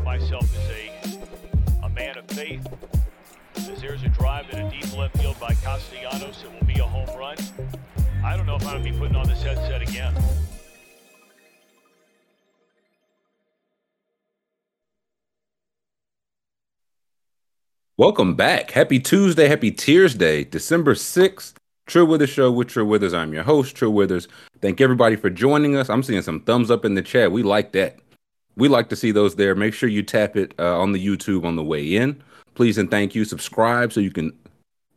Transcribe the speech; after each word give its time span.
of 0.00 0.04
myself 0.04 0.44
as 0.56 0.70
a, 0.70 1.84
a 1.84 1.88
man 1.90 2.16
of 2.16 2.26
faith. 2.28 2.66
As 3.56 3.80
there's 3.80 4.02
a 4.02 4.08
drive 4.08 4.48
in 4.50 4.58
a 4.66 4.70
deep 4.70 4.96
left 4.96 5.16
field 5.18 5.38
by 5.38 5.54
Castellanos, 5.54 6.42
it 6.42 6.52
will 6.52 6.66
be 6.66 6.80
a 6.80 6.84
home 6.84 7.08
run. 7.18 7.36
I 8.24 8.36
don't 8.36 8.46
know 8.46 8.56
if 8.56 8.66
I'm 8.66 8.80
going 8.80 8.84
to 8.84 8.92
be 8.92 8.98
putting 8.98 9.16
on 9.16 9.28
this 9.28 9.42
headset 9.42 9.82
again. 9.82 10.14
Welcome 17.96 18.34
back. 18.34 18.70
Happy 18.70 18.98
Tuesday, 18.98 19.48
happy 19.48 19.70
Tears 19.70 20.14
Day, 20.14 20.44
December 20.44 20.94
6th. 20.94 21.54
True 21.86 22.06
Withers 22.06 22.30
Show 22.30 22.50
with 22.50 22.68
True 22.68 22.86
Withers. 22.86 23.12
I'm 23.12 23.34
your 23.34 23.42
host, 23.42 23.76
True 23.76 23.90
Withers. 23.90 24.28
Thank 24.62 24.80
everybody 24.80 25.16
for 25.16 25.28
joining 25.28 25.76
us. 25.76 25.90
I'm 25.90 26.02
seeing 26.02 26.22
some 26.22 26.40
thumbs 26.40 26.70
up 26.70 26.84
in 26.84 26.94
the 26.94 27.02
chat. 27.02 27.32
We 27.32 27.42
like 27.42 27.72
that. 27.72 27.98
We 28.60 28.68
like 28.68 28.90
to 28.90 28.96
see 28.96 29.10
those 29.10 29.36
there. 29.36 29.54
Make 29.54 29.72
sure 29.72 29.88
you 29.88 30.02
tap 30.02 30.36
it 30.36 30.54
uh, 30.58 30.78
on 30.78 30.92
the 30.92 31.04
YouTube 31.04 31.46
on 31.46 31.56
the 31.56 31.64
way 31.64 31.96
in. 31.96 32.22
Please 32.54 32.76
and 32.76 32.90
thank 32.90 33.14
you. 33.14 33.24
Subscribe 33.24 33.90
so 33.90 34.00
you 34.00 34.10
can. 34.10 34.38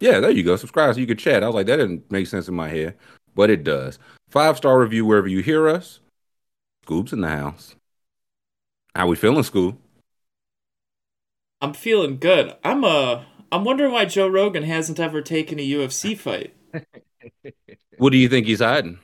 Yeah, 0.02 0.20
there 0.20 0.32
you 0.32 0.44
go. 0.44 0.58
Subscribe 0.58 0.94
so 0.94 1.00
you 1.00 1.08
can 1.08 1.18
chat. 1.18 1.44
I 1.44 1.48
was 1.48 1.56
like, 1.56 1.68
that 1.68 1.78
didn't 1.78 2.12
make 2.12 2.28
sense 2.28 2.50
in 2.50 2.56
my 2.56 2.68
head, 2.68 2.98
but 3.36 3.50
it 3.50 3.64
does. 3.64 4.00
Five 4.30 4.58
star 4.58 4.80
review 4.80 5.06
wherever 5.06 5.30
you 5.30 5.42
hear 5.42 5.70
us. 5.70 6.02
Scoob's 6.86 7.14
in 7.14 7.22
the 7.22 7.30
house. 7.30 7.76
How 8.94 9.08
we 9.08 9.16
feeling, 9.16 9.44
Scoob? 9.44 9.78
I'm 11.62 11.74
feeling 11.74 12.18
good. 12.18 12.56
I'm 12.66 12.84
uh 12.84 13.24
I'm 13.50 13.64
wondering 13.64 13.94
why 13.94 14.04
Joe 14.04 14.28
Rogan 14.28 14.64
hasn't 14.64 15.00
ever 15.00 15.22
taken 15.22 15.58
a 15.58 15.68
UFC 15.68 16.18
fight. 16.18 16.54
What 17.98 18.12
do 18.12 18.18
you 18.18 18.28
think 18.28 18.48
he's 18.48 18.60
hiding? 18.60 18.98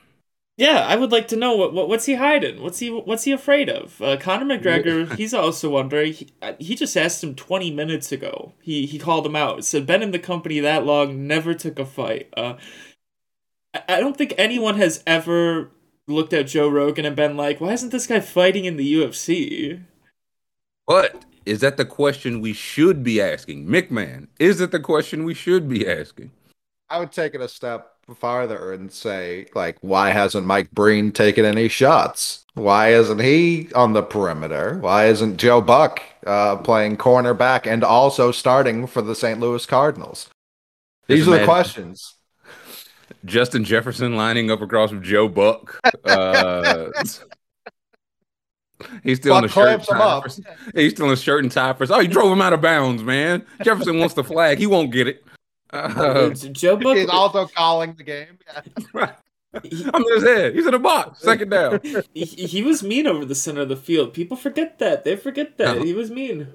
Yeah, 0.60 0.80
I 0.86 0.96
would 0.96 1.10
like 1.10 1.26
to 1.28 1.36
know 1.36 1.56
what, 1.56 1.72
what 1.72 1.88
what's 1.88 2.04
he 2.04 2.16
hiding? 2.16 2.60
What's 2.60 2.80
he 2.80 2.90
what's 2.90 3.24
he 3.24 3.32
afraid 3.32 3.70
of? 3.70 3.98
Uh, 4.02 4.18
Conor 4.18 4.44
McGregor, 4.44 5.10
he's 5.16 5.32
also 5.32 5.70
wondering. 5.70 6.12
He, 6.12 6.28
uh, 6.42 6.52
he 6.58 6.74
just 6.74 6.98
asked 6.98 7.24
him 7.24 7.34
20 7.34 7.70
minutes 7.70 8.12
ago. 8.12 8.52
He 8.60 8.84
he 8.84 8.98
called 8.98 9.24
him 9.24 9.34
out. 9.34 9.64
Said 9.64 9.86
been 9.86 10.02
in 10.02 10.10
the 10.10 10.18
company 10.18 10.60
that 10.60 10.84
long, 10.84 11.26
never 11.26 11.54
took 11.54 11.78
a 11.78 11.86
fight. 11.86 12.28
Uh, 12.36 12.56
I, 13.72 13.84
I 13.88 14.00
don't 14.00 14.18
think 14.18 14.34
anyone 14.36 14.76
has 14.76 15.02
ever 15.06 15.70
looked 16.06 16.34
at 16.34 16.48
Joe 16.48 16.68
Rogan 16.68 17.06
and 17.06 17.16
been 17.16 17.38
like, 17.38 17.58
why 17.58 17.72
isn't 17.72 17.90
this 17.90 18.06
guy 18.06 18.20
fighting 18.20 18.66
in 18.66 18.76
the 18.76 18.94
UFC? 18.96 19.82
But 20.86 21.24
is 21.46 21.60
that 21.60 21.78
the 21.78 21.86
question 21.86 22.42
we 22.42 22.52
should 22.52 23.02
be 23.02 23.18
asking? 23.18 23.64
McMahon, 23.66 24.26
is 24.38 24.60
it 24.60 24.72
the 24.72 24.80
question 24.80 25.24
we 25.24 25.32
should 25.32 25.70
be 25.70 25.88
asking? 25.88 26.32
I 26.90 26.98
would 26.98 27.12
take 27.12 27.34
it 27.34 27.40
a 27.40 27.48
step 27.48 27.94
farther 28.14 28.72
and 28.72 28.92
say, 28.92 29.46
like, 29.54 29.76
why 29.80 30.10
hasn't 30.10 30.46
Mike 30.46 30.70
Breen 30.70 31.12
taken 31.12 31.44
any 31.44 31.68
shots? 31.68 32.44
Why 32.54 32.92
isn't 32.92 33.20
he 33.20 33.72
on 33.74 33.92
the 33.92 34.02
perimeter? 34.02 34.78
Why 34.78 35.06
isn't 35.06 35.38
Joe 35.38 35.60
Buck 35.60 36.02
uh, 36.26 36.56
playing 36.56 36.96
cornerback 36.96 37.66
and 37.66 37.84
also 37.84 38.32
starting 38.32 38.86
for 38.86 39.02
the 39.02 39.14
St. 39.14 39.40
Louis 39.40 39.64
Cardinals? 39.66 40.28
These 41.06 41.26
are 41.26 41.38
the 41.38 41.44
questions. 41.44 42.14
Justin 43.24 43.64
Jefferson 43.64 44.16
lining 44.16 44.50
up 44.50 44.60
across 44.60 44.90
from 44.90 45.02
Joe 45.02 45.28
Buck. 45.28 45.80
Uh, 46.04 46.90
he's 49.02 49.18
still 49.18 49.36
in 49.36 49.42
the 49.42 49.48
shirt 49.48 49.68
and 49.68 49.82
tie. 49.84 50.20
For, 50.20 50.42
he's 50.74 50.92
still 50.92 51.10
in 51.10 51.16
shirt 51.16 51.44
and 51.44 51.52
tie 51.52 51.72
for. 51.74 51.86
Oh, 51.90 52.00
you 52.00 52.08
drove 52.08 52.32
him 52.32 52.40
out 52.40 52.52
of 52.52 52.60
bounds, 52.60 53.02
man. 53.02 53.44
Jefferson 53.62 53.98
wants 53.98 54.14
the 54.14 54.24
flag. 54.24 54.58
He 54.58 54.66
won't 54.66 54.90
get 54.90 55.06
it. 55.06 55.24
Uh, 55.72 56.30
Joe 56.34 56.76
Buck 56.76 56.96
is 56.96 57.08
also 57.08 57.46
calling 57.46 57.94
the 57.94 58.04
game. 58.04 58.38
Yeah. 58.46 59.12
I'm 59.52 60.04
in 60.04 60.14
his 60.14 60.22
head. 60.22 60.54
He's 60.54 60.66
in 60.66 60.74
a 60.74 60.78
box. 60.78 61.20
Second 61.22 61.50
down. 61.50 61.80
he, 62.14 62.24
he, 62.24 62.62
was 62.62 62.84
mean 62.84 63.08
over 63.08 63.24
the 63.24 63.34
center 63.34 63.62
of 63.62 63.68
the 63.68 63.76
field. 63.76 64.14
People 64.14 64.36
forget 64.36 64.78
that. 64.78 65.02
They 65.02 65.16
forget 65.16 65.58
that 65.58 65.78
no. 65.78 65.82
he 65.82 65.92
was 65.92 66.08
mean. 66.08 66.46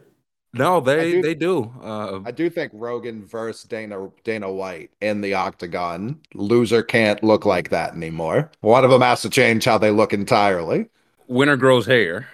No, 0.54 0.80
they 0.80 1.12
do, 1.12 1.22
they 1.22 1.36
do. 1.36 1.74
Uh, 1.84 2.22
I 2.26 2.32
do 2.32 2.50
think 2.50 2.72
Rogan 2.74 3.26
versus 3.26 3.64
Dana 3.64 4.10
Dana 4.24 4.50
White 4.50 4.92
in 5.02 5.20
the 5.20 5.34
octagon. 5.34 6.22
Loser 6.34 6.82
can't 6.82 7.22
look 7.22 7.46
like 7.46 7.70
that 7.72 7.94
anymore. 7.94 8.50
One 8.62 8.86
of 8.86 8.92
them 8.92 9.02
has 9.02 9.22
to 9.24 9.30
change 9.30 9.66
how 9.66 9.78
they 9.78 9.92
look 9.92 10.14
entirely. 10.14 10.88
Winner 11.28 11.58
grows 11.58 11.86
hair. 11.86 12.30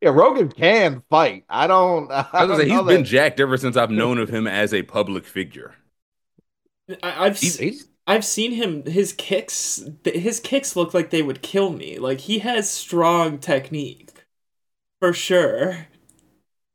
Yeah, 0.00 0.10
Rogan 0.10 0.50
can 0.50 1.02
fight. 1.10 1.44
I 1.48 1.66
don't. 1.66 2.10
I, 2.10 2.26
I 2.32 2.46
don't 2.46 2.58
say, 2.58 2.68
he's 2.68 2.82
been 2.82 3.04
jacked 3.04 3.40
ever 3.40 3.56
since 3.56 3.76
I've 3.76 3.90
known 3.90 4.18
of 4.18 4.28
him 4.28 4.46
as 4.46 4.72
a 4.72 4.82
public 4.82 5.24
figure. 5.24 5.74
I, 7.02 7.26
have 7.26 7.38
he's, 7.38 7.58
he's... 7.58 7.88
I've 8.06 8.24
seen 8.24 8.52
him. 8.52 8.84
His 8.84 9.12
kicks, 9.12 9.84
his 10.04 10.40
kicks 10.40 10.74
look 10.74 10.94
like 10.94 11.10
they 11.10 11.22
would 11.22 11.42
kill 11.42 11.70
me. 11.70 11.98
Like 11.98 12.20
he 12.20 12.38
has 12.40 12.70
strong 12.70 13.38
technique, 13.38 14.24
for 15.00 15.12
sure. 15.12 15.86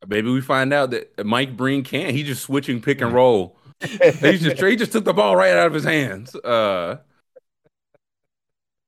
Maybe 0.08 0.30
we 0.30 0.42
find 0.42 0.72
out 0.72 0.92
that 0.92 1.26
Mike 1.26 1.58
Breen 1.58 1.84
can't. 1.84 2.12
He's 2.12 2.28
just 2.28 2.44
switching 2.44 2.82
pick 2.82 3.02
and 3.02 3.12
roll. 3.12 3.58
he 3.82 4.38
just 4.38 4.62
he 4.62 4.76
just 4.76 4.92
took 4.92 5.04
the 5.04 5.14
ball 5.14 5.36
right 5.36 5.52
out 5.52 5.68
of 5.68 5.74
his 5.74 5.84
hands. 5.84 6.36
Uh, 6.36 7.00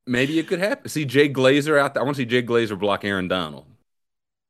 maybe 0.05 0.37
it 0.37 0.47
could 0.47 0.59
happen. 0.59 0.89
See 0.89 1.05
Jay 1.05 1.27
Glazer 1.27 1.79
out 1.79 1.95
there. 1.95 2.01
I 2.01 2.05
want 2.05 2.17
to 2.17 2.21
see 2.21 2.25
Jay 2.25 2.43
Glazer 2.43 2.79
block 2.79 3.03
Aaron 3.03 3.27
Donald. 3.27 3.65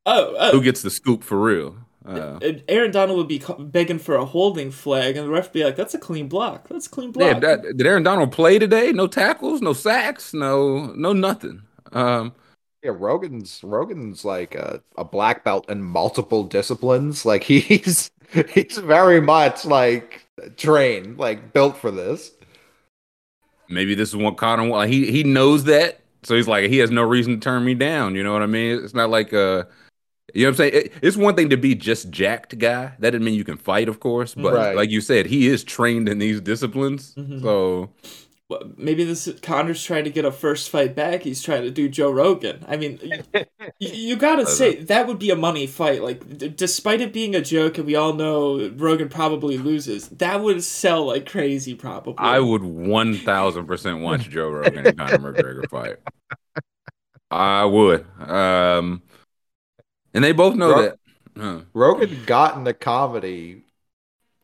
Oh, 0.08 0.36
oh. 0.40 0.52
who 0.52 0.64
gets 0.64 0.82
the 0.82 0.90
scoop 0.90 1.24
for 1.24 1.38
real? 1.40 1.76
Uh, 2.06 2.40
Aaron 2.70 2.92
Donald 2.92 3.18
would 3.18 3.28
be 3.28 3.44
begging 3.60 4.00
for 4.00 4.16
a 4.16 4.24
holding 4.24 4.72
flag, 4.72 5.18
and 5.18 5.28
the 5.28 5.30
ref 5.30 5.48
would 5.48 5.54
be 5.54 5.64
like, 5.66 5.76
"That's 5.76 5.94
a 5.94 6.00
clean 6.00 6.30
block. 6.30 6.70
That's 6.70 6.88
a 6.88 6.90
clean 6.90 7.12
block." 7.12 7.34
Yeah, 7.34 7.40
that, 7.40 7.62
did 7.76 7.86
Aaron 7.86 8.04
Donald 8.04 8.32
play 8.32 8.58
today? 8.58 8.94
No 8.94 9.08
tackles, 9.08 9.62
no 9.62 9.74
sacks, 9.74 10.34
no 10.34 10.86
no 10.94 11.12
nothing. 11.12 11.64
Um, 11.92 12.34
yeah, 12.82 12.92
Rogan's 12.96 13.62
Rogan's 13.62 14.24
like 14.24 14.56
a, 14.56 14.82
a 14.98 15.04
black 15.04 15.44
belt 15.44 15.70
in 15.70 15.84
multiple 15.84 16.46
disciplines. 16.46 17.26
Like 17.26 17.44
he's 17.44 18.10
he's 18.54 18.78
very 18.78 19.20
much 19.20 19.66
like 19.66 20.26
trained, 20.56 21.18
like 21.18 21.52
built 21.52 21.76
for 21.76 21.92
this. 21.92 22.32
Maybe 23.68 23.96
this 23.96 24.10
is 24.10 24.16
what 24.16 24.38
Conor. 24.38 24.88
He 24.88 25.12
he 25.12 25.24
knows 25.26 25.66
that, 25.66 26.00
so 26.24 26.38
he's 26.38 26.48
like 26.48 26.70
he 26.70 26.78
has 26.78 26.90
no 26.90 27.04
reason 27.04 27.34
to 27.34 27.40
turn 27.42 27.66
me 27.66 27.74
down. 27.74 28.16
You 28.16 28.24
know 28.24 28.32
what 28.32 28.44
I 28.44 28.48
mean? 28.48 28.82
It's 28.82 28.94
not 28.94 29.10
like 29.10 29.34
uh 29.34 29.66
you 30.34 30.44
know 30.44 30.50
what 30.50 30.52
I'm 30.52 30.56
saying? 30.58 30.74
It, 30.74 30.94
it's 31.02 31.18
one 31.18 31.36
thing 31.36 31.50
to 31.50 31.58
be 31.58 31.76
just 31.76 32.10
jacked 32.10 32.58
guy. 32.58 32.94
That 33.00 33.12
doesn't 33.12 33.24
mean 33.24 33.36
you 33.36 33.44
can 33.44 33.58
fight, 33.58 33.88
of 33.88 34.00
course. 34.00 34.36
But 34.36 34.54
right. 34.54 34.76
like 34.76 34.90
you 34.90 35.02
said, 35.02 35.28
he 35.28 35.48
is 35.48 35.64
trained 35.64 36.10
in 36.10 36.20
these 36.20 36.42
disciplines. 36.42 37.16
Mm-hmm. 37.16 37.42
So 37.42 37.92
well, 38.50 38.62
maybe 38.78 39.04
this 39.04 39.30
Conor's 39.42 39.84
trying 39.84 40.06
to 40.06 40.10
get 40.10 40.24
a 40.24 40.32
first 40.32 40.70
fight 40.70 40.96
back. 40.96 41.24
He's 41.24 41.42
trying 41.42 41.64
to 41.64 41.72
do 41.72 41.90
Joe 41.90 42.10
Rogan. 42.10 42.64
I 42.66 42.78
mean, 42.78 42.98
you, 43.02 43.44
you 43.80 44.16
gotta 44.16 44.46
say 44.46 44.76
know. 44.76 44.84
that 44.86 45.08
would 45.08 45.20
be 45.20 45.32
a 45.32 45.36
money 45.36 45.68
fight. 45.68 46.02
Like, 46.02 46.38
d- 46.38 46.48
despite 46.48 47.02
it 47.02 47.12
being 47.12 47.36
a 47.36 47.42
joke, 47.42 47.78
and 47.78 47.86
we 47.86 47.96
all 47.96 48.14
know 48.14 48.70
Rogan 48.78 49.10
probably 49.10 49.58
loses, 49.58 50.08
that 50.10 50.42
would 50.42 50.64
sell 50.64 51.08
like 51.08 51.30
crazy. 51.30 51.76
Probably, 51.76 52.16
I 52.20 52.40
would 52.40 52.64
one 52.64 53.16
thousand 53.16 53.68
percent 53.68 54.00
watch 54.00 54.30
Joe 54.30 54.50
Rogan 54.50 54.88
and 54.88 54.98
Conor 54.98 55.18
McGregor 55.18 55.70
fight. 55.70 55.98
I 57.32 57.66
would. 57.66 58.06
Um, 58.22 59.02
and 60.14 60.24
they 60.24 60.32
both 60.32 60.56
know 60.56 60.72
Rog- 60.72 60.84
that. 60.84 61.00
Huh. 61.38 61.60
Rogan 61.74 62.24
got 62.26 62.58
into 62.58 62.74
comedy 62.74 63.64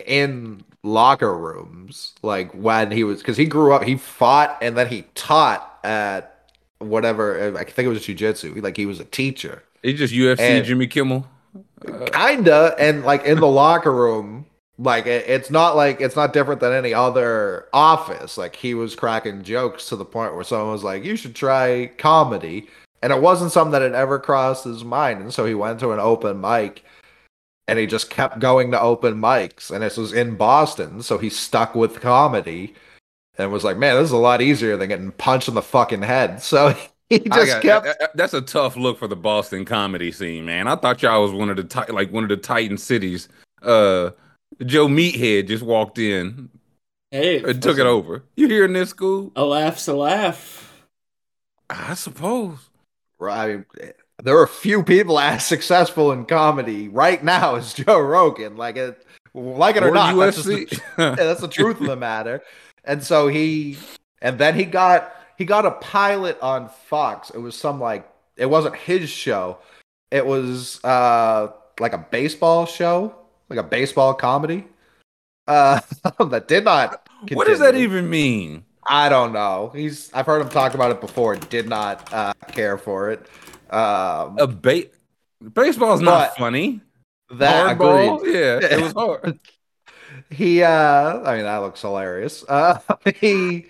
in 0.06 0.64
locker 0.84 1.36
rooms, 1.36 2.14
like 2.22 2.52
when 2.54 2.92
he 2.92 3.04
was, 3.04 3.20
because 3.20 3.38
he 3.38 3.46
grew 3.46 3.74
up, 3.74 3.84
he 3.84 3.96
fought 3.96 4.58
and 4.62 4.78
then 4.78 4.88
he 4.88 5.04
taught 5.16 5.80
at 5.84 6.52
whatever. 6.80 7.58
I 7.58 7.64
think 7.64 7.86
it 7.86 7.90
was 7.90 8.06
jujitsu. 8.06 8.62
Like 8.62 8.78
he 8.78 8.86
was 8.86 9.00
a 9.00 9.06
teacher. 9.06 9.64
He 9.82 9.94
just 9.94 10.14
UFC 10.14 10.40
and 10.40 10.66
Jimmy 10.66 10.88
Kimmel. 10.88 11.28
Uh, 11.88 12.06
kinda, 12.06 12.76
and 12.80 13.04
like 13.04 13.26
in 13.26 13.40
the 13.40 13.48
locker 13.48 13.92
room, 13.92 14.46
like 14.78 15.06
it, 15.06 15.26
it's 15.28 15.50
not 15.50 15.76
like 15.76 16.02
it's 16.02 16.16
not 16.16 16.34
different 16.34 16.62
than 16.62 16.74
any 16.74 16.94
other 16.94 17.68
office. 17.74 18.38
Like 18.38 18.56
he 18.56 18.74
was 18.74 18.96
cracking 18.96 19.44
jokes 19.44 19.90
to 19.90 19.96
the 19.96 20.06
point 20.06 20.36
where 20.36 20.44
someone 20.44 20.72
was 20.72 20.84
like, 20.84 21.04
"You 21.04 21.16
should 21.16 21.36
try 21.36 21.92
comedy." 21.98 22.68
And 23.04 23.12
it 23.12 23.22
wasn't 23.22 23.52
something 23.52 23.74
that 23.74 23.82
had 23.82 23.94
ever 23.94 24.18
crossed 24.18 24.64
his 24.64 24.86
mind. 24.86 25.22
And 25.22 25.34
so 25.34 25.46
he 25.46 25.54
went 25.54 25.82
to 25.82 25.92
an 25.92 26.00
open 26.00 26.40
mic 26.40 26.86
and 27.68 27.78
he 27.78 27.86
just 27.86 28.10
kept 28.10 28.40
going 28.40 28.72
to 28.72 28.80
open 28.80 29.16
mics. 29.16 29.70
And 29.72 29.84
this 29.84 29.98
was 29.98 30.14
in 30.14 30.38
Boston. 30.38 31.04
So 31.04 31.18
he 31.18 31.30
stuck 31.30 31.76
with 31.76 32.00
comedy 32.00 32.74
and 33.38 33.52
was 33.52 33.66
like, 33.66 33.78
man, 33.78 33.98
this 33.98 34.06
is 34.06 34.12
a 34.12 34.18
lot 34.18 34.42
easier 34.42 34.78
than 34.78 34.88
getting 34.88 35.12
punched 35.12 35.50
in 35.50 35.54
the 35.54 35.62
fucking 35.62 36.02
head. 36.02 36.42
So 36.54 36.74
he 37.10 37.20
just 37.20 37.62
got, 37.62 37.84
kept. 37.84 38.16
That's 38.16 38.34
a 38.34 38.42
tough 38.42 38.78
look 38.78 38.98
for 38.98 39.10
the 39.10 39.18
Boston 39.18 39.66
comedy 39.66 40.12
scene, 40.12 40.46
man. 40.46 40.70
I 40.70 40.78
thought 40.78 41.04
y'all 41.04 41.22
was 41.22 41.34
one 41.34 41.50
of 41.50 41.58
the 41.58 41.86
like 41.94 42.12
one 42.12 42.24
of 42.24 42.30
the 42.30 42.38
Titan 42.38 42.78
cities. 42.78 43.28
Uh, 43.62 44.12
Joe 44.66 44.88
Meathead 44.88 45.48
just 45.48 45.64
walked 45.64 46.00
in. 46.00 46.50
Hey, 47.12 47.44
and 47.44 47.62
took 47.62 47.78
it 47.78 47.86
over. 47.86 48.24
You 48.36 48.48
hearing 48.48 48.74
this, 48.74 48.90
school? 48.90 49.32
A 49.36 49.44
laugh's 49.44 49.88
a 49.88 49.94
laugh. 49.94 50.88
I 51.70 51.94
suppose. 51.94 52.70
I 53.22 53.48
mean, 53.48 53.66
there 54.22 54.38
are 54.38 54.48
few 54.48 54.84
people 54.84 55.20
as 55.20 55.46
successful 55.46 56.12
in 56.12 56.26
comedy 56.26 56.88
right 56.88 57.24
now 57.24 57.56
as 57.56 57.74
Joe 57.74 58.00
Rogan. 58.00 58.58
Like 58.58 58.78
it, 58.78 59.06
like 59.34 59.76
it 59.76 59.84
or, 59.84 59.90
or 59.90 59.94
not, 59.94 60.16
that's, 60.16 60.44
the, 60.44 60.82
that's 60.98 61.42
the 61.42 61.48
truth 61.48 61.80
of 61.82 61.88
the 61.88 61.96
matter. 61.96 62.42
And 62.84 63.04
so 63.04 63.28
he, 63.28 63.78
and 64.22 64.38
then 64.38 64.56
he 64.56 64.66
got 64.66 65.16
he 65.38 65.46
got 65.46 65.66
a 65.66 65.72
pilot 65.72 66.40
on 66.42 66.70
Fox. 66.70 67.30
It 67.30 67.40
was 67.40 67.56
some 67.56 67.80
like 67.80 68.10
it 68.38 68.46
wasn't 68.46 68.76
his 68.76 69.10
show. 69.10 69.60
It 70.12 70.26
was 70.26 70.84
uh 70.84 71.52
like 71.80 71.94
a 71.94 71.98
baseball 71.98 72.66
show, 72.66 73.16
like 73.50 73.60
a 73.60 73.64
baseball 73.64 74.14
comedy. 74.14 74.66
Uh 75.48 75.82
that 76.20 76.48
did 76.48 76.66
not 76.66 77.08
What 77.32 77.48
does 77.48 77.60
that 77.60 77.76
even 77.76 78.10
mean? 78.10 78.66
I 78.88 79.10
don't 79.10 79.34
know. 79.34 79.72
He's 79.74 80.12
I've 80.14 80.26
heard 80.26 80.42
him 80.42 80.50
talk 80.50 80.74
about 80.74 80.92
it 80.92 81.02
before. 81.02 81.36
Did 81.36 81.68
not 81.70 82.12
uh, 82.14 82.34
care 82.50 82.78
for 82.78 83.12
it. 83.12 83.28
Um, 83.70 84.38
A 84.40 84.48
ba- 84.48 84.86
baseball's 85.54 86.02
not 86.02 86.36
funny. 86.38 86.82
that 87.32 87.78
Hardball, 87.78 88.18
agreed. 88.20 88.34
yeah, 88.36 88.60
it 88.78 88.82
was 88.82 88.94
hard. 88.94 89.40
He 90.30 90.62
uh 90.64 91.22
I 91.24 91.36
mean 91.36 91.46
that 91.46 91.58
looks 91.58 91.82
hilarious. 91.82 92.44
Uh 92.48 92.80
he 93.16 93.66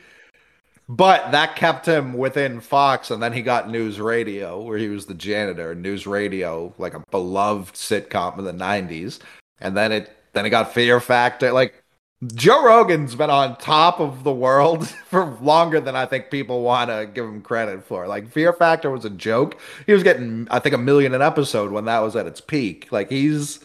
but 0.89 1.31
that 1.31 1.55
kept 1.55 1.85
him 1.85 2.13
within 2.13 2.59
Fox 2.59 3.11
and 3.11 3.23
then 3.23 3.31
he 3.33 3.41
got 3.41 3.69
News 3.69 3.99
Radio 3.99 4.61
where 4.61 4.77
he 4.77 4.89
was 4.89 5.05
the 5.05 5.13
janitor. 5.13 5.73
News 5.73 6.05
Radio, 6.05 6.73
like 6.77 6.93
a 6.93 7.03
beloved 7.11 7.75
sitcom 7.75 8.37
in 8.39 8.45
the 8.45 8.51
90s. 8.53 9.19
And 9.61 9.75
then 9.75 9.91
it 9.93 10.15
then 10.33 10.43
he 10.45 10.51
got 10.51 10.73
Fear 10.73 10.99
Factor 10.99 11.51
like 11.53 11.82
Joe 12.27 12.63
Rogan's 12.63 13.15
been 13.15 13.29
on 13.29 13.57
top 13.57 13.99
of 13.99 14.23
the 14.23 14.31
world 14.31 14.87
for 15.07 15.37
longer 15.41 15.79
than 15.79 15.95
I 15.95 16.05
think 16.05 16.29
people 16.29 16.61
want 16.61 16.89
to 16.89 17.09
give 17.11 17.25
him 17.25 17.41
credit 17.41 17.83
for. 17.83 18.07
Like 18.07 18.29
Fear 18.29 18.53
Factor 18.53 18.91
was 18.91 19.05
a 19.05 19.09
joke. 19.09 19.59
He 19.85 19.93
was 19.93 20.03
getting 20.03 20.47
I 20.51 20.59
think 20.59 20.75
a 20.75 20.77
million 20.77 21.13
an 21.13 21.21
episode 21.21 21.71
when 21.71 21.85
that 21.85 21.99
was 21.99 22.15
at 22.15 22.27
its 22.27 22.41
peak. 22.41 22.91
Like 22.91 23.09
he's 23.09 23.59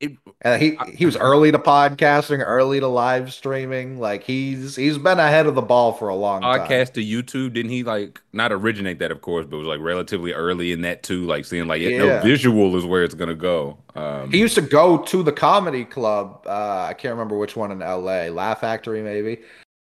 It- 0.00 0.16
and 0.42 0.62
he 0.62 0.78
he 0.94 1.04
was 1.04 1.14
early 1.18 1.52
to 1.52 1.58
podcasting, 1.58 2.42
early 2.44 2.80
to 2.80 2.86
live 2.88 3.32
streaming. 3.34 3.98
Like 4.00 4.22
he's 4.22 4.74
he's 4.74 4.96
been 4.96 5.18
ahead 5.18 5.46
of 5.46 5.54
the 5.54 5.60
ball 5.62 5.92
for 5.92 6.08
a 6.08 6.14
long 6.14 6.40
time. 6.40 6.60
podcast 6.60 6.94
to 6.94 7.04
YouTube. 7.04 7.52
Didn't 7.52 7.70
he 7.70 7.82
like 7.84 8.18
not 8.32 8.50
originate 8.50 8.98
that, 9.00 9.10
of 9.10 9.20
course, 9.20 9.44
but 9.44 9.58
was 9.58 9.66
like 9.66 9.80
relatively 9.80 10.32
early 10.32 10.72
in 10.72 10.80
that 10.82 11.02
too. 11.02 11.26
Like 11.26 11.44
seeing 11.44 11.66
like 11.68 11.82
no 11.82 12.20
visual 12.22 12.74
is 12.76 12.86
where 12.86 13.04
it's 13.04 13.14
gonna 13.14 13.34
go. 13.34 13.76
Um, 13.94 14.30
He 14.30 14.38
used 14.38 14.54
to 14.54 14.62
go 14.62 14.96
to 14.96 15.22
the 15.22 15.32
comedy 15.32 15.84
club. 15.84 16.44
Uh, 16.46 16.86
I 16.88 16.94
can't 16.94 17.12
remember 17.12 17.36
which 17.36 17.54
one 17.54 17.70
in 17.70 17.82
L.A. 17.82 18.30
Laugh 18.30 18.60
Factory, 18.60 19.02
maybe. 19.02 19.40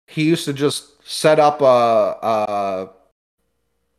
He 0.09 0.25
used 0.25 0.45
to 0.45 0.53
just 0.53 1.03
set 1.11 1.39
up 1.41 1.63
a 1.63 1.65
a 1.65 2.89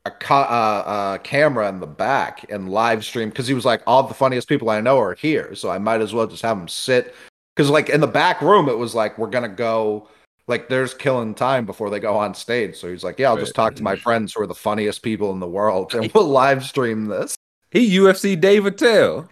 a, 0.05 0.11
co- 0.11 0.35
uh, 0.35 1.15
a 1.15 1.23
camera 1.23 1.67
in 1.69 1.79
the 1.79 1.87
back 1.87 2.45
and 2.49 2.69
live 2.69 3.03
stream 3.03 3.29
because 3.29 3.47
he 3.47 3.53
was 3.53 3.65
like, 3.65 3.81
all 3.87 4.03
the 4.03 4.13
funniest 4.13 4.47
people 4.47 4.69
I 4.69 4.81
know 4.81 4.99
are 4.99 5.15
here, 5.15 5.55
so 5.55 5.69
I 5.69 5.77
might 5.77 6.01
as 6.01 6.13
well 6.13 6.27
just 6.27 6.43
have 6.43 6.57
them 6.57 6.67
sit. 6.67 7.15
Because 7.55 7.69
like 7.69 7.89
in 7.89 8.01
the 8.01 8.07
back 8.07 8.41
room, 8.41 8.69
it 8.69 8.77
was 8.77 8.93
like 8.95 9.17
we're 9.17 9.29
gonna 9.29 9.49
go. 9.49 10.09
Like 10.47 10.69
there's 10.69 10.93
killing 10.93 11.33
time 11.33 11.65
before 11.65 11.89
they 11.89 11.99
go 11.99 12.15
on 12.17 12.35
stage. 12.35 12.75
So 12.75 12.87
he's 12.91 13.03
like, 13.03 13.17
"Yeah, 13.17 13.29
I'll 13.29 13.37
just 13.37 13.55
talk 13.55 13.73
to 13.75 13.83
my 13.83 13.95
friends 13.95 14.33
who 14.33 14.43
are 14.43 14.47
the 14.47 14.53
funniest 14.53 15.01
people 15.01 15.31
in 15.31 15.39
the 15.39 15.47
world, 15.47 15.95
and 15.95 16.11
we'll 16.13 16.27
live 16.27 16.63
stream 16.63 17.05
this." 17.05 17.35
he 17.71 17.97
UFC 17.97 18.39
Dave 18.39 18.65
Attell. 18.65 19.29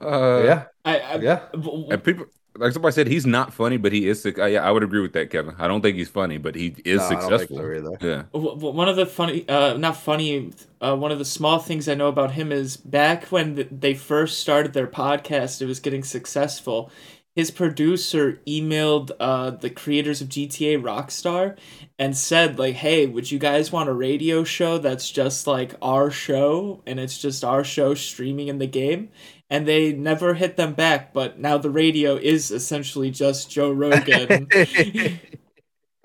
Uh, 0.00 0.42
yeah, 0.44 0.64
I, 0.84 0.98
I 0.98 1.16
yeah. 1.16 1.40
and 1.52 2.04
people 2.04 2.26
like 2.62 2.72
somebody 2.72 2.94
said 2.94 3.06
he's 3.08 3.26
not 3.26 3.52
funny, 3.52 3.76
but 3.76 3.92
he 3.92 4.08
is. 4.08 4.22
Sick. 4.22 4.38
Uh, 4.38 4.46
yeah, 4.46 4.62
I 4.66 4.70
would 4.70 4.82
agree 4.82 5.00
with 5.00 5.12
that, 5.12 5.30
Kevin. 5.30 5.54
I 5.58 5.68
don't 5.68 5.82
think 5.82 5.96
he's 5.96 6.08
funny, 6.08 6.38
but 6.38 6.54
he 6.54 6.74
is 6.84 6.98
No, 7.00 7.04
I 7.06 7.10
don't 7.10 7.38
think 7.38 7.50
successful. 7.50 7.56
so 7.58 7.62
either. 7.72 7.90
Yeah, 8.00 8.22
W- 8.32 8.54
w- 8.54 8.74
One 8.74 8.88
of 8.88 8.96
the 8.96 9.06
funny, 9.06 9.48
uh, 9.48 9.76
not 9.76 9.96
funny, 9.96 10.52
uh, 10.80 10.96
one 10.96 11.12
of 11.12 11.18
the 11.18 11.24
small 11.24 11.58
things 11.58 11.88
I 11.88 11.94
know 11.94 12.08
about 12.08 12.32
him 12.32 12.50
is 12.52 12.76
back 12.76 13.26
when 13.26 13.68
they 13.70 13.94
first 13.94 14.38
started 14.38 14.72
their 14.72 14.86
podcast, 14.86 15.60
it 15.60 15.66
was 15.66 15.80
getting 15.80 16.02
successful. 16.04 16.90
His 17.34 17.50
producer 17.50 18.40
emailed 18.46 19.10
uh, 19.18 19.50
the 19.50 19.70
creators 19.70 20.20
of 20.20 20.28
GTA 20.28 20.76
Rockstar 20.82 21.56
and 21.98 22.14
said, 22.14 22.58
like, 22.58 22.74
hey, 22.74 23.06
would 23.06 23.30
you 23.30 23.38
guys 23.38 23.72
want 23.72 23.88
a 23.88 23.92
radio 23.94 24.44
show 24.44 24.76
that's 24.76 25.10
just 25.10 25.46
like 25.46 25.74
our 25.80 26.10
show 26.10 26.82
and 26.86 27.00
it's 27.00 27.16
just 27.18 27.42
our 27.42 27.64
show 27.64 27.94
streaming 27.94 28.48
in 28.48 28.58
the 28.58 28.66
game? 28.66 29.08
And 29.52 29.68
they 29.68 29.92
never 29.92 30.32
hit 30.32 30.56
them 30.56 30.72
back, 30.72 31.12
but 31.12 31.38
now 31.38 31.58
the 31.58 31.68
radio 31.68 32.16
is 32.16 32.50
essentially 32.50 33.10
just 33.10 33.50
Joe 33.50 33.70
Rogan. 33.70 34.48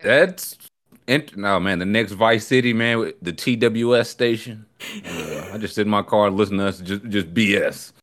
that's. 0.04 0.58
Int- 1.08 1.38
no 1.38 1.58
man, 1.58 1.80
the 1.80 1.86
next 1.86 2.12
Vice 2.12 2.46
City 2.46 2.74
man, 2.74 3.00
with 3.00 3.16
the 3.22 3.32
TWS 3.32 4.08
station. 4.08 4.66
Uh, 5.06 5.52
I 5.54 5.58
just 5.58 5.76
sit 5.76 5.88
in 5.88 5.90
my 5.90 6.02
car 6.02 6.28
and 6.28 6.36
listen 6.36 6.58
to 6.58 6.66
us 6.66 6.82
just 6.82 7.06
just 7.06 7.34
BS. 7.34 7.94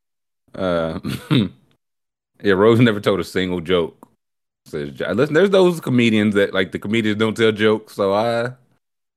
Uh, 0.54 1.00
yeah, 2.42 2.52
Rose 2.52 2.80
never 2.80 3.00
told 3.00 3.20
a 3.20 3.24
single 3.24 3.60
joke. 3.60 4.08
Says, 4.64 4.98
listen, 4.98 5.34
there's 5.34 5.50
those 5.50 5.78
comedians 5.78 6.34
that 6.36 6.54
like 6.54 6.72
the 6.72 6.78
comedians 6.78 7.18
don't 7.18 7.36
tell 7.36 7.52
jokes. 7.52 7.92
So 7.92 8.14
I, 8.14 8.52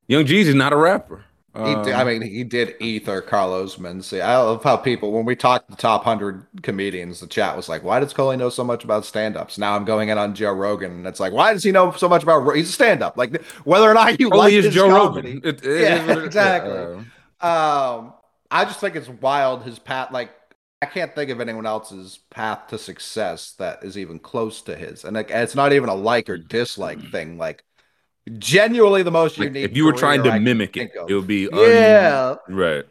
Young 0.10 0.26
Jeezy's 0.26 0.56
not 0.56 0.74
a 0.74 0.78
rapper. 0.78 1.24
He 1.64 1.76
did, 1.76 1.94
I 1.94 2.04
Um, 2.04 2.06
mean, 2.06 2.22
he 2.22 2.44
did 2.44 2.76
ether 2.80 3.20
Carlos 3.22 3.78
Mencia. 3.78 4.22
I 4.22 4.38
love 4.38 4.64
how 4.64 4.78
people, 4.78 5.12
when 5.12 5.26
we 5.26 5.36
talked 5.36 5.70
the 5.70 5.76
top 5.76 6.06
100 6.06 6.46
comedians, 6.62 7.20
the 7.20 7.28
chat 7.28 7.56
was 7.58 7.68
like, 7.68 7.84
why 7.84 8.00
does 8.00 8.14
Coley 8.14 8.38
know 8.38 8.50
so 8.50 8.64
much 8.64 8.84
about 8.84 9.06
stand 9.06 9.36
ups? 9.36 9.58
Now 9.58 9.76
I'm 9.76 9.84
going 9.84 10.10
in 10.10 10.18
on 10.18 10.36
Joe 10.36 10.52
Rogan, 10.54 10.92
and 10.92 11.08
it's 11.08 11.20
like, 11.20 11.34
why 11.34 11.54
does 11.54 11.64
he 11.64 11.72
know 11.72 11.92
so 11.94 12.08
much 12.08 12.24
about. 12.24 12.44
Ro- 12.44 12.54
He's 12.56 12.70
a 12.70 12.74
stand 12.74 13.02
up. 13.04 13.18
Like, 13.18 13.44
whether 13.66 13.90
or 13.90 13.94
not 13.96 14.20
you 14.20 14.32
Only 14.32 14.56
like 14.56 14.56
is 14.56 14.70
Joe 14.70 14.90
comedy. 14.90 15.40
Rogan. 15.40 15.42
It- 15.44 15.64
it- 15.66 15.80
Yeah, 15.80 15.96
it- 16.06 16.10
it- 16.10 16.24
exactly. 16.26 16.86
uh, 16.86 17.04
Um, 17.42 18.14
I 18.50 18.66
just 18.66 18.80
think 18.80 18.96
it's 18.96 19.10
wild 19.10 19.64
his 19.64 19.80
path. 19.80 20.12
Like, 20.12 20.32
I 20.82 20.86
can't 20.86 21.14
think 21.16 21.30
of 21.32 21.42
anyone 21.42 21.66
else's 21.66 22.20
path 22.30 22.68
to 22.70 22.78
success 22.78 23.54
that 23.54 23.84
is 23.84 23.98
even 23.98 24.20
close 24.20 24.62
to 24.64 24.76
his. 24.76 25.04
And 25.06 25.16
like, 25.16 25.32
it's 25.32 25.56
not 25.56 25.74
even 25.74 25.90
a 25.90 25.96
like 25.96 26.30
or 26.30 26.38
dislike 26.38 27.02
thing. 27.12 27.38
Like, 27.38 27.64
genuinely 28.38 29.04
the 29.04 29.12
most 29.12 29.38
like, 29.38 29.48
unique. 29.48 29.66
if 29.66 29.76
you 29.76 29.86
were 29.86 29.94
trying 29.94 30.24
to 30.24 30.32
I 30.32 30.40
mimic 30.40 30.78
it, 30.78 30.92
it 31.08 31.14
would 31.14 31.28
be 31.28 31.50
un- 31.50 31.60
yeah. 31.60 32.36
right. 32.48 32.86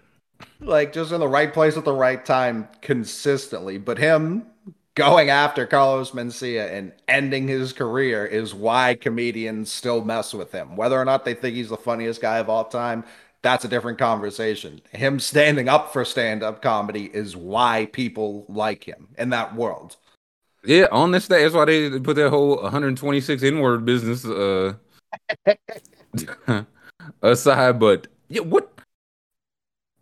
like 0.61 0.93
just 0.93 1.13
in 1.13 1.21
the 1.21 1.29
right 1.29 1.53
place 1.53 1.77
at 1.77 1.85
the 1.85 1.93
right 1.93 2.25
time 2.25 2.69
consistently. 2.83 3.79
But 3.79 3.99
him 3.99 4.47
going 4.95 5.29
after 5.31 5.67
Carlos 5.67 6.11
Mencia 6.13 6.73
and 6.73 6.93
ending 7.07 7.47
his 7.47 7.73
career 7.73 8.25
is 8.25 8.55
why 8.55 8.95
comedians 8.95 9.71
still 9.71 10.05
mess 10.05 10.35
with 10.35 10.53
him. 10.53 10.75
Whether 10.75 10.99
or 11.01 11.05
not 11.05 11.25
they 11.25 11.35
think 11.35 11.55
he's 11.55 11.69
the 11.69 11.77
funniest 11.77 12.21
guy 12.21 12.39
of 12.39 12.49
all 12.49 12.65
time, 12.65 13.05
that's 13.43 13.65
a 13.65 13.69
different 13.69 13.99
conversation. 13.99 14.81
Him 14.91 15.21
standing 15.21 15.69
up 15.69 15.93
for 15.93 16.05
stand 16.05 16.43
up 16.43 16.63
comedy 16.63 17.11
is 17.13 17.37
why 17.37 17.89
people 17.93 18.47
like 18.49 18.85
him 18.85 19.09
in 19.19 19.31
that 19.31 19.55
world. 19.55 19.97
Yeah, 20.65 20.87
on 20.91 21.13
this 21.13 21.29
day, 21.29 21.43
that's 21.43 21.55
why 21.55 21.67
they 21.67 22.01
put 22.01 22.17
that 22.17 22.31
whole 22.31 22.57
126 22.63 23.43
N-word 23.43 23.85
business 23.85 24.25
uh 24.25 24.75
aside. 27.23 27.79
But 27.79 28.07
yeah, 28.29 28.43
what? 28.43 28.73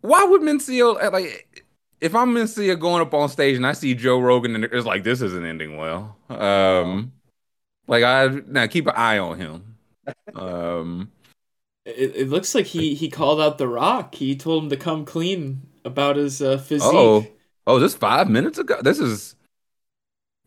Why 0.01 0.23
would 0.23 0.41
Mencia 0.41 1.03
uh, 1.03 1.11
like? 1.11 1.63
If 2.01 2.13
I'm 2.13 2.35
Mencia 2.35 2.79
going 2.79 3.01
up 3.01 3.13
on 3.13 3.29
stage 3.29 3.55
and 3.55 3.65
I 3.65 3.73
see 3.73 3.95
Joe 3.95 4.19
Rogan 4.19 4.53
and 4.55 4.65
it's 4.65 4.85
like 4.85 5.03
this 5.03 5.21
isn't 5.21 5.45
ending 5.45 5.77
well. 5.77 6.17
Um, 6.29 7.13
like 7.87 8.03
I 8.03 8.27
now 8.47 8.67
keep 8.67 8.87
an 8.87 8.93
eye 8.95 9.17
on 9.17 9.37
him. 9.37 9.77
Um, 10.35 11.11
It, 11.85 12.15
it 12.15 12.29
looks 12.29 12.53
like 12.55 12.65
he, 12.65 12.95
he 12.95 13.09
called 13.09 13.39
out 13.39 13.57
The 13.57 13.67
Rock. 13.67 14.15
He 14.15 14.35
told 14.35 14.63
him 14.63 14.69
to 14.69 14.77
come 14.77 15.05
clean 15.05 15.61
about 15.83 16.15
his 16.15 16.41
uh, 16.41 16.57
physique. 16.57 16.89
oh, 16.91 17.25
oh, 17.67 17.79
this 17.79 17.95
five 17.95 18.29
minutes 18.29 18.57
ago. 18.57 18.81
This 18.81 18.99
is. 18.99 19.35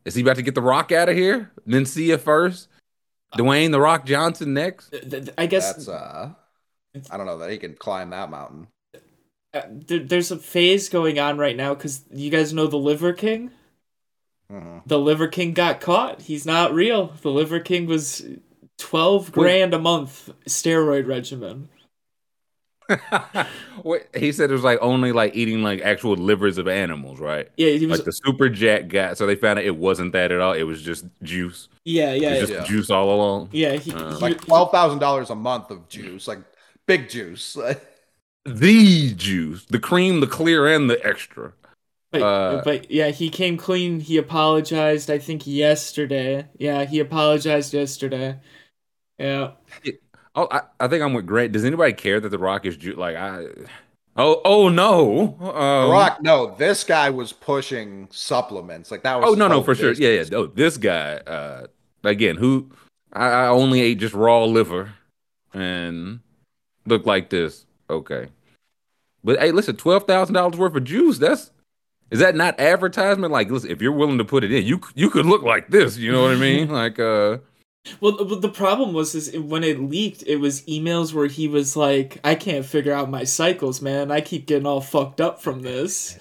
Is 0.04 0.14
he 0.14 0.22
about 0.22 0.36
to 0.36 0.42
get 0.42 0.54
the 0.54 0.62
Rock 0.62 0.90
out 0.90 1.08
of 1.08 1.16
here? 1.16 1.50
Mencia 1.66 2.18
first. 2.20 2.68
Dwayne 3.36 3.70
the 3.72 3.80
Rock 3.80 4.06
Johnson 4.06 4.54
next. 4.54 4.90
Th- 4.90 5.08
th- 5.08 5.28
I 5.36 5.46
guess 5.46 5.74
That's 5.74 5.88
uh 5.88 6.32
I 7.10 7.16
don't 7.16 7.26
know 7.26 7.38
that 7.38 7.50
he 7.50 7.58
can 7.58 7.74
climb 7.74 8.10
that 8.10 8.30
mountain. 8.30 8.68
uh, 9.54 9.62
there, 9.70 10.00
there's 10.00 10.30
a 10.30 10.36
phase 10.38 10.88
going 10.88 11.18
on 11.18 11.38
right 11.38 11.56
now 11.56 11.74
because 11.74 12.04
you 12.10 12.30
guys 12.30 12.52
know 12.52 12.66
the 12.66 12.78
Liver 12.78 13.12
King. 13.12 13.50
Mhm. 14.50 14.82
The 14.86 14.98
Liver 14.98 15.28
King 15.28 15.52
got 15.52 15.80
caught. 15.80 16.22
He's 16.22 16.46
not 16.46 16.72
real. 16.72 17.08
The 17.20 17.30
Liver 17.30 17.60
King 17.60 17.86
was 17.86 18.24
twelve 18.78 19.30
grand 19.30 19.74
a 19.74 19.78
month 19.78 20.30
steroid 20.46 21.06
regimen. 21.06 21.68
What 23.82 24.08
he 24.16 24.32
said 24.32 24.50
it 24.50 24.52
was 24.52 24.64
like 24.64 24.78
only 24.82 25.12
like 25.12 25.36
eating 25.36 25.62
like 25.62 25.80
actual 25.82 26.14
livers 26.16 26.58
of 26.58 26.66
animals, 26.66 27.20
right? 27.20 27.48
Yeah, 27.56 27.70
he 27.72 27.86
was. 27.86 27.98
Like 28.00 28.06
the 28.06 28.12
super 28.12 28.48
jack 28.48 28.88
guy. 28.88 29.14
So 29.14 29.24
they 29.26 29.36
found 29.36 29.58
out 29.58 29.64
it 29.64 29.76
wasn't 29.76 30.12
that 30.12 30.32
at 30.32 30.40
all. 30.40 30.52
It 30.52 30.64
was 30.64 30.82
just 30.82 31.04
juice. 31.22 31.68
yeah, 31.84 32.12
yeah, 32.12 32.34
It 32.34 32.40
was 32.40 32.50
yeah. 32.50 32.56
just 32.56 32.70
Yeah. 32.70 32.76
juice 32.76 32.90
all 32.90 33.14
along. 33.14 33.50
yeah 33.52 33.72
he, 33.76 33.92
Uh, 33.92 34.14
he- 34.16 34.20
Like 34.20 34.40
twelve 34.40 34.72
thousand 34.72 34.98
dollars 34.98 35.30
a 35.30 35.34
month 35.34 35.70
of 35.70 35.88
juice, 35.88 36.26
like 36.26 36.40
big 36.86 37.08
juice. 37.08 37.56
The 38.44 39.12
juice, 39.14 39.66
the 39.66 39.78
cream, 39.78 40.20
the 40.20 40.26
clear, 40.26 40.66
and 40.66 40.88
the 40.88 41.04
extra. 41.06 41.52
But, 42.12 42.22
Uh, 42.22 42.62
but 42.64 42.90
yeah, 42.90 43.10
he 43.10 43.28
came 43.28 43.58
clean. 43.58 44.00
He 44.00 44.16
apologized. 44.16 45.10
I 45.10 45.18
think 45.18 45.46
yesterday. 45.46 46.46
Yeah, 46.58 46.84
he 46.86 46.98
apologized 46.98 47.74
yesterday. 47.74 48.38
Yeah. 49.18 49.52
Oh, 50.38 50.46
I, 50.52 50.60
I 50.78 50.86
think 50.86 51.02
I'm 51.02 51.14
with 51.14 51.26
Grant. 51.26 51.50
Does 51.50 51.64
anybody 51.64 51.92
care 51.92 52.20
that 52.20 52.28
the 52.28 52.38
Rock 52.38 52.64
is 52.64 52.76
juice? 52.76 52.96
Like 52.96 53.16
I. 53.16 53.46
Oh, 54.16 54.40
oh 54.44 54.68
no. 54.68 55.36
Um, 55.40 55.90
Rock, 55.90 56.22
no, 56.22 56.54
this 56.56 56.84
guy 56.84 57.10
was 57.10 57.32
pushing 57.32 58.06
supplements. 58.12 58.92
Like 58.92 59.02
that 59.02 59.18
was. 59.18 59.30
Oh 59.30 59.34
no, 59.34 59.48
no, 59.48 59.64
for 59.64 59.74
sure. 59.74 59.92
Yeah, 59.94 60.10
yeah. 60.10 60.24
No, 60.30 60.46
this 60.46 60.76
guy. 60.76 61.14
Uh, 61.26 61.66
again, 62.04 62.36
who 62.36 62.70
I, 63.12 63.26
I 63.26 63.46
only 63.48 63.80
ate 63.80 63.98
just 63.98 64.14
raw 64.14 64.44
liver 64.44 64.92
and 65.52 66.20
looked 66.86 67.06
like 67.06 67.30
this. 67.30 67.66
Okay, 67.90 68.28
But 69.24 69.40
hey, 69.40 69.50
listen, 69.50 69.76
twelve 69.76 70.04
thousand 70.04 70.34
dollars 70.34 70.56
worth 70.56 70.76
of 70.76 70.84
juice. 70.84 71.18
That's 71.18 71.50
is 72.12 72.20
that 72.20 72.36
not 72.36 72.60
advertisement? 72.60 73.32
Like, 73.32 73.50
listen, 73.50 73.72
if 73.72 73.82
you're 73.82 73.90
willing 73.90 74.18
to 74.18 74.24
put 74.24 74.44
it 74.44 74.52
in, 74.52 74.64
you 74.64 74.80
you 74.94 75.10
could 75.10 75.26
look 75.26 75.42
like 75.42 75.70
this. 75.70 75.96
You 75.96 76.12
know 76.12 76.22
what 76.22 76.32
I 76.32 76.36
mean? 76.36 76.68
Like, 76.78 77.00
uh, 77.00 77.38
Well, 78.00 78.12
the- 78.16 78.36
the 78.36 78.48
problem 78.48 78.92
was 78.92 79.14
is 79.14 79.36
when 79.38 79.64
it 79.64 79.80
leaked, 79.80 80.22
it 80.26 80.36
was 80.36 80.62
emails 80.62 81.12
where 81.12 81.26
he 81.26 81.48
was 81.48 81.76
like, 81.76 82.18
"I 82.24 82.34
can't 82.34 82.64
figure 82.64 82.92
out 82.92 83.10
my 83.10 83.24
cycles, 83.24 83.80
man. 83.82 84.10
I 84.10 84.20
keep 84.20 84.46
getting 84.46 84.66
all 84.66 84.80
fucked 84.80 85.20
up 85.20 85.40
from 85.42 85.62
this." 85.62 86.18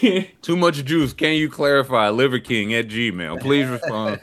too 0.42 0.56
much 0.56 0.84
juice. 0.84 1.12
Can 1.12 1.34
you 1.34 1.48
clarify? 1.48 2.08
Liver 2.10 2.38
King 2.38 2.74
at 2.74 2.88
Gmail. 2.88 3.40
Please 3.40 3.68
respond. 3.68 4.20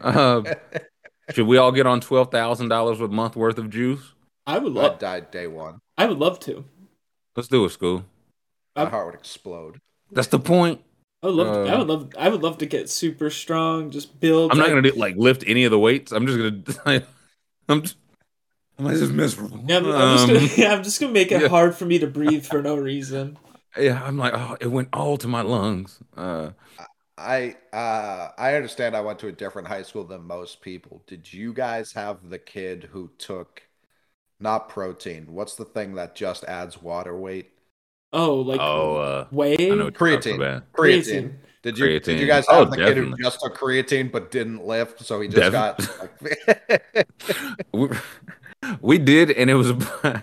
uh, 0.00 0.42
should 1.34 1.46
we 1.46 1.56
all 1.56 1.72
get 1.72 1.86
on 1.86 2.00
twelve 2.00 2.30
thousand 2.30 2.68
dollars 2.68 3.00
a 3.00 3.08
month 3.08 3.36
worth 3.36 3.58
of 3.58 3.70
juice? 3.70 4.12
I 4.46 4.58
would 4.58 4.72
love. 4.72 4.98
died 4.98 5.30
day 5.30 5.46
one. 5.46 5.78
I 5.96 6.06
would 6.06 6.18
love 6.18 6.40
to. 6.40 6.64
Let's 7.36 7.48
do 7.48 7.64
it, 7.64 7.70
school. 7.70 8.04
My 8.74 8.86
heart 8.86 9.06
would 9.06 9.14
explode. 9.14 9.78
That's 10.10 10.28
the 10.28 10.38
point. 10.38 10.80
I 11.22 11.26
would 11.26 11.34
love. 11.36 11.52
to, 11.52 11.60
I 11.64 11.76
Uh, 11.76 11.78
would 11.78 11.88
love. 11.88 12.12
I 12.18 12.28
would 12.28 12.42
love 12.42 12.58
to 12.58 12.66
get 12.66 12.88
super 12.90 13.30
strong. 13.30 13.90
Just 13.90 14.20
build. 14.20 14.50
I'm 14.50 14.58
not 14.58 14.68
gonna 14.68 14.82
do, 14.82 14.92
like 14.92 15.16
lift 15.16 15.44
any 15.46 15.64
of 15.64 15.70
the 15.70 15.78
weights. 15.78 16.12
I'm 16.12 16.26
just 16.26 16.38
gonna. 16.84 17.06
I'm. 17.68 17.82
Just, 17.82 17.96
I'm 18.78 18.88
just 18.90 19.12
miserable. 19.12 19.64
Yeah, 19.66 19.78
I'm, 19.78 19.86
I'm 19.86 20.10
just 20.10 20.26
Um, 20.26 20.28
gonna, 20.28 20.40
yeah, 20.56 20.72
I'm 20.74 20.82
just 20.82 21.00
gonna 21.00 21.12
make 21.12 21.32
it 21.32 21.42
yeah. 21.42 21.48
hard 21.48 21.74
for 21.76 21.84
me 21.84 21.98
to 22.00 22.06
breathe 22.06 22.44
for 22.46 22.62
no 22.62 22.76
reason. 22.76 23.38
yeah, 23.76 24.02
I'm 24.02 24.16
like, 24.18 24.32
oh, 24.34 24.56
it 24.60 24.66
went 24.68 24.88
all 24.92 25.16
to 25.18 25.28
my 25.28 25.42
lungs. 25.42 26.00
Uh, 26.16 26.50
I 27.16 27.56
uh 27.72 28.30
I 28.38 28.54
understand 28.54 28.96
I 28.96 29.00
went 29.00 29.18
to 29.20 29.28
a 29.28 29.32
different 29.32 29.68
high 29.68 29.82
school 29.82 30.04
than 30.04 30.22
most 30.22 30.60
people. 30.60 31.02
Did 31.06 31.32
you 31.32 31.52
guys 31.52 31.92
have 31.92 32.28
the 32.30 32.38
kid 32.38 32.84
who 32.92 33.10
took 33.18 33.62
not 34.40 34.68
protein? 34.70 35.32
What's 35.34 35.56
the 35.56 35.66
thing 35.66 35.94
that 35.96 36.14
just 36.16 36.44
adds 36.44 36.82
water 36.82 37.16
weight? 37.16 37.52
Oh, 38.12 38.36
like 38.36 38.60
oh, 38.60 38.96
uh, 38.96 39.26
whey. 39.30 39.54
I 39.54 39.74
know 39.74 39.84
what 39.86 40.00
you're 40.00 40.20
talking 40.20 40.38
Creatine. 40.38 40.62
Creatine. 40.72 41.04
Creatine. 41.04 41.34
Did 41.62 41.78
you 41.78 42.00
did 42.00 42.20
you 42.20 42.26
guys 42.26 42.44
Oh, 42.48 42.60
have 42.60 42.70
the 42.70 42.76
kid 42.76 42.96
who 42.96 43.16
just 43.16 43.40
took 43.40 43.58
creatine 43.58 44.10
but 44.10 44.30
didn't 44.30 44.64
lift, 44.64 45.04
so 45.04 45.20
he 45.20 45.28
just 45.28 45.52
Def- 45.52 45.52
got 45.52 45.98
like, 46.22 47.66
we, 47.72 47.88
we 48.80 48.98
did, 48.98 49.32
and 49.32 49.50
it 49.50 49.54
was 49.54 49.72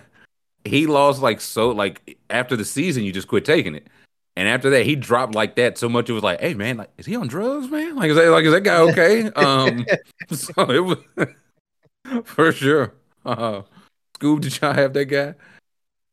he 0.64 0.86
lost 0.86 1.20
like 1.22 1.40
so 1.40 1.70
like 1.70 2.18
after 2.30 2.56
the 2.56 2.64
season, 2.64 3.04
you 3.04 3.12
just 3.12 3.28
quit 3.28 3.44
taking 3.44 3.74
it, 3.74 3.86
and 4.34 4.48
after 4.48 4.70
that, 4.70 4.86
he 4.86 4.96
dropped 4.96 5.34
like 5.34 5.56
that 5.56 5.76
so 5.76 5.88
much 5.88 6.08
it 6.08 6.14
was 6.14 6.22
like, 6.22 6.40
hey 6.40 6.54
man, 6.54 6.78
like 6.78 6.90
is 6.96 7.06
he 7.06 7.14
on 7.14 7.28
drugs, 7.28 7.68
man? 7.70 7.96
Like 7.96 8.10
is 8.10 8.16
that 8.16 8.30
like 8.30 8.44
is 8.44 8.52
that 8.52 8.62
guy 8.62 8.78
okay? 8.78 9.30
um, 9.36 9.86
so 10.32 10.70
it 10.70 10.80
was 10.80 10.98
for 12.24 12.50
sure. 12.50 12.94
Uh, 13.26 13.62
Scoob, 14.18 14.40
did 14.40 14.58
y'all 14.60 14.72
have 14.72 14.94
that 14.94 15.04
guy? 15.04 15.34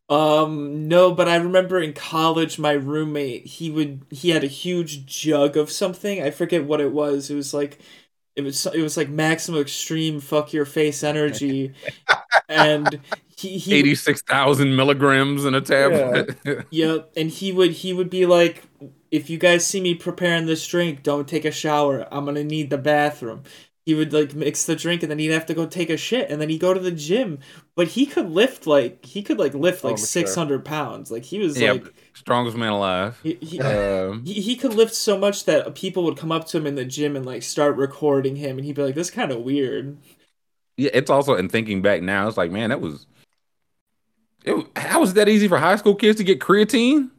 Um, 0.09 0.87
no, 0.87 1.13
but 1.13 1.29
I 1.29 1.37
remember 1.37 1.79
in 1.79 1.93
college, 1.93 2.59
my 2.59 2.73
roommate 2.73 3.45
he 3.47 3.71
would 3.71 4.05
he 4.11 4.29
had 4.29 4.43
a 4.43 4.47
huge 4.47 5.05
jug 5.05 5.57
of 5.57 5.71
something. 5.71 6.21
I 6.21 6.29
forget 6.29 6.65
what 6.65 6.81
it 6.81 6.91
was. 6.91 7.29
It 7.29 7.35
was 7.35 7.53
like 7.53 7.79
it 8.35 8.41
was 8.41 8.65
it 8.67 8.81
was 8.81 8.97
like 8.97 9.09
maximum 9.09 9.61
extreme 9.61 10.19
fuck 10.19 10.53
your 10.53 10.65
face 10.65 11.03
energy, 11.03 11.73
and 12.49 12.99
he 13.37 13.57
he 13.57 13.73
Eighty 13.75 13.95
six 13.95 14.21
thousand 14.21 14.75
milligrams 14.75 15.45
in 15.45 15.55
a 15.55 15.61
tablet. 15.61 16.37
Yep, 16.71 17.11
and 17.15 17.29
he 17.29 17.51
would 17.51 17.71
he 17.71 17.93
would 17.93 18.09
be 18.09 18.25
like, 18.25 18.63
if 19.11 19.29
you 19.29 19.37
guys 19.37 19.65
see 19.65 19.79
me 19.79 19.95
preparing 19.95 20.45
this 20.47 20.65
drink, 20.67 21.03
don't 21.03 21.27
take 21.27 21.45
a 21.45 21.51
shower. 21.51 22.07
I'm 22.11 22.25
gonna 22.25 22.43
need 22.43 22.69
the 22.69 22.77
bathroom. 22.77 23.43
He 23.85 23.93
would 23.93 24.13
like 24.13 24.33
mix 24.33 24.65
the 24.65 24.75
drink 24.75 25.03
and 25.03 25.11
then 25.11 25.19
he'd 25.19 25.27
have 25.31 25.45
to 25.47 25.53
go 25.53 25.65
take 25.65 25.89
a 25.89 25.97
shit 25.97 26.29
and 26.31 26.39
then 26.41 26.49
he'd 26.49 26.59
go 26.59 26.73
to 26.73 26.79
the 26.79 26.91
gym. 26.91 27.39
But 27.75 27.89
he 27.89 28.05
could 28.05 28.29
lift 28.29 28.65
like 28.67 29.05
he 29.05 29.21
could 29.23 29.37
like 29.39 29.53
lift 29.53 29.83
Oh, 29.83 29.89
like 29.89 29.95
I'm 29.95 29.97
sure. 29.97 30.07
six 30.07 30.35
hundred 30.35 30.63
pounds. 30.65 31.11
Like 31.11 31.23
he 31.25 31.39
was 31.39 31.59
Yeah, 31.59 31.71
like 31.73 31.93
Strongest 32.13 32.57
man 32.57 32.71
alive. 32.71 33.21
he, 33.23 33.37
he, 33.41 33.59
Um, 33.59 34.23
he 34.23 34.33
he 34.41 34.55
could 34.55 34.73
lift 34.73 34.93
so 34.93 35.17
much 35.17 35.45
that 35.45 35.75
people 35.75 36.03
would 36.03 36.17
come 36.17 36.31
up 36.31 36.45
to 36.47 36.57
him 36.57 36.67
in 36.67 36.75
the 36.75 36.85
gym 36.85 37.15
and 37.15 37.25
like 37.25 37.43
start 37.43 37.75
recording 37.77 38.35
him 38.37 38.57
and 38.57 38.65
he'd 38.65 38.75
be 38.75 38.83
like, 38.83 38.95
This 38.95 39.11
kind 39.11 39.31
of 39.31 39.41
weird. 39.41 39.97
yeah, 40.77 40.89
it's 40.93 41.09
also 41.09 41.35
in 41.35 41.49
thinking 41.49 41.81
back 41.81 42.01
now, 42.01 42.27
it's 42.27 42.37
like, 42.37 42.51
man, 42.51 42.69
that 42.69 42.81
was. 42.81 43.05
It, 44.45 44.67
how 44.75 44.99
was 44.99 45.13
that 45.13 45.29
easy 45.29 45.47
for 45.47 45.57
high 45.57 45.75
school 45.77 45.95
kids 45.95 46.17
to 46.17 46.23
get 46.23 46.39
creatine? 46.39 47.09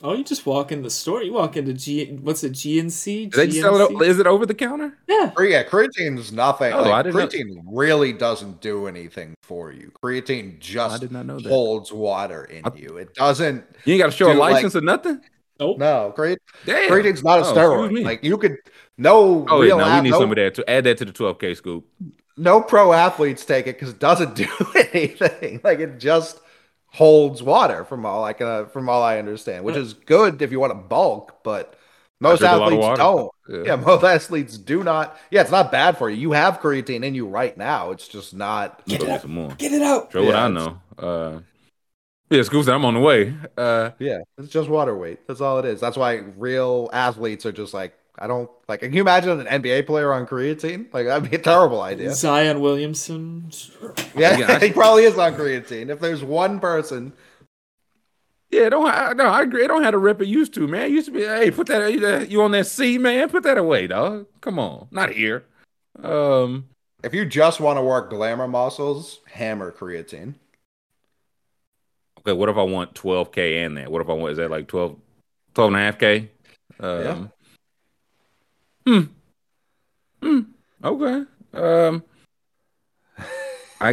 Oh, 0.00 0.14
you 0.14 0.22
just 0.22 0.46
walk 0.46 0.70
in 0.70 0.82
the 0.82 0.90
store. 0.90 1.22
You 1.24 1.32
walk 1.32 1.56
into 1.56 1.72
G. 1.72 2.06
What's 2.22 2.44
it? 2.44 2.52
GNC. 2.52 3.30
Do 3.32 3.36
they 3.36 3.46
just 3.48 3.60
sell 3.60 3.80
it? 3.80 3.90
o- 3.92 4.00
Is 4.02 4.20
it 4.20 4.28
over 4.28 4.46
the 4.46 4.54
counter? 4.54 4.96
Yeah. 5.08 5.32
Or 5.36 5.44
yeah, 5.44 5.64
creatine's 5.64 6.30
nothing. 6.30 6.72
Oh, 6.72 6.82
like, 6.82 6.92
I 6.92 7.02
didn't 7.02 7.16
know- 7.16 7.26
creatine 7.26 7.62
really 7.66 8.12
doesn't 8.12 8.60
do 8.60 8.86
anything 8.86 9.34
for 9.42 9.72
you. 9.72 9.90
Creatine 10.00 10.60
just 10.60 10.94
I 10.94 10.98
did 10.98 11.10
not 11.10 11.26
know 11.26 11.40
that. 11.40 11.48
holds 11.48 11.92
water 11.92 12.44
in 12.44 12.64
I- 12.64 12.70
you. 12.76 12.96
It 12.98 13.12
doesn't. 13.14 13.64
You 13.84 13.94
ain't 13.94 14.00
got 14.02 14.06
to 14.06 14.16
show 14.16 14.26
Dude, 14.28 14.36
a 14.36 14.38
like- 14.38 14.52
license 14.54 14.76
or 14.76 14.82
nothing. 14.82 15.20
Nope. 15.58 15.78
No, 15.78 16.12
creat- 16.14 16.38
Damn. 16.64 16.88
creatine's 16.88 17.24
not 17.24 17.40
a 17.40 17.42
Oh, 17.46 17.52
steroid. 17.52 17.90
me. 17.90 18.04
Like 18.04 18.22
you 18.22 18.38
could 18.38 18.56
no 18.98 19.44
Oh, 19.48 19.62
yeah, 19.62 19.74
real 19.74 19.78
no, 19.78 19.96
we 19.96 20.00
need 20.02 20.10
no, 20.10 20.20
some 20.20 20.30
of 20.30 20.36
that 20.36 20.54
to 20.54 20.70
add 20.70 20.84
that 20.84 20.98
to 20.98 21.04
the 21.06 21.12
12K 21.12 21.56
scoop. 21.56 21.84
no 22.36 22.60
pro 22.60 22.92
athletes 22.92 23.44
take 23.44 23.66
it 23.66 23.74
because 23.74 23.88
it 23.88 23.98
doesn't 23.98 24.36
do 24.36 24.46
anything. 24.94 25.60
Like 25.64 25.80
it 25.80 25.98
just 25.98 26.38
holds 26.90 27.42
water 27.42 27.84
from 27.84 28.04
all 28.06 28.24
I 28.24 28.32
can 28.32 28.66
from 28.66 28.88
all 28.88 29.02
I 29.02 29.18
understand, 29.18 29.64
which 29.64 29.76
is 29.76 29.92
good 29.94 30.40
if 30.42 30.50
you 30.50 30.60
want 30.60 30.72
to 30.72 30.78
bulk, 30.78 31.42
but 31.42 31.78
most 32.20 32.40
drink 32.40 32.52
a 32.52 32.56
lot 32.56 32.72
of 32.72 32.78
athletes 32.78 32.98
don't. 32.98 33.32
Yeah. 33.48 33.62
Yeah, 33.64 33.76
most 33.84 34.04
athletes 34.04 34.58
do 34.58 34.82
not. 34.82 35.16
Yeah, 35.30 35.42
it's 35.42 35.50
not 35.50 35.70
bad 35.70 35.96
for 35.96 36.10
you. 36.10 36.16
You 36.16 36.32
have 36.32 36.60
creatine 36.60 37.04
in 37.04 37.14
you 37.14 37.26
right 37.26 37.56
now. 37.56 37.90
It's 37.90 38.08
just 38.08 38.34
not. 38.34 38.84
Get 38.86 39.02
it 39.02 39.08
out. 39.08 39.22
some 39.22 39.32
more. 39.32 39.50
Get 39.56 39.72
it 39.72 39.82
out. 39.82 40.12
Show 40.12 40.24
what 40.24 40.34
I 40.34 40.48
know. 40.48 40.80
Uh, 40.98 41.40
yeah, 42.30 42.42
Scoop 42.42 42.64
said 42.64 42.74
I'm 42.74 42.84
on 42.84 42.94
the 42.94 43.00
way. 43.00 43.34
Uh, 43.56 43.90
Yeah, 43.98 44.18
it's 44.36 44.52
just 44.52 44.68
water 44.68 44.96
weight. 44.96 45.26
That's 45.26 45.40
all 45.40 45.58
it 45.60 45.64
is. 45.64 45.80
That's 45.80 45.96
why 45.96 46.16
real 46.36 46.90
athletes 46.92 47.46
are 47.46 47.52
just 47.52 47.72
like, 47.72 47.94
I 48.20 48.26
don't 48.26 48.50
like. 48.68 48.80
Can 48.80 48.92
you 48.92 49.00
imagine 49.00 49.38
an 49.46 49.62
NBA 49.62 49.86
player 49.86 50.12
on 50.12 50.26
creatine? 50.26 50.92
Like 50.92 51.06
that'd 51.06 51.30
be 51.30 51.36
a 51.36 51.40
terrible 51.40 51.80
idea. 51.82 52.12
Zion 52.14 52.60
Williamson. 52.60 53.50
Yeah, 54.16 54.36
Yeah, 54.38 54.58
he 54.60 54.72
probably 54.72 55.04
is 55.04 55.16
on 55.18 55.34
creatine. 55.34 55.88
If 55.88 56.00
there's 56.00 56.24
one 56.24 56.58
person, 56.58 57.12
yeah, 58.50 58.68
don't 58.70 58.86
I, 58.90 59.12
no, 59.12 59.26
I 59.26 59.42
agree. 59.42 59.64
It 59.64 59.68
don't 59.68 59.82
have 59.84 59.92
to 59.92 59.98
rip 59.98 60.20
it 60.20 60.26
used 60.28 60.54
to, 60.54 60.66
man. 60.66 60.86
It 60.86 60.90
used 60.92 61.06
to 61.06 61.12
be, 61.12 61.20
hey, 61.22 61.50
put 61.50 61.66
that 61.68 61.92
you- 61.92 62.26
you 62.28 62.42
on 62.42 62.50
that 62.52 62.66
C, 62.66 62.98
man. 62.98 63.28
Put 63.28 63.42
that 63.44 63.58
away, 63.58 63.86
dog. 63.86 64.26
Come 64.40 64.58
on, 64.58 64.88
not 64.90 65.10
here. 65.10 65.44
Um, 66.02 66.68
if 67.04 67.14
you 67.14 67.24
just 67.24 67.60
want 67.60 67.76
to 67.78 67.82
work 67.82 68.10
glamour 68.10 68.48
muscles, 68.48 69.20
hammer 69.26 69.70
creatine. 69.70 70.34
okay, 72.20 72.32
what 72.32 72.48
if 72.48 72.56
I 72.56 72.62
want 72.62 72.94
12K 72.94 73.64
and 73.64 73.76
that? 73.76 73.92
What 73.92 74.02
if 74.02 74.08
I 74.08 74.12
want 74.14 74.32
is 74.32 74.38
that 74.38 74.50
like 74.50 74.66
12, 74.66 74.96
12 75.54 75.68
and 75.68 75.76
a 75.76 75.84
half 75.84 75.98
K? 75.98 76.30
Um, 76.80 77.30
Hmm. 78.88 79.00
Hmm. 80.22 80.40
Okay. 80.82 81.24
Um. 81.52 82.04
I 83.80 83.92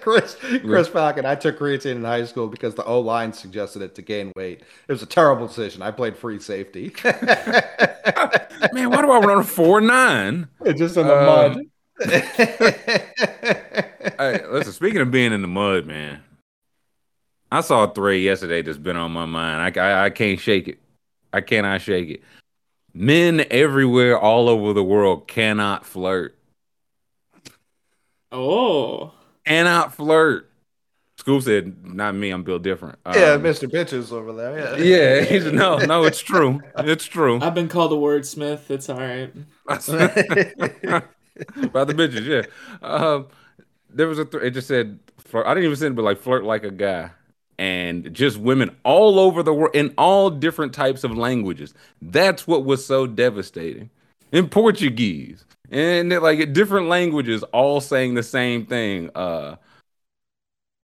Chris 0.00 0.36
Chris 0.62 0.88
Falcon. 0.88 1.24
I 1.24 1.36
took 1.36 1.60
creatine 1.60 1.92
in 1.92 2.04
high 2.04 2.24
school 2.24 2.48
because 2.48 2.74
the 2.74 2.84
O 2.84 2.98
line 3.00 3.32
suggested 3.32 3.82
it 3.82 3.94
to 3.94 4.02
gain 4.02 4.32
weight. 4.34 4.62
It 4.88 4.92
was 4.92 5.02
a 5.02 5.06
terrible 5.06 5.46
decision. 5.46 5.80
I 5.80 5.92
played 5.92 6.16
free 6.16 6.40
safety. 6.40 6.92
man, 7.04 8.90
why 8.90 9.00
do 9.00 9.12
I 9.12 9.20
run 9.20 9.38
a 9.38 9.44
four 9.44 9.80
nine? 9.80 10.48
It's 10.64 10.80
just 10.80 10.96
in 10.96 11.06
the 11.06 11.14
mud. 11.14 11.56
mud. 11.56 11.64
Hey, 14.18 14.46
listen, 14.46 14.72
speaking 14.72 15.00
of 15.00 15.10
being 15.10 15.32
in 15.32 15.40
the 15.40 15.48
mud, 15.48 15.86
man, 15.86 16.22
I 17.50 17.62
saw 17.62 17.84
a 17.84 17.92
thread 17.92 18.20
yesterday 18.20 18.60
that's 18.60 18.78
been 18.78 18.96
on 18.96 19.12
my 19.12 19.24
mind. 19.24 19.78
I, 19.78 19.80
I, 19.80 20.04
I 20.04 20.10
can't 20.10 20.38
shake 20.38 20.68
it. 20.68 20.78
I 21.32 21.40
cannot 21.40 21.80
shake 21.80 22.10
it. 22.10 22.22
Men 22.94 23.44
everywhere, 23.50 24.16
all 24.18 24.48
over 24.48 24.72
the 24.72 24.84
world, 24.84 25.26
cannot 25.26 25.84
flirt. 25.84 26.36
Oh. 28.30 29.12
Cannot 29.46 29.94
flirt. 29.94 30.48
Scoop 31.18 31.42
said, 31.42 31.84
"Not 31.86 32.14
me. 32.14 32.30
I'm 32.30 32.42
built 32.42 32.62
different." 32.62 32.98
yeah, 33.06 33.32
Um, 33.32 33.42
Mr. 33.42 33.68
Bitches 33.70 34.12
over 34.12 34.32
there. 34.32 34.58
Yeah. 34.58 34.76
Yeah, 34.76 35.20
he's, 35.22 35.44
no, 35.46 35.78
no, 35.78 36.04
it's 36.04 36.20
true. 36.20 36.60
It's 36.78 37.04
true. 37.04 37.38
I've 37.40 37.54
been 37.54 37.68
called 37.68 37.92
a 37.92 37.96
wordsmith. 37.96 38.70
It's 38.70 38.88
all 38.88 38.98
right. 38.98 39.32
By 41.72 41.84
the 41.84 41.94
bitches, 41.94 42.26
yeah. 42.26 42.42
Um, 42.86 43.28
there 43.88 44.06
was 44.08 44.18
a. 44.18 44.24
Th- 44.24 44.42
it 44.42 44.50
just 44.50 44.68
said. 44.68 44.98
Flirt. 45.18 45.46
I 45.46 45.54
didn't 45.54 45.64
even 45.64 45.76
say 45.76 45.86
it, 45.86 45.94
but 45.94 46.02
like 46.04 46.18
flirt 46.18 46.44
like 46.44 46.64
a 46.64 46.70
guy, 46.70 47.10
and 47.58 48.12
just 48.12 48.38
women 48.38 48.74
all 48.84 49.18
over 49.18 49.42
the 49.42 49.54
world 49.54 49.74
in 49.74 49.94
all 49.96 50.30
different 50.30 50.72
types 50.72 51.04
of 51.04 51.16
languages. 51.16 51.74
That's 52.02 52.46
what 52.46 52.64
was 52.64 52.84
so 52.84 53.06
devastating. 53.06 53.90
In 54.32 54.48
Portuguese 54.48 55.44
and 55.70 56.10
like 56.10 56.52
different 56.52 56.88
languages, 56.88 57.42
all 57.44 57.80
saying 57.80 58.14
the 58.14 58.22
same 58.22 58.66
thing. 58.66 59.10
Uh, 59.14 59.56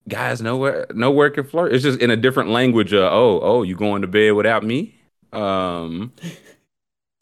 guys 0.08 0.40
nowhere 0.40 0.86
nowhere 0.94 1.30
can 1.30 1.44
flirt. 1.44 1.72
It's 1.72 1.82
just 1.82 2.00
in 2.00 2.10
a 2.10 2.16
different 2.16 2.50
language. 2.50 2.92
Uh, 2.92 3.08
oh, 3.10 3.40
oh, 3.42 3.62
you 3.62 3.76
going 3.76 4.02
to 4.02 4.08
bed 4.08 4.32
without 4.32 4.64
me? 4.64 4.94
Um, 5.32 6.12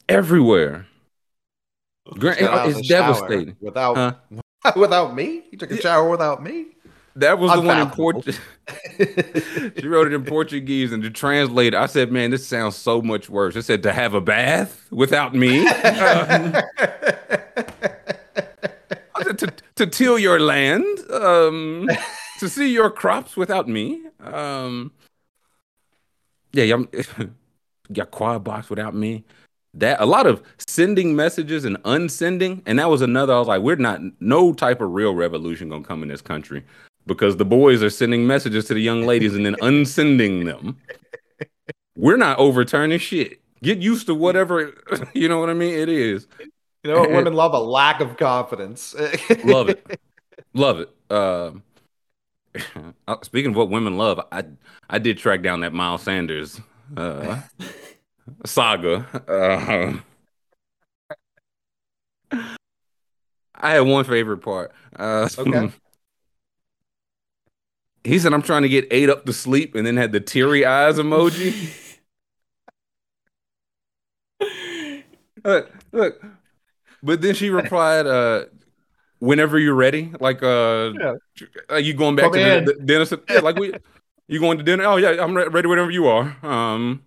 everywhere. 0.07 0.87
Gra- 2.17 2.43
of 2.45 2.77
it's 2.77 2.87
devastating. 2.87 3.55
Without 3.61 3.95
Huh? 3.95 4.73
without 4.75 5.15
me? 5.15 5.43
You 5.51 5.57
took 5.57 5.71
a 5.71 5.81
shower 5.81 6.09
without 6.09 6.43
me? 6.43 6.67
That 7.15 7.39
was 7.39 7.51
the 7.51 7.61
one 7.61 7.79
in. 7.79 7.89
Portuguese. 7.89 8.39
she 8.97 9.87
wrote 9.87 10.07
it 10.07 10.13
in 10.13 10.23
Portuguese, 10.25 10.91
and 10.91 11.01
to 11.03 11.09
translate, 11.09 11.73
I 11.73 11.85
said, 11.87 12.11
"Man, 12.11 12.31
this 12.31 12.45
sounds 12.45 12.75
so 12.75 13.01
much 13.01 13.29
worse." 13.29 13.55
It 13.55 13.63
said 13.63 13.83
to 13.83 13.91
have 13.91 14.13
a 14.13 14.21
bath 14.21 14.85
without 14.91 15.33
me, 15.33 15.67
Uh, 15.67 16.61
I 19.15 19.23
said, 19.23 19.37
to 19.39 19.53
to 19.75 19.87
till 19.87 20.19
your 20.19 20.39
land, 20.39 20.85
um, 21.11 21.89
to 22.39 22.49
see 22.49 22.71
your 22.71 22.89
crops 22.89 23.35
without 23.35 23.67
me. 23.67 24.01
Um, 24.23 24.91
yeah, 26.53 26.63
yeah, 26.63 26.83
your 27.93 28.05
quad 28.05 28.43
box 28.43 28.69
without 28.69 28.93
me. 28.95 29.25
That 29.75 30.01
a 30.01 30.05
lot 30.05 30.25
of 30.25 30.41
sending 30.67 31.15
messages 31.15 31.63
and 31.63 31.77
unsending, 31.85 32.63
and 32.65 32.79
that 32.79 32.89
was 32.89 33.01
another. 33.01 33.33
I 33.33 33.39
was 33.39 33.47
like, 33.47 33.61
we're 33.61 33.75
not 33.75 34.01
no 34.19 34.53
type 34.53 34.81
of 34.81 34.91
real 34.91 35.13
revolution 35.13 35.69
gonna 35.69 35.83
come 35.83 36.01
in 36.01 36.09
this 36.09 36.21
country 36.21 36.63
because 37.09 37.35
the 37.35 37.45
boys 37.45 37.83
are 37.83 37.89
sending 37.89 38.25
messages 38.25 38.65
to 38.65 38.73
the 38.73 38.81
young 38.81 39.05
ladies 39.05 39.35
and 39.35 39.45
then 39.45 39.55
unsending 39.61 40.45
them. 40.45 40.77
We're 41.97 42.15
not 42.15 42.39
overturning 42.39 42.99
shit. 42.99 43.41
Get 43.61 43.79
used 43.79 44.07
to 44.07 44.15
whatever 44.15 44.73
you 45.13 45.27
know 45.27 45.39
what 45.39 45.49
I 45.49 45.53
mean. 45.53 45.73
It 45.73 45.89
is. 45.89 46.27
You 46.83 46.91
know 46.91 47.01
what 47.01 47.11
women 47.11 47.33
love? 47.33 47.53
A 47.53 47.59
lack 47.59 47.99
of 47.99 48.15
confidence. 48.15 48.95
Love 49.43 49.67
it. 49.67 49.99
Love 50.53 50.79
it. 50.79 50.89
Um, 51.13 51.63
uh, 53.07 53.17
speaking 53.21 53.51
of 53.51 53.57
what 53.57 53.69
women 53.69 53.97
love, 53.97 54.21
I 54.31 54.45
I 54.89 54.97
did 54.97 55.17
track 55.17 55.41
down 55.41 55.59
that 55.59 55.73
Miles 55.73 56.03
Sanders 56.03 56.61
uh, 56.95 57.41
saga. 58.45 59.05
Uh, 59.27 59.99
I 63.55 63.71
had 63.71 63.81
one 63.81 64.05
favorite 64.05 64.37
part. 64.37 64.71
Uh, 64.95 65.27
Okay. 65.37 65.69
He 68.03 68.17
said, 68.19 68.33
"I'm 68.33 68.41
trying 68.41 68.61
to 68.63 68.69
get 68.69 68.87
eight 68.91 69.09
up 69.09 69.25
to 69.25 69.33
sleep," 69.33 69.75
and 69.75 69.85
then 69.85 69.97
had 69.97 70.11
the 70.11 70.19
teary 70.19 70.65
eyes 70.65 70.97
emoji. 70.97 71.75
Look, 75.43 75.71
look. 75.91 76.25
But 77.01 77.21
then 77.21 77.33
she 77.33 77.49
replied, 77.49 78.07
uh, 78.07 78.45
"Whenever 79.19 79.57
you're 79.57 79.75
ready, 79.75 80.11
like, 80.19 80.43
uh, 80.43 80.93
Yeah. 80.99 81.15
are 81.69 81.79
you 81.79 81.93
going 81.93 82.15
back 82.15 82.31
Come 82.31 82.33
to 82.33 82.61
the, 82.65 82.73
the 82.73 82.83
dinner? 82.83 83.23
Yeah, 83.29 83.39
like 83.39 83.55
we, 83.55 83.73
you 84.27 84.39
going 84.39 84.57
to 84.57 84.63
dinner? 84.63 84.83
Oh 84.83 84.97
yeah, 84.97 85.23
I'm 85.23 85.35
re- 85.35 85.47
ready 85.47 85.67
whenever 85.67 85.91
you 85.91 86.07
are." 86.07 86.35
Um, 86.45 87.03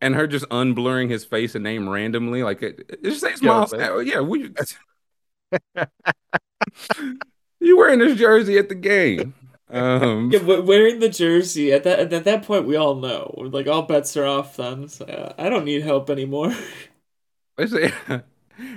and 0.00 0.14
her 0.14 0.26
just 0.26 0.44
unblurring 0.50 1.08
his 1.10 1.24
face 1.24 1.54
and 1.54 1.64
name 1.64 1.88
randomly, 1.88 2.42
like 2.42 2.62
it, 2.62 2.84
it 2.88 3.02
just 3.02 3.20
says 3.20 3.42
Yeah, 3.42 3.50
Miles. 3.50 3.72
Yeah, 3.76 4.20
we. 4.20 4.50
you 7.66 7.76
wearing 7.76 7.98
this 7.98 8.18
jersey 8.18 8.58
at 8.58 8.68
the 8.68 8.74
game? 8.74 9.34
Um, 9.68 10.30
Yeah, 10.32 10.40
but 10.44 10.64
wearing 10.64 11.00
the 11.00 11.08
jersey 11.08 11.72
at 11.72 11.82
that 11.84 12.12
at 12.12 12.24
that 12.24 12.42
point, 12.44 12.66
we 12.66 12.76
all 12.76 12.94
know 12.94 13.34
like 13.36 13.66
all 13.66 13.82
bets 13.82 14.16
are 14.16 14.24
off. 14.24 14.56
Then 14.56 14.88
so, 14.88 15.04
uh, 15.04 15.32
I 15.38 15.48
don't 15.48 15.64
need 15.64 15.82
help 15.82 16.10
anymore. 16.10 16.54
They 17.56 17.66
say 17.68 17.90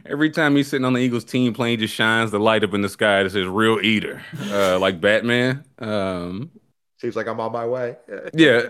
every 0.06 0.30
time 0.30 0.56
he's 0.56 0.70
sitting 0.70 0.86
on 0.86 0.94
the 0.94 1.02
Eagles 1.02 1.26
team 1.26 1.54
plane, 1.54 1.80
just 1.80 1.94
shines 1.94 2.32
the 2.32 2.40
light 2.40 2.64
up 2.64 2.74
in 2.74 2.82
the 2.82 2.88
sky 2.88 3.24
that 3.24 3.32
says 3.32 3.46
"Real 3.46 3.80
Eater," 3.82 4.24
uh, 4.46 4.80
like 4.80 5.02
Batman. 5.02 5.66
Um, 5.80 6.50
Seems 6.98 7.18
like 7.18 7.28
I'm 7.28 7.40
on 7.42 7.52
my 7.52 7.66
way. 7.66 7.98
yeah, 8.34 8.62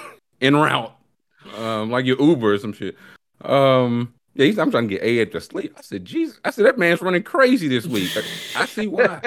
en 0.40 0.56
route, 0.56 0.94
um, 1.56 1.90
like 1.90 2.06
your 2.06 2.20
Uber 2.20 2.54
or 2.54 2.58
some 2.58 2.72
shit. 2.72 2.96
Um, 3.42 4.14
yeah, 4.34 4.46
he's, 4.46 4.58
I'm 4.58 4.70
trying 4.70 4.88
to 4.88 4.94
get 4.94 5.02
A 5.02 5.24
to 5.26 5.40
sleep. 5.40 5.74
I 5.76 5.82
said, 5.82 6.04
Jesus, 6.04 6.38
I 6.44 6.50
said 6.50 6.64
that 6.64 6.78
man's 6.78 7.02
running 7.02 7.22
crazy 7.22 7.68
this 7.68 7.86
week. 7.86 8.10
I, 8.16 8.62
I 8.62 8.66
see 8.66 8.86
why. 8.86 9.20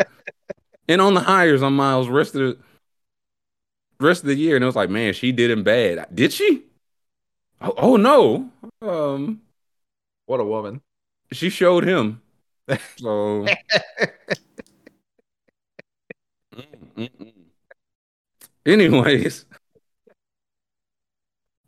And 0.91 1.01
on 1.01 1.13
the 1.13 1.21
hires 1.21 1.61
on 1.63 1.73
Miles 1.73 2.07
rest 2.09 2.35
of 2.35 2.41
the 2.41 2.57
rest 3.99 4.21
of 4.23 4.27
the 4.27 4.35
year, 4.35 4.55
and 4.55 4.63
it 4.63 4.65
was 4.65 4.75
like, 4.75 4.89
man, 4.89 5.13
she 5.13 5.31
did 5.31 5.51
him 5.51 5.63
bad. 5.63 6.07
Did 6.13 6.33
she? 6.33 6.63
Oh, 7.61 7.73
oh 7.77 7.95
no. 7.97 8.51
Um, 8.81 9.41
What 10.25 10.39
a 10.39 10.45
woman. 10.45 10.81
she 11.31 11.49
showed 11.49 11.83
him. 11.85 12.21
So. 12.97 13.45
Anyways, 18.65 19.45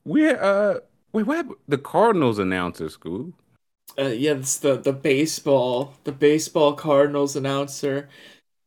we 0.05 0.29
uh 0.29 0.79
wait 1.11 1.25
what 1.25 1.37
happened? 1.37 1.55
the 1.67 1.77
Cardinals 1.77 2.39
announcer 2.39 2.89
school. 2.89 3.33
Uh, 3.97 4.07
yeah, 4.07 4.33
it's 4.33 4.57
the 4.57 4.75
the 4.77 4.93
baseball 4.93 5.93
the 6.03 6.11
baseball 6.11 6.73
Cardinals 6.73 7.35
announcer. 7.35 8.09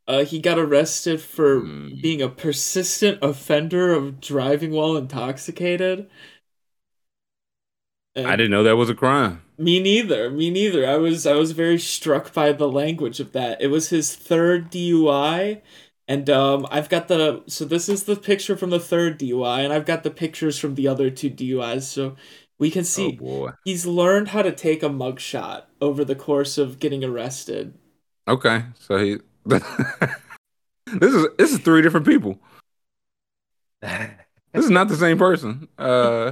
Uh, 0.07 0.23
he 0.23 0.39
got 0.39 0.57
arrested 0.57 1.21
for 1.21 1.59
Hmm. 1.61 1.89
being 2.01 2.21
a 2.21 2.29
persistent 2.29 3.19
offender 3.21 3.93
of 3.93 4.21
driving 4.21 4.71
while 4.71 4.95
intoxicated. 4.95 6.09
And 8.15 8.27
I 8.27 8.35
didn't 8.35 8.51
know 8.51 8.63
that 8.63 8.75
was 8.77 8.89
a 8.89 8.95
crime. 8.95 9.41
Me 9.59 9.79
neither. 9.79 10.29
Me 10.29 10.49
neither. 10.51 10.87
I 10.87 10.97
was 10.97 11.25
I 11.25 11.33
was 11.33 11.51
very 11.51 11.79
struck 11.79 12.33
by 12.33 12.51
the 12.51 12.67
language 12.69 13.19
of 13.19 13.31
that. 13.33 13.61
It 13.61 13.67
was 13.67 13.89
his 13.89 14.15
third 14.15 14.69
DUI, 14.69 15.61
and 16.07 16.29
um, 16.29 16.67
I've 16.69 16.89
got 16.89 17.07
the 17.07 17.43
so 17.47 17.65
this 17.65 17.89
is 17.89 18.03
the 18.03 18.15
picture 18.15 18.55
from 18.55 18.69
the 18.69 18.79
third 18.79 19.17
DUI, 19.17 19.61
and 19.63 19.73
I've 19.73 19.85
got 19.85 20.03
the 20.03 20.11
pictures 20.11 20.59
from 20.59 20.75
the 20.75 20.87
other 20.87 21.09
two 21.09 21.29
DUIs, 21.31 21.87
so 21.87 22.15
we 22.59 22.69
can 22.69 22.83
Oh 22.95 23.11
see 23.11 23.11
boy. 23.11 23.51
he's 23.63 23.85
learned 23.87 24.29
how 24.29 24.43
to 24.43 24.51
take 24.51 24.83
a 24.83 24.89
mugshot 24.89 25.63
over 25.81 26.05
the 26.05 26.15
course 26.15 26.57
of 26.59 26.79
getting 26.79 27.03
arrested. 27.03 27.73
Okay, 28.27 28.65
so 28.79 28.97
he 28.97 29.17
this 30.99 31.13
is 31.13 31.27
this 31.37 31.51
is 31.53 31.59
three 31.59 31.81
different 31.81 32.05
people. 32.05 32.39
This 34.53 34.65
is 34.65 34.71
not 34.71 34.87
the 34.87 34.95
same 34.95 35.19
person. 35.19 35.67
Uh, 35.77 36.31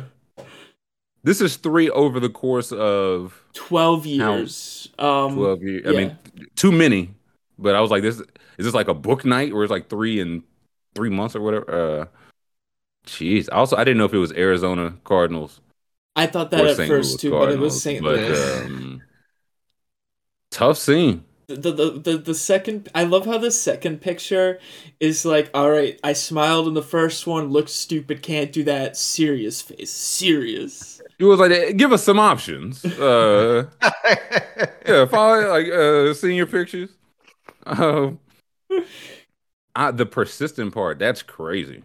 this 1.21 1.41
is 1.41 1.57
three 1.57 1.91
over 1.91 2.19
the 2.19 2.29
course 2.29 2.71
of 2.71 3.39
Twelve 3.53 4.07
years. 4.07 4.89
Um, 4.97 5.35
twelve 5.35 5.61
years. 5.61 5.85
I 5.85 5.91
mean, 5.91 6.17
too 6.55 6.71
many. 6.71 7.13
But 7.59 7.75
I 7.75 7.81
was 7.81 7.91
like, 7.91 8.01
this 8.01 8.15
is 8.15 8.25
this 8.57 8.73
like 8.73 8.87
a 8.87 8.95
book 8.95 9.25
night 9.25 9.53
where 9.53 9.63
it's 9.63 9.69
like 9.69 9.89
three 9.89 10.19
in 10.19 10.41
three 10.95 11.09
months 11.09 11.35
or 11.35 11.41
whatever? 11.41 11.69
Uh, 11.69 12.05
jeez. 13.05 13.47
Also, 13.51 13.75
I 13.75 13.83
didn't 13.83 13.97
know 13.97 14.05
if 14.05 14.13
it 14.13 14.17
was 14.17 14.31
Arizona 14.31 14.95
Cardinals 15.03 15.59
I 16.15 16.27
thought 16.27 16.51
that 16.51 16.65
at 16.65 16.77
St. 16.77 16.87
first 16.87 17.11
Louis 17.11 17.21
too, 17.21 17.31
but 17.31 17.51
it 17.51 17.59
was 17.59 17.83
Cardinals, 17.83 17.83
St. 17.83 18.01
but, 18.01 18.19
Louis. 18.19 18.65
um, 18.65 19.01
tough 20.49 20.77
scene. 20.77 21.25
The, 21.47 21.71
the 21.71 21.91
the 21.91 22.17
the 22.17 22.33
second 22.35 22.89
I 22.95 23.03
love 23.03 23.25
how 23.25 23.37
the 23.37 23.51
second 23.51 24.01
picture 24.01 24.59
is 24.99 25.25
like 25.25 25.49
all 25.53 25.69
right 25.71 25.99
I 26.03 26.13
smiled 26.13 26.67
in 26.67 26.73
the 26.73 26.81
first 26.81 27.27
one 27.27 27.49
looked 27.49 27.69
stupid 27.69 28.21
can't 28.23 28.51
do 28.51 28.63
that 28.63 28.97
serious 28.97 29.61
face 29.61 29.91
serious 29.91 31.01
It 31.17 31.23
was 31.23 31.39
like, 31.39 31.77
give 31.77 31.91
us 31.93 32.03
some 32.03 32.19
options. 32.19 32.87
Uh, 32.97 33.65
yeah, 34.87 35.05
follow 35.05 35.49
like 35.49 35.67
uh, 35.67 36.13
seeing 36.13 36.35
your 36.37 36.47
pictures. 36.47 36.89
Um, 37.65 38.19
I, 39.75 39.91
the 39.91 40.05
persistent 40.05 40.73
part 40.73 40.99
that's 40.99 41.21
crazy. 41.21 41.83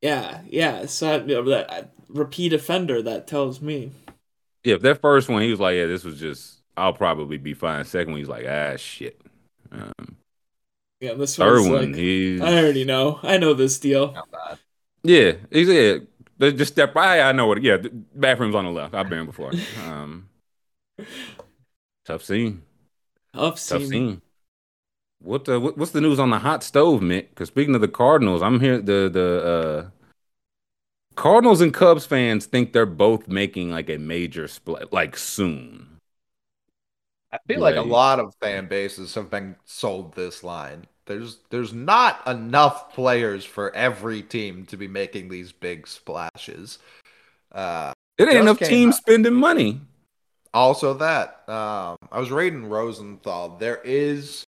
yeah 0.00 0.42
yeah 0.46 0.86
so 0.86 1.14
I, 1.14 1.18
that 1.18 1.90
repeat 2.08 2.52
offender 2.52 3.02
that 3.02 3.26
tells 3.26 3.60
me 3.60 3.92
Yeah, 4.64 4.74
if 4.76 4.82
that 4.82 5.00
first 5.00 5.28
one 5.28 5.42
he 5.42 5.50
was 5.50 5.60
like, 5.60 5.76
yeah, 5.76 5.86
this 5.86 6.04
was 6.04 6.18
just, 6.18 6.53
I'll 6.76 6.92
probably 6.92 7.38
be 7.38 7.54
fine. 7.54 7.84
Second 7.84 8.12
one 8.12 8.20
he's 8.20 8.28
like, 8.28 8.46
ah, 8.48 8.76
shit. 8.76 9.20
Um, 9.72 10.16
yeah 11.00 11.14
this 11.14 11.36
third 11.36 11.58
one's 11.58 11.68
one 11.68 11.86
like 11.92 11.94
he's 11.96 12.40
I 12.40 12.56
already 12.56 12.84
know 12.84 13.18
I 13.24 13.36
know 13.36 13.52
this 13.52 13.80
deal 13.80 14.14
yeah, 15.04 15.32
he 15.50 15.66
said 15.66 16.06
they 16.38 16.52
just 16.52 16.72
step 16.72 16.94
by. 16.94 17.20
I 17.20 17.32
know 17.32 17.46
what. 17.46 17.62
Yeah, 17.62 17.76
the 17.76 17.90
bathroom's 17.90 18.54
on 18.54 18.64
the 18.64 18.70
left. 18.70 18.94
I've 18.94 19.08
been 19.08 19.26
before. 19.26 19.52
Um, 19.86 20.28
tough 22.06 22.24
scene. 22.24 22.62
tough 23.34 23.54
Tough 23.54 23.82
scene 23.82 23.86
scene. 23.86 24.22
What 25.20 25.44
the 25.44 25.60
what's 25.60 25.92
the 25.92 26.00
news 26.00 26.18
on 26.18 26.30
the 26.30 26.38
hot 26.38 26.62
stove, 26.62 27.02
Mick? 27.02 27.28
Because 27.30 27.48
speaking 27.48 27.74
of 27.74 27.82
the 27.82 27.88
Cardinals, 27.88 28.42
I'm 28.42 28.60
here. 28.60 28.78
The 28.78 29.10
the 29.12 29.44
uh, 29.46 29.90
Cardinals 31.16 31.60
and 31.60 31.72
Cubs 31.72 32.06
fans 32.06 32.46
think 32.46 32.72
they're 32.72 32.86
both 32.86 33.28
making 33.28 33.70
like 33.70 33.90
a 33.90 33.98
major 33.98 34.48
split, 34.48 34.90
like 34.92 35.18
soon. 35.18 35.93
I 37.34 37.38
feel 37.48 37.60
like 37.60 37.76
a 37.76 37.82
lot 37.82 38.20
of 38.20 38.34
fan 38.40 38.68
bases 38.68 39.14
have 39.16 39.30
been 39.30 39.56
sold 39.64 40.14
this 40.14 40.44
line. 40.44 40.86
There's 41.06 41.38
there's 41.50 41.72
not 41.72 42.26
enough 42.26 42.92
players 42.94 43.44
for 43.44 43.74
every 43.74 44.22
team 44.22 44.66
to 44.66 44.76
be 44.76 44.88
making 44.88 45.28
these 45.28 45.52
big 45.52 45.86
splashes. 45.88 46.78
Uh, 47.52 47.92
It 48.18 48.28
ain't 48.28 48.38
enough 48.38 48.60
teams 48.60 48.96
spending 48.96 49.34
money. 49.34 49.82
also 50.52 50.94
that 50.94 51.48
um, 51.48 51.96
I 52.12 52.20
was 52.20 52.30
reading 52.30 52.66
Rosenthal. 52.66 53.56
There 53.58 53.80
is 53.84 54.44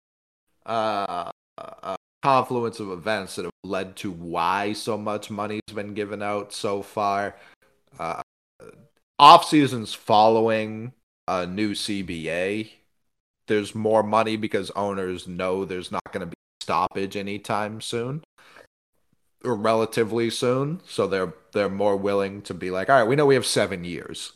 uh, 0.65 1.31
a 1.57 1.97
confluence 2.23 2.79
of 2.79 2.91
events 2.91 3.35
that 3.35 3.45
have 3.45 3.51
led 3.63 3.95
to 3.97 4.11
why 4.11 4.73
so 4.73 4.97
much 4.97 5.31
money's 5.31 5.61
been 5.73 5.93
given 5.93 6.21
out 6.21 6.53
so 6.53 6.81
far. 6.81 7.35
Uh, 7.99 8.21
off 9.19 9.45
seasons 9.45 9.93
following 9.93 10.93
a 11.27 11.45
new 11.47 11.71
CBA, 11.73 12.69
there's 13.47 13.75
more 13.75 14.03
money 14.03 14.35
because 14.37 14.71
owners 14.71 15.27
know 15.27 15.65
there's 15.65 15.91
not 15.91 16.03
going 16.11 16.21
to 16.21 16.27
be 16.27 16.33
stoppage 16.61 17.15
anytime 17.15 17.79
soon 17.81 18.23
or 19.43 19.55
relatively 19.55 20.29
soon. 20.29 20.81
So 20.87 21.07
they're 21.07 21.33
they're 21.53 21.69
more 21.69 21.95
willing 21.97 22.41
to 22.43 22.53
be 22.53 22.71
like, 22.71 22.89
all 22.89 22.97
right, 22.99 23.07
we 23.07 23.15
know 23.15 23.25
we 23.25 23.35
have 23.35 23.45
seven 23.45 23.83
years. 23.83 24.33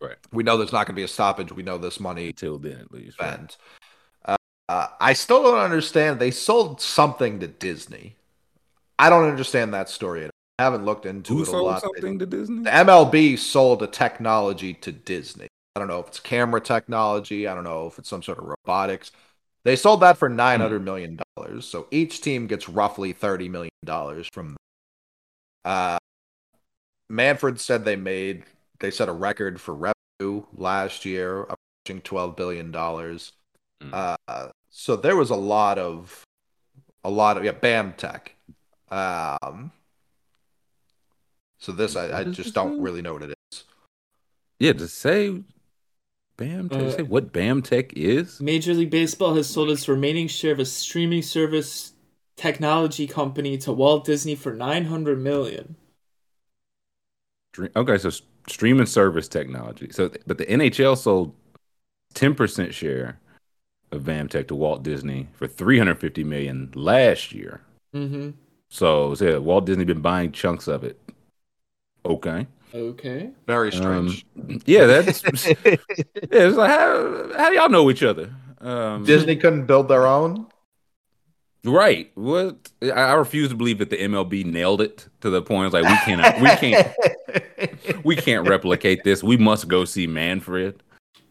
Right. 0.00 0.16
We 0.32 0.44
know 0.44 0.56
there's 0.56 0.72
not 0.72 0.86
going 0.86 0.94
to 0.94 1.00
be 1.00 1.04
a 1.04 1.08
stoppage. 1.08 1.50
We 1.50 1.64
know 1.64 1.76
this 1.78 1.98
money 1.98 2.28
Until 2.28 2.58
then, 2.58 2.78
at 2.78 2.92
least. 2.92 3.20
right? 3.20 3.56
Uh, 4.24 4.36
uh, 4.68 4.86
I 5.00 5.12
still 5.12 5.42
don't 5.42 5.58
understand. 5.58 6.20
They 6.20 6.30
sold 6.30 6.80
something 6.80 7.40
to 7.40 7.48
Disney. 7.48 8.14
I 8.98 9.10
don't 9.10 9.28
understand 9.28 9.74
that 9.74 9.88
story. 9.88 10.20
at 10.20 10.26
all. 10.26 10.30
I 10.60 10.62
haven't 10.64 10.84
looked 10.84 11.04
into 11.06 11.34
Who 11.34 11.40
it 11.40 11.48
a 11.48 11.50
sold 11.50 11.64
lot. 11.64 11.80
something 11.80 12.18
to 12.20 12.26
Disney? 12.26 12.62
The 12.62 12.70
MLB 12.70 13.38
sold 13.38 13.82
a 13.82 13.88
technology 13.88 14.72
to 14.74 14.92
Disney. 14.92 15.47
I 15.78 15.80
don't 15.80 15.86
know 15.86 16.00
if 16.00 16.08
it's 16.08 16.18
camera 16.18 16.60
technology. 16.60 17.46
I 17.46 17.54
don't 17.54 17.62
know 17.62 17.86
if 17.86 18.00
it's 18.00 18.08
some 18.08 18.20
sort 18.20 18.38
of 18.38 18.46
robotics. 18.46 19.12
They 19.62 19.76
sold 19.76 20.00
that 20.00 20.18
for 20.18 20.28
nine 20.28 20.58
hundred 20.58 20.84
million 20.84 21.20
dollars. 21.36 21.68
So 21.68 21.86
each 21.92 22.20
team 22.20 22.48
gets 22.48 22.68
roughly 22.68 23.12
thirty 23.12 23.48
million 23.48 23.70
dollars 23.84 24.26
from. 24.32 24.56
Uh, 25.64 25.98
Manfred 27.08 27.60
said 27.60 27.84
they 27.84 27.94
made 27.94 28.42
they 28.80 28.90
set 28.90 29.08
a 29.08 29.12
record 29.12 29.60
for 29.60 29.72
revenue 29.72 30.42
last 30.52 31.04
year, 31.04 31.42
approaching 31.42 32.02
twelve 32.02 32.34
billion 32.34 32.72
dollars. 32.72 33.30
Mm. 33.80 34.16
Uh, 34.28 34.48
so 34.70 34.96
there 34.96 35.14
was 35.14 35.30
a 35.30 35.36
lot 35.36 35.78
of, 35.78 36.24
a 37.04 37.10
lot 37.10 37.36
of 37.36 37.44
yeah, 37.44 37.52
Bam 37.52 37.92
Tech. 37.92 38.34
Um, 38.90 39.70
so 41.58 41.70
this 41.70 41.94
I, 41.94 42.20
I 42.20 42.24
just 42.24 42.52
don't 42.52 42.82
really 42.82 43.00
know 43.00 43.12
what 43.12 43.22
it 43.22 43.34
is. 43.52 43.62
Yeah, 44.58 44.72
to 44.72 44.88
say 44.88 45.44
Bam 46.38 46.68
Tech, 46.68 46.80
Uh, 46.80 46.90
say 46.92 47.02
what 47.02 47.32
Bam 47.32 47.60
Tech 47.62 47.92
is? 47.94 48.40
Major 48.40 48.72
League 48.72 48.90
Baseball 48.90 49.34
has 49.34 49.48
sold 49.48 49.70
its 49.70 49.88
remaining 49.88 50.28
share 50.28 50.52
of 50.52 50.60
a 50.60 50.64
streaming 50.64 51.20
service 51.20 51.92
technology 52.36 53.06
company 53.08 53.58
to 53.58 53.72
Walt 53.72 54.04
Disney 54.06 54.36
for 54.36 54.54
900 54.54 55.18
million. 55.20 55.74
Stream- 57.52 57.72
Okay, 57.74 57.98
so 57.98 58.10
streaming 58.48 58.86
service 58.86 59.26
technology. 59.26 59.88
So, 59.90 60.10
but 60.28 60.38
the 60.38 60.46
NHL 60.46 60.96
sold 60.96 61.34
ten 62.14 62.34
percent 62.36 62.72
share 62.72 63.18
of 63.90 64.02
Bamtech 64.02 64.46
to 64.48 64.54
Walt 64.54 64.84
Disney 64.84 65.28
for 65.32 65.48
three 65.48 65.78
hundred 65.78 65.98
fifty 65.98 66.22
million 66.22 66.70
last 66.74 67.32
year. 67.32 67.62
Mhm. 67.92 68.34
So, 68.70 69.14
so 69.16 69.24
yeah, 69.28 69.38
Walt 69.38 69.66
Disney 69.66 69.84
been 69.84 70.00
buying 70.02 70.30
chunks 70.30 70.68
of 70.68 70.84
it. 70.84 71.00
Okay. 72.06 72.46
Okay. 72.72 73.30
Very 73.46 73.72
strange. 73.72 74.24
Um, 74.36 74.37
yeah, 74.66 74.86
that's 74.86 75.22
yeah. 75.46 75.76
It's 76.14 76.56
like 76.56 76.70
how 76.70 77.32
how 77.36 77.48
do 77.50 77.56
y'all 77.56 77.68
know 77.68 77.90
each 77.90 78.02
other? 78.02 78.32
Um, 78.60 79.04
Disney 79.04 79.36
couldn't 79.36 79.66
build 79.66 79.88
their 79.88 80.06
own. 80.06 80.46
right? 81.64 82.10
What? 82.14 82.70
I, 82.82 82.90
I 82.90 83.12
refuse 83.14 83.50
to 83.50 83.54
believe 83.54 83.78
that 83.78 83.90
the 83.90 83.96
MLB 83.98 84.44
nailed 84.44 84.80
it 84.80 85.06
to 85.20 85.30
the 85.30 85.42
point. 85.42 85.72
Like 85.72 85.84
we 85.84 85.96
cannot, 86.04 86.40
we 86.40 86.48
can't, 86.56 86.88
we 88.04 88.16
can't 88.16 88.48
replicate 88.48 89.04
this. 89.04 89.22
We 89.22 89.36
must 89.36 89.68
go 89.68 89.84
see 89.84 90.06
Manfred. 90.06 90.82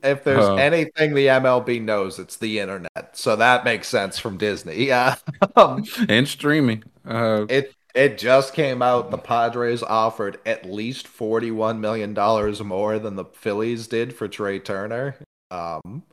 if 0.04 0.24
there's 0.24 0.46
Uh, 0.46 0.56
anything 0.56 1.14
the 1.16 1.28
MLB 1.28 1.82
knows, 1.82 2.20
it's 2.20 2.38
the 2.38 2.60
internet. 2.60 3.10
So 3.14 3.36
that 3.36 3.66
makes 3.66 3.88
sense 3.88 4.20
from 4.20 4.38
Disney. 4.38 4.86
Yeah. 4.86 5.16
Um, 5.56 5.84
and 6.08 6.28
streaming. 6.28 6.84
Uh, 7.06 7.46
it 7.50 7.74
it 7.98 8.18
just 8.18 8.54
came 8.54 8.82
out. 8.82 9.12
The 9.12 9.18
Padres 9.18 9.82
offered 9.84 10.40
at 10.46 10.66
least 10.66 11.08
forty 11.08 11.52
one 11.52 11.82
million 11.82 12.14
dollars 12.14 12.62
more 12.64 13.00
than 13.00 13.16
the 13.16 13.26
Phillies 13.26 13.88
did 13.88 14.16
for 14.16 14.28
Trea 14.28 14.60
Turner. 14.60 15.16
Um, 15.52 16.04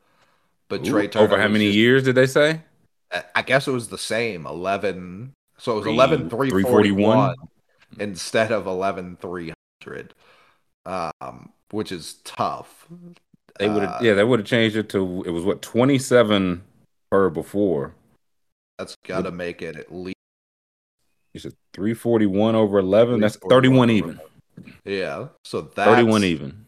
but 0.68 0.80
ooh, 0.86 0.90
Trea 0.90 1.08
Turner 1.08 1.24
over 1.26 1.38
how 1.40 1.48
many 1.48 1.66
just- 1.66 1.76
years 1.76 2.02
did 2.04 2.14
they 2.14 2.26
say? 2.26 2.62
I 3.36 3.42
guess 3.42 3.68
it 3.68 3.72
was 3.72 3.88
the 3.88 3.98
same 3.98 4.46
eleven. 4.46 5.34
So 5.58 5.72
it 5.72 5.74
was 5.76 5.84
Three- 5.84 5.92
11 5.92 6.30
341 6.30 6.82
341? 6.82 7.34
instead 8.00 8.50
of 8.50 8.66
11 8.66 9.16
300, 9.20 10.14
um, 10.84 11.52
which 11.70 11.92
is 11.92 12.14
tough. 12.24 12.88
They 13.60 13.68
would 13.68 13.82
have, 13.82 13.92
Uh, 13.92 13.98
yeah, 14.02 14.14
they 14.14 14.24
would 14.24 14.40
have 14.40 14.48
changed 14.48 14.74
it 14.76 14.88
to 14.88 15.22
it 15.24 15.30
was 15.30 15.44
what 15.44 15.62
twenty 15.62 15.96
seven 15.98 16.64
per 17.10 17.30
before. 17.30 17.94
That's 18.78 18.96
got 19.06 19.22
to 19.22 19.30
make 19.30 19.62
it 19.62 19.76
at 19.76 19.94
least. 19.94 20.13
You 21.34 21.40
said 21.40 21.54
three 21.72 21.94
forty 21.94 22.26
one 22.26 22.54
over 22.54 22.78
eleven. 22.78 23.20
That's 23.20 23.36
thirty 23.36 23.68
341 23.68 23.76
one 23.76 23.90
over- 23.90 23.96
even. 23.96 24.20
Yeah. 24.84 25.28
So 25.44 25.62
that's 25.62 25.90
Thirty 25.90 26.04
one 26.04 26.24
even. 26.24 26.66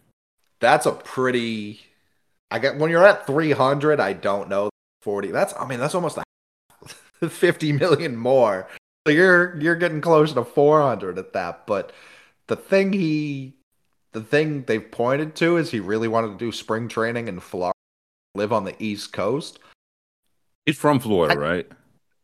That's 0.60 0.86
a 0.86 0.92
pretty. 0.92 1.80
I 2.50 2.58
get 2.58 2.76
when 2.78 2.90
you're 2.90 3.06
at 3.06 3.26
300. 3.26 4.00
I 4.00 4.12
don't 4.12 4.48
know 4.48 4.70
40. 5.02 5.30
That's 5.30 5.54
I 5.58 5.66
mean 5.66 5.78
that's 5.80 5.94
almost 5.94 6.18
a 6.18 7.28
50 7.28 7.72
million 7.72 8.16
more. 8.16 8.68
So 9.06 9.12
you're 9.12 9.56
you're 9.60 9.76
getting 9.76 10.00
close 10.00 10.32
to 10.32 10.44
400 10.44 11.18
at 11.18 11.32
that. 11.34 11.66
But 11.66 11.92
the 12.48 12.56
thing 12.56 12.92
he, 12.92 13.54
the 14.12 14.20
thing 14.20 14.64
they've 14.64 14.90
pointed 14.90 15.36
to 15.36 15.56
is 15.58 15.70
he 15.70 15.78
really 15.80 16.08
wanted 16.08 16.28
to 16.38 16.44
do 16.44 16.50
spring 16.50 16.88
training 16.88 17.28
in 17.28 17.38
Florida, 17.38 17.74
live 18.34 18.52
on 18.52 18.64
the 18.64 18.74
East 18.82 19.12
Coast. 19.12 19.58
He's 20.64 20.76
from 20.78 20.98
Florida, 20.98 21.34
I- 21.34 21.38
right? 21.38 21.66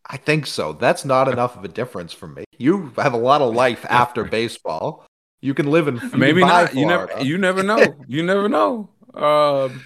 I 0.06 0.16
think 0.16 0.46
so. 0.46 0.72
That's 0.72 1.04
not 1.04 1.28
enough 1.32 1.56
of 1.56 1.64
a 1.64 1.68
difference 1.68 2.12
for 2.12 2.28
me. 2.28 2.44
You 2.58 2.92
have 2.96 3.12
a 3.12 3.18
lot 3.18 3.40
of 3.40 3.54
life 3.54 3.84
after 3.88 4.24
baseball. 4.24 5.06
You 5.40 5.54
can 5.54 5.70
live 5.70 5.88
in 5.88 5.96
you 5.96 6.10
Maybe 6.14 6.40
not. 6.40 6.74
You 6.74 6.86
never. 6.86 7.20
You 7.20 7.36
never 7.38 7.62
know. 7.62 7.96
You 8.08 8.22
never 8.22 8.48
know. 8.48 8.88
Um, 9.14 9.84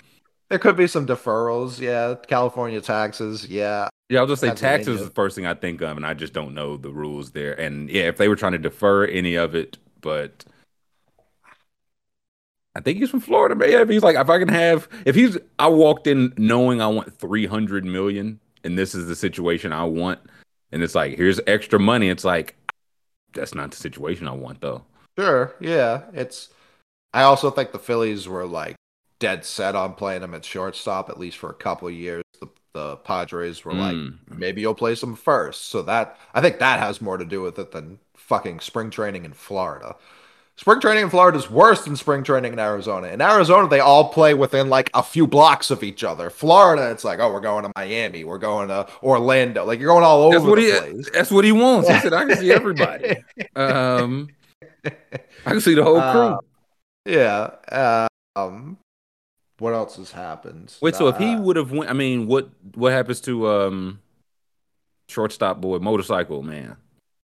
There 0.51 0.59
could 0.59 0.77
be 0.77 0.87
some 0.87 1.07
deferrals. 1.07 1.81
Yeah, 1.81 2.15
California 2.29 2.81
taxes. 2.81 3.47
Yeah, 3.49 3.89
Yeah, 4.09 4.21
I'll 4.21 4.27
just 4.27 4.43
say 4.43 4.55
taxes 4.55 5.01
is 5.01 5.09
the 5.09 5.15
first 5.15 5.35
thing 5.35 5.47
I 5.47 5.55
think 5.55 5.81
of, 5.81 5.97
and 5.97 6.07
I 6.07 6.15
just 6.15 6.33
don't 6.33 6.55
know 6.55 6.77
the 6.77 6.91
rules 6.91 7.33
there. 7.33 7.59
And 7.59 7.89
yeah, 7.89 8.05
if 8.05 8.19
they 8.19 8.29
were 8.29 8.37
trying 8.37 8.53
to 8.53 8.59
defer 8.59 9.07
any 9.07 9.35
of 9.35 9.55
it, 9.55 9.79
but 10.03 10.45
I 12.77 12.81
think 12.81 12.99
he's 12.99 13.11
from 13.11 13.21
Florida. 13.21 13.55
But 13.55 13.71
yeah, 13.71 13.81
if 13.81 13.89
he's 13.89 14.03
like, 14.03 14.17
if 14.17 14.29
I 14.29 14.39
can 14.39 14.49
have, 14.49 14.89
if 15.07 15.15
he's, 15.15 15.39
I 15.59 15.69
walked 15.69 16.07
in 16.07 16.35
knowing 16.37 16.83
I 16.83 16.87
want 16.89 17.19
three 17.19 17.47
hundred 17.47 17.87
million, 17.87 18.39
and 18.65 18.79
this 18.79 18.95
is 18.95 19.07
the 19.07 19.17
situation 19.17 19.73
I 19.73 19.85
want, 19.85 20.21
and 20.73 20.83
it's 20.83 20.95
like, 20.95 21.17
here's 21.17 21.41
extra 21.47 21.79
money. 21.79 22.09
It's 22.09 22.25
like, 22.25 22.57
that's 23.33 23.55
not 23.55 23.71
the 23.71 23.77
situation 23.77 24.27
I 24.29 24.33
want, 24.33 24.61
though. 24.61 24.85
Sure, 25.19 25.55
yeah. 25.61 26.03
It's 26.13 26.51
I 27.15 27.23
also 27.23 27.51
think 27.51 27.73
the 27.73 27.79
Phillies 27.79 28.29
were 28.29 28.47
like 28.47 28.77
dead 29.19 29.45
set 29.45 29.75
on 29.75 29.95
playing 29.95 30.23
him 30.23 30.35
at 30.35 30.45
shortstop 30.45 31.09
at 31.09 31.19
least 31.19 31.39
for 31.39 31.49
a 31.51 31.55
couple 31.55 31.89
of 31.89 31.95
years. 31.95 32.23
The 32.41 32.49
the 32.75 32.97
Padres 32.97 33.65
were 33.65 33.73
like 33.73 33.97
Mm. 33.97 34.19
maybe 34.29 34.61
you'll 34.61 34.75
play 34.75 34.95
him 34.95 35.17
first. 35.17 35.65
So 35.67 35.81
that 35.83 36.19
I 36.35 36.43
think 36.43 36.59
that 36.59 36.79
has 36.79 37.01
more 37.01 37.17
to 37.17 37.25
do 37.25 37.41
with 37.41 37.59
it 37.59 37.73
than 37.73 37.99
fucking 38.15 38.61
spring 38.61 38.91
training 38.91 39.25
in 39.25 39.33
Florida. 39.33 39.97
Spring 40.59 40.81
training 40.81 41.05
in 41.05 41.11
Florida 41.11 41.37
is 41.37 41.51
worse 41.51 41.85
than 41.85 41.97
spring 41.97 42.23
training 42.25 42.53
in 42.55 42.59
Arizona. 42.59 43.09
In 43.09 43.21
Arizona, 43.21 43.69
they 43.69 43.81
all 43.81 44.09
play 44.09 44.33
within 44.33 44.71
like 44.71 44.89
a 44.95 45.03
few 45.03 45.27
blocks 45.27 45.71
of 45.71 45.83
each 45.83 46.03
other. 46.03 46.31
Florida, 46.31 46.91
it's 46.91 47.05
like, 47.05 47.19
oh, 47.19 47.31
we're 47.31 47.41
going 47.41 47.65
to 47.65 47.73
Miami, 47.77 48.25
we're 48.25 48.39
going 48.39 48.69
to 48.69 48.87
Orlando. 49.03 49.67
Like 49.67 49.79
you're 49.81 49.89
going 49.91 50.03
all 50.03 50.23
over 50.23 50.35
That's 50.39 50.45
what 50.47 50.57
the 50.57 50.63
he. 50.63 50.71
place. 50.79 51.11
That's 51.13 51.31
what 51.31 51.45
he 51.45 51.53
wants. 51.53 51.91
He 51.91 51.99
said, 52.01 52.15
I 52.15 52.25
can 52.25 52.39
see 52.39 52.51
everybody. 52.61 53.17
Um, 53.55 54.29
I 54.87 55.51
can 55.51 55.61
see 55.61 55.75
the 55.75 55.85
whole 55.85 56.01
crew. 56.01 56.21
Uh, 56.23 56.39
Yeah. 57.05 57.51
Uh, 57.71 58.07
um, 58.35 58.79
what 59.59 59.75
else 59.75 59.97
has 59.97 60.13
happened? 60.13 60.75
Wait, 60.81 60.95
so 60.95 61.09
if 61.09 61.19
he 61.19 61.35
Uh, 61.35 61.41
would 61.43 61.57
have 61.57 61.71
went, 61.71 61.91
I 61.91 61.93
mean, 61.93 62.27
what 62.27 62.49
what 62.75 62.93
happens 62.93 63.21
to 63.23 63.49
um 63.49 64.01
shortstop 65.09 65.61
boy, 65.61 65.79
motorcycle 65.81 66.43
man, 66.43 66.77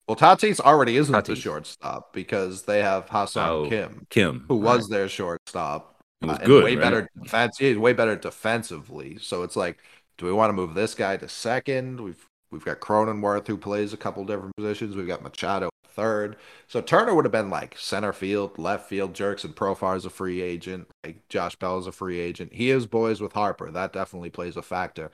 well, 0.06 0.16
Tatis 0.16 0.60
already 0.60 0.96
isn't 0.96 1.24
the 1.24 1.34
shortstop 1.36 2.12
because 2.12 2.62
they 2.62 2.80
have 2.82 3.08
Ha-Seong 3.08 3.46
Oh, 3.48 3.68
Kim, 3.68 4.06
Kim, 4.10 4.44
who 4.48 4.60
right. 4.60 4.76
was 4.76 4.88
their 4.88 5.08
shortstop. 5.08 5.96
He 6.20 6.26
was 6.28 6.38
uh, 6.38 6.44
good, 6.44 6.64
way 6.64 6.76
right? 6.76 6.80
better 6.82 7.08
defense. 7.22 7.58
He's 7.58 7.76
way 7.76 7.92
better 7.92 8.16
defensively. 8.16 9.18
So 9.18 9.42
it's 9.42 9.56
like, 9.56 9.78
do 10.18 10.26
we 10.26 10.32
want 10.32 10.50
to 10.50 10.54
move 10.54 10.74
this 10.74 10.94
guy 10.94 11.16
to 11.16 11.28
second? 11.28 12.00
We've 12.00 12.24
we've 12.50 12.64
got 12.64 12.80
Cronenworth 12.80 13.46
who 13.46 13.56
plays 13.58 13.92
a 13.92 13.96
couple 13.96 14.24
different 14.24 14.56
positions. 14.56 14.96
We've 14.96 15.06
got 15.06 15.22
Machado 15.22 15.70
third. 15.88 16.36
So 16.68 16.80
Turner 16.80 17.14
would 17.14 17.24
have 17.24 17.32
been 17.32 17.50
like 17.50 17.76
center 17.78 18.12
field, 18.12 18.58
left 18.58 18.88
field. 18.88 19.14
Jurickson 19.14 19.54
Profar 19.54 19.96
is 19.96 20.04
a 20.04 20.10
free 20.10 20.40
agent. 20.40 20.88
Like 21.04 21.28
Josh 21.28 21.56
Bell 21.56 21.78
is 21.78 21.86
a 21.86 21.92
free 21.92 22.20
agent. 22.20 22.52
He 22.52 22.70
is 22.70 22.86
boys 22.86 23.20
with 23.20 23.32
Harper. 23.32 23.70
That 23.70 23.92
definitely 23.92 24.30
plays 24.30 24.56
a 24.56 24.62
factor. 24.62 25.10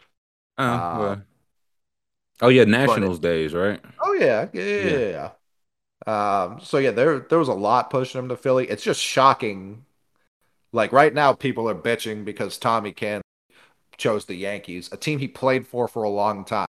Uh, 0.58 0.62
uh, 0.62 0.96
well. 0.98 1.22
Oh 2.42 2.48
yeah, 2.48 2.64
Nationals 2.64 3.18
days, 3.18 3.54
right? 3.54 3.80
Oh 4.00 4.12
yeah, 4.14 4.48
yeah, 4.52 4.62
yeah. 4.62 4.76
Yeah. 4.76 4.98
yeah, 4.98 5.08
yeah. 5.08 5.30
Um, 6.04 6.60
so 6.60 6.78
yeah, 6.78 6.90
there 6.90 7.20
there 7.20 7.38
was 7.38 7.48
a 7.48 7.54
lot 7.54 7.90
pushing 7.90 8.18
him 8.18 8.28
to 8.28 8.36
Philly. 8.36 8.68
It's 8.68 8.82
just 8.82 9.00
shocking. 9.00 9.84
Like 10.72 10.92
right 10.92 11.14
now, 11.14 11.32
people 11.32 11.68
are 11.68 11.74
bitching 11.74 12.24
because 12.24 12.58
Tommy 12.58 12.92
Kahnle 12.92 13.20
chose 13.96 14.24
the 14.24 14.34
Yankees, 14.34 14.88
a 14.90 14.96
team 14.96 15.18
he 15.18 15.28
played 15.28 15.66
for 15.66 15.86
for 15.86 16.02
a 16.02 16.08
long 16.10 16.44
time, 16.44 16.66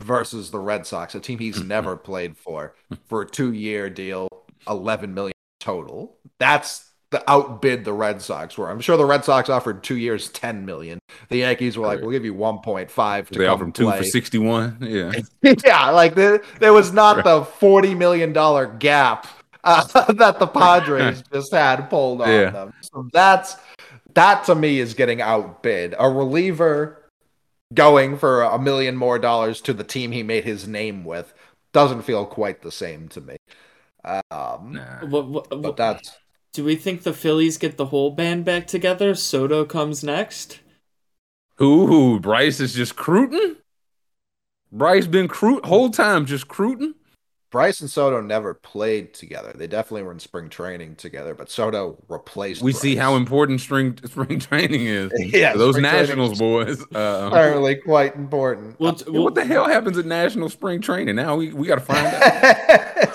versus 0.00 0.50
the 0.50 0.58
Red 0.58 0.86
Sox, 0.86 1.14
a 1.14 1.20
team 1.20 1.38
he's 1.38 1.62
never 1.64 1.96
played 1.96 2.36
for, 2.36 2.74
for 3.04 3.22
a 3.22 3.26
two 3.26 3.52
year 3.52 3.88
deal, 3.88 4.28
eleven 4.68 5.14
million 5.14 5.34
total. 5.60 6.16
That's 6.38 6.91
the 7.12 7.22
outbid 7.30 7.84
the 7.84 7.92
Red 7.92 8.20
Sox 8.20 8.58
were. 8.58 8.68
I'm 8.68 8.80
sure 8.80 8.96
the 8.96 9.04
Red 9.04 9.24
Sox 9.24 9.48
offered 9.48 9.84
two 9.84 9.96
years, 9.96 10.28
ten 10.30 10.66
million. 10.66 10.98
The 11.28 11.38
Yankees 11.38 11.78
were 11.78 11.86
like, 11.86 12.00
"We'll 12.00 12.10
give 12.10 12.24
you 12.24 12.34
1.5 12.34 13.28
to 13.28 13.38
They 13.38 13.44
come 13.44 13.54
offered 13.54 13.64
him 13.66 13.72
two 13.72 13.84
play." 13.84 13.98
for 13.98 14.04
sixty-one. 14.18 14.78
Yeah, 14.80 15.12
yeah, 15.64 15.90
like 15.90 16.14
the, 16.16 16.44
there 16.58 16.72
was 16.72 16.92
not 16.92 17.22
the 17.22 17.44
40 17.44 17.94
million 17.94 18.32
dollar 18.32 18.66
gap 18.66 19.26
uh, 19.64 19.84
that 20.14 20.40
the 20.40 20.46
Padres 20.48 21.22
just 21.32 21.52
had 21.52 21.88
pulled 21.88 22.22
on 22.22 22.28
Yeah. 22.28 22.50
them. 22.50 22.72
So 22.80 23.08
that's 23.12 23.56
that 24.14 24.44
to 24.44 24.54
me 24.54 24.80
is 24.80 24.94
getting 24.94 25.20
outbid. 25.20 25.94
A 25.98 26.08
reliever 26.10 26.98
going 27.74 28.18
for 28.18 28.42
a 28.42 28.58
million 28.58 28.96
more 28.96 29.18
dollars 29.18 29.60
to 29.62 29.72
the 29.72 29.84
team 29.84 30.12
he 30.12 30.22
made 30.22 30.44
his 30.44 30.66
name 30.66 31.04
with 31.04 31.32
doesn't 31.72 32.02
feel 32.02 32.26
quite 32.26 32.60
the 32.62 32.72
same 32.72 33.08
to 33.08 33.20
me. 33.20 33.36
Um, 34.04 34.72
nah. 34.72 35.06
What, 35.06 35.26
what, 35.28 35.48
but 35.62 35.76
that's 35.76 36.10
do 36.52 36.64
we 36.64 36.76
think 36.76 37.02
the 37.02 37.14
Phillies 37.14 37.56
get 37.56 37.76
the 37.76 37.86
whole 37.86 38.10
band 38.10 38.44
back 38.44 38.66
together? 38.66 39.14
Soto 39.14 39.64
comes 39.64 40.04
next. 40.04 40.60
Ooh, 41.60 42.20
Bryce 42.20 42.60
is 42.60 42.74
just 42.74 42.96
cruiting. 42.96 43.56
Bryce 44.70 45.06
been 45.06 45.28
cruit 45.28 45.64
whole 45.64 45.90
time, 45.90 46.26
just 46.26 46.48
cruiting. 46.48 46.94
Bryce 47.50 47.82
and 47.82 47.90
Soto 47.90 48.22
never 48.22 48.54
played 48.54 49.12
together. 49.12 49.52
They 49.54 49.66
definitely 49.66 50.04
were 50.04 50.12
in 50.12 50.18
spring 50.18 50.48
training 50.48 50.96
together, 50.96 51.34
but 51.34 51.50
Soto 51.50 52.02
replaced. 52.08 52.62
We 52.62 52.72
see 52.72 52.96
how 52.96 53.14
important 53.14 53.60
spring 53.60 53.98
spring 54.06 54.40
training 54.40 54.86
is. 54.86 55.12
Yeah, 55.18 55.54
those 55.54 55.76
Nationals 55.76 56.38
boys. 56.38 56.80
Um, 56.94 57.28
apparently 57.28 57.76
quite 57.76 58.16
important. 58.16 58.80
Well, 58.80 58.96
yeah, 59.06 59.20
what 59.20 59.34
the 59.34 59.44
hell 59.44 59.68
happens 59.68 59.98
at 59.98 60.06
National 60.06 60.48
Spring 60.48 60.80
Training? 60.80 61.16
Now 61.16 61.36
we, 61.36 61.52
we 61.52 61.66
got 61.66 61.76
to 61.76 61.80
find 61.82 62.06
out. 62.06 62.62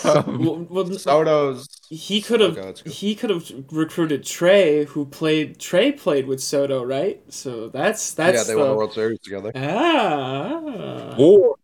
Um, 0.28 0.40
Well, 0.46 0.68
well, 0.70 1.00
Soto's 1.00 1.68
he 1.90 2.22
could 2.22 2.42
have 2.42 2.58
Okay, 2.58 2.90
he 2.90 3.16
could 3.16 3.30
have 3.30 3.50
recruited 3.72 4.24
Trea, 4.26 4.86
who 4.86 5.06
played 5.06 5.60
Trea 5.60 5.92
played 5.94 6.28
with 6.28 6.42
Soto, 6.42 6.84
right? 6.84 7.22
So 7.30 7.70
that's 7.70 8.14
that's 8.14 8.38
yeah, 8.40 8.44
they 8.44 8.54
the, 8.54 8.60
won 8.60 8.70
the 8.70 8.76
World 8.76 8.94
Series 8.94 9.20
together. 9.20 9.52
ah. 9.56 11.16
or 11.18 11.56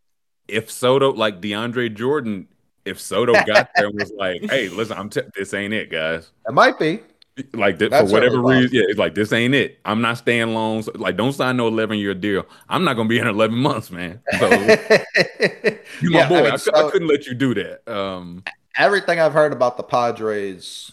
if 0.47 0.71
Soto, 0.71 1.11
like 1.13 1.41
DeAndre 1.41 1.93
Jordan, 1.93 2.47
if 2.85 2.99
Soto 2.99 3.33
got 3.45 3.69
there 3.75 3.87
and 3.87 3.95
was 3.99 4.11
like, 4.17 4.43
"Hey, 4.49 4.69
listen, 4.69 4.97
I'm 4.97 5.09
t- 5.09 5.21
this 5.35 5.53
ain't 5.53 5.73
it, 5.73 5.89
guys." 5.91 6.31
It 6.47 6.53
might 6.53 6.77
be. 6.79 7.01
Like 7.53 7.79
that, 7.79 7.89
for 7.89 8.05
whatever 8.13 8.39
reason, 8.43 8.69
yeah, 8.73 8.83
it's 8.89 8.99
like 8.99 9.15
this 9.15 9.33
ain't 9.33 9.55
it. 9.55 9.79
I'm 9.85 10.01
not 10.01 10.19
staying 10.19 10.53
long. 10.53 10.83
So, 10.83 10.91
like, 10.93 11.17
don't 11.17 11.33
sign 11.33 11.57
no 11.57 11.67
11 11.67 11.97
year 11.97 12.13
deal. 12.13 12.45
I'm 12.69 12.83
not 12.83 12.93
gonna 12.95 13.09
be 13.09 13.17
in 13.17 13.25
11 13.25 13.57
months, 13.57 13.89
man. 13.89 14.21
So 14.39 14.49
you 16.01 16.11
my 16.11 16.19
Yeah, 16.19 16.29
boy. 16.29 16.35
I, 16.37 16.41
mean, 16.43 16.51
cou- 16.51 16.57
so- 16.57 16.87
I 16.87 16.91
couldn't 16.91 17.07
let 17.07 17.25
you 17.25 17.33
do 17.33 17.55
that. 17.55 17.91
Um, 17.91 18.43
Everything 18.77 19.19
I've 19.19 19.33
heard 19.33 19.53
about 19.53 19.77
the 19.77 19.83
Padres 19.83 20.91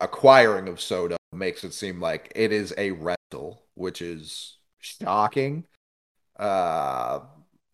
acquiring 0.00 0.68
of 0.68 0.80
Soto 0.80 1.16
makes 1.32 1.64
it 1.64 1.74
seem 1.74 2.00
like 2.00 2.32
it 2.36 2.52
is 2.52 2.72
a 2.78 2.92
rental, 2.92 3.62
which 3.74 4.00
is 4.00 4.56
shocking. 4.78 5.64
Uh, 6.38 7.20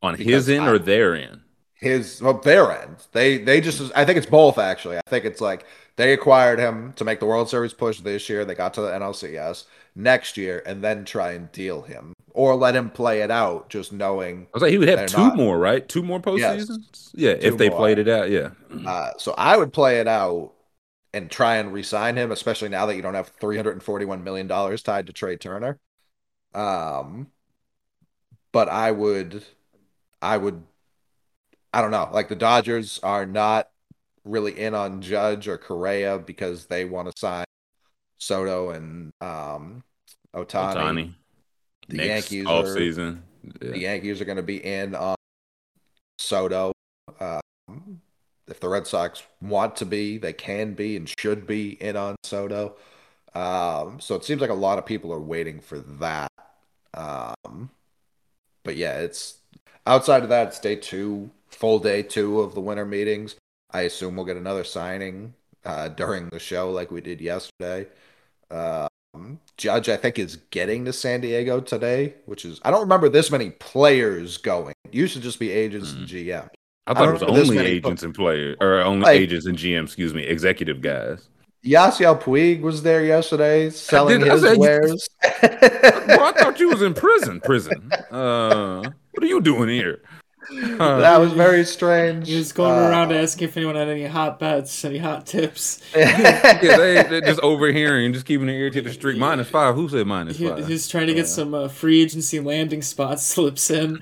on 0.03 0.15
his 0.17 0.49
end 0.49 0.65
I- 0.65 0.71
or 0.71 0.79
their 0.79 1.15
end. 1.15 1.41
his 1.75 2.23
well, 2.23 2.35
their 2.41 2.73
end. 2.73 2.97
They 3.13 3.39
they 3.39 3.61
just 3.61 3.93
I 3.95 4.05
think 4.07 4.17
it's 4.17 4.27
both 4.27 4.57
actually. 4.59 4.97
I 4.97 5.03
think 5.09 5.27
it's 5.27 5.41
like 5.43 5.67
they 5.97 6.15
acquired 6.15 6.59
him 6.59 6.95
to 6.95 7.05
make 7.05 7.21
the 7.21 7.27
World 7.27 7.51
Series 7.51 7.75
push 7.75 8.01
this 8.01 8.29
year. 8.31 8.45
They 8.47 8.55
got 8.55 8.73
to 8.75 8.81
the 8.81 8.89
NLCS 8.89 9.65
next 9.95 10.39
year 10.39 10.63
and 10.65 10.83
then 10.83 11.05
try 11.05 11.33
and 11.33 11.53
deal 11.53 11.83
him 11.83 12.14
or 12.35 12.55
let 12.57 12.75
him 12.77 12.91
play 12.91 13.23
it 13.23 13.31
out, 13.31 13.71
just 13.71 13.93
knowing. 13.93 14.43
I 14.43 14.49
was 14.53 14.63
like, 14.63 14.73
he 14.73 14.79
would 14.79 14.89
have 14.89 15.07
two 15.09 15.17
not. 15.19 15.37
more, 15.37 15.57
right? 15.59 15.89
Two 15.89 16.03
more 16.03 16.21
Yes. 16.37 16.67
postseasons. 16.67 17.11
Yeah, 17.15 17.35
Two 17.35 17.47
if 17.47 17.57
they 17.57 17.69
more. 17.71 17.79
played 17.79 17.99
it 17.99 18.09
out. 18.09 18.29
Yeah. 18.29 18.51
Uh, 18.87 19.13
so 19.19 19.35
I 19.39 19.57
would 19.57 19.73
play 19.73 20.01
it 20.01 20.09
out 20.09 20.53
and 21.15 21.31
try 21.31 21.57
and 21.57 21.73
re-sign 21.73 22.17
him, 22.17 22.33
especially 22.33 22.69
now 22.69 22.87
that 22.87 22.97
you 22.97 23.03
don't 23.03 23.15
have 23.15 23.29
three 23.41 23.57
hundred 23.57 23.73
and 23.73 23.83
forty-one 23.83 24.25
million 24.25 24.49
dollars 24.49 24.83
tied 24.83 25.07
to 25.07 25.13
Trea 25.13 25.37
Turner. 25.37 25.79
Um, 26.55 27.29
but 28.53 28.69
I 28.69 28.91
would, 28.91 29.45
I 30.21 30.37
would, 30.37 30.63
I 31.73 31.81
don't 31.81 31.91
know. 31.93 32.09
Like 32.13 32.29
the 32.29 32.37
Dodgers 32.37 32.99
are 33.03 33.27
not 33.27 33.69
really 34.25 34.59
in 34.59 34.75
on 34.75 35.03
Judge 35.03 35.47
or 35.47 35.59
Correa 35.59 36.19
because 36.19 36.67
they 36.67 36.85
want 36.85 37.09
to 37.11 37.17
sign 37.17 37.45
Soto 38.19 38.71
and 38.71 39.13
um, 39.21 39.85
Ohtani. 40.35 40.75
Ohtani. 40.75 41.15
The 41.89 41.97
Next 41.97 42.33
Yankees 42.33 42.47
off 42.47 42.67
are- 42.67 42.75
season. 42.75 43.23
The 43.61 43.79
Yankees 43.79 44.21
are 44.21 44.25
going 44.25 44.37
to 44.37 44.43
be 44.43 44.65
in 44.65 44.95
on 44.95 45.17
Soto. 46.19 46.73
Um, 47.21 48.01
if 48.49 48.59
the 48.61 48.69
Red 48.69 48.87
Sox 48.87 49.23
want 49.43 49.77
to 49.77 49.87
be, 49.87 50.17
they 50.17 50.33
can 50.33 50.75
be 50.75 50.97
and 50.97 51.11
should 51.19 51.47
be 51.47 51.71
in 51.83 51.97
on 51.97 52.17
Soto. 52.25 52.77
Um, 53.35 54.01
so 54.01 54.15
it 54.15 54.25
seems 54.25 54.41
like 54.41 54.51
a 54.51 54.55
lot 54.55 54.79
of 54.79 54.87
people 54.87 55.13
are 55.13 55.21
waiting 55.21 55.61
for 55.61 55.79
that. 55.79 56.31
Um, 56.95 57.71
but 58.63 58.77
yeah, 58.77 59.01
it's 59.01 59.39
outside 59.87 60.23
of 60.23 60.29
that, 60.31 60.49
it's 60.49 60.61
day 60.61 60.77
two, 60.77 61.31
full 61.49 61.79
day 61.79 62.03
two 62.03 62.41
of 62.41 62.55
the 62.55 62.61
winter 62.61 62.87
meetings. 62.87 63.37
I 63.71 63.83
assume 63.83 64.17
we'll 64.17 64.25
get 64.25 64.37
another 64.37 64.65
signing 64.65 65.35
uh, 65.65 65.89
during 65.89 66.29
the 66.29 66.39
show 66.39 66.71
like 66.71 66.91
we 66.91 67.01
did 67.01 67.21
yesterday. 67.21 67.89
Um, 68.51 68.89
Judge, 69.57 69.89
I 69.89 69.97
think, 69.97 70.19
is 70.19 70.37
getting 70.51 70.85
to 70.87 70.93
San 70.93 71.21
Diego 71.21 71.61
today, 71.61 72.15
which 72.27 72.45
is 72.45 72.61
I 72.65 72.71
don't 72.71 72.81
remember 72.81 73.09
this 73.09 73.31
many 73.31 73.51
players 73.51 74.37
going. 74.39 74.75
It 74.87 74.95
used 74.95 75.15
to 75.15 75.21
just 75.21 75.39
be 75.39 75.51
agents 75.51 75.93
and 75.93 76.07
GM. 76.09 76.49
I 76.87 76.91
I 76.91 76.95
thought 76.95 77.09
it 77.09 77.13
was 77.13 77.23
only 77.51 77.59
agents 77.59 78.03
and 78.03 78.15
players, 78.15 78.57
or 78.61 78.81
only 78.81 79.05
Like- 79.05 79.21
agents 79.21 79.47
and 79.47 79.57
GM, 79.57 79.85
excuse 79.85 80.13
me, 80.13 80.23
executive 80.25 80.81
guys. 80.81 81.29
Yasiel 81.65 82.21
Puig 82.21 82.61
was 82.61 82.83
there 82.83 83.03
yesterday 83.05 83.71
selling 83.71 84.21
did- 84.21 84.31
his 84.31 84.43
said- 84.43 84.59
wares. 84.59 85.09
Bro, 85.41 85.41
I 85.41 86.33
thought 86.37 86.61
you 86.61 86.69
was 86.69 86.83
in 86.83 86.93
prison. 86.95 87.41
Prison. 87.41 87.91
Uh, 88.11 88.83
what 89.13 89.23
are 89.25 89.27
you 89.27 89.41
doing 89.41 89.69
here? 89.69 90.03
That 90.79 91.19
was 91.21 91.33
very 91.33 91.65
strange. 91.65 92.29
He 92.29 92.37
was 92.37 92.53
going 92.53 92.73
Uh, 92.73 92.89
around 92.89 93.13
asking 93.13 93.49
if 93.49 93.57
anyone 93.57 93.77
had 93.77 93.89
any 93.89 94.05
hot 94.05 94.39
bets, 94.39 94.85
any 94.85 94.99
hot 94.99 95.27
tips. 95.27 95.81
yeah, 95.97 96.59
they, 96.61 97.03
they're 97.03 97.21
just 97.21 97.41
overhearing, 97.43 98.13
just 98.13 98.27
keeping 98.27 98.47
their 98.47 98.57
ear 98.57 98.71
to 98.71 98.83
the 98.83 98.93
street. 98.93 99.19
Minus 99.19 99.49
five. 99.49 99.75
Who 99.75 99.89
said 99.89 100.07
minus 100.07 100.37
He, 100.37 100.49
five? 100.49 100.67
he's 100.67 100.89
trying 100.89 101.07
to 101.07 101.15
get 101.15 101.29
some 101.29 101.55
uh, 101.55 101.69
free 101.69 102.03
agency 102.03 102.41
landing 102.41 102.83
spots 102.83 103.23
slips 103.23 103.71
in. 103.71 104.01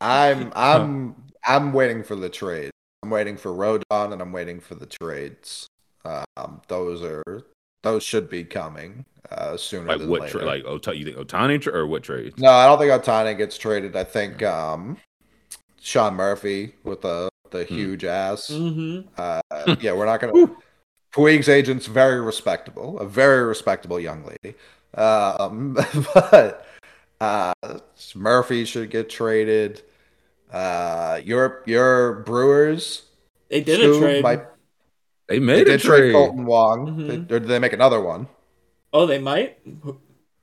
I'm 0.00 0.52
I'm 0.54 1.16
I'm 1.44 1.72
waiting 1.72 2.02
for 2.02 2.16
the 2.16 2.28
trade. 2.28 2.70
I'm 3.02 3.10
waiting 3.10 3.36
for 3.36 3.50
Rodon 3.50 4.12
and 4.12 4.20
I'm 4.22 4.32
waiting 4.32 4.60
for 4.60 4.74
the 4.74 4.86
trades. 4.86 5.66
Um, 6.04 6.60
those 6.68 7.02
are 7.02 7.22
those 7.82 8.02
should 8.02 8.28
be 8.28 8.44
coming 8.44 9.04
uh, 9.38 9.56
sooner 9.56 9.86
like 9.86 9.98
than 9.98 10.08
what? 10.08 10.20
later. 10.22 10.38
Tra- 10.38 10.44
like 10.46 10.64
Ota- 10.64 10.96
you 10.96 11.04
think 11.04 11.16
Ohtani 11.16 11.60
tra- 11.60 11.74
or 11.74 11.86
what 11.86 12.02
trades? 12.02 12.38
no, 12.38 12.50
I 12.50 12.66
don't 12.66 12.78
think 12.78 12.90
Ohtani 12.92 13.36
gets 13.36 13.56
traded. 13.58 13.96
I 13.96 14.04
think 14.04 14.42
um, 14.42 14.96
Sean 15.80 16.14
Murphy 16.14 16.74
with 16.84 17.02
the 17.02 17.28
the 17.50 17.64
Hmm. 17.64 17.74
huge 17.74 18.04
ass. 18.04 18.48
hmm 18.48 19.00
Uh, 19.18 19.40
yeah, 19.80 19.92
we're 19.92 20.06
not 20.06 20.20
gonna. 20.20 20.54
Puig's 21.12 21.48
agent's 21.48 21.86
very 21.86 22.20
respectable, 22.20 22.98
a 22.98 23.04
very 23.06 23.44
respectable 23.44 24.00
young 24.00 24.24
lady. 24.24 24.56
Um, 24.94 25.74
but 26.14 26.66
uh, 27.20 27.52
Murphy 28.14 28.64
should 28.64 28.90
get 28.90 29.10
traded. 29.10 29.82
Uh, 30.50 31.20
your 31.24 31.62
your 31.66 32.20
Brewers 32.24 33.02
They 33.50 33.60
did 33.62 33.80
too 33.80 33.94
a 33.94 33.98
trade. 34.00 34.22
might- 34.22 34.44
They 35.28 35.38
they 35.38 35.40
made 35.40 35.62
a 35.68 35.72
did 35.72 35.80
trade 35.80 35.98
trade. 36.12 36.14
Kolten 36.14 36.44
Wong, 36.44 36.86
Mhm. 36.88 37.06
They- 37.28 37.36
or 37.36 37.38
did 37.40 37.48
they 37.48 37.58
make 37.58 37.72
another 37.72 38.00
one? 38.00 38.26
Oh, 38.92 39.06
they 39.06 39.18
might. 39.18 39.58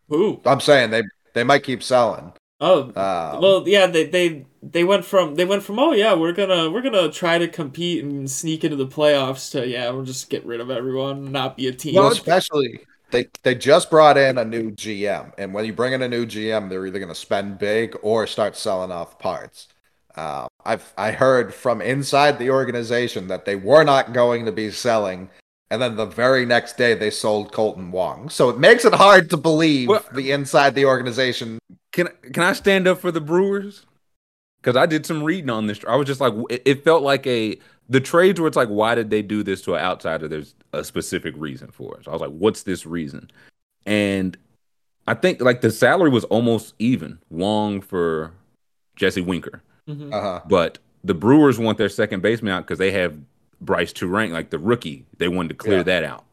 Who-? 0.10 0.42
I'm 0.46 0.60
saying 0.60 0.90
they 0.92 1.04
they 1.34 1.44
might 1.44 1.64
keep 1.64 1.84
selling. 1.84 2.34
Oh, 2.62 2.84
Um, 2.88 3.42
well, 3.42 3.64
yeah. 3.68 3.88
They 3.88 4.06
they 4.06 4.46
they 4.62 4.84
went 4.84 5.06
from 5.06 5.36
they 5.36 5.46
went 5.46 5.64
from 5.64 5.80
oh 5.80 5.94
yeah 5.94 6.14
we're 6.14 6.34
gonna 6.34 6.70
we're 6.70 6.82
gonna 6.82 7.10
try 7.10 7.38
to 7.38 7.48
compete 7.48 8.04
and 8.04 8.30
sneak 8.30 8.64
into 8.64 8.76
the 8.76 8.88
playoffs 8.88 9.52
to 9.52 9.66
yeah 9.66 9.90
we'll 9.92 10.04
just 10.04 10.30
get 10.30 10.46
rid 10.46 10.60
of 10.60 10.70
everyone 10.70 11.32
not 11.32 11.56
be 11.56 11.68
a 11.68 11.72
team. 11.72 11.96
Well, 11.96 12.12
especially 12.12 12.82
they 13.12 13.28
they 13.44 13.56
just 13.56 13.90
brought 13.90 14.18
in 14.18 14.38
a 14.38 14.46
new 14.46 14.72
GM, 14.72 15.32
and 15.38 15.54
when 15.54 15.66
you 15.66 15.74
bring 15.74 15.94
in 15.94 16.02
a 16.02 16.10
new 16.10 16.26
GM, 16.26 16.70
they're 16.70 16.86
either 16.86 17.00
going 17.00 17.10
to 17.10 17.16
spend 17.16 17.60
big 17.60 17.96
or 18.02 18.28
start 18.28 18.56
selling 18.58 18.92
off 18.92 19.18
parts. 19.20 19.68
Uh, 20.16 20.48
I've 20.66 20.94
I 20.98 21.12
heard 21.12 21.54
from 21.54 21.82
inside 21.82 22.38
the 22.40 22.50
organization 22.50 23.28
that 23.28 23.46
they 23.46 23.56
were 23.56 23.84
not 23.84 24.14
going 24.14 24.46
to 24.46 24.52
be 24.52 24.70
selling, 24.72 25.30
and 25.72 25.82
then 25.82 25.96
the 25.96 26.06
very 26.06 26.46
next 26.46 26.78
day 26.78 26.94
they 26.94 27.10
sold 27.12 27.52
Kolten 27.52 27.92
Wong. 27.92 28.30
So 28.30 28.50
it 28.50 28.58
makes 28.60 28.86
it 28.86 28.94
hard 28.94 29.30
to 29.32 29.38
believe 29.38 29.90
Well- 29.90 30.06
the 30.14 30.32
inside 30.32 30.76
the 30.76 30.86
organization. 30.86 31.60
Can 31.92 32.08
can 32.34 32.44
I 32.44 32.54
stand 32.54 32.88
up 32.88 33.00
for 33.00 33.12
the 33.12 33.22
Brewers? 33.22 33.86
Because 34.62 34.76
I 34.76 34.86
did 34.86 35.06
some 35.06 35.24
reading 35.24 35.50
on 35.50 35.68
this. 35.68 35.80
I 35.88 35.96
was 35.96 36.06
just 36.06 36.20
like, 36.20 36.34
it, 36.50 36.62
it 36.66 36.84
felt 36.84 37.02
like 37.04 37.26
a 37.28 37.58
the 37.88 38.00
trades 38.02 38.40
where 38.40 38.48
it's 38.48 38.58
like, 38.58 38.68
why 38.68 38.94
did 38.94 39.10
they 39.10 39.22
do 39.24 39.42
this 39.42 39.62
to 39.64 39.74
an 39.76 39.82
outsider? 39.82 40.28
There's 40.28 40.54
a 40.74 40.84
specific 40.84 41.34
reason 41.38 41.72
for 41.72 41.98
it. 41.98 42.06
So 42.06 42.12
I 42.12 42.14
was 42.14 42.22
like, 42.22 42.32
what's 42.32 42.64
this 42.64 42.86
reason? 42.86 43.32
And 43.86 44.38
I 45.08 45.16
think 45.16 45.42
like 45.42 45.62
the 45.62 45.72
salary 45.72 46.10
was 46.12 46.24
almost 46.26 46.76
even. 46.78 47.18
Wong 47.32 47.82
for 47.82 48.32
Jesse 48.96 49.22
Winker, 49.22 49.64
Mhm. 49.90 50.14
Uh-huh. 50.14 50.42
but 50.48 50.78
the 51.04 51.16
Brewers 51.16 51.58
want 51.58 51.78
their 51.80 51.90
second 51.90 52.22
baseman 52.22 52.54
out 52.54 52.66
because 52.68 52.78
they 52.78 52.92
have 52.92 53.18
Brice 53.62 53.94
Turang, 53.94 54.32
like 54.32 54.50
the 54.50 54.60
rookie. 54.60 55.06
They 55.18 55.28
wanted 55.28 55.50
to 55.50 55.56
clear 55.56 55.78
Yeah. 55.78 55.84
that 55.84 56.04
out. 56.04 56.26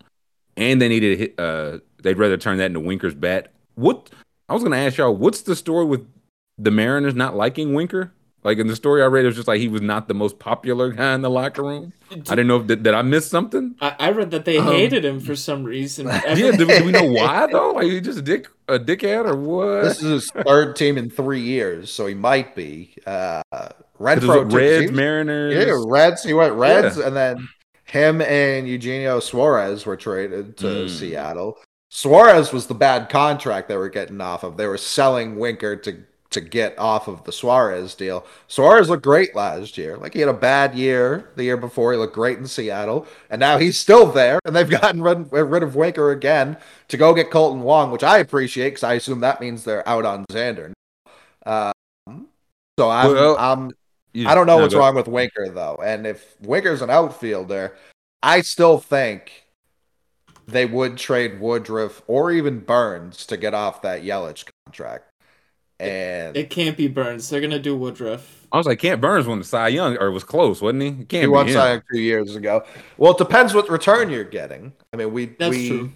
and 0.59 0.81
they 0.81 0.89
needed 0.89 1.11
to 1.11 1.17
hit, 1.19 1.35
uh, 1.39 1.81
they'd 2.03 2.17
rather 2.17 2.39
turn 2.39 2.57
that 2.59 2.65
into 2.67 2.81
Winker's 2.81 3.15
bat. 3.15 3.53
What 3.75 4.09
I 4.49 4.55
was 4.55 4.63
gonna 4.63 4.77
ask 4.77 4.97
y'all, 4.97 5.15
what's 5.15 5.43
the 5.43 5.55
story 5.55 5.85
with 5.85 6.07
the 6.57 6.71
Mariners 6.71 7.15
not 7.15 7.37
liking 7.37 7.75
Winker? 7.75 8.11
Like 8.47 8.59
in 8.59 8.69
the 8.69 8.77
story 8.77 9.03
I 9.03 9.07
read, 9.07 9.25
it 9.25 9.27
was 9.27 9.35
just 9.37 9.49
like 9.49 9.59
he 9.61 9.67
was 9.67 9.83
not 9.83 10.07
the 10.07 10.15
most 10.15 10.39
popular 10.39 10.93
guy 10.93 11.15
in 11.15 11.21
the 11.23 11.29
locker 11.29 11.63
room. 11.65 11.93
I 12.13 12.15
didn't 12.15 12.47
know 12.47 12.59
if 12.59 12.69
did, 12.69 12.85
did 12.85 12.95
I 12.95 13.03
miss 13.03 13.29
something. 13.29 13.75
I, 13.81 13.97
I 13.99 14.11
read 14.13 14.31
that 14.31 14.45
they 14.45 14.59
Um, 14.59 14.67
hated 14.69 15.05
him 15.05 15.19
for 15.19 15.35
some 15.35 15.65
reason. 15.65 16.07
Yeah, 16.27 16.53
do, 16.53 16.65
do 16.65 16.85
we 16.85 16.93
know 16.93 17.03
why 17.11 17.49
though? 17.51 17.73
Like 17.73 17.87
he 17.87 18.01
just 18.01 18.21
a 18.21 18.23
dick 18.23 18.47
a 18.69 18.79
dickhead 18.79 19.27
or 19.29 19.35
what? 19.37 19.83
This 19.83 20.03
is 20.03 20.23
his 20.23 20.31
third 20.47 20.77
team 20.77 20.97
in 20.97 21.11
three 21.11 21.41
years, 21.41 21.91
so 21.91 22.07
he 22.07 22.15
might 22.15 22.55
be. 22.55 22.95
Uh, 23.05 23.43
It 23.53 23.59
was 23.59 23.73
Renfroe 23.99 24.49
took- 24.49 24.53
Reds, 24.53 24.91
he- 24.91 24.97
Mariners. 24.97 25.55
Yeah, 25.67 25.75
Reds. 25.87 26.23
He 26.23 26.33
went 26.33 26.55
Reds, 26.55 26.99
Yeah. 26.99 27.07
and 27.09 27.17
then 27.17 27.49
him 27.85 28.21
and 28.23 28.69
Eugenio 28.69 29.19
Suarez 29.21 29.85
were 29.87 29.97
traded 29.97 30.57
to 30.59 30.67
Mm. 30.67 30.91
Seattle. 30.91 31.59
Suarez 31.91 32.53
was 32.53 32.67
the 32.69 32.75
bad 32.75 33.09
contract 33.09 33.69
they 33.69 33.77
were 33.77 33.89
getting 33.89 34.21
off 34.21 34.45
of. 34.45 34.57
They 34.57 34.67
were 34.67 34.77
selling 34.79 35.37
Winker 35.37 35.77
to 35.77 35.97
to 36.37 36.41
get 36.41 36.79
off 36.79 37.09
of 37.09 37.25
the 37.25 37.33
Suarez 37.33 37.95
deal. 37.95 38.25
Suarez 38.47 38.89
looked 38.89 39.03
great 39.03 39.35
last 39.35 39.77
year. 39.77 39.97
Like 39.97 40.13
he 40.15 40.21
had 40.21 40.29
a 40.29 40.33
bad 40.35 40.75
year 40.75 41.31
the 41.35 41.45
year 41.45 41.57
before. 41.57 41.93
He 41.93 41.99
looked 41.99 42.15
great 42.15 42.39
in 42.39 42.47
Seattle, 42.47 43.07
and 43.31 43.41
now 43.41 43.59
he's 43.59 43.79
still 43.79 44.07
there. 44.07 44.39
And 44.45 44.55
they've 44.55 44.69
gotten 44.83 45.03
rid, 45.03 45.33
rid 45.33 45.63
of 45.63 45.75
Winker 45.75 46.11
again 46.11 46.57
to 46.89 46.97
go 46.97 47.15
get 47.15 47.31
Kolten 47.31 47.61
Wong, 47.61 47.91
which 47.91 48.05
I 48.05 48.19
appreciate 48.19 48.69
because 48.71 48.85
I 48.85 48.95
assume 48.95 49.21
that 49.21 49.41
means 49.41 49.65
they're 49.65 49.87
out 49.89 50.05
on 50.05 50.25
Xander. 50.31 50.73
Um, 51.45 51.73
so 52.79 52.91
I'm, 52.91 53.13
Well, 53.13 53.37
I'm 53.39 53.71
You- 54.13 54.29
I 54.29 54.35
don't 54.35 54.47
know 54.47 54.57
no, 54.59 54.63
what's 54.63 54.75
wrong 54.75 54.95
with 54.95 55.09
Winker 55.09 55.49
though, 55.49 55.81
and 55.83 56.07
if 56.07 56.37
Winker's 56.41 56.83
an 56.83 56.91
outfielder, 56.91 57.75
I 58.23 58.43
still 58.43 58.79
think 58.79 59.45
they 60.47 60.67
would 60.67 60.97
trade 60.97 61.41
Woodruff 61.41 62.03
or 62.07 62.31
even 62.31 62.61
Burnes 62.61 63.27
to 63.27 63.37
get 63.37 63.55
off 63.55 63.83
that 63.83 64.03
Yelich 64.03 64.45
contract. 64.67 65.11
And 65.79 66.37
It 66.37 66.49
can't 66.51 66.77
be 66.77 66.89
Burnes. 66.89 67.29
They're 67.29 67.41
gonna 67.41 67.59
do 67.59 67.77
Woodruff. 67.77 68.47
I 68.53 68.57
was 68.59 68.67
like, 68.67 68.79
Can't 68.79 69.01
Burnes 69.01 69.27
won 69.27 69.39
the 69.39 69.45
Cy 69.45 69.69
Young 69.69 69.97
or 69.99 70.11
was 70.11 70.25
close, 70.25 70.63
wasn't 70.63 70.83
he? 70.83 70.89
It 70.89 71.09
can't 71.09 71.23
he 71.23 71.27
won 71.27 71.47
him. 71.49 71.55
Cy 71.55 71.73
Young 71.73 71.83
two 71.93 72.01
years 72.01 72.35
ago. 72.37 72.65
Well, 72.97 73.13
it 73.13 73.19
depends 73.19 73.53
what 73.55 73.69
return 73.69 74.09
you're 74.11 74.25
getting. 74.25 74.73
I 74.93 74.97
mean, 74.97 75.13
we 75.13 75.27
That's 75.27 75.51
we 75.51 75.69
true. 75.69 75.93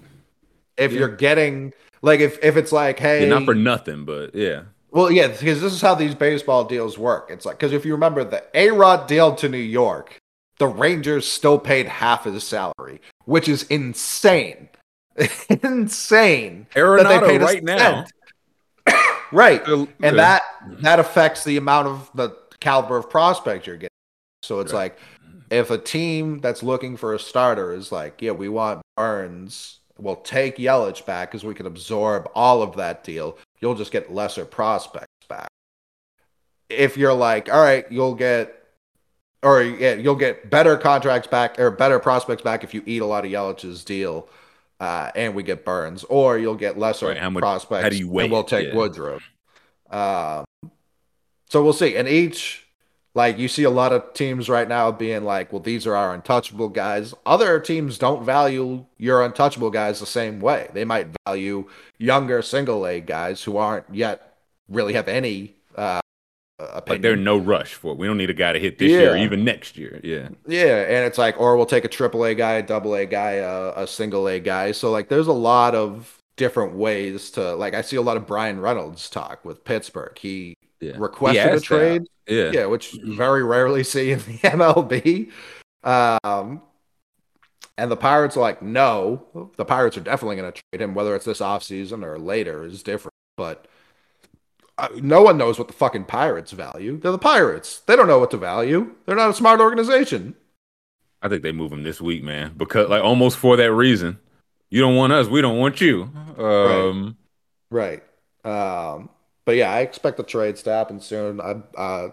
if 0.77 0.93
Yeah. 0.93 0.99
you're 1.01 1.16
getting 1.16 1.73
like 2.03 2.21
if 2.21 2.43
if 2.45 2.57
it's 2.57 2.73
like 2.73 2.99
hey 2.99 3.23
Yeah, 3.23 3.29
not 3.31 3.45
for 3.45 3.55
nothing, 3.55 4.05
but 4.05 4.35
yeah. 4.35 4.62
Well, 4.93 5.11
yeah, 5.11 5.29
because 5.29 5.61
this 5.61 5.73
is 5.73 5.81
how 5.81 5.95
these 5.95 6.14
baseball 6.16 6.64
deals 6.64 6.99
work. 6.99 7.29
It's 7.31 7.47
like 7.47 7.59
because 7.59 7.73
if 7.73 7.85
you 7.87 7.93
remember 7.93 8.25
the 8.25 8.45
A 8.55 8.71
Rod 8.71 9.07
deal 9.07 9.35
to 9.37 9.49
New 9.49 9.57
York, 9.59 10.19
the 10.59 10.66
Rangers 10.66 11.27
still 11.27 11.59
paid 11.59 11.87
half 11.87 12.25
his 12.25 12.43
salary, 12.45 13.01
which 13.25 13.49
is 13.49 13.62
insane, 13.64 14.69
insane. 15.62 16.66
that 16.75 16.81
Arenado 16.81 17.27
paid 17.27 17.40
a 17.40 17.45
right 17.45 17.62
now. 17.62 18.05
right, 19.33 19.66
and 19.66 19.88
yeah. 20.01 20.11
that 20.12 20.43
that 20.83 20.99
affects 20.99 21.45
the 21.45 21.57
amount 21.57 21.88
of 21.88 22.11
the 22.14 22.37
caliber 22.61 22.97
of 22.97 23.09
prospect 23.11 23.66
you're 23.66 23.77
getting. 23.77 23.88
So 24.43 24.61
it's 24.61 24.73
Right. 24.73 24.93
like 24.93 24.99
if 25.51 25.71
a 25.71 25.79
team 25.79 26.38
that's 26.38 26.62
looking 26.62 26.97
for 26.97 27.14
a 27.14 27.19
starter 27.19 27.73
is 27.73 27.90
like, 27.90 28.23
yeah, 28.23 28.33
we 28.33 28.49
want 28.49 28.83
Burnes, 28.97 29.81
we'll 29.99 30.16
take 30.16 30.57
Yelich 30.57 31.05
back 31.05 31.31
because 31.31 31.45
we 31.45 31.55
can 31.55 31.66
absorb 31.66 32.31
all 32.35 32.62
of 32.62 32.77
that 32.77 33.05
deal. 33.05 33.37
You'll 33.61 33.75
just 33.75 33.93
get 33.93 34.12
lesser 34.12 34.45
prospects 34.45 35.27
back. 35.29 35.49
If 36.69 36.97
you're 36.97 37.14
like, 37.14 37.53
all 37.53 37.61
right, 37.61 37.85
you'll 37.90 38.14
get 38.14 38.57
or 39.43 39.62
yeah, 39.62 39.95
you'll 39.95 40.16
get 40.16 40.51
better 40.51 40.77
contracts 40.77 41.27
back 41.27 41.59
or 41.59 41.71
better 41.71 41.99
prospects 41.99 42.43
back 42.43 42.62
if 42.62 42.75
you 42.75 42.83
eat 42.87 43.03
a 43.03 43.07
lot 43.07 43.25
of 43.25 43.31
Yelich's 43.31 43.85
deal. 43.85 44.29
Uh, 44.81 45.11
and 45.14 45.35
we 45.35 45.43
get 45.43 45.62
Burnes, 45.64 46.05
or 46.05 46.38
you'll 46.38 46.55
get 46.55 46.79
lesser 46.79 47.09
Right, 47.09 47.19
how 47.19 47.29
much- 47.31 47.43
prospects. 47.43 47.83
how 47.83 47.88
do 47.90 47.97
you 47.97 48.07
and 48.07 48.14
weigh 48.14 48.31
we'll 48.31 48.45
take 48.45 48.69
Yeah. 48.69 48.75
Woodruff. 48.77 49.23
Um, 49.90 50.45
so 51.51 51.62
we'll 51.62 51.75
see. 51.75 51.97
And 51.97 52.09
each, 52.09 52.66
like, 53.14 53.37
you 53.38 53.47
see 53.49 53.64
a 53.64 53.71
lot 53.71 53.93
of 53.93 54.14
teams 54.14 54.49
right 54.49 54.66
now 54.69 54.90
being 54.90 55.25
like, 55.25 55.53
well, 55.53 55.61
these 55.61 55.87
are 55.87 55.95
our 55.95 56.14
untouchable 56.14 56.69
guys. 56.69 57.12
Other 57.27 57.61
teams 57.61 57.99
don't 57.99 58.25
value 58.25 58.87
your 58.97 59.23
untouchable 59.23 59.69
guys 59.71 60.01
the 60.01 60.07
same 60.07 60.40
way. 60.40 60.71
They 60.73 60.85
might 60.87 61.09
value 61.27 61.69
younger 61.99 62.40
single 62.40 62.87
A 62.87 63.01
guys 63.01 63.43
who 63.45 63.57
aren't 63.59 63.85
yet 63.95 64.38
really 64.69 64.95
have 64.95 65.09
any 65.09 65.55
uh, 65.77 66.01
Like 66.87 67.03
they're 67.03 67.16
no 67.16 67.37
rush 67.37 67.75
for 67.75 67.92
it. 67.92 67.99
We 67.99 68.07
don't 68.07 68.18
need 68.18 68.31
a 68.31 68.35
guy 68.35 68.53
to 68.53 68.59
hit 68.59 68.79
this 68.79 68.90
year, 68.90 69.12
or 69.12 69.16
even 69.16 69.44
next 69.44 69.77
year. 69.79 70.01
Yeah. 70.03 70.29
Yeah, 70.46 70.83
and 70.83 71.05
it's 71.07 71.18
like, 71.18 71.38
or 71.40 71.57
we'll 71.57 71.66
take 71.66 71.85
a 71.85 71.88
triple 71.88 72.25
A 72.25 72.35
guy, 72.35 72.55
a 72.55 72.62
double 72.62 72.94
A 72.94 73.07
guy, 73.07 73.33
a, 73.33 73.73
a 73.83 73.87
single 73.87 74.27
A 74.29 74.40
guy. 74.40 74.73
So 74.73 74.90
like, 74.90 75.09
there's 75.09 75.27
a 75.29 75.33
lot 75.33 75.75
of 75.75 76.16
different 76.37 76.75
ways 76.75 77.31
to 77.33 77.55
like. 77.55 77.75
I 77.75 77.83
see 77.83 77.96
a 77.96 78.03
lot 78.03 78.16
of 78.16 78.27
Bryan 78.27 78.61
Reynolds 78.61 79.09
talk 79.11 79.44
with 79.44 79.64
Pittsburgh. 79.64 80.16
He 80.18 80.55
Yeah. 80.81 80.92
requested 80.99 81.44
He 81.51 81.57
a 81.57 81.61
trade, 81.61 82.03
that. 82.27 82.35
Yeah. 82.35 82.51
yeah, 82.61 82.66
which 82.66 82.94
you 82.94 83.14
very 83.16 83.42
rarely 83.44 83.85
see 83.85 84.12
in 84.12 84.18
the 84.20 84.38
MLB. 84.42 85.31
Um, 85.85 86.62
and 87.79 87.90
the 87.90 87.96
Pirates 87.96 88.37
are 88.37 88.40
like, 88.40 88.61
no, 88.61 89.51
the 89.57 89.64
Pirates 89.64 89.96
are 89.96 90.03
definitely 90.03 90.37
going 90.37 90.53
to 90.53 90.62
trade 90.73 90.83
him, 90.83 90.94
whether 90.94 91.14
it's 91.14 91.25
this 91.25 91.40
offseason 91.40 92.05
or 92.05 92.18
later 92.18 92.64
is 92.64 92.83
different. 92.83 93.14
But 93.37 93.66
no 94.97 95.23
one 95.23 95.38
knows 95.38 95.59
what 95.59 95.69
the 95.69 95.75
fucking 95.75 96.05
Pirates 96.05 96.53
value. 96.53 96.99
They're 96.99 97.12
the 97.12 97.19
Pirates. 97.19 97.81
They 97.81 97.97
don't 97.97 98.09
know 98.09 98.19
what 98.19 98.31
to 98.33 98.37
value. 98.37 98.95
They're 99.07 99.16
not 99.16 99.31
a 99.31 99.35
smart 99.35 99.61
organization. 99.61 100.37
I 101.23 101.29
think 101.29 101.43
they 101.43 101.53
move 101.53 101.73
him 101.73 101.83
this 101.83 102.01
week, 102.01 102.23
man. 102.23 102.55
Because 102.57 102.88
like 102.88 103.03
almost 103.03 103.37
for 103.37 103.57
that 103.57 103.73
reason. 103.73 104.19
You 104.71 104.81
don't 104.81 104.95
want 104.97 105.12
us, 105.12 105.27
we 105.27 105.40
don't 105.40 105.59
want 105.59 105.81
you. 105.81 106.05
Um 106.38 107.16
Right. 107.71 108.03
Um, 108.45 109.11
but 109.45 109.57
yeah, 109.57 109.71
I 109.71 109.81
expect 109.81 110.16
the 110.16 110.23
trades 110.23 110.62
to 110.64 110.71
happen 110.71 111.01
soon. 111.01 111.40
I'm 111.40 111.64
uh, 111.77 112.09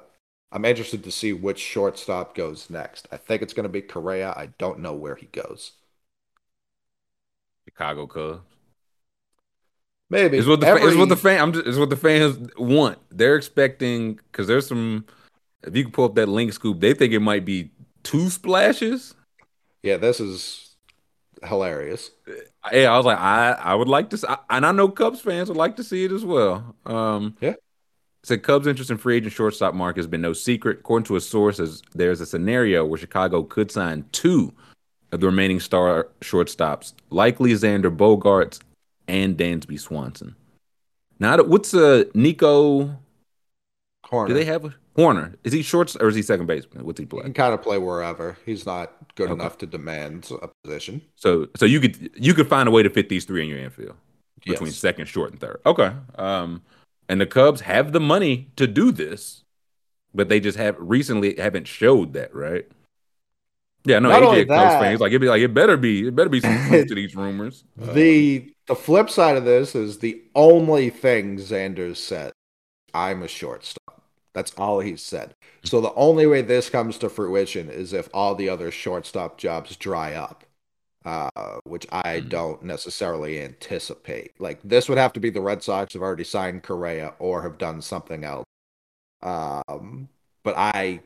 I'm 0.52 0.66
interested 0.66 1.04
to 1.04 1.12
see 1.12 1.34
which 1.34 1.60
shortstop 1.60 2.36
goes 2.36 2.70
next. 2.70 3.08
I 3.12 3.18
think 3.18 3.42
it's 3.42 3.54
going 3.54 3.64
to 3.64 3.70
be 3.70 3.82
Correa. 3.82 4.32
I 4.32 4.50
don't 4.58 4.80
know 4.80 4.94
where 4.94 5.16
he 5.16 5.26
goes. 5.28 5.74
Chicago 7.66 8.08
Cubs. 8.08 8.57
Maybe 10.10 10.38
It's 10.38 10.48
what 10.48 10.62
the 10.62 10.68
Every- 10.68 10.84
it's 10.88 10.96
what 10.98 11.10
the 11.10 11.18
fan 11.18 11.42
I'm 11.42 11.52
just, 11.54 11.68
it's 11.68 11.78
what 11.78 11.90
the 11.90 11.98
fans 11.98 12.50
want. 12.58 12.98
They're 13.12 13.36
expecting 13.36 14.20
because 14.32 14.48
there's 14.48 14.68
some. 14.68 15.06
If 15.64 15.76
you 15.76 15.84
can 15.84 15.92
pull 15.92 16.06
up 16.06 16.16
that 16.16 16.30
link 16.30 16.54
scoop, 16.54 16.80
they 16.80 16.94
think 16.94 17.14
it 17.14 17.20
might 17.20 17.44
be 17.44 17.72
two 18.04 18.30
splashes. 18.30 19.16
yeah. 19.84 19.98
This 19.98 20.20
is 20.20 20.76
hilarious. 21.44 22.12
Yeah, 22.72 22.92
I 22.94 22.98
was 22.98 23.06
like, 23.06 23.20
I 23.20 23.52
I 23.52 23.76
would 23.76 23.88
like 23.90 24.10
to, 24.12 24.16
s- 24.18 24.24
I- 24.28 24.38
and 24.50 24.66
I 24.66 24.72
know 24.72 24.88
Cubs 24.90 25.20
fans 25.20 25.50
would 25.50 25.58
like 25.58 25.76
to 25.78 25.84
see 25.84 26.06
it 26.06 26.12
as 26.12 26.24
well. 26.24 26.76
Um, 26.86 27.36
Yeah. 27.42 27.56
Said 28.24 28.44
Cubs' 28.44 28.68
interest 28.68 28.92
in 28.92 28.98
free 28.98 29.18
agent 29.18 29.32
shortstop 29.34 29.74
market 29.74 30.00
has 30.00 30.08
been 30.08 30.22
no 30.22 30.34
secret. 30.34 30.80
According 30.80 31.06
to 31.08 31.16
a 31.16 31.22
source, 31.22 31.60
as 31.60 31.82
there's 31.94 32.20
a 32.22 32.26
scenario 32.26 32.86
where 32.86 32.98
Chicago 32.98 33.44
could 33.44 33.72
sign 33.72 34.06
two 34.12 34.54
of 35.12 35.20
the 35.22 35.28
remaining 35.28 35.60
star 35.62 36.10
shortstops, 36.22 36.94
likely 37.10 37.52
Xander 37.54 37.96
Bogaerts 37.96 38.60
and 39.08 39.38
Dansby 39.38 39.80
Swanson. 39.80 40.36
Now, 41.20 41.42
what's 41.44 41.74
uh 41.74 42.06
Nico? 42.14 42.98
Hoerner. 44.06 44.28
Do 44.28 44.34
they 44.34 44.46
have 44.46 44.66
a 44.66 44.76
Hoerner? 44.98 45.36
Is 45.44 45.52
he 45.54 45.62
short 45.62 45.96
or 46.00 46.08
is 46.08 46.16
he 46.16 46.22
second 46.22 46.46
baseman? 46.46 46.86
What's 46.86 47.00
he 47.00 47.04
He 47.04 47.08
play? 47.10 47.22
can 47.24 47.34
kind 47.34 47.54
of 47.54 47.62
play 47.62 47.78
wherever. 47.78 48.38
He's 48.46 48.66
not 48.66 48.94
good 49.16 49.30
Okay. 49.30 49.34
enough 49.42 49.58
to 49.60 49.66
demand 49.66 50.32
a 50.42 50.50
position. 50.64 51.02
So, 51.16 51.48
so 51.56 51.66
you 51.66 51.80
could 51.80 52.10
you 52.16 52.34
could 52.34 52.48
find 52.48 52.68
a 52.68 52.72
way 52.72 52.84
to 52.84 52.90
fit 52.90 53.10
these 53.10 53.26
three 53.26 53.44
in 53.44 53.50
your 53.50 53.60
infield. 53.60 53.96
between 54.46 54.70
Yes. 54.70 54.78
second, 54.78 55.08
short, 55.08 55.32
and 55.32 55.40
third. 55.42 55.60
Okay. 55.66 55.92
Um, 56.16 56.62
and 57.10 57.20
the 57.20 57.26
Cubs 57.26 57.62
have 57.62 57.92
the 57.92 58.00
money 58.00 58.50
to 58.56 58.68
do 58.68 58.92
this, 58.92 59.44
but 60.14 60.30
they 60.30 60.40
just 60.40 60.58
have 60.58 60.76
recently 60.80 61.36
haven't 61.38 61.68
showed 61.68 62.14
that, 62.14 62.34
right? 62.34 62.66
Yeah, 63.88 64.00
no, 64.00 64.10
Not 64.10 64.22
AJ 64.22 64.26
only 64.28 64.42
a 64.42 64.46
Cubs 64.46 64.60
that- 64.74 64.82
fan. 64.82 64.92
He's 64.92 65.00
like, 65.00 65.10
it'd 65.12 65.22
be 65.22 65.28
like, 65.30 65.42
it 65.42 65.54
better 65.54 65.78
be, 65.78 66.08
it 66.08 66.16
better 66.16 66.30
be 66.30 66.42
some 66.42 66.58
truth 66.68 66.88
to 66.88 66.96
these 66.96 67.16
rumors. 67.16 67.64
The 67.78 68.52
the 68.68 68.76
flip 68.76 69.10
side 69.10 69.38
of 69.38 69.46
this 69.46 69.76
is 69.76 70.00
the 70.00 70.22
only 70.36 70.90
thing 70.90 71.38
Xander 71.38 71.96
said. 71.96 72.34
I'm 72.94 73.24
a 73.24 73.28
shortstop. 73.28 74.02
That's 74.34 74.54
all 74.58 74.82
he 74.82 74.98
said. 74.98 75.34
So 75.64 75.80
the 75.82 75.94
only 75.96 76.28
way 76.28 76.42
this 76.42 76.70
comes 76.70 76.98
to 77.00 77.10
fruition 77.10 77.70
is 77.70 77.94
if 77.94 78.10
all 78.14 78.36
the 78.36 78.50
other 78.50 78.70
shortstop 78.72 79.38
jobs 79.38 79.76
dry 79.78 80.14
up, 80.14 80.44
uh, 81.06 81.30
which 81.64 81.88
I 81.92 82.20
Mhm. 82.22 82.30
don't 82.30 82.64
necessarily 82.64 83.40
anticipate. 83.42 84.32
Like 84.40 84.60
this 84.64 84.90
would 84.90 84.98
have 84.98 85.14
to 85.14 85.20
be 85.22 85.30
the 85.30 85.42
Red 85.42 85.64
Sox 85.64 85.94
have 85.94 86.02
already 86.02 86.24
signed 86.26 86.64
Correa 86.64 87.14
or 87.20 87.42
have 87.44 87.58
done 87.58 87.82
something 87.82 88.24
else. 88.26 88.46
Um, 89.22 90.10
but 90.44 90.56
I, 90.58 91.02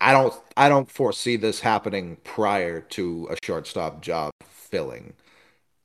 I 0.00 0.12
don't, 0.12 0.34
I 0.56 0.68
don't 0.68 0.90
foresee 0.90 1.36
this 1.36 1.60
happening 1.60 2.16
prior 2.24 2.80
to 2.80 3.28
a 3.30 3.36
shortstop 3.44 4.00
job 4.00 4.30
filling. 4.42 5.14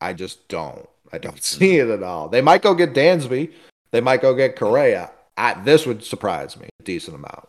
I 0.02 0.14
just 0.14 0.48
don't. 0.48 0.88
I 1.12 1.18
don't 1.18 1.42
see 1.44 1.78
it 1.78 1.90
at 1.90 2.04
all. 2.04 2.30
They 2.30 2.42
might 2.42 2.62
go 2.62 2.74
get 2.74 2.94
Dansby. 2.94 3.52
They 3.92 4.02
might 4.02 4.22
go 4.22 4.34
get 4.34 4.56
Correa. 4.56 5.12
I, 5.38 5.56
this 5.64 5.86
would 5.86 6.04
surprise 6.04 6.58
me 6.58 6.68
a 6.80 6.84
decent 6.84 7.16
amount. 7.16 7.48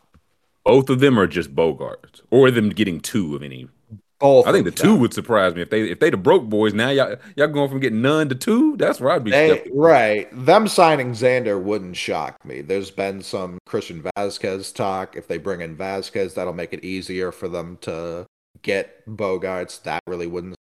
both 0.65 0.89
of 0.89 1.01
them 1.01 1.19
are 1.19 1.27
just 1.27 1.55
Bogaerts, 1.55 2.23
or 2.31 2.51
them 2.51 2.71
getting 2.71 3.01
two 3.01 3.37
of 3.37 3.43
any. 3.43 3.69
Both. 4.25 4.47
I 4.47 4.53
think 4.53 4.65
the 4.65 4.71
two 4.71 4.93
them. 4.93 5.01
would 5.01 5.13
surprise 5.13 5.55
me 5.55 5.61
if 5.61 5.69
they 5.69 5.83
if 5.83 6.01
they 6.01 6.09
the 6.09 6.17
broke 6.17 6.45
boys. 6.45 6.73
Now 6.73 6.89
y'all 6.89 7.17
y'all 7.37 7.49
going 7.49 7.69
from 7.69 7.79
getting 7.81 8.01
none 8.01 8.31
to 8.31 8.35
two. 8.35 8.75
That's 8.79 8.99
where 8.99 9.13
I'd 9.13 9.23
be. 9.23 9.31
They, 9.33 9.71
right. 9.75 10.29
Them 10.33 10.67
signing 10.67 11.11
Xander 11.13 11.63
wouldn't 11.63 11.95
shock 11.95 12.43
me. 12.43 12.63
There's 12.63 12.91
been 12.91 13.21
some 13.21 13.59
Christian 13.67 14.03
Vázquez 14.17 14.75
talk. 14.75 15.15
If 15.15 15.29
they 15.29 15.37
bring 15.37 15.61
in 15.61 15.77
Vázquez, 15.77 16.33
that'll 16.33 16.55
make 16.55 16.73
it 16.73 16.83
easier 16.83 17.33
for 17.33 17.49
them 17.49 17.77
to 17.83 18.25
get 18.63 19.07
Bogaerts. 19.07 19.83
That 19.83 20.01
really 20.07 20.27
wouldn't. 20.27 20.57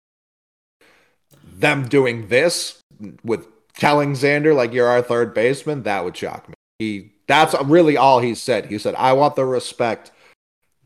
Them 1.55 1.87
doing 1.87 2.27
this 2.27 2.81
with 3.23 3.47
telling 3.75 4.11
Xander, 4.13 4.53
like, 4.53 4.73
you're 4.73 4.87
our 4.87 5.01
third 5.01 5.33
baseman, 5.33 5.83
that 5.83 6.03
would 6.03 6.17
shock 6.17 6.49
me. 6.49 6.55
He, 6.79 7.13
that's 7.27 7.55
really 7.63 7.95
all 7.95 8.19
he 8.19 8.35
said. 8.35 8.65
He 8.65 8.77
said, 8.77 8.95
I 8.95 9.13
want 9.13 9.35
the 9.35 9.45
respect 9.45 10.11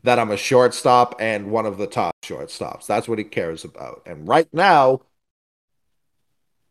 that 0.08 0.18
I'm 0.18 0.30
a 0.30 0.38
shortstop 0.38 1.16
and 1.20 1.50
one 1.50 1.66
of 1.66 1.76
the 1.76 1.86
top 1.86 2.14
shortstops. 2.24 2.86
That's 2.86 3.06
what 3.06 3.18
he 3.18 3.24
cares 3.24 3.62
about. 3.62 4.00
And 4.06 4.26
right 4.26 4.48
now, 4.54 5.02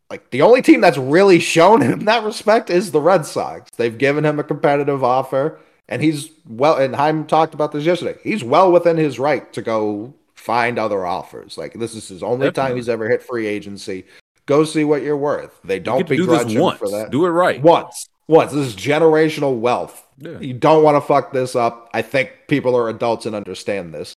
like 0.10 0.32
the 0.32 0.42
only 0.42 0.64
team 0.64 0.82
that's 0.82 0.98
really 0.98 1.38
shown 1.38 1.82
him 1.82 2.06
that 2.06 2.24
respect 2.24 2.72
is 2.72 2.90
the 2.92 3.00
Red 3.00 3.28
Sox. 3.28 3.70
They've 3.78 3.96
given 3.96 4.26
him 4.26 4.40
a 4.40 4.44
competitive 4.44 5.04
offer, 5.04 5.60
and 5.88 6.02
he's 6.02 6.32
well. 6.48 6.78
And 6.78 6.96
Heim 6.96 7.28
talked 7.28 7.54
about 7.54 7.74
this 7.74 7.84
yesterday. 7.84 8.18
He's 8.24 8.44
well 8.44 8.72
within 8.72 8.98
his 8.98 9.20
right 9.20 9.54
to 9.54 9.62
go 9.62 10.16
find 10.34 10.80
other 10.80 11.06
offers. 11.06 11.60
Like 11.60 11.74
this 11.74 11.94
is 11.94 12.08
his 12.08 12.24
only 12.24 12.52
time 12.52 12.76
he's 12.76 12.90
ever 12.90 13.08
hit 13.08 13.22
free 13.22 13.46
agency. 13.46 14.06
Go 14.48 14.64
see 14.64 14.84
what 14.84 15.04
you're 15.04 15.16
worth. 15.16 15.60
They 15.64 15.78
don't 15.78 16.00
get 16.00 16.08
to 16.08 16.16
do 16.16 16.26
this 16.26 16.52
him 16.52 16.60
once. 16.60 16.80
for 16.80 16.90
that. 16.90 17.12
Do 17.12 17.28
it 17.28 17.30
right. 17.30 17.62
Once, 17.62 18.10
once. 18.28 18.52
This 18.54 18.66
is 18.66 18.76
generational 18.76 19.60
wealth. 19.60 20.07
Yeah. 20.18 20.39
You 20.39 20.53
don't 20.53 20.84
want 20.84 20.95
to 20.95 21.01
fuck 21.01 21.32
this 21.32 21.55
up. 21.55 21.89
I 21.93 22.01
think 22.01 22.32
people 22.47 22.76
are 22.76 22.89
adults 22.89 23.26
and 23.26 23.36
understand 23.36 23.93
this. 23.93 24.15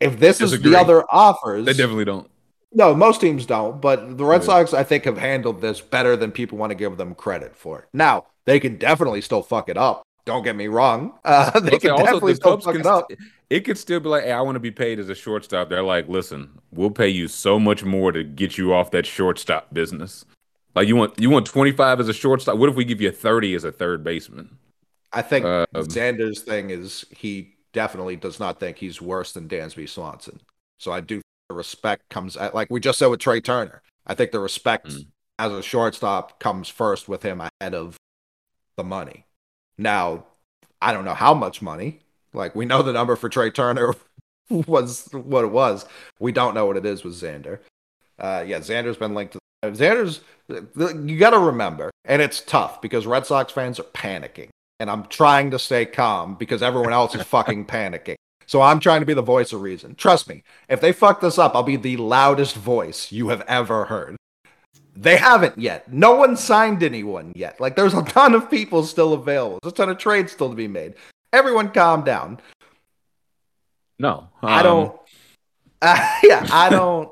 If 0.00 0.18
this 0.18 0.40
is 0.40 0.60
the 0.60 0.76
other 0.78 1.04
offers, 1.10 1.64
They 1.66 1.72
definitely 1.72 2.04
don't. 2.04 2.28
no, 2.72 2.94
most 2.94 3.20
teams 3.20 3.46
don't, 3.46 3.80
but 3.80 4.18
the 4.18 4.24
Red 4.24 4.40
Yeah. 4.42 4.46
Sox, 4.46 4.74
I 4.74 4.82
think, 4.82 5.04
have 5.04 5.18
handled 5.18 5.60
this 5.60 5.80
better 5.80 6.16
than 6.16 6.32
people 6.32 6.58
want 6.58 6.70
to 6.70 6.74
give 6.74 6.96
them 6.96 7.14
credit 7.14 7.54
for. 7.56 7.86
Now, 7.92 8.26
they 8.44 8.58
can 8.60 8.76
definitely 8.76 9.20
still 9.20 9.42
fuck 9.42 9.68
it 9.68 9.76
up. 9.76 10.02
Don't 10.26 10.42
get 10.42 10.56
me 10.56 10.66
wrong. 10.66 11.12
Uh, 11.24 11.58
they 11.60 11.68
Okay, 11.76 11.78
can 11.78 11.90
also, 11.92 12.04
definitely 12.04 12.32
the 12.32 12.36
still 12.36 12.60
fuck 12.60 12.72
can 12.74 12.80
it 12.80 12.86
up. 12.86 13.12
it 13.50 13.60
could 13.60 13.78
still 13.78 14.00
be 14.00 14.08
like, 14.08 14.24
hey, 14.24 14.32
I 14.32 14.40
want 14.40 14.56
to 14.56 14.60
be 14.60 14.70
paid 14.72 14.98
as 14.98 15.08
a 15.08 15.14
shortstop. 15.14 15.68
They're 15.68 15.82
like, 15.82 16.08
listen, 16.08 16.58
we'll 16.72 16.90
pay 16.90 17.08
you 17.08 17.28
so 17.28 17.58
much 17.60 17.84
more 17.84 18.10
to 18.12 18.24
get 18.24 18.58
you 18.58 18.74
off 18.74 18.90
that 18.90 19.06
shortstop 19.06 19.72
business. 19.72 20.24
Like 20.74 20.88
you 20.88 20.96
want 20.96 21.18
you 21.20 21.30
want 21.30 21.46
25 21.46 22.00
as 22.00 22.08
a 22.08 22.12
shortstop. 22.12 22.56
What 22.58 22.68
if 22.68 22.74
we 22.74 22.84
give 22.84 23.00
you 23.00 23.10
30 23.10 23.54
as 23.54 23.64
a 23.64 23.72
third 23.72 24.02
baseman? 24.02 24.58
I 25.12 25.22
think 25.22 25.44
Um, 25.46 25.66
Xander's 25.74 26.42
thing 26.42 26.70
is 26.70 27.04
he 27.16 27.54
definitely 27.72 28.16
does 28.16 28.40
not 28.40 28.58
think 28.58 28.78
he's 28.78 29.00
worse 29.00 29.32
than 29.32 29.48
Dansby 29.48 29.88
Swanson. 29.88 30.40
So 30.78 30.92
I 30.92 31.00
do 31.00 31.16
think 31.16 31.24
the 31.48 31.54
respect 31.54 32.08
comes 32.10 32.36
at, 32.36 32.54
like 32.54 32.68
we 32.70 32.80
just 32.80 32.98
said 32.98 33.06
with 33.06 33.20
Trea 33.20 33.40
Turner. 33.40 33.82
I 34.06 34.14
think 34.14 34.32
the 34.32 34.40
respect 34.40 34.88
Mm. 34.88 35.06
as 35.38 35.52
a 35.52 35.62
shortstop 35.62 36.40
comes 36.40 36.68
first 36.68 37.08
with 37.08 37.22
him 37.22 37.40
ahead 37.40 37.74
of 37.74 37.96
the 38.76 38.84
money. 38.84 39.24
Now, 39.78 40.26
I 40.82 40.92
don't 40.92 41.04
know 41.04 41.14
how 41.14 41.34
much 41.34 41.62
money. 41.62 42.00
Like 42.32 42.56
we 42.56 42.64
know 42.66 42.82
the 42.82 42.92
number 42.92 43.14
for 43.14 43.28
Trea 43.28 43.50
Turner 43.52 43.94
was 44.50 45.08
what 45.12 45.44
it 45.44 45.52
was. 45.52 45.86
We 46.18 46.32
don't 46.32 46.54
know 46.54 46.66
what 46.66 46.76
it 46.76 46.84
is 46.84 47.04
with 47.04 47.14
Xander. 47.14 47.60
Uh, 48.18 48.44
yeah, 48.46 48.58
Xander's 48.58 48.96
been 48.96 49.14
linked 49.14 49.34
to 49.34 49.38
Xander's. 49.72 50.20
You 50.48 51.18
got 51.18 51.30
to 51.30 51.38
remember, 51.38 51.90
and 52.04 52.20
it's 52.20 52.40
tough 52.40 52.82
because 52.82 53.06
Red 53.06 53.24
Sox 53.26 53.52
fans 53.52 53.80
are 53.80 53.84
panicking, 53.84 54.48
and 54.78 54.90
I'm 54.90 55.04
trying 55.06 55.50
to 55.52 55.58
stay 55.58 55.86
calm 55.86 56.34
because 56.34 56.62
everyone 56.62 56.92
else 56.92 57.14
is 57.14 57.22
fucking 57.22 57.64
panicking. 57.66 58.16
So 58.46 58.60
I'm 58.60 58.78
trying 58.78 59.00
to 59.00 59.06
be 59.06 59.14
the 59.14 59.22
voice 59.22 59.54
of 59.54 59.62
reason. 59.62 59.94
Trust 59.94 60.28
me, 60.28 60.42
if 60.68 60.80
they 60.82 60.92
fuck 60.92 61.20
this 61.22 61.38
up, 61.38 61.54
I'll 61.54 61.62
be 61.62 61.76
the 61.76 61.96
loudest 61.96 62.56
voice 62.56 63.10
you 63.10 63.28
have 63.30 63.40
ever 63.48 63.86
heard. 63.86 64.16
They 64.94 65.16
haven't 65.16 65.58
yet. 65.58 65.90
No 65.92 66.14
one 66.14 66.36
signed 66.36 66.82
anyone 66.82 67.32
yet. 67.34 67.58
Like 67.58 67.74
there's 67.74 67.94
a 67.94 68.02
ton 68.02 68.34
of 68.34 68.50
people 68.50 68.84
still 68.84 69.14
available. 69.14 69.58
There's 69.62 69.72
a 69.72 69.76
ton 69.76 69.88
of 69.88 69.98
trades 69.98 70.30
still 70.32 70.50
to 70.50 70.54
be 70.54 70.68
made. 70.68 70.94
Everyone 71.32 71.70
calm 71.70 72.04
down. 72.04 72.38
No, 73.98 74.28
I 74.42 74.58
Um, 74.60 74.64
don't. 74.64 75.00
yeah, 76.22 76.46
I 76.52 76.68
don't. 76.70 77.10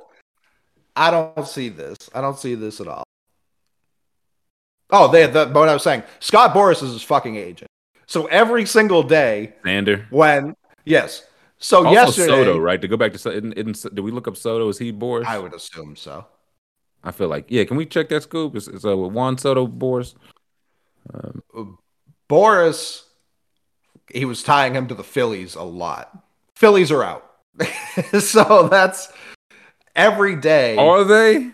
I 0.95 1.11
don't 1.11 1.47
see 1.47 1.69
this. 1.69 1.97
I 2.15 2.21
don't 2.21 2.39
see 2.39 2.55
this 2.55 2.81
at 2.81 2.89
all. 2.89 3.05
Oh, 4.91 5.09
they. 5.09 5.27
The, 5.27 5.47
what 5.47 5.69
I 5.69 5.73
was 5.73 5.83
saying, 5.83 6.03
Scott 6.21 6.55
Boras 6.55 6.83
is 6.83 6.93
his 6.93 7.03
fucking 7.03 7.37
agent. 7.37 7.69
So 8.07 8.27
every 8.27 8.67
single 8.67 9.03
day, 9.03 9.55
Xander. 9.65 10.05
when 10.11 10.55
yes, 10.85 11.25
so 11.63 11.79
Also 11.79 11.93
yesterday, 11.93 12.27
Soto, 12.27 12.59
right? 12.59 12.81
To 12.81 12.89
go 12.89 12.97
back 12.97 13.13
to 13.13 13.31
isn't, 13.31 13.53
isn't, 13.53 13.95
did 13.95 14.01
we 14.01 14.11
look 14.11 14.29
up 14.29 14.37
Soto? 14.37 14.69
Is 14.69 14.79
he 14.79 14.93
Boras? 14.93 15.25
I 15.25 15.39
would 15.39 15.55
assume 15.55 15.97
so. 15.97 16.27
I 17.05 17.13
feel 17.13 17.29
like 17.29 17.47
yeah. 17.49 17.65
Can 17.65 17.77
we 17.77 17.87
check 17.87 18.09
that 18.11 18.25
scoop? 18.25 18.57
Is, 18.57 18.69
is 18.69 18.85
uh, 18.85 18.97
Juan 18.97 19.39
Soto 19.39 19.67
Boras? 19.67 20.15
Um, 21.15 21.79
Boras, 22.29 23.03
he 24.13 24.25
was 24.25 24.43
tying 24.43 24.75
him 24.75 24.89
to 24.89 24.95
the 24.95 25.05
Phillies 25.05 25.55
a 25.55 25.63
lot. 25.63 26.25
Phillies 26.55 26.91
are 26.91 27.05
out, 27.05 27.31
so 28.19 28.69
that's 28.69 29.13
every 29.95 30.37
day. 30.37 30.77
Are 30.77 31.05
they? 31.05 31.53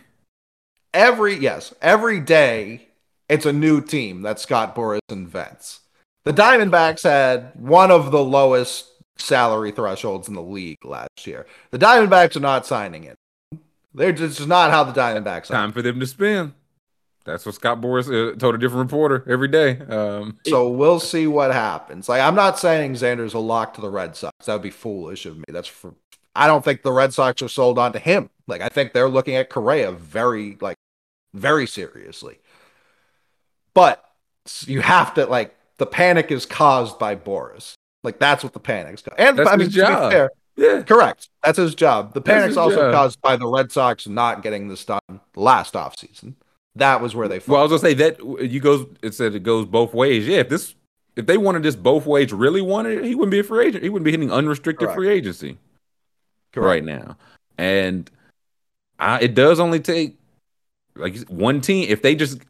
every 0.95 1.37
yes, 1.37 1.75
every 1.83 2.21
day 2.21 2.89
it's 3.29 3.47
a 3.47 3.53
new 3.53 3.81
team 3.81 4.23
that 4.23 4.41
Scott 4.41 4.75
Boras 4.75 5.01
invents. 5.09 5.81
The 6.25 6.33
Diamondbacks 6.33 7.05
had 7.05 7.53
one 7.55 7.91
of 7.91 8.11
the 8.11 8.23
lowest 8.23 8.87
salary 9.17 9.71
thresholds 9.71 10.29
in 10.29 10.35
the 10.35 10.43
league 10.43 10.85
last 10.85 11.27
year. 11.27 11.47
The 11.71 11.79
Diamondbacks 11.79 12.37
are 12.37 12.41
not 12.41 12.67
signing 12.67 13.05
it. 13.05 13.17
They're 13.95 14.13
just 14.13 14.47
not 14.47 14.71
how 14.71 14.85
the 14.85 14.99
Diamondbacks 14.99 15.51
are. 15.51 15.55
Time 15.55 15.73
for 15.73 15.83
them 15.83 16.01
to 16.01 16.07
spin. 16.07 16.55
That's 17.25 17.45
what 17.45 17.57
Scott 17.57 17.81
Boras 17.81 18.07
uh, 18.09 18.37
told 18.37 18.55
a 18.55 18.59
different 18.59 18.91
reporter 18.91 19.23
every 19.31 19.49
day. 19.49 19.79
Um, 19.81 20.39
So 20.47 20.71
we'll 20.71 21.01
see 21.01 21.27
what 21.27 21.53
happens. 21.53 22.09
Like 22.09 22.23
I'm 22.23 22.35
not 22.35 22.59
saying 22.59 22.95
Xander's 22.95 23.35
a 23.35 23.39
lock 23.39 23.75
to 23.75 23.81
the 23.81 23.91
Red 23.91 24.17
Sox. 24.17 24.47
That 24.47 24.55
would 24.55 24.63
be 24.63 24.71
foolish 24.71 25.27
of 25.27 25.37
me. 25.37 25.45
That's 25.49 25.69
for 25.69 25.95
I 26.39 26.47
don't 26.47 26.65
think 26.65 26.83
the 26.83 26.93
Red 26.93 27.13
Sox 27.13 27.43
are 27.43 27.49
sold 27.49 27.79
on 27.81 27.93
to 27.93 27.99
him. 27.99 28.31
Like 28.47 28.61
I 28.61 28.69
think 28.69 28.93
they're 28.93 29.09
looking 29.09 29.35
at 29.35 29.51
Correa 29.51 29.91
very 29.91 30.57
like 30.61 30.77
very 31.35 31.67
seriously. 31.67 32.39
But 33.75 34.05
you 34.65 34.81
have 34.81 35.15
to 35.15 35.27
like 35.27 35.57
the 35.79 35.87
panic 35.87 36.31
is 36.31 36.47
caused 36.47 36.97
by 36.99 37.17
Boras. 37.17 37.75
Like 38.05 38.21
that's 38.21 38.45
what 38.45 38.53
the 38.53 38.61
panic's 38.61 39.03
caused. 39.03 39.19
And 39.19 39.37
That's 39.37 39.51
I 39.51 39.57
mean 39.57 39.69
job. 39.69 40.11
be 40.11 40.15
fair, 40.15 40.31
yeah, 40.57 40.83
correct. 40.83 41.29
That's 41.43 41.59
his 41.59 41.75
job. 41.75 42.15
The 42.15 42.21
panic's 42.21 42.57
also 42.57 42.77
job. 42.77 42.95
caused 42.95 43.21
by 43.21 43.37
the 43.37 43.49
Red 43.49 43.73
Sox 43.73 44.07
not 44.07 44.43
getting 44.43 44.69
this 44.69 44.85
done 44.85 45.01
last 45.35 45.75
offseason. 45.75 46.35
That 46.77 47.01
was 47.01 47.17
where 47.17 47.27
they 47.27 47.41
Well, 47.49 47.59
I 47.61 47.65
was 47.65 47.71
gonna 47.71 47.81
say 47.81 47.95
that 47.95 48.21
you 48.49 48.61
goes. 48.61 48.87
It 49.03 49.13
said 49.15 49.35
it 49.35 49.43
goes 49.43 49.67
both 49.67 49.93
ways. 49.93 50.29
Yeah, 50.29 50.39
if 50.39 50.49
this, 50.49 50.77
if 51.17 51.27
they 51.27 51.37
wanted 51.37 51.65
this 51.65 51.75
both 51.75 52.07
ways, 52.07 52.33
really 52.33 52.63
wanted 52.63 52.99
it, 52.99 53.05
he 53.05 53.17
wouldn't 53.17 53.33
be 53.33 53.41
a 53.41 53.45
free 53.45 53.67
agent. 53.67 53.83
He 53.83 53.91
wouldn't 53.91 54.05
be 54.05 54.13
hitting 54.13 54.31
unrestricted 54.31 54.87
Correct. 54.87 54.97
free 54.97 55.09
agency 55.09 55.59
Correct. 56.53 56.67
right 56.67 56.85
now. 56.85 57.17
And 57.57 58.11
I, 58.99 59.21
it 59.21 59.35
does 59.35 59.61
only 59.61 59.81
take 59.81 60.17
like 60.97 61.17
one 61.29 61.61
team. 61.61 61.87
If 61.89 62.03
they 62.03 62.15
just, 62.15 62.41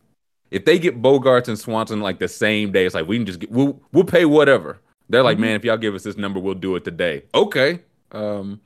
if 0.50 0.64
they 0.64 0.78
get 0.78 1.02
Bogaerts 1.02 1.48
and 1.48 1.58
Swanson 1.58 2.00
like 2.00 2.18
the 2.18 2.28
same 2.28 2.72
day, 2.72 2.86
it's 2.86 2.94
like 2.94 3.06
we 3.06 3.16
can 3.16 3.26
just 3.26 3.38
get. 3.40 3.50
We'll 3.50 3.80
we'll 3.92 4.04
pay 4.04 4.24
whatever. 4.24 4.78
They're 5.10 5.22
like, 5.22 5.38
Mhm. 5.38 5.42
man, 5.42 5.56
if 5.56 5.64
y'all 5.64 5.76
give 5.78 5.94
us 5.94 6.02
this 6.02 6.16
number, 6.16 6.38
we'll 6.40 6.54
do 6.54 6.76
it 6.76 6.84
today. 6.84 7.22
Okay. 7.34 7.80
Um, 8.12 8.60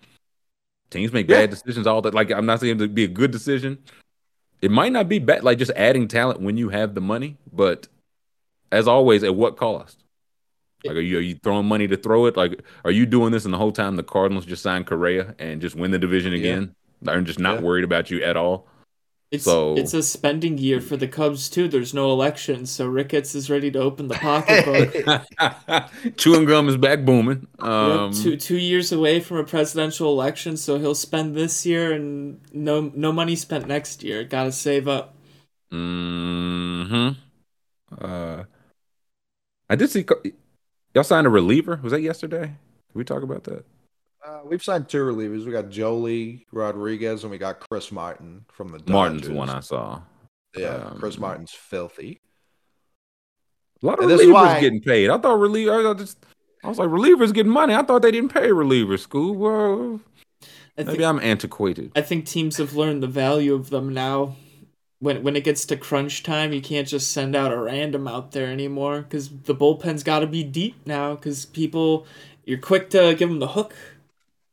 teams 0.90 1.12
make 1.12 1.28
Yeah. 1.28 1.40
bad 1.40 1.50
decisions 1.50 1.86
all 1.86 2.02
that. 2.02 2.14
Like 2.14 2.30
I'm 2.30 2.46
not 2.46 2.60
saying 2.60 2.76
it 2.76 2.78
to 2.80 2.88
be 2.88 3.04
a 3.04 3.08
good 3.08 3.30
decision. 3.30 3.78
It 4.60 4.70
might 4.70 4.92
not 4.92 5.08
be 5.08 5.18
bad, 5.18 5.42
like 5.42 5.58
just 5.58 5.72
adding 5.74 6.06
talent 6.06 6.40
when 6.40 6.56
you 6.56 6.68
have 6.68 6.94
the 6.94 7.00
money, 7.00 7.36
but 7.52 7.88
as 8.70 8.86
always, 8.86 9.24
at 9.24 9.34
what 9.34 9.56
cost? 9.56 10.01
Like, 10.84 10.96
are 10.96 11.00
you 11.00 11.18
are 11.18 11.22
you 11.22 11.36
throwing 11.42 11.66
money 11.66 11.86
to 11.88 11.96
throw 11.96 12.26
it? 12.26 12.36
Like, 12.36 12.60
are 12.84 12.90
you 12.90 13.06
doing 13.06 13.32
this 13.32 13.44
and 13.44 13.54
the 13.54 13.58
whole 13.58 13.72
time 13.72 13.96
the 13.96 14.02
Cardinals 14.02 14.46
just 14.46 14.62
signed 14.62 14.86
Correa 14.86 15.34
and 15.38 15.60
just 15.60 15.76
win 15.76 15.90
the 15.90 15.98
division 15.98 16.32
Yeah. 16.32 16.38
again? 16.38 16.74
I'm 17.06 17.24
just 17.24 17.38
not 17.38 17.56
Yeah. 17.56 17.60
worried 17.62 17.84
about 17.84 18.10
you 18.10 18.22
at 18.22 18.36
all. 18.36 18.68
It's 19.30 19.44
So- 19.44 19.74
it's 19.76 19.94
a 19.94 20.02
spending 20.02 20.58
year 20.58 20.78
for 20.80 20.96
the 20.98 21.08
Cubs 21.08 21.48
too. 21.48 21.66
There's 21.66 21.94
no 21.94 22.10
election, 22.12 22.66
so 22.66 22.86
Ricketts 22.86 23.34
is 23.34 23.48
ready 23.48 23.70
to 23.70 23.78
open 23.78 24.08
the 24.08 24.14
pocketbook. 24.16 24.92
Chewing 26.18 26.44
gum 26.44 26.68
is 26.68 26.76
back 26.76 27.04
booming. 27.06 27.46
Yep, 27.58 27.66
Um, 27.68 28.12
two 28.12 28.36
two 28.36 28.58
years 28.58 28.92
away 28.92 29.20
from 29.20 29.38
a 29.38 29.44
presidential 29.44 30.12
election, 30.12 30.58
so 30.58 30.78
he'll 30.78 30.94
spend 30.94 31.34
this 31.34 31.64
year 31.64 31.92
and 31.92 32.40
no 32.52 32.92
no 32.94 33.10
money 33.10 33.34
spent 33.34 33.66
next 33.66 34.02
year. 34.02 34.22
Got 34.24 34.44
to 34.44 34.52
save 34.52 34.86
up. 34.86 35.14
hmm 35.70 37.08
Uh, 37.98 38.44
I 39.70 39.76
did 39.76 39.88
see 39.90 40.04
y'all 40.94 41.04
signed 41.04 41.26
a 41.26 41.30
reliever. 41.30 41.80
Was 41.82 41.92
that 41.92 42.00
yesterday? 42.02 42.46
Did 42.46 42.94
we 42.94 43.04
talk 43.04 43.22
about 43.22 43.44
that? 43.44 43.64
Uh, 44.26 44.40
we've 44.44 44.62
signed 44.62 44.88
two 44.88 44.98
relievers. 45.04 45.44
We 45.44 45.52
got 45.52 45.66
Joely 45.66 46.44
Rodriguez 46.52 47.24
and 47.24 47.30
we 47.30 47.38
got 47.38 47.58
Chris 47.60 47.90
Martin 47.90 48.44
from 48.52 48.68
the 48.68 48.78
Dodgers. 48.78 48.90
Martin's 48.92 49.28
the 49.28 49.34
one 49.34 49.50
I 49.50 49.60
saw. 49.60 50.00
Yeah, 50.56 50.74
um, 50.76 50.98
Chris 50.98 51.18
Martin's 51.18 51.50
filthy. 51.52 52.20
A 53.82 53.86
lot 53.86 53.98
of 53.98 54.04
And 54.04 54.10
this 54.10 54.20
is 54.20 54.26
relievers 54.28 54.32
why- 54.34 54.60
getting 54.60 54.80
paid. 54.80 55.10
I 55.10 55.18
thought 55.18 55.38
reliever. 55.40 55.88
I, 55.88 55.94
just, 55.94 56.18
I 56.62 56.68
was 56.68 56.78
like, 56.78 56.88
relievers 56.88 57.32
getting 57.32 57.50
money. 57.50 57.74
I 57.74 57.82
thought 57.82 58.02
they 58.02 58.12
didn't 58.12 58.32
pay 58.32 58.48
relievers. 58.50 59.00
School. 59.00 59.34
Well, 59.34 60.00
I 60.78 60.84
Maybe 60.84 60.90
think 60.92 61.02
I'm 61.02 61.18
antiquated. 61.20 61.90
I 61.96 62.02
think 62.02 62.26
teams 62.26 62.58
have 62.58 62.74
learned 62.74 63.02
the 63.02 63.06
value 63.08 63.54
of 63.54 63.70
them 63.70 63.92
now. 63.92 64.36
When 65.02 65.24
when 65.24 65.34
it 65.34 65.42
gets 65.42 65.66
to 65.66 65.76
crunch 65.76 66.22
time, 66.22 66.52
you 66.52 66.62
can't 66.62 66.86
just 66.86 67.10
send 67.10 67.34
out 67.34 67.50
a 67.52 67.58
random 67.58 68.06
out 68.06 68.30
there 68.30 68.46
anymore 68.46 69.02
because 69.02 69.28
the 69.30 69.54
bullpen's 69.54 70.04
got 70.04 70.20
to 70.20 70.28
be 70.28 70.44
deep 70.44 70.76
now 70.86 71.16
because 71.16 71.44
people 71.44 72.06
you're 72.44 72.58
quick 72.58 72.88
to 72.90 73.12
give 73.18 73.28
them 73.28 73.40
the 73.40 73.48
hook. 73.48 73.74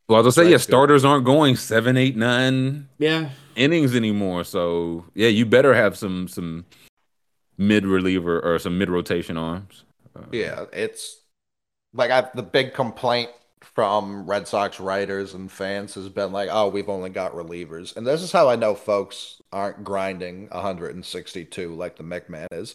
Well, 0.08 0.16
I 0.16 0.22
was 0.22 0.34
gonna 0.34 0.46
say, 0.46 0.50
yeah, 0.50 0.56
good. 0.56 0.62
starters 0.62 1.04
aren't 1.04 1.24
going 1.24 1.54
seven, 1.54 1.96
eight, 1.96 2.16
nine 2.16 2.88
Yeah, 2.98 3.30
innings 3.54 3.94
anymore. 3.94 4.42
So 4.42 5.04
yeah, 5.14 5.28
you 5.28 5.46
better 5.46 5.72
have 5.72 5.96
some 5.96 6.26
some 6.26 6.64
mid 7.56 7.86
reliever 7.86 8.40
or 8.40 8.58
some 8.58 8.76
mid 8.76 8.90
rotation 8.90 9.36
arms. 9.36 9.84
Uh, 10.16 10.22
yeah, 10.32 10.64
it's 10.72 11.20
like 11.94 12.10
I 12.10 12.28
the 12.34 12.42
big 12.42 12.74
complaint 12.74 13.30
from 13.74 14.26
Red 14.28 14.46
Sox 14.48 14.80
writers 14.80 15.34
and 15.34 15.50
fans 15.50 15.94
has 15.94 16.08
been 16.08 16.32
like, 16.32 16.48
"Oh, 16.50 16.68
we've 16.68 16.88
only 16.88 17.10
got 17.10 17.32
relievers," 17.32 17.96
and 17.96 18.06
this 18.06 18.22
is 18.22 18.32
how 18.32 18.48
I 18.48 18.56
know 18.56 18.74
folks 18.74 19.40
aren't 19.52 19.84
grinding 19.84 20.48
162 20.52 21.74
like 21.74 21.96
the 21.96 22.04
McMahon 22.04 22.46
is. 22.52 22.74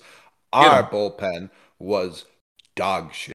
Our 0.53 0.65
Yeah. 0.81 0.89
bullpen 0.89 1.49
was 1.79 2.25
dog 2.75 3.13
shit, 3.13 3.33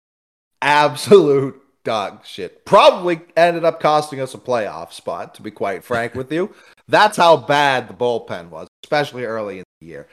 absolute 0.63 1.61
dog 1.85 2.25
shit. 2.27 2.65
Probably 2.65 3.21
ended 3.37 3.65
up 3.65 3.81
costing 3.81 4.21
us 4.21 4.35
a 4.35 4.39
playoff 4.39 4.93
spot, 4.93 5.35
to 5.37 5.43
be 5.43 5.51
quite 5.51 5.85
frank 5.85 6.15
with 6.15 6.33
you. 6.33 6.55
That's 6.89 7.17
how 7.17 7.37
bad 7.37 7.89
the 7.89 7.95
bullpen 7.95 8.51
was, 8.51 8.69
especially 8.85 9.25
early 9.25 9.59
in 9.59 9.65
the 9.81 9.87
year. 9.87 10.09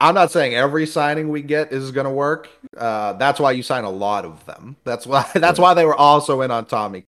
I'm 0.00 0.14
not 0.14 0.30
saying 0.32 0.54
every 0.54 0.86
signing 0.86 1.28
we 1.28 1.42
get 1.42 1.72
is 1.72 1.90
going 1.90 2.04
to 2.06 2.10
work. 2.10 2.48
Uh, 2.76 3.12
that's 3.14 3.38
why 3.38 3.52
you 3.52 3.62
sign 3.62 3.84
a 3.84 3.90
lot 3.90 4.24
of 4.24 4.44
them. 4.46 4.76
That's 4.84 5.06
why. 5.06 5.26
That's 5.34 5.58
why 5.58 5.74
they 5.74 5.84
were 5.84 5.94
also 5.96 6.40
in 6.40 6.50
on 6.50 6.64
Tommy. 6.64 7.04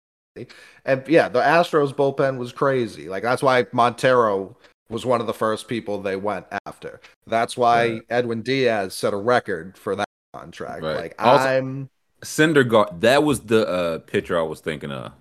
And 0.84 1.07
yeah, 1.09 1.28
the 1.28 1.41
Astros 1.41 1.93
bullpen 1.93 2.39
was 2.39 2.53
crazy. 2.53 3.09
Like 3.09 3.22
that's 3.24 3.43
why 3.43 3.66
Montero 3.72 4.57
was 4.89 5.05
one 5.05 5.20
of 5.20 5.26
the 5.26 5.34
first 5.34 5.68
people 5.68 6.01
they 6.01 6.16
went 6.16 6.47
after. 6.66 7.01
That's 7.26 7.57
why 7.57 7.84
Yeah. 7.84 7.99
Edwin 8.09 8.43
Diaz 8.43 8.95
set 8.95 9.12
a 9.12 9.16
record 9.16 9.76
for 9.76 9.95
that 9.97 10.07
contract. 10.34 10.82
Right. 10.82 10.97
Like 10.97 11.14
Also- 11.18 11.45
I'm. 11.49 11.91
Syndergaard, 12.22 13.01
that 13.01 13.22
was 13.22 13.41
the 13.41 13.68
uh, 13.68 13.99
pitcher 13.99 14.36
I 14.39 14.43
was 14.43 14.59
thinking 14.61 14.91
of. 14.91 15.07
And 15.07 15.12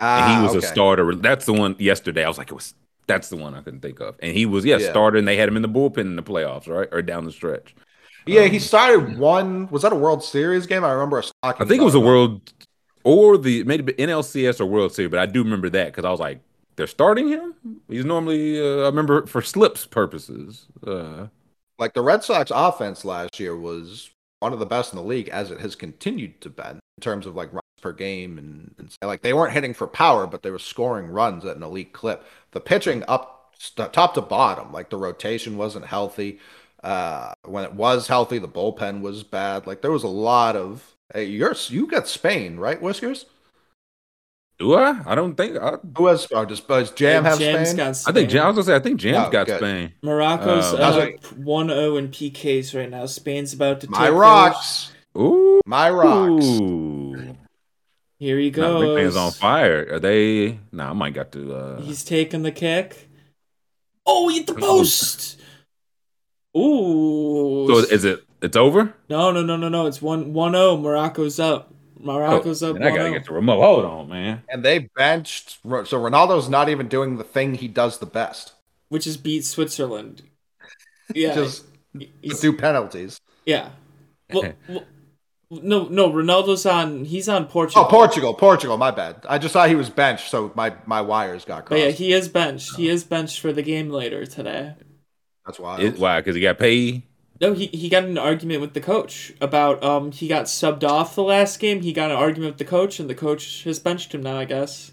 Ah, 0.00 0.36
he 0.36 0.42
was 0.42 0.54
okay. 0.56 0.66
a 0.66 0.68
starter. 0.68 1.14
That's 1.14 1.46
the 1.46 1.52
one 1.54 1.76
yesterday. 1.78 2.24
I 2.24 2.28
was 2.28 2.36
like, 2.36 2.50
it 2.50 2.54
was 2.54 2.74
that's 3.06 3.28
the 3.28 3.36
one 3.36 3.54
I 3.54 3.62
couldn't 3.62 3.80
think 3.80 4.00
of. 4.00 4.16
And 4.20 4.34
he 4.36 4.46
was, 4.46 4.64
yeah, 4.64 4.78
Yeah. 4.78 4.90
starter, 4.90 5.18
and 5.18 5.26
they 5.26 5.36
had 5.36 5.48
him 5.48 5.56
in 5.56 5.62
the 5.62 5.68
bullpen 5.68 5.98
in 5.98 6.16
the 6.16 6.22
playoffs, 6.22 6.68
right? 6.68 6.88
Or 6.92 7.02
down 7.02 7.24
the 7.24 7.32
stretch. 7.32 7.74
Yeah, 8.26 8.44
he 8.44 8.56
Um, 8.56 8.60
started 8.62 9.18
one. 9.18 9.68
Was 9.70 9.82
that 9.82 9.92
a 9.92 9.96
World 9.96 10.22
Series 10.22 10.66
game? 10.66 10.84
I 10.84 10.92
remember. 10.92 11.22
I 11.42 11.52
think 11.52 11.80
it 11.80 11.84
was 11.84 11.94
a 11.94 12.00
world 12.00 12.52
or 13.04 13.36
the 13.36 13.64
maybe 13.64 13.92
NLCS 13.94 14.60
or 14.60 14.66
World 14.66 14.94
Series, 14.94 15.10
but 15.10 15.18
I 15.18 15.26
do 15.26 15.42
remember 15.42 15.68
that 15.70 15.86
because 15.86 16.04
I 16.04 16.10
was 16.10 16.20
like, 16.20 16.40
they're 16.76 16.86
starting 16.86 17.28
him. 17.28 17.54
He's 17.88 18.04
normally, 18.04 18.60
uh, 18.60 18.82
I 18.82 18.86
remember 18.86 19.26
for 19.26 19.42
slips 19.42 19.86
purposes. 19.86 20.66
Uh, 20.86 21.26
like 21.78 21.94
the 21.94 22.00
Red 22.02 22.22
Sox 22.22 22.52
offense 22.54 23.04
last 23.04 23.40
year 23.40 23.56
was 23.56 24.10
one 24.38 24.52
of 24.52 24.58
the 24.58 24.66
best 24.66 24.92
in 24.92 24.96
the 24.96 25.04
league 25.04 25.28
as 25.28 25.50
it 25.50 25.60
has 25.60 25.74
continued 25.74 26.40
to 26.40 26.50
be 26.50 26.62
in 26.62 26.80
terms 27.00 27.26
of 27.26 27.34
like 27.34 27.52
runs 27.52 27.62
per 27.80 27.92
game 27.92 28.38
and, 28.38 28.74
and 28.78 28.90
like 29.02 29.22
they 29.22 29.32
weren't 29.32 29.52
hitting 29.52 29.72
for 29.74 29.86
power 29.86 30.26
but 30.26 30.42
they 30.42 30.50
were 30.50 30.58
scoring 30.58 31.06
runs 31.06 31.44
at 31.44 31.56
an 31.56 31.62
elite 31.62 31.92
clip 31.92 32.24
the 32.52 32.60
pitching 32.60 33.04
up 33.08 33.54
top 33.92 34.14
to 34.14 34.20
bottom 34.22 34.72
like 34.72 34.90
the 34.90 34.96
rotation 34.96 35.56
wasn't 35.56 35.84
healthy 35.84 36.38
uh 36.82 37.32
when 37.44 37.64
it 37.64 37.74
was 37.74 38.08
healthy 38.08 38.38
the 38.38 38.48
bullpen 38.48 39.00
was 39.00 39.22
bad 39.22 39.66
like 39.66 39.82
there 39.82 39.92
was 39.92 40.02
a 40.02 40.08
lot 40.08 40.56
of 40.56 40.96
hey 41.14 41.24
you're 41.24 41.54
you 41.68 41.86
got 41.86 42.08
Spain 42.08 42.56
right 42.58 42.80
Whiskers 42.80 43.26
do 44.58 44.74
I? 44.74 45.00
I 45.06 45.14
don't 45.16 45.34
think. 45.34 45.56
I, 45.56 45.76
who 45.96 46.06
has 46.06 46.28
oh 46.32 46.44
does, 46.44 46.60
does 46.60 46.92
Jam 46.92 47.24
Yeah, 47.24 47.30
have 47.30 47.38
Jam's 47.40 47.70
Spain 47.70 47.76
got 47.78 48.02
I 48.06 48.12
think 48.12 48.30
Jam, 48.30 48.44
I 48.44 48.48
was 48.48 48.54
gonna 48.56 48.64
say 48.64 48.76
I 48.76 48.78
think 48.78 49.00
Jam's 49.00 49.26
Oh, 49.26 49.30
got 49.30 49.46
good. 49.46 49.58
Spain. 49.58 49.92
Morocco's 50.04 50.72
Um, 50.72 50.80
uh, 50.80 50.90
That's 50.92 51.32
1 51.32 51.68
0 51.68 51.96
in 51.96 52.08
PKs 52.08 52.78
right 52.78 52.88
now. 52.88 53.06
Spain's 53.06 53.52
about 53.54 53.80
to 53.80 53.90
my 53.90 53.98
take 53.98 54.06
theirs. 54.06 54.14
rocks 54.20 54.92
Ooh, 55.18 55.60
my 55.66 55.90
rocks 55.90 56.44
Ooh. 56.46 57.36
Here 58.22 58.38
he 58.38 58.52
Nah, 58.52 58.78
Big 58.78 58.94
Man's 58.94 59.14
goes. 59.14 59.16
on 59.16 59.32
fire. 59.32 59.94
Are 59.94 59.98
they? 59.98 60.60
Nah, 60.70 60.90
I 60.90 60.92
might 60.92 61.12
got 61.12 61.32
to. 61.32 61.54
Uh, 61.54 61.80
He's 61.80 62.04
taking 62.04 62.44
the 62.44 62.52
kick. 62.52 63.08
Oh, 64.06 64.28
he 64.28 64.36
hit 64.36 64.46
the 64.46 64.54
post. 64.54 65.40
Ooh. 66.56 67.66
so 67.68 67.78
is 67.78 68.04
it? 68.04 68.22
It's 68.40 68.56
over. 68.56 68.94
No, 69.08 69.32
no, 69.32 69.42
no, 69.42 69.56
no, 69.56 69.68
no. 69.68 69.86
It's 69.86 70.00
1 70.00 70.32
1 70.32 70.52
0. 70.52 70.76
Morocco's 70.76 71.40
up. 71.40 71.74
Morocco's 71.98 72.62
up 72.62 72.76
Man, 72.76 72.84
I 72.92 72.96
gotta 72.96 73.10
get 73.10 73.24
the 73.24 73.32
remote. 73.32 73.60
Hold 73.60 73.84
on, 73.86 74.08
man. 74.08 74.42
and 74.48 74.64
they 74.64 74.88
benched 74.96 75.58
so 75.64 76.00
Ronaldo's 76.00 76.48
not 76.48 76.68
even 76.68 76.86
doing 76.86 77.16
the 77.16 77.24
thing 77.24 77.54
he 77.56 77.66
does 77.68 77.98
the 77.98 78.06
best 78.06 78.52
which 78.88 79.04
is 79.06 79.16
beat 79.16 79.44
Switzerland. 79.44 80.22
Yeah. 81.14 81.34
just 81.34 81.64
he's- 81.98 82.38
do 82.40 82.52
penalties. 82.56 83.20
yeah. 83.46 83.70
Well, 84.32 84.52
well, 84.68 84.84
no, 85.62 85.84
no. 85.88 86.10
Ronaldo's 86.10 86.64
on. 86.64 87.04
He's 87.04 87.28
on 87.28 87.46
Portugal. 87.46 87.84
Oh, 87.86 87.90
Portugal, 87.90 88.34
Portugal. 88.34 88.78
My 88.78 88.90
bad. 88.90 89.24
I 89.28 89.38
just 89.38 89.52
saw 89.52 89.66
he 89.66 89.74
was 89.74 89.90
benched, 89.90 90.30
so 90.30 90.52
my 90.54 90.74
my 90.86 91.00
wires 91.00 91.44
got 91.44 91.66
crossed. 91.66 91.70
But 91.70 91.78
yeah, 91.80 91.90
he 91.90 92.12
is 92.12 92.28
benched. 92.28 92.76
He 92.76 92.88
is 92.88 93.04
benched 93.04 93.40
for 93.40 93.52
the 93.52 93.62
game 93.62 93.90
later 93.90 94.24
today. 94.24 94.74
That's 95.44 95.58
why. 95.58 95.80
It, 95.80 95.98
why? 95.98 96.20
Because 96.20 96.34
he 96.34 96.40
got 96.40 96.58
paid. 96.58 97.02
No, 97.40 97.54
he, 97.54 97.66
he 97.66 97.88
got 97.88 98.04
an 98.04 98.18
argument 98.18 98.60
with 98.60 98.72
the 98.72 98.80
coach 98.80 99.32
about 99.40 99.82
um 99.82 100.12
he 100.12 100.28
got 100.28 100.44
subbed 100.44 100.84
off 100.84 101.14
the 101.14 101.22
last 101.22 101.58
game. 101.58 101.82
He 101.82 101.92
got 101.92 102.10
an 102.10 102.16
argument 102.16 102.52
with 102.52 102.58
the 102.58 102.64
coach, 102.64 103.00
and 103.00 103.10
the 103.10 103.14
coach 103.14 103.64
has 103.64 103.78
benched 103.78 104.14
him 104.14 104.22
now. 104.22 104.38
I 104.38 104.44
guess. 104.44 104.92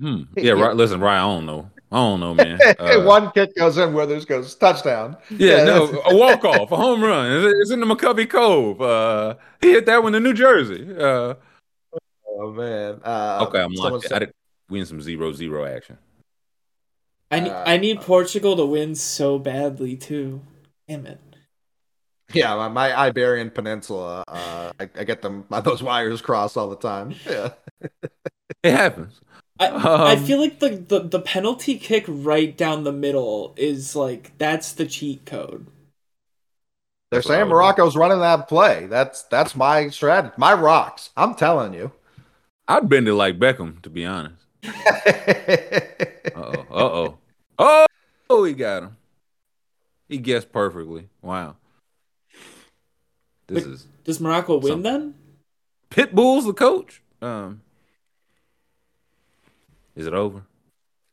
Hmm. 0.00 0.22
Yeah, 0.36 0.52
right. 0.52 0.74
Listen, 0.74 1.00
right. 1.00 1.18
I 1.18 1.20
don't 1.20 1.46
know. 1.46 1.70
I 1.92 1.96
don't 1.96 2.20
know, 2.20 2.34
man. 2.34 2.58
Uh, 2.78 3.02
one 3.02 3.30
kick 3.32 3.54
goes 3.54 3.76
in, 3.78 3.92
Withers 3.92 4.24
goes 4.24 4.54
touchdown. 4.54 5.16
Yeah, 5.30 5.64
no, 5.64 6.02
a 6.06 6.16
walk 6.16 6.44
off, 6.44 6.72
a 6.72 6.76
home 6.76 7.02
run. 7.04 7.30
It's, 7.30 7.54
it's 7.60 7.70
in 7.70 7.80
the 7.80 7.86
McCovey 7.86 8.28
Cove. 8.28 8.80
Uh, 8.80 9.34
he 9.60 9.72
hit 9.72 9.86
that 9.86 10.02
one 10.02 10.14
in 10.14 10.22
New 10.22 10.34
Jersey. 10.34 10.88
Uh, 10.98 11.34
Oh 12.34 12.50
man. 12.50 12.98
Uh, 13.04 13.44
okay, 13.46 13.60
I'm 13.62 13.74
someone 13.76 13.92
locked. 13.92 14.04
said- 14.08 14.16
I 14.16 14.18
did, 14.20 14.32
we 14.70 14.80
in 14.80 14.86
some 14.86 15.00
zero 15.02 15.32
zero 15.32 15.64
action. 15.66 15.98
I 17.30 17.40
need 17.40 17.50
Uh, 17.50 17.64
I 17.66 17.76
need 17.76 18.00
Portugal 18.00 18.56
to 18.56 18.64
win 18.66 18.94
so 18.94 19.38
badly 19.38 19.96
too. 19.96 20.40
Damn 20.88 21.06
it. 21.06 21.20
yeah, 22.32 22.54
my, 22.56 22.68
my 22.68 22.98
Iberian 22.98 23.50
Peninsula. 23.50 24.24
Uh, 24.26 24.72
I, 24.80 24.88
I 24.98 25.04
get 25.04 25.20
them 25.22 25.44
those 25.64 25.82
wires 25.82 26.22
crossed 26.22 26.56
all 26.56 26.70
the 26.70 26.76
time. 26.76 27.14
Yeah. 27.28 27.50
It 28.62 28.70
happens. 28.72 29.20
I, 29.70 30.12
I 30.12 30.12
Um, 30.14 30.24
feel 30.24 30.40
like 30.40 30.58
the, 30.58 30.70
the 30.70 31.00
the 31.00 31.20
penalty 31.20 31.78
kick 31.78 32.04
right 32.08 32.56
down 32.56 32.84
the 32.84 32.92
middle 32.92 33.54
is 33.56 33.94
like 33.96 34.36
that's 34.38 34.72
the 34.72 34.86
cheat 34.86 35.24
code. 35.26 35.66
They're 37.10 37.18
That's 37.20 37.26
saying. 37.26 37.48
Morocco's 37.48 37.96
running 37.96 38.20
that 38.20 38.48
play. 38.48 38.86
That's 38.86 39.22
that's 39.24 39.54
my 39.54 39.88
strategy. 39.88 40.34
My 40.38 40.54
rocks. 40.54 41.10
I'm 41.16 41.34
telling 41.34 41.74
you. 41.74 41.92
I'd 42.68 42.88
bend 42.88 43.08
it 43.08 43.14
like 43.14 43.38
Beckham, 43.38 43.82
to 43.82 43.90
be 43.90 44.06
honest. 44.06 44.36
Uh 46.34 46.64
oh. 46.70 47.18
Uh 47.58 47.58
oh. 47.58 47.86
Oh, 48.30 48.44
he 48.44 48.54
got 48.54 48.84
him. 48.84 48.96
He 50.08 50.16
guessed 50.18 50.50
perfectly. 50.52 51.08
Wow. 51.20 51.56
This 53.48 53.64
Wait. 53.66 53.72
is 53.74 53.86
Does 54.04 54.20
Morocco 54.20 54.56
win 54.58 54.72
Some- 54.72 54.82
then? 54.82 55.14
Pitbull's 55.90 56.46
the 56.46 56.54
coach. 56.54 57.02
Um, 57.20 57.60
is 59.96 60.06
it 60.06 60.14
over? 60.14 60.42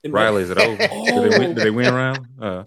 In 0.04 0.12
Riley, 0.12 0.44
is 0.44 0.50
it 0.50 0.58
over? 0.58 0.78
Did, 0.88 1.32
they 1.32 1.40
win, 1.40 1.56
did 1.56 1.64
they 1.64 1.72
win 1.72 1.88
Oh. 1.88 1.96
around? 1.96 2.28
Uh, 2.40 2.64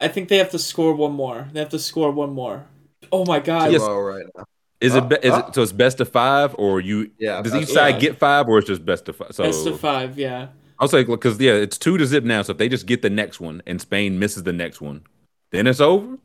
I 0.00 0.08
think 0.08 0.28
they 0.28 0.36
have 0.38 0.50
to 0.50 0.58
score 0.58 0.94
one 0.94 1.12
more. 1.12 1.48
They 1.52 1.60
have 1.60 1.70
to 1.70 1.78
score 1.78 2.10
one 2.12 2.30
more. 2.34 2.66
Oh 3.10 3.24
my 3.24 3.40
god. 3.40 3.72
Yes. 3.72 3.80
Right 3.82 4.26
now. 4.36 4.44
is 4.80 4.94
it? 4.94 5.08
Be, 5.08 5.16
is 5.22 5.32
Uh, 5.32 5.44
it 5.48 5.54
so? 5.54 5.62
It's 5.62 5.72
best 5.72 6.00
of 6.00 6.08
five, 6.10 6.54
or 6.58 6.80
you? 6.80 7.10
Yeah, 7.18 7.40
Does 7.40 7.54
each 7.54 7.68
side 7.68 7.92
five. 7.94 8.00
get 8.02 8.18
five, 8.18 8.46
or 8.48 8.58
it's 8.58 8.66
just 8.66 8.84
best 8.84 9.08
of 9.08 9.16
five? 9.16 9.32
So 9.34 9.44
Best 9.44 9.66
of 9.66 9.80
five, 9.80 10.18
yeah. 10.18 10.48
I'll 10.78 10.88
say 10.88 11.04
because 11.04 11.40
yeah, 11.40 11.52
it's 11.52 11.78
two 11.78 11.96
to 11.96 12.04
zip 12.04 12.24
now. 12.24 12.42
So 12.42 12.50
if 12.52 12.58
they 12.58 12.68
just 12.68 12.84
get 12.86 13.00
the 13.00 13.08
next 13.08 13.40
one 13.40 13.62
and 13.66 13.80
Spain 13.80 14.18
misses 14.18 14.42
the 14.42 14.52
next 14.52 14.82
one, 14.82 15.04
then 15.50 15.66
it's 15.66 15.80
over. 15.80 16.18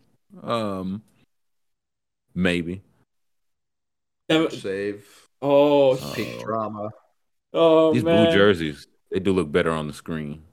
Um, 0.43 1.01
maybe. 2.35 2.81
That 4.27 4.51
Save. 4.51 5.05
oh, 5.41 5.91
Uh, 5.97 6.13
Peak 6.13 6.41
drama. 6.41 6.89
Oh 7.53 7.93
These 7.93 8.03
man. 8.03 8.25
blue 8.25 8.33
jerseys, 8.35 8.87
they 9.11 9.19
do 9.19 9.33
look 9.33 9.51
better 9.51 9.71
on 9.71 9.87
the 9.87 9.93
screen. 9.93 10.43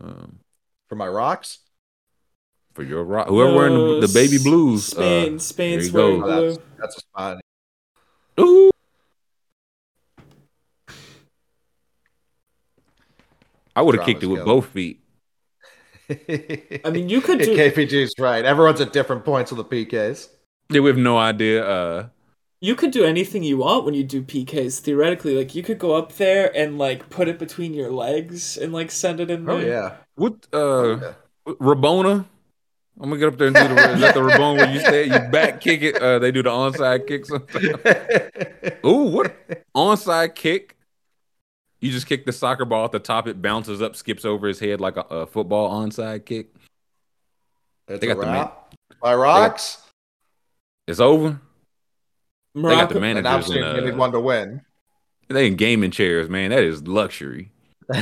Um, 0.00 0.38
For 0.88 0.94
my 0.96 1.08
rocks. 1.08 1.58
for 2.74 2.82
your 2.82 3.04
rock, 3.04 3.28
whoever 3.28 3.54
wearing 3.54 4.00
the, 4.00 4.06
the 4.06 4.12
baby 4.14 4.38
blues, 4.38 4.86
Spain, 4.86 5.36
uh, 5.36 5.38
Spain's 5.38 5.90
there 5.92 6.08
you 6.10 6.20
wearing 6.20 6.20
go. 6.20 6.26
Oh, 6.26 6.40
that's 6.46 6.56
blue. 6.58 6.64
that's 6.78 6.96
a 6.96 7.00
spot. 7.00 7.40
Ooh. 8.40 8.70
I 13.74 13.82
would 13.82 13.94
have 13.96 14.04
kicked 14.04 14.22
it 14.22 14.26
with 14.26 14.38
Drama's 14.44 14.64
both 14.64 14.66
feet. 14.72 15.00
I 16.84 16.90
mean, 16.90 17.08
you 17.08 17.20
could 17.20 17.38
do. 17.42 17.56
KPG's 17.56 18.14
right. 18.18 18.44
Everyone's 18.44 18.80
at 18.80 18.92
different 18.92 19.24
points 19.24 19.50
of 19.52 19.56
the 19.58 19.64
PKs. 19.64 20.28
Yeah, 20.70 20.80
we 20.80 20.88
have 20.90 20.96
no 20.98 21.16
idea. 21.18 21.64
Uh, 21.66 22.06
You 22.60 22.74
could 22.74 22.90
do 22.90 23.04
anything 23.04 23.44
you 23.44 23.58
want 23.58 23.84
when 23.84 23.94
you 23.94 24.02
do 24.02 24.20
PKs. 24.22 24.80
Theoretically, 24.80 25.36
like 25.36 25.54
you 25.54 25.62
could 25.62 25.78
go 25.78 25.94
up 25.94 26.12
there 26.14 26.50
and 26.56 26.76
like 26.76 27.08
put 27.08 27.28
it 27.28 27.38
between 27.38 27.72
your 27.72 27.90
legs 27.92 28.56
and 28.56 28.72
like 28.72 28.90
send 28.90 29.20
it 29.20 29.30
in 29.30 29.44
There. 29.44 29.54
Oh 29.54 29.60
there. 29.60 29.68
yeah. 29.68 29.96
What 30.16 30.46
uh 30.52 30.58
Oh, 31.46 31.54
Rabona? 31.60 32.24
I'm 33.00 33.10
gonna 33.10 33.18
get 33.18 33.28
up 33.28 33.38
there 33.38 33.46
and 33.46 33.54
do 33.56 33.68
the 33.68 33.90
is 33.94 34.00
that 34.00 34.14
the 34.14 34.20
Rabona 34.20 34.56
where 34.56 34.70
you 34.72 34.80
stay 34.80 35.04
you 35.04 35.30
back 35.30 35.60
kick 35.60 35.82
it? 35.82 36.02
Uh 36.02 36.18
they 36.18 36.32
do 36.32 36.42
the 36.42 36.50
onside 36.50 37.06
kick 37.06 37.26
sometimes. 37.26 37.64
yeah. 37.64 38.70
Ooh, 38.88 39.04
what 39.04 39.36
onside 39.76 40.34
kick? 40.34 40.76
You 41.80 41.92
just 41.92 42.08
kick 42.08 42.26
the 42.26 42.32
soccer 42.32 42.64
ball 42.64 42.86
at 42.86 42.90
the 42.90 42.98
top, 42.98 43.28
it 43.28 43.40
bounces 43.40 43.80
up, 43.80 43.94
skips 43.94 44.24
over 44.24 44.48
his 44.48 44.58
head 44.58 44.80
like 44.80 44.96
a, 44.96 45.02
a 45.02 45.26
football 45.28 45.70
onside 45.80 46.24
kick. 46.24 46.48
It's 47.86 48.00
They 48.00 48.10
a 48.10 48.14
got 48.16 48.20
the 48.20 48.26
man- 48.26 48.50
By 49.00 49.14
rocks. 49.14 49.78
It's 50.88 50.98
over. 50.98 51.40
They 52.54 52.60
got 52.62 52.88
the 52.88 52.94
Morocco, 52.96 53.00
man- 53.00 53.16
And 53.18 53.28
I'm 53.28 53.32
Managers 53.40 53.50
in, 53.56 53.62
saying 53.62 53.94
uh, 53.94 53.96
one 53.96 54.12
to 54.12 54.20
win. 54.20 54.62
They 55.28 55.46
in 55.46 55.56
gaming 55.56 55.90
chairs, 55.90 56.28
man. 56.28 56.50
That 56.50 56.62
is 56.64 56.86
luxury. 56.86 57.50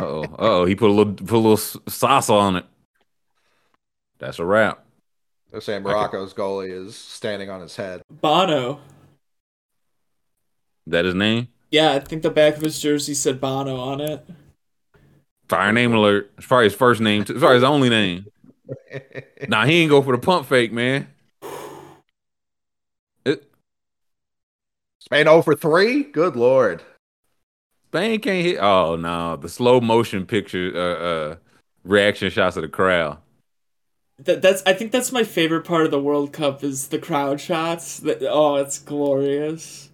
Uh 0.00 0.04
oh. 0.04 0.22
Uh 0.22 0.36
oh. 0.38 0.64
He 0.64 0.74
put 0.74 0.88
a 0.88 0.92
little 0.92 1.12
put 1.12 1.34
a 1.34 1.38
little 1.38 1.56
sauce 1.56 2.30
on 2.30 2.56
it. 2.56 2.64
That's 4.18 4.38
a 4.38 4.44
wrap. 4.44 4.84
They're 5.50 5.60
saying 5.60 5.82
Morocco's 5.82 6.32
goalie 6.32 6.70
is 6.70 6.96
standing 6.96 7.50
on 7.50 7.60
his 7.60 7.74
head. 7.76 8.02
Bono. 8.10 8.80
That 10.86 11.04
his 11.04 11.14
name? 11.14 11.48
Yeah, 11.70 11.92
I 11.92 11.98
think 11.98 12.22
the 12.22 12.30
back 12.30 12.56
of 12.56 12.62
his 12.62 12.78
jersey 12.80 13.14
said 13.14 13.40
Bono 13.40 13.76
on 13.76 14.00
it. 14.00 14.24
Fire 15.48 15.72
name 15.72 15.92
alert. 15.92 16.30
It's 16.38 16.46
probably 16.46 16.64
his 16.66 16.74
first 16.74 17.00
name. 17.00 17.24
Too. 17.24 17.32
It's 17.34 17.40
probably 17.40 17.56
his 17.56 17.64
only 17.64 17.88
name. 17.90 18.26
Nah, 19.48 19.66
he 19.66 19.80
ain't 19.82 19.90
go 19.90 20.00
for 20.00 20.14
the 20.14 20.22
pump 20.22 20.46
fake, 20.46 20.72
man. 20.72 21.08
It, 23.24 23.50
Spain 25.10 25.26
over 25.26 25.56
3? 25.56 26.04
Good 26.04 26.36
lord. 26.36 26.84
Spain 27.88 28.20
can't 28.20 28.46
hit. 28.46 28.58
Oh 28.60 28.94
no, 28.94 29.34
the 29.34 29.48
slow 29.48 29.80
motion 29.80 30.24
picture, 30.24 30.70
uh, 30.72 31.04
uh, 31.04 31.36
reaction 31.82 32.30
shots 32.30 32.54
of 32.54 32.62
the 32.62 32.68
crowd. 32.68 33.18
That, 34.20 34.40
that's 34.40 34.62
I 34.64 34.72
think 34.72 34.92
that's 34.92 35.10
my 35.10 35.24
favorite 35.24 35.64
part 35.64 35.84
of 35.84 35.90
the 35.90 36.00
World 36.00 36.32
Cup 36.32 36.62
is 36.62 36.88
the 36.88 36.98
crowd 37.00 37.40
shots. 37.40 37.98
That, 37.98 38.22
oh, 38.22 38.56
it's 38.56 38.78
glorious. 38.78 39.90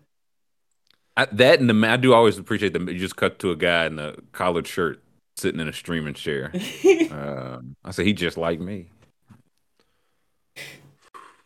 I, 1.16 1.24
that 1.32 1.60
and 1.60 1.70
the 1.70 1.88
I 1.88 1.96
do 1.96 2.12
always 2.12 2.36
appreciate 2.36 2.74
them. 2.74 2.86
You 2.86 2.98
just 2.98 3.16
cut 3.16 3.38
to 3.38 3.50
a 3.50 3.56
guy 3.56 3.86
in 3.86 3.98
a 3.98 4.16
collared 4.32 4.66
shirt 4.66 5.02
sitting 5.38 5.60
in 5.60 5.68
a 5.68 5.72
streaming 5.72 6.14
chair. 6.14 6.52
Um, 7.10 7.76
I 7.84 7.92
said 7.92 8.04
he 8.04 8.12
just 8.12 8.36
like 8.36 8.60
me. 8.60 8.90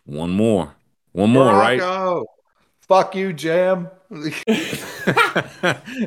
One 0.07 0.31
more, 0.31 0.75
one 1.13 1.31
more, 1.31 1.45
right? 1.45 1.81
Fuck 2.91 3.15
you, 3.15 3.33
Jam. 3.33 3.89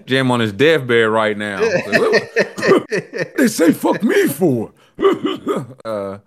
Jam 0.05 0.31
on 0.31 0.41
his 0.41 0.51
deathbed 0.51 1.07
right 1.07 1.38
now. 1.38 1.61
they 3.38 3.47
say 3.47 3.71
fuck 3.71 4.03
me 4.03 4.27
for. 4.27 4.73
uh, 5.86 6.17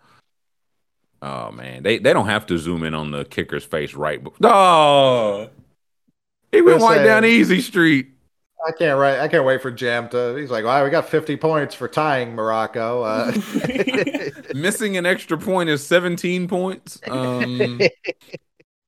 oh 1.21 1.53
man, 1.53 1.83
they 1.83 1.99
they 1.99 2.15
don't 2.15 2.29
have 2.29 2.47
to 2.47 2.57
zoom 2.57 2.85
in 2.85 2.95
on 2.95 3.11
the 3.11 3.27
kicker's 3.27 3.67
face 3.67 3.93
right. 3.93 4.25
But, 4.25 4.33
oh, 4.45 5.51
he 6.53 6.63
went 6.63 6.81
right 6.81 7.05
down 7.05 7.27
easy 7.27 7.61
street. 7.61 8.13
I 8.67 8.73
can't 8.73 8.99
wait. 8.99 9.21
I 9.21 9.29
can't 9.29 9.45
wait 9.45 9.61
for 9.61 9.71
Jam 9.71 10.09
to. 10.09 10.37
He's 10.37 10.51
like, 10.51 10.65
"Wow, 10.65 10.83
we 10.83 10.89
got 10.89 11.07
50 11.07 11.37
points 11.37 11.75
for 11.75 11.87
tying 11.87 12.35
Morocco." 12.35 13.03
Uh, 13.03 13.33
Missing 14.55 14.97
an 14.97 15.05
extra 15.05 15.37
point 15.37 15.69
is 15.69 15.87
17 15.87 16.49
points. 16.49 16.99
Um, 17.07 17.79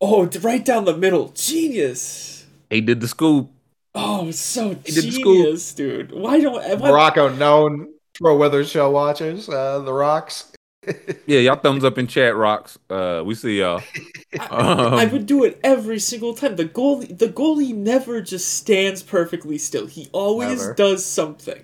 oh, 0.01 0.26
right 0.42 0.64
down 0.64 0.84
the 0.84 0.96
middle, 0.96 1.28
genius. 1.34 2.46
he 2.70 2.80
did 2.80 3.01
the 3.01 3.09
scoop. 3.09 3.51
Oh, 3.94 4.30
so 4.30 4.70
He 4.84 4.92
did 4.92 5.05
the 5.05 5.12
school. 5.12 5.34
genius, 5.34 5.72
dude. 5.74 6.12
Why 6.12 6.40
don't 6.40 6.80
why, 6.80 6.90
Morocco 6.90 7.28
known 7.30 7.88
Troy 8.14 8.36
weather 8.36 8.64
show 8.64 8.90
watchers, 8.90 9.49
uh, 9.49 9.80
the 9.80 9.92
Rocks. 9.92 10.53
Yeah, 11.26 11.40
y'all 11.40 11.57
thumbs 11.57 11.84
up 11.84 11.99
in 11.99 12.07
chat, 12.07 12.34
rocks. 12.34 12.78
Uh, 12.88 13.22
we 13.24 13.34
see 13.34 13.59
y'all. 13.59 13.82
Um, 14.51 14.94
I 14.94 15.07
would 15.07 15.24
do 15.26 15.42
it 15.44 15.59
every 15.64 15.99
single 15.99 16.34
time. 16.34 16.57
The 16.57 16.64
goalie, 16.66 17.16
the 17.18 17.28
goalie 17.28 17.74
never 17.74 18.20
just 18.22 18.55
stands 18.55 19.03
perfectly 19.03 19.59
still. 19.59 19.86
He 19.86 20.09
always 20.12 20.61
Never. 20.61 20.74
does 20.74 21.05
something. 21.05 21.62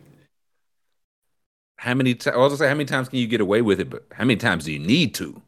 how 1.79 1.95
many? 1.95 2.15
T- 2.15 2.31
I 2.31 2.37
was 2.37 2.51
gonna 2.53 2.57
say 2.59 2.69
how 2.69 2.75
many 2.75 2.87
times 2.87 3.09
can 3.11 3.19
you 3.19 3.27
get 3.27 3.41
away 3.43 3.61
with 3.63 3.81
it, 3.81 3.91
but 3.91 4.05
how 4.13 4.25
many 4.25 4.37
times 4.37 4.65
do 4.65 4.73
you 4.73 4.79
need 4.79 5.15
to? 5.17 5.41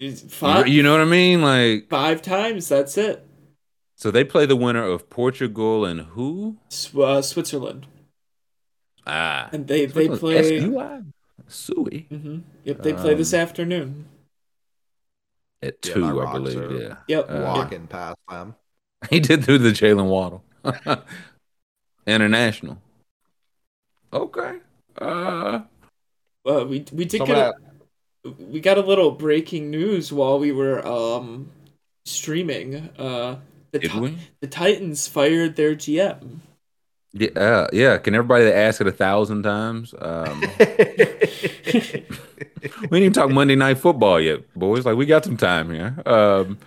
It's 0.00 0.22
You, 0.22 0.28
Five, 0.28 0.68
you 0.68 0.82
know 0.82 0.92
what 0.92 1.00
I 1.00 1.04
mean? 1.06 1.42
Like, 1.42 1.88
five 1.88 2.22
times. 2.22 2.68
That's 2.68 2.96
it. 2.96 3.26
so 3.96 4.10
they 4.10 4.22
play 4.24 4.46
the 4.46 4.56
winner 4.56 4.84
of 4.84 5.10
Portugal 5.10 5.84
and 5.84 6.00
who? 6.02 6.56
Sw- 6.68 6.94
uh, 6.96 7.22
Switzerland, 7.22 7.86
Ah, 9.06 9.48
and 9.52 9.66
they 9.66 9.86
they 9.86 10.08
play. 10.08 10.58
S-U-I? 10.58 11.02
Sui 11.48 12.06
hmm 12.10 12.38
Yep, 12.64 12.82
they 12.82 12.92
play 12.92 13.14
this 13.14 13.32
Um, 13.32 13.40
afternoon. 13.40 14.04
at 15.62 15.80
two, 15.82 16.00
my 16.14 16.24
I 16.26 16.32
believe. 16.32 16.58
are- 16.60 16.72
Yeah, 16.74 16.96
Yep. 17.08 17.30
Uh, 17.30 17.42
Walking 17.44 17.86
past 17.86 18.18
them. 18.28 18.54
he 19.10 19.18
did 19.18 19.44
do 19.46 19.56
the 19.58 19.70
Jaylen 19.70 20.08
Waddle 20.08 20.44
international. 22.06 22.78
Okay. 24.12 24.58
Uh, 24.96 25.60
well, 26.44 26.66
we 26.66 26.84
we 26.92 27.04
did 27.04 27.18
Some 27.18 27.28
get 27.28 27.36
a, 27.38 27.54
we 28.24 28.60
got 28.60 28.78
a 28.78 28.82
little 28.82 29.10
breaking 29.10 29.70
news 29.70 30.12
while 30.12 30.38
we 30.38 30.52
were 30.52 30.86
um 30.86 31.50
streaming. 32.04 32.90
Uh, 32.98 33.36
the 33.72 33.78
did 33.78 33.90
Ti- 33.90 34.00
we? 34.00 34.18
the 34.40 34.46
Titans 34.46 35.06
fired 35.06 35.56
their 35.56 35.74
GM. 35.74 36.38
Yeah, 37.12 37.30
uh, 37.36 37.68
yeah. 37.72 37.98
Can 37.98 38.14
everybody 38.14 38.44
ask 38.46 38.80
it 38.80 38.86
a 38.86 38.92
thousand 38.92 39.42
times? 39.42 39.94
Um, 39.98 40.40
we 40.58 40.66
didn't 42.60 42.92
even 42.92 43.12
talk 43.12 43.30
Monday 43.30 43.56
Night 43.56 43.78
Football 43.78 44.20
yet, 44.20 44.40
boys. 44.54 44.84
Like 44.84 44.96
we 44.96 45.06
got 45.06 45.24
some 45.24 45.36
time 45.36 45.70
here. 45.70 45.96
Um, 46.04 46.58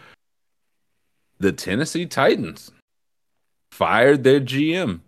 the 1.39 1.51
Tennessee 1.51 2.05
Titans 2.05 2.71
fired 3.71 4.23
their 4.23 4.39
GM, 4.39 5.01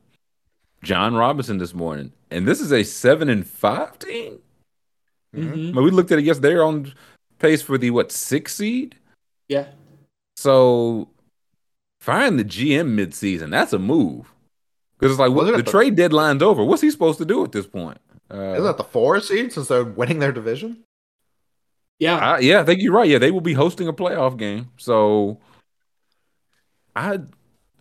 Jon 0.83 1.15
Robinson, 1.15 1.57
this 1.57 1.73
morning, 1.73 2.11
and 2.29 2.47
this 2.47 2.61
is 2.61 2.71
a 2.71 2.83
seven 2.83 3.27
and 3.29 3.45
five 3.45 3.97
team. 3.99 4.39
Mhm. 5.33 5.43
hmm 5.43 5.53
I 5.53 5.55
mean, 5.55 5.83
we 5.83 5.91
looked 5.91 6.11
at 6.11 6.19
it 6.19 6.25
yesterday. 6.25 6.49
They're 6.49 6.63
on 6.63 6.93
pace 7.39 7.61
for 7.61 7.77
the 7.77 7.89
what 7.91 8.11
six 8.11 8.55
seed. 8.55 8.95
Yeah. 9.47 9.67
So 10.35 11.09
firing 11.99 12.37
the 12.37 12.43
GM 12.45 12.95
midseason, 12.97 13.49
that's 13.51 13.73
a 13.73 13.79
move. 13.79 14.31
Because 14.97 15.11
it's 15.13 15.19
like 15.19 15.31
what, 15.31 15.45
the, 15.45 15.63
the- 15.63 15.71
trade 15.71 15.95
deadline's 15.95 16.41
over. 16.43 16.63
What's 16.63 16.81
he 16.81 16.91
supposed 16.91 17.17
to 17.19 17.25
do 17.25 17.43
at 17.43 17.51
this 17.51 17.67
point? 17.67 17.97
Uh, 18.31 18.53
Isn't 18.53 18.63
that 18.63 18.77
the 18.77 18.83
four 18.83 19.19
seed 19.19 19.51
since 19.51 19.67
they're 19.67 19.83
winning 19.83 20.19
their 20.19 20.31
division? 20.31 20.83
Yeah. 21.99 22.17
I, 22.17 22.39
yeah, 22.39 22.61
I 22.61 22.63
think 22.63 22.81
you're 22.81 22.93
right. 22.93 23.09
Yeah, 23.09 23.19
they 23.19 23.31
will 23.31 23.41
be 23.41 23.53
hosting 23.53 23.87
a 23.87 23.93
playoff 23.93 24.37
game. 24.37 24.69
So 24.77 25.39
I 26.95 27.19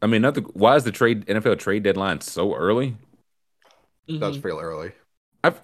I 0.00 0.06
mean, 0.06 0.22
not 0.22 0.34
the, 0.34 0.40
why 0.40 0.76
is 0.76 0.84
the 0.84 0.92
trade 0.92 1.26
NFL 1.26 1.58
trade 1.58 1.82
deadline 1.84 2.20
so 2.20 2.54
early? 2.54 2.96
Mhm. 4.08 4.20
Does 4.20 4.36
feel 4.38 4.58
early. 4.58 4.92
I 5.44 5.54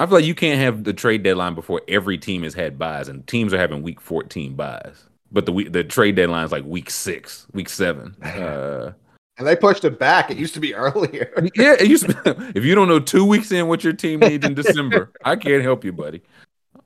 I 0.00 0.06
feel 0.06 0.14
like 0.14 0.24
you 0.24 0.34
can't 0.34 0.58
have 0.58 0.84
the 0.84 0.94
trade 0.94 1.22
deadline 1.22 1.54
before 1.54 1.82
every 1.86 2.16
team 2.16 2.42
has 2.44 2.54
had 2.54 2.78
byes, 2.78 3.06
and 3.06 3.26
teams 3.26 3.52
are 3.52 3.58
having 3.58 3.82
week 3.82 4.00
14 4.00 4.54
byes. 4.54 5.04
But 5.30 5.44
the 5.44 5.68
the 5.68 5.84
trade 5.84 6.16
deadline 6.16 6.44
is 6.44 6.52
like 6.52 6.64
week 6.64 6.88
six, 6.90 7.46
week 7.52 7.68
seven. 7.68 8.16
Uh, 8.24 8.92
And 9.36 9.46
they 9.46 9.56
pushed 9.56 9.84
it 9.84 9.98
back. 9.98 10.30
It 10.30 10.38
used 10.38 10.54
to 10.54 10.60
be 10.60 10.74
earlier. 10.86 11.30
yeah, 11.54 11.74
it 11.78 11.86
used 11.88 12.08
to, 12.08 12.52
if 12.54 12.64
you 12.64 12.74
don't 12.74 12.88
know 12.88 12.98
two 12.98 13.24
weeks 13.26 13.52
in 13.52 13.68
what 13.68 13.84
your 13.84 13.92
team 13.92 14.20
needs 14.20 14.44
in 14.46 14.54
December, 14.54 15.12
I 15.24 15.36
can't 15.36 15.62
help 15.62 15.84
you, 15.84 15.92
buddy. 15.92 16.22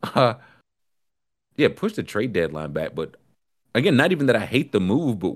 Uh, 0.03 0.35
yeah, 1.57 1.69
push 1.75 1.93
the 1.93 2.03
trade 2.03 2.33
deadline 2.33 2.73
back. 2.73 2.97
But 2.97 3.15
again, 3.77 3.97
not 3.97 4.11
even 4.11 4.27
that 4.27 4.37
I 4.37 4.45
hate 4.45 4.73
the 4.73 4.81
move, 4.81 5.21
but 5.21 5.33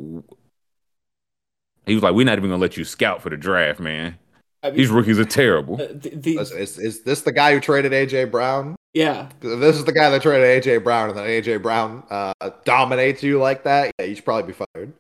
he 1.87 1.95
was 1.95 2.03
like, 2.03 2.15
"We're 2.15 2.27
not 2.27 2.39
even 2.39 2.51
gonna 2.51 2.61
let 2.61 2.77
you 2.77 2.85
scout 2.85 3.23
for 3.23 3.31
the 3.31 3.37
draft, 3.37 3.79
man. 3.81 4.19
I 4.63 4.69
mean, 4.71 4.79
These 4.79 4.91
rookies 4.91 5.19
are 5.19 5.25
terrible." 5.25 5.75
uh, 5.75 5.87
the, 5.93 6.11
the, 6.15 6.39
Is, 6.39 6.53
is, 6.53 6.79
is 6.79 7.03
this 7.03 7.23
the 7.23 7.33
guy 7.33 7.53
who 7.55 7.61
traded 7.61 7.93
AJ 7.93 8.31
Brown? 8.31 8.77
yeah. 8.95 9.29
This 9.41 9.77
is 9.77 9.85
the 9.85 9.93
guy 9.93 10.11
that 10.11 10.23
traded 10.23 10.63
AJ 10.65 10.83
Brown, 10.85 11.11
and 11.11 11.19
then 11.19 11.27
AJ 11.27 11.63
Brown 11.63 12.03
uh, 12.11 12.33
dominates 12.65 13.23
you 13.23 13.39
like 13.39 13.65
that. 13.65 13.93
Yeah, 13.99 14.07
you 14.07 14.15
should 14.15 14.25
probably 14.25 14.53
be 14.53 14.65
fired. 14.75 14.93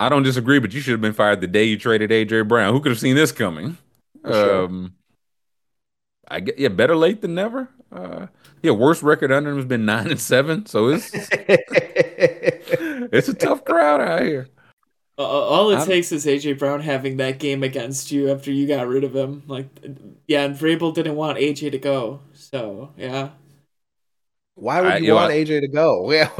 I 0.00 0.08
don't 0.08 0.22
disagree, 0.22 0.60
but 0.60 0.72
you 0.72 0.80
should 0.80 0.92
have 0.92 1.00
been 1.00 1.12
fired 1.12 1.40
the 1.40 1.48
day 1.48 1.64
you 1.64 1.76
traded 1.76 2.10
AJ 2.10 2.46
Brown. 2.48 2.72
Who 2.72 2.80
could 2.80 2.90
have 2.90 3.00
seen 3.00 3.16
this 3.16 3.32
coming? 3.32 3.76
For 4.22 4.32
sure. 4.32 4.64
Um, 4.64 4.94
I 6.28 6.40
get 6.40 6.58
yeah, 6.58 6.68
better 6.68 6.96
late 6.96 7.20
than 7.20 7.34
never. 7.34 7.68
Uh, 7.90 8.26
yeah, 8.62 8.72
worst 8.72 9.02
record 9.02 9.32
under 9.32 9.50
him 9.50 9.56
has 9.56 9.64
been 9.64 9.86
nine 9.86 10.10
and 10.10 10.20
seven, 10.20 10.66
so 10.66 10.88
it's 10.88 11.10
it's 13.12 13.28
a 13.28 13.34
tough 13.34 13.64
crowd 13.64 14.00
out 14.00 14.22
here. 14.22 14.48
All 15.18 15.70
it 15.70 15.76
I'm- 15.78 15.86
takes 15.86 16.12
is 16.12 16.26
AJ 16.26 16.58
Brown 16.58 16.80
having 16.80 17.16
that 17.16 17.38
game 17.38 17.62
against 17.62 18.12
you 18.12 18.30
after 18.30 18.52
you 18.52 18.66
got 18.68 18.86
rid 18.86 19.02
of 19.04 19.14
him. 19.16 19.42
Like, 19.48 19.66
yeah, 20.26 20.44
and 20.44 20.56
Vrabel 20.56 20.94
didn't 20.94 21.16
want 21.16 21.38
AJ 21.38 21.72
to 21.72 21.78
go, 21.78 22.20
so 22.34 22.90
yeah. 22.96 23.30
Why 24.54 24.80
would 24.80 24.92
I- 24.92 24.96
you 24.98 25.08
yo, 25.08 25.14
want 25.16 25.32
I- 25.32 25.44
AJ 25.44 25.60
to 25.60 25.68
go? 25.68 26.10
Yeah. 26.12 26.30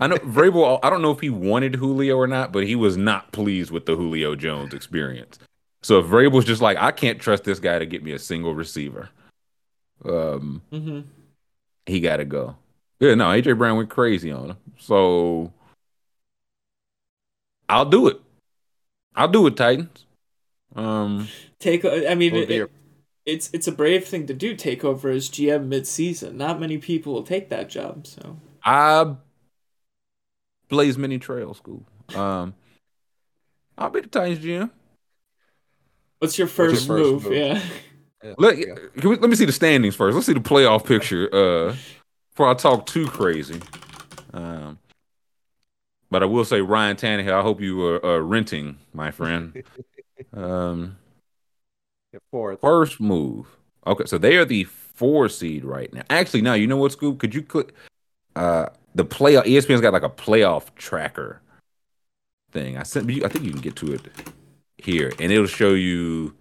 I 0.00 0.08
know 0.08 0.16
Vrabel. 0.16 0.80
I 0.82 0.90
don't 0.90 1.02
know 1.02 1.12
if 1.12 1.20
he 1.20 1.30
wanted 1.30 1.76
Julio 1.76 2.16
or 2.16 2.26
not, 2.26 2.52
but 2.52 2.66
he 2.66 2.74
was 2.74 2.96
not 2.96 3.30
pleased 3.32 3.70
with 3.70 3.86
the 3.86 3.94
Julio 3.94 4.34
Jones 4.34 4.74
experience. 4.74 5.38
So 5.82 6.00
if 6.00 6.06
Vrabel's 6.06 6.44
just 6.44 6.60
like, 6.60 6.76
I 6.78 6.90
can't 6.90 7.20
trust 7.20 7.44
this 7.44 7.60
guy 7.60 7.78
to 7.78 7.86
get 7.86 8.02
me 8.02 8.10
a 8.10 8.18
single 8.18 8.54
receiver, 8.54 9.08
um, 10.04 10.62
hmm 10.70 11.00
he 11.86 12.00
got 12.00 12.16
to 12.18 12.24
go. 12.24 12.56
Yeah, 13.00 13.14
no, 13.14 13.26
AJ 13.26 13.56
Brown 13.56 13.76
went 13.76 13.88
crazy 13.88 14.30
on 14.32 14.50
him. 14.50 14.56
So 14.78 15.52
I'll 17.68 17.84
do 17.84 18.08
it. 18.08 18.20
I'll 19.14 19.28
do 19.28 19.46
it, 19.46 19.56
Titans. 19.56 20.06
Um, 20.74 21.28
Take. 21.58 21.84
I 21.84 22.14
mean, 22.14 22.34
Would 22.34 22.50
it, 22.50 22.70
it's 23.26 23.50
it's 23.52 23.66
a 23.66 23.72
brave 23.72 24.06
thing 24.06 24.26
to 24.26 24.34
do. 24.34 24.54
Take 24.54 24.84
over 24.84 25.10
as 25.10 25.28
GM 25.28 25.66
mid-season. 25.66 26.36
Not 26.36 26.60
many 26.60 26.78
people 26.78 27.12
will 27.12 27.22
take 27.22 27.50
that 27.50 27.68
job. 27.68 28.06
So 28.06 28.38
I 28.64 29.14
blaze 30.68 30.96
many 30.96 31.18
trails, 31.18 31.58
school. 31.58 31.84
Um, 32.14 32.54
I'll 33.76 33.90
be 33.90 34.00
the 34.00 34.08
Titans 34.08 34.44
GM. 34.44 34.70
what's 36.18 36.38
your 36.38 36.46
your 36.46 36.48
first, 36.48 36.86
first 36.86 36.88
move? 36.88 37.24
move? 37.24 37.32
Yeah. 37.34 37.62
Let, 38.36 38.56
can 38.56 39.10
we, 39.10 39.16
let 39.16 39.30
me 39.30 39.36
see 39.36 39.44
the 39.44 39.52
standings 39.52 39.94
first. 39.94 40.14
Let's 40.14 40.26
see 40.26 40.32
the 40.32 40.40
playoff 40.40 40.84
picture 40.84 41.28
uh, 41.32 41.76
before 42.32 42.48
I 42.48 42.54
talk 42.54 42.86
too 42.86 43.06
crazy. 43.06 43.60
Um, 44.32 44.78
but 46.10 46.22
I 46.22 46.26
will 46.26 46.44
say, 46.44 46.60
Ryan 46.60 46.96
Tannehill, 46.96 47.32
I 47.32 47.42
hope 47.42 47.60
you 47.60 47.84
are 47.84 48.04
uh, 48.04 48.18
renting, 48.18 48.78
my 48.92 49.10
friend. 49.10 49.62
um, 50.32 50.96
fourth. 52.30 52.60
first 52.60 53.00
move. 53.00 53.46
Okay, 53.86 54.04
so 54.06 54.18
they 54.18 54.36
are 54.36 54.44
the 54.44 54.64
four 54.64 55.28
seed 55.28 55.64
right 55.64 55.92
now. 55.92 56.02
Actually, 56.10 56.42
now 56.42 56.54
you 56.54 56.66
know 56.66 56.76
what, 56.76 56.92
Scoop? 56.92 57.18
Could 57.18 57.34
you 57.34 57.42
click 57.42 57.74
uh, 58.36 58.66
the 58.94 59.04
playoff? 59.04 59.44
ESPN's 59.44 59.80
got 59.80 59.92
like 59.92 60.02
a 60.02 60.10
playoff 60.10 60.74
tracker 60.76 61.40
thing. 62.52 62.76
I 62.76 62.82
sent 62.82 63.08
you. 63.08 63.24
I 63.24 63.28
think 63.28 63.44
you 63.44 63.52
can 63.52 63.60
get 63.60 63.76
to 63.76 63.92
it 63.92 64.02
here, 64.78 65.12
and 65.18 65.32
it'll 65.32 65.46
show 65.46 65.74
you. 65.74 66.34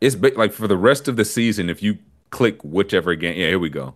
It's 0.00 0.16
like 0.16 0.52
for 0.52 0.68
the 0.68 0.76
rest 0.76 1.08
of 1.08 1.16
the 1.16 1.24
season. 1.24 1.70
If 1.70 1.82
you 1.82 1.98
click 2.30 2.62
whichever 2.62 3.14
game, 3.14 3.36
yeah, 3.36 3.46
here 3.46 3.58
we 3.58 3.70
go. 3.70 3.94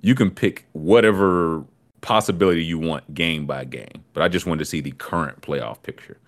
You 0.00 0.14
can 0.14 0.30
pick 0.30 0.66
whatever 0.72 1.64
possibility 2.00 2.64
you 2.64 2.78
want 2.78 3.14
game 3.14 3.46
by 3.46 3.64
game. 3.64 4.04
But 4.12 4.22
I 4.22 4.28
just 4.28 4.46
wanted 4.46 4.60
to 4.60 4.64
see 4.64 4.80
the 4.80 4.92
current 4.92 5.40
playoff 5.40 5.82
picture. 5.82 6.18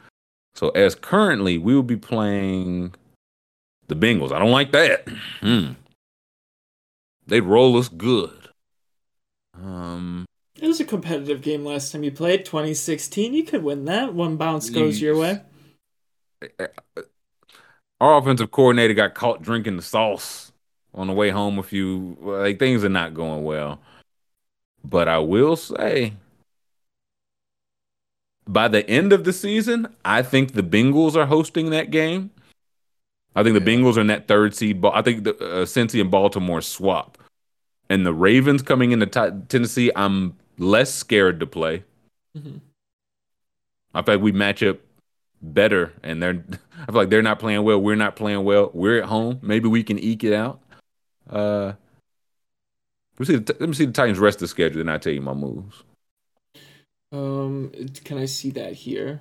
So 0.55 0.71
as 0.71 0.95
currently, 0.95 1.59
we 1.59 1.75
will 1.75 1.83
be 1.83 1.97
playing 1.97 2.95
the 3.89 3.95
Bengals. 3.95 4.33
I 4.33 4.39
don't 4.39 4.51
like 4.51 4.73
that. 4.73 5.07
Hmm. 5.41 5.73
They 7.27 7.41
roll 7.41 7.77
us 7.77 7.89
good. 7.89 8.49
Um, 9.55 10.25
It 10.61 10.67
was 10.67 10.81
a 10.81 10.85
competitive 10.85 11.43
game 11.43 11.65
last 11.65 11.93
time 11.93 12.03
you 12.03 12.11
played, 12.11 12.45
2016. 12.45 13.35
You 13.35 13.45
could 13.45 13.63
win 13.63 13.85
that. 13.85 14.15
One 14.15 14.37
bounce 14.37 14.69
goes 14.69 15.01
your 15.01 15.17
way. 15.17 15.41
our 18.01 18.19
offensive 18.19 18.51
coordinator 18.51 18.95
got 18.95 19.15
caught 19.15 19.43
drinking 19.43 19.77
the 19.77 19.83
sauce 19.83 20.53
on 20.95 21.07
the 21.07 21.13
way 21.13 21.31
home. 21.31 21.59
A 21.59 21.63
few 21.63 22.17
like 22.21 22.59
things 22.59 22.83
are 22.85 22.89
not 22.89 23.15
going 23.15 23.45
well. 23.45 23.81
But 24.85 25.09
I 25.09 25.19
will 25.19 25.57
say, 25.57 26.15
by 28.49 28.69
the 28.69 28.89
end 28.89 29.13
of 29.13 29.25
the 29.25 29.33
season, 29.33 29.95
I 30.05 30.23
think 30.23 30.53
the 30.53 30.63
Bengals 30.63 31.15
are 31.17 31.27
hosting 31.27 31.71
that 31.71 31.91
game. 31.91 32.31
I 33.37 33.43
think 33.43 33.55
the 33.63 33.71
Yeah. 33.71 33.79
Bengals 33.79 33.97
are 33.97 34.01
in 34.01 34.09
that 34.09 34.27
third 34.27 34.55
seed. 34.55 34.81
But 34.81 34.95
I 34.95 35.03
think 35.03 35.25
the 35.25 35.35
uh, 35.37 35.65
Cincy 35.65 36.01
and 36.01 36.11
Baltimore 36.11 36.61
swap, 36.61 37.19
and 37.89 38.05
the 38.05 38.13
Ravens 38.15 38.63
coming 38.63 38.93
into 38.93 39.07
Ti- 39.07 39.45
Tennessee. 39.49 39.91
I'm 39.95 40.37
less 40.59 40.93
scared 40.93 41.39
to 41.41 41.47
play. 41.47 41.85
Mhm. 42.37 42.61
I 43.95 44.03
feel 44.03 44.15
like 44.17 44.23
we 44.23 44.33
match 44.33 44.63
up 44.63 44.79
better, 45.43 45.93
and 46.03 46.23
they're. 46.23 46.43
I 46.81 46.87
feel 46.87 46.95
like 46.95 47.11
they're 47.11 47.23
not 47.23 47.39
playing 47.39 47.63
well. 47.63 47.81
We're 47.81 47.95
not 47.97 48.17
playing 48.17 48.43
well. 48.45 48.71
We're 48.75 49.03
at 49.03 49.09
home. 49.09 49.39
Maybe 49.43 49.69
we 49.69 49.83
can 49.85 49.99
eke 49.99 50.25
it 50.25 50.33
out. 50.33 50.61
Uh, 51.29 51.75
let 53.21 53.29
me 53.29 53.35
see. 53.35 53.39
The, 53.43 53.57
let 53.61 53.69
me 53.69 53.75
see 53.75 53.85
the 53.85 53.93
Titans' 53.93 54.19
rest 54.19 54.37
of 54.37 54.41
the 54.41 54.49
schedule, 54.49 54.81
and 54.81 54.89
I 54.89 54.95
will 54.95 55.01
tell 55.01 55.13
you 55.13 55.21
my 55.21 55.35
moves. 55.35 55.85
Um, 57.13 57.71
can 58.05 58.17
I 58.17 58.25
see 58.25 58.51
that 58.53 58.73
here? 58.73 59.21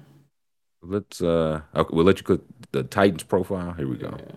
Let's. 0.82 1.22
Uh, 1.22 1.62
okay, 1.76 1.90
we'll 1.92 2.06
let 2.06 2.18
you 2.18 2.24
click 2.24 2.42
the 2.72 2.84
Titans 2.84 3.24
profile. 3.24 3.74
Here 3.74 3.88
we 3.88 3.98
go. 3.98 4.16
Yeah. 4.18 4.36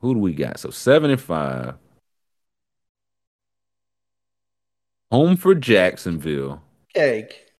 Who 0.00 0.14
do 0.14 0.20
we 0.20 0.34
got? 0.34 0.58
So 0.58 0.70
seven 0.70 1.12
and 1.12 1.20
five. 1.20 1.74
Home 5.12 5.36
for 5.36 5.54
Jacksonville. 5.54 6.62
Cake. 6.92 7.52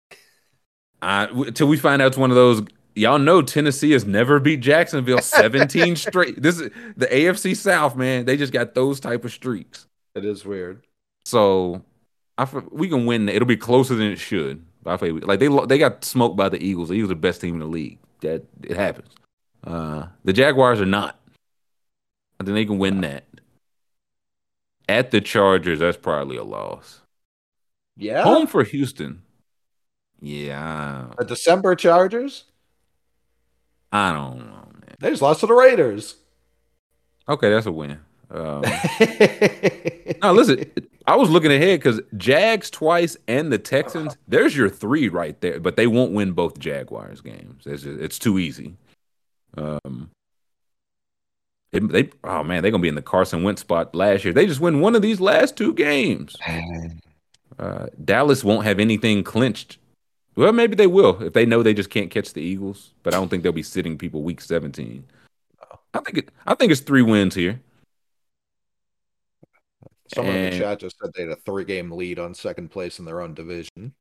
I 1.01 1.26
until 1.26 1.68
we 1.68 1.76
find 1.76 2.03
out 2.03 2.09
it's 2.09 2.16
one 2.16 2.30
of 2.30 2.36
those. 2.36 2.62
Y'all 2.97 3.20
know 3.20 3.43
Tennessee 3.43 3.93
has 3.93 4.05
never 4.05 4.41
beat 4.41 4.59
Jacksonville 4.59 5.18
17 5.22 5.95
straight. 5.95 6.43
This 6.43 6.59
is 6.59 6.70
the 6.97 7.07
AFC 7.07 7.57
South, 7.57 7.95
man. 7.95 8.24
They 8.24 8.36
just 8.36 8.53
got 8.53 8.74
those 8.74 8.99
type 8.99 9.24
of 9.24 9.30
streaks. 9.30 9.86
It 10.24 10.28
is 10.28 10.44
weird. 10.44 10.82
So 11.24 11.82
I 12.38 12.42
f- 12.42 12.70
we 12.70 12.88
can 12.88 13.06
win. 13.06 13.28
It'll 13.28 13.46
be 13.46 13.56
closer 13.56 13.94
than 13.94 14.08
it 14.12 14.18
should. 14.18 14.64
But 14.82 14.92
I 14.94 14.96
feel 14.96 15.18
like 15.22 15.40
they 15.40 15.48
they 15.66 15.78
got 15.78 16.04
smoked 16.04 16.36
by 16.36 16.48
the 16.48 16.62
Eagles. 16.62 16.88
The 16.88 16.94
Eagles 16.94 17.10
are 17.10 17.14
the 17.14 17.20
best 17.20 17.40
team 17.40 17.54
in 17.54 17.60
the 17.60 17.66
league. 17.66 17.98
That 18.20 18.44
it 18.62 18.76
happens. 18.76 19.12
Uh, 19.64 20.06
the 20.24 20.32
Jaguars 20.32 20.80
are 20.80 20.86
not. 20.86 21.18
I 22.38 22.44
think 22.44 22.54
they 22.54 22.64
can 22.64 22.78
win 22.78 23.00
that. 23.02 23.24
At 24.88 25.10
the 25.10 25.20
Chargers, 25.20 25.78
that's 25.78 25.96
probably 25.96 26.36
a 26.36 26.44
loss. 26.44 27.00
Yeah. 27.96 28.22
Home 28.24 28.46
for 28.46 28.64
Houston. 28.64 29.22
Yeah, 30.22 31.06
The 31.18 31.24
December 31.24 31.74
Chargers. 31.74 32.44
I 33.92 34.12
don't 34.12 34.38
know, 34.38 34.68
man. 34.74 34.96
They 34.98 35.10
just 35.10 35.22
lost 35.22 35.40
to 35.40 35.46
the 35.46 35.54
Raiders. 35.54 36.16
Okay, 37.28 37.48
that's 37.48 37.64
a 37.66 37.72
win. 37.72 38.00
Um, 38.30 38.62
no, 40.22 40.32
listen, 40.32 40.70
I 41.06 41.16
was 41.16 41.30
looking 41.30 41.50
ahead 41.50 41.80
because 41.80 42.00
Jags 42.16 42.70
twice 42.70 43.16
and 43.26 43.52
the 43.52 43.58
Texans. 43.58 44.16
There's 44.28 44.56
your 44.56 44.68
three 44.68 45.08
right 45.08 45.40
there, 45.40 45.58
but 45.60 45.76
they 45.76 45.86
won't 45.86 46.12
win 46.12 46.32
both 46.32 46.58
Jaguars 46.58 47.20
games. 47.20 47.64
It's 47.66 47.82
just, 47.82 48.00
it's 48.00 48.18
too 48.18 48.38
easy. 48.38 48.76
Um, 49.56 50.10
it- 51.72 51.88
they 51.88 52.10
oh 52.24 52.44
man, 52.44 52.62
they're 52.62 52.70
gonna 52.70 52.82
be 52.82 52.88
in 52.88 52.94
the 52.94 53.02
Carson 53.02 53.42
Wentz 53.42 53.62
spot 53.62 53.94
last 53.94 54.24
year. 54.24 54.32
They 54.32 54.46
just 54.46 54.60
win 54.60 54.80
one 54.80 54.94
of 54.94 55.02
these 55.02 55.20
last 55.20 55.56
two 55.56 55.72
games. 55.74 56.36
Uh, 57.58 57.86
Dallas 58.04 58.44
won't 58.44 58.64
have 58.64 58.78
anything 58.78 59.22
clinched. 59.24 59.78
Well, 60.36 60.52
maybe 60.52 60.76
they 60.76 60.86
will 60.86 61.20
if 61.22 61.32
they 61.32 61.44
know 61.44 61.62
they 61.62 61.74
just 61.74 61.90
can't 61.90 62.10
catch 62.10 62.32
the 62.32 62.40
Eagles. 62.40 62.92
But 63.02 63.12
I 63.12 63.18
don't 63.18 63.28
think 63.28 63.42
they'll 63.42 63.52
be 63.52 63.62
sitting 63.62 63.98
people 63.98 64.22
week 64.22 64.40
17. 64.40 65.04
I 65.92 66.00
think 66.00 66.18
it. 66.18 66.28
I 66.46 66.54
think 66.54 66.70
it's 66.72 66.80
three 66.80 67.02
wins 67.02 67.34
here. 67.34 67.60
Someone 70.12 70.34
in 70.34 70.50
the 70.50 70.58
chat 70.58 70.80
just 70.80 70.98
said 70.98 71.11
they 71.14 71.22
had 71.22 71.32
a 71.32 71.36
three-game 71.36 71.92
lead 71.92 72.18
on 72.18 72.34
second 72.34 72.70
place 72.70 72.98
in 72.98 73.04
their 73.04 73.20
own 73.20 73.34
division. 73.34 73.94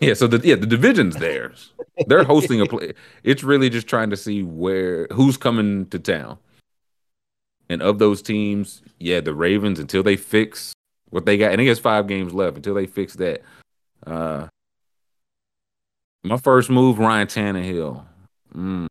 Yeah, 0.00 0.14
so 0.14 0.26
the 0.26 0.46
yeah 0.46 0.54
the 0.54 0.66
division's 0.66 1.16
theirs. 1.16 1.72
They're 2.06 2.24
hosting 2.24 2.60
a 2.60 2.66
play. 2.66 2.94
It's 3.24 3.42
really 3.42 3.68
just 3.68 3.88
trying 3.88 4.10
to 4.10 4.16
see 4.16 4.42
where 4.42 5.08
who's 5.12 5.36
coming 5.36 5.86
to 5.86 5.98
town. 5.98 6.38
And 7.68 7.82
of 7.82 7.98
those 7.98 8.22
teams, 8.22 8.80
yeah, 8.98 9.20
the 9.20 9.34
Ravens 9.34 9.78
until 9.78 10.02
they 10.02 10.16
fix 10.16 10.72
what 11.10 11.26
they 11.26 11.36
got, 11.36 11.52
and 11.52 11.60
I 11.60 11.64
guess 11.64 11.78
five 11.78 12.06
games 12.06 12.32
left 12.32 12.56
until 12.56 12.74
they 12.74 12.86
fix 12.86 13.14
that. 13.14 13.42
Uh, 14.06 14.46
my 16.22 16.36
first 16.36 16.70
move, 16.70 16.98
Ryan 16.98 17.26
Tannehill. 17.26 18.04
Mm. 18.54 18.86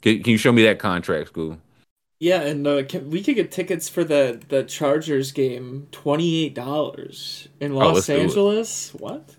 Can, 0.00 0.22
can 0.22 0.32
you 0.32 0.38
show 0.38 0.52
me 0.52 0.64
that 0.64 0.78
contract, 0.78 1.28
school? 1.28 1.58
Yeah, 2.20 2.40
and 2.40 2.66
uh, 2.66 2.82
can, 2.84 3.10
we 3.10 3.22
could 3.22 3.36
get 3.36 3.52
tickets 3.52 3.88
for 3.88 4.02
the 4.04 4.40
the 4.48 4.64
Chargers 4.64 5.30
game, 5.32 5.86
twenty 5.92 6.44
eight 6.44 6.54
dollars 6.54 7.48
in 7.60 7.72
Oh, 7.72 7.76
Los 7.78 8.06
do 8.06 8.12
it. 8.14 8.20
Angeles. 8.22 8.92
What? 8.94 9.36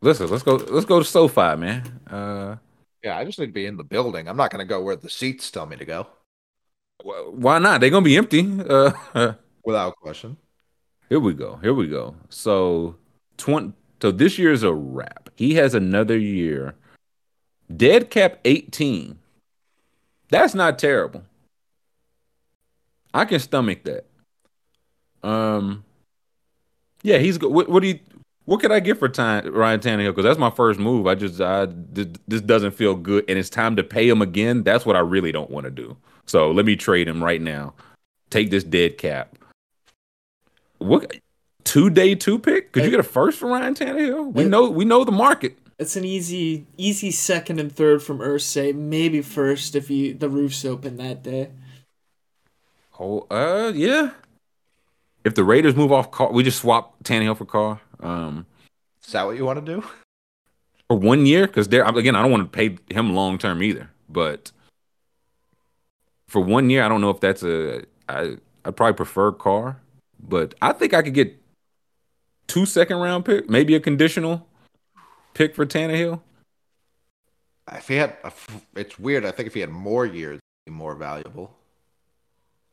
Listen, 0.00 0.28
let's 0.28 0.42
go. 0.42 0.56
Let's 0.56 0.86
go 0.86 0.98
to 0.98 1.04
SoFi, 1.04 1.56
man. 1.56 2.00
Uh, 2.10 2.56
Yeah, 3.04 3.16
I 3.18 3.24
just 3.24 3.38
need 3.38 3.46
to 3.46 3.52
be 3.52 3.66
in 3.66 3.76
the 3.76 3.84
building. 3.84 4.28
I'm 4.28 4.36
not 4.36 4.50
going 4.50 4.58
to 4.60 4.68
go 4.68 4.82
where 4.82 4.96
the 4.96 5.08
seats 5.10 5.50
tell 5.50 5.66
me 5.66 5.76
to 5.76 5.84
go, 5.84 6.06
wh- 7.04 7.32
why 7.32 7.58
not? 7.58 7.80
They're 7.80 7.90
gonna 7.90 8.04
be 8.04 8.16
empty. 8.16 8.46
Uh, 8.68 8.92
without 9.64 9.94
question. 9.96 10.36
Here 11.08 11.20
we 11.20 11.34
go. 11.34 11.56
Here 11.62 11.72
we 11.74 11.86
go. 11.88 12.16
So 12.30 12.96
twenty. 13.36 13.72
So 14.02 14.10
this 14.10 14.38
year 14.38 14.52
is 14.52 14.62
a 14.64 14.72
wrap. 14.74 15.30
He 15.36 15.54
has 15.54 15.74
another 15.74 16.18
year. 16.18 16.74
Dead 17.74 18.10
cap 18.10 18.38
eighteen. 18.44 19.18
That's 20.30 20.54
not 20.54 20.78
terrible. 20.78 21.22
I 23.14 23.24
can 23.24 23.40
stomach 23.40 23.84
that. 23.84 24.06
Um. 25.22 25.84
Yeah, 27.02 27.18
he's 27.18 27.38
good. 27.38 27.52
What, 27.52 27.68
what 27.68 27.82
do 27.82 27.88
you? 27.88 28.00
What 28.44 28.60
could 28.60 28.72
I 28.72 28.80
get 28.80 28.98
for 28.98 29.10
time, 29.10 29.52
Ryan 29.52 29.78
Tannehill? 29.78 30.12
Because 30.12 30.24
that's 30.24 30.38
my 30.38 30.50
first 30.50 30.80
move. 30.80 31.06
I 31.06 31.14
just, 31.14 31.38
I 31.38 31.66
th- 31.66 32.16
this 32.26 32.40
doesn't 32.40 32.70
feel 32.70 32.94
good, 32.94 33.26
and 33.28 33.38
it's 33.38 33.50
time 33.50 33.76
to 33.76 33.84
pay 33.84 34.08
him 34.08 34.22
again. 34.22 34.62
That's 34.62 34.86
what 34.86 34.96
I 34.96 35.00
really 35.00 35.32
don't 35.32 35.50
want 35.50 35.64
to 35.64 35.70
do. 35.70 35.98
So 36.24 36.50
let 36.50 36.64
me 36.64 36.74
trade 36.74 37.08
him 37.08 37.22
right 37.22 37.42
now. 37.42 37.74
Take 38.30 38.50
this 38.50 38.64
dead 38.64 38.96
cap. 38.96 39.36
What 40.78 41.16
two 41.64 41.90
day 41.90 42.14
two 42.14 42.38
pick? 42.38 42.72
Could 42.72 42.84
you 42.84 42.90
get 42.90 43.00
a 43.00 43.02
first 43.02 43.38
for 43.38 43.50
Ryan 43.50 43.74
Tannehill? 43.74 44.32
We 44.32 44.44
know 44.44 44.70
we 44.70 44.86
know 44.86 45.04
the 45.04 45.12
market. 45.12 45.58
It's 45.78 45.96
an 45.96 46.04
easy 46.04 46.66
easy 46.76 47.10
second 47.10 47.60
and 47.60 47.70
third 47.70 48.02
from 48.02 48.18
Irsay. 48.18 48.74
Maybe 48.74 49.20
first 49.20 49.76
if 49.76 49.88
he 49.88 50.12
the 50.12 50.28
roof's 50.28 50.64
open 50.64 50.96
that 50.96 51.22
day. 51.22 51.50
Oh, 52.98 53.26
uh, 53.30 53.72
yeah. 53.74 54.10
If 55.24 55.34
the 55.34 55.44
Raiders 55.44 55.76
move 55.76 55.92
off 55.92 56.10
Carr, 56.10 56.32
we 56.32 56.42
just 56.42 56.60
swap 56.60 57.02
Tannehill 57.04 57.36
for 57.36 57.44
Carr. 57.44 57.80
Um, 58.00 58.46
Is 59.04 59.12
that 59.12 59.26
what 59.26 59.36
you 59.36 59.44
want 59.44 59.64
to 59.64 59.74
do? 59.74 59.84
for 60.88 60.96
one 60.96 61.26
year 61.26 61.46
because 61.46 61.68
there 61.68 61.84
again 61.84 62.16
I 62.16 62.22
don't 62.22 62.30
want 62.30 62.50
to 62.50 62.56
pay 62.56 62.78
him 62.92 63.14
long 63.14 63.38
term 63.38 63.62
either. 63.62 63.90
But 64.08 64.50
for 66.26 66.40
one 66.40 66.70
year, 66.70 66.82
I 66.82 66.88
don't 66.88 67.00
know 67.00 67.10
if 67.10 67.20
that's 67.20 67.42
a. 67.42 67.84
I 68.08 68.36
I'd 68.64 68.76
probably 68.76 68.94
prefer 68.94 69.32
Carr, 69.32 69.80
but 70.18 70.54
I 70.60 70.72
think 70.72 70.94
I 70.94 71.02
could 71.02 71.14
get 71.14 71.40
two 72.46 72.66
second 72.66 72.98
round 72.98 73.24
pick, 73.24 73.48
maybe 73.48 73.74
a 73.74 73.80
conditional 73.80 74.46
pick 75.34 75.54
for 75.54 75.66
Tannehill. 75.66 76.20
If 77.70 77.88
he 77.88 77.96
had, 77.96 78.16
a 78.24 78.32
it's 78.76 78.98
weird. 78.98 79.26
I 79.26 79.30
think 79.30 79.46
if 79.46 79.54
he 79.54 79.60
had 79.60 79.70
more 79.70 80.06
years, 80.06 80.40
he'd 80.64 80.72
be 80.72 80.76
more 80.76 80.94
valuable. 80.94 81.54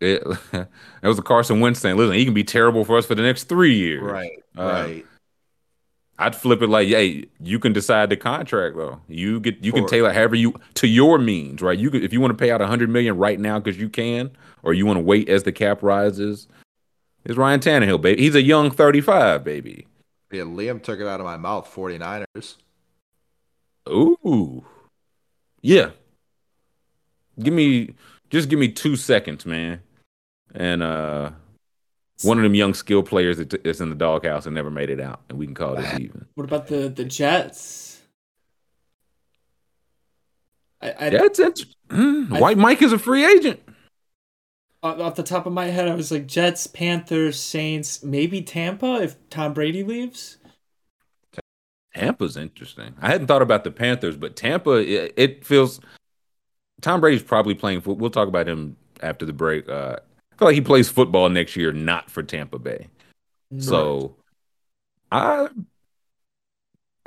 It, 0.02 0.24
that 0.52 0.68
was 1.04 1.18
a 1.20 1.22
Carson 1.22 1.60
Wentz 1.60 1.80
thing. 1.80 1.96
Listen, 1.98 2.16
he 2.16 2.26
can 2.26 2.34
be 2.34 2.44
terrible 2.44 2.84
for 2.86 2.98
us 2.98 3.06
for 3.06 3.16
the 3.16 3.22
next 3.22 3.46
three 3.46 3.76
years. 3.76 4.04
Right, 4.04 4.44
Uh, 4.58 4.64
right. 4.64 5.06
I'd 6.18 6.34
flip 6.36 6.62
it 6.62 6.68
like, 6.70 6.88
hey, 6.88 7.26
you 7.42 7.60
can 7.60 7.74
decide 7.74 8.10
the 8.10 8.16
contract 8.16 8.78
though. 8.78 9.02
You 9.10 9.42
get 9.42 9.62
you 9.62 9.74
can 9.74 9.86
tailor 9.86 10.14
however 10.14 10.36
you 10.36 10.54
to 10.76 10.88
your 10.88 11.18
means, 11.20 11.62
right? 11.62 11.78
You 11.78 11.92
could 11.92 12.04
if 12.06 12.14
you 12.14 12.22
want 12.22 12.32
to 12.32 12.38
pay 12.42 12.52
out 12.52 12.62
a 12.62 12.68
hundred 12.68 12.90
million 12.90 13.18
right 13.18 13.38
now 13.38 13.60
because 13.60 13.78
you 13.78 13.90
can, 13.90 14.32
or 14.64 14.74
you 14.74 14.86
want 14.86 14.96
to 14.96 15.04
wait 15.04 15.28
as 15.28 15.44
the 15.44 15.52
cap 15.52 15.84
rises. 15.84 16.48
It's 17.26 17.36
Ryan 17.38 17.60
Tannehill, 17.60 18.02
baby. 18.02 18.22
He's 18.22 18.36
a 18.36 18.42
young 18.42 18.72
35, 18.72 19.44
baby. 19.44 19.88
Yeah, 20.32 20.44
Liam 20.44 20.82
took 20.82 21.00
it 21.00 21.08
out 21.08 21.20
of 21.20 21.26
my 21.26 21.38
mouth. 21.38 21.70
49ers. 21.74 22.56
Ooh. 23.90 24.64
Yeah. 25.62 25.90
Give 27.40 27.54
me 27.54 27.94
just 28.36 28.50
give 28.50 28.60
me 28.60 28.68
two 28.68 28.96
seconds, 28.98 29.46
man. 29.46 29.82
And 30.54 30.84
uh 30.84 31.32
one 32.24 32.38
of 32.38 32.44
them 32.44 32.56
young 32.56 32.74
skill 32.74 33.04
players 33.04 33.38
that 33.38 33.54
is 33.66 33.82
in 33.82 33.90
the 33.90 33.96
doghouse 33.96 34.46
and 34.46 34.56
never 34.56 34.72
made 34.72 34.90
it 34.90 35.02
out, 35.02 35.22
and 35.30 35.38
we 35.38 35.46
can 35.46 35.56
call 35.56 35.76
this 35.76 36.00
even. 36.00 36.26
What 36.36 36.44
about 36.44 36.68
the 36.68 36.90
the 36.90 37.06
Jets? 37.06 38.02
I, 40.82 40.94
I 41.00 41.10
That's 41.10 41.40
it. 41.40 41.66
Mm, 41.90 42.34
I- 42.34 42.40
White 42.40 42.58
Mike 42.58 42.82
is 42.82 42.94
a 42.94 43.00
free 43.00 43.26
agent. 43.26 43.62
off 44.84 45.00
off 45.00 45.16
the 45.16 45.24
top 45.24 45.46
of 45.46 45.54
my 45.54 45.66
head, 45.68 45.88
I 45.88 45.96
was 45.96 46.12
like 46.12 46.28
Jets, 46.28 46.68
Panthers, 46.68 47.40
Saints, 47.40 48.04
maybe 48.04 48.42
Tampa 48.42 49.02
if 49.02 49.16
Tom 49.30 49.54
Brady 49.54 49.84
leaves. 49.84 50.38
Tampa's 51.94 52.36
interesting. 52.36 52.94
I 53.02 53.08
hadn't 53.08 53.28
thought 53.28 53.42
about 53.42 53.64
the 53.64 53.72
Panthers, 53.72 54.18
but 54.18 54.36
Tampa, 54.36 54.72
it, 54.72 55.14
it 55.16 55.46
feels 55.46 55.80
Tom 56.82 57.02
Brady's 57.02 57.24
probably 57.24 57.56
playing. 57.56 57.82
We'll 57.86 58.10
talk 58.10 58.28
about 58.28 58.48
him 58.48 58.76
after 59.02 59.26
the 59.26 59.34
break. 59.34 59.68
Uh, 59.70 59.98
I 60.34 60.38
feel 60.38 60.48
like 60.48 60.56
he 60.56 60.62
plays 60.62 60.90
football 60.90 61.30
next 61.30 61.56
year, 61.56 61.72
not 61.72 62.10
for 62.12 62.22
Tampa 62.22 62.60
Bay. 62.60 62.88
So, 63.60 64.16
I 65.12 65.48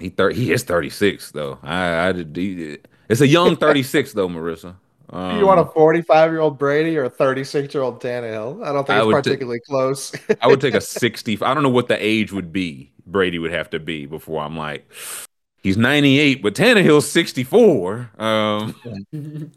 he 0.01 0.09
thir- 0.09 0.31
he 0.31 0.53
is 0.53 0.63
thirty 0.63 0.91
six 0.91 1.31
though. 1.33 1.59
I, 1.63 2.09
I 2.09 2.13
he- 2.13 2.79
it's 3.09 3.21
a 3.21 3.27
young 3.27 3.57
thirty 3.65 3.83
six 3.83 4.13
though, 4.13 4.29
Marissa. 4.29 4.77
Um, 5.11 5.39
you 5.39 5.47
want 5.47 5.59
a 5.59 5.65
45 5.65 6.31
year 6.33 6.41
old 6.41 6.59
Brady 6.59 6.99
or 6.99 7.05
a 7.05 7.11
36 7.11 7.73
year 7.73 7.83
old 7.83 8.03
Tannehill? 8.03 8.63
I 8.63 8.73
don't 8.73 8.87
think 8.87 8.99
I 8.99 9.03
it's 9.03 9.11
particularly 9.11 9.61
close. 9.61 10.13
I 10.43 10.47
would 10.47 10.61
take 10.61 10.75
a 10.75 10.81
60. 10.83 11.39
I 11.41 11.55
don't 11.55 11.63
know 11.63 11.71
what 11.71 11.89
the 11.89 11.97
age 11.97 12.31
would 12.31 12.53
be. 12.53 12.93
Brady 13.07 13.39
would 13.39 13.53
have 13.53 13.71
to 13.71 13.81
be 13.81 14.05
before 14.05 14.43
I'm 14.43 14.55
like, 14.57 14.87
he's 15.69 15.77
98, 15.77 16.43
but 16.43 16.55
Tannehill's 16.55 17.11
64. 17.11 18.11
Um, 18.19 18.75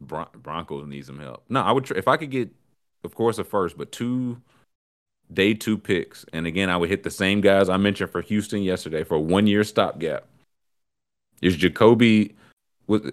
Bron- 0.00 0.28
Broncos 0.34 0.86
need 0.88 1.06
some 1.06 1.20
help. 1.20 1.44
No, 1.48 1.62
I 1.62 1.70
would 1.70 1.84
tr- 1.84 1.94
if 1.94 2.08
I 2.08 2.16
could 2.16 2.30
get, 2.30 2.50
of 3.04 3.14
course, 3.14 3.38
a 3.38 3.44
first, 3.44 3.78
but 3.78 3.92
two 3.92 4.40
day 5.32 5.54
two 5.54 5.78
picks, 5.78 6.24
and 6.32 6.46
again, 6.46 6.68
I 6.70 6.76
would 6.76 6.88
hit 6.88 7.02
the 7.02 7.10
same 7.10 7.40
guys 7.40 7.68
I 7.68 7.76
mentioned 7.76 8.10
for 8.10 8.20
Houston 8.20 8.62
yesterday 8.62 9.04
for 9.04 9.14
a 9.14 9.20
one 9.20 9.46
year 9.46 9.64
stopgap. 9.64 10.24
Is 11.40 11.56
Jacoby 11.56 12.34
was 12.86 13.10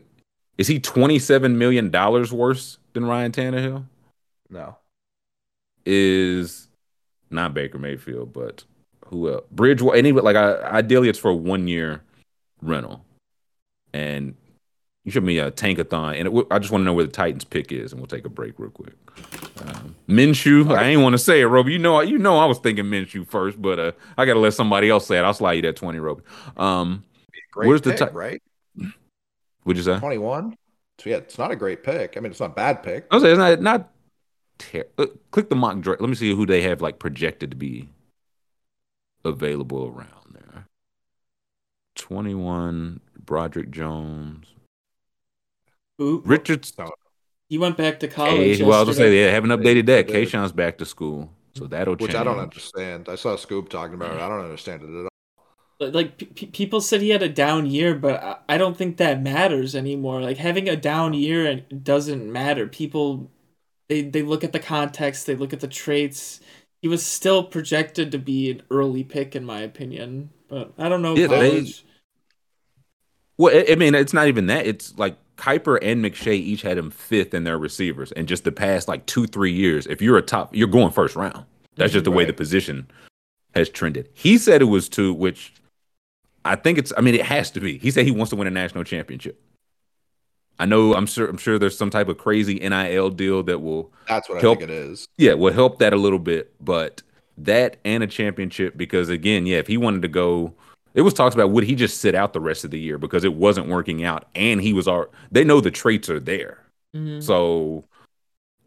is 0.57 0.67
he 0.67 0.79
27 0.79 1.57
million 1.57 1.89
dollars 1.89 2.31
worse 2.33 2.77
than 2.93 3.05
Ryan 3.05 3.31
Tannehill? 3.31 3.85
no. 4.49 4.77
is 5.85 6.67
not 7.29 7.53
Baker 7.53 7.79
Mayfield, 7.79 8.31
but 8.33 8.63
who 9.13 9.31
else? 9.31 9.45
Bridgewater. 9.51 9.97
Anyway, 9.97 10.21
like 10.21 10.35
I, 10.35 10.55
ideally, 10.63 11.09
it's 11.09 11.19
for 11.19 11.31
a 11.31 11.35
one 11.35 11.67
year 11.67 12.01
rental, 12.61 13.05
and 13.93 14.35
you 15.05 15.11
should 15.11 15.25
be 15.25 15.39
a 15.39 15.51
tankathon. 15.51 16.19
And 16.19 16.27
it, 16.27 16.47
I 16.51 16.59
just 16.59 16.71
want 16.71 16.81
to 16.81 16.85
know 16.85 16.93
where 16.93 17.05
the 17.05 17.11
Titans 17.11 17.43
pick 17.43 17.71
is, 17.71 17.91
and 17.91 18.01
we'll 18.01 18.07
take 18.07 18.25
a 18.25 18.29
break 18.29 18.57
real 18.57 18.71
quick. 18.71 18.95
Um, 19.65 19.95
Minshew. 20.07 20.75
I 20.75 20.85
ain't 20.85 21.01
want 21.01 21.13
to 21.13 21.19
say 21.19 21.41
it, 21.41 21.45
Roby. 21.45 21.73
You 21.73 21.79
know, 21.79 22.01
you 22.01 22.17
know, 22.17 22.37
I 22.37 22.45
was 22.45 22.59
thinking 22.59 22.85
Minshew 22.85 23.27
first, 23.27 23.61
but 23.61 23.79
uh, 23.79 23.91
I 24.17 24.25
got 24.25 24.33
to 24.33 24.39
let 24.39 24.53
somebody 24.53 24.89
else 24.89 25.07
say 25.07 25.17
it. 25.17 25.21
I'll 25.21 25.33
slide 25.33 25.53
you 25.53 25.61
that 25.63 25.75
twenty, 25.75 25.99
Roby. 25.99 26.23
Um, 26.57 27.03
Where's 27.55 27.81
the 27.81 27.91
pick, 27.91 28.09
ti- 28.09 28.15
right? 28.15 28.41
would 29.65 29.77
you 29.77 29.83
say? 29.83 29.99
21. 29.99 30.57
So 30.99 31.09
yeah, 31.09 31.17
it's 31.17 31.37
not 31.37 31.51
a 31.51 31.55
great 31.55 31.83
pick. 31.83 32.15
I 32.17 32.19
mean, 32.19 32.31
it's 32.31 32.39
not 32.39 32.51
a 32.51 32.53
bad 32.53 32.83
pick. 32.83 33.07
I 33.11 33.15
was 33.15 33.23
saying 33.23 33.39
it's 33.39 33.61
not 33.61 33.61
not. 33.61 33.89
Ter- 34.59 34.87
uh, 34.97 35.07
click 35.31 35.49
the 35.49 35.55
mock 35.55 35.79
draft. 35.81 35.99
Let 36.01 36.09
me 36.09 36.15
see 36.15 36.33
who 36.33 36.45
they 36.45 36.61
have 36.61 36.81
like 36.81 36.99
projected 36.99 37.49
to 37.51 37.57
be 37.57 37.89
available 39.25 39.87
around 39.87 40.33
there. 40.33 40.67
Twenty 41.95 42.33
one. 42.35 42.99
Broderick 43.25 43.71
Jones, 43.71 44.47
Who 45.97 46.21
Richards. 46.25 46.73
he 47.47 47.57
oh. 47.57 47.61
went 47.61 47.77
back 47.77 47.99
to 48.01 48.07
Hey, 48.07 48.13
college. 48.13 48.61
well, 48.61 48.73
I 48.73 48.83
was 48.83 48.87
gonna 48.87 48.93
say 48.95 49.03
yesterday. 49.15 49.23
they 49.25 49.31
haven't 49.31 49.49
updated 49.51 49.85
that. 49.85 50.07
They- 50.09 50.25
Kayshon's 50.25 50.51
back 50.51 50.77
to 50.79 50.85
school, 50.85 51.31
so 51.55 51.67
that'll 51.67 51.95
change. 51.95 52.09
Which 52.09 52.15
I 52.17 52.23
don't 52.25 52.39
understand. 52.39 53.07
I 53.07 53.15
saw 53.15 53.37
Scoop 53.37 53.69
talking 53.69 53.93
about 53.93 54.15
it. 54.15 54.21
I 54.21 54.27
don't 54.27 54.41
understand 54.41 54.83
it 54.83 54.89
at 54.89 55.03
all. 55.03 55.09
Like- 55.79 55.93
like 55.93 56.17
p- 56.17 56.25
p- 56.25 56.45
people 56.47 56.81
said 56.81 56.99
he 57.01 57.09
had 57.11 57.23
a 57.23 57.29
down 57.29 57.65
year, 57.65 57.95
but 57.95 58.21
I, 58.21 58.37
I 58.49 58.57
don't 58.57 58.75
think 58.77 58.97
that 58.97 59.21
matters 59.21 59.73
anymore. 59.75 60.21
Like 60.21 60.37
having 60.37 60.67
a 60.67 60.75
down 60.75 61.13
year 61.13 61.45
and 61.45 61.83
doesn't 61.83 62.29
matter. 62.31 62.67
People 62.67 63.31
they 63.87 64.01
they 64.01 64.21
look 64.21 64.43
at 64.43 64.51
the 64.51 64.59
context, 64.59 65.27
they 65.27 65.35
look 65.35 65.53
at 65.53 65.61
the 65.61 65.67
traits. 65.69 66.41
He 66.83 66.89
was 66.89 67.03
still 67.05 67.45
projected 67.45 68.11
to 68.11 68.19
be 68.19 68.51
an 68.51 68.61
early 68.69 69.05
pick 69.05 69.37
in 69.37 69.45
my 69.45 69.61
opinion, 69.61 70.31
but 70.49 70.73
I 70.77 70.89
don't 70.89 71.01
know 71.01 71.15
Yeah, 71.15 71.27
they- 71.27 71.65
Well, 73.37 73.63
I- 73.71 73.75
mean, 73.75 73.95
it's 73.95 74.11
not 74.11 74.27
even 74.27 74.47
that. 74.47 74.67
It's 74.67 74.93
like 74.97 75.15
Kiper 75.37 75.79
and 75.81 76.03
McShay 76.03 76.33
each 76.33 76.61
had 76.61 76.77
him 76.77 76.91
fifth 76.91 77.33
in 77.33 77.45
their 77.45 77.57
receivers, 77.57 78.11
and 78.11 78.27
just 78.27 78.43
the 78.43 78.51
past 78.51 78.89
like 78.89 79.05
two, 79.05 79.25
three 79.25 79.53
years, 79.53 79.87
if 79.87 80.01
you're 80.01 80.17
a 80.17 80.21
top, 80.21 80.53
you're 80.53 80.67
going 80.67 80.91
first 80.91 81.15
round. 81.15 81.45
That's 81.77 81.93
just 81.93 82.03
the 82.03 82.11
way 82.11 82.25
the 82.25 82.33
position 82.33 82.91
has 83.55 83.69
trended. 83.69 84.09
He 84.13 84.37
said 84.37 84.61
it 84.61 84.65
was 84.65 84.89
two, 84.89 85.13
which 85.13 85.53
I 86.43 86.57
think 86.57 86.77
it's. 86.77 86.91
I 86.97 87.01
mean, 87.01 87.15
it 87.15 87.25
has 87.25 87.49
to 87.51 87.61
be. 87.61 87.77
He 87.77 87.91
said 87.91 88.05
he 88.05 88.11
wants 88.11 88.31
to 88.31 88.35
win 88.35 88.45
a 88.47 88.51
national 88.51 88.83
championship. 88.83 89.41
I 90.59 90.65
know. 90.65 90.93
I'm 90.93 91.05
sure. 91.05 91.27
I'm 91.27 91.37
sure 91.37 91.57
there's 91.59 91.77
some 91.77 91.89
type 91.89 92.07
of 92.09 92.17
crazy 92.17 92.55
NIL 92.59 93.09
deal 93.09 93.43
that 93.43 93.59
will 93.59 93.91
That's 94.07 94.29
what 94.29 94.41
Help. 94.41 94.57
I 94.59 94.61
think 94.61 94.69
it 94.71 94.73
is. 94.73 95.07
yeah, 95.17 95.33
will 95.33 95.53
help 95.53 95.79
that 95.79 95.93
a 95.93 95.97
little 95.97 96.19
bit, 96.19 96.53
but 96.61 97.01
that 97.37 97.77
and 97.83 98.03
a 98.03 98.07
championship 98.07 98.77
because 98.77 99.09
again, 99.09 99.45
yeah, 99.45 99.57
if 99.57 99.67
he 99.67 99.77
wanted 99.77 100.03
to 100.03 100.07
go, 100.07 100.53
it 100.93 101.01
was 101.01 101.13
talks 101.15 101.33
about 101.33 101.49
would 101.51 101.63
he 101.63 101.73
just 101.75 101.99
sit 102.01 102.13
out 102.13 102.33
the 102.33 102.39
rest 102.39 102.63
of 102.63 102.69
the 102.71 102.79
year 102.79 102.97
because 102.99 103.23
it 103.23 103.33
wasn't 103.33 103.67
working 103.67 104.03
out, 104.03 104.27
and 104.35 104.61
he 104.61 104.73
was 104.73 104.87
all 104.87 105.07
they 105.31 105.43
know 105.43 105.59
the 105.59 105.71
traits 105.71 106.09
are 106.09 106.19
there, 106.19 106.59
Mhm. 106.95 107.23
so 107.23 107.83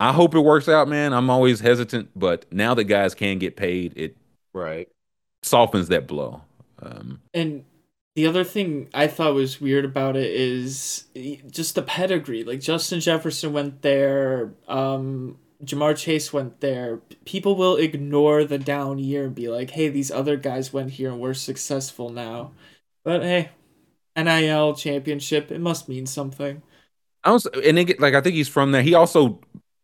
I 0.01 0.13
hope 0.13 0.35
it 0.35 0.41
works 0.41 0.69
out, 0.69 0.89
man. 0.89 1.13
I'm 1.15 1.31
always 1.31 1.61
hesitant, 1.61 2.11
but 2.17 2.45
now 2.53 2.75
that 2.75 2.85
guys 2.85 3.15
can 3.15 3.39
get 3.39 3.57
paid, 3.57 3.93
it 3.97 4.17
Right. 4.53 4.89
softens 5.43 5.89
that 5.89 6.07
blow. 6.09 6.43
Um, 6.83 7.21
And 7.33 7.65
the 8.17 8.27
other 8.27 8.45
thing 8.45 8.89
I 8.95 9.07
thought 9.09 9.35
was 9.35 9.61
weird 9.61 9.85
about 9.85 10.17
it 10.17 10.31
is 10.33 11.05
just 11.51 11.75
the 11.75 11.83
pedigree. 11.83 12.45
Like 12.45 12.61
Justin 12.61 13.01
Jefferson 13.01 13.53
went 13.53 13.83
there, 13.83 14.55
um, 14.67 15.37
Ja'Marr 15.63 15.97
Chase 15.97 16.33
went 16.33 16.61
there. 16.61 17.01
People 17.27 17.57
will 17.57 17.77
ignore 17.77 18.45
the 18.45 18.59
down 18.59 18.99
year 18.99 19.27
and 19.27 19.35
be 19.35 19.49
like, 19.49 19.71
"Hey, 19.71 19.91
these 19.91 20.11
other 20.11 20.37
guys 20.37 20.73
went 20.73 20.93
here 20.93 21.11
and 21.11 21.21
we're 21.21 21.35
successful 21.35 22.09
now." 22.09 22.53
But 23.05 23.23
hey, 23.23 23.51
NIL 24.17 24.75
championship, 24.75 25.53
it 25.53 25.61
must 25.61 25.87
mean 25.87 26.07
something. 26.07 26.63
I 27.23 27.33
was, 27.33 27.45
and 27.47 27.79
it, 27.79 28.01
like 28.01 28.15
I 28.15 28.23
think 28.23 28.35
he's 28.35 28.49
from 28.49 28.73
there. 28.73 28.83
He 28.83 28.95
also 28.95 29.41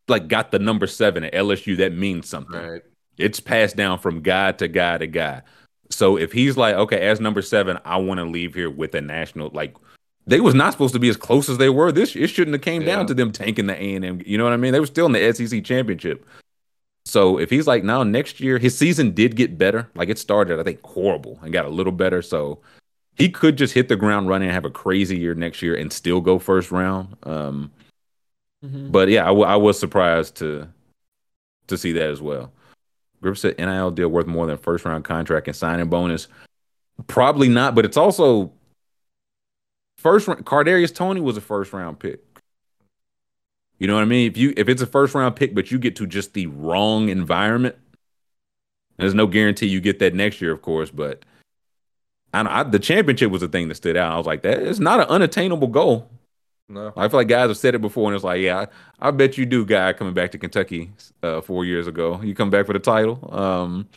like 0.09 0.29
got 0.29 0.51
the 0.53 0.59
number 0.59 0.87
seven 0.87 1.25
at 1.25 1.35
LSU. 1.35 1.77
That 1.77 1.93
means 1.93 2.31
something. 2.31 2.61
Right. 2.61 2.83
It's 3.19 3.41
passed 3.41 3.77
down 3.77 3.99
from 3.99 4.23
guy 4.23 4.53
to 4.53 4.69
guy 4.69 4.97
to 4.97 5.07
guy. 5.07 5.43
So 5.93 6.17
if 6.17 6.33
he's 6.33 6.57
like, 6.57 6.75
okay, 6.75 7.01
as 7.09 7.21
number 7.21 7.43
seven, 7.43 7.79
I 7.85 7.97
want 7.99 8.19
to 8.19 8.25
leave 8.25 8.55
here 8.55 8.71
with 8.71 8.95
a 8.95 9.01
national, 9.01 9.51
like 9.53 9.75
they 10.27 10.41
was 10.41 10.55
not 10.55 10.73
supposed 10.73 10.95
to 10.95 11.01
be 11.01 11.09
as 11.09 11.17
close 11.17 11.49
as 11.49 11.59
they 11.59 11.69
were 11.69 11.93
this 11.93 12.15
year. 12.15 12.25
It 12.25 12.29
shouldn't 12.29 12.55
have 12.55 12.63
came 12.63 12.83
Yeah. 12.83 12.97
down 12.97 13.07
to 13.09 13.15
them 13.15 13.33
tanking 13.33 13.67
the 13.67 13.75
A 13.81 13.95
and 13.95 14.05
M. 14.05 14.23
You 14.25 14.39
know 14.39 14.45
what 14.45 14.53
I 14.53 14.57
mean? 14.57 14.73
They 14.73 14.81
were 14.81 14.87
still 14.87 15.07
in 15.07 15.13
the 15.13 15.33
SEC 15.33 15.63
championship. 15.65 16.27
So 17.05 17.39
if 17.39 17.51
he's 17.51 17.67
like, 17.67 17.83
now 17.85 18.05
next 18.05 18.41
year, 18.41 18.59
his 18.59 18.77
season 18.79 19.11
did 19.13 19.35
get 19.37 19.59
better. 19.59 19.89
Like 19.95 20.09
it 20.09 20.19
started, 20.19 20.61
I 20.61 20.63
think, 20.63 20.81
horrible 20.83 21.39
and 21.43 21.53
got 21.53 21.65
a 21.67 21.69
little 21.71 21.93
better. 21.93 22.23
So 22.23 22.61
he 23.17 23.29
could 23.29 23.57
just 23.59 23.75
hit 23.75 23.89
the 23.89 23.97
ground 23.97 24.29
running 24.29 24.49
and 24.49 24.55
have 24.55 24.65
a 24.65 24.71
crazy 24.71 25.19
year 25.19 25.35
next 25.35 25.61
year 25.63 25.75
and 25.75 25.93
still 25.93 26.21
go 26.21 26.39
first 26.39 26.71
round. 26.71 27.17
Um, 27.25 27.71
Mhm. 28.65 28.93
but 28.93 29.09
yeah, 29.09 29.25
I, 29.25 29.29
w- 29.29 29.45
I 29.47 29.57
was 29.57 29.79
surprised 29.79 30.37
to 30.37 30.69
to 31.67 31.77
see 31.77 31.93
that 31.93 32.09
as 32.11 32.21
well. 32.21 32.53
Griff 33.23 33.39
said 33.39 33.57
NIL 33.57 33.93
deal 33.93 34.09
worth 34.09 34.27
more 34.27 34.47
than 34.47 34.59
first 34.59 34.85
round 34.85 35.05
contract 35.05 35.47
and 35.47 35.57
signing 35.57 35.89
bonus. 35.89 36.29
Probably 37.07 37.49
not, 37.49 37.75
but 37.75 37.85
it's 37.85 37.97
also 37.97 38.53
first 39.97 40.29
round. 40.29 40.45
Kadarius 40.45 40.95
Toney 40.95 41.21
was 41.21 41.37
a 41.37 41.41
first 41.41 41.73
round 41.73 41.99
pick. 41.99 42.21
You 43.79 43.87
know 43.87 43.95
what 43.95 44.03
I 44.03 44.07
mean? 44.07 44.31
If 44.31 44.37
you 44.37 44.53
if 44.57 44.69
it's 44.69 44.83
a 44.83 44.87
first 44.87 45.15
round 45.15 45.37
pick, 45.37 45.55
but 45.55 45.71
you 45.71 45.79
get 45.79 45.97
to 45.97 46.07
just 46.07 46.35
the 46.35 46.47
wrong 46.47 47.09
environment, 47.09 47.77
there's 48.97 49.15
no 49.15 49.27
guarantee 49.27 49.67
you 49.67 49.81
get 49.81 50.01
that 50.01 50.15
next 50.15 50.41
year, 50.41 50.53
of 50.53 50.63
course. 50.63 50.91
But 50.91 51.25
I, 52.35 52.61
I 52.61 52.63
the 52.65 52.79
championship 52.79 53.31
was 53.31 53.41
the 53.41 53.49
thing 53.49 53.69
that 53.69 53.77
stood 53.77 53.97
out. 53.97 54.13
I 54.13 54.17
was 54.19 54.27
like, 54.27 54.43
that 54.43 54.61
is 54.61 54.81
not 54.81 55.01
an 55.01 55.07
unattainable 55.07 55.69
goal. 55.69 56.11
No. 56.73 56.93
I 56.97 57.09
feel 57.09 57.21
like 57.21 57.29
guys 57.29 57.49
have 57.49 57.59
said 57.59 57.75
it 57.75 57.81
before, 57.81 58.09
and 58.09 58.15
it's 58.15 58.25
like, 58.25 58.41
yeah, 58.41 58.67
I, 59.01 59.09
I 59.09 59.11
bet 59.11 59.37
you 59.37 59.45
do, 59.45 59.65
guy 59.67 59.93
coming 59.93 60.15
back 60.15 60.31
to 60.33 60.39
Kentucky 60.39 60.91
uh, 61.23 61.43
four 61.43 61.65
years 61.65 61.87
ago. 61.87 62.21
You 62.23 62.35
come 62.35 62.49
back 62.51 62.67
for 62.67 62.73
the 62.73 62.79
title. 62.79 63.29
Um, 63.31 63.89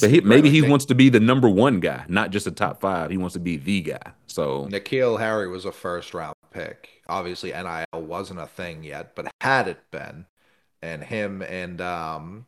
but 0.00 0.10
he, 0.10 0.20
maybe 0.20 0.50
he 0.50 0.60
Right. 0.60 0.70
wants 0.70 0.84
to 0.86 0.94
be 0.94 1.08
the 1.08 1.20
number 1.20 1.48
one 1.48 1.80
guy, 1.80 2.04
not 2.08 2.30
just 2.30 2.46
a 2.46 2.50
top 2.50 2.80
five. 2.80 3.10
He 3.10 3.16
wants 3.16 3.34
to 3.34 3.40
be 3.40 3.56
the 3.56 3.80
guy. 3.80 4.12
So 4.26 4.66
N'Keal 4.66 5.18
Harry 5.18 5.48
was 5.48 5.64
a 5.64 5.72
first 5.72 6.12
round 6.12 6.34
pick. 6.50 7.02
Obviously, 7.08 7.52
NIL 7.52 7.86
wasn't 8.02 8.40
a 8.40 8.46
thing 8.46 8.82
yet, 8.84 9.14
but 9.14 9.30
had 9.40 9.68
it 9.68 9.78
been, 9.90 10.26
and 10.82 11.02
him 11.02 11.42
and 11.42 11.80
um, 11.80 12.46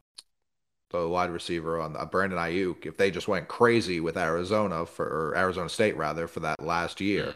the 0.91 1.09
wide 1.09 1.31
receiver 1.31 1.81
on 1.81 1.97
uh, 1.97 2.05
Brandon 2.05 2.39
Aiyuk, 2.39 2.85
if 2.85 2.97
they 2.97 3.11
just 3.11 3.29
went 3.29 3.49
crazy 3.49 4.01
with 4.01 4.17
Arizona 4.17 4.85
for 4.85 5.07
or 5.07 5.37
Arizona 5.37 5.69
State 5.69 5.97
rather 5.97 6.27
for 6.27 6.41
that 6.41 6.63
last 6.63 7.01
year, 7.01 7.35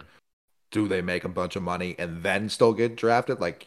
do 0.71 0.87
they 0.89 1.03
make 1.03 1.25
a 1.25 1.29
bunch 1.29 1.57
of 1.57 1.62
money 1.62 1.95
and 1.99 2.23
then 2.23 2.49
still 2.49 2.73
get 2.73 2.97
drafted? 2.97 3.41
Like, 3.41 3.66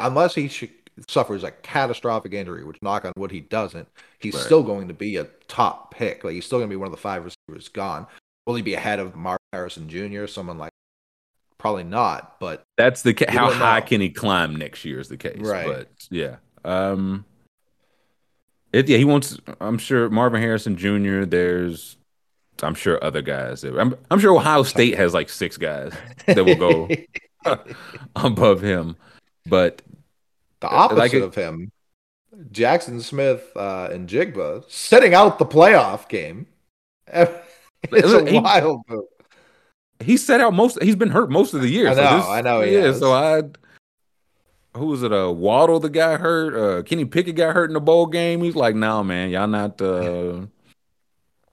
unless 0.00 0.34
he 0.34 0.48
sh- 0.48 0.64
suffers 1.08 1.44
a 1.44 1.50
catastrophic 1.50 2.32
injury, 2.32 2.64
which 2.64 2.78
knock 2.82 3.04
on 3.04 3.12
wood 3.16 3.30
he 3.30 3.40
doesn't, 3.40 3.88
he's 4.18 4.34
Right. 4.34 4.44
still 4.44 4.62
going 4.62 4.88
to 4.88 4.94
be 4.94 5.16
a 5.16 5.24
top 5.48 5.94
pick. 5.94 6.24
Like, 6.24 6.34
he's 6.34 6.46
still 6.46 6.58
going 6.58 6.68
to 6.68 6.72
be 6.72 6.76
one 6.76 6.86
of 6.86 6.92
the 6.92 6.96
five 6.96 7.24
receivers 7.24 7.68
gone. 7.68 8.06
Will 8.46 8.54
he 8.54 8.62
be 8.62 8.74
ahead 8.74 8.98
of 8.98 9.14
Mark 9.14 9.40
Harrison 9.52 9.88
Jr., 9.88 10.26
someone 10.26 10.58
like? 10.58 10.70
Probably 11.58 11.82
not, 11.84 12.38
but 12.38 12.62
that's 12.76 13.02
the 13.02 13.12
ca- 13.14 13.30
how 13.32 13.50
high 13.52 13.80
know. 13.80 13.86
can 13.86 14.00
he 14.00 14.10
climb 14.10 14.54
next 14.54 14.84
year 14.84 15.00
is 15.00 15.08
the 15.08 15.16
case. 15.16 15.38
Right. 15.40 15.66
But 15.66 15.88
yeah, 16.08 16.36
um, 16.64 17.24
it 18.72 18.88
yeah 18.88 18.96
he 18.98 19.04
wants. 19.04 19.38
I'm 19.60 19.76
sure 19.76 20.08
Marvin 20.08 20.40
Harrison 20.40 20.76
Jr. 20.76 21.24
There's, 21.24 21.96
I'm 22.62 22.74
sure 22.74 23.02
other 23.04 23.22
guys. 23.22 23.64
I'm 23.64 23.94
I'm 24.10 24.18
sure 24.20 24.34
Ohio 24.34 24.62
State 24.62 24.96
has 24.96 25.14
like 25.14 25.28
six 25.28 25.56
guys 25.56 25.92
that 26.26 26.44
will 26.44 26.56
go 26.56 26.88
above 28.16 28.60
him. 28.60 28.96
But 29.46 29.82
the 30.60 30.66
Like 30.66 30.74
opposite 30.92 31.16
it- 31.18 31.22
of 31.22 31.34
him, 31.34 31.70
Jaxon 32.50 33.00
Smith 33.00 33.44
uh, 33.56 33.88
Njigba 33.90 34.68
sitting 34.70 35.14
out 35.14 35.38
the 35.38 35.46
playoff 35.46 36.08
game. 36.08 36.46
It's 37.92 38.12
a 38.12 38.28
He- 38.28 38.40
wild 38.40 38.82
move. 38.88 39.04
he 40.00 40.16
set 40.16 40.40
out 40.40 40.52
most. 40.52 40.82
He's 40.82 40.96
been 40.96 41.10
hurt 41.10 41.30
most 41.30 41.54
of 41.54 41.60
the 41.62 41.68
year. 41.68 41.88
I 41.88 41.94
so 41.94 42.02
know, 42.02 42.16
this- 42.16 42.26
I 42.26 42.40
know 42.40 42.60
he 42.62 42.74
Yeah, 42.74 42.92
so 42.92 43.12
I. 43.12 43.42
Who 44.76 44.86
was 44.86 45.02
it? 45.04 45.12
Uh, 45.12 45.30
Waddle, 45.32 45.78
the 45.80 45.88
guy 45.88 46.16
hurt. 46.16 46.54
Uh, 46.56 46.82
Kenny 46.82 47.04
Pickett 47.04 47.36
got 47.36 47.54
hurt 47.54 47.70
in 47.70 47.74
the 47.74 47.80
bowl 47.80 48.06
game. 48.06 48.42
He's 48.42 48.56
like, 48.56 48.74
"No, 48.74 49.02
man, 49.04 49.30
y'all 49.30 49.46
not. 49.46 49.80
Uh, 49.80 50.46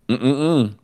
mm-mm-mm. 0.10 0.76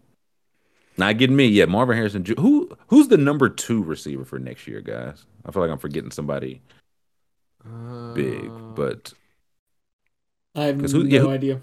Not 1.01 1.17
getting 1.17 1.35
me. 1.35 1.47
Yeah, 1.47 1.65
Marvin 1.65 1.97
Harrison. 1.97 2.23
Who 2.39 2.69
who's 2.87 3.07
the 3.09 3.17
number 3.17 3.49
two 3.49 3.83
receiver 3.83 4.23
for 4.23 4.37
next 4.39 4.67
year, 4.67 4.81
guys? 4.81 5.25
I 5.45 5.51
feel 5.51 5.61
like 5.63 5.71
I'm 5.71 5.77
forgetting 5.79 6.11
somebody 6.11 6.61
big, 8.13 8.45
Uh, 8.45 8.73
but 8.75 9.13
I 10.55 10.63
have 10.65 10.79
'Cause 10.79 10.93
no 10.93 11.01
yeah, 11.01 11.19
who- 11.21 11.29
idea. 11.29 11.61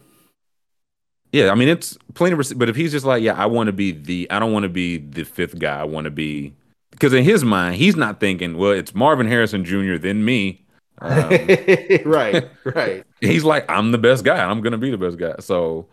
yeah, 1.32 1.51
I 1.51 1.55
mean 1.55 1.68
it's 1.68 1.97
plenty 2.14 2.32
of. 2.32 2.39
rece- 2.41 2.59
But 2.59 2.68
if 2.68 2.76
he's 2.76 2.93
just 2.93 3.05
like, 3.07 3.22
yeah, 3.22 3.34
I 3.34 3.47
want 3.47 3.68
to 3.68 3.72
be 3.72 3.93
the, 3.93 4.30
I 4.30 4.39
don't 4.39 4.53
want 4.53 4.64
to 4.64 4.68
be 4.68 4.97
the 4.97 5.24
fifth 5.24 5.59
guy. 5.59 5.78
I 5.80 5.84
want 5.84 6.05
to 6.07 6.11
be 6.11 6.55
because 6.91 7.12
in 7.12 7.22
his 7.24 7.45
mind, 7.45 7.76
he's 7.76 7.97
not 7.97 8.18
thinking, 8.20 8.57
well, 8.57 8.72
it's 8.72 8.95
Marvin 8.95 9.28
Harrison 9.28 9.64
Jr. 9.64 9.97
then 9.99 10.24
me. 10.24 10.64
Um, 11.01 11.28
right, 12.05 12.49
right. 12.64 13.05
he's 13.20 13.45
like, 13.45 13.64
I'm 13.70 13.93
the 13.93 13.99
best 13.99 14.24
guy. 14.24 14.39
I'm 14.45 14.61
gonna 14.62 14.78
be 14.78 14.91
the 14.91 14.99
best 14.99 15.16
guy. 15.18 15.34
So 15.41 15.86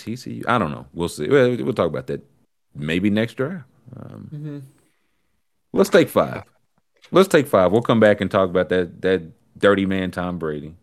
TCU, 0.00 0.44
I 0.48 0.58
don't 0.58 0.70
know. 0.70 0.86
We'll 0.92 1.08
see. 1.08 1.28
We'll, 1.28 1.56
we'll 1.64 1.72
talk 1.74 1.88
about 1.88 2.06
that 2.08 2.24
maybe 2.74 3.10
next 3.10 3.34
draft. 3.34 3.64
Um, 3.96 4.28
hmm 4.30 4.58
let's 5.72 5.90
take 5.90 6.08
five. 6.08 6.44
Let's 7.10 7.28
take 7.28 7.46
five. 7.46 7.72
We'll 7.72 7.82
come 7.82 8.00
back 8.00 8.20
and 8.20 8.30
talk 8.30 8.48
about 8.48 8.68
that 8.68 9.02
that 9.02 9.22
dirty 9.58 9.86
man 9.86 10.10
Tom 10.10 10.38
Brady. 10.38 10.74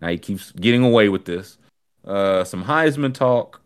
Now 0.00 0.08
he 0.08 0.18
keeps 0.18 0.52
getting 0.52 0.84
away 0.84 1.08
with 1.08 1.24
this. 1.24 1.58
Uh, 2.04 2.42
some 2.42 2.64
Heisman 2.64 3.14
talk, 3.14 3.60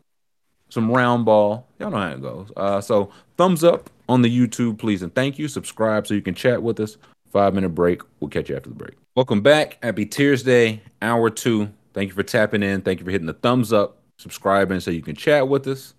some 0.68 0.91
round 0.91 1.24
ball. 1.24 1.66
Y'all 1.78 1.91
know 1.91 1.97
how 1.97 2.11
it 2.11 2.22
goes. 2.22 2.53
Uh, 2.57 2.80
so 2.80 3.11
thumbs 3.39 3.64
up 3.64 3.89
on 4.09 4.22
the 4.22 4.39
YouTube, 4.39 4.78
please, 4.78 5.03
and 5.03 5.14
thank 5.14 5.39
you. 5.39 5.49
Subscribe 5.49 6.07
so 6.07 6.14
you 6.14 6.22
can 6.22 6.34
chat 6.34 6.62
with 6.62 6.78
us. 6.80 6.99
Five 7.32 7.55
minute 7.55 7.70
break. 7.70 8.03
We'll 8.20 8.30
catch 8.30 8.51
you 8.51 8.57
after 8.57 8.68
the 8.68 8.74
break. 8.74 8.95
Welcome 9.14 9.41
back. 9.41 9.78
Happy 9.82 10.05
Tuesday, 10.05 10.82
hour 11.01 11.30
two. 11.30 11.70
Thank 11.95 12.09
you 12.09 12.14
for 12.14 12.22
tapping 12.22 12.62
in. 12.62 12.82
Thank 12.82 13.01
you 13.01 13.07
for 13.07 13.11
hitting 13.11 13.26
the 13.26 13.32
thumbs 13.32 13.72
up, 13.72 13.99
subscribing 14.19 14.81
so 14.81 14.91
you 14.91 15.03
can 15.03 15.17
chat 15.17 15.49
with 15.49 15.67
us. 15.67 15.95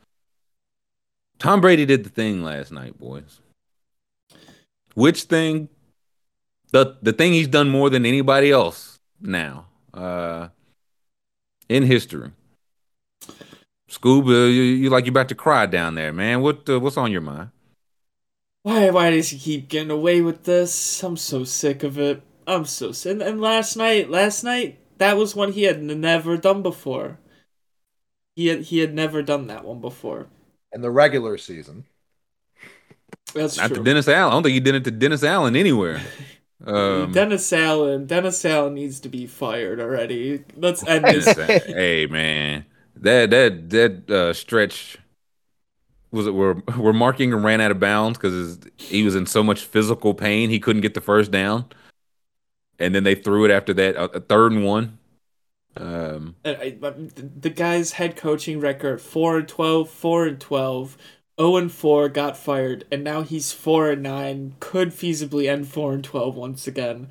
Tom 1.39 1.61
Brady 1.61 1.85
did 1.85 2.03
the 2.03 2.09
thing 2.09 2.43
last 2.43 2.71
night, 2.71 2.97
boys. 2.97 3.41
Which 4.95 5.23
thing? 5.23 5.69
The 6.71 6.97
the 7.01 7.13
thing 7.13 7.33
he's 7.33 7.47
done 7.47 7.69
more 7.69 7.89
than 7.89 8.05
anybody 8.05 8.51
else 8.51 8.99
now 9.21 9.67
uh, 9.93 10.49
in 11.69 11.83
history. 11.83 12.31
Scuba, 13.87 14.31
you, 14.31 14.63
you 14.63 14.89
like 14.89 15.05
you 15.05 15.11
about 15.11 15.29
to 15.29 15.35
cry 15.35 15.65
down 15.65 15.95
there, 15.95 16.11
man. 16.11 16.41
What 16.41 16.67
uh, 16.69 16.79
what's 16.79 16.97
on 16.97 17.11
your 17.11 17.21
mind? 17.21 17.51
Why 18.63 18.89
why 18.89 19.11
does 19.11 19.29
he 19.29 19.39
keep 19.39 19.69
getting 19.69 19.91
away 19.91 20.21
with 20.21 20.43
this? 20.43 21.03
I'm 21.03 21.15
so 21.15 21.43
sick 21.43 21.83
of 21.83 21.97
it. 21.97 22.21
I'm 22.45 22.65
so 22.65 22.91
sick. 22.91 23.13
And, 23.13 23.21
and 23.21 23.39
last 23.39 23.77
night, 23.77 24.09
last 24.09 24.43
night, 24.43 24.79
that 24.97 25.15
was 25.15 25.35
one 25.35 25.53
he 25.53 25.63
had 25.63 25.81
never 25.81 26.37
done 26.37 26.61
before. 26.61 27.19
He 28.37 28.45
had 28.45 28.61
he 28.61 28.77
had 28.77 28.93
never 28.93 29.23
done 29.23 29.47
that 29.47 29.65
one 29.65 29.81
before. 29.81 30.27
In 30.71 30.81
the 30.81 30.91
regular 30.91 31.39
season. 31.39 31.85
That's 33.33 33.57
Not 33.57 33.69
true. 33.69 33.77
to 33.77 33.83
Dennis 33.83 34.07
Allen. 34.07 34.31
I 34.31 34.35
don't 34.35 34.43
think 34.43 34.53
he 34.53 34.59
did 34.59 34.75
it 34.75 34.83
to 34.83 34.91
Dennis 34.91 35.23
Allen 35.23 35.57
anywhere. 35.57 35.99
Um, 36.65 37.11
Dennis 37.11 37.53
Allen, 37.53 38.07
Dennis 38.07 38.43
Allen 38.43 38.73
needs 38.73 38.99
to 39.01 39.09
be 39.09 39.27
fired 39.27 39.79
already. 39.79 40.43
Let's 40.55 40.83
end 40.87 41.05
this. 41.05 41.25
Dennis 41.25 41.65
hey 41.67 42.07
man, 42.07 42.65
that 42.95 43.29
that 43.29 43.69
that 43.69 44.09
uh, 44.09 44.33
stretch 44.33 44.97
was 46.09 46.25
it 46.25 46.31
where 46.31 46.55
where 46.55 46.93
Mark 46.93 47.19
Ingram 47.19 47.45
ran 47.45 47.61
out 47.61 47.69
of 47.69 47.79
bounds 47.79 48.17
because 48.17 48.57
he 48.75 49.03
was 49.03 49.15
in 49.15 49.27
so 49.27 49.43
much 49.43 49.65
physical 49.65 50.15
pain 50.15 50.49
he 50.49 50.59
couldn't 50.59 50.81
get 50.81 50.95
the 50.95 50.99
first 50.99 51.29
down, 51.29 51.65
and 52.79 52.95
then 52.95 53.03
they 53.03 53.13
threw 53.13 53.45
it 53.45 53.51
after 53.51 53.75
that 53.75 53.95
a, 53.95 54.17
a 54.17 54.19
third 54.19 54.51
and 54.51 54.65
one. 54.65 54.96
Um, 55.79 56.35
Uh, 56.45 56.49
I- 56.59 56.77
I- 56.81 56.93
the 57.39 57.49
guy's 57.49 57.93
head 57.93 58.15
coaching 58.15 58.59
record 58.59 59.01
4 59.01 59.37
and 59.37 59.47
12 59.47 59.89
4 59.89 60.25
and 60.27 60.39
12 60.39 60.97
0 61.39 61.55
and 61.57 61.71
4 61.71 62.09
got 62.09 62.35
fired 62.37 62.85
and 62.91 63.03
now 63.03 63.21
he's 63.21 63.51
4 63.51 63.91
and 63.91 64.03
9 64.03 64.55
could 64.59 64.89
feasibly 64.89 65.47
end 65.49 65.67
4 65.67 65.93
and 65.93 66.03
12 66.03 66.35
once 66.35 66.67
again 66.67 67.09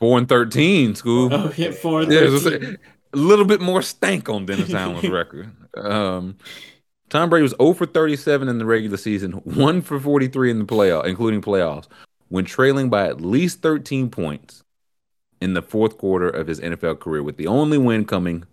four 0.00 0.18
and 0.18 0.28
thirteen, 0.28 0.94
school. 0.96 1.28
oh 1.32 1.52
yeah 1.56 1.70
4 1.70 2.02
and 2.02 2.12
Yeah, 2.12 2.20
13 2.38 2.78
a 3.12 3.16
little 3.16 3.44
bit 3.44 3.60
more 3.60 3.80
stank 3.82 4.28
on 4.28 4.44
Dennis 4.46 4.72
Allen's 4.74 5.08
record. 5.08 5.50
Um, 5.76 6.36
Tom 7.08 7.30
Brady 7.30 7.42
was 7.44 7.54
0 7.60 7.72
for 7.74 7.86
37 7.86 8.48
in 8.48 8.58
the 8.58 8.66
regular 8.66 8.96
season, 8.96 9.32
1 9.32 9.80
for 9.82 9.98
43 9.98 10.50
in 10.50 10.58
the 10.58 10.64
playoff, 10.64 11.06
including 11.06 11.40
playoffs, 11.40 11.86
when 12.28 12.44
trailing 12.44 12.90
by 12.90 13.06
at 13.06 13.20
least 13.20 13.62
13 13.62 14.10
points 14.10 14.62
in 15.40 15.54
the 15.54 15.62
fourth 15.62 15.98
quarter 15.98 16.28
of 16.28 16.46
his 16.46 16.60
NFL 16.60 17.00
career, 17.00 17.22
with 17.22 17.36
the 17.36 17.46
only 17.46 17.78
win 17.78 18.04
coming. 18.04 18.44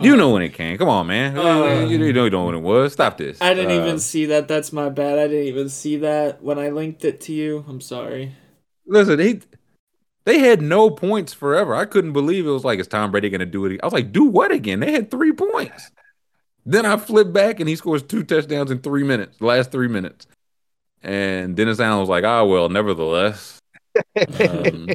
You 0.00 0.16
know 0.16 0.30
when 0.30 0.42
it 0.42 0.52
came. 0.54 0.78
Come 0.78 0.88
on, 0.88 1.06
man. 1.06 1.38
Uh, 1.38 1.86
you, 1.86 2.04
you 2.04 2.12
know 2.12 2.24
you 2.24 2.30
know 2.30 2.46
when 2.46 2.56
it 2.56 2.60
was. 2.62 2.92
Stop 2.92 3.18
this. 3.18 3.40
I 3.40 3.54
didn't 3.54 3.70
Uh, 3.78 3.84
even 3.84 3.98
see 4.00 4.26
that 4.26 4.48
that's 4.48 4.72
my 4.72 4.88
bad 4.88 5.18
I 5.18 5.28
didn't 5.28 5.46
even 5.46 5.68
see 5.68 5.96
that 5.98 6.42
when 6.42 6.58
I 6.58 6.70
linked 6.70 7.04
it 7.04 7.20
to 7.22 7.32
you 7.32 7.64
I'm 7.68 7.80
sorry 7.80 8.32
Listen, 8.84 9.20
he 9.20 9.40
they 10.24 10.38
had 10.40 10.60
no 10.60 10.90
points 10.90 11.32
forever. 11.32 11.74
I 11.74 11.84
couldn't 11.84 12.12
believe 12.12 12.46
it 12.46 12.50
was 12.50 12.64
like, 12.64 12.80
is 12.80 12.88
Tom 12.88 13.10
Brady 13.12 13.30
gonna 13.30 13.46
do 13.46 13.64
it? 13.66 13.80
I 13.82 13.86
was 13.86 13.92
like, 13.92 14.10
do 14.12 14.24
what 14.24 14.50
again? 14.50 14.80
They 14.80 14.90
had 14.92 15.10
three 15.10 15.32
points. 15.32 15.90
Then 16.66 16.84
I 16.86 16.96
flip 16.96 17.32
back 17.32 17.60
and 17.60 17.68
he 17.68 17.76
scores 17.76 18.02
two 18.02 18.24
touchdowns 18.24 18.70
in 18.70 18.80
three 18.80 19.04
minutes, 19.04 19.38
the 19.38 19.46
last 19.46 19.70
three 19.70 19.88
minutes. 19.88 20.26
And 21.02 21.56
Dennis 21.56 21.80
Allen 21.80 22.00
was 22.00 22.08
like, 22.08 22.24
ah, 22.24 22.44
well, 22.44 22.68
nevertheless. 22.68 23.58
Um, 24.40 24.88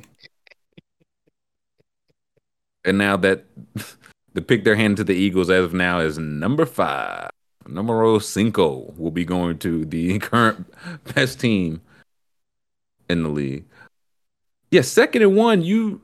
And 2.88 2.98
now 2.98 3.18
that 3.18 3.46
the 4.34 4.42
pick 4.42 4.64
they're 4.64 4.76
handing 4.76 4.96
to 4.96 5.04
the 5.04 5.14
Eagles 5.14 5.50
as 5.50 5.66
of 5.66 5.74
now 5.74 6.00
is 6.00 6.18
number 6.18 6.66
five. 6.66 7.30
Numero 7.68 8.18
cinco 8.18 8.94
will 8.98 9.12
be 9.12 9.26
going 9.26 9.60
to 9.60 9.84
the 9.86 10.18
current 10.20 10.66
best 11.14 11.40
team 11.40 11.82
in 13.10 13.24
the 13.24 13.30
league. 13.30 13.66
Yeah, 14.72 14.82
second 14.82 15.22
and 15.22 15.36
one. 15.36 15.64
You, 15.64 16.02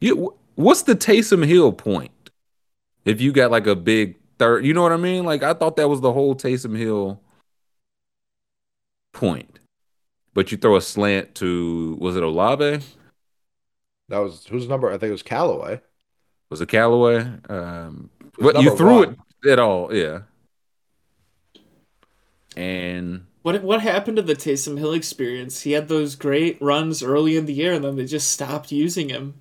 you. 0.00 0.34
What's 0.54 0.82
the 0.82 0.96
Taysom 0.96 1.46
Hill 1.46 1.72
point? 1.72 2.30
If 3.04 3.20
you 3.20 3.32
got 3.32 3.50
like 3.50 3.66
a 3.66 3.76
big 3.76 4.16
third, 4.38 4.64
you 4.64 4.74
know 4.74 4.82
what 4.82 4.92
I 4.92 4.96
mean? 4.96 5.24
Like 5.24 5.42
I 5.42 5.54
thought 5.54 5.76
that 5.76 5.88
was 5.88 6.00
the 6.00 6.12
whole 6.12 6.34
Taysom 6.34 6.76
Hill 6.76 7.20
point. 9.12 9.58
But 10.34 10.50
you 10.50 10.58
throw 10.58 10.76
a 10.76 10.80
slant 10.80 11.34
to 11.36 11.96
was 12.00 12.16
it 12.16 12.22
Olave? 12.22 12.80
That 14.08 14.18
was 14.18 14.46
whose 14.46 14.68
number? 14.68 14.88
I 14.88 14.92
think 14.98 15.08
it 15.08 15.12
was 15.12 15.22
Callaway. 15.22 15.80
Was 16.50 16.60
it 16.60 16.68
Callaway? 16.68 17.18
Um, 17.48 18.10
It 18.38 18.42
was 18.44 18.54
but 18.54 18.62
you 18.62 18.76
threw 18.76 18.94
one. 19.06 19.16
it 19.44 19.50
at 19.50 19.58
all, 19.58 19.94
yeah. 19.94 20.20
And 22.56 23.26
What 23.42 23.62
what 23.62 23.82
happened 23.82 24.16
to 24.16 24.22
the 24.22 24.34
Taysom 24.34 24.78
Hill 24.78 24.92
experience? 24.92 25.62
He 25.62 25.72
had 25.72 25.88
those 25.88 26.16
great 26.16 26.60
runs 26.60 27.02
early 27.02 27.36
in 27.36 27.46
the 27.46 27.52
year, 27.52 27.72
and 27.74 27.84
then 27.84 27.96
they 27.96 28.04
just 28.06 28.30
stopped 28.30 28.72
using 28.72 29.08
him. 29.10 29.34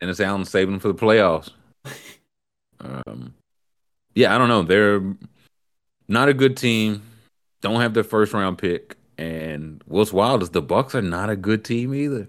and 0.00 0.10
it's 0.10 0.20
Allen 0.20 0.44
saving 0.44 0.72
them 0.72 0.80
for 0.80 0.88
the 0.88 0.94
playoffs. 0.94 1.50
um, 2.80 3.34
yeah, 4.14 4.34
I 4.34 4.38
don't 4.38 4.48
know. 4.48 4.62
They're 4.62 5.02
not 6.08 6.28
a 6.28 6.34
good 6.34 6.56
team. 6.56 7.02
Don't 7.62 7.80
have 7.80 7.94
their 7.94 8.04
first 8.04 8.32
round 8.32 8.58
pick, 8.58 8.96
and 9.18 9.82
what's 9.86 10.12
wild 10.12 10.42
is 10.42 10.50
the 10.50 10.62
Bucks 10.62 10.94
are 10.94 11.02
not 11.02 11.30
a 11.30 11.36
good 11.36 11.64
team 11.64 11.94
either. 11.94 12.28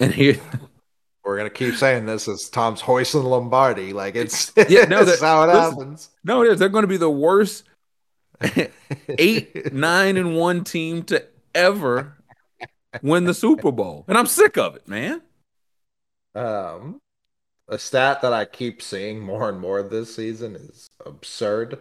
And 0.00 0.12
here, 0.14 0.40
We're 1.24 1.36
gonna 1.36 1.50
keep 1.50 1.74
saying 1.74 2.06
this 2.06 2.26
as 2.28 2.48
Tom's 2.48 2.80
hoisting 2.80 3.22
Lombardi. 3.24 3.92
Like 3.92 4.16
it's 4.16 4.52
Yeah, 4.68 4.84
no, 4.84 5.04
that's 5.04 5.20
how 5.20 5.42
it 5.42 5.48
listen. 5.48 5.70
happens. 5.78 6.10
no, 6.24 6.42
it 6.42 6.52
is. 6.52 6.58
They're 6.58 6.68
going 6.70 6.84
to 6.84 6.88
be 6.88 6.96
the 6.96 7.10
worst 7.10 7.64
eight, 9.08 9.72
nine, 9.72 10.16
and 10.16 10.36
one 10.36 10.64
team 10.64 11.02
to 11.04 11.24
ever 11.54 12.16
win 13.02 13.24
the 13.24 13.34
Super 13.34 13.72
Bowl, 13.72 14.04
and 14.08 14.16
I'm 14.16 14.26
sick 14.26 14.56
of 14.56 14.76
it, 14.76 14.88
man. 14.88 15.22
Um, 16.34 17.00
a 17.68 17.78
stat 17.78 18.22
that 18.22 18.32
I 18.32 18.44
keep 18.44 18.80
seeing 18.80 19.20
more 19.20 19.48
and 19.48 19.60
more 19.60 19.82
this 19.82 20.14
season 20.14 20.56
is 20.56 20.88
absurd. 21.04 21.80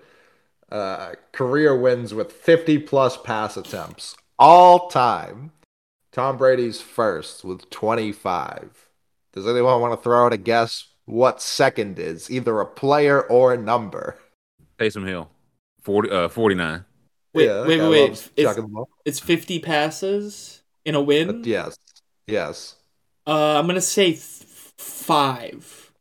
Uh, 0.72 1.13
career 1.32 1.78
wins 1.80 2.13
with 2.13 2.32
50 2.34 2.80
plus 2.80 3.18
pass 3.18 3.55
attempts 3.55 4.15
all 4.38 4.89
time. 4.89 5.51
Tom 6.18 6.36
Brady's 6.36 6.82
first 6.82 7.45
with 7.45 7.70
25. 7.70 8.89
Does 9.34 9.47
anyone 9.47 9.80
want 9.82 9.93
to 9.93 10.03
throw 10.03 10.26
out 10.26 10.34
a 10.34 10.38
guess 10.38 10.88
what 11.05 11.43
second 11.43 11.99
is? 11.99 12.32
Either 12.32 12.59
a 12.59 12.65
player 12.65 13.22
or 13.22 13.53
a 13.53 13.57
number. 13.57 14.18
Taysom 14.80 15.07
Hill, 15.07 15.30
40, 15.84 16.09
uh, 16.09 16.28
49. 16.28 16.86
Wait, 17.36 17.45
Yeah, 17.45 17.68
wait, 17.68 17.80
wait, 17.80 17.89
wait. 17.89 18.09
It's, 18.09 18.32
chucking 18.36 18.63
the 18.63 18.68
ball. 18.70 18.89
it's 19.05 19.20
fifty 19.20 19.59
passes 19.59 20.63
in 20.86 20.95
a 20.95 21.01
win. 21.01 21.28
But 21.28 21.45
yes, 21.45 21.78
yes. 22.26 22.78
Uh, 23.28 23.59
I'm 23.59 23.68
gonna 23.68 23.80
say 23.80 24.13
th- 24.13 24.20
five. 24.80 25.91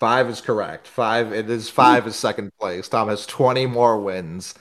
Five 0.00 0.30
is 0.30 0.40
correct. 0.40 0.88
Five. 0.88 1.30
It 1.34 1.50
is 1.50 1.68
five 1.68 2.06
is 2.06 2.16
second 2.16 2.52
place. 2.58 2.88
Tom 2.88 3.08
has 3.08 3.26
20 3.26 3.66
more 3.66 4.00
wins 4.00 4.54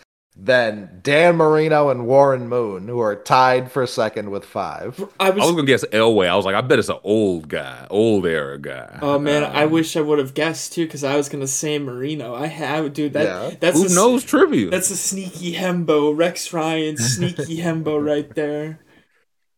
than 0.44 1.00
Dan 1.04 1.36
Marino 1.36 1.90
and 1.90 2.08
Warren 2.08 2.50
Moon, 2.50 2.88
who 2.88 3.00
are 3.00 3.16
tied 3.16 3.72
for 3.72 3.86
second 3.86 4.32
with 4.32 4.44
five. 4.44 5.00
I 5.20 5.28
I 5.28 5.30
was 5.30 5.42
was. 5.44 5.52
gonna 5.52 5.64
guess 5.68 5.86
Elway. 5.86 6.28
I 6.28 6.36
was 6.36 6.46
like, 6.46 6.56
I 6.56 6.62
bet 6.62 6.80
it's 6.80 6.90
an 6.90 6.98
old 7.04 7.48
guy, 7.48 7.86
old 7.92 8.26
era 8.26 8.58
guy. 8.58 8.98
Oh 9.04 9.20
man, 9.20 9.44
I 9.44 9.64
Um, 9.66 9.72
wish 9.72 9.96
I 9.96 10.02
would 10.02 10.18
have 10.20 10.34
guessed 10.34 10.74
too, 10.74 10.86
because 10.86 11.04
I 11.04 11.16
was 11.16 11.30
gonna 11.30 11.46
say 11.48 11.78
Marino. 11.78 12.34
I 12.34 12.48
have, 12.48 12.92
dude. 12.94 13.14
That 13.14 13.24
Yeah. 13.26 13.56
that's 13.60 13.78
Who 13.78 13.84
a, 13.84 13.86
s- 13.88 13.96
knows 13.96 14.24
trivia? 14.24 14.70
That's 14.72 14.90
a 14.90 14.98
sneaky 14.98 15.54
hembo, 15.54 16.18
Rex 16.18 16.52
Ryan, 16.52 16.98
sneaky 16.98 17.58
hembo 17.58 18.04
right 18.04 18.34
there. 18.34 18.80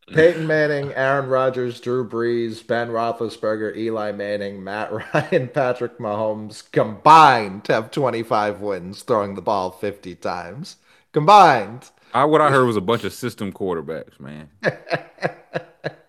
Peyton 0.08 0.45
Manning, 0.47 0.91
Aaron 0.93 1.30
Rodgers, 1.30 1.80
Drew 1.80 2.08
Brees, 2.08 2.66
Ben 2.66 2.89
Roethlisberger, 2.89 3.76
Eli 3.76 4.12
Manning, 4.12 4.64
Matt 4.64 4.91
Ryan, 5.14 5.47
Patrick 5.47 5.97
Mahomes 5.97 6.70
combined 6.72 7.64
to 7.66 7.74
have 7.74 7.91
25 7.91 8.60
wins, 8.62 9.04
throwing 9.04 9.36
the 9.36 9.41
ball 9.41 9.72
50 9.72 10.16
times. 10.16 10.78
Combined. 11.14 11.89
I, 12.14 12.26
what 12.26 12.41
I 12.41 12.49
heard 12.51 12.66
was 12.66 12.76
a 12.76 12.82
bunch 12.82 13.04
of 13.04 13.14
system 13.14 13.51
quarterbacks, 13.51 14.20
man. 14.20 14.49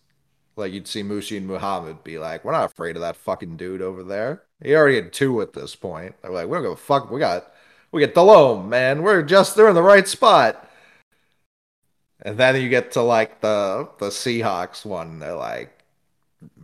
like 0.56 0.72
you'd 0.72 0.88
see 0.88 1.02
Muhsin 1.04 1.44
Muhammad 1.44 2.04
be 2.04 2.18
like, 2.18 2.44
"We're 2.44 2.52
not 2.52 2.66
afraid 2.72 2.96
of 2.96 3.02
that 3.02 3.16
fucking 3.16 3.56
dude 3.58 3.82
over 3.82 4.04
there." 4.04 4.44
He 4.62 4.74
already 4.76 4.96
had 4.96 5.12
two 5.14 5.42
at 5.42 5.54
this 5.54 5.76
point. 5.76 6.16
They're 6.22 6.32
like, 6.32 6.48
"We 6.48 6.54
don't 6.54 6.64
give 6.64 6.72
a 6.72 6.76
fuck. 6.76 7.10
We 7.10 7.20
got 7.20 7.51
we 7.93 8.05
got 8.05 8.14
Delhomme, 8.14 8.69
man. 8.69 9.02
We're 9.02 9.23
just 9.23 9.56
they're 9.56 9.69
in 9.69 9.74
the 9.74 9.82
right 9.82 10.09
spot." 10.09 10.69
And 12.24 12.39
then 12.39 12.60
you 12.60 12.69
get 12.69 12.93
to 12.93 13.02
like 13.02 13.40
the 13.40 13.89
the 13.98 14.09
Seahawks 14.09 14.85
one. 14.85 15.19
They're 15.19 15.35
like, 15.35 15.78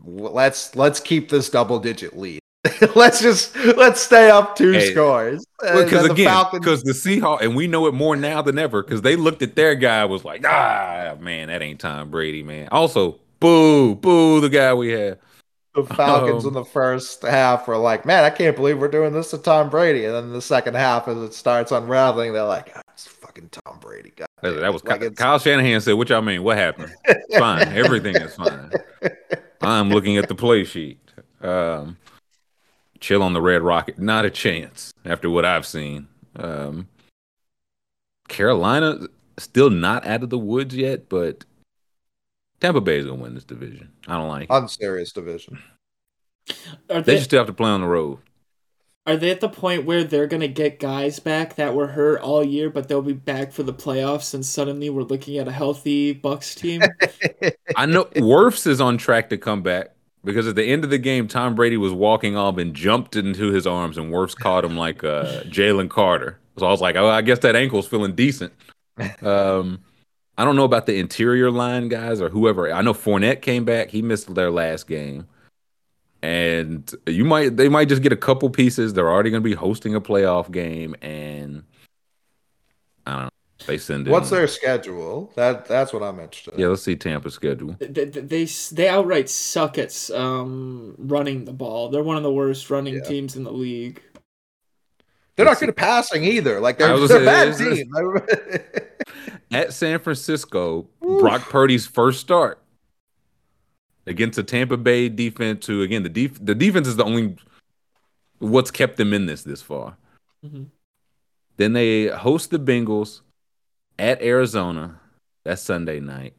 "Let's 0.04 0.74
let's 0.74 1.00
keep 1.00 1.28
this 1.28 1.50
double 1.50 1.78
digit 1.78 2.18
lead." 2.18 2.40
let's 2.96 3.20
just 3.20 3.56
let's 3.76 4.00
stay 4.00 4.30
up 4.30 4.56
two 4.56 4.72
Hey, 4.72 4.90
scores. 4.90 5.44
Because 5.60 6.06
the 6.06 6.12
again, 6.12 6.44
because 6.52 6.82
the 6.82 6.92
Seahawks, 6.92 7.42
and 7.42 7.54
we 7.54 7.66
know 7.66 7.86
it 7.86 7.94
more 7.94 8.16
now 8.16 8.42
than 8.42 8.58
ever, 8.58 8.82
because 8.82 9.02
they 9.02 9.16
looked 9.16 9.42
at 9.42 9.54
their 9.54 9.74
guy 9.74 10.04
was 10.04 10.24
like, 10.24 10.44
ah, 10.44 11.16
man, 11.20 11.48
that 11.48 11.62
ain't 11.62 11.80
Tom 11.80 12.10
Brady, 12.10 12.42
man. 12.42 12.68
Also, 12.70 13.18
boo, 13.40 13.94
boo, 13.94 14.40
the 14.40 14.48
guy 14.48 14.74
we 14.74 14.90
have. 14.90 15.18
The 15.82 15.94
Falcons 15.94 16.44
Um, 16.44 16.48
in 16.48 16.54
the 16.54 16.64
first 16.64 17.22
half 17.22 17.68
were 17.68 17.76
like, 17.76 18.04
man, 18.06 18.24
I 18.24 18.30
can't 18.30 18.56
believe 18.56 18.78
we're 18.78 18.88
doing 18.88 19.12
this 19.12 19.30
to 19.30 19.38
Tom 19.38 19.68
Brady. 19.70 20.04
And 20.04 20.14
then 20.14 20.32
the 20.32 20.42
second 20.42 20.74
half, 20.74 21.08
as 21.08 21.16
it 21.18 21.34
starts 21.34 21.72
unraveling, 21.72 22.32
they're 22.32 22.42
like, 22.44 22.72
oh, 22.76 22.80
it's 22.92 23.06
fucking 23.06 23.48
Tom 23.50 23.78
Brady. 23.80 24.12
God 24.16 24.28
That, 24.42 24.72
was 24.72 24.84
like 24.84 25.00
Ky- 25.00 25.06
it's- 25.06 25.18
Kyle 25.18 25.38
Shanahan 25.38 25.80
said, 25.80 25.92
"What 25.94 26.08
y'all 26.08 26.22
mean? 26.22 26.42
What 26.42 26.56
happened? 26.56 26.92
It's 27.04 27.38
fine. 27.38 27.68
Everything 27.76 28.16
is 28.16 28.34
fine. 28.34 28.70
I'm 29.60 29.90
looking 29.90 30.16
at 30.16 30.28
the 30.28 30.34
play 30.34 30.64
sheet. 30.64 30.98
Um, 31.42 31.96
chill 33.00 33.22
on 33.22 33.32
the 33.32 33.40
Red 33.40 33.62
Rocket. 33.62 33.98
Not 33.98 34.24
a 34.24 34.30
chance 34.30 34.92
after 35.04 35.30
what 35.30 35.44
I've 35.44 35.66
seen. 35.66 36.08
Um, 36.36 36.88
Carolina 38.28 38.98
still 39.38 39.70
not 39.70 40.06
out 40.06 40.22
of 40.22 40.30
the 40.30 40.38
woods 40.38 40.74
yet, 40.74 41.08
but 41.08 41.44
Tampa 42.60 42.80
Bay 42.80 42.98
is 42.98 43.06
gonna 43.06 43.22
win 43.22 43.34
this 43.34 43.44
division. 43.44 43.90
I 44.06 44.16
don't 44.16 44.28
like. 44.28 44.50
it. 44.50 44.50
unserious 44.50 45.12
division. 45.12 45.58
Are 46.90 47.02
They 47.02 47.14
they 47.14 47.16
just 47.16 47.24
still 47.24 47.40
have 47.40 47.46
to 47.46 47.52
play 47.52 47.70
on 47.70 47.80
the 47.80 47.86
road. 47.86 48.18
are 49.06 49.16
they 49.16 49.30
at 49.30 49.40
the 49.40 49.48
point 49.48 49.84
where 49.84 50.04
they're 50.04 50.26
gonna 50.26 50.48
get 50.48 50.78
guys 50.78 51.18
back 51.18 51.54
that 51.56 51.74
were 51.74 51.88
hurt 51.88 52.20
all 52.20 52.44
year, 52.44 52.68
but 52.70 52.88
they'll 52.88 53.02
be 53.02 53.12
back 53.12 53.52
for 53.52 53.62
the 53.62 53.72
playoffs, 53.74 54.34
and 54.34 54.44
suddenly 54.44 54.90
we're 54.90 55.02
looking 55.02 55.38
at 55.38 55.48
a 55.48 55.52
healthy 55.52 56.12
Bucks 56.12 56.54
team? 56.54 56.82
I 57.76 57.86
know 57.86 58.04
Wirfs 58.16 58.66
is 58.66 58.80
on 58.80 58.98
track 58.98 59.30
to 59.30 59.38
come 59.38 59.62
back 59.62 59.92
because 60.24 60.46
at 60.46 60.56
the 60.56 60.64
end 60.64 60.84
of 60.84 60.90
the 60.90 60.98
game, 60.98 61.28
Tom 61.28 61.54
Brady 61.54 61.76
was 61.76 61.92
walking 61.92 62.36
off 62.36 62.58
and 62.58 62.74
jumped 62.74 63.16
into 63.16 63.50
his 63.52 63.66
arms, 63.66 63.96
and 63.98 64.12
Wirfs 64.12 64.36
caught 64.36 64.64
him 64.64 64.76
like 64.76 65.04
uh, 65.04 65.42
Jalen 65.44 65.88
Carter. 65.90 66.38
So 66.58 66.66
I 66.66 66.70
was 66.70 66.80
like, 66.80 66.96
oh, 66.96 67.08
I 67.08 67.22
guess 67.22 67.38
that 67.40 67.56
ankle's 67.56 67.86
feeling 67.88 68.14
decent. 68.14 68.52
Um, 69.22 69.78
I 70.38 70.44
don't 70.44 70.54
know 70.54 70.64
about 70.64 70.86
the 70.86 70.98
interior 70.98 71.50
line 71.50 71.88
guys 71.88 72.20
or 72.20 72.28
whoever. 72.28 72.72
I 72.72 72.80
know 72.80 72.94
Fournette 72.94 73.42
came 73.42 73.64
back; 73.64 73.90
he 73.90 74.02
missed 74.02 74.32
their 74.36 74.52
last 74.52 74.86
game, 74.86 75.26
and 76.22 76.90
you 77.06 77.24
might 77.24 77.56
they 77.56 77.68
might 77.68 77.88
just 77.88 78.02
get 78.02 78.12
a 78.12 78.16
couple 78.16 78.48
pieces. 78.48 78.94
They're 78.94 79.10
already 79.10 79.30
going 79.30 79.42
to 79.42 79.48
be 79.48 79.56
hosting 79.56 79.96
a 79.96 80.00
playoff 80.00 80.50
game, 80.50 80.94
and 81.02 81.64
I 83.04 83.12
don't 83.12 83.22
know. 83.24 83.28
They 83.66 83.78
send 83.78 84.06
in. 84.06 84.12
What's 84.12 84.30
their 84.30 84.46
schedule? 84.46 85.32
That 85.34 85.66
That's 85.66 85.92
what 85.92 86.04
I'm 86.04 86.20
interested 86.20 86.54
in. 86.54 86.60
Yeah, 86.60 86.68
let's 86.68 86.82
see 86.82 86.94
Tampa's 86.94 87.34
schedule. 87.34 87.74
they, 87.80 88.04
they 88.04 88.44
they 88.44 88.88
outright 88.88 89.28
suck 89.28 89.76
at 89.76 90.08
um, 90.12 90.94
running 90.96 91.46
the 91.46 91.52
ball. 91.52 91.88
They're 91.88 92.04
one 92.04 92.16
of 92.16 92.22
the 92.22 92.32
worst 92.32 92.70
running 92.70 92.94
Yeah. 92.94 93.00
teams 93.02 93.34
in 93.34 93.42
the 93.42 93.52
league. 93.52 94.00
They're 95.34 95.46
not 95.46 95.58
good 95.58 95.68
at 95.68 95.76
passing 95.76 96.24
either. 96.24 96.60
Like, 96.60 96.78
they're, 96.78 96.98
they're 97.06 97.22
a 97.22 97.24
bad 97.24 97.56
team. 97.56 97.90
at 99.50 99.72
San 99.72 99.98
Francisco, 99.98 100.88
Brock 101.00 101.42
Purdy's 101.48 101.86
first 101.86 102.20
start 102.20 102.60
against 104.06 104.38
a 104.38 104.42
Tampa 104.42 104.76
Bay 104.76 105.08
defense. 105.08 105.66
Who 105.66 105.82
again, 105.82 106.02
the 106.02 106.08
def- 106.08 106.44
the 106.44 106.54
defense 106.54 106.88
is 106.88 106.96
the 106.96 107.04
only 107.04 107.36
what's 108.38 108.70
kept 108.70 108.96
them 108.96 109.12
in 109.12 109.26
this 109.26 109.42
this 109.42 109.62
far. 109.62 109.96
Mhm. 110.44 110.66
Then 111.56 111.72
they 111.72 112.06
host 112.06 112.50
the 112.50 112.58
Bengals 112.58 113.20
at 113.98 114.22
Arizona. 114.22 115.00
That's 115.44 115.62
Sunday 115.62 115.98
night. 115.98 116.34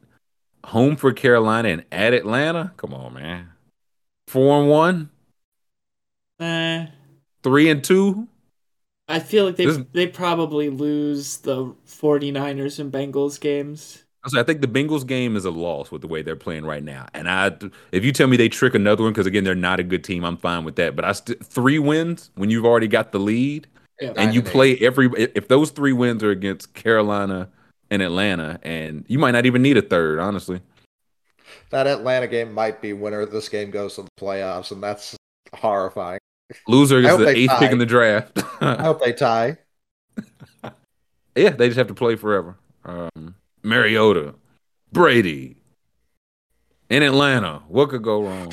Home 0.64 0.96
for 0.96 1.12
Carolina 1.12 1.68
and 1.68 1.84
at 1.92 2.14
Atlanta. 2.14 2.72
Come 2.76 2.94
on, 2.94 3.14
man. 3.14 3.48
Four 4.28 4.60
and 4.60 4.70
one, 4.70 5.10
three 7.42 7.68
and 7.68 7.82
two. 7.82 8.28
I 9.10 9.18
feel 9.18 9.44
like 9.46 9.56
they 9.56 9.66
This- 9.66 9.80
they 9.92 10.06
probably 10.06 10.70
lose 10.70 11.38
the 11.38 11.74
49ers 11.86 12.78
and 12.78 12.92
Bengals 12.92 13.40
games. 13.40 14.04
I 14.36 14.42
think 14.42 14.60
the 14.60 14.68
Bengals 14.68 15.06
game 15.06 15.34
is 15.34 15.46
a 15.46 15.50
loss 15.50 15.90
with 15.90 16.02
the 16.02 16.06
way 16.08 16.20
they're 16.20 16.36
playing 16.36 16.66
right 16.66 16.82
now. 16.84 17.06
And 17.14 17.28
I, 17.28 17.52
if 17.90 18.04
you 18.04 18.12
tell 18.12 18.26
me 18.26 18.36
they 18.36 18.50
trick 18.50 18.74
another 18.74 19.02
one, 19.02 19.12
because 19.12 19.26
again 19.26 19.44
they're 19.44 19.54
not 19.54 19.80
a 19.80 19.82
good 19.82 20.04
team, 20.04 20.24
I'm 20.24 20.36
fine 20.36 20.64
with 20.64 20.76
that. 20.76 20.94
But 20.94 21.06
I 21.06 21.12
st- 21.12 21.42
three 21.44 21.78
wins 21.78 22.30
when 22.34 22.50
you've 22.50 22.66
already 22.66 22.86
got 22.86 23.12
the 23.12 23.18
lead, 23.18 23.66
Yeah. 24.00 24.08
and 24.16 24.34
you 24.34 24.40
Nine 24.40 24.46
and 24.46 24.46
play 24.46 24.76
every. 24.78 25.08
If 25.34 25.48
those 25.48 25.70
three 25.70 25.94
wins 25.94 26.22
are 26.22 26.30
against 26.30 26.74
Carolina 26.74 27.48
and 27.90 28.02
Atlanta, 28.02 28.60
and 28.62 29.06
you 29.08 29.18
might 29.18 29.30
not 29.32 29.46
even 29.46 29.62
need 29.62 29.76
a 29.78 29.82
third, 29.82 30.18
honestly. 30.18 30.60
that 31.70 31.86
Atlanta 31.86 32.26
game 32.28 32.52
might 32.52 32.82
be 32.82 32.92
winner. 32.92 33.24
This 33.26 33.48
game 33.48 33.70
goes 33.70 33.94
to 33.96 34.02
the 34.02 34.08
playoffs, 34.20 34.70
and 34.70 34.82
that's 34.82 35.16
horrifying. 35.54 36.20
Loser 36.68 36.98
I 36.98 37.10
is 37.12 37.18
the 37.18 37.24
they 37.24 37.34
eighth 37.34 37.52
pick 37.58 37.72
in 37.72 37.78
the 37.78 37.86
draft. 37.86 38.42
I 38.60 38.82
hope 38.82 39.00
they 39.02 39.12
tie. 39.12 39.58
yeah, 41.36 41.50
they 41.50 41.68
just 41.68 41.78
have 41.78 41.88
to 41.88 41.94
play 41.94 42.16
forever. 42.16 42.56
Um, 42.84 43.34
Mariota, 43.62 44.34
Brady, 44.92 45.56
in 46.88 47.02
Atlanta. 47.02 47.62
What 47.68 47.90
could 47.90 48.02
go 48.02 48.22
wrong? 48.22 48.52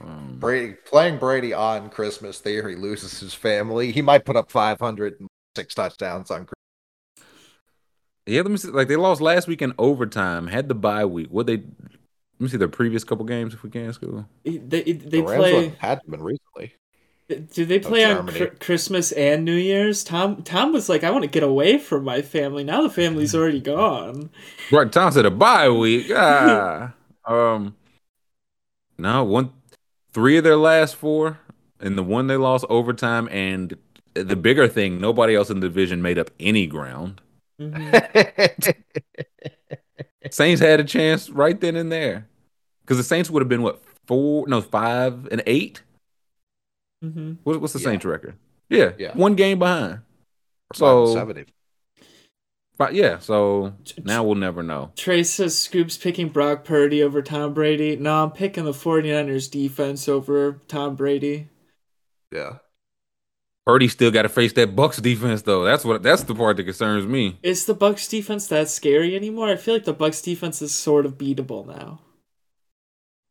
Um, 0.00 0.36
Brady 0.38 0.74
playing 0.84 1.18
Brady 1.18 1.52
on 1.52 1.90
Christmas 1.90 2.40
Day, 2.40 2.56
he 2.56 2.76
loses 2.76 3.18
his 3.18 3.34
family. 3.34 3.90
He 3.92 4.02
might 4.02 4.24
put 4.24 4.36
up 4.36 4.50
506 4.50 5.74
touchdowns 5.74 6.30
on. 6.30 6.46
Christmas. 6.46 6.54
Yeah, 8.26 8.42
let 8.42 8.50
me 8.50 8.56
see. 8.58 8.68
Like 8.68 8.88
they 8.88 8.96
lost 8.96 9.20
last 9.20 9.48
week 9.48 9.62
in 9.62 9.72
overtime, 9.78 10.46
had 10.48 10.68
the 10.68 10.74
bye 10.74 11.04
week. 11.06 11.28
What 11.30 11.46
they? 11.46 11.56
Let 11.56 12.44
me 12.44 12.48
see 12.48 12.56
their 12.58 12.68
previous 12.68 13.02
couple 13.02 13.24
games 13.24 13.54
if 13.54 13.62
we 13.62 13.70
can. 13.70 13.92
School. 13.92 14.26
They 14.44 14.58
they 14.58 14.92
The 14.92 15.22
Rams 15.22 15.36
play. 15.40 15.54
one 15.68 15.76
had 15.78 16.00
been 16.06 16.22
recently. 16.22 16.74
Do 17.28 17.66
they 17.66 17.78
play 17.78 18.04
on 18.06 18.26
cr- 18.26 18.44
Christmas 18.58 19.12
and 19.12 19.44
New 19.44 19.54
Year's? 19.54 20.02
Tom 20.02 20.42
Tom 20.42 20.72
was 20.72 20.88
like, 20.88 21.04
I 21.04 21.10
want 21.10 21.24
to 21.24 21.30
get 21.30 21.42
away 21.42 21.76
from 21.78 22.04
my 22.04 22.22
family. 22.22 22.64
Now 22.64 22.80
the 22.82 22.88
family's 22.90 23.34
already 23.34 23.60
gone. 23.60 24.30
Right, 24.72 24.90
Tom 24.90 25.12
said 25.12 25.26
a 25.26 25.30
bye 25.30 25.68
week. 25.68 26.10
Ah, 26.14 26.94
um, 27.26 27.76
no 28.96 29.24
one, 29.24 29.52
three 30.12 30.38
of 30.38 30.44
their 30.44 30.56
last 30.56 30.96
four, 30.96 31.38
and 31.80 31.98
the 31.98 32.02
one 32.02 32.26
they 32.28 32.36
lost 32.38 32.64
overtime. 32.70 33.28
And 33.30 33.76
the 34.14 34.36
bigger 34.36 34.66
thing, 34.66 34.98
nobody 34.98 35.34
else 35.34 35.50
in 35.50 35.60
the 35.60 35.68
division 35.68 36.00
made 36.00 36.18
up 36.18 36.30
any 36.40 36.66
ground. 36.66 37.20
Mhm. 37.60 38.74
Saints 40.30 40.60
had 40.60 40.80
a 40.80 40.84
chance 40.84 41.28
right 41.30 41.60
then 41.60 41.76
and 41.76 41.92
there, 41.92 42.26
because 42.82 42.96
the 42.96 43.04
Saints 43.04 43.28
would 43.30 43.42
have 43.42 43.48
been 43.48 43.62
what 43.62 43.82
four, 44.06 44.48
no 44.48 44.62
five 44.62 45.28
and 45.30 45.42
eight. 45.46 45.82
Mhm. 47.04 47.38
What, 47.44 47.60
what's 47.60 47.72
the 47.72 47.78
Yeah. 47.80 47.84
Saints 47.84 48.04
record? 48.04 48.36
Yeah, 48.70 48.92
Yeah. 48.98 49.12
one 49.14 49.34
game 49.34 49.58
behind. 49.58 50.00
So 50.74 51.06
So- 51.06 51.14
70. 51.14 51.46
But 52.76 52.94
yeah, 52.94 53.18
so 53.18 53.74
now 54.04 54.22
we'll 54.22 54.36
never 54.36 54.62
know. 54.62 54.92
Trace 54.94 55.30
says 55.30 55.58
Scoop's 55.58 55.96
picking 55.96 56.28
Brock 56.28 56.64
Purdy 56.64 57.02
over 57.02 57.22
Tom 57.22 57.52
Brady. 57.52 57.96
No, 57.96 58.22
I'm 58.22 58.30
picking 58.30 58.64
the 58.64 58.72
49ers 58.72 59.48
defense 59.50 60.08
over 60.08 60.60
Tom 60.68 60.94
Brady. 60.94 61.48
Yeah. 62.30 62.58
Purdy 63.66 63.88
still 63.88 64.12
got 64.12 64.22
to 64.22 64.28
face 64.28 64.52
that 64.52 64.76
Bucks 64.76 64.98
defense 64.98 65.42
though. 65.42 65.64
That's 65.64 65.84
what 65.84 66.02
that's 66.04 66.22
the 66.22 66.34
part 66.36 66.56
that 66.56 66.64
concerns 66.64 67.04
me. 67.04 67.38
Is 67.42 67.66
the 67.66 67.74
Bucks 67.74 68.06
defense 68.06 68.46
that 68.46 68.68
scary 68.70 69.16
anymore? 69.16 69.48
I 69.48 69.56
feel 69.56 69.74
like 69.74 69.84
the 69.84 69.92
Bucks 69.92 70.22
defense 70.22 70.62
is 70.62 70.72
sort 70.72 71.04
of 71.04 71.18
beatable 71.18 71.66
now. 71.66 72.00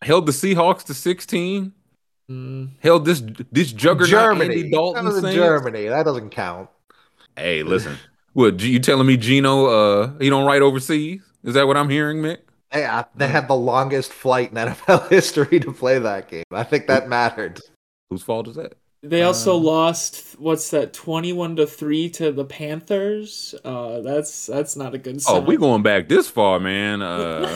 Held 0.03 0.26
the 0.26 0.31
Seahawks 0.34 0.84
to 0.85 0.94
16. 0.94 1.72
Mm. 2.30 2.72
Held 2.80 3.06
this 3.06 3.24
this 3.52 3.72
juggernaut 3.72 4.10
Germany. 4.10 4.56
Andy 4.56 4.70
Dalton 4.70 5.06
That 5.06 5.22
was. 5.22 5.34
Germany. 5.34 5.88
That 5.88 6.04
doesn't 6.04 6.30
count. 6.32 6.70
Hey, 7.36 7.64
listen. 7.64 7.98
what 8.34 8.60
you 8.62 8.80
telling 8.80 9.08
me 9.08 9.16
Geno 9.16 9.66
uh 9.68 10.18
he 10.20 10.30
don't 10.30 10.45
write 10.45 10.62
overseas? 10.62 11.22
Is 11.44 11.54
that 11.54 11.68
what 11.68 11.78
I'm 11.78 11.90
hearing, 11.90 12.18
Mick? 12.18 12.40
They, 12.72 12.84
uh, 12.84 13.04
they 13.16 13.28
had 13.30 13.48
the 13.48 13.56
longest 13.56 14.12
flight 14.12 14.52
in 14.52 14.58
NFL 14.58 15.08
history 15.10 15.60
to 15.62 15.72
play 15.72 15.99
that 15.99 16.28
game. 16.30 16.44
I 16.52 16.64
think 16.64 16.88
that 16.88 17.08
mattered. 17.08 17.62
Whose 18.10 18.24
fault 18.24 18.49
is 18.49 18.56
that? 18.56 18.74
They 19.03 19.22
also 19.22 19.56
Um, 19.57 19.64
lost 19.64 20.36
what's 20.40 20.72
that 20.72 20.91
21 20.91 21.56
to 21.57 21.68
3 21.68 22.10
to 22.11 22.32
the 22.32 22.44
Panthers. 22.45 23.53
Uh 23.64 24.02
that's 24.02 24.48
that's 24.48 24.76
not 24.76 24.94
a 24.94 24.98
good 24.98 25.18
Oh, 25.18 25.19
sign. 25.19 25.45
we 25.45 25.56
going 25.57 25.84
back 25.84 26.07
this 26.10 26.28
far, 26.30 26.60
man. 26.60 27.02
Uh 27.07 27.48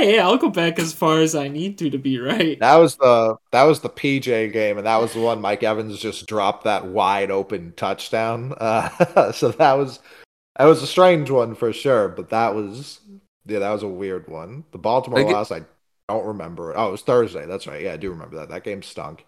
hey, 0.00 0.18
I'll 0.18 0.36
go 0.38 0.48
back 0.50 0.78
as 0.78 0.92
far 0.92 1.20
as 1.20 1.34
I 1.34 1.48
need 1.48 1.78
to 1.78 1.90
to 1.90 1.98
be 1.98 2.18
right. 2.18 2.58
That 2.60 2.76
was 2.76 2.96
the 2.96 3.36
that 3.52 3.64
was 3.64 3.80
the 3.80 3.90
PJ 3.90 4.52
game, 4.52 4.78
and 4.78 4.86
that 4.86 4.96
was 5.00 5.12
the 5.12 5.20
one 5.20 5.40
Mike 5.40 5.62
Evans 5.62 5.98
just 5.98 6.26
dropped 6.26 6.64
that 6.64 6.86
wide 6.86 7.30
open 7.30 7.72
touchdown. 7.76 8.54
Uh, 8.60 9.32
so 9.32 9.48
that 9.50 9.74
was 9.74 10.00
that 10.58 10.64
was 10.64 10.82
a 10.82 10.86
strange 10.86 11.30
one 11.30 11.54
for 11.54 11.72
sure. 11.72 12.08
But 12.08 12.30
that 12.30 12.54
was 12.54 13.00
yeah, 13.46 13.58
that 13.60 13.70
was 13.70 13.82
a 13.82 13.88
weird 13.88 14.28
one. 14.28 14.64
The 14.72 14.78
Baltimore 14.78 15.20
I 15.20 15.24
get- 15.24 15.32
loss, 15.32 15.52
I 15.52 15.62
don't 16.08 16.26
remember. 16.26 16.76
Oh, 16.76 16.88
it 16.88 16.92
was 16.92 17.02
Thursday. 17.02 17.46
That's 17.46 17.66
right. 17.66 17.82
Yeah, 17.82 17.92
I 17.92 17.96
do 17.96 18.10
remember 18.10 18.36
that. 18.36 18.48
That 18.48 18.64
game 18.64 18.82
stunk. 18.82 19.24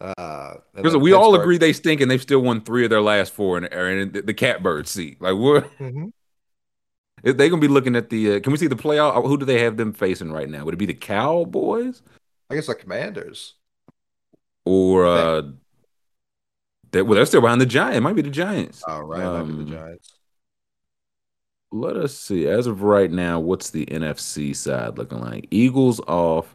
Uh, 0.00 0.54
and 0.74 0.82
because 0.82 0.92
then 0.92 1.00
we 1.00 1.12
all 1.14 1.34
agree 1.34 1.56
they 1.56 1.72
stink 1.72 2.00
and 2.02 2.10
they've 2.10 2.20
still 2.20 2.40
won 2.40 2.60
three 2.60 2.84
of 2.84 2.90
their 2.90 3.00
last 3.00 3.32
four 3.32 3.56
and 3.56 3.66
are 3.72 3.90
in 3.90 4.12
the, 4.12 4.20
the 4.22 4.34
catbird 4.34 4.86
seat. 4.86 5.20
Like 5.22 5.36
what 5.36 5.70
Mhm. 5.78 6.12
if 7.24 7.36
they 7.38 7.48
gonna 7.48 7.60
be 7.62 7.68
looking 7.68 7.96
at 7.96 8.10
the 8.10 8.34
uh, 8.36 8.40
can 8.40 8.52
we 8.52 8.58
see 8.58 8.66
the 8.66 8.76
playoff 8.76 9.24
who 9.26 9.38
do 9.38 9.46
they 9.46 9.60
have 9.62 9.76
them 9.78 9.92
facing 9.94 10.30
right 10.32 10.48
now? 10.50 10.64
Would 10.66 10.74
it 10.74 10.78
be 10.78 10.84
the 10.86 10.92
Cowboys? 10.94 12.02
I 12.50 12.54
guess 12.56 12.66
the 12.66 12.74
Commanders. 12.74 13.54
Or 14.66 15.06
uh 15.06 15.42
they, 16.92 17.00
well 17.02 17.14
they're 17.16 17.26
still 17.26 17.40
behind 17.40 17.60
the 17.62 17.66
Giants. 17.66 17.96
It 17.96 18.02
might 18.02 18.16
be 18.16 18.22
the 18.22 18.30
Giants. 18.30 18.82
All 18.86 19.02
right, 19.02 19.22
right, 19.22 19.32
might 19.38 19.44
be 19.44 19.52
Um, 19.52 19.64
the 19.64 19.70
Giants. 19.76 20.12
Let 21.72 21.96
us 21.96 22.14
see. 22.16 22.46
As 22.46 22.66
of 22.66 22.82
right 22.82 23.10
now, 23.10 23.40
what's 23.40 23.70
the 23.70 23.86
NFC 23.86 24.54
side 24.54 24.98
looking 24.98 25.20
like? 25.20 25.48
Eagles 25.50 26.00
off, 26.00 26.54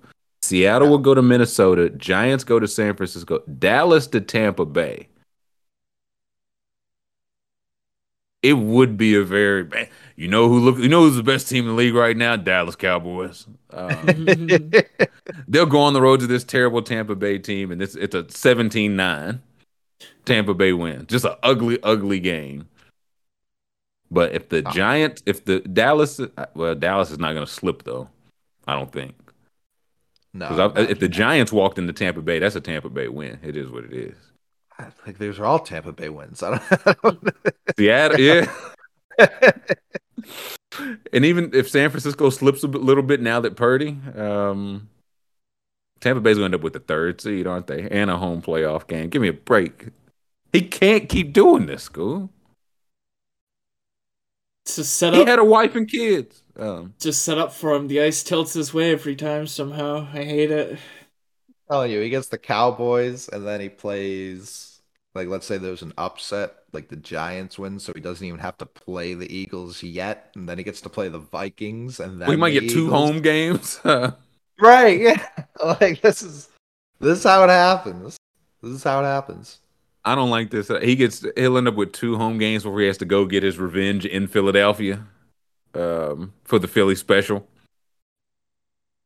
Seattle 0.52 0.90
will 0.90 0.98
go 0.98 1.14
to 1.14 1.22
Minnesota. 1.22 1.90
Giants 1.91 2.44
go 2.44 2.60
to 2.60 2.68
San 2.68 2.94
Francisco. 2.94 3.41
Dallas 3.57 4.06
to 4.07 4.19
Tampa 4.19 4.65
Bay. 4.65 5.07
It 8.44 8.57
would 8.57 8.98
be 8.98 9.15
a 9.15 9.23
very 9.23 9.88
you 10.18 10.28
know 10.28 10.49
who 10.49 10.60
look 10.60 10.78
you 10.78 10.90
know 10.90 11.03
who's 11.03 11.15
the 11.15 11.23
best 11.23 11.48
team 11.48 11.64
in 11.64 11.69
the 11.69 11.73
league 11.73 11.95
right 11.95 12.18
now? 12.18 12.36
Dallas 12.36 12.76
Cowboys. 12.76 13.48
Um, 13.73 14.69
they'll 15.48 15.65
go 15.65 15.80
on 15.80 15.94
the 15.94 16.02
road 16.02 16.19
to 16.19 16.28
this 16.28 16.44
terrible 16.44 16.82
Tampa 16.82 17.15
Bay 17.15 17.38
team, 17.38 17.72
and 17.72 17.82
it's 17.82 17.95
it's 17.95 18.14
a 18.14 18.23
17-9 18.23 19.40
Tampa 20.26 20.53
Bay 20.53 20.73
win. 20.73 21.07
Just 21.07 21.23
an 21.23 21.36
ugly, 21.41 21.80
ugly 21.82 22.19
game. 22.19 22.68
But 24.11 24.34
if 24.34 24.49
the. 24.49 24.61
Giants, 24.64 25.23
if 25.26 25.45
the 25.45 25.61
Dallas, 25.61 26.19
well, 26.53 26.76
Dallas 26.76 27.11
is 27.11 27.19
not 27.19 27.32
going 27.32 27.45
to 27.45 27.52
slip 27.52 27.84
though. 27.84 28.10
I 28.68 28.73
don't 28.73 28.91
think. 28.91 29.15
No, 30.34 30.70
Because 30.70 30.90
if 30.90 30.99
the 30.99 31.10
Giants 31.10 31.52
walked 31.52 31.78
into 31.78 31.94
Tampa 31.94 32.22
Bay, 32.22 32.40
that's 32.40 32.56
a 32.56 32.62
Tampa 32.62 32.90
Bay 32.90 33.08
win. 33.08 33.40
It 33.44 33.58
is 33.58 33.70
what 33.70 33.84
it 33.84 33.94
is. 33.94 34.16
I 34.80 34.86
think 34.86 35.18
these 35.18 35.40
are 35.40 35.45
all 35.45 35.60
Tampa 35.60 35.91
Bay 35.91 36.10
wins. 36.10 36.41
I 36.41 36.52
don't, 36.52 36.88
I 36.88 36.95
don't 37.03 37.36
Seattle, 37.78 38.20
yeah. 38.20 38.52
and 41.14 41.26
even 41.26 41.52
if 41.53 41.70
San 41.70 41.90
Francisco 41.90 42.30
slips 42.30 42.64
a 42.64 42.68
little 42.68 43.03
bit 43.03 43.22
now 43.22 43.40
that 43.41 43.56
Purdy, 43.56 43.98
um, 44.16 44.90
Tampa 45.99 46.22
Bay's 46.22 46.38
going 46.38 46.52
to 46.52 46.56
end 46.56 46.56
up 46.56 46.62
with 46.62 46.74
the 46.74 46.80
third 46.80 47.22
seed, 47.22 47.45
aren't 47.45 47.68
they? 47.68 47.88
And 47.90 48.10
a 48.10 48.18
home 48.18 48.41
playoff 48.41 48.88
game. 48.88 49.10
Give 49.10 49.22
me 49.22 49.28
a 49.28 49.34
break. 49.34 49.90
He 50.52 50.62
can't 50.62 51.08
keep 51.08 51.34
doing 51.34 51.68
this, 51.68 51.84
school. 51.84 52.30
To 54.65 54.83
set 54.83 55.13
He 55.13 55.21
up 55.21 55.27
had 55.27 55.39
a 55.39 55.45
wife 55.45 55.75
and 55.75 55.88
kids. 55.88 56.43
Um, 56.57 56.93
just 56.99 57.23
set 57.23 57.38
up 57.38 57.53
for 57.53 57.73
him. 57.75 57.88
The 57.88 58.01
ice 58.01 58.23
tilts 58.23 58.53
his 58.53 58.73
way 58.73 58.91
every 58.91 59.15
time 59.15 59.47
somehow. 59.47 60.07
I 60.13 60.23
hate 60.23 60.51
it. 60.51 60.79
telling 61.69 61.91
you, 61.91 62.01
he 62.01 62.09
gets 62.09 62.27
the 62.27 62.38
Cowboys 62.38 63.29
and 63.29 63.45
then 63.45 63.61
he 63.61 63.69
plays 63.69 64.71
like 65.13 65.27
let's 65.27 65.45
say 65.45 65.57
there's 65.57 65.81
an 65.81 65.93
upset, 65.97 66.55
like 66.71 66.88
the 66.88 66.95
Giants 66.95 67.59
win, 67.59 67.79
so 67.79 67.91
he 67.93 68.01
doesn't 68.01 68.25
even 68.25 68.39
have 68.39 68.57
to 68.59 68.65
play 68.65 69.13
the 69.13 69.33
Eagles 69.33 69.83
yet, 69.83 70.31
and 70.35 70.47
then 70.47 70.57
he 70.57 70.63
gets 70.63 70.81
to 70.81 70.89
play 70.89 71.09
the 71.09 71.19
Vikings 71.19 71.99
and 71.99 72.21
then 72.21 72.29
we 72.29 72.35
might 72.35 72.51
the 72.51 72.61
get 72.61 72.69
two 72.69 72.89
home 72.89 73.21
games. 73.21 73.79
Right, 74.59 74.99
yeah. 74.99 75.27
Like 75.63 76.01
this 76.01 76.21
is 76.21 76.49
this 76.99 77.17
is 77.17 77.23
how 77.23 77.43
it 77.43 77.49
happens. 77.49 78.17
This 78.61 78.73
is 78.73 78.83
how 78.83 78.99
it 78.99 79.05
happens. 79.05 79.59
I 80.03 80.15
don't 80.15 80.30
like 80.30 80.49
this. 80.49 80.69
He 80.82 80.95
gets 80.95 81.26
he'll 81.36 81.57
end 81.57 81.68
up 81.68 81.76
with 81.76 81.91
two 81.91 82.18
home 82.18 82.38
games 82.38 82.64
before 82.64 82.80
he 82.80 82.88
has 82.88 82.98
to 82.99 83.06
go 83.06 83.26
get 83.26 83.44
his 83.44 83.57
revenge 83.60 84.06
in 84.06 84.28
Philadelphia 84.28 85.06
um, 85.76 86.34
for 86.44 86.57
the 86.60 86.68
Philly 86.68 86.95
special. 86.95 87.48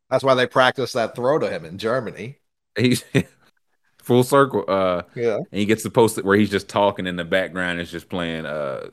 That's 0.09 0.23
why 0.23 0.35
they 0.35 0.47
practice 0.47 0.93
that 0.93 1.15
throw 1.15 1.39
to 1.39 1.49
him 1.49 1.65
in 1.65 1.77
Germany. 1.77 2.37
He's 2.77 3.03
full 4.01 4.23
circle. 4.23 4.63
Uh, 4.67 5.01
Yeah. 5.15 5.37
and 5.37 5.47
he 5.51 5.65
gets 5.65 5.83
to 5.83 5.89
post 5.89 6.23
where 6.23 6.37
he's 6.37 6.51
just 6.51 6.69
talking 6.69 7.07
in 7.07 7.15
the 7.15 7.25
background. 7.25 7.79
It's 7.79 7.91
just 7.91 8.07
playing 8.07 8.45
uh, 8.45 8.89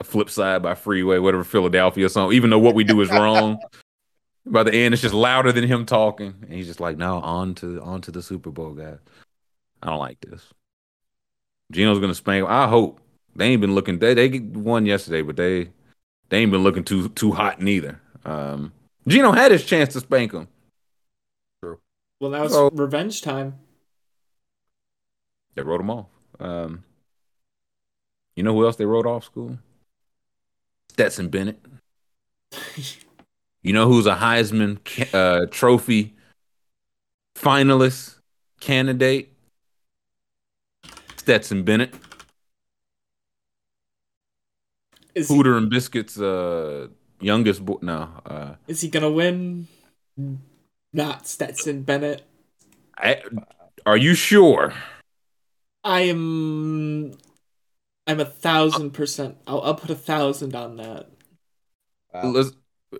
a 0.00 0.04
flip 0.04 0.30
side 0.30 0.62
by 0.62 0.74
Freeway, 0.74 1.18
whatever 1.18 1.44
Philadelphia 1.44 2.08
song. 2.08 2.32
Even 2.32 2.50
though 2.50 2.58
what 2.58 2.74
we 2.74 2.84
do 2.84 3.00
is 3.00 3.10
wrong. 3.10 3.58
By 4.48 4.62
the 4.62 4.72
end, 4.72 4.94
it's 4.94 5.02
just 5.02 5.12
louder 5.12 5.50
than 5.50 5.64
him 5.64 5.84
talking, 5.86 6.32
and 6.42 6.52
he's 6.52 6.68
just 6.68 6.78
like, 6.78 6.96
"No, 6.96 7.16
on 7.20 7.56
to 7.56 7.82
on 7.82 8.00
to 8.02 8.12
the 8.12 8.22
Super 8.22 8.52
Bowl, 8.52 8.74
guys." 8.74 8.98
I 9.82 9.88
don't 9.88 9.98
like 9.98 10.20
this. 10.20 10.40
Geno's 11.72 11.98
gonna 11.98 12.14
spank. 12.14 12.46
I 12.48 12.68
hope 12.68 13.00
they 13.34 13.46
ain't 13.46 13.60
been 13.60 13.74
looking. 13.74 13.98
They 13.98 14.14
they 14.14 14.38
won 14.38 14.86
yesterday, 14.86 15.22
but 15.22 15.36
they 15.36 15.70
they 16.28 16.38
ain't 16.38 16.52
been 16.52 16.62
looking 16.62 16.84
too 16.84 17.08
too 17.10 17.32
hot 17.32 17.60
neither. 17.60 18.00
Um, 18.24 18.72
Geno 19.06 19.32
had 19.32 19.52
his 19.52 19.64
chance 19.64 19.92
to 19.94 20.00
spank 20.00 20.32
him. 20.32 20.48
True. 21.62 21.78
Well, 22.20 22.30
now 22.30 22.44
it's 22.44 22.54
Oh. 22.54 22.70
revenge 22.72 23.22
time. 23.22 23.58
They 25.54 25.62
wrote 25.62 25.80
him 25.80 25.90
off. 25.90 26.06
Um, 26.38 26.84
you 28.34 28.42
know 28.42 28.52
who 28.52 28.64
else 28.66 28.76
they 28.76 28.84
wrote 28.84 29.06
off 29.06 29.24
school? 29.24 29.58
Stetson 30.90 31.28
Bennett. 31.28 31.60
You 33.62 33.72
know 33.72 33.88
who's 33.88 34.06
a 34.06 34.14
Heisman 34.14 34.78
uh, 35.12 35.46
Trophy 35.50 36.14
finalist 37.36 38.20
candidate? 38.60 39.32
Stetson 41.26 41.64
Bennett. 41.64 41.92
Is 45.12 45.26
he, 45.26 45.34
Hooter 45.34 45.56
and 45.56 45.68
Biscuits' 45.68 46.20
uh, 46.20 46.86
youngest 47.20 47.64
boy. 47.64 47.78
No, 47.82 48.08
uh, 48.24 48.54
is 48.68 48.80
he 48.80 48.88
gonna 48.88 49.10
win? 49.10 49.66
Not 50.92 51.26
Stetson 51.26 51.82
Bennett. 51.82 52.22
I, 52.96 53.22
are 53.84 53.96
you 53.96 54.14
sure? 54.14 54.72
I 55.82 56.02
am. 56.02 57.14
I'm 58.06 58.20
a 58.20 58.24
thousand 58.24 58.92
percent. 58.92 59.36
I'll, 59.48 59.62
I'll 59.62 59.74
put 59.74 59.90
a 59.90 59.96
thousand 59.96 60.54
on 60.54 60.76
that. 60.76 61.08
Wow. 62.14 62.44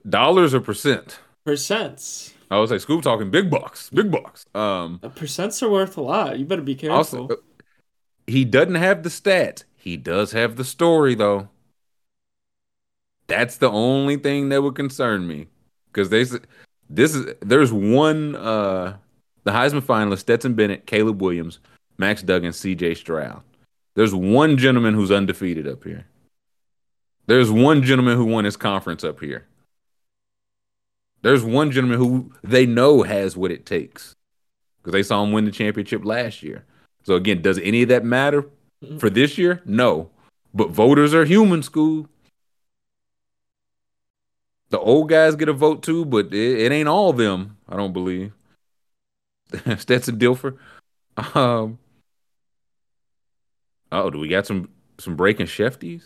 Dollars 0.09 0.53
or 0.53 0.59
percent? 0.61 1.21
Percents. 1.47 2.33
I 2.51 2.59
was 2.59 2.73
like, 2.73 2.81
Scoop 2.81 3.03
talking 3.03 3.31
big 3.31 3.51
bucks, 3.51 3.89
big 3.91 4.11
bucks. 4.11 4.47
Um, 4.53 4.99
Uh, 5.01 5.11
percents 5.11 5.63
are 5.63 5.71
worth 5.71 5.97
a 5.97 6.01
lot. 6.01 6.41
You 6.41 6.45
better 6.45 6.63
be 6.63 6.75
careful. 6.75 6.97
Also, 6.97 7.29
he 8.27 8.45
doesn't 8.45 8.75
have 8.75 9.03
the 9.03 9.09
stats. 9.09 9.65
He 9.77 9.97
does 9.97 10.33
have 10.33 10.57
the 10.57 10.65
story, 10.65 11.15
though. 11.15 11.49
That's 13.29 13.57
the 13.57 13.71
only 13.71 14.17
thing 14.17 14.49
that 14.51 14.63
would 14.63 14.75
concern 14.75 15.27
me, 15.27 15.49
because 15.87 16.11
they 16.11 16.25
this 16.89 17.15
is 17.15 17.35
there's 17.41 17.73
one 17.73 18.37
uh 18.37 18.97
the 19.45 19.51
Heisman 19.51 19.81
finalist 19.81 20.19
Stetson 20.21 20.55
Bennett, 20.55 20.87
Caleb 20.87 21.21
Williams, 21.21 21.59
Max 21.99 22.23
Duggan, 22.23 22.53
C.J. 22.53 22.95
Stroud. 22.95 23.43
There's 23.95 24.15
one 24.15 24.57
gentleman 24.57 24.95
who's 24.95 25.11
undefeated 25.11 25.67
up 25.67 25.85
here. 25.85 26.07
There's 27.27 27.51
one 27.51 27.83
gentleman 27.83 28.17
who 28.17 28.27
won 28.27 28.45
his 28.45 28.57
conference 28.57 29.03
up 29.03 29.21
here. 29.21 29.47
There's 31.23 31.45
one 31.45 31.71
gentleman 31.71 31.99
who 31.99 32.33
they 32.45 32.67
know 32.67 33.03
has 33.03 33.37
what 33.37 33.51
it 33.51 33.67
takes 33.67 34.15
because 34.79 34.93
they 34.93 35.03
saw 35.03 35.25
him 35.25 35.33
win 35.33 35.45
the 35.45 35.51
championship 35.51 36.05
last 36.05 36.43
year. 36.43 36.65
So 37.07 37.15
again, 37.15 37.41
does 37.41 37.61
any 37.61 37.83
of 37.83 37.89
that 37.91 38.05
matter 38.05 38.45
for 38.99 39.09
this 39.09 39.39
year? 39.39 39.63
No. 39.65 40.11
But 40.53 40.71
voters 40.71 41.15
are 41.15 41.25
human, 41.25 41.63
school. 41.63 42.09
The 44.71 44.81
old 44.81 45.09
guys 45.09 45.37
get 45.37 45.49
a 45.49 45.53
vote 45.53 45.85
too, 45.85 46.05
but 46.05 46.27
it, 46.35 46.59
it 46.61 46.73
ain't 46.73 46.89
all 46.89 47.11
of 47.11 47.17
them. 47.17 47.59
I 47.69 47.77
don't 47.77 47.93
believe. 47.93 48.33
Stetson 49.79 50.19
Dilfer. 50.19 50.57
Um. 51.35 51.79
Oh, 53.93 54.11
do 54.11 54.19
we 54.19 54.27
got 54.27 54.45
some 54.47 54.69
some 54.99 55.15
breaking 55.15 55.47
Shefties? 55.47 56.03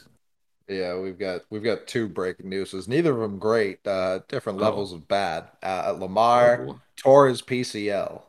Yeah, 0.68 0.98
we've 0.98 1.18
got 1.18 1.40
we've 1.48 1.64
got 1.64 1.86
two 1.86 2.08
breaking 2.08 2.50
newses. 2.50 2.86
Neither 2.86 3.12
of 3.12 3.20
them 3.20 3.38
great. 3.38 3.84
Uh, 3.86 4.20
different 4.28 4.58
Oh. 4.60 4.62
levels 4.64 4.92
of 4.92 5.08
bad. 5.08 5.44
Uh, 5.62 5.84
Oh, 5.86 5.94
Lamar 5.94 6.66
boy. 6.66 6.74
tore 6.96 7.28
his 7.28 7.40
PCL. 7.40 8.22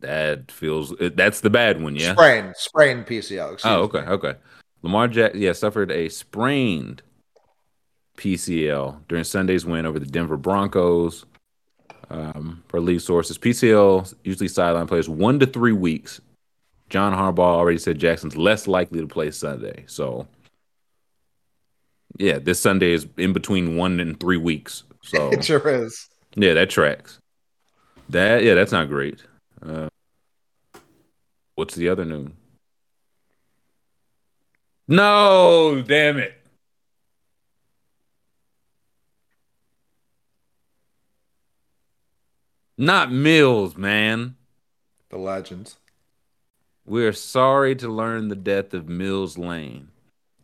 That 0.00 0.50
feels 0.50 0.94
that's 1.14 1.40
the 1.40 1.50
bad 1.50 1.82
one, 1.82 1.94
yeah. 1.96 2.12
Sprained, 2.12 2.54
sprained 2.56 3.06
PCL. 3.06 3.54
Excuse 3.54 3.64
Oh, 3.72 3.78
me. 3.80 3.84
okay, 3.84 3.98
okay. 4.10 4.34
Lamar 4.82 5.08
Jack, 5.08 5.32
yeah, 5.34 5.52
suffered 5.52 5.90
a 5.90 6.08
sprained 6.08 7.02
PCL 8.16 9.06
during 9.08 9.24
Sunday's 9.24 9.64
win 9.66 9.86
over 9.86 9.98
the 9.98 10.06
Denver 10.06 10.36
Broncos. 10.36 11.24
Um, 12.08 12.64
per 12.66 12.80
league 12.80 13.00
sources, 13.00 13.38
PCL 13.38 14.14
usually 14.24 14.48
sideline 14.48 14.88
players 14.88 15.08
one 15.08 15.38
to 15.38 15.46
three 15.46 15.72
weeks. 15.72 16.20
John 16.88 17.12
Harbaugh 17.12 17.38
already 17.54 17.78
said 17.78 18.00
Jackson's 18.00 18.36
less 18.36 18.66
likely 18.66 19.00
to 19.00 19.06
play 19.06 19.30
Sunday. 19.30 19.84
So, 19.86 20.26
yeah, 22.18 22.38
this 22.40 22.58
Sunday 22.58 22.92
is 22.92 23.06
in 23.16 23.32
between 23.32 23.76
one 23.76 24.00
and 24.00 24.18
three 24.18 24.38
weeks. 24.38 24.82
So, 25.02 25.28
It 25.32 25.44
sure 25.44 25.68
is. 25.68 26.08
yeah, 26.34 26.54
that 26.54 26.68
tracks. 26.70 27.18
That 28.08 28.42
yeah, 28.42 28.54
that's 28.54 28.72
not 28.72 28.88
great. 28.88 29.22
Uh, 29.64 29.88
what's 31.54 31.74
the 31.74 31.88
other 31.88 32.04
news? 32.04 32.30
No, 34.88 35.82
damn 35.86 36.18
it. 36.18 36.34
Not 42.76 43.12
Mills, 43.12 43.76
man. 43.76 44.36
The 45.10 45.18
legends. 45.18 45.76
We're 46.86 47.12
sorry 47.12 47.76
to 47.76 47.88
learn 47.88 48.28
the 48.28 48.34
death 48.34 48.72
of 48.72 48.88
Mills 48.88 49.36
Lane, 49.36 49.88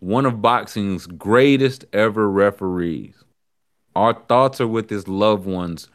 one 0.00 0.26
of 0.26 0.42
boxing's 0.42 1.06
greatest 1.06 1.86
ever 1.92 2.30
referees. 2.30 3.14
Our 3.96 4.12
thoughts 4.12 4.60
are 4.60 4.68
with 4.68 4.90
his 4.90 5.08
loved 5.08 5.46
ones. 5.46 5.88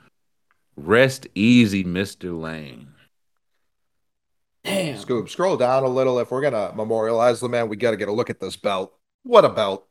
Rest 0.76 1.28
easy, 1.36 1.84
Mr. 1.84 2.38
Lane. 2.38 2.88
Damn. 4.64 4.98
Scoop, 4.98 5.30
scroll 5.30 5.58
down 5.58 5.84
a 5.84 5.88
little. 5.88 6.20
If 6.20 6.32
we're 6.32 6.42
gonna 6.42 6.74
memorialize 6.76 7.40
the 7.40 7.50
man, 7.50 7.70
we 7.70 7.78
got 7.78 7.92
to 7.92 7.98
get 7.98 8.08
a 8.08 8.14
look 8.14 8.30
at 8.30 8.40
this 8.40 8.56
belt. 8.56 8.94
What 9.24 9.46
a 9.46 9.50
belt! 9.50 9.88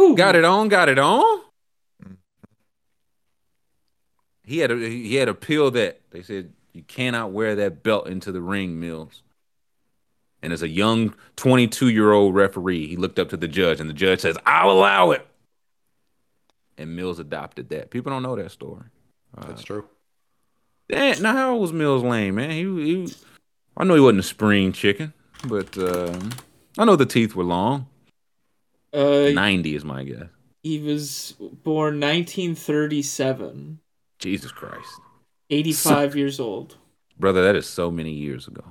Ooh. 0.00 0.16
Got 0.16 0.36
it 0.36 0.44
on, 0.44 0.68
got 0.68 0.88
it 0.88 0.98
on. 0.98 1.42
Mm-hmm. 2.02 2.14
he 4.44 4.58
had 4.58 4.70
a 4.70 4.76
he 4.76 5.16
had 5.16 5.28
a 5.28 5.34
pill 5.34 5.70
that 5.72 6.00
they 6.10 6.22
said 6.22 6.52
you 6.72 6.82
cannot 6.82 7.32
wear 7.32 7.54
that 7.56 7.82
belt 7.82 8.06
into 8.06 8.32
the 8.32 8.40
ring, 8.40 8.80
Mills. 8.80 9.22
And 10.42 10.54
as 10.54 10.62
a 10.62 10.68
young 10.68 11.14
22 11.36 11.90
year 11.90 12.12
old 12.12 12.34
referee, 12.34 12.86
he 12.86 12.96
looked 12.96 13.18
up 13.18 13.28
to 13.28 13.36
the 13.36 13.48
judge, 13.48 13.78
and 13.78 13.90
the 13.90 13.94
judge 13.94 14.20
says, 14.20 14.38
"I'll 14.46 14.70
allow 14.70 15.10
it." 15.10 15.26
And 16.78 16.96
Mills 16.96 17.18
adopted 17.18 17.68
that. 17.68 17.90
People 17.90 18.10
don't 18.10 18.22
know 18.22 18.36
that 18.36 18.50
story. 18.52 18.84
That's 19.46 19.62
true. 19.62 19.86
Damn, 20.88 21.22
now 21.22 21.34
how 21.34 21.52
old 21.52 21.60
was 21.60 21.72
Mills 21.72 22.02
Lane, 22.02 22.34
man? 22.34 22.50
He, 22.50 22.64
he 22.64 23.14
I 23.80 23.84
know 23.84 23.94
he 23.94 24.00
wasn't 24.00 24.20
a 24.20 24.24
spring 24.24 24.72
chicken, 24.72 25.14
but 25.46 25.76
um, 25.78 26.30
I 26.76 26.84
know 26.84 26.96
the 26.96 27.06
teeth 27.06 27.34
were 27.34 27.44
long. 27.44 27.86
Uh, 28.92 29.30
90 29.32 29.74
is 29.74 29.84
my 29.84 30.04
guess. 30.04 30.24
he 30.62 30.78
was 30.80 31.34
born 31.64 31.98
1937, 32.00 33.78
Jesus 34.18 34.52
Christ. 34.52 35.00
85 35.48 36.14
years 36.16 36.38
old. 36.40 36.76
Brother, 37.18 37.42
that 37.42 37.56
is 37.56 37.66
so 37.66 37.90
many 37.90 38.12
years 38.12 38.46
ago. 38.48 38.64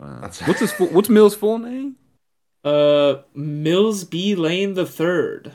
Uh, 0.00 0.28
what's 0.46 0.60
his 0.60 0.72
fu- 0.72 0.86
what's 0.86 1.08
Mills' 1.08 1.34
full 1.34 1.58
name? 1.58 1.96
Uh, 2.64 3.16
Mills 3.34 4.04
B. 4.04 4.34
Lane 4.34 4.74
the 4.74 4.86
third. 4.86 5.52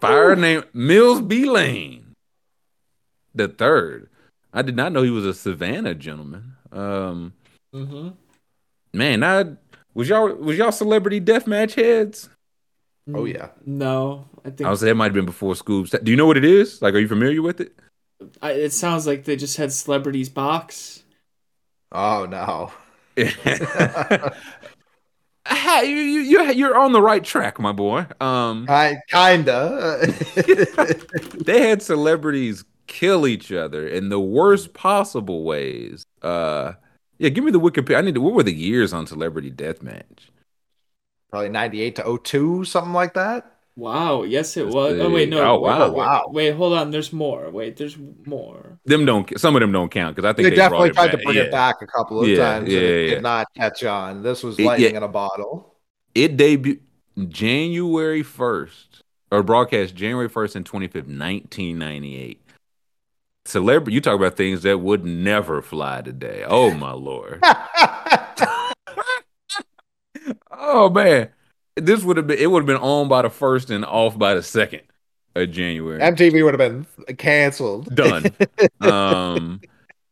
Fire 0.00 0.36
name 0.36 0.64
Mills 0.72 1.20
B. 1.20 1.44
Lane. 1.48 2.14
The 3.34 3.48
third. 3.48 4.08
I 4.52 4.62
did 4.62 4.76
not 4.76 4.92
know 4.92 5.02
he 5.02 5.10
was 5.10 5.26
a 5.26 5.34
Savannah 5.34 5.94
gentleman. 5.94 6.52
Um 6.70 7.32
Mm-hmm. 7.74 8.08
man, 8.92 9.24
I 9.24 9.56
was 9.94 10.08
y'all 10.08 10.34
was 10.34 10.56
y'all 10.56 10.72
celebrity 10.72 11.20
deathmatch 11.20 11.74
heads? 11.74 12.28
Oh 13.12 13.24
yeah. 13.24 13.48
No, 13.66 14.26
I 14.44 14.50
think 14.50 14.66
I 14.66 14.70
was 14.70 14.80
that 14.80 14.94
might 14.94 15.06
have 15.06 15.14
been 15.14 15.26
before 15.26 15.54
Scoops. 15.54 15.90
Do 15.90 16.10
you 16.10 16.16
know 16.16 16.26
what 16.26 16.36
it 16.36 16.44
is? 16.44 16.80
Like, 16.80 16.94
are 16.94 16.98
you 16.98 17.08
familiar 17.08 17.42
with 17.42 17.60
it? 17.60 17.74
I, 18.40 18.52
it 18.52 18.72
sounds 18.72 19.06
like 19.06 19.24
they 19.24 19.36
just 19.36 19.56
had 19.56 19.72
celebrities 19.72 20.28
box. 20.28 21.02
Oh 21.92 22.26
no. 22.26 22.72
Hey, 25.46 25.90
you, 25.90 25.96
you, 25.96 26.20
you're 26.20 26.52
you're 26.52 26.76
on 26.76 26.92
the 26.92 27.02
right 27.02 27.22
track, 27.22 27.58
my 27.58 27.72
boy. 27.72 28.06
Um, 28.20 28.66
I 28.68 28.96
kinda. 29.10 30.06
they 31.44 31.68
had 31.68 31.82
celebrities 31.82 32.64
kill 32.86 33.26
each 33.26 33.52
other 33.52 33.86
in 33.86 34.08
the 34.08 34.20
worst 34.20 34.72
possible 34.72 35.44
ways. 35.44 36.04
Uh, 36.22 36.72
yeah, 37.18 37.28
give 37.28 37.44
me 37.44 37.50
the 37.50 37.60
Wikipedia. 37.60 37.98
I 37.98 38.00
need 38.00 38.14
to. 38.14 38.20
What 38.20 38.34
were 38.34 38.42
the 38.42 38.52
years 38.54 38.92
on 38.92 39.06
Celebrity 39.06 39.50
Deathmatch? 39.50 40.30
Probably 41.30 41.48
98 41.48 41.96
to 41.96 42.18
02, 42.22 42.64
something 42.64 42.92
like 42.92 43.14
that. 43.14 43.50
Wow. 43.76 44.22
Yes, 44.22 44.56
it 44.56 44.64
Let's 44.66 44.74
was. 44.74 45.00
Oh 45.00 45.10
wait, 45.10 45.28
no. 45.28 45.42
Oh, 45.42 45.58
wow. 45.58 45.88
wait, 45.88 45.96
Wow. 45.96 46.22
Wait, 46.28 46.54
hold 46.54 46.74
on. 46.74 46.92
There's 46.92 47.12
more. 47.12 47.50
Wait, 47.50 47.76
there's 47.76 47.96
more. 48.24 48.78
Them 48.84 49.04
don't. 49.04 49.36
Some 49.38 49.56
of 49.56 49.60
them 49.60 49.72
don't 49.72 49.90
count 49.90 50.14
because 50.14 50.28
I 50.28 50.32
think 50.32 50.44
They, 50.44 50.50
they, 50.50 50.56
definitely 50.56 50.90
tried 50.92 51.06
it 51.12 51.16
to 51.16 51.22
bring 51.24 51.36
yeah. 51.36 51.42
it 51.44 51.50
back 51.50 51.82
a 51.82 51.86
couple 51.86 52.20
of 52.22 52.28
Yeah, 52.28 52.36
times. 52.36 52.68
yeah, 52.70 52.78
and 52.78 52.86
it 52.86 53.08
yeah. 53.08 53.14
did 53.14 53.22
not 53.24 53.48
catch 53.56 53.82
on. 53.82 54.22
This 54.22 54.44
was 54.44 54.58
It- 54.60 54.64
lightning 54.64 54.92
yeah. 54.92 54.98
in 54.98 55.02
a 55.02 55.08
bottle. 55.08 55.74
It 56.14 56.36
debuted 56.36 56.80
January 57.28 58.22
first, 58.22 59.02
or 59.32 59.42
broadcast 59.42 59.96
January 59.96 60.28
first 60.28 60.54
and 60.54 60.64
twenty 60.64 60.86
fifth, 60.86 61.08
nineteen 61.08 61.76
ninety 61.76 62.16
eight. 62.16 62.40
Celebrity, 63.46 63.94
you 63.94 64.00
talk 64.00 64.16
about 64.16 64.36
things 64.36 64.62
that 64.62 64.78
would 64.78 65.04
never 65.04 65.60
fly 65.60 66.00
today. 66.02 66.44
Oh 66.46 66.72
my 66.72 66.92
lord. 66.92 67.42
Oh 70.66 70.88
man, 70.88 71.28
this 71.76 72.02
would 72.02 72.16
have 72.16 72.26
been. 72.26 72.38
It 72.38 72.50
would 72.50 72.60
have 72.60 72.66
been 72.66 72.76
on 72.76 73.08
by 73.08 73.22
the 73.22 73.30
first 73.30 73.70
and 73.70 73.84
off 73.84 74.18
by 74.18 74.34
the 74.34 74.42
second 74.42 74.82
of 75.34 75.50
January. 75.50 76.00
MTV 76.00 76.44
would 76.44 76.58
have 76.58 76.86
been 77.06 77.16
canceled. 77.16 77.94
Done. 77.94 78.24
um, 78.80 79.60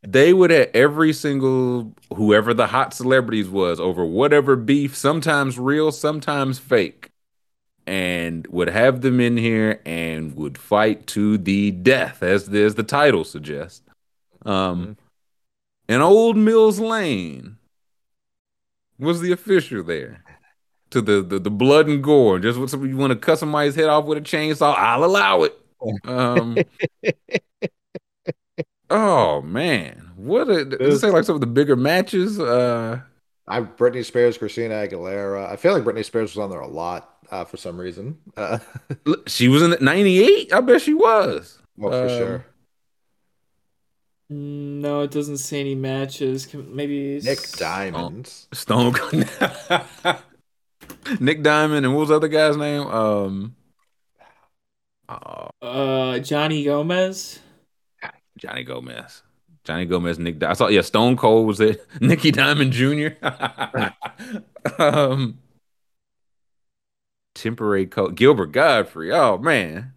they 0.03 0.33
would 0.33 0.51
have 0.51 0.69
every 0.75 1.13
single 1.13 1.95
whoever 2.15 2.53
the 2.53 2.67
hot 2.67 2.93
celebrities 2.93 3.49
was 3.49 3.81
over 3.81 4.05
whatever 4.05 4.57
beef, 4.57 4.97
sometimes 4.97 5.59
real, 5.59 5.93
sometimes 5.93 6.59
fake, 6.59 7.12
and 7.87 8.47
would 8.49 8.69
have 8.69 9.01
them 9.01 9.21
in 9.21 9.37
here 9.37 9.81
and 9.85 10.37
would 10.37 10.59
fight 10.59 11.07
to 11.09 11.39
the 11.39 11.71
death, 11.71 12.23
as 12.23 12.49
the, 12.49 12.63
as 12.63 12.75
the 12.75 12.83
title 12.83 13.25
suggests. 13.25 13.83
Um, 14.45 14.97
and 15.89 16.03
old 16.03 16.37
Mills 16.37 16.79
Lane 16.79 17.57
was 18.99 19.21
the 19.21 19.33
official 19.33 19.83
there. 19.83 20.23
To 20.91 21.01
the, 21.01 21.23
the, 21.23 21.39
the 21.39 21.51
blood 21.51 21.89
and 21.89 22.05
gore. 22.05 22.39
Just 22.39 22.59
what 22.59 22.71
you 22.87 22.99
want 22.99 23.13
to 23.13 23.19
cut 23.19 23.39
somebody's 23.39 23.75
head 23.75 23.89
off 23.89 24.05
with 24.05 24.19
a 24.19 24.21
chainsaw, 24.21 24.75
I'll 24.77 25.05
allow 25.05 25.43
it. 25.43 25.59
Um, 26.05 26.59
oh 28.91 29.41
man, 29.41 30.11
what 30.17 30.51
a 30.51 30.65
this 30.65 31.01
say 31.01 31.11
like 31.11 31.25
some 31.25 31.35
of 31.35 31.41
the 31.41 31.47
bigger 31.47 31.77
matches. 31.77 32.39
Uh, 32.39 33.01
I 33.49 33.61
Britney 33.63 34.05
Spears, 34.05 34.39
Christina 34.39 34.75
Aguilera. 34.75 35.51
I 35.51 35.57
feel 35.57 35.73
like 35.73 35.83
Britney 35.83 36.05
Spears 36.05 36.37
was 36.37 36.43
on 36.43 36.51
there 36.51 36.61
a 36.61 36.69
lot 36.69 37.12
uh, 37.33 37.45
for 37.45 37.57
some 37.57 37.77
reason. 37.81 38.19
Uh, 38.37 38.59
she 39.27 39.49
was 39.49 39.63
in 39.63 39.75
'98. 39.81 40.53
I 40.53 40.61
bet 40.61 40.81
she 40.83 40.95
was. 40.95 41.59
well, 41.77 41.91
for 41.91 42.03
Um, 42.13 42.19
sure. 42.19 42.47
No, 44.31 45.03
it 45.03 45.11
doesn't 45.11 45.39
say 45.39 45.61
any 45.61 45.75
matches. 45.75 46.53
Maybe 46.55 47.21
Nick 47.23 47.41
Diamond. 47.53 48.29
Stone 48.53 48.93
Cold. 48.95 49.29
Nick 51.21 51.43
Diamond 51.43 51.85
and 51.85 51.95
what 51.95 52.01
was 52.01 52.09
the 52.09 52.17
other 52.17 52.29
guy's 52.29 52.57
name? 52.57 52.87
Um, 52.87 53.57
oh, 55.09 55.51
Uh, 55.61 56.19
Johnny 56.21 56.65
Gomez. 56.65 57.41
Johnny 58.39 58.65
Gomez. 58.65 59.23
Johnny 59.65 59.85
Gomez, 59.85 60.19
Nick. 60.19 60.39
Di- 60.39 60.47
I 60.47 60.55
saw. 60.55 60.69
Yeah, 60.69 60.81
Stone 60.81 61.17
Cold 61.19 61.47
was 61.47 61.61
it. 61.61 61.87
Nicky 62.01 62.31
Diamond 62.31 62.73
Jr. 62.73 63.09
um, 64.79 65.39
temporary 67.35 67.87
coach 67.87 68.15
Gilbert 68.15 68.53
Gottfried. 68.53 69.13
Oh 69.13 69.39
man. 69.39 69.93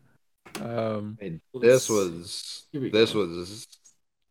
Um, 0.62 1.18
I 1.22 1.40
this 1.54 1.90
was 1.90 2.66
this 2.72 3.14
go. 3.14 3.20
was 3.20 3.68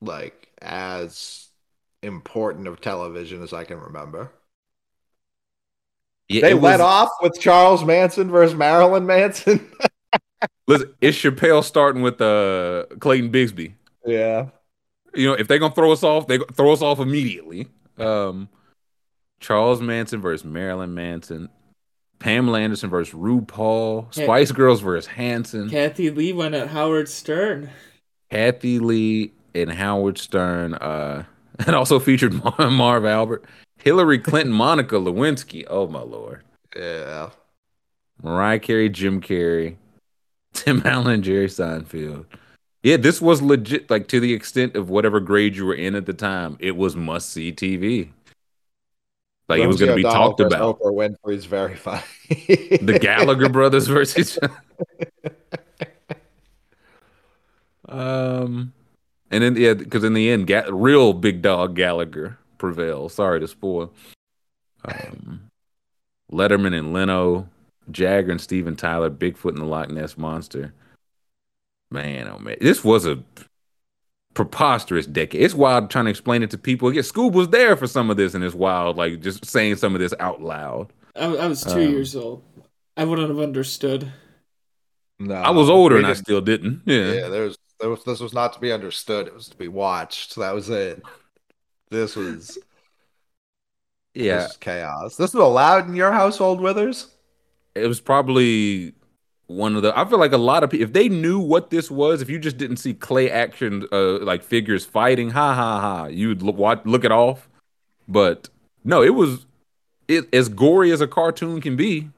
like 0.00 0.48
as 0.62 1.48
important 2.02 2.66
of 2.66 2.80
television 2.80 3.42
as 3.42 3.52
I 3.52 3.64
can 3.64 3.78
remember. 3.78 4.30
yeah, 6.28 6.40
They 6.42 6.50
it 6.52 6.54
let 6.62 6.78
was- 6.78 6.80
off 6.80 7.10
with 7.22 7.38
Charles 7.40 7.84
Manson 7.84 8.30
versus 8.30 8.56
Marilyn 8.56 9.06
Manson. 9.06 9.70
Listen, 10.66 10.94
it's 11.00 11.18
Chappelle 11.18 11.62
starting 11.62 12.00
with 12.02 12.20
uh 12.20 12.86
Clayton 13.00 13.30
Bigsby. 13.30 13.74
yeah. 14.06 14.48
You 15.14 15.28
know, 15.28 15.34
if 15.34 15.46
they're 15.46 15.58
gonna 15.60 15.74
throw 15.74 15.92
us 15.92 16.02
off, 16.02 16.26
they 16.26 16.38
throw 16.54 16.72
us 16.72 16.82
off 16.82 16.98
immediately. 16.98 17.68
Um, 17.98 18.48
Charles 19.38 19.80
Manson 19.80 20.20
versus 20.20 20.44
Marilyn 20.44 20.92
Manson, 20.94 21.50
Pamela 22.24 22.58
Anderson 22.60 22.88
versus 22.88 23.12
RuPaul, 23.14 24.06
Yeah. 24.16 24.24
Spice 24.24 24.50
Girls 24.50 24.80
versus 24.80 25.06
Hanson, 25.06 25.68
Kathie 25.68 26.08
Lee 26.08 26.32
went 26.32 26.54
at 26.54 26.68
Howard 26.68 27.06
Stern. 27.10 27.68
Kathie 28.30 28.78
Lee 28.78 29.32
and 29.54 29.70
Howard 29.70 30.16
Stern. 30.16 30.72
Uh, 30.72 31.24
and 31.66 31.76
also 31.76 31.98
featured 31.98 32.32
Mar- 32.58 32.70
Marv 32.70 33.04
Albert, 33.04 33.44
Hillary 33.76 34.18
Clinton, 34.18 34.52
Monica 34.64 34.94
Lewinsky. 34.94 35.66
Oh 35.68 35.86
my 35.86 36.00
lord, 36.00 36.40
Yeah. 36.74 37.28
Mariah 38.22 38.58
Carey, 38.58 38.88
Jim 38.88 39.20
Carrey, 39.20 39.76
Tim 40.54 40.80
Allen, 40.86 41.22
Jerry 41.22 41.48
Seinfeld. 41.48 42.24
Yeah, 42.82 42.96
this 42.96 43.20
was 43.20 43.42
legit, 43.42 43.90
like 43.90 44.08
to 44.08 44.18
the 44.18 44.32
extent 44.32 44.76
of 44.76 44.88
whatever 44.88 45.20
grade 45.20 45.56
you 45.56 45.66
were 45.66 45.74
in 45.74 45.94
at 45.94 46.06
the 46.06 46.14
time. 46.14 46.56
It 46.58 46.74
was 46.76 46.96
must 46.96 47.30
see 47.30 47.52
TV. 47.52 48.12
Like 49.46 49.60
it 49.60 49.66
was 49.66 49.76
going 49.78 49.90
to 49.90 49.96
be 49.96 50.06
O'Donnell 50.06 50.28
talked 50.34 50.40
about. 50.40 50.80
Oprah 50.80 51.16
Winfrey's 51.26 51.44
very 51.44 51.76
funny. 51.76 52.00
The 52.28 52.98
Gallagher 53.00 53.48
brothers 53.48 53.86
versus. 53.86 54.38
um, 57.88 58.72
and 59.30 59.44
then 59.44 59.56
yeah, 59.56 59.74
because 59.74 60.04
in 60.04 60.14
the 60.14 60.30
end, 60.30 60.46
Ga- 60.46 60.70
real 60.70 61.12
big 61.12 61.42
dog 61.42 61.74
Gallagher 61.74 62.38
prevails. 62.58 63.14
Sorry 63.14 63.40
to 63.40 63.48
spoil. 63.48 63.92
Um, 64.84 65.50
Letterman 66.32 66.78
and 66.78 66.92
Leno, 66.92 67.48
Jagger 67.90 68.30
and 68.30 68.40
Steven 68.40 68.76
Tyler, 68.76 69.10
Bigfoot 69.10 69.50
and 69.50 69.58
the 69.58 69.66
Loch 69.66 69.90
Ness 69.90 70.16
Monster. 70.16 70.72
Man, 71.90 72.28
oh 72.28 72.38
man, 72.38 72.56
this 72.60 72.82
was 72.82 73.06
a 73.06 73.22
preposterous 74.34 75.06
decade. 75.06 75.40
It's 75.40 75.54
wild 75.54 75.90
trying 75.90 76.06
to 76.06 76.10
explain 76.10 76.42
it 76.42 76.50
to 76.50 76.58
people. 76.58 76.92
Yeah, 76.92 77.02
Scoob 77.02 77.32
was 77.32 77.48
there 77.48 77.76
for 77.76 77.86
some 77.86 78.10
of 78.10 78.16
this, 78.16 78.34
and 78.34 78.42
it's 78.42 78.54
wild, 78.54 78.96
like 78.96 79.20
just 79.20 79.44
saying 79.44 79.76
some 79.76 79.94
of 79.94 80.00
this 80.00 80.14
out 80.18 80.42
loud. 80.42 80.92
I, 81.16 81.24
I 81.26 81.46
was 81.46 81.62
two 81.64 81.70
Um, 81.72 81.80
years 81.80 82.16
old. 82.16 82.42
I 82.96 83.04
wouldn't 83.04 83.28
have 83.28 83.38
understood. 83.38 84.12
no, 85.18 85.34
I 85.34 85.50
was 85.50 85.68
older 85.70 85.96
and 85.96 86.06
I 86.06 86.12
still 86.14 86.40
didn't. 86.40 86.82
Yeah. 86.86 87.12
Yeah, 87.12 87.28
there 87.28 87.44
was, 87.44 87.58
there 87.80 87.90
was 87.90 88.04
this 88.04 88.20
was 88.20 88.32
not 88.32 88.52
to 88.54 88.60
be 88.60 88.72
understood. 88.72 89.26
It 89.26 89.34
was 89.34 89.48
to 89.48 89.56
be 89.56 89.68
watched. 89.68 90.36
That 90.36 90.54
was 90.54 90.70
it. 90.70 91.02
This 91.90 92.16
was 92.16 92.58
Yeah. 94.14 94.38
this 94.38 94.48
was 94.48 94.56
chaos. 94.58 95.16
This 95.16 95.34
was 95.34 95.42
allowed 95.42 95.88
in 95.88 95.94
your 95.96 96.12
household, 96.12 96.60
Withers? 96.60 97.08
It 97.74 97.86
was 97.88 98.00
probably 98.00 98.94
one 99.46 99.76
of 99.76 99.82
the. 99.82 99.96
I 99.98 100.04
feel 100.08 100.18
like 100.18 100.32
a 100.32 100.38
lot 100.38 100.62
of 100.62 100.70
people, 100.70 100.84
if 100.86 100.92
they 100.92 101.08
knew 101.08 101.38
what 101.40 101.70
this 101.70 101.90
was, 101.90 102.22
if 102.22 102.30
you 102.30 102.38
just 102.38 102.56
didn't 102.56 102.76
see 102.76 102.94
clay 102.94 103.30
action, 103.30 103.86
uh, 103.92 104.18
like 104.20 104.42
figures 104.44 104.84
fighting, 104.84 105.30
ha 105.30 105.54
ha 105.54 105.80
ha, 105.80 106.06
you'd 106.06 106.42
look 106.42 106.56
watch, 106.56 106.80
look 106.84 107.04
it 107.04 107.12
off. 107.12 107.48
But 108.06 108.48
no, 108.84 109.02
it 109.02 109.14
was 109.14 109.46
it 110.08 110.32
as 110.34 110.48
gory 110.48 110.92
as 110.92 111.00
a 111.00 111.06
cartoon 111.08 111.60
can 111.60 111.76
be. 111.76 112.10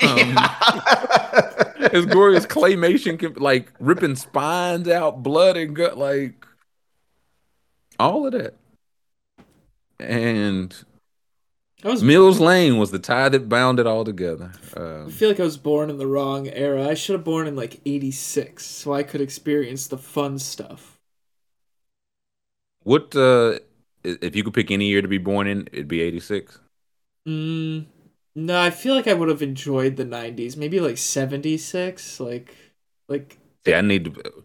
Um, 0.00 0.50
as 1.92 2.06
gory 2.06 2.36
as 2.36 2.46
claymation 2.46 3.18
can, 3.18 3.34
like 3.34 3.72
ripping 3.80 4.16
spines 4.16 4.88
out, 4.88 5.22
blood 5.22 5.56
and 5.56 5.74
gut, 5.74 5.96
like 5.98 6.44
all 7.98 8.26
of 8.26 8.32
that. 8.32 8.54
And 9.98 10.74
I 11.84 11.88
was 11.88 12.04
Mills 12.04 12.40
Lane 12.40 12.78
was 12.78 12.90
the 12.90 12.98
tie 12.98 13.28
that 13.28 13.48
bound 13.48 13.78
it 13.78 13.86
all 13.86 14.04
together. 14.04 14.52
I 15.06 15.10
Um, 15.10 15.10
feel 15.10 15.28
like 15.28 15.40
I 15.40 15.44
was 15.44 15.58
born 15.58 15.90
in 15.90 15.98
the 15.98 16.06
wrong 16.06 16.48
era. 16.48 16.88
I 16.88 16.94
should 16.94 17.12
have 17.14 17.24
born 17.24 17.46
in 17.46 17.54
like 17.54 17.82
86 17.84 18.64
so 18.64 18.94
I 18.94 19.02
could 19.02 19.20
experience 19.20 19.86
the 19.88 19.98
fun 19.98 20.38
stuff. 20.38 20.98
what 22.82 23.14
uh, 23.16 23.58
if 24.04 24.34
you 24.34 24.44
could 24.44 24.54
pick 24.54 24.70
any 24.70 24.86
year 24.86 25.02
to 25.02 25.08
be 25.08 25.18
born 25.18 25.46
in, 25.46 25.68
it'd 25.72 25.88
be 25.88 26.00
eighty 26.00 26.20
six. 26.20 26.58
Mm, 27.28 27.86
no, 28.34 28.60
I 28.60 28.70
feel 28.70 28.94
like 28.94 29.06
I 29.06 29.14
would 29.14 29.28
have 29.28 29.42
enjoyed 29.42 29.96
the 29.96 30.04
90s. 30.04 30.56
Maybe 30.56 30.80
like 30.80 30.98
76, 30.98 32.20
like 32.20 32.54
like 33.08 33.38
See, 33.66 33.74
I 33.74 33.80
need 33.82 34.06
to. 34.06 34.44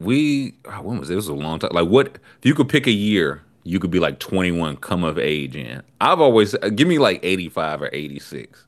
We 0.00 0.54
oh, 0.66 0.82
when 0.82 0.98
was 0.98 1.10
it? 1.10 1.14
It 1.14 1.16
was 1.16 1.28
a 1.28 1.34
long 1.34 1.58
time. 1.58 1.70
Like, 1.72 1.88
what 1.88 2.06
if 2.38 2.44
you 2.46 2.54
could 2.54 2.68
pick 2.68 2.86
a 2.86 2.92
year? 2.92 3.42
You 3.64 3.80
could 3.80 3.90
be 3.90 3.98
like 3.98 4.18
twenty 4.20 4.52
one, 4.52 4.76
come 4.76 5.02
of 5.04 5.18
age 5.18 5.56
in. 5.56 5.82
I've 6.00 6.20
always 6.20 6.54
uh, 6.54 6.68
give 6.74 6.86
me 6.88 6.98
like 6.98 7.20
eighty 7.24 7.48
five 7.48 7.82
or 7.82 7.90
eighty 7.92 8.20
six. 8.20 8.66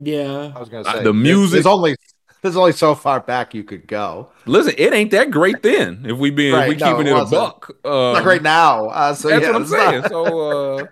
yeah. 0.00 0.52
I 0.54 0.58
was 0.58 0.68
gonna 0.68 0.88
Uh, 0.88 0.94
say 0.98 1.04
the 1.04 1.12
music- 1.14 1.52
There's 1.52 1.66
only 1.66 1.96
there's 2.42 2.56
only 2.56 2.72
so 2.72 2.96
far 2.96 3.20
back 3.20 3.54
you 3.54 3.62
could 3.62 3.86
go. 3.86 4.28
Listen, 4.46 4.74
it 4.76 4.92
ain't 4.92 5.12
that 5.12 5.30
great 5.30 5.62
then. 5.62 6.04
If 6.04 6.18
we 6.18 6.30
being 6.30 6.54
if 6.54 6.68
we 6.68 6.74
Right, 6.74 6.80
no, 6.80 6.96
keeping 6.96 7.06
it 7.06 7.10
it, 7.10 7.12
a 7.12 7.14
wasn't. 7.14 7.40
buck, 7.42 7.70
um, 7.86 8.12
Not 8.14 8.24
right 8.24 8.42
now. 8.42 8.86
Uh, 8.88 9.14
so 9.14 9.28
That's 9.28 9.42
yeah, 9.42 9.52
what 9.52 9.56
I'm 9.56 9.66
saying. 9.66 10.00
not- 10.02 10.10
So, 10.10 10.40
uh, 10.40 10.86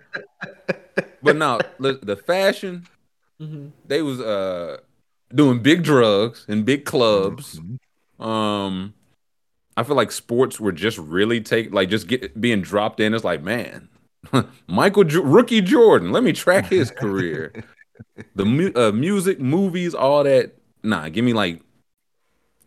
but 1.23 1.35
now 1.35 1.59
the, 1.79 1.99
the 2.01 2.15
fashion 2.15 2.85
hmm 3.39 3.67
they 3.87 4.01
was 4.01 4.19
uh 4.19 4.77
doing 5.33 5.61
big 5.61 5.83
drugs 5.83 6.45
in 6.47 6.63
big 6.63 6.85
clubs. 6.85 7.59
Mm-hmm. 7.59 8.23
Um, 8.23 8.93
I 9.77 9.83
feel 9.83 9.95
like 9.95 10.11
sports 10.11 10.59
were 10.59 10.71
just 10.71 10.97
really 10.97 11.41
take 11.41 11.73
like 11.73 11.89
just 11.89 12.07
get 12.07 12.39
being 12.39 12.61
dropped 12.61 12.99
in. 12.99 13.13
It's 13.13 13.23
like 13.23 13.41
man, 13.41 13.89
Michael 14.67 15.05
J- 15.05 15.19
rookie 15.19 15.61
Jordan. 15.61 16.11
Let 16.11 16.23
me 16.23 16.33
track 16.33 16.65
his 16.67 16.91
career. 16.91 17.53
the 18.35 18.45
mu- 18.45 18.73
uh, 18.75 18.91
music, 18.91 19.39
movies, 19.39 19.95
all 19.95 20.23
that. 20.23 20.53
Nah, 20.83 21.09
give 21.09 21.23
me 21.23 21.33
like, 21.33 21.61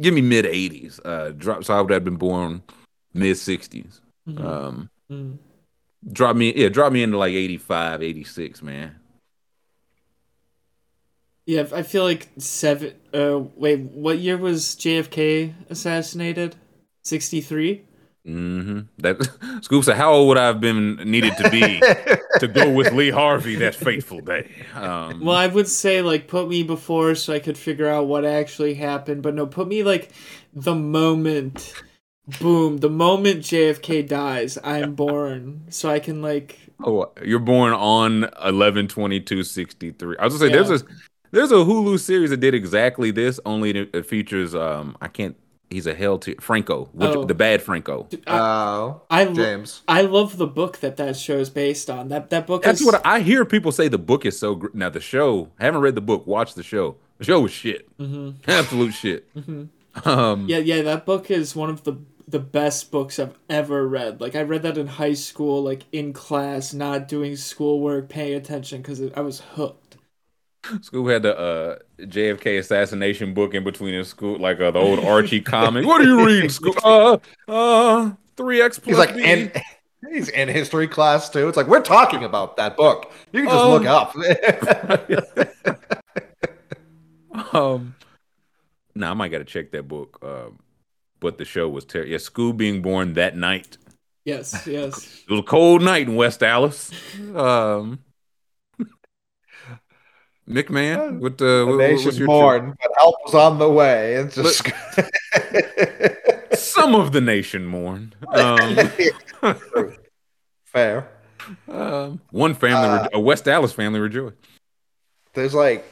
give 0.00 0.14
me 0.14 0.22
mid 0.22 0.44
'80s. 0.44 0.98
Uh, 1.04 1.30
drop. 1.30 1.62
So 1.64 1.74
I 1.76 1.80
would 1.80 1.92
have 1.92 2.04
been 2.04 2.16
born 2.16 2.62
mid 3.12 3.36
'60s. 3.36 4.00
Mhm. 4.28 4.40
Um, 4.44 4.90
Mm. 5.10 5.36
Drop 6.12 6.36
me, 6.36 6.52
yeah, 6.54 6.68
drop 6.68 6.92
me 6.92 7.02
into 7.02 7.18
like 7.18 7.32
85, 7.32 8.02
86, 8.02 8.62
man. 8.62 8.96
Yeah, 11.46 11.66
I 11.74 11.82
feel 11.82 12.04
like 12.04 12.28
seven. 12.38 12.94
Uh, 13.12 13.40
wait, 13.54 13.80
what 13.80 14.18
year 14.18 14.38
was 14.38 14.64
JFK 14.76 15.52
assassinated? 15.68 16.56
63? 17.02 17.84
Mm-hmm. 18.26 18.80
That 18.98 19.60
Scoop 19.62 19.84
said, 19.84 19.96
"How 19.96 20.12
old 20.12 20.28
would 20.28 20.38
I 20.38 20.46
have 20.46 20.60
been 20.60 20.96
needed 20.96 21.36
to 21.36 21.50
be 21.50 21.80
to 22.40 22.48
go 22.48 22.70
with 22.70 22.92
Lee 22.94 23.10
Harvey 23.10 23.56
that 23.56 23.74
fateful 23.74 24.20
day?" 24.20 24.50
Um, 24.74 25.20
Well, 25.20 25.36
I 25.36 25.46
would 25.46 25.68
say 25.68 26.00
like 26.00 26.26
put 26.26 26.48
me 26.48 26.62
before 26.62 27.14
so 27.16 27.34
I 27.34 27.38
could 27.38 27.58
figure 27.58 27.88
out 27.88 28.06
what 28.06 28.24
actually 28.24 28.74
happened, 28.74 29.22
but 29.22 29.34
no, 29.34 29.46
put 29.46 29.68
me 29.68 29.82
like 29.82 30.10
the 30.54 30.74
moment, 30.74 31.74
boom, 32.40 32.78
the 32.78 32.90
moment 32.90 33.40
JFK 33.40 34.06
dies, 34.08 34.58
I'm 34.64 34.94
born, 34.94 35.62
so 35.70 35.88
I 35.90 35.98
can 35.98 36.22
like. 36.22 36.58
oh, 36.84 37.10
you're 37.22 37.38
born 37.38 37.72
on 37.72 38.28
11 38.44 38.88
22 38.88 39.42
63. 39.44 40.16
I 40.18 40.24
was 40.24 40.34
gonna 40.38 40.50
say 40.50 40.56
Yeah. 40.56 40.62
there's 40.62 40.82
a 40.82 40.86
there's 41.30 41.50
a 41.52 41.56
Hulu 41.56 41.98
series 41.98 42.30
that 42.30 42.38
did 42.38 42.54
exactly 42.54 43.10
this. 43.10 43.40
Only 43.44 43.70
it, 43.70 43.90
it 43.94 44.06
features 44.06 44.54
um 44.54 44.96
I 45.00 45.08
can't. 45.08 45.36
He's 45.70 45.86
a 45.88 45.94
hell 45.94 46.18
to 46.18 46.36
Franco, 46.40 46.88
which, 46.92 47.10
Oh. 47.10 47.24
the 47.24 47.34
bad 47.34 47.60
Franco. 47.60 48.06
I, 48.28 48.38
Oh, 48.38 49.02
I, 49.10 49.24
lo- 49.24 49.34
James. 49.34 49.82
I 49.88 50.02
love 50.02 50.36
the 50.36 50.46
book 50.46 50.78
that 50.78 50.96
that 50.98 51.16
show 51.16 51.38
is 51.38 51.50
based 51.50 51.90
on. 51.90 52.08
That 52.08 52.30
that 52.30 52.46
book 52.46 52.62
That's 52.62 52.80
is 52.80 52.86
what 52.86 53.04
I 53.04 53.20
hear 53.20 53.44
people 53.44 53.72
say. 53.72 53.88
The 53.88 53.98
book 53.98 54.24
is 54.24 54.38
so 54.38 54.54
great. 54.54 54.74
Now 54.74 54.90
the 54.90 55.00
show, 55.00 55.48
I 55.58 55.64
haven't 55.64 55.80
read 55.80 55.96
the 55.96 56.00
book. 56.00 56.26
Watch 56.26 56.54
the 56.54 56.62
show. 56.62 56.96
The 57.18 57.24
show 57.24 57.40
was 57.40 57.50
shit. 57.52 57.88
Mhm. 57.98 58.34
Absolute 58.46 58.92
shit. 58.94 59.34
Mhm. 59.34 59.68
Um, 60.06 60.46
Yeah, 60.48 60.58
yeah, 60.58 60.82
that 60.82 61.06
book 61.06 61.30
is 61.30 61.56
one 61.56 61.70
of 61.70 61.82
the 61.84 61.94
the 62.28 62.38
best 62.40 62.90
books 62.90 63.18
I've 63.18 63.38
ever 63.48 63.86
read. 63.88 64.20
Like 64.20 64.34
I 64.36 64.42
read 64.42 64.62
that 64.62 64.78
in 64.78 64.86
high 64.86 65.14
school, 65.14 65.62
like 65.62 65.84
in 65.92 66.12
class, 66.12 66.72
not 66.74 67.08
doing 67.08 67.36
schoolwork, 67.36 68.08
paying 68.08 68.34
attention 68.34 68.82
because 68.82 69.00
I 69.14 69.20
was 69.20 69.40
hooked. 69.40 69.96
School 70.80 71.06
had 71.08 71.22
the 71.22 71.36
uh, 71.38 71.78
JFK 72.00 72.58
assassination 72.58 73.34
book 73.34 73.52
in 73.54 73.64
between 73.64 73.92
his 73.94 74.08
school, 74.08 74.38
like 74.38 74.60
uh, 74.60 74.70
the 74.70 74.78
old 74.78 74.98
Archie 74.98 75.40
comic. 75.42 75.84
What 75.84 76.00
are 76.00 76.04
you 76.04 76.24
reading, 76.24 76.48
school? 76.48 76.74
Uh, 76.82 77.18
uh, 77.48 78.12
three 78.36 78.60
X 78.62 78.78
plus 78.78 78.86
He's 78.86 78.98
like, 78.98 79.14
B. 79.14 79.22
and 79.24 79.52
he's 80.12 80.28
in 80.30 80.48
history 80.48 80.88
class 80.88 81.28
too. 81.30 81.48
It's 81.48 81.56
like 81.56 81.66
we're 81.66 81.82
talking 81.82 82.24
about 82.24 82.56
that 82.56 82.76
book. 82.76 83.12
You 83.32 83.42
can 83.42 83.50
just 83.50 83.64
Um, 83.64 83.70
look 83.70 83.84
up. 83.86 84.14
um, 87.52 87.94
nah, 88.94 89.10
I 89.10 89.14
might 89.14 89.28
got 89.28 89.38
to 89.38 89.44
check 89.44 89.70
that 89.72 89.88
book. 89.88 90.18
Um, 90.22 90.58
but 91.20 91.38
the 91.38 91.44
show 91.44 91.68
was 91.68 91.84
terrible. 91.84 92.12
Yeah, 92.12 92.18
School 92.18 92.52
being 92.52 92.82
born 92.82 93.14
that 93.14 93.36
night. 93.36 93.78
Yes, 94.24 94.66
yes. 94.66 95.22
It 95.28 95.30
was 95.30 95.40
a 95.40 95.44
cold 95.44 95.82
night 95.82 96.08
in 96.08 96.16
West 96.16 96.40
Dallas. 96.40 96.90
Um, 97.34 97.98
McMahon, 100.48 101.20
what 101.20 101.40
uh, 101.40 101.44
the 101.44 101.66
what, 101.66 101.76
nation's 101.78 102.04
what's 102.06 102.18
your 102.18 102.26
born, 102.26 102.74
but 102.80 102.90
help 102.98 103.16
was 103.24 103.34
on 103.34 103.58
the 103.58 103.68
way. 103.70 104.14
It's 104.14 104.34
just 104.34 104.66
Some 106.58 106.94
of 106.94 107.12
the 107.12 107.20
nation 107.20 107.66
mourned. 107.66 108.16
Um, 108.28 108.76
fair. 110.64 111.08
um, 111.68 112.20
one 112.30 112.54
family, 112.54 112.88
Uh, 112.88 113.02
re- 113.02 113.08
a 113.14 113.20
West 113.20 113.44
Dallas 113.44 113.72
family 113.72 114.00
rejoiced. 114.00 114.36
There's 115.34 115.54
like, 115.54 115.84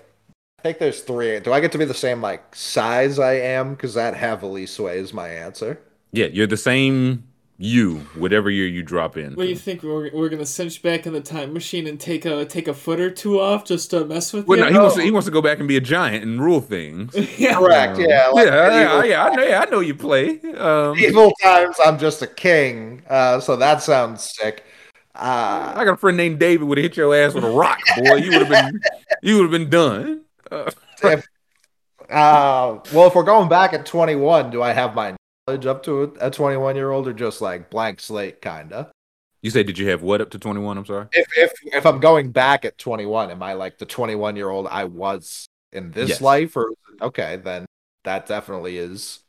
I 0.62 0.68
think 0.70 0.78
there's 0.78 1.00
three. 1.00 1.40
Do 1.40 1.52
I 1.52 1.58
get 1.58 1.72
to 1.72 1.78
be 1.78 1.84
the 1.84 1.92
same 1.92 2.20
like 2.20 2.54
size 2.54 3.18
I 3.18 3.32
am? 3.32 3.74
Because 3.74 3.94
that 3.94 4.14
heavily 4.14 4.64
sways 4.66 5.12
my 5.12 5.28
answer. 5.28 5.80
Yeah, 6.12 6.26
you're 6.26 6.46
the 6.46 6.56
same 6.56 7.24
you, 7.58 7.98
whatever 8.14 8.48
year 8.48 8.68
you 8.68 8.84
drop 8.84 9.16
in. 9.16 9.34
What 9.34 9.42
do 9.42 9.48
you 9.48 9.56
think 9.56 9.82
we're, 9.82 10.12
we're 10.12 10.28
gonna 10.28 10.46
cinch 10.46 10.80
back 10.80 11.04
in 11.04 11.14
the 11.14 11.20
time 11.20 11.52
machine 11.52 11.88
and 11.88 11.98
take 11.98 12.24
a 12.26 12.44
take 12.44 12.68
a 12.68 12.74
foot 12.74 13.00
or 13.00 13.10
two 13.10 13.40
off 13.40 13.64
just 13.64 13.90
to 13.90 14.04
mess 14.04 14.32
with 14.32 14.46
Well, 14.46 14.56
you? 14.56 14.64
no, 14.66 14.70
he 14.70 14.78
wants 14.78 14.94
to, 14.94 15.02
he 15.02 15.10
wants 15.10 15.26
to 15.26 15.32
go 15.32 15.42
back 15.42 15.58
and 15.58 15.66
be 15.66 15.76
a 15.76 15.80
giant 15.80 16.22
and 16.22 16.40
rule 16.40 16.60
things. 16.60 17.12
yeah. 17.40 17.54
Correct. 17.54 17.98
Yeah. 17.98 18.28
Like 18.28 18.46
yeah, 18.46 18.68
yeah, 18.68 19.04
yeah, 19.04 19.24
I 19.24 19.34
know, 19.34 19.42
yeah, 19.42 19.60
I 19.62 19.64
know 19.68 19.80
you 19.80 19.96
play. 19.96 20.38
Um, 20.56 20.94
medieval 20.94 21.32
times, 21.42 21.74
I'm 21.84 21.98
just 21.98 22.22
a 22.22 22.28
king. 22.28 23.02
Uh, 23.10 23.40
so 23.40 23.56
that 23.56 23.82
sounds 23.82 24.22
sick. 24.22 24.62
Uh, 25.16 25.72
I 25.74 25.84
got 25.84 25.94
a 25.94 25.96
friend 25.96 26.16
named 26.16 26.38
David 26.38 26.68
would 26.68 26.78
have 26.78 26.84
hit 26.84 26.96
your 26.96 27.12
ass 27.16 27.34
with 27.34 27.42
a 27.42 27.50
rock, 27.50 27.80
boy. 27.96 28.14
You 28.14 28.30
would 28.30 28.46
have 28.46 28.48
been, 28.48 28.80
you 29.22 29.34
would 29.34 29.42
have 29.42 29.50
been 29.50 29.68
done. 29.68 30.22
Uh, 30.52 30.70
if, 31.04 31.26
uh, 32.10 32.78
well, 32.92 33.06
if 33.06 33.14
we're 33.14 33.22
going 33.22 33.48
back 33.48 33.72
at 33.72 33.86
21, 33.86 34.50
do 34.50 34.62
I 34.62 34.72
have 34.72 34.94
my 34.94 35.14
knowledge 35.46 35.66
up 35.66 35.82
to 35.84 36.14
a 36.20 36.30
21 36.30 36.76
year 36.76 36.90
old 36.90 37.08
or 37.08 37.12
just 37.12 37.40
like 37.40 37.70
blank 37.70 38.00
slate 38.00 38.42
kind 38.42 38.72
of? 38.72 38.90
you 39.42 39.50
say, 39.50 39.64
did 39.64 39.76
you 39.76 39.88
have 39.88 40.02
what 40.02 40.20
up 40.20 40.30
to 40.30 40.38
21? 40.38 40.78
I'm 40.78 40.86
sorry. 40.86 41.06
If, 41.12 41.26
if 41.36 41.52
if 41.74 41.86
I'm 41.86 41.98
going 41.98 42.30
back 42.30 42.64
at 42.64 42.78
21, 42.78 43.30
am 43.30 43.42
I 43.42 43.54
like 43.54 43.78
the 43.78 43.86
21 43.86 44.36
year 44.36 44.48
old 44.48 44.68
I 44.68 44.84
was 44.84 45.46
in 45.72 45.90
this 45.90 46.10
Yes. 46.10 46.20
life? 46.20 46.56
Or 46.56 46.70
okay, 47.00 47.36
then 47.36 47.66
that 48.04 48.26
definitely 48.26 48.78
is. 48.78 49.20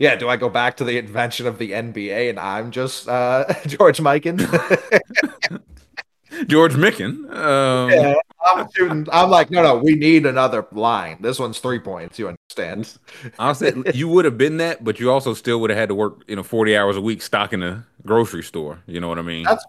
Yeah, 0.00 0.16
do 0.16 0.28
I 0.28 0.36
go 0.36 0.48
back 0.48 0.76
to 0.78 0.84
the 0.84 0.98
invention 0.98 1.46
of 1.46 1.58
the 1.58 1.70
NBA 1.70 2.30
and 2.30 2.40
I'm 2.40 2.72
just 2.72 3.08
uh, 3.08 3.44
George 3.66 3.98
Mikan? 3.98 4.40
George 6.48 6.74
Mikan. 6.74 7.32
Um, 7.32 7.90
yeah, 7.90 8.14
I'm 8.44 8.68
shooting. 8.76 9.06
I'm 9.12 9.30
like, 9.30 9.50
no, 9.50 9.62
no, 9.62 9.76
we 9.76 9.94
need 9.94 10.26
another 10.26 10.66
line. 10.72 11.16
This 11.20 11.38
one's 11.38 11.58
three 11.58 11.78
points. 11.78 12.18
You 12.18 12.28
understand? 12.28 12.98
I 13.38 13.52
said 13.54 13.94
you 13.94 14.06
would 14.08 14.24
have 14.26 14.36
been 14.36 14.58
that, 14.58 14.84
but 14.84 15.00
you 15.00 15.10
also 15.10 15.32
still 15.34 15.60
would 15.60 15.70
have 15.70 15.78
had 15.78 15.88
to 15.88 15.94
work, 15.94 16.22
you 16.28 16.36
know, 16.36 16.42
40 16.42 16.76
hours 16.76 16.96
a 16.96 17.00
week 17.00 17.22
stocking 17.22 17.62
a 17.62 17.86
grocery 18.04 18.42
store. 18.42 18.80
You 18.86 19.00
know 19.00 19.08
what 19.08 19.18
I 19.18 19.22
mean? 19.22 19.44
That's 19.44 19.64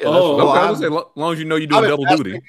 Yeah, 0.00 0.06
that's- 0.06 0.22
Oh, 0.22 0.36
well, 0.36 0.50
okay, 0.50 0.58
I 0.60 0.64
I'm- 0.66 0.76
say, 0.76 0.88
lo- 0.88 1.10
long 1.16 1.32
as 1.32 1.38
you 1.38 1.44
know 1.44 1.56
you're 1.56 1.66
doing 1.68 1.84
I'm 1.84 1.90
double 1.90 2.04
duty. 2.16 2.40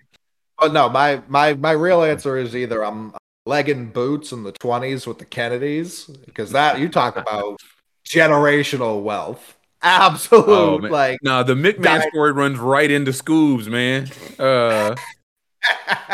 But 0.60 0.74
no, 0.74 0.90
my 0.90 1.22
my 1.28 1.54
my 1.54 1.72
real 1.72 2.04
answer 2.04 2.38
is 2.38 2.56
either 2.56 2.84
I'm 2.84 3.14
legging 3.46 3.88
boots 3.91 4.32
in 4.32 4.44
the 4.44 4.52
20s 4.54 5.08
with 5.08 5.18
the 5.20 5.26
Kennedys 5.26 6.06
because 6.26 6.52
that 6.52 6.80
you 6.80 6.90
talk 6.90 7.16
about 7.24 7.60
generational 8.06 9.02
wealth. 9.04 9.56
Absolute 9.82 10.50
Oh, 10.50 10.76
like 10.76 11.20
No, 11.24 11.41
the 11.44 11.54
McMahon 11.54 11.84
Di- 11.84 12.10
story 12.10 12.34
runs 12.34 12.60
right 12.60 12.91
into 12.91 13.12
Scoobs, 13.12 13.68
man. 13.68 14.10
Uh, 14.38 14.94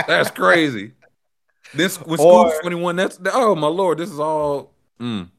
that's 0.08 0.32
crazy. 0.32 0.94
This 1.74 1.98
Or- 1.98 2.18
Scoop's 2.18 2.60
21, 2.62 2.96
that's 2.96 3.20
oh 3.34 3.56
my 3.56 3.68
lord, 3.68 3.98
this 3.98 4.12
is 4.12 4.20
all 4.20 4.72
mm. 5.00 5.30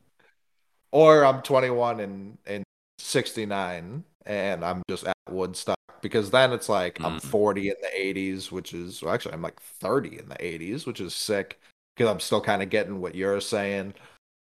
or 0.92 1.24
I'm 1.24 1.42
21 1.42 2.00
and 2.00 2.38
and 2.46 2.64
69 2.98 4.04
and 4.26 4.64
I'm 4.64 4.82
just 4.88 5.06
at 5.06 5.16
Woodstock 5.30 5.76
because 6.02 6.30
then 6.30 6.52
it's 6.52 6.68
like 6.68 6.98
I'm 7.02 7.18
Mm. 7.18 7.22
40 7.22 7.68
in 7.68 7.74
the 7.80 7.88
80s, 7.88 8.50
which 8.52 8.74
is 8.74 9.02
well, 9.02 9.14
actually 9.14 9.34
I'm 9.34 9.42
like 9.42 9.60
30 9.60 10.18
in 10.18 10.28
the 10.28 10.36
80s, 10.36 10.86
which 10.86 11.00
is 11.00 11.14
sick 11.14 11.58
because 11.96 12.10
I'm 12.10 12.20
still 12.20 12.40
kind 12.40 12.62
of 12.62 12.70
getting 12.70 13.00
what 13.00 13.14
you're 13.14 13.40
saying. 13.40 13.94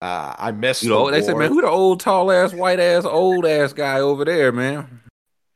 Uh, 0.02 0.34
I 0.38 0.52
miss 0.52 0.82
you 0.82 0.90
know, 0.90 1.06
the 1.06 1.12
they 1.12 1.22
said, 1.22 1.38
man, 1.38 1.50
who 1.52 1.62
the 1.62 1.68
old 1.68 2.00
tall 2.00 2.32
ass, 2.32 2.54
white 2.54 2.80
ass, 2.80 3.06
old 3.06 3.46
ass 3.46 3.72
guy 3.74 4.00
over 4.00 4.26
there, 4.26 4.52
man? 4.52 5.02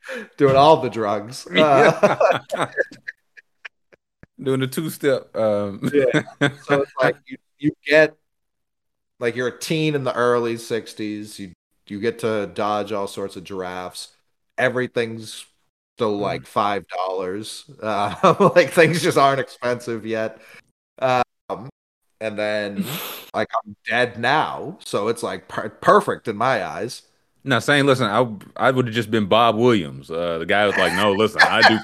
doing 0.36 0.56
all 0.56 0.80
the 0.80 0.90
drugs. 0.90 1.46
Uh, 1.56 2.30
Doing 4.42 4.60
the 4.60 4.66
two 4.66 4.90
step. 4.90 5.34
Um, 5.36 5.90
Yeah. 5.92 6.22
so 6.64 6.82
it's 6.82 6.92
like 7.00 7.16
you, 7.26 7.38
you 7.58 7.72
get 7.86 8.14
like 9.18 9.34
you're 9.36 9.48
a 9.48 9.58
teen 9.58 9.94
in 9.94 10.04
the 10.04 10.14
early 10.14 10.58
60s 10.58 11.38
you 11.38 11.52
you 11.88 12.00
get 12.00 12.18
to 12.20 12.48
dodge 12.52 12.90
all 12.92 13.06
sorts 13.06 13.36
of 13.36 13.44
giraffes. 13.44 14.08
Everything's 14.58 15.46
still 15.96 16.18
like 16.18 16.46
five 16.46 16.84
dollars. 16.88 17.70
Uh, 17.80 18.34
like 18.56 18.70
things 18.70 19.02
just 19.02 19.16
aren't 19.18 19.40
expensive 19.40 20.04
yet. 20.04 20.40
Um 20.98 21.22
and 22.20 22.38
then 22.38 22.84
like 23.34 23.48
i'm 23.64 23.76
dead 23.86 24.18
now. 24.18 24.78
So 24.84 25.08
it's 25.08 25.22
like 25.22 25.48
per- 25.48 25.68
perfect 25.70 26.28
in 26.28 26.36
my 26.36 26.64
eyes 26.64 27.02
Now 27.46 27.60
saying, 27.60 27.86
listen, 27.86 28.06
I 28.06 28.26
I 28.56 28.70
would 28.72 28.86
have 28.86 28.94
just 28.94 29.10
been 29.10 29.26
Bob 29.26 29.56
Williams. 29.56 30.10
Uh, 30.10 30.38
the 30.38 30.46
guy 30.46 30.66
was 30.66 30.76
like, 30.76 30.92
no, 30.94 31.12
listen, 31.12 31.40
I 31.42 31.66
do 31.66 31.78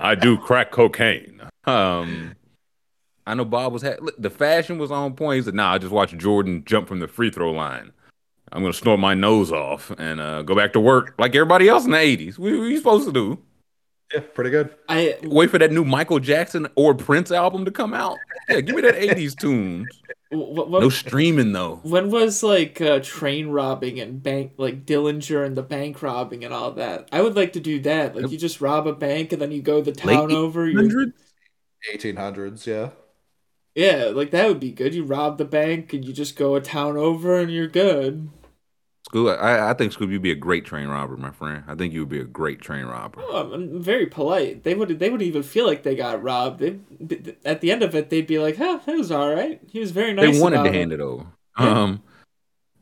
I 0.00 0.14
do 0.14 0.38
crack 0.38 0.70
cocaine. 0.72 1.42
Um, 1.64 2.34
I 3.26 3.34
know 3.34 3.44
Bob 3.44 3.74
was 3.74 3.82
ha- 3.82 3.98
the 4.18 4.30
fashion 4.30 4.78
was 4.78 4.90
on 4.90 5.14
point. 5.14 5.36
He 5.36 5.42
said, 5.42 5.54
nah, 5.54 5.74
I 5.74 5.78
just 5.78 5.92
watched 5.92 6.16
Jordan 6.16 6.64
jump 6.64 6.88
from 6.88 7.00
the 7.00 7.06
free 7.06 7.30
throw 7.30 7.52
line. 7.52 7.92
I'm 8.50 8.62
gonna 8.62 8.72
snort 8.72 9.00
my 9.00 9.14
nose 9.14 9.52
off 9.52 9.90
and 9.98 10.18
uh, 10.18 10.42
go 10.42 10.54
back 10.54 10.72
to 10.72 10.80
work 10.80 11.14
like 11.18 11.34
everybody 11.34 11.68
else 11.68 11.84
in 11.84 11.90
the 11.90 11.98
'80s. 11.98 12.38
What, 12.38 12.52
what 12.52 12.60
are 12.60 12.68
you 12.68 12.78
supposed 12.78 13.06
to 13.06 13.12
do? 13.12 13.38
yeah 14.12 14.20
pretty 14.34 14.50
good 14.50 14.68
I 14.90 15.16
Wait 15.22 15.50
for 15.50 15.58
that 15.58 15.72
new 15.72 15.84
Michael 15.84 16.18
Jackson 16.18 16.68
or 16.74 16.94
Prince 16.94 17.30
album 17.30 17.64
to 17.64 17.70
come 17.70 17.94
out? 17.94 18.18
Yeah, 18.48 18.60
give 18.60 18.76
me 18.76 18.82
that 18.82 18.94
'80s 18.94 19.38
tunes. 19.38 19.88
What, 20.32 20.68
what, 20.70 20.82
No 20.82 20.88
streaming 20.88 21.52
though. 21.52 21.80
when 21.82 22.10
was 22.10 22.42
like 22.42 22.80
uh, 22.80 23.00
train 23.02 23.48
robbing 23.48 24.00
and 24.00 24.22
bank 24.22 24.52
like 24.56 24.86
Dillinger 24.86 25.44
and 25.44 25.56
the 25.56 25.62
bank 25.62 26.02
robbing 26.02 26.44
and 26.44 26.52
all 26.54 26.72
that? 26.72 27.08
I 27.12 27.20
would 27.20 27.36
like 27.36 27.52
to 27.54 27.60
do 27.60 27.80
that. 27.80 28.16
Like 28.16 28.30
you 28.30 28.38
just 28.38 28.60
rob 28.60 28.86
a 28.86 28.92
bank 28.92 29.32
and 29.32 29.40
then 29.40 29.52
you 29.52 29.62
go 29.62 29.80
the 29.80 29.92
town 29.92 30.28
Late 30.28 30.36
over. 30.36 30.66
1800s 31.92 32.66
yeah 32.66 32.90
yeah, 33.74 34.10
like 34.12 34.30
that 34.32 34.48
would 34.48 34.60
be 34.60 34.70
good. 34.70 34.94
You 34.94 35.04
rob 35.04 35.38
the 35.38 35.44
bank 35.44 35.92
and 35.92 36.04
you 36.04 36.12
just 36.12 36.36
go 36.36 36.54
a 36.54 36.60
town 36.60 36.96
over 36.96 37.38
and 37.38 37.50
you're 37.50 37.68
good. 37.68 38.28
School, 39.12 39.28
I, 39.28 39.70
I 39.70 39.74
think 39.74 39.92
Scoob, 39.92 40.10
you'd 40.10 40.22
be 40.22 40.30
a 40.30 40.34
great 40.34 40.64
train 40.64 40.88
robber, 40.88 41.18
my 41.18 41.32
friend. 41.32 41.64
I 41.68 41.74
think 41.74 41.92
you 41.92 42.00
would 42.00 42.08
be 42.08 42.20
a 42.20 42.24
great 42.24 42.62
train 42.62 42.86
robber. 42.86 43.20
Oh, 43.22 43.42
I'm, 43.42 43.52
I'm 43.52 43.82
very 43.82 44.06
polite. 44.06 44.64
They 44.64 44.74
would 44.74 44.98
they 44.98 45.10
would 45.10 45.20
even 45.20 45.42
feel 45.42 45.66
like 45.66 45.82
they 45.82 45.94
got 45.94 46.22
robbed. 46.22 46.60
They, 46.60 46.78
at 47.44 47.60
the 47.60 47.70
end 47.70 47.82
of 47.82 47.94
it, 47.94 48.08
they'd 48.08 48.26
be 48.26 48.38
like, 48.38 48.56
"Huh, 48.56 48.80
that 48.86 48.96
was 48.96 49.12
all 49.12 49.34
right. 49.34 49.60
He 49.68 49.80
was 49.80 49.90
very 49.90 50.14
nice." 50.14 50.34
they 50.34 50.40
wanted 50.40 50.60
about 50.60 50.70
to 50.70 50.72
hand 50.72 50.92
it 50.92 51.00
over. 51.00 51.26
Yeah. 51.60 51.82
Um, 51.82 52.02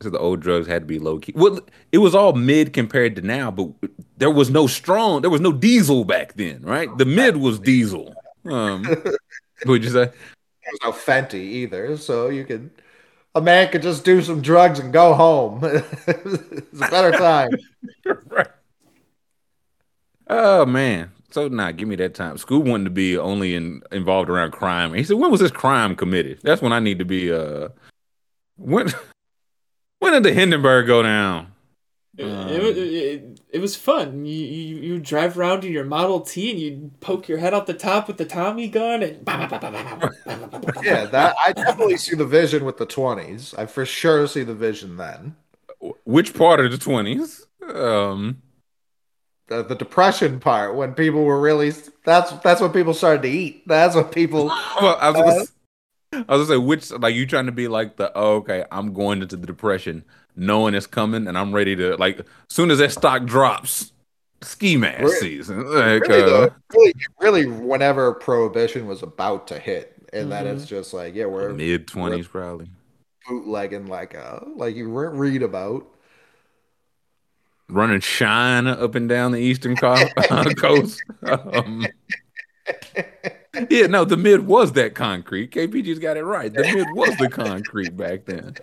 so 0.01 0.09
the 0.09 0.17
old 0.17 0.39
drugs 0.39 0.65
had 0.65 0.83
to 0.83 0.85
be 0.85 0.97
low 0.97 1.19
key. 1.19 1.33
Well, 1.35 1.59
it 1.91 1.97
was 1.97 2.15
all 2.15 2.31
mid 2.31 2.71
compared 2.71 3.17
to 3.17 3.21
now, 3.21 3.51
but 3.51 3.67
there 4.15 4.31
was 4.31 4.49
no 4.49 4.65
strong, 4.65 5.21
there 5.21 5.29
was 5.29 5.41
no 5.41 5.51
diesel 5.51 6.05
back 6.05 6.35
then, 6.35 6.61
right? 6.61 6.89
The 6.97 7.03
mid 7.03 7.35
was 7.35 7.59
diesel. 7.59 8.15
Um, 8.45 8.85
would 9.65 9.83
you 9.83 9.89
say? 9.89 10.05
There's 10.05 10.79
no 10.83 10.93
Fenty 10.93 11.33
either, 11.33 11.97
so 11.97 12.29
you 12.29 12.45
could 12.45 12.71
a 13.35 13.41
man 13.41 13.71
could 13.71 13.81
just 13.81 14.03
do 14.03 14.21
some 14.21 14.41
drugs 14.41 14.79
and 14.79 14.91
go 14.91 15.13
home. 15.13 15.59
it's 15.63 16.81
a 16.81 16.89
better 16.89 17.11
time. 17.17 17.51
right. 18.27 18.47
Oh 20.27 20.65
man. 20.65 21.11
So 21.31 21.47
nah, 21.47 21.71
give 21.71 21.87
me 21.87 21.95
that 21.97 22.13
time. 22.13 22.37
School 22.37 22.61
wanted 22.61 22.85
to 22.85 22.89
be 22.89 23.17
only 23.17 23.55
in 23.55 23.81
involved 23.91 24.29
around 24.29 24.51
crime. 24.51 24.93
He 24.93 25.03
said, 25.03 25.17
when 25.17 25.31
was 25.31 25.39
this 25.39 25.51
crime 25.51 25.95
committed? 25.95 26.39
That's 26.43 26.61
when 26.61 26.73
I 26.73 26.79
need 26.79 26.99
to 26.99 27.05
be 27.05 27.31
uh 27.31 27.69
when 28.57 28.89
when 29.99 30.13
did 30.13 30.23
the 30.23 30.33
Hindenburg 30.33 30.87
go 30.87 31.01
down? 31.03 31.53
It, 32.17 32.25
Um, 32.25 32.49
it, 32.49 32.61
wa- 32.61 32.69
it, 32.75 33.30
it 33.51 33.59
was 33.59 33.75
fun. 33.75 34.25
You, 34.25 34.33
you 34.45 34.77
you 34.77 34.99
drive 34.99 35.37
around 35.37 35.63
in 35.65 35.71
your 35.71 35.85
Model 35.85 36.21
T 36.21 36.51
and 36.51 36.59
you 36.59 36.91
poke 37.01 37.27
your 37.27 37.37
head 37.39 37.53
out 37.53 37.67
the 37.67 37.73
top 37.73 38.07
with 38.07 38.17
the 38.17 38.25
Tommy 38.25 38.67
gun 38.67 39.03
and 39.03 39.27
Yeah, 40.83 41.05
that 41.05 41.35
I 41.45 41.53
definitely 41.53 41.97
see 41.97 42.15
the 42.15 42.25
vision 42.25 42.65
with 42.65 42.77
the 42.77 42.85
twenties. 42.85 43.53
I 43.57 43.65
for 43.65 43.85
sure 43.85 44.27
see 44.27 44.43
the 44.43 44.55
vision 44.55 44.97
then. 44.97 45.35
Which 46.05 46.33
part 46.33 46.59
of 46.59 46.71
the 46.71 46.77
twenties? 46.77 47.45
Um 47.73 48.41
The, 49.47 49.63
the 49.63 49.75
depression 49.75 50.39
part 50.39 50.75
when 50.75 50.93
people 50.93 51.23
were 51.23 51.39
really 51.39 51.73
that's 52.05 52.31
that's 52.43 52.61
when 52.61 52.71
people 52.71 52.93
started 52.93 53.21
to 53.23 53.29
eat. 53.29 53.67
That's 53.67 53.95
when 53.95 54.05
people 54.05 54.45
well, 54.47 54.97
I 54.99 55.09
was 55.09 55.17
gonna, 55.17 55.41
s- 55.41 55.51
I 56.13 56.37
was 56.37 56.47
gonna 56.47 56.59
say 56.59 56.65
which 56.65 56.91
like 56.91 57.15
you 57.15 57.25
trying 57.25 57.47
to 57.47 57.51
be 57.51 57.67
like 57.67 57.97
the 57.97 58.11
oh, 58.15 58.35
okay, 58.37 58.65
I'm 58.71 58.93
going 58.93 59.21
into 59.21 59.37
the 59.37 59.47
depression 59.47 60.05
knowing 60.35 60.73
it's 60.73 60.87
coming 60.87 61.27
and 61.27 61.37
I'm 61.37 61.53
ready 61.53 61.75
to 61.75 61.95
like 61.97 62.21
soon 62.49 62.71
as 62.71 62.79
that 62.79 62.91
stock 62.91 63.25
drops, 63.25 63.91
ski 64.41 64.77
mask 64.77 65.01
Really- 65.03 65.19
season. 65.19 65.65
Like 65.73 66.07
really, 66.07 66.23
uh, 66.23 66.25
though, 66.25 66.49
really 66.73 66.93
really 67.19 67.45
whenever 67.47 68.13
prohibition 68.13 68.87
was 68.87 69.03
about 69.03 69.47
to 69.47 69.59
hit. 69.59 69.93
And 70.13 70.31
then 70.31 70.45
it's 70.47 70.65
just 70.65 70.93
like, 70.93 71.15
yeah, 71.15 71.25
we're 71.25 71.53
mid 71.53 71.87
twenties 71.87 72.27
probably. 72.27 72.69
bootlegging 73.27 73.87
like 73.87 74.13
uh 74.15 74.39
like 74.55 74.75
you 74.75 74.89
re- 74.89 75.07
read 75.17 75.41
about. 75.43 75.87
running 77.69 78.01
shine 78.01 78.67
up 78.67 78.95
and 78.95 79.07
down 79.07 79.31
the 79.31 79.39
eastern 79.39 79.75
co- 79.77 79.95
coast. 80.57 81.01
Um, 81.23 81.87
yeah, 83.69 83.87
no, 83.87 84.03
the 84.03 84.17
mid 84.17 84.45
was 84.45 84.73
that 84.73 84.95
concrete. 84.95 85.51
KPG's 85.51 85.99
got 85.99 86.17
it 86.17 86.23
right. 86.25 86.53
The 86.53 86.63
mid 86.63 86.87
was 86.93 87.15
the 87.17 87.29
concrete 87.29 87.95
back 87.95 88.25
then. 88.25 88.55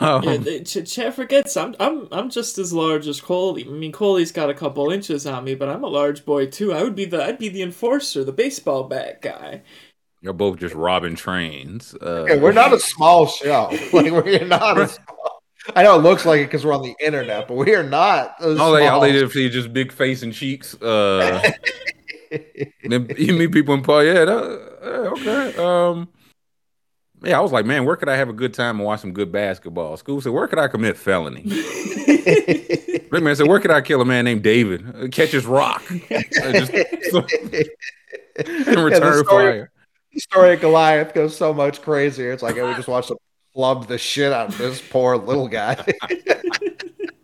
Um, 0.00 0.22
yeah, 0.24 0.36
they, 0.36 0.60
Ch- 0.60 0.90
Chet 0.90 1.14
forgets 1.14 1.56
I'm 1.56 1.74
I'm 1.80 2.08
I'm 2.12 2.30
just 2.30 2.58
as 2.58 2.72
large 2.72 3.06
as 3.06 3.20
Coley. 3.20 3.64
I 3.66 3.68
mean, 3.70 3.92
Coley's 3.92 4.32
got 4.32 4.50
a 4.50 4.54
couple 4.54 4.90
inches 4.90 5.26
on 5.26 5.44
me, 5.44 5.54
but 5.54 5.68
I'm 5.68 5.84
a 5.84 5.88
large 5.88 6.24
boy 6.24 6.46
too. 6.46 6.72
I 6.72 6.82
would 6.82 6.94
be 6.94 7.04
the 7.04 7.22
I'd 7.24 7.38
be 7.38 7.48
the 7.48 7.62
enforcer, 7.62 8.24
the 8.24 8.32
baseball 8.32 8.84
bat 8.84 9.22
guy. 9.22 9.62
you're 10.22 10.32
both 10.34 10.58
just 10.58 10.74
robbing 10.74 11.14
trains. 11.16 11.94
Uh, 12.00 12.24
Okay, 12.24 12.38
we're 12.38 12.52
not 12.52 12.72
a 12.72 12.78
small 12.78 13.26
show. 13.26 13.68
Like 13.92 14.12
we're 14.12 14.44
not 14.44 14.78
a 14.78 14.88
small. 14.88 15.42
I 15.76 15.82
know 15.82 15.96
it 15.98 16.02
looks 16.02 16.24
like 16.24 16.40
it 16.40 16.44
because 16.46 16.64
we're 16.64 16.72
on 16.72 16.82
the 16.82 16.94
internet, 17.00 17.46
but 17.46 17.54
we 17.54 17.74
are 17.74 17.82
not. 17.82 18.34
A 18.40 18.56
all 18.58 18.72
they, 18.72 18.86
all 18.88 19.00
they 19.00 19.10
small- 19.12 19.20
did 19.20 19.30
see 19.32 19.48
just 19.50 19.72
big 19.72 19.92
face 19.92 20.22
and 20.22 20.32
cheeks. 20.32 20.74
Uh, 20.80 21.50
then 22.84 23.10
you 23.18 23.34
meet 23.34 23.52
people 23.52 23.74
in 23.74 23.82
Paul. 23.82 24.04
Yeah, 24.04 24.24
that, 24.24 24.78
yeah, 24.82 24.88
okay. 24.88 25.56
Um, 25.56 26.08
yeah, 27.22 27.38
I 27.38 27.40
was 27.40 27.52
like, 27.52 27.66
man, 27.66 27.84
where 27.84 27.96
could 27.96 28.08
I 28.08 28.16
have 28.16 28.28
a 28.28 28.32
good 28.32 28.54
time 28.54 28.76
and 28.76 28.84
watch 28.86 29.00
some 29.00 29.12
good 29.12 29.30
basketball? 29.32 29.96
School 29.96 30.20
said, 30.20 30.32
where 30.32 30.46
could 30.48 30.58
I 30.58 30.68
commit 30.68 30.96
felony? 30.96 31.42
Rick 33.10 33.22
man 33.22 33.36
said, 33.36 33.48
where 33.48 33.60
could 33.60 33.70
I 33.70 33.80
kill 33.80 34.00
a 34.00 34.04
man 34.04 34.24
named 34.24 34.42
David? 34.42 34.84
Uh, 34.96 35.08
catch 35.08 35.30
his 35.30 35.46
rock. 35.46 35.82
Uh, 35.90 36.22
just 36.52 36.72
so- 37.10 37.26
and 38.66 38.78
return 38.84 39.24
story- 39.24 39.24
fire. 39.24 39.70
the 40.12 40.20
story 40.20 40.54
of 40.54 40.60
Goliath 40.60 41.12
goes 41.14 41.36
so 41.36 41.52
much 41.52 41.82
crazier. 41.82 42.32
It's 42.32 42.42
like 42.42 42.58
I 42.58 42.62
would 42.62 42.76
just 42.76 42.88
watch 42.88 43.08
them 43.08 43.18
club 43.52 43.86
the 43.88 43.98
shit 43.98 44.32
out 44.32 44.48
of 44.50 44.58
this 44.58 44.80
poor 44.80 45.16
little 45.16 45.48
guy. 45.48 45.76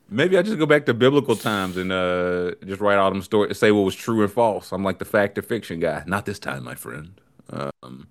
Maybe 0.08 0.36
I 0.38 0.42
just 0.42 0.58
go 0.58 0.66
back 0.66 0.86
to 0.86 0.94
biblical 0.94 1.36
times 1.36 1.76
and 1.76 1.92
uh, 1.92 2.52
just 2.64 2.80
write 2.80 2.96
all 2.96 3.10
them 3.10 3.22
stories, 3.22 3.58
say 3.58 3.70
what 3.70 3.82
was 3.82 3.94
true 3.94 4.22
and 4.22 4.32
false. 4.32 4.72
I'm 4.72 4.82
like 4.84 4.98
the 4.98 5.04
fact 5.04 5.36
or 5.38 5.42
fiction 5.42 5.78
guy. 5.80 6.02
Not 6.06 6.26
this 6.26 6.38
time, 6.38 6.64
my 6.64 6.74
friend. 6.74 7.20
Um, 7.50 8.08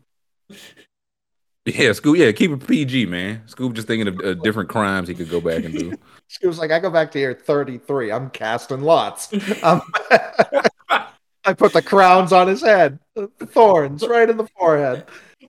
yeah, 1.65 1.91
Scoop. 1.93 2.17
Yeah, 2.17 2.31
keep 2.31 2.51
it 2.51 2.65
PG, 2.67 3.05
man. 3.07 3.41
Scoop 3.47 3.73
just 3.73 3.87
thinking 3.87 4.07
of 4.07 4.19
uh, 4.19 4.33
different 4.35 4.69
crimes 4.69 5.07
he 5.07 5.15
could 5.15 5.29
go 5.29 5.41
back 5.41 5.63
and 5.63 5.73
do. 5.77 5.93
she 6.27 6.45
was 6.47 6.59
like, 6.59 6.71
I 6.71 6.79
go 6.79 6.89
back 6.89 7.11
to 7.11 7.19
here 7.19 7.33
33. 7.33 8.11
I'm 8.11 8.29
casting 8.29 8.81
lots. 8.81 9.33
Um, 9.63 9.81
I 11.47 11.53
put 11.53 11.73
the 11.73 11.81
crowns 11.81 12.31
on 12.33 12.47
his 12.47 12.61
head, 12.61 12.99
the 13.13 13.27
thorns 13.45 14.05
right 14.07 14.29
in 14.29 14.37
the 14.37 14.47
forehead. 14.57 15.05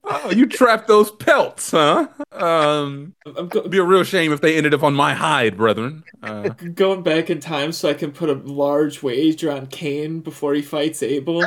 Oh, 0.09 0.31
you 0.31 0.47
trapped 0.47 0.87
those 0.89 1.11
pelts, 1.11 1.71
huh? 1.73 2.07
Um, 2.31 3.15
I'm 3.27 3.49
go- 3.49 3.61
it'd 3.61 3.71
be 3.73 3.79
a 3.79 3.83
real 3.83 4.05
shame 4.05 4.33
if 4.33 4.41
they 4.41 4.57
ended 4.57 4.73
up 4.73 4.83
on 4.85 4.95
my 4.95 5.15
hide, 5.15 5.57
brethren. 5.57 6.05
Uh, 6.23 6.51
going 6.75 7.03
back 7.03 7.29
in 7.29 7.41
time 7.41 7.73
so 7.73 7.89
I 7.89 7.95
can 7.95 8.13
put 8.13 8.29
a 8.31 8.35
large 8.35 9.03
wager 9.03 9.51
on 9.51 9.67
Cain 9.67 10.21
before 10.21 10.55
he 10.55 10.63
fights 10.63 11.03
Abel. 11.03 11.43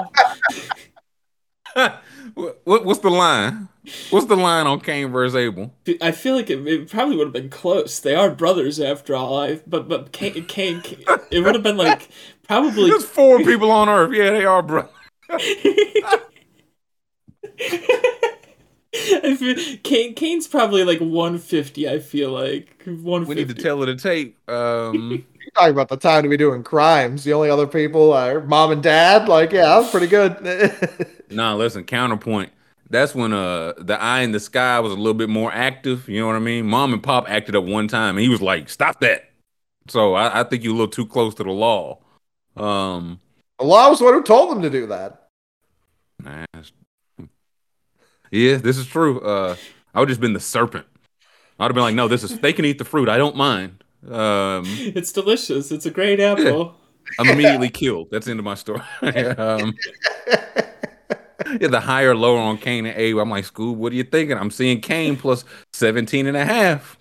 what, 1.73 2.03
what- 2.65 2.85
what's 2.85 2.99
the 2.99 3.09
line? 3.11 3.69
What's 4.09 4.25
the 4.27 4.35
line 4.35 4.67
on 4.67 4.79
Cain 4.81 5.11
versus 5.11 5.35
Abel? 5.35 5.73
I 6.01 6.11
feel 6.11 6.35
like 6.35 6.49
it, 6.49 6.65
it 6.67 6.89
probably 6.89 7.15
would 7.15 7.27
have 7.27 7.33
been 7.33 7.49
close. 7.49 7.99
They 7.99 8.15
are 8.15 8.29
brothers 8.29 8.79
after 8.79 9.15
all. 9.15 9.39
I, 9.39 9.61
but 9.67 9.87
but 9.87 10.11
Cain, 10.11 10.45
Cain, 10.45 10.81
it 11.31 11.41
would 11.41 11.55
have 11.55 11.63
been 11.63 11.77
like 11.77 12.09
probably 12.43 12.89
There's 12.89 13.05
four 13.05 13.39
people 13.39 13.71
on 13.71 13.89
Earth. 13.89 14.13
Yeah, 14.13 14.31
they 14.31 14.45
are, 14.45 14.61
bro. 14.61 14.87
I 19.01 19.35
feel, 19.35 19.77
Cain 19.83 20.15
Cain's 20.15 20.47
probably 20.47 20.83
like 20.83 20.99
150. 20.99 21.89
I 21.89 21.99
feel 21.99 22.31
like 22.31 22.83
150. 22.85 23.29
We 23.29 23.35
need 23.35 23.55
to 23.55 23.61
tell 23.61 23.79
her 23.79 23.85
to 23.85 23.95
tape. 23.95 24.37
Um, 24.49 25.11
You're 25.39 25.51
talking 25.55 25.71
about 25.71 25.89
the 25.89 25.97
time 25.97 26.23
to 26.23 26.29
be 26.29 26.37
doing 26.37 26.63
crimes. 26.63 27.23
The 27.23 27.33
only 27.33 27.49
other 27.49 27.67
people 27.67 28.13
are 28.13 28.41
mom 28.41 28.71
and 28.71 28.83
dad. 28.83 29.27
Like, 29.27 29.51
yeah, 29.51 29.65
that 29.65 29.77
was 29.77 29.91
pretty 29.91 30.07
good. 30.07 31.15
nah, 31.29 31.55
listen. 31.55 31.83
Counterpoint. 31.83 32.51
That's 32.89 33.13
when 33.13 33.33
uh 33.33 33.73
the 33.77 33.99
eye 34.01 34.21
in 34.21 34.31
the 34.31 34.39
sky 34.39 34.79
was 34.79 34.91
a 34.91 34.95
little 34.95 35.13
bit 35.13 35.29
more 35.29 35.51
active. 35.51 36.09
You 36.09 36.21
know 36.21 36.27
what 36.27 36.35
I 36.35 36.39
mean? 36.39 36.65
Mom 36.65 36.93
and 36.93 37.03
pop 37.03 37.29
acted 37.29 37.55
up 37.55 37.63
one 37.63 37.87
time, 37.87 38.17
and 38.17 38.23
he 38.23 38.29
was 38.29 38.41
like, 38.41 38.69
"Stop 38.69 38.99
that." 39.01 39.29
So 39.87 40.13
I, 40.13 40.41
I 40.41 40.43
think 40.43 40.63
you're 40.63 40.73
a 40.73 40.77
little 40.77 40.91
too 40.91 41.05
close 41.05 41.35
to 41.35 41.43
the 41.43 41.51
law. 41.51 41.99
Um, 42.57 43.19
the 43.57 43.65
law 43.65 43.89
was 43.89 43.99
the 43.99 44.05
one 44.05 44.13
who 44.13 44.23
told 44.23 44.51
them 44.51 44.61
to 44.61 44.69
do 44.69 44.87
that. 44.87 45.29
Nah, 46.23 46.45
yeah, 48.31 48.57
this 48.57 48.77
is 48.77 48.85
true. 48.85 49.19
Uh, 49.21 49.55
I 49.93 49.99
would 49.99 50.09
just 50.09 50.21
been 50.21 50.33
the 50.33 50.39
serpent. 50.39 50.85
I'd 51.59 51.65
have 51.65 51.73
been 51.73 51.83
like, 51.83 51.95
no, 51.95 52.07
this 52.07 52.23
is 52.23 52.39
they 52.39 52.53
can 52.53 52.65
eat 52.65 52.77
the 52.77 52.85
fruit. 52.85 53.09
I 53.09 53.17
don't 53.17 53.35
mind. 53.35 53.83
Um, 54.07 54.63
it's 54.67 55.11
delicious. 55.11 55.71
It's 55.71 55.85
a 55.85 55.91
great 55.91 56.19
apple. 56.19 56.43
Yeah. 56.43 57.15
I'm 57.19 57.29
immediately 57.29 57.69
killed. 57.69 58.09
That's 58.11 58.25
the 58.25 58.31
end 58.31 58.39
of 58.39 58.45
my 58.45 58.55
story. 58.55 58.81
um, 59.01 59.73
yeah, 61.59 61.67
the 61.67 61.79
higher, 61.79 62.15
lower 62.15 62.39
on 62.39 62.57
Cain 62.57 62.85
and 62.85 62.97
Abe. 62.97 63.17
I'm 63.17 63.29
like, 63.29 63.45
Scoob, 63.45 63.75
what 63.75 63.91
are 63.91 63.95
you 63.95 64.03
thinking? 64.03 64.37
I'm 64.37 64.51
seeing 64.51 64.81
Cain 64.81 65.15
plus 65.15 65.45
17 65.73 66.27
and 66.27 66.37
a 66.37 66.45
half. 66.45 66.97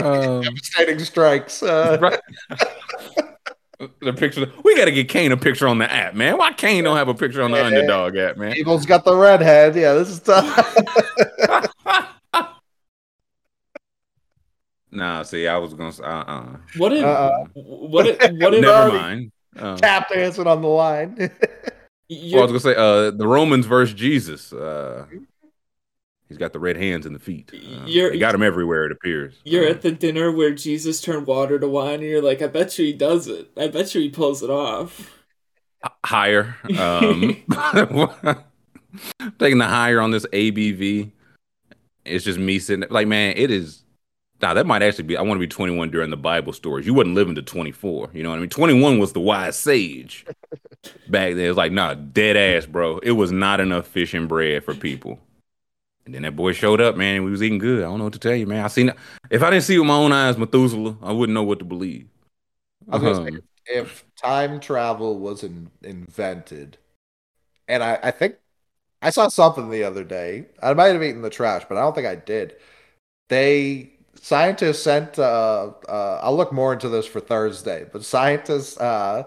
Um, 0.00 0.42
Devastating 0.42 0.98
strikes. 1.00 1.62
Uh... 1.62 1.98
Right. 2.00 2.20
the 4.00 4.12
picture. 4.12 4.50
We 4.62 4.76
got 4.76 4.86
to 4.86 4.92
get 4.92 5.08
Cain 5.08 5.32
a 5.32 5.36
picture 5.36 5.66
on 5.68 5.78
the 5.78 5.90
app, 5.90 6.14
man. 6.14 6.38
Why 6.38 6.52
Cain 6.52 6.84
don't 6.84 6.96
have 6.96 7.08
a 7.08 7.14
picture 7.14 7.42
on 7.42 7.50
the 7.50 7.58
yeah. 7.58 7.64
underdog 7.64 8.16
app, 8.16 8.36
man? 8.36 8.56
Eagles 8.56 8.86
got 8.86 9.04
the 9.04 9.16
redhead. 9.16 9.74
Yeah, 9.76 9.94
this 9.94 10.08
is 10.08 10.20
tough. 10.20 10.76
nah, 14.90 15.22
see, 15.22 15.46
I 15.46 15.56
was 15.58 15.74
gonna. 15.74 15.94
Uh, 16.00 16.24
uh 16.26 16.56
What 16.76 16.92
if? 16.92 17.04
Uh, 17.04 17.44
what 17.54 18.06
if? 18.06 18.18
What 18.40 18.54
if? 18.54 18.60
Never 18.62 18.92
mind. 18.92 19.32
Uh, 19.56 19.76
tap 19.76 20.08
dancing 20.08 20.46
on 20.46 20.62
the 20.62 20.68
line. 20.68 21.30
Well, 22.32 22.40
I 22.40 22.52
was 22.52 22.62
gonna 22.62 22.74
say, 22.74 22.76
uh, 22.76 23.10
the 23.10 23.26
Romans 23.26 23.66
versus 23.66 23.94
Jesus. 23.94 24.52
Uh, 24.52 25.06
He's 26.28 26.38
got 26.38 26.52
the 26.52 26.58
red 26.58 26.76
hands 26.76 27.06
and 27.06 27.14
the 27.14 27.20
feet. 27.20 27.52
Uh, 27.52 27.84
you 27.86 28.18
got 28.18 28.34
him 28.34 28.42
everywhere. 28.42 28.86
It 28.86 28.92
appears. 28.92 29.34
You're 29.44 29.68
uh, 29.68 29.70
at 29.70 29.82
the 29.82 29.92
dinner 29.92 30.32
where 30.32 30.52
Jesus 30.52 31.00
turned 31.00 31.26
water 31.26 31.58
to 31.58 31.68
wine, 31.68 32.00
and 32.00 32.04
you're 32.04 32.22
like, 32.22 32.40
"I 32.40 32.46
bet 32.46 32.78
you 32.78 32.86
he 32.86 32.92
does 32.92 33.28
it. 33.28 33.50
I 33.56 33.68
bet 33.68 33.94
you 33.94 34.00
he 34.00 34.08
pulls 34.08 34.42
it 34.42 34.50
off." 34.50 35.12
Higher. 36.04 36.56
Um, 36.78 37.36
taking 39.38 39.58
the 39.58 39.66
higher 39.66 40.00
on 40.00 40.10
this 40.10 40.26
ABV. 40.26 41.12
It's 42.06 42.24
just 42.24 42.38
me 42.38 42.58
sitting 42.58 42.88
like, 42.90 43.06
man, 43.06 43.34
it 43.36 43.50
is. 43.50 43.82
Nah, 44.40 44.54
that 44.54 44.66
might 44.66 44.82
actually 44.82 45.04
be. 45.04 45.16
I 45.16 45.22
want 45.22 45.36
to 45.36 45.46
be 45.46 45.46
21 45.46 45.90
during 45.90 46.10
the 46.10 46.16
Bible 46.16 46.52
stories. 46.52 46.86
You 46.86 46.94
wasn't 46.94 47.14
living 47.14 47.34
to 47.36 47.42
24. 47.42 48.10
You 48.12 48.22
know 48.22 48.30
what 48.30 48.36
I 48.36 48.40
mean? 48.40 48.50
21 48.50 48.98
was 48.98 49.12
the 49.12 49.20
wise 49.20 49.56
sage 49.56 50.26
back 51.10 51.34
then. 51.34 51.48
It's 51.48 51.56
like, 51.56 51.72
nah, 51.72 51.94
dead 51.94 52.36
ass, 52.36 52.66
bro. 52.66 52.98
It 52.98 53.12
was 53.12 53.32
not 53.32 53.60
enough 53.60 53.86
fish 53.86 54.14
and 54.14 54.28
bread 54.28 54.64
for 54.64 54.74
people. 54.74 55.18
And 56.04 56.14
then 56.14 56.22
that 56.22 56.36
boy 56.36 56.52
showed 56.52 56.80
up, 56.80 56.96
man, 56.96 57.16
and 57.16 57.24
we 57.24 57.30
was 57.30 57.42
eating 57.42 57.58
good. 57.58 57.80
I 57.80 57.86
don't 57.86 57.98
know 57.98 58.04
what 58.04 58.12
to 58.12 58.18
tell 58.18 58.34
you, 58.34 58.46
man. 58.46 58.64
I 58.64 58.68
seen 58.68 58.92
if 59.30 59.42
I 59.42 59.50
didn't 59.50 59.64
see 59.64 59.78
with 59.78 59.88
my 59.88 59.94
own 59.94 60.12
eyes 60.12 60.36
Methuselah, 60.36 60.96
I 61.02 61.12
wouldn't 61.12 61.34
know 61.34 61.42
what 61.42 61.60
to 61.60 61.64
believe. 61.64 62.08
I 62.90 62.98
was 62.98 63.18
um, 63.18 63.26
say, 63.26 63.38
if 63.66 64.04
time 64.16 64.60
travel 64.60 65.18
was 65.18 65.42
in, 65.42 65.70
invented, 65.82 66.76
and 67.68 67.82
I, 67.82 67.98
I 68.02 68.10
think 68.10 68.36
I 69.00 69.10
saw 69.10 69.28
something 69.28 69.70
the 69.70 69.84
other 69.84 70.04
day. 70.04 70.46
I 70.62 70.74
might 70.74 70.92
have 70.92 71.02
eaten 71.02 71.22
the 71.22 71.30
trash, 71.30 71.64
but 71.68 71.78
I 71.78 71.80
don't 71.80 71.94
think 71.94 72.06
I 72.06 72.16
did. 72.16 72.56
They 73.28 73.92
scientists 74.20 74.82
sent. 74.82 75.18
Uh, 75.18 75.72
uh, 75.88 76.20
I'll 76.22 76.36
look 76.36 76.52
more 76.52 76.74
into 76.74 76.90
this 76.90 77.06
for 77.06 77.20
Thursday, 77.20 77.86
but 77.90 78.04
scientists 78.04 78.78
uh, 78.78 79.24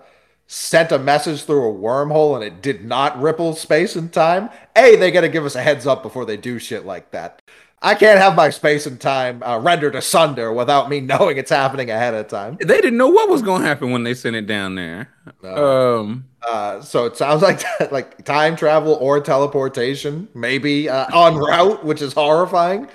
sent 0.47 0.91
a 0.91 0.99
message 0.99 1.43
through 1.43 1.69
a 1.69 1.73
wormhole 1.73 2.35
and 2.35 2.43
it 2.43 2.61
did 2.61 2.85
not 2.85 3.21
ripple 3.21 3.53
space 3.53 3.95
and 3.95 4.11
time, 4.11 4.49
A, 4.75 4.95
they 4.95 5.11
got 5.11 5.21
to 5.21 5.29
give 5.29 5.45
us 5.45 5.55
a 5.55 5.61
heads 5.61 5.85
up 5.85 6.01
before 6.01 6.25
they 6.25 6.37
do 6.37 6.57
shit 6.57 6.85
like 6.85 7.11
that. 7.11 7.41
I 7.81 7.93
can't 7.93 8.19
have 8.19 8.35
my 8.35 8.49
space 8.49 8.87
and 8.87 8.99
time 8.99 9.43
uh, 9.43 9.59
rendered 9.59 9.95
asunder 9.95 10.51
without 10.51 10.89
me 10.89 10.99
knowing 11.01 11.37
it's 11.37 11.51
happening 11.51 11.91
ahead 11.91 12.13
of 12.13 12.27
time. 12.27 12.57
They 12.59 12.81
didn't 12.81 12.97
know 12.97 13.09
what 13.09 13.29
was 13.29 13.41
going 13.41 13.61
to 13.61 13.67
happen 13.67 13.91
when 13.91 14.03
they 14.03 14.13
sent 14.13 14.35
it 14.35 14.47
down 14.47 14.75
there. 14.75 15.09
No. 15.43 15.99
Um, 15.99 16.25
uh, 16.47 16.81
so 16.81 17.05
it 17.05 17.17
sounds 17.17 17.41
like 17.43 17.61
like 17.91 18.23
time 18.25 18.55
travel 18.55 18.93
or 18.93 19.19
teleportation, 19.19 20.27
maybe 20.33 20.89
uh, 20.89 21.05
en 21.27 21.35
route, 21.35 21.85
which 21.85 22.01
is 22.01 22.13
horrifying. 22.13 22.87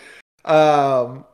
Um, 0.44 1.24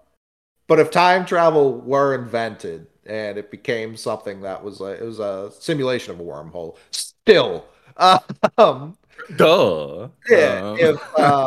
but 0.67 0.79
if 0.79 0.91
time 0.91 1.25
travel 1.25 1.81
were 1.81 2.15
invented, 2.15 2.87
and 3.09 3.39
it 3.39 3.51
became 3.51 3.97
something 3.97 4.43
that 4.43 4.63
was 4.63 4.81
a, 4.81 4.87
it 4.87 5.03
was 5.03 5.19
a 5.19 5.51
simulation 5.59 6.13
of 6.13 6.21
a 6.21 6.23
wormhole. 6.23 6.77
Still, 6.91 7.65
um, 7.97 8.97
duh. 9.37 10.09
Yeah. 10.29 10.37
Uh. 10.37 10.77
If 10.79 11.19
uh, 11.19 11.47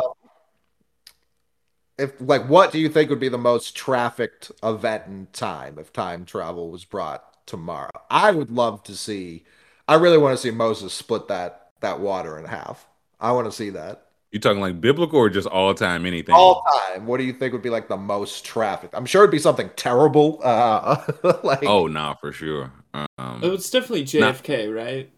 if 1.98 2.12
like, 2.20 2.48
what 2.48 2.72
do 2.72 2.78
you 2.78 2.88
think 2.88 3.10
would 3.10 3.20
be 3.20 3.28
the 3.28 3.38
most 3.38 3.76
trafficked 3.76 4.50
event 4.62 5.04
in 5.06 5.28
time 5.32 5.78
if 5.78 5.92
time 5.92 6.24
travel 6.24 6.70
was 6.70 6.84
brought 6.84 7.46
tomorrow? 7.46 7.90
I 8.10 8.32
would 8.32 8.50
love 8.50 8.82
to 8.84 8.96
see. 8.96 9.44
I 9.88 9.94
really 9.94 10.18
want 10.18 10.36
to 10.36 10.42
see 10.42 10.50
Moses 10.50 10.92
split 10.92 11.28
that 11.28 11.70
that 11.80 12.00
water 12.00 12.38
in 12.38 12.44
half. 12.46 12.86
I 13.20 13.32
want 13.32 13.46
to 13.46 13.52
see 13.52 13.70
that. 13.70 14.06
You 14.32 14.40
talking 14.40 14.60
like 14.62 14.80
biblical 14.80 15.18
or 15.18 15.28
just 15.28 15.46
all 15.46 15.74
time 15.74 16.06
anything? 16.06 16.34
All 16.34 16.64
time. 16.88 17.04
What 17.04 17.18
do 17.18 17.24
you 17.24 17.34
think 17.34 17.52
would 17.52 17.60
be 17.60 17.68
like 17.68 17.88
the 17.88 17.98
most 17.98 18.46
traffic? 18.46 18.88
I'm 18.94 19.04
sure 19.04 19.22
it'd 19.22 19.30
be 19.30 19.38
something 19.38 19.70
terrible. 19.76 20.40
Uh, 20.42 21.04
like 21.44 21.64
oh, 21.64 21.86
nah, 21.86 22.14
for 22.14 22.32
sure. 22.32 22.72
Um, 22.94 23.08
it's 23.42 23.68
definitely 23.68 24.04
JFK, 24.04 24.68
not... 24.68 24.74
right? 24.74 25.10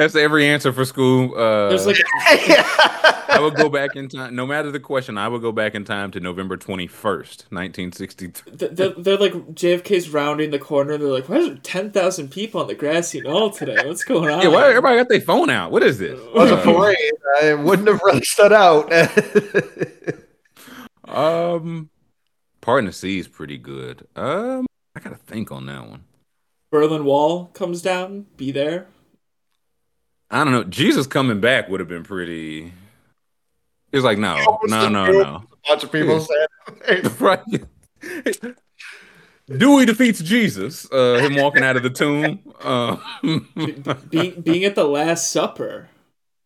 That's 0.00 0.16
every 0.16 0.46
answer 0.46 0.72
for 0.72 0.86
school. 0.86 1.34
Uh, 1.34 1.68
There's 1.68 1.84
like 1.86 1.98
I 2.26 3.38
would 3.38 3.54
go 3.54 3.68
back 3.68 3.96
in 3.96 4.08
time. 4.08 4.34
No 4.34 4.46
matter 4.46 4.70
the 4.70 4.80
question, 4.80 5.18
I 5.18 5.28
would 5.28 5.42
go 5.42 5.52
back 5.52 5.74
in 5.74 5.84
time 5.84 6.10
to 6.12 6.20
November 6.20 6.56
twenty 6.56 6.86
first, 6.86 7.44
nineteen 7.50 7.92
sixty 7.92 8.28
two. 8.28 8.50
They're, 8.50 8.94
they're 8.96 9.18
like 9.18 9.34
JFK's 9.34 10.08
rounding 10.08 10.52
the 10.52 10.58
corner. 10.58 10.96
They're 10.96 11.06
like, 11.06 11.28
"Why 11.28 11.36
is 11.36 11.48
there 11.48 11.56
ten 11.56 11.90
thousand 11.90 12.30
people 12.30 12.62
on 12.62 12.66
the 12.66 12.74
grassy 12.74 13.20
knoll 13.20 13.50
today? 13.50 13.76
What's 13.84 14.02
going 14.02 14.30
on?" 14.30 14.40
Yeah, 14.40 14.48
why 14.48 14.70
everybody 14.70 14.96
got 14.96 15.10
their 15.10 15.20
phone 15.20 15.50
out? 15.50 15.70
What 15.70 15.82
is 15.82 15.98
this? 15.98 16.18
It 16.18 16.34
was 16.34 16.50
a 16.50 16.56
parade. 16.56 16.96
It 17.42 17.58
wouldn't 17.58 17.88
have 17.88 18.00
really 18.02 18.22
stood 18.22 18.54
out. 18.54 18.90
um, 21.04 21.90
Parting 22.62 22.86
the 22.86 22.94
Sea 22.94 23.18
is 23.18 23.28
pretty 23.28 23.58
good. 23.58 24.06
Um, 24.16 24.64
I 24.96 25.00
gotta 25.00 25.16
think 25.16 25.52
on 25.52 25.66
that 25.66 25.86
one. 25.86 26.04
Berlin 26.70 27.04
Wall 27.04 27.48
comes 27.48 27.82
down. 27.82 28.28
Be 28.38 28.50
there. 28.50 28.86
I 30.30 30.44
don't 30.44 30.52
know. 30.52 30.64
Jesus 30.64 31.06
coming 31.06 31.40
back 31.40 31.68
would 31.68 31.80
have 31.80 31.88
been 31.88 32.04
pretty. 32.04 32.72
It's 33.92 34.04
like 34.04 34.18
no, 34.18 34.60
no, 34.64 34.88
no, 34.88 35.06
no. 35.06 35.44
A 35.52 35.68
bunch 35.68 35.84
of 35.84 35.90
people 35.92 36.20
saying 36.20 37.02
right. 37.20 37.64
Dewey 39.58 39.84
defeats 39.84 40.20
Jesus. 40.20 40.90
Uh, 40.92 41.18
him 41.18 41.34
walking 41.34 41.64
out 41.64 41.76
of 41.76 41.82
the 41.82 41.90
tomb. 41.90 42.40
Uh, 42.62 42.96
being 44.08 44.40
being 44.40 44.64
at 44.64 44.76
the 44.76 44.84
Last 44.84 45.32
Supper. 45.32 45.88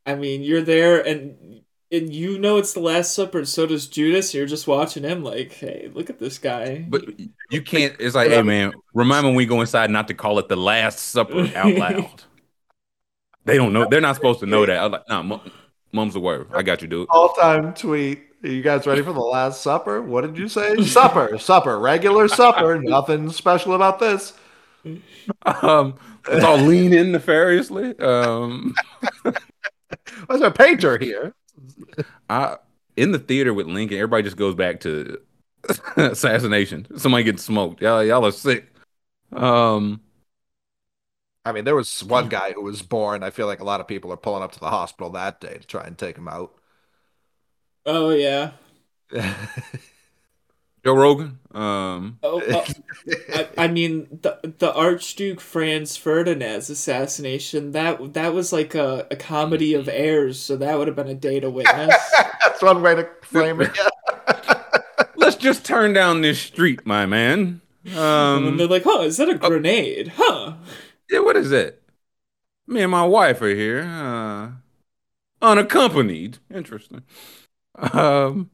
I 0.06 0.14
mean, 0.14 0.42
you're 0.42 0.62
there 0.62 1.06
and 1.06 1.62
and 1.94 2.14
you 2.14 2.38
know 2.38 2.56
it's 2.56 2.72
the 2.72 2.80
Last 2.80 3.14
Supper, 3.14 3.38
and 3.38 3.48
so 3.48 3.66
does 3.66 3.86
Judas. 3.86 4.34
You're 4.34 4.46
just 4.46 4.66
watching 4.66 5.04
him, 5.04 5.22
like, 5.22 5.52
hey, 5.52 5.90
look 5.92 6.10
at 6.10 6.18
this 6.18 6.38
guy. 6.38 6.84
But 6.88 7.04
you 7.50 7.62
can't. 7.62 7.94
It's 7.98 8.14
like, 8.14 8.30
hey, 8.30 8.42
man, 8.42 8.72
remind 8.94 9.24
me 9.24 9.30
when 9.30 9.36
we 9.36 9.46
go 9.46 9.60
inside 9.60 9.90
not 9.90 10.08
to 10.08 10.14
call 10.14 10.38
it 10.38 10.48
the 10.48 10.56
Last 10.56 10.98
Supper 10.98 11.50
out 11.54 11.74
loud. 11.74 12.22
They 13.44 13.56
don't 13.56 13.72
know. 13.72 13.86
They're 13.88 14.00
not 14.00 14.16
supposed 14.16 14.40
to 14.40 14.46
know 14.46 14.64
that. 14.66 14.78
I 14.78 14.82
was 14.84 14.92
like, 14.92 15.08
nah, 15.08 15.40
mum's 15.92 16.14
the 16.14 16.20
word. 16.20 16.48
I 16.52 16.62
got 16.62 16.82
you, 16.82 16.88
dude. 16.88 17.08
All 17.10 17.32
time 17.34 17.74
tweet. 17.74 18.22
Are 18.42 18.48
you 18.48 18.62
guys 18.62 18.86
ready 18.86 19.02
for 19.02 19.12
the 19.12 19.20
Last 19.20 19.62
Supper? 19.62 20.02
What 20.02 20.20
did 20.20 20.36
you 20.36 20.48
say? 20.48 20.76
supper, 20.82 21.38
supper, 21.38 21.78
regular 21.78 22.28
supper. 22.28 22.78
Nothing 22.82 23.30
special 23.30 23.74
about 23.74 23.98
this. 23.98 24.34
Um, 25.46 25.94
let's 26.28 26.44
all 26.44 26.58
lean 26.58 26.92
in 26.92 27.10
nefariously. 27.12 27.98
Um, 27.98 28.74
What's 30.26 30.42
a 30.42 30.50
painter 30.50 30.98
here? 30.98 31.34
I 32.28 32.56
in 32.96 33.12
the 33.12 33.18
theater 33.18 33.54
with 33.54 33.66
Lincoln. 33.66 33.96
Everybody 33.96 34.22
just 34.22 34.36
goes 34.36 34.54
back 34.54 34.80
to 34.80 35.18
assassination. 35.96 36.86
Somebody 36.98 37.24
getting 37.24 37.38
smoked. 37.38 37.82
Y'all, 37.82 38.04
y'all 38.04 38.26
are 38.26 38.32
sick. 38.32 38.66
Um, 39.32 40.00
I 41.44 41.52
mean, 41.52 41.64
there 41.64 41.76
was 41.76 42.02
one 42.02 42.28
guy 42.28 42.52
who 42.52 42.62
was 42.62 42.82
born. 42.82 43.22
I 43.22 43.30
feel 43.30 43.46
like 43.46 43.60
a 43.60 43.64
lot 43.64 43.80
of 43.80 43.88
people 43.88 44.12
are 44.12 44.16
pulling 44.16 44.42
up 44.42 44.52
to 44.52 44.60
the 44.60 44.70
hospital 44.70 45.10
that 45.10 45.40
day 45.40 45.58
to 45.58 45.66
try 45.66 45.84
and 45.84 45.96
take 45.98 46.16
him 46.16 46.28
out. 46.28 46.54
Oh 47.86 48.10
yeah. 48.10 48.52
Joe 50.84 50.94
Rogan. 50.94 51.38
Um, 51.52 52.18
Oh, 52.22 52.42
oh, 52.46 52.64
I, 53.34 53.48
I 53.56 53.68
mean 53.68 54.20
the 54.22 54.54
the 54.58 54.72
Archduke 54.74 55.40
Franz 55.40 55.96
Ferdinand's 55.96 56.68
assassination 56.68 57.72
that 57.72 58.12
that 58.14 58.34
was 58.34 58.52
like 58.52 58.74
a, 58.74 59.06
a 59.10 59.16
comedy 59.16 59.74
of 59.74 59.88
errors, 59.88 60.38
so 60.38 60.56
that 60.56 60.76
would 60.78 60.88
have 60.88 60.96
been 60.96 61.08
a 61.08 61.14
day 61.14 61.40
to 61.40 61.48
witness. 61.50 61.94
That's 62.42 62.62
one 62.62 62.82
way 62.82 62.96
to 62.96 63.08
frame 63.22 63.60
it. 63.62 63.70
Yeah. 63.76 64.62
let's 65.16 65.36
just 65.36 65.64
turn 65.64 65.92
down 65.94 66.20
this 66.20 66.38
street, 66.40 66.84
my 66.86 67.06
man. 67.06 67.62
and 67.86 67.96
Um, 67.98 68.56
they're 68.58 68.66
like, 68.66 68.84
"Huh, 68.84 69.02
is 69.02 69.16
that 69.16 69.28
a 69.30 69.34
grenade? 69.38 70.12
Huh?" 70.16 70.54
Yeah, 71.10 71.20
what 71.20 71.36
is 71.36 71.50
that? 71.50 71.80
Me 72.66 72.82
and 72.82 72.90
my 72.90 73.04
wife 73.04 73.42
are 73.42 73.54
here, 73.54 73.82
uh, 73.82 74.50
unaccompanied. 75.42 76.38
Interesting. 76.52 77.02
Um, 77.92 78.50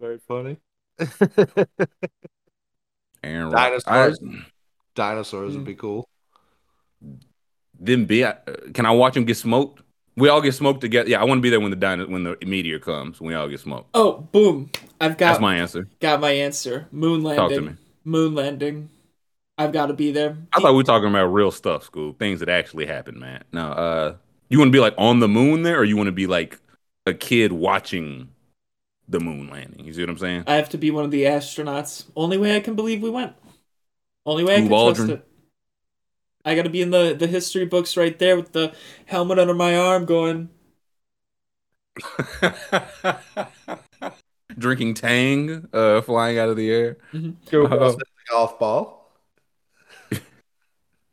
Very 0.00 0.18
funny. 0.26 0.56
Aaron 3.22 3.50
Dinosaurs. 3.50 4.18
I- 4.22 4.44
Dinosaurs 4.94 5.54
would 5.54 5.64
be 5.64 5.74
cool. 5.74 6.08
then 7.78 8.04
be 8.06 8.24
uh, 8.24 8.34
can 8.74 8.84
I 8.86 8.90
watch 8.90 9.14
them 9.14 9.24
get 9.24 9.36
smoked? 9.36 9.82
We 10.16 10.28
all 10.28 10.40
get 10.42 10.52
smoked 10.54 10.80
together. 10.80 11.08
Yeah, 11.08 11.20
I 11.20 11.24
want 11.24 11.38
to 11.38 11.42
be 11.42 11.48
there 11.50 11.60
when 11.60 11.70
the 11.70 11.76
dino- 11.76 12.06
when 12.08 12.24
the 12.24 12.36
meteor 12.44 12.78
comes. 12.78 13.20
When 13.20 13.28
we 13.28 13.34
all 13.34 13.48
get 13.48 13.60
smoked. 13.60 13.88
Oh, 13.94 14.18
boom! 14.32 14.70
I've 15.00 15.16
got 15.16 15.28
That's 15.32 15.40
my 15.40 15.56
answer. 15.56 15.86
got 16.00 16.20
my 16.20 16.32
answer. 16.32 16.88
Moon 16.90 17.22
Talk 17.22 17.36
to 17.36 17.42
landing. 17.42 17.64
me. 17.66 17.72
Moon 18.04 18.34
landing. 18.34 18.90
I've 19.60 19.72
got 19.72 19.86
to 19.86 19.92
be 19.92 20.10
there. 20.10 20.36
I 20.52 20.60
thought 20.60 20.72
we 20.72 20.78
were 20.78 20.84
talking 20.84 21.08
about 21.08 21.26
real 21.26 21.50
stuff, 21.50 21.84
school 21.84 22.14
things 22.18 22.40
that 22.40 22.48
actually 22.48 22.86
happened, 22.86 23.20
man. 23.20 23.44
No, 23.52 23.72
uh, 23.72 24.16
you 24.48 24.58
want 24.58 24.68
to 24.68 24.72
be 24.72 24.80
like 24.80 24.94
on 24.98 25.20
the 25.20 25.28
moon 25.28 25.62
there, 25.62 25.78
or 25.78 25.84
you 25.84 25.96
want 25.96 26.08
to 26.08 26.12
be 26.12 26.26
like 26.26 26.58
a 27.06 27.14
kid 27.14 27.52
watching 27.52 28.30
the 29.08 29.20
moon 29.20 29.48
landing? 29.48 29.84
You 29.84 29.92
see 29.92 30.02
what 30.02 30.10
I'm 30.10 30.18
saying? 30.18 30.44
I 30.46 30.54
have 30.54 30.70
to 30.70 30.78
be 30.78 30.90
one 30.90 31.04
of 31.04 31.10
the 31.10 31.24
astronauts. 31.24 32.06
Only 32.16 32.38
way 32.38 32.56
I 32.56 32.60
can 32.60 32.74
believe 32.74 33.02
we 33.02 33.10
went. 33.10 33.34
Only 34.26 34.44
way 34.44 34.56
I 34.56 34.60
Ooh, 34.60 34.68
can 34.68 34.76
trust 34.76 35.08
it. 35.08 35.26
I 36.44 36.54
got 36.54 36.62
to 36.62 36.70
be 36.70 36.82
in 36.82 36.90
the 36.90 37.14
the 37.18 37.26
history 37.26 37.66
books 37.66 37.96
right 37.96 38.18
there 38.18 38.36
with 38.36 38.52
the 38.52 38.74
helmet 39.06 39.38
under 39.38 39.54
my 39.54 39.76
arm, 39.76 40.06
going. 40.06 40.48
Drinking 44.58 44.94
Tang, 44.94 45.68
uh, 45.72 46.00
flying 46.02 46.38
out 46.38 46.48
of 46.48 46.56
the 46.56 46.70
air. 46.70 46.98
Go 47.50 47.66
Uh, 47.66 47.94
golf 48.28 48.58
ball. 48.58 48.99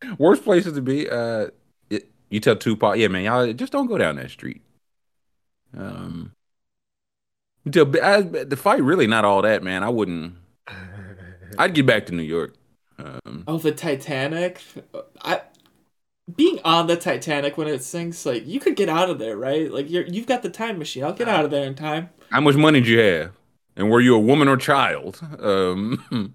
Worst 0.18 0.44
places 0.44 0.74
to 0.74 0.82
be. 0.82 1.10
Uh, 1.10 1.48
it, 1.90 2.10
you 2.30 2.40
tell 2.40 2.56
Tupac, 2.56 2.98
yeah, 2.98 3.08
man, 3.08 3.24
y'all 3.24 3.54
just 3.54 3.72
don't 3.72 3.88
go 3.88 3.98
down 3.98 4.16
that 4.18 4.32
street. 4.32 4.62
Um, 5.78 6.32
you 7.64 7.72
tell 7.72 8.04
I, 8.04 8.22
the 8.22 8.58
fight 8.58 8.82
really 8.82 9.08
not 9.08 9.26
all 9.26 9.42
that, 9.42 9.64
man. 9.64 9.84
I 9.84 9.90
wouldn't. 9.90 10.36
I'd 11.58 11.74
get 11.74 11.86
back 11.86 12.06
to 12.08 12.14
New 12.14 12.24
York. 12.24 12.54
Um, 13.00 13.44
Oh, 13.48 13.58
the 13.58 13.72
Titanic. 13.72 14.62
I 15.22 15.42
being 16.36 16.60
on 16.66 16.88
the 16.88 16.98
Titanic 16.98 17.58
when 17.58 17.68
it 17.68 17.84
sinks, 17.84 18.26
like 18.26 18.46
you 18.46 18.60
could 18.60 18.76
get 18.76 18.90
out 18.90 19.10
of 19.10 19.20
there, 19.20 19.38
right? 19.38 19.72
Like 19.72 19.90
you're 19.90 20.06
you've 20.06 20.28
got 20.28 20.44
the 20.44 20.50
time 20.50 20.78
machine. 20.78 21.04
I'll 21.04 21.14
get 21.14 21.28
out 21.30 21.46
of 21.46 21.52
there 21.52 21.66
in 21.66 21.76
time. 21.76 22.10
how 22.30 22.42
much 22.42 22.56
money 22.56 22.80
did 22.82 22.90
you 22.90 23.00
have, 23.00 23.32
and 23.76 23.90
were 23.90 24.02
you 24.02 24.16
a 24.16 24.20
woman 24.20 24.48
or 24.48 24.58
child? 24.58 25.22
Um, 25.40 26.34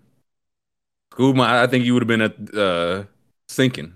school, 1.13 1.35
my, 1.35 1.63
I 1.63 1.67
think 1.67 1.85
you 1.85 1.95
would 1.95 2.03
have 2.03 2.09
been 2.09 2.23
at 2.23 2.55
uh, 2.55 3.05
sinking. 3.49 3.95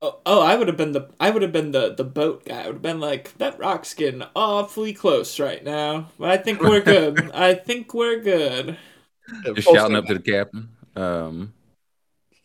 Oh, 0.00 0.18
oh, 0.26 0.42
I 0.42 0.56
would 0.56 0.66
have 0.66 0.76
been 0.76 0.92
the 0.92 1.08
I 1.20 1.30
would 1.30 1.42
have 1.42 1.52
been 1.52 1.70
the 1.70 1.94
the 1.94 2.04
boat 2.04 2.44
guy. 2.44 2.62
I 2.62 2.66
would 2.66 2.74
have 2.74 2.82
been 2.82 2.98
like 3.00 3.38
that 3.38 3.58
rock's 3.58 3.94
getting 3.94 4.24
awfully 4.34 4.92
close 4.92 5.38
right 5.38 5.62
now. 5.62 6.08
But 6.18 6.30
I 6.30 6.36
think 6.38 6.60
we're 6.60 6.80
good. 6.80 7.30
I 7.34 7.54
think 7.54 7.94
we're 7.94 8.20
good. 8.20 8.76
Just 9.54 9.68
shouting 9.68 9.96
up 9.96 10.06
to 10.06 10.14
the 10.14 10.20
captain. 10.20 10.70
Um, 10.96 11.54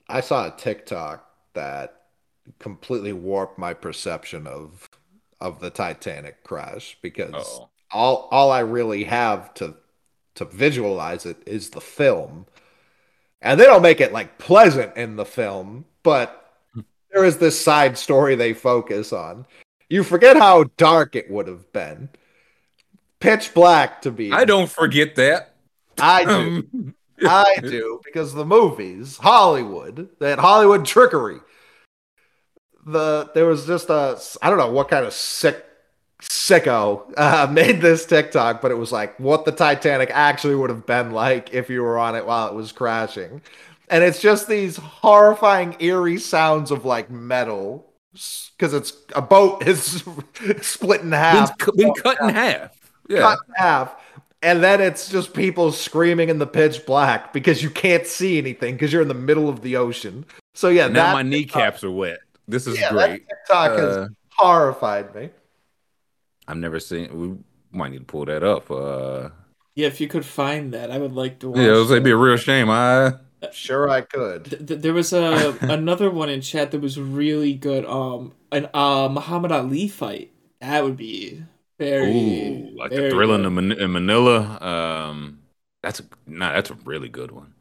I 0.07 0.21
saw 0.21 0.47
a 0.47 0.55
TikTok 0.55 1.27
that 1.53 2.03
completely 2.59 3.13
warped 3.13 3.57
my 3.57 3.73
perception 3.73 4.45
of 4.45 4.87
of 5.41 5.59
the 5.59 5.71
Titanic 5.71 6.43
crash 6.43 6.97
because 7.01 7.33
oh. 7.35 7.69
all 7.91 8.27
all 8.31 8.51
I 8.51 8.59
really 8.59 9.03
have 9.05 9.53
to 9.55 9.75
to 10.35 10.45
visualize 10.45 11.25
it 11.25 11.37
is 11.47 11.71
the 11.71 11.81
film. 11.81 12.45
And 13.41 13.59
they 13.59 13.65
don't 13.65 13.81
make 13.81 14.01
it 14.01 14.11
like 14.13 14.37
pleasant 14.37 14.97
in 14.97 15.15
the 15.15 15.25
film, 15.25 15.85
but 16.03 16.53
there 17.11 17.23
is 17.23 17.37
this 17.37 17.59
side 17.59 17.97
story 17.97 18.35
they 18.35 18.53
focus 18.53 19.13
on. 19.13 19.45
You 19.89 20.03
forget 20.03 20.37
how 20.37 20.65
dark 20.77 21.15
it 21.15 21.29
would 21.29 21.47
have 21.47 21.71
been. 21.71 22.09
Pitch 23.19 23.53
black 23.53 24.01
to 24.03 24.11
be. 24.11 24.31
I 24.31 24.45
don't 24.45 24.69
forget 24.69 25.15
that. 25.15 25.55
I 25.99 26.25
do. 26.25 26.31
Um, 26.31 26.95
I 27.27 27.57
do 27.61 27.99
because 28.03 28.33
the 28.33 28.45
movies, 28.45 29.17
Hollywood, 29.17 30.09
that 30.19 30.39
Hollywood 30.39 30.85
trickery. 30.85 31.39
The 32.85 33.31
there 33.33 33.45
was 33.45 33.65
just 33.65 33.89
a 33.89 34.19
I 34.41 34.49
don't 34.49 34.59
know 34.59 34.71
what 34.71 34.89
kind 34.89 35.05
of 35.05 35.13
sick 35.13 35.65
sicko 36.21 37.11
uh, 37.17 37.47
made 37.51 37.81
this 37.81 38.05
TikTok, 38.05 38.61
but 38.61 38.71
it 38.71 38.75
was 38.77 38.91
like 38.91 39.19
what 39.19 39.45
the 39.45 39.51
Titanic 39.51 40.09
actually 40.13 40.55
would 40.55 40.69
have 40.69 40.85
been 40.85 41.11
like 41.11 41.53
if 41.53 41.69
you 41.69 41.81
were 41.81 41.97
on 41.97 42.15
it 42.15 42.25
while 42.25 42.47
it 42.47 42.53
was 42.53 42.71
crashing, 42.71 43.41
and 43.89 44.03
it's 44.03 44.21
just 44.21 44.47
these 44.47 44.77
horrifying, 44.77 45.75
eerie 45.79 46.19
sounds 46.19 46.71
of 46.71 46.85
like 46.85 47.09
metal 47.09 47.85
because 48.13 48.73
it's 48.73 48.93
a 49.15 49.21
boat 49.21 49.65
is 49.67 50.03
split 50.61 51.01
in 51.01 51.11
been, 51.11 51.19
half 51.19 51.57
cu- 51.57 51.71
been 51.73 51.93
cut 51.93 52.19
in 52.21 52.29
half. 52.29 52.71
Yeah. 53.07 53.21
cut 53.21 53.39
in 53.47 53.53
half. 53.55 53.95
And 54.43 54.63
then 54.63 54.81
it's 54.81 55.09
just 55.09 55.33
people 55.33 55.71
screaming 55.71 56.29
in 56.29 56.37
the 56.37 56.45
pitch 56.45 56.85
black 56.85 57.33
because 57.33 57.63
you 57.63 57.71
can't 57.71 58.05
see 58.05 58.37
anything 58.37 58.75
because 58.75 58.93
you're 58.93 59.01
in 59.01 59.07
the 59.07 59.13
middle 59.15 59.49
of 59.49 59.61
the 59.61 59.77
ocean. 59.77 60.25
So 60.53 60.69
yeah, 60.69 60.87
now 60.87 61.13
my 61.13 61.23
kneecaps 61.23 61.83
are 61.83 61.91
wet. 61.91 62.19
This 62.47 62.67
is 62.67 62.79
yeah, 62.79 62.91
great. 62.91 63.27
that 63.27 63.35
TikTok 63.47 63.77
has 63.79 63.97
Uh, 63.97 64.07
horrified 64.35 65.13
me. 65.15 65.29
I've 66.47 66.57
never 66.57 66.79
seen. 66.79 67.17
We 67.17 67.37
might 67.77 67.91
need 67.91 67.99
to 67.99 68.05
pull 68.05 68.25
that 68.25 68.43
up. 68.43 68.69
Uh, 68.71 69.29
Yeah, 69.75 69.87
if 69.87 70.01
you 70.01 70.07
could 70.09 70.25
find 70.25 70.73
that, 70.73 70.91
I 70.91 70.97
would 70.97 71.13
like 71.13 71.39
to 71.39 71.49
watch. 71.49 71.61
yeah, 71.61 71.71
it 71.81 71.91
it'd 71.91 72.03
be 72.03 72.11
a 72.11 72.15
real 72.17 72.37
shame. 72.37 72.69
I 72.69 73.13
Sure, 73.49 73.89
I 73.89 74.01
could. 74.01 74.45
Th- 74.45 74.65
th- 74.67 74.81
there 74.81 74.93
was 74.93 75.13
a 75.13 75.59
another 75.67 76.09
one 76.11 76.29
in 76.29 76.41
chat 76.41 76.71
that 76.71 76.81
was 76.81 76.99
really 76.99 77.53
good. 77.53 77.85
Um, 77.85 78.33
an 78.51 78.69
uh 78.73 79.09
Muhammad 79.09 79.51
Ali 79.51 79.87
fight. 79.87 80.31
That 80.59 80.83
would 80.83 80.97
be 80.97 81.43
very 81.79 82.41
ooh, 82.41 82.75
like 82.77 82.93
the 82.95 83.01
very 83.01 83.03
thrill 83.03 83.33
in, 83.33 83.41
good. 83.41 83.53
Man- 83.53 83.71
in 83.71 83.91
Manila. 83.91 84.57
Um, 84.61 85.39
that's 85.81 85.99
a 85.99 86.03
nah, 86.25 86.53
that's 86.53 86.69
a 86.69 86.75
really 86.85 87.09
good 87.09 87.31
one. 87.31 87.53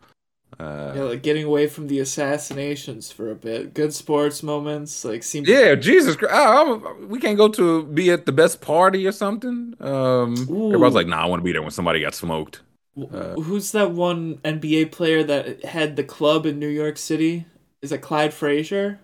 Uh, 0.59 0.93
Yeah, 0.97 1.03
like 1.03 1.23
getting 1.23 1.45
away 1.45 1.67
from 1.67 1.89
the 1.89 1.99
assassinations 2.01 3.13
for 3.13 3.31
a 3.31 3.35
bit. 3.35 3.75
Good 3.75 3.93
sports 3.93 4.43
moments. 4.43 5.05
Like 5.05 5.23
seem 5.23 5.45
Yeah, 5.45 5.75
Jesus 5.75 6.17
Christ. 6.17 6.35
I, 6.35 6.45
I'm- 6.57 7.09
we 7.09 7.19
can't 7.21 7.37
go 7.37 7.49
to 7.49 7.85
be 7.85 8.11
at 8.11 8.27
the 8.27 8.33
best 8.33 8.61
party 8.61 9.07
or 9.07 9.13
something. 9.13 9.75
Um, 9.81 10.35
everybody's 10.35 10.95
like, 10.95 11.07
nah, 11.07 11.23
I 11.23 11.27
want 11.27 11.41
to 11.41 11.45
be 11.45 11.53
there 11.53 11.63
when 11.63 11.71
somebody 11.71 12.01
got 12.01 12.15
smoked. 12.15 12.63
W- 12.97 13.43
Who's 13.43 13.73
that 13.73 13.91
one 13.91 14.41
NBA 14.45 14.87
player 14.87 15.23
that 15.25 15.65
had 15.65 15.97
the 15.97 16.05
club 16.05 16.47
in 16.47 16.59
New 16.59 16.69
York 16.69 16.97
City? 16.97 17.47
Is 17.83 17.93
it 17.93 17.99
Clyde 17.99 18.33
Frazier? 18.33 19.01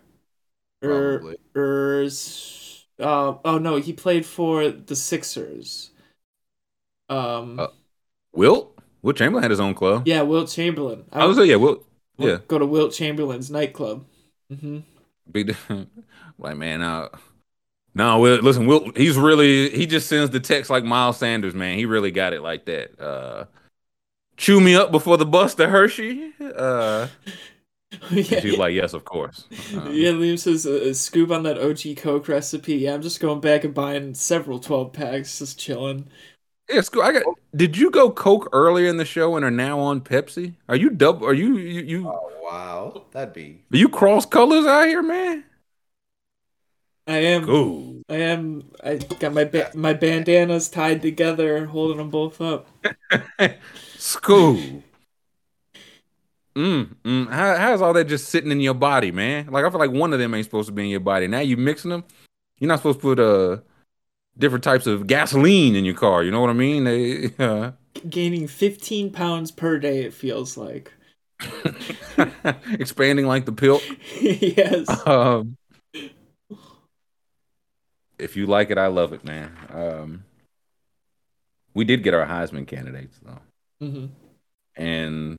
Or 0.83 1.19
Probably. 1.19 1.37
or 1.55 2.09
uh, 2.99 3.35
oh 3.45 3.59
no, 3.59 3.77
he 3.77 3.93
played 3.93 4.27
for 4.27 4.69
the 4.71 4.97
Sixers. 4.97 5.91
Um, 7.09 7.59
Uh, 7.59 7.67
Wilt? 8.33 8.72
Wilt 9.03 9.17
Chamberlain 9.17 9.43
had 9.43 9.51
his 9.51 9.61
own 9.61 9.75
club. 9.75 10.05
yeah, 10.05 10.23
Wilt 10.23 10.49
Chamberlain. 10.49 11.05
I 11.13 11.27
was 11.27 11.39
like, 11.39 11.49
yeah, 11.49 11.57
Wilt. 11.57 11.87
would 12.19 12.29
Yeah. 12.29 12.39
go 12.49 12.59
to 12.59 12.67
Wilt 12.67 12.93
Chamberlain's 12.93 13.51
nightclub. 13.51 14.07
hmm 14.49 14.81
Big, 15.31 15.57
like, 16.39 16.57
man, 16.57 16.83
uh, 16.83 17.09
no, 17.95 18.21
Will, 18.21 18.39
listen, 18.43 18.67
Will, 18.67 18.93
he's 18.97 19.17
really, 19.19 19.71
he 19.71 19.87
just 19.87 20.09
sends 20.09 20.31
the 20.31 20.41
text 20.41 20.71
like 20.71 20.85
Miles 20.85 21.19
Sanders, 21.19 21.55
man. 21.55 21.79
He 21.79 21.87
really 21.87 22.11
got 22.13 22.33
it 22.33 22.43
like 22.43 22.67
that. 22.67 23.01
Uh, 23.01 23.47
chew 24.37 24.61
me 24.61 24.75
up 24.77 24.93
before 24.93 25.17
the 25.19 25.27
bus 25.27 25.55
to 25.57 25.69
Hershey. 25.69 26.33
Uh, 26.41 27.09
yeah, 28.11 28.41
she's 28.41 28.57
like, 28.57 28.75
yes, 28.75 28.93
of 28.95 29.05
course. 29.05 29.49
Um, 29.73 29.93
yeah, 29.95 30.11
Liam 30.11 30.39
says 30.39 30.67
a 30.67 30.95
scoop 30.95 31.31
on 31.31 31.43
that 31.45 31.59
OG 31.59 31.95
Coke 31.95 32.29
recipe. 32.29 32.77
Yeah, 32.77 32.95
I'm 32.95 33.03
just 33.03 33.21
going 33.21 33.41
back 33.41 33.65
and 33.65 33.75
buying 33.75 34.15
several 34.15 34.59
12 34.61 34.93
packs, 34.93 35.39
just 35.39 35.59
chilling. 35.59 36.09
Yeah, 36.73 36.81
school. 36.81 37.03
I 37.03 37.13
got. 37.13 37.23
Did 37.55 37.77
you 37.77 37.91
go 37.91 38.11
Coke 38.11 38.49
earlier 38.53 38.89
in 38.89 38.97
the 38.97 39.05
show 39.05 39.37
and 39.37 39.45
are 39.45 39.51
now 39.51 39.79
on 39.79 40.01
Pepsi? 40.01 40.55
Are 40.69 40.77
you 40.77 40.91
double? 40.91 41.27
Are 41.27 41.35
you 41.35 41.59
you 41.59 41.83
you? 41.83 42.09
Oh 42.09 42.31
wow, 42.43 43.05
that'd 43.13 43.35
be 43.35 43.61
Are 43.73 43.77
you 43.77 43.89
cross 43.89 44.25
colors 44.25 44.65
out 44.65 44.87
here, 44.87 45.03
man? 45.03 45.45
I 47.07 47.19
am. 47.19 47.45
Cool. 47.45 48.03
I 48.09 48.17
am. 48.17 48.71
I 48.83 48.97
got 48.97 49.35
my 49.35 49.45
ba- 49.45 49.73
my 49.75 49.93
bandanas 49.93 50.71
tied 50.71 51.03
together, 51.03 51.67
holding 51.67 51.99
them 51.99 52.11
both 52.11 52.41
up. 52.41 52.69
School. 53.99 54.83
Mm, 56.55 56.97
mm. 57.05 57.31
How, 57.31 57.57
how's 57.57 57.81
all 57.81 57.95
that 57.95 58.05
just 58.05 58.29
sitting 58.29 58.51
in 58.51 58.61
your 58.61 58.75
body, 58.75 59.11
man? 59.11 59.49
Like 59.51 59.65
I 59.65 59.71
feel 59.71 59.81
like 59.81 59.91
one 59.91 60.13
of 60.13 60.19
them 60.19 60.35
ain't 60.35 60.45
supposed 60.45 60.69
to 60.69 60.73
be 60.73 60.85
in 60.85 60.91
your 60.91 61.01
body. 61.01 61.27
Now 61.27 61.41
you 61.41 61.57
mixing 61.57 61.91
them. 61.91 62.05
You're 62.59 62.69
not 62.69 62.79
supposed 62.79 63.01
to 63.01 63.03
put 63.03 63.19
uh 63.19 63.59
different 64.39 64.65
types 64.65 64.87
of 64.87 65.07
gasoline 65.07 65.77
in 65.77 65.85
your 65.85 65.95
car. 65.95 66.23
You 66.23 66.31
know 66.31 66.41
what 66.41 66.51
I 66.51 66.55
mean? 66.55 66.85
They, 66.85 67.35
uh, 67.39 67.73
gaining 68.09 68.47
15 68.49 69.13
pounds 69.13 69.51
per 69.51 69.79
day. 69.79 70.03
It 70.05 70.15
feels 70.15 70.57
like. 70.57 70.93
Expanding 72.73 73.27
like 73.27 73.47
the 73.47 73.53
pill. 73.53 73.81
yes. 74.21 74.89
Um, 75.07 75.57
if 78.19 78.37
you 78.37 78.47
like 78.47 78.71
it, 78.71 78.79
I 78.79 78.87
love 78.87 79.13
it, 79.13 79.25
man. 79.25 79.53
Um, 79.71 80.25
we 81.75 81.85
did 81.85 82.05
get 82.05 82.15
our 82.15 82.27
Heisman 82.27 82.67
candidates 82.67 83.19
though, 83.23 83.41
hmm 83.81 84.07
and 84.77 85.37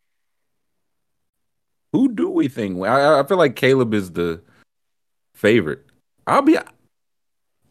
who 1.94 2.10
do 2.14 2.30
we 2.30 2.48
think? 2.48 2.80
I, 2.86 3.20
I 3.20 3.24
feel 3.24 3.38
like 3.38 3.56
Caleb 3.56 3.94
is 3.94 4.12
the 4.12 4.42
favorite. 5.36 5.86
I'll 6.28 6.42
be. 6.42 6.58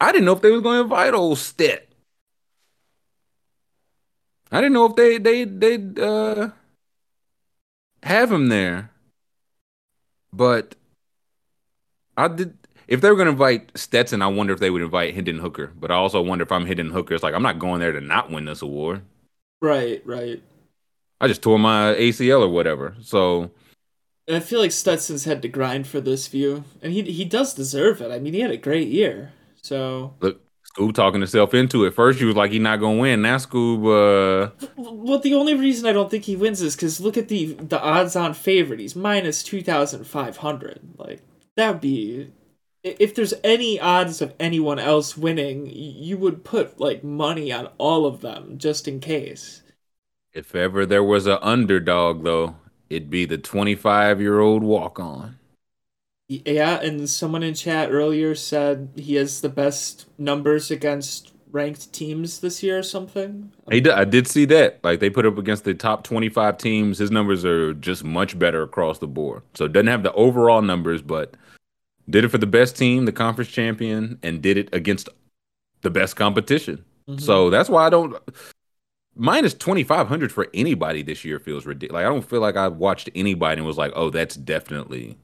I 0.03 0.11
didn't 0.11 0.25
know 0.25 0.33
if 0.33 0.41
they 0.41 0.51
was 0.51 0.61
going 0.61 0.77
to 0.77 0.83
invite 0.83 1.13
old 1.13 1.37
Stet. 1.37 1.87
I 4.51 4.57
didn't 4.61 4.73
know 4.73 4.85
if 4.85 4.95
they 4.95 5.17
they 5.17 5.45
they 5.45 5.75
uh 6.01 6.49
have 8.03 8.31
him 8.31 8.49
there, 8.49 8.91
but 10.33 10.75
I 12.17 12.27
did. 12.27 12.57
If 12.87 13.01
they 13.01 13.09
were 13.09 13.15
going 13.15 13.27
to 13.27 13.31
invite 13.31 13.71
Stetson, 13.77 14.21
I 14.21 14.27
wonder 14.27 14.53
if 14.53 14.59
they 14.59 14.69
would 14.69 14.81
invite 14.81 15.15
Hendon 15.15 15.39
Hooker. 15.39 15.71
But 15.75 15.89
I 15.89 15.95
also 15.95 16.21
wonder 16.21 16.43
if 16.43 16.51
I'm 16.51 16.65
Hendon 16.65 16.91
Hooker. 16.91 17.13
It's 17.13 17.23
like 17.23 17.33
I'm 17.33 17.41
not 17.43 17.59
going 17.59 17.79
there 17.79 17.93
to 17.93 18.01
not 18.01 18.29
win 18.29 18.45
this 18.45 18.61
award. 18.61 19.03
Right, 19.61 20.05
right. 20.05 20.43
I 21.21 21.27
just 21.27 21.41
tore 21.41 21.57
my 21.57 21.95
ACL 21.95 22.41
or 22.41 22.49
whatever. 22.49 22.95
So 23.01 23.51
And 24.27 24.35
I 24.37 24.39
feel 24.41 24.59
like 24.59 24.71
Stetson's 24.71 25.25
had 25.25 25.41
to 25.41 25.47
grind 25.47 25.87
for 25.87 26.01
this 26.01 26.27
view, 26.27 26.63
and 26.81 26.93
he 26.93 27.03
he 27.03 27.25
does 27.25 27.53
deserve 27.53 28.01
it. 28.01 28.11
I 28.11 28.19
mean, 28.19 28.33
he 28.33 28.41
had 28.41 28.51
a 28.51 28.57
great 28.57 28.87
year. 28.89 29.33
So, 29.63 30.15
look, 30.21 30.41
Scoob 30.75 30.93
talking 30.93 31.21
himself 31.21 31.53
into 31.53 31.85
it. 31.85 31.93
First, 31.93 32.19
you 32.19 32.27
was 32.27 32.35
like 32.35 32.51
he 32.51 32.59
not 32.59 32.79
gonna 32.79 32.99
win. 32.99 33.21
Now 33.21 33.37
Scoob, 33.37 33.83
uh, 33.85 34.51
well, 34.75 35.19
the 35.19 35.33
only 35.35 35.55
reason 35.55 35.85
I 35.87 35.93
don't 35.93 36.09
think 36.11 36.25
he 36.25 36.35
wins 36.35 36.61
is 36.61 36.75
because 36.75 36.99
look 36.99 37.17
at 37.17 37.27
the 37.29 37.53
the 37.53 37.81
odds-on 37.81 38.33
favorite. 38.33 38.79
He's 38.79 38.95
minus 38.95 39.43
two 39.43 39.61
thousand 39.61 40.05
five 40.05 40.37
hundred. 40.37 40.81
Like 40.97 41.21
that 41.55 41.71
would 41.71 41.81
be. 41.81 42.31
If 42.83 43.15
there's 43.15 43.33
any 43.45 43.79
odds 43.79 44.21
of 44.21 44.33
anyone 44.39 44.77
else 44.79 45.17
winning, 45.17 45.67
you 45.71 46.17
would 46.17 46.43
put 46.43 46.79
like 46.81 47.01
money 47.03 47.51
on 47.51 47.67
all 47.77 48.05
of 48.05 48.19
them 48.21 48.57
just 48.57 48.87
in 48.89 48.99
case. 48.99 49.63
if 50.33 50.53
ever 50.55 50.85
there 50.85 51.03
was 51.03 51.25
an 51.27 51.37
underdog, 51.41 52.23
though, 52.23 52.55
it'd 52.89 53.09
be 53.09 53.25
the 53.25 53.37
25 53.37 54.19
year 54.21 54.39
old 54.39 54.63
walk 54.63 54.99
on. 54.99 55.37
Yeah, 56.45 56.79
and 56.81 57.09
someone 57.09 57.43
in 57.43 57.53
chat 57.53 57.91
earlier 57.91 58.33
said 58.35 58.89
he 58.95 59.15
has 59.15 59.41
the 59.41 59.49
best 59.49 60.07
numbers 60.17 60.71
against 60.71 61.33
ranked 61.51 61.93
teams 61.93 62.39
this 62.39 62.63
year 62.63 62.79
or 62.79 62.83
something. 62.83 63.51
He 63.69 63.81
did, 63.81 63.93
I 63.93 64.05
did 64.05 64.27
see 64.27 64.45
that. 64.45 64.79
Like 64.83 64.99
they 64.99 65.09
put 65.09 65.25
up 65.25 65.37
against 65.37 65.63
the 65.65 65.73
top 65.73 66.03
25 66.03 66.57
teams. 66.57 66.97
His 66.97 67.11
numbers 67.11 67.45
are 67.45 67.73
just 67.75 68.03
much 68.03 68.37
better 68.39 68.63
across 68.63 68.99
the 68.99 69.07
board. 69.07 69.43
So 69.53 69.65
it 69.65 69.73
doesn't 69.73 69.87
have 69.87 70.03
the 70.03 70.13
overall 70.13 70.61
numbers, 70.61 71.01
but 71.01 71.35
did 72.09 72.23
it 72.25 72.29
for 72.29 72.39
the 72.39 72.47
best 72.47 72.75
team, 72.75 73.05
the 73.05 73.11
conference 73.11 73.51
champion, 73.51 74.17
and 74.23 74.41
did 74.41 74.57
it 74.57 74.69
against 74.73 75.09
the 75.81 75.91
best 75.91 76.15
competition. 76.15 76.83
Mhm. 77.07 77.21
So 77.21 77.49
that's 77.49 77.69
why 77.69 77.85
I 77.85 77.89
don't 77.89 78.17
minus 79.15 79.53
2500 79.53 80.31
for 80.31 80.47
anybody 80.53 81.03
this 81.03 81.23
year 81.23 81.39
feels 81.39 81.65
ridiculous. 81.65 82.01
Like 82.01 82.05
I 82.05 82.09
don't 82.09 82.27
feel 82.27 82.41
like 82.41 82.55
I've 82.55 82.77
watched 82.77 83.09
anybody 83.13 83.59
and 83.59 83.67
was 83.67 83.77
like, 83.77 83.91
"Oh, 83.95 84.09
that's 84.09 84.35
definitely." 84.35 85.17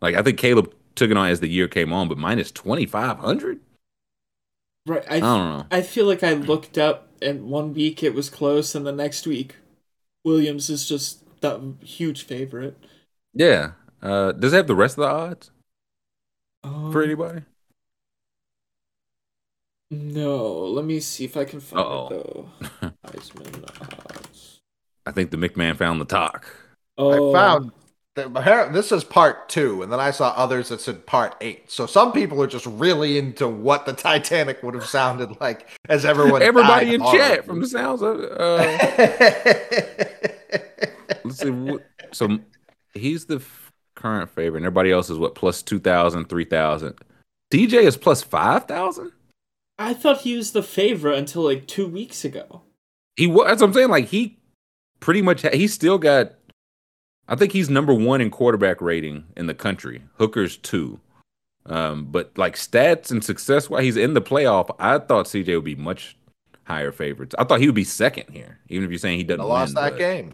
Like 0.00 0.14
I 0.16 0.22
think 0.22 0.38
Caleb 0.38 0.74
took 0.94 1.10
it 1.10 1.16
on 1.16 1.28
as 1.28 1.40
the 1.40 1.48
year 1.48 1.68
came 1.68 1.92
on, 1.92 2.08
but 2.08 2.18
minus 2.18 2.50
2500? 2.50 3.60
right, 4.86 5.04
I 5.10 5.16
I 5.20 5.26
don't 5.26 5.58
know. 5.58 5.66
I 5.70 5.82
feel 5.82 6.06
like 6.06 6.22
I 6.22 6.32
looked 6.32 6.78
up 6.78 7.08
and 7.20 7.48
one 7.50 7.74
week 7.74 8.02
it 8.02 8.14
was 8.14 8.30
close, 8.30 8.74
and 8.74 8.86
the 8.86 8.92
next 8.92 9.26
week 9.26 9.56
Williams 10.24 10.70
is 10.70 10.88
just 10.88 11.24
the 11.42 11.74
huge 11.82 12.24
favorite. 12.24 12.78
Yeah. 13.32 13.72
Uh 14.02 14.32
does 14.32 14.52
it 14.52 14.56
have 14.56 14.66
the 14.66 14.74
rest 14.76 14.98
of 14.98 15.02
the 15.02 15.08
odds 15.08 15.50
for 16.90 17.02
Um, 17.02 17.02
anybody? 17.02 17.42
No, 19.90 20.64
let 20.66 20.84
me 20.84 21.00
see 21.00 21.24
if 21.24 21.36
I 21.36 21.44
can 21.44 21.60
find 21.60 21.82
Uh-oh. 21.82 22.04
it 22.10 22.24
though. 22.24 22.50
Heisman 23.04 23.64
odds. 24.16 24.60
I 25.06 25.12
think 25.12 25.30
the 25.30 25.36
McMahon 25.36 25.76
found 25.76 26.00
the 26.00 26.04
talk. 26.04 26.46
Oh, 26.98 27.10
I 27.10 27.20
found 27.20 27.60
that 27.60 27.62
appar- 27.62 27.87
this 28.72 28.92
is 28.92 29.04
part 29.04 29.48
two, 29.48 29.82
and 29.82 29.92
then 29.92 30.00
I 30.00 30.10
saw 30.10 30.30
others 30.36 30.68
that 30.68 30.80
said 30.80 31.06
part 31.06 31.36
eight. 31.40 31.70
So 31.70 31.86
some 31.86 32.12
people 32.12 32.42
are 32.42 32.46
just 32.46 32.66
really 32.66 33.18
into 33.18 33.48
what 33.48 33.86
the 33.86 33.92
Titanic 33.92 34.62
would 34.62 34.74
have 34.74 34.86
sounded 34.86 35.40
like 35.40 35.68
as 35.88 36.04
everyone. 36.04 36.42
Everybody 36.42 36.86
died 36.86 36.94
in 36.94 37.00
hard. 37.00 37.16
chat 37.18 37.44
from 37.46 37.60
the 37.60 37.66
sounds 37.66 38.02
of 38.02 38.20
it. 38.20 38.32
Uh, 38.32 38.78
let's 41.24 41.38
see. 41.38 41.78
So 42.12 42.38
he's 42.94 43.26
the 43.26 43.36
f- 43.36 43.72
current 43.94 44.30
favorite. 44.30 44.58
And 44.58 44.66
everybody 44.66 44.90
else 44.90 45.10
is 45.10 45.18
what 45.18 45.34
plus 45.34 45.62
2,000, 45.62 46.26
3,000. 46.28 46.94
DJ 47.52 47.82
is 47.82 47.96
plus 47.96 48.22
5,000? 48.22 49.12
I 49.78 49.94
thought 49.94 50.22
he 50.22 50.36
was 50.36 50.52
the 50.52 50.62
favorite 50.62 51.16
until 51.18 51.42
like 51.42 51.66
two 51.66 51.86
weeks 51.86 52.24
ago. 52.24 52.62
He 53.16 53.26
was. 53.26 53.46
That's 53.46 53.60
what 53.60 53.68
I'm 53.68 53.74
saying. 53.74 53.88
Like 53.90 54.06
he 54.06 54.38
pretty 55.00 55.22
much. 55.22 55.42
Ha- 55.42 55.50
he's 55.52 55.72
still 55.72 55.98
got. 55.98 56.32
I 57.28 57.36
think 57.36 57.52
he's 57.52 57.68
number 57.68 57.92
one 57.92 58.20
in 58.20 58.30
quarterback 58.30 58.80
rating 58.80 59.24
in 59.36 59.46
the 59.46 59.54
country. 59.54 60.02
Hooker's 60.18 60.56
two. 60.56 60.98
Um, 61.66 62.06
but 62.06 62.32
like 62.38 62.56
stats 62.56 63.10
and 63.10 63.22
success 63.22 63.68
wise, 63.68 63.82
he's 63.84 63.96
in 63.98 64.14
the 64.14 64.22
playoff. 64.22 64.74
I 64.78 64.98
thought 64.98 65.26
CJ 65.26 65.54
would 65.54 65.64
be 65.64 65.74
much 65.74 66.16
higher 66.64 66.90
favorites. 66.92 67.34
I 67.38 67.44
thought 67.44 67.60
he 67.60 67.66
would 67.66 67.74
be 67.74 67.84
second 67.84 68.30
here, 68.32 68.58
even 68.68 68.84
if 68.84 68.90
you're 68.90 68.98
saying 68.98 69.18
he 69.18 69.24
doesn't 69.24 69.42
I 69.42 69.44
lost 69.44 69.74
win, 69.74 69.84
that 69.84 69.98
game. 69.98 70.32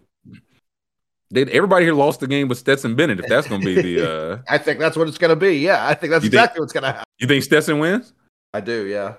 Did 1.32 1.48
everybody 1.48 1.84
here 1.84 1.94
lost 1.94 2.20
the 2.20 2.28
game 2.28 2.46
with 2.46 2.58
Stetson 2.58 2.94
Bennett? 2.94 3.18
If 3.18 3.26
that's 3.26 3.48
going 3.48 3.60
to 3.62 3.64
be 3.66 3.82
the, 3.82 4.10
uh, 4.34 4.38
I 4.48 4.58
think 4.58 4.78
that's 4.78 4.96
what 4.96 5.08
it's 5.08 5.18
going 5.18 5.30
to 5.30 5.36
be. 5.36 5.58
Yeah, 5.58 5.84
I 5.84 5.94
think 5.94 6.12
that's 6.12 6.22
You 6.22 6.30
think- 6.30 6.40
exactly 6.40 6.60
what's 6.60 6.72
going 6.72 6.82
to 6.84 6.88
happen. 6.92 7.04
you 7.18 7.26
think 7.26 7.42
Stetson 7.42 7.80
wins? 7.80 8.12
I 8.52 8.60
do. 8.60 8.86
Yeah. 8.86 9.14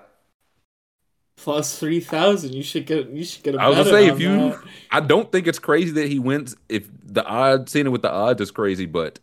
Plus 1.36 1.78
three 1.78 2.00
thousand. 2.00 2.54
You 2.54 2.62
should 2.62 2.86
get. 2.86 3.08
You 3.10 3.24
should 3.24 3.42
get 3.42 3.54
a. 3.54 3.60
I 3.60 3.68
was 3.68 3.76
gonna 3.78 3.90
say 3.90 4.06
if 4.08 4.18
you, 4.18 4.50
that. 4.50 4.62
I 4.90 5.00
don't 5.00 5.30
think 5.30 5.46
it's 5.46 5.58
crazy 5.58 5.92
that 5.92 6.08
he 6.08 6.18
wins. 6.18 6.56
If 6.68 6.88
the 7.04 7.24
odds, 7.24 7.72
seeing 7.72 7.86
it 7.86 7.90
with 7.90 8.02
the 8.02 8.10
odds 8.10 8.40
is 8.40 8.50
crazy, 8.50 8.86
but 8.86 9.18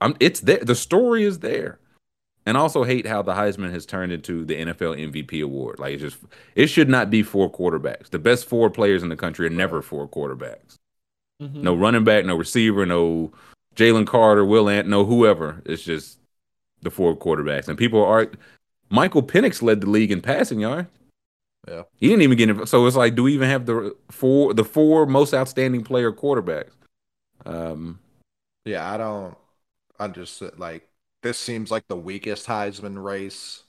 I'm, 0.00 0.16
it's 0.20 0.40
there. 0.40 0.58
The 0.58 0.74
story 0.76 1.24
is 1.24 1.40
there, 1.40 1.78
and 2.46 2.56
I 2.56 2.60
also 2.60 2.84
hate 2.84 3.06
how 3.06 3.22
the 3.22 3.32
Heisman 3.34 3.72
has 3.72 3.84
turned 3.84 4.12
into 4.12 4.44
the 4.44 4.54
NFL 4.54 5.12
MVP 5.12 5.42
award. 5.42 5.80
Like 5.80 5.94
it's 5.94 6.02
just, 6.02 6.18
it 6.54 6.68
should 6.68 6.88
not 6.88 7.10
be 7.10 7.22
four 7.22 7.50
quarterbacks. 7.50 8.10
The 8.10 8.18
best 8.20 8.46
four 8.46 8.70
players 8.70 9.02
in 9.02 9.08
the 9.08 9.16
country 9.16 9.46
are 9.46 9.50
never 9.50 9.82
four 9.82 10.08
quarterbacks. 10.08 10.76
Mhm. 11.42 11.56
No 11.56 11.74
running 11.74 12.04
back, 12.04 12.24
no 12.24 12.36
receiver, 12.36 12.86
no 12.86 13.32
Jalen 13.74 14.06
Carter, 14.06 14.44
Will 14.44 14.68
Ant, 14.68 14.88
no 14.88 15.04
whoever. 15.04 15.62
It's 15.66 15.82
just 15.82 16.18
the 16.82 16.90
four 16.90 17.16
quarterbacks, 17.16 17.66
and 17.68 17.76
people 17.76 18.04
are. 18.04 18.30
Michael 18.88 19.22
Penix 19.22 19.62
led 19.62 19.80
the 19.80 19.90
league 19.90 20.10
in 20.10 20.20
passing 20.20 20.60
yards. 20.60 20.88
Yeah. 21.68 21.82
He 21.96 22.08
didn't 22.08 22.22
even 22.22 22.38
get 22.38 22.50
it. 22.50 22.68
So 22.68 22.86
it's 22.86 22.96
like, 22.96 23.14
do 23.14 23.22
we 23.24 23.34
even 23.34 23.48
have 23.48 23.66
the 23.66 23.94
four 24.10 24.54
the 24.54 24.64
four 24.64 25.06
most 25.06 25.34
outstanding 25.34 25.84
player 25.84 26.12
quarterbacks? 26.12 26.70
Um, 27.44 27.98
Yeah, 28.64 28.90
I 28.90 28.96
don't 28.96 29.36
understand. 29.98 30.52
Like, 30.58 30.88
this 31.22 31.38
seems 31.38 31.70
like 31.70 31.84
the 31.88 31.96
weakest 31.96 32.46
Heisman 32.46 33.02
race 33.02 33.62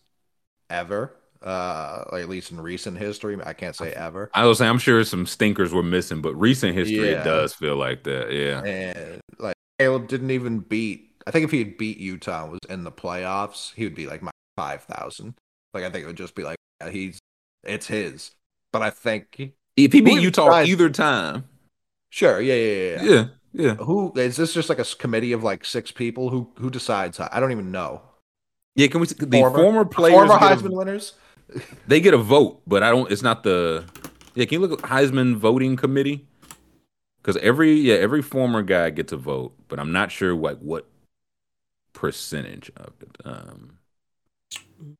ever. 0.70 1.14
Uh, 1.42 2.04
like, 2.12 2.22
at 2.24 2.30
least 2.30 2.52
in 2.52 2.62
recent 2.62 2.98
history. 2.98 3.36
I 3.44 3.54
can't 3.54 3.76
say 3.76 3.92
ever. 3.94 4.30
I 4.34 4.46
was 4.46 4.60
saying, 4.60 4.70
I'm 4.70 4.78
sure 4.78 5.04
some 5.04 5.26
stinkers 5.26 5.74
were 5.74 5.82
missing, 5.84 6.22
but 6.22 6.36
recent 6.36 6.76
history, 6.76 7.12
Yeah. 7.12 7.22
it 7.22 7.24
does 7.24 7.54
feel 7.54 7.76
like 7.76 8.04
that. 8.04 8.32
Yeah. 8.32 8.62
And 8.64 9.22
like 9.40 9.56
Caleb 9.80 10.08
didn't 10.08 10.32
even 10.32 10.60
beat. 10.60 11.10
I 11.26 11.32
think 11.32 11.44
if 11.46 11.52
he 11.52 11.60
had 11.60 11.78
beat 11.78 11.98
Utah 11.98 12.44
and 12.44 12.52
was 12.52 12.60
in 12.70 12.84
the 12.84 12.92
playoffs, 12.92 13.74
he 13.74 13.84
would 13.84 13.96
be 13.96 14.06
like 14.08 14.22
my 14.22 14.32
five 14.56 14.84
thousand. 14.84 15.34
Like 15.74 15.84
I 15.84 15.90
think 15.90 16.04
it 16.04 16.08
would 16.08 16.16
just 16.18 16.36
be 16.36 16.44
like 16.44 16.58
he's 16.92 17.20
it's 17.64 17.88
his. 17.88 18.32
But 18.72 18.82
I 18.82 18.90
think 18.90 19.54
If 19.76 19.94
he 19.94 20.00
Who 20.00 20.06
beat 20.06 20.12
even 20.12 20.24
Utah 20.24 20.46
tried- 20.46 20.68
either 20.70 20.90
time, 20.90 21.46
sure, 22.10 22.40
yeah, 22.42 22.54
yeah, 22.56 22.66
yeah. 22.66 23.04
yeah. 23.04 23.12
yeah, 23.12 23.26
yeah, 23.54 23.76
Who 23.76 24.14
is 24.16 24.38
this? 24.38 24.54
Just 24.54 24.70
like 24.70 24.80
a 24.80 24.86
committee 24.98 25.34
of 25.34 25.44
like 25.44 25.66
six 25.66 25.92
people 25.92 26.30
who 26.30 26.52
who 26.58 26.70
decides? 26.70 27.20
I 27.20 27.40
don't 27.40 27.52
even 27.52 27.72
know. 27.72 28.02
yeah. 28.76 28.88
Can 28.88 29.02
we? 29.02 29.08
The 29.08 29.28
Former- 29.40 29.58
former, 29.58 29.86
players 29.86 30.14
Former 30.16 30.40
get 30.40 30.52
a- 30.52 30.56
Heisman 30.56 30.78
winners. 30.78 31.14
they 31.88 32.00
get 32.00 32.14
a 32.14 32.18
vote, 32.18 32.62
but 32.66 32.82
I 32.84 32.90
don't. 32.92 33.12
It's 33.12 33.22
not 33.22 33.44
the. 33.44 33.86
Yeah, 34.36 34.46
can 34.46 34.62
you 34.62 34.66
look 34.66 34.82
at 34.84 34.90
Heisman 34.90 35.36
voting 35.36 35.76
committee? 35.76 36.28
Because 37.22 37.36
every 37.38 37.74
yeah 37.74 37.96
every 37.96 38.22
former 38.22 38.62
guy 38.64 38.90
gets 38.90 39.12
a 39.12 39.18
vote, 39.18 39.54
but 39.68 39.80
I'm 39.80 39.92
not 39.92 40.12
sure 40.12 40.34
what 40.36 40.62
what 40.64 40.88
percentage 41.94 42.72
of 42.78 42.94
it. 43.02 43.18
Um, 43.26 43.78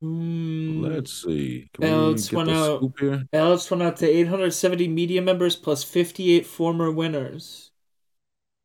Mm, 0.04 0.82
let's 0.82 1.24
see. 1.24 1.70
Can 1.74 1.86
Alex 1.86 2.32
we 2.32 2.38
get 2.38 2.38
went 2.38 2.58
out. 2.58 2.78
scoop 2.78 3.00
here? 3.00 3.26
Alex 3.34 3.70
went 3.70 3.84
out 3.84 3.98
to 3.98 4.08
870 4.08 4.88
media 4.88 5.22
members 5.22 5.56
plus 5.56 5.84
58 5.84 6.46
former 6.46 6.92
winners. 6.92 7.72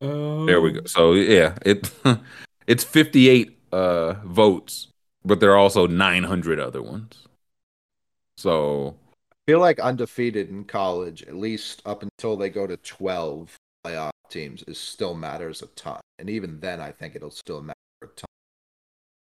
Oh. 0.01 0.45
There 0.45 0.61
we 0.61 0.71
go. 0.73 0.81
So 0.85 1.13
yeah, 1.13 1.55
it 1.65 1.89
it's 2.67 2.83
58 2.83 3.57
uh 3.71 4.13
votes, 4.25 4.89
but 5.25 5.39
there 5.39 5.51
are 5.51 5.57
also 5.57 5.87
900 5.87 6.59
other 6.59 6.81
ones. 6.81 7.27
So 8.37 8.95
I 9.31 9.51
feel 9.51 9.59
like 9.59 9.79
undefeated 9.79 10.49
in 10.49 10.65
college, 10.65 11.23
at 11.23 11.35
least 11.35 11.81
up 11.85 12.03
until 12.03 12.37
they 12.37 12.49
go 12.49 12.67
to 12.67 12.77
12 12.77 13.55
playoff 13.85 14.11
teams, 14.29 14.63
is 14.67 14.77
still 14.77 15.15
matters 15.15 15.61
a 15.63 15.67
ton. 15.67 15.99
And 16.19 16.29
even 16.29 16.59
then, 16.59 16.79
I 16.79 16.91
think 16.91 17.15
it'll 17.15 17.31
still 17.31 17.61
matter 17.61 17.73
a 18.03 18.07
ton. 18.07 18.25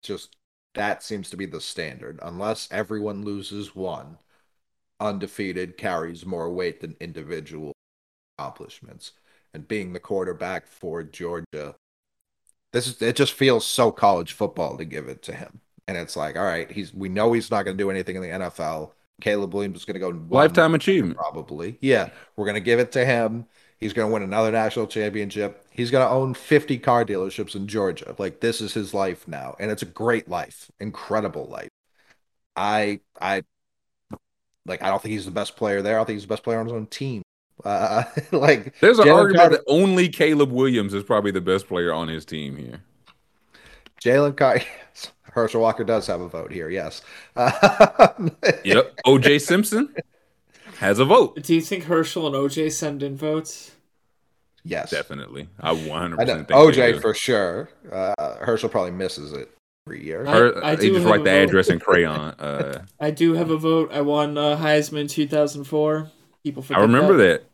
Just 0.02 0.34
that 0.74 1.02
seems 1.02 1.30
to 1.30 1.36
be 1.36 1.46
the 1.46 1.60
standard. 1.60 2.18
Unless 2.22 2.68
everyone 2.70 3.24
loses 3.24 3.74
one, 3.74 4.18
undefeated 5.00 5.76
carries 5.76 6.24
more 6.24 6.50
weight 6.50 6.80
than 6.80 6.96
individual 7.00 7.72
accomplishments. 8.38 9.12
And 9.54 9.68
being 9.68 9.92
the 9.92 10.00
quarterback 10.00 10.66
for 10.66 11.02
Georgia, 11.02 11.74
this 12.72 12.86
is 12.86 13.02
it 13.02 13.16
just 13.16 13.34
feels 13.34 13.66
so 13.66 13.90
college 13.92 14.32
football 14.32 14.78
to 14.78 14.84
give 14.84 15.08
it 15.08 15.22
to 15.24 15.34
him. 15.34 15.60
And 15.86 15.96
it's 15.98 16.16
like, 16.16 16.36
all 16.36 16.44
right, 16.44 16.70
he's 16.70 16.94
we 16.94 17.08
know 17.08 17.32
he's 17.32 17.50
not 17.50 17.64
going 17.64 17.76
to 17.76 17.82
do 17.82 17.90
anything 17.90 18.16
in 18.16 18.22
the 18.22 18.28
NFL. 18.28 18.92
Caleb 19.20 19.54
Williams 19.54 19.78
is 19.78 19.84
going 19.84 19.94
to 19.94 20.00
go 20.00 20.24
Lifetime 20.30 20.74
achievement. 20.74 21.16
probably. 21.16 21.78
Yeah, 21.80 22.10
we're 22.36 22.46
going 22.46 22.54
to 22.54 22.60
give 22.60 22.80
it 22.80 22.92
to 22.92 23.04
him. 23.04 23.46
He's 23.82 23.92
going 23.92 24.08
to 24.08 24.14
win 24.14 24.22
another 24.22 24.52
national 24.52 24.86
championship. 24.86 25.66
He's 25.72 25.90
going 25.90 26.06
to 26.06 26.12
own 26.12 26.34
50 26.34 26.78
car 26.78 27.04
dealerships 27.04 27.56
in 27.56 27.66
Georgia. 27.66 28.14
Like 28.16 28.38
this 28.38 28.60
is 28.60 28.72
his 28.72 28.94
life 28.94 29.26
now, 29.26 29.56
and 29.58 29.72
it's 29.72 29.82
a 29.82 29.86
great 29.86 30.28
life, 30.28 30.70
incredible 30.78 31.46
life. 31.46 31.68
I 32.54 33.00
I 33.20 33.42
like 34.66 34.82
I 34.84 34.88
don't 34.88 35.02
think 35.02 35.14
he's 35.14 35.24
the 35.24 35.32
best 35.32 35.56
player 35.56 35.82
there. 35.82 35.94
I 35.94 35.98
don't 35.98 36.06
think 36.06 36.14
he's 36.16 36.22
the 36.22 36.28
best 36.32 36.44
player 36.44 36.60
on 36.60 36.66
his 36.66 36.72
own 36.72 36.86
team. 36.86 37.22
Uh, 37.64 38.04
like 38.30 38.78
There's 38.78 39.00
an 39.00 39.06
Jalen 39.08 39.14
argument 39.16 39.36
Carter- 39.40 39.56
that 39.56 39.64
only 39.66 40.08
Caleb 40.08 40.52
Williams 40.52 40.94
is 40.94 41.02
probably 41.02 41.32
the 41.32 41.40
best 41.40 41.66
player 41.66 41.92
on 41.92 42.06
his 42.06 42.24
team 42.24 42.56
here. 42.56 42.82
Jalen 44.00 44.36
Carter. 44.36 44.64
Herschel 45.22 45.60
Walker 45.62 45.82
does 45.82 46.06
have 46.06 46.20
a 46.20 46.28
vote 46.28 46.52
here. 46.52 46.68
Yes. 46.68 47.02
Um, 47.34 48.30
Yep. 48.64 48.94
OJ 49.06 49.40
Simpson 49.40 49.92
has 50.78 51.00
a 51.00 51.04
vote. 51.04 51.42
Do 51.42 51.54
you 51.54 51.62
think 51.62 51.84
Herschel 51.84 52.26
and 52.28 52.36
OJ 52.36 52.70
send 52.70 53.02
in 53.02 53.16
votes? 53.16 53.71
Yes. 54.64 54.90
Definitely. 54.90 55.48
I 55.60 55.74
100% 55.74 56.20
I 56.20 56.24
know 56.24 56.34
think 56.36 56.48
they 56.48 56.54
OJ 56.54 56.92
do. 56.94 57.00
for 57.00 57.14
sure. 57.14 57.68
Uh, 57.90 58.14
Herschel 58.40 58.68
probably 58.68 58.92
misses 58.92 59.32
it 59.32 59.50
every 59.86 60.04
year. 60.04 60.24
I- 60.26 60.30
Her, 60.38 60.64
I 60.64 60.74
they 60.76 60.88
do 60.88 60.94
just 60.94 61.06
write 61.06 61.24
the 61.24 61.30
vote. 61.30 61.42
address 61.48 61.68
in 61.68 61.80
crayon. 61.86 62.16
Uh, 62.38 62.84
I 63.00 63.10
do 63.10 63.34
have 63.34 63.50
a 63.50 63.56
vote. 63.56 63.90
I 63.92 64.00
won 64.02 64.38
uh, 64.38 64.56
Heisman 64.56 65.08
2004. 65.10 66.10
People 66.44 66.64
I 66.70 66.80
remember 66.80 67.16
that. 67.18 67.44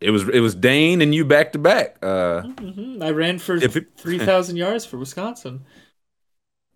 It 0.00 0.10
was 0.12 0.28
it 0.28 0.38
was 0.40 0.54
Dayne 0.54 1.00
and 1.02 1.12
you 1.14 1.24
back 1.24 1.52
to 1.52 1.58
back. 1.58 1.96
Uh, 2.02 2.42
hmm 2.42 3.02
I 3.02 3.10
ran 3.10 3.38
for 3.38 3.56
it- 3.56 3.86
3,000 3.96 4.56
yards 4.56 4.84
for 4.84 4.96
Wisconsin. 4.96 5.64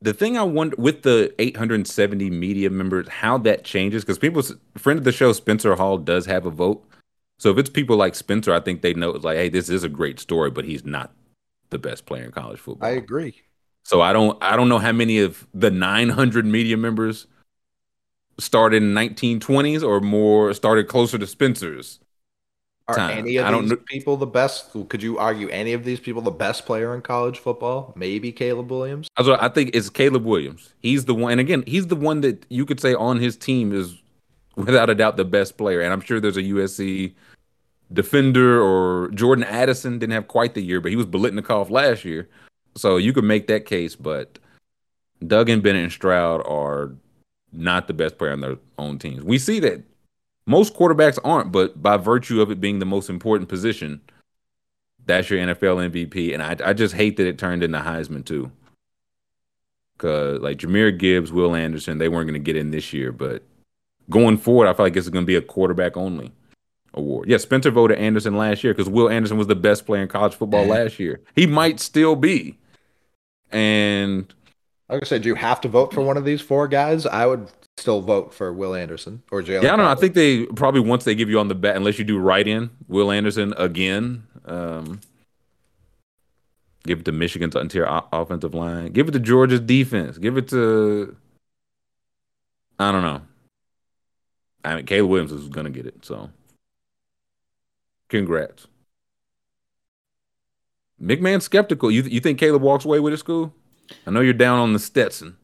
the 0.01 0.13
thing 0.13 0.37
I 0.37 0.43
wonder 0.43 0.75
with 0.77 1.03
the 1.03 1.33
870 1.39 2.31
media 2.31 2.69
members, 2.71 3.09
how 3.09 3.39
that 3.39 3.63
changes 3.65 4.03
because 4.05 4.19
people, 4.19 4.43
friend 4.77 4.99
of 4.99 5.05
the 5.05 5.13
show, 5.13 5.33
Spencer 5.33 5.77
Hall 5.77 5.99
does 5.99 6.27
have 6.27 6.47
a 6.47 6.51
vote. 6.51 6.85
So 7.43 7.51
if 7.51 7.59
it's 7.59 7.69
people 7.69 7.97
like 7.97 8.15
Spencer, 8.15 8.55
I 8.55 8.61
think 8.61 8.83
they 8.83 8.95
know 8.95 9.11
it's 9.11 9.25
like, 9.25 9.37
hey, 9.37 9.49
this 9.49 9.69
is 9.69 9.83
a 9.83 9.89
great 9.89 10.21
story, 10.21 10.49
but 10.49 10.65
he's 10.65 10.85
not 10.85 11.13
the 11.71 11.79
best 11.79 12.07
player 12.07 12.23
in 12.23 12.31
college 12.31 12.61
football. 12.61 12.89
I 12.89 12.93
agree. 12.93 13.35
So 13.83 14.01
I 14.01 14.13
don't 14.13 14.39
I 14.41 14.55
don't 14.55 14.69
know 14.69 14.79
how 14.79 14.93
many 14.93 15.19
of 15.19 15.45
the 15.53 15.69
900 15.69 16.47
media 16.47 16.77
members 16.77 17.27
started 18.39 18.85
in 18.85 18.95
1920s 18.95 19.83
or 19.83 19.99
more 20.01 20.55
started 20.55 20.87
closer 20.87 21.19
to 21.19 21.27
Spencer's. 21.27 21.99
Are 22.87 22.95
time. 22.95 23.19
any 23.19 23.39
of 23.39 23.47
I 23.47 23.51
don't 23.51 23.63
these 23.63 23.71
know- 23.73 23.85
people 23.89 24.17
the 24.17 24.27
best? 24.27 24.71
Could 24.89 25.03
you 25.03 25.19
argue 25.19 25.49
any 25.49 25.73
of 25.73 25.83
these 25.83 25.99
people 25.99 26.23
the 26.23 26.31
best 26.31 26.65
player 26.65 26.95
in 26.95 27.03
college 27.03 27.41
football? 27.41 27.93
Maybe 27.97 28.31
Caleb 28.31 28.71
Williams. 28.71 29.09
So 29.21 29.37
I 29.41 29.49
think 29.49 29.71
it's 29.75 29.91
Caleb 29.91 30.25
Williams. 30.25 30.73
He's 30.81 31.07
the 31.07 31.15
one, 31.15 31.33
and 31.33 31.41
again, 31.41 31.65
he's 31.67 31.89
the 31.89 31.97
one 31.97 32.21
that 32.21 32.47
you 32.51 32.65
could 32.65 32.79
say 32.79 32.95
on 32.95 33.19
his 33.19 33.37
team 33.37 33.73
is 33.73 34.01
without 34.55 34.91
a 34.91 34.95
doubt 34.95 35.17
the 35.17 35.25
best 35.25 35.57
player. 35.57 35.81
And 35.81 35.93
I'm 35.93 36.01
sure 36.03 36.21
there's 36.21 36.37
a 36.37 36.43
USC 36.43 37.15
defender 37.93 38.61
or 38.61 39.09
Jordan 39.11 39.45
Addison 39.45 39.99
didn't 39.99 40.13
have 40.13 40.29
quite 40.29 40.55
the 40.55 40.63
year, 40.63 40.81
but 40.81 40.91
he 40.91 40.97
was 40.97 41.07
Biletnikoff 41.07 41.71
last 41.71 42.05
year. 42.05 42.29
So 42.77 42.97
you 42.97 43.13
could 43.13 43.25
make 43.25 43.47
that 43.49 43.67
case, 43.67 43.95
but 43.97 44.39
Duggan, 45.27 45.61
Bennett, 45.61 45.83
and 45.85 45.93
Stroud 45.93 46.43
are 46.47 46.93
not 47.53 47.87
the 47.87 47.95
best 47.95 48.19
player 48.19 48.33
on 48.33 48.41
their 48.41 48.57
own 48.79 48.99
teams. 48.99 49.23
We 49.23 49.39
see 49.39 49.61
that 49.61 49.83
most 50.47 50.75
quarterbacks 50.75 51.19
aren't, 51.23 51.53
but 51.53 51.83
by 51.83 51.97
virtue 51.97 52.41
of 52.41 52.51
it 52.51 52.61
being 52.61 52.79
the 52.79 52.87
most 52.87 53.11
important 53.11 53.49
position, 53.49 54.01
that's 55.05 55.29
your 55.29 55.41
NFL 55.41 55.91
MVP. 55.91 56.33
And 56.33 56.43
I, 56.43 56.71
I 56.71 56.73
just 56.73 56.95
hate 56.95 57.17
that 57.19 57.27
it 57.27 57.39
turned 57.39 57.63
into 57.63 57.79
Heisman 57.79 58.25
too. 58.25 58.51
Cause 59.99 60.41
like 60.41 60.59
Jahmyr 60.59 60.99
Gibbs, 60.99 61.31
Will 61.31 61.55
Anderson, 61.55 61.99
they 61.99 62.09
weren't 62.09 62.27
going 62.27 62.41
to 62.41 62.45
get 62.45 62.57
in 62.57 62.71
this 62.71 62.93
year, 62.93 63.13
but 63.13 63.43
going 64.11 64.37
forward, 64.37 64.67
I 64.67 64.73
feel 64.73 64.87
like 64.87 64.97
it's 64.97 65.09
going 65.09 65.25
to 65.25 65.27
be 65.27 65.37
a 65.37 65.43
quarterback 65.43 65.97
only 65.97 66.33
award. 66.95 67.29
Yeah, 67.29 67.39
Spencer 67.39 67.71
voted 67.71 67.99
Anderson 67.99 68.37
last 68.37 68.63
year 68.65 68.75
because 68.75 68.89
Will 68.89 69.09
Anderson 69.09 69.39
was 69.39 69.47
the 69.47 69.55
best 69.55 69.87
player 69.87 70.03
in 70.03 70.09
college 70.09 70.35
football 70.35 70.65
last 70.67 70.99
year. 70.99 71.21
He 71.35 71.47
might 71.47 71.81
still 71.81 72.17
be, 72.17 72.59
and 73.51 74.33
like 74.89 75.03
I 75.03 75.07
said, 75.07 75.23
do 75.23 75.29
you 75.29 75.35
have 75.35 75.61
to 75.63 75.69
vote 75.69 75.93
for 75.93 76.03
one 76.03 76.17
of 76.17 76.25
these 76.25 76.41
four 76.41 76.69
guys? 76.69 77.07
I 77.07 77.27
would 77.27 77.49
still 77.77 78.01
vote 78.01 78.35
for 78.35 78.53
Will 78.53 78.75
Anderson 78.75 79.23
or 79.31 79.43
Jalen. 79.43 79.63
yeah, 79.63 79.73
I 79.73 79.77
don't 79.77 79.87
know. 79.87 79.93
I 79.93 79.95
think 79.95 80.15
they 80.15 80.47
probably 80.47 80.81
once 80.81 81.05
they 81.05 81.15
give 81.15 81.31
you 81.31 81.39
on 81.39 81.49
the 81.49 81.55
bet, 81.55 81.77
unless 81.77 81.99
you 81.99 82.05
do 82.05 82.19
write 82.19 82.49
in 82.49 82.71
Will 82.89 83.11
Anderson 83.11 83.55
again. 83.57 84.25
Um, 84.45 85.01
give 86.85 87.01
it 87.01 87.05
to 87.05 87.13
Michigan's 87.13 87.57
interior 87.57 88.03
offensive 88.13 88.55
line. 88.55 88.93
Give 88.93 89.09
it 89.09 89.13
to 89.13 89.21
Georgia's 89.21 89.61
defense. 89.61 90.19
Give 90.19 90.37
it 90.37 90.49
to 90.49 91.17
I 92.79 92.93
don't 92.93 93.03
know. 93.03 93.23
I 94.65 94.77
mean, 94.77 94.87
Caleb 94.87 95.11
Williams 95.11 95.33
is 95.33 95.49
gonna 95.49 95.71
get 95.71 95.87
it. 95.87 96.05
So, 96.05 96.31
congrats. 98.13 98.69
McMahon 101.01 101.43
skeptical. 101.43 101.91
You 101.91 102.03
you 102.03 102.21
think 102.21 102.39
Caleb 102.39 102.63
walks 102.63 102.85
away 102.85 103.01
with 103.01 103.13
his 103.13 103.21
school? 103.21 103.55
I 104.07 104.11
know 104.11 104.21
you're 104.21 104.33
down 104.33 104.59
on 104.61 104.73
the 104.73 104.79
Stetson. 104.79 105.37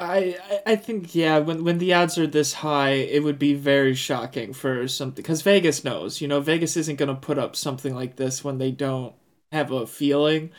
I, 0.00 0.38
I 0.64 0.76
think 0.76 1.14
yeah 1.14 1.38
when 1.38 1.64
when 1.64 1.78
the 1.78 1.92
odds 1.92 2.18
are 2.18 2.26
this 2.26 2.52
high 2.54 2.90
it 2.90 3.24
would 3.24 3.38
be 3.38 3.54
very 3.54 3.94
shocking 3.94 4.52
for 4.52 4.86
something 4.86 5.16
because 5.22 5.42
Vegas 5.42 5.82
knows 5.82 6.20
you 6.20 6.28
know 6.28 6.40
Vegas 6.40 6.76
isn't 6.76 6.96
gonna 6.96 7.16
put 7.16 7.36
up 7.38 7.56
something 7.56 7.94
like 7.96 8.14
this 8.16 8.44
when 8.44 8.58
they 8.58 8.70
don't 8.70 9.12
have 9.50 9.72
a 9.72 9.86
feeling 9.88 10.52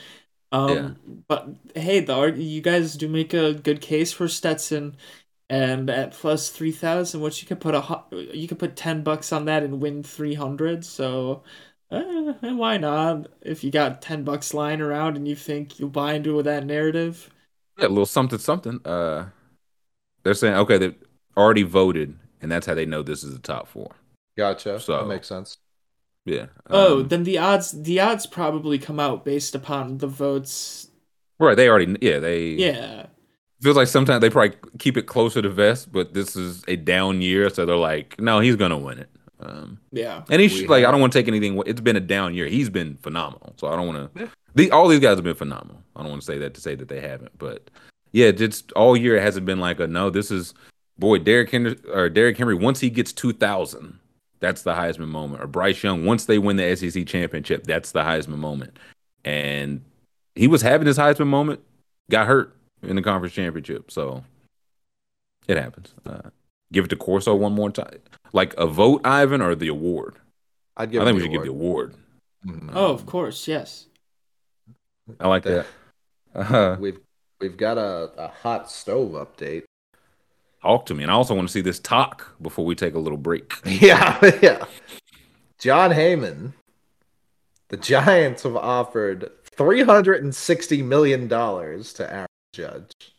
um 0.51 0.97
Yeah. 1.05 1.21
but 1.27 1.49
hey 1.75 2.01
the 2.01 2.33
you 2.37 2.61
guys 2.61 2.95
do 2.97 3.09
make 3.09 3.33
a 3.33 3.53
good 3.53 3.81
case 3.81 4.13
for 4.13 4.27
Stetson 4.27 4.97
and 5.49 5.89
at 5.89 6.11
plus 6.11 6.49
3000 6.49 7.21
which 7.21 7.41
you 7.41 7.47
could 7.47 7.59
put 7.59 7.73
a 7.75 7.81
hu- 7.81 8.17
you 8.33 8.47
could 8.47 8.59
put 8.59 8.75
10 8.75 9.03
bucks 9.03 9.31
on 9.33 9.45
that 9.45 9.63
and 9.63 9.81
win 9.81 10.03
300 10.03 10.85
so 10.85 11.43
and 11.91 12.57
why 12.59 12.77
not 12.77 13.27
if 13.41 13.63
you 13.63 13.71
got 13.71 14.01
10 14.01 14.23
bucks 14.23 14.53
lying 14.53 14.81
around 14.81 15.17
and 15.17 15.27
you 15.27 15.35
think 15.35 15.79
you'll 15.79 15.89
buy 15.89 16.13
into 16.13 16.41
that 16.43 16.65
narrative 16.65 17.29
Yeah, 17.77 17.87
a 17.87 17.89
little 17.89 18.05
something 18.05 18.39
something. 18.39 18.79
Uh, 18.85 19.25
they're 20.23 20.33
saying 20.33 20.55
okay, 20.55 20.77
they've 20.77 20.95
already 21.37 21.63
voted, 21.63 22.17
and 22.41 22.51
that's 22.51 22.67
how 22.67 22.73
they 22.73 22.85
know 22.85 23.01
this 23.01 23.23
is 23.23 23.33
the 23.33 23.39
top 23.39 23.67
four. 23.67 23.91
Gotcha. 24.37 24.79
So- 24.79 24.97
that 24.97 25.07
makes 25.07 25.27
sense. 25.27 25.57
Yeah. 26.25 26.47
Oh, 26.69 26.99
Um, 26.99 27.07
then 27.07 27.23
the 27.23 27.37
odds 27.37 27.71
the 27.71 27.99
odds 28.01 28.25
probably 28.27 28.77
come 28.77 28.99
out 28.99 29.23
based 29.25 29.55
upon 29.55 29.97
the 29.99 30.07
votes. 30.07 30.91
right. 31.39 31.55
They 31.55 31.69
already. 31.69 31.97
Yeah, 32.01 32.19
they. 32.19 32.49
Yeah. 32.49 33.07
Feels 33.61 33.75
like 33.75 33.87
sometimes 33.87 34.21
they 34.21 34.29
probably 34.29 34.55
keep 34.77 34.95
it 34.95 35.03
closer 35.03 35.41
to 35.41 35.49
vest, 35.49 35.91
but 35.91 36.13
this 36.13 36.35
is 36.35 36.63
a 36.67 36.75
down 36.77 37.21
year, 37.21 37.49
so 37.49 37.65
they're 37.65 37.75
like, 37.75 38.19
no, 38.19 38.39
he's 38.39 38.55
gonna 38.55 38.77
win 38.77 38.99
it. 38.99 39.09
Um, 39.41 39.79
Yeah. 39.91 40.23
and 40.29 40.41
he's 40.41 40.53
We 40.53 40.59
should, 40.61 40.69
like, 40.69 40.85
I 40.85 40.91
don't 40.91 40.99
want 41.01 41.11
to 41.13 41.19
take 41.19 41.27
anything. 41.27 41.53
away- 41.53 41.65
It's 41.67 41.81
been 41.81 41.95
a 41.95 42.01
down 42.01 42.33
year. 42.33 42.47
He's 42.47 42.69
been 42.69 42.97
phenomenal, 43.01 43.53
so 43.57 43.67
I 43.67 43.75
don't 43.75 43.87
want 43.87 44.13
to. 44.13 44.19
Yeah. 44.21 44.27
The 44.55 44.71
all 44.71 44.87
these 44.87 44.99
guys 44.99 45.15
have 45.17 45.23
been 45.23 45.35
phenomenal. 45.35 45.81
I 45.95 46.01
don't 46.01 46.09
want 46.09 46.21
to 46.21 46.25
say 46.25 46.37
that 46.39 46.53
to 46.55 46.61
say 46.61 46.75
that 46.75 46.87
they 46.87 47.01
haven't, 47.01 47.37
but 47.37 47.69
yeah, 48.11 48.31
just 48.31 48.71
all 48.73 48.95
year 48.97 49.15
it 49.17 49.21
hasn't 49.21 49.45
been 49.45 49.59
like 49.59 49.79
a 49.79 49.87
no. 49.87 50.09
This 50.09 50.31
is 50.31 50.53
boy 50.97 51.19
Derrick 51.19 51.49
Henry 51.51 51.77
or 51.93 52.09
Derrick 52.09 52.37
Henry. 52.37 52.55
Once 52.55 52.79
he 52.79 52.89
gets 52.89 53.11
two 53.13 53.31
thousand, 53.33 53.99
that's 54.39 54.61
the 54.63 54.73
Heisman 54.73 55.07
moment. 55.09 55.43
Or 55.43 55.47
Bryce 55.47 55.83
Young, 55.83 56.05
once 56.05 56.25
they 56.25 56.37
win 56.39 56.55
the 56.57 56.75
SEC 56.75 57.05
championship, 57.05 57.65
that's 57.65 57.91
the 57.91 58.01
Heisman 58.03 58.37
moment. 58.39 58.77
And 59.25 59.81
he 60.35 60.47
was 60.47 60.61
having 60.61 60.87
his 60.87 60.97
Heisman 60.97 61.27
moment, 61.27 61.59
got 62.09 62.25
hurt 62.27 62.55
in 62.83 62.95
the 62.95 63.01
conference 63.01 63.33
championship, 63.33 63.91
so 63.91 64.23
it 65.47 65.57
happens. 65.57 65.93
Uh, 66.05 66.29
give 66.71 66.85
it 66.85 66.89
to 66.89 66.95
Corso 66.95 67.35
one 67.35 67.53
more 67.53 67.69
time, 67.71 67.99
like 68.33 68.53
a 68.57 68.67
vote, 68.67 69.01
Ivan, 69.03 69.41
or 69.41 69.55
the 69.55 69.67
award. 69.67 70.15
I'd 70.77 70.91
give. 70.91 71.01
I 71.01 71.05
think 71.05 71.11
him 71.11 71.15
we 71.17 71.21
should 71.23 71.31
give 71.31 71.43
the 71.43 71.49
award. 71.49 71.95
Mhm. 72.45 72.71
Oh, 72.73 72.93
of 72.93 73.05
course, 73.05 73.47
yes. 73.47 73.87
I 75.19 75.27
like 75.27 75.43
that. 75.43 75.65
Uh, 76.33 76.43
huh. 76.43 76.77
We've 76.79 76.99
we've 77.41 77.57
got 77.57 77.77
a, 77.77 78.11
a 78.17 78.27
hot 78.27 78.69
stove 78.71 79.11
update. 79.11 79.63
talk 80.61 80.85
to 80.85 80.93
me, 80.93 81.03
and 81.03 81.11
I 81.11 81.15
also 81.15 81.33
want 81.35 81.47
to 81.47 81.51
see 81.51 81.61
this 81.61 81.79
talk 81.79 82.35
before 82.41 82.65
we 82.65 82.75
take 82.75 82.93
a 82.93 82.99
little 82.99 83.17
break. 83.17 83.53
Yeah, 83.65 84.19
yeah. 84.41 84.65
Jon 85.57 85.91
Heyman. 85.91 86.53
The 87.69 87.77
Giants 87.77 88.43
have 88.43 88.55
offered 88.55 89.29
three 89.43 89.83
hundred 89.83 90.23
and 90.23 90.33
sixty 90.33 90.81
million 90.81 91.27
dollars 91.27 91.91
to 91.93 92.11
Aaron 92.11 92.27
Judge. 92.51 93.13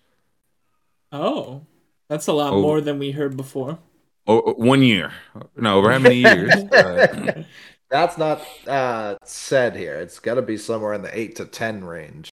Oh, 1.13 1.63
that's 2.09 2.27
a 2.27 2.33
lot 2.33 2.53
Oh. 2.53 2.61
more 2.63 2.81
than 2.81 2.99
we 2.99 3.13
heard 3.13 3.37
before. 3.37 3.79
Oh, 4.27 4.53
one 4.55 4.83
year. 4.83 5.13
No, 5.57 5.79
over 5.79 5.91
how 5.91 5.99
many 5.99 6.17
years? 6.17 6.53
Uh, 6.73 7.43
That's 7.89 8.17
not 8.17 8.41
uh, 8.69 9.17
said 9.25 9.75
here. 9.75 9.97
It's 9.97 10.21
got 10.21 10.35
to 10.35 10.43
be 10.43 10.57
somewhere 10.57 10.93
in 10.93 11.03
the 11.03 11.19
eight 11.19 11.35
to 11.37 11.45
ten 11.45 11.83
range. 11.85 12.33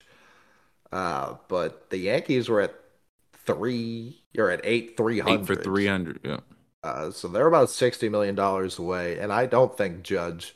Uh, 0.91 1.35
but 1.47 1.89
the 1.91 1.97
Yankees 1.97 2.49
were 2.49 2.59
at 2.59 2.76
three. 3.45 4.22
You're 4.34 4.49
at 4.49 4.59
eight 4.65 4.97
three 4.97 5.19
eight 5.19 5.23
hundred 5.23 5.47
for 5.47 5.55
three 5.55 5.88
hundred. 5.88 6.19
Yeah. 6.26 6.39
Uh, 6.84 7.09
so 7.11 7.30
they're 7.30 7.47
about 7.47 7.69
sixty 7.69 8.09
million 8.09 8.35
dollars 8.35 8.77
away, 8.80 9.17
and 9.19 9.31
I 9.31 9.45
don't 9.45 9.76
think 9.77 10.03
Judge 10.03 10.53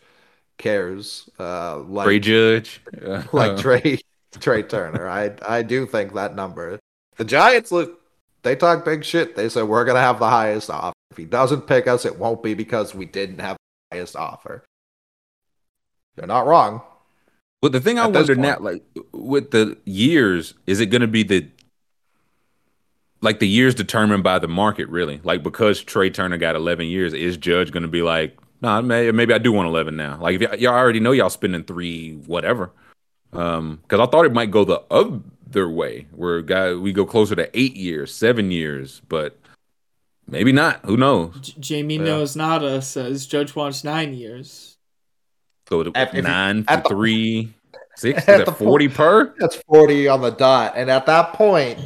cares. 0.58 1.30
Uh, 1.40 1.78
like 1.80 2.08
Ray 2.08 2.20
Judge. 2.20 2.82
Uh, 3.02 3.24
like 3.32 3.58
Trea 3.58 4.00
Trea 4.40 4.64
Turner. 4.64 5.08
I 5.08 5.32
I 5.48 5.64
do 5.64 5.86
think 5.86 6.14
that 6.14 6.36
number. 6.36 6.80
The 7.18 7.26
Giants 7.26 7.72
look. 7.72 8.00
They 8.44 8.56
talk 8.56 8.86
big 8.86 9.04
shit. 9.04 9.36
They 9.36 9.50
said 9.50 9.64
we're 9.64 9.86
gonna 9.86 10.00
have 10.00 10.20
the 10.20 10.30
highest 10.30 10.70
offer. 10.70 10.94
If 11.12 11.18
he 11.18 11.26
doesn't 11.26 11.62
pick 11.68 11.88
us, 11.88 12.06
it 12.06 12.18
won't 12.18 12.44
be 12.44 12.54
because 12.54 12.94
we 12.94 13.06
didn't 13.06 13.40
have 13.40 13.58
the 13.90 13.98
highest 13.98 14.16
offer. 14.16 14.64
They're 16.16 16.28
not 16.28 16.46
wrong. 16.46 16.82
But 17.62 17.72
the 17.72 17.82
thing 17.82 18.00
I 18.00 18.08
wonder 18.08 18.36
now, 18.36 18.58
like 18.60 18.84
with 19.12 19.52
the 19.52 19.78
years, 19.86 20.54
is 20.66 20.80
it 20.80 20.88
going 20.88 21.02
to 21.02 21.08
be 21.08 21.24
the 21.24 21.50
like 23.22 23.40
the 23.40 23.48
years 23.48 23.76
determined 23.76 24.24
by 24.24 24.40
the 24.40 24.48
market, 24.48 24.88
really? 24.88 25.20
Like 25.24 25.44
because 25.44 25.84
Trea 25.84 26.10
Turner 26.10 26.38
got 26.38 26.56
11 26.56 26.88
years, 26.88 27.14
is 27.14 27.36
Judge 27.36 27.72
going 27.72 27.84
to 27.84 27.90
be 27.90 28.02
like, 28.02 28.38
nah, 28.62 28.82
may, 28.82 29.12
maybe 29.12 29.34
I 29.34 29.40
do 29.40 29.52
want 29.52 29.68
11 29.68 29.96
now? 29.98 30.18
Like 30.22 30.40
if 30.40 30.50
y- 30.50 30.58
y'all 30.58 30.74
already 30.74 31.02
know 31.02 31.12
y'all 31.12 31.30
spending 31.30 31.64
three, 31.64 32.14
whatever. 32.28 32.72
Um, 33.34 33.80
because 33.84 34.00
I 34.00 34.10
thought 34.10 34.26
it 34.26 34.34
might 34.34 34.52
go 34.52 34.64
the 34.66 34.82
other 34.90 35.70
way, 35.70 36.08
where 36.12 36.42
guy 36.42 36.74
we 36.74 36.92
go 36.94 37.06
closer 37.06 37.36
to 37.36 37.50
eight 37.58 37.76
years, 37.76 38.14
seven 38.14 38.52
years, 38.52 39.02
but 39.08 39.38
maybe 40.28 40.52
not. 40.52 40.80
Who 40.86 40.98
knows? 40.98 41.36
J- 41.42 41.54
Jamie 41.60 41.98
Yeah. 41.98 42.04
knows 42.04 42.36
nada 42.36 42.82
says 42.82 43.28
Judge 43.28 43.56
wants 43.56 43.84
nine 43.84 44.14
years. 44.14 44.78
So 45.68 45.82
it- 45.82 45.92
At- 45.96 46.14
nine 46.16 46.66
at 46.68 46.84
for 46.84 46.90
the- 46.90 46.96
three, 46.96 47.54
six, 47.96 48.24
is 48.24 48.28
at 48.30 48.38
that 48.38 48.46
the 48.48 48.52
40 48.52 48.88
per? 48.88 49.34
That's 49.38 49.58
forty 49.68 50.08
on 50.08 50.22
the 50.22 50.32
dot. 50.32 50.74
And 50.76 50.90
at 50.90 51.06
that 51.06 51.34
point, 51.34 51.78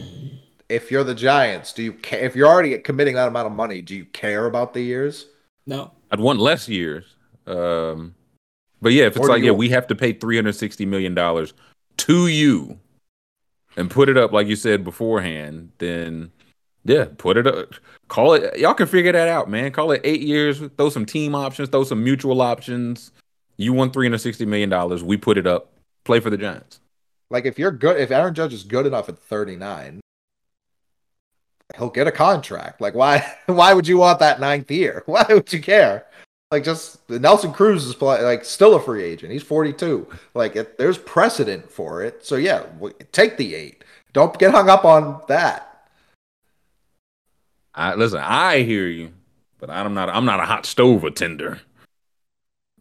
if 0.70 0.90
you're 0.92 1.04
the 1.04 1.14
Giants, 1.16 1.74
do 1.74 1.84
you 1.84 1.94
ca- 1.94 2.18
if 2.24 2.36
you're 2.38 2.48
already 2.48 2.78
committing 2.80 3.16
that 3.16 3.28
amount 3.28 3.48
of 3.48 3.52
money, 3.54 3.82
do 3.82 3.96
you 3.96 4.06
care 4.06 4.46
about 4.46 4.74
the 4.74 4.82
years? 4.82 5.28
No. 5.68 5.92
I'd 6.10 6.20
want 6.22 6.40
less 6.40 6.70
years. 6.70 7.04
Um, 7.46 8.16
but 8.84 8.92
yeah, 8.92 9.06
if 9.06 9.16
it's 9.16 9.26
Or 9.26 9.30
like, 9.30 9.42
yeah, 9.42 9.52
we 9.52 9.70
have 9.70 9.88
to 9.88 9.96
pay 9.96 10.14
three 10.14 10.36
hundred 10.36 10.54
sixty 10.54 10.86
million 10.86 11.16
dollars 11.16 11.54
to 11.98 12.28
you, 12.28 12.80
and 13.78 13.90
put 13.90 14.10
it 14.10 14.18
up 14.18 14.34
like 14.34 14.48
you 14.48 14.58
said 14.58 14.84
beforehand, 14.84 15.72
then 15.78 16.32
yeah, 16.84 17.06
put 17.18 17.38
it 17.38 17.48
up. 17.48 17.74
Call 18.10 18.34
it. 18.34 18.60
Y'all 18.60 18.74
can 18.74 18.88
figure 18.88 19.14
that 19.14 19.30
out, 19.30 19.50
man. 19.50 19.72
Call 19.72 19.92
it 19.92 20.02
eight 20.04 20.22
years. 20.22 20.60
Throw 20.78 20.90
some 20.90 21.06
team 21.06 21.34
options. 21.34 21.70
Throw 21.70 21.86
some 21.86 22.04
mutual 22.04 22.42
options. 22.42 23.12
You 23.56 23.72
won 23.72 23.90
three 23.90 24.06
hundred 24.06 24.20
sixty 24.20 24.46
million 24.46 24.70
dollars. 24.70 25.02
We 25.02 25.16
put 25.16 25.38
it 25.38 25.48
up. 25.48 25.72
Play 26.04 26.20
for 26.20 26.30
the 26.30 26.38
Giants. 26.38 26.82
Like 27.30 27.46
if 27.46 27.58
you're 27.58 27.72
good, 27.72 27.98
if 27.98 28.12
Aaron 28.12 28.34
Judge 28.34 28.54
is 28.54 28.64
good 28.64 28.86
enough 28.86 29.08
at 29.08 29.18
39, 29.18 30.02
he'll 31.78 31.90
get 31.90 32.06
a 32.06 32.12
contract. 32.12 32.82
Like 32.82 32.94
why? 32.94 33.26
Why 33.46 33.74
would 33.74 33.88
you 33.88 33.98
want 33.98 34.20
that 34.20 34.42
ninth 34.42 34.70
year? 34.70 35.04
Why 35.08 35.26
would 35.30 35.52
you 35.54 35.62
care? 35.62 36.06
Like 36.54 36.64
just 36.64 37.10
Nelson 37.10 37.52
Cruz 37.52 37.84
is 37.84 37.96
play, 37.96 38.22
like 38.22 38.46
still 38.46 38.76
a 38.76 38.80
free 38.80 39.04
agent. 39.04 39.32
He's 39.32 39.42
42. 39.42 40.06
Like 40.36 40.56
it, 40.56 40.78
there's 40.78 41.00
precedent 41.00 41.72
for 41.72 42.04
it. 42.04 42.24
So 42.24 42.36
yeah, 42.36 42.62
take 43.12 43.38
the 43.38 43.56
eight. 43.56 43.84
Don't 44.14 44.38
get 44.38 44.52
hung 44.52 44.70
up 44.70 44.86
on 44.86 45.20
that. 45.30 45.88
I 47.74 47.96
listen. 47.96 48.20
I 48.22 48.62
hear 48.62 48.86
you, 48.86 49.14
but 49.58 49.72
I'm 49.72 49.96
not. 49.96 50.10
I'm 50.10 50.26
not 50.26 50.42
a 50.42 50.46
hot 50.46 50.68
stove 50.68 51.04
attender. 51.04 51.60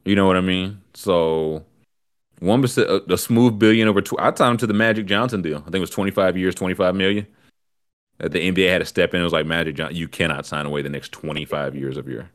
You 0.05 0.17
know 0.17 0.27
what 0.27 0.37
I 0.37 0.43
mean? 0.43 0.83
So 0.93 1.65
one 2.41 2.61
percent, 2.61 2.91
a, 2.91 3.15
a 3.15 3.17
smooth 3.17 3.59
billion 3.59 3.89
over. 3.89 4.03
I 4.19 4.33
timed 4.33 4.51
him 4.51 4.59
to 4.59 4.67
the 4.67 4.75
Magic 4.75 5.07
Johnson 5.07 5.41
deal. 5.41 5.61
I 5.61 5.71
think 5.71 5.77
it 5.77 5.81
was 5.81 5.89
25 5.89 6.37
years, 6.37 6.55
25 6.55 6.95
million. 6.95 7.27
The 8.19 8.29
NBA 8.29 8.71
had 8.71 8.81
to 8.81 8.85
step 8.85 9.15
in. 9.15 9.23
It 9.23 9.25
was 9.25 9.33
like 9.33 9.47
Magic 9.47 9.77
Johnson. 9.77 9.97
You 9.97 10.09
cannot 10.09 10.45
sign 10.45 10.67
away 10.67 10.83
the 10.83 10.91
next 10.91 11.13
25 11.13 11.75
years 11.75 11.97
of 11.97 12.07
your 12.07 12.29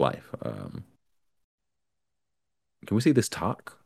life. 0.00 0.28
Um, 0.42 0.84
can 2.86 2.94
we 2.94 3.00
see 3.00 3.12
this 3.12 3.28
talk? 3.28 3.76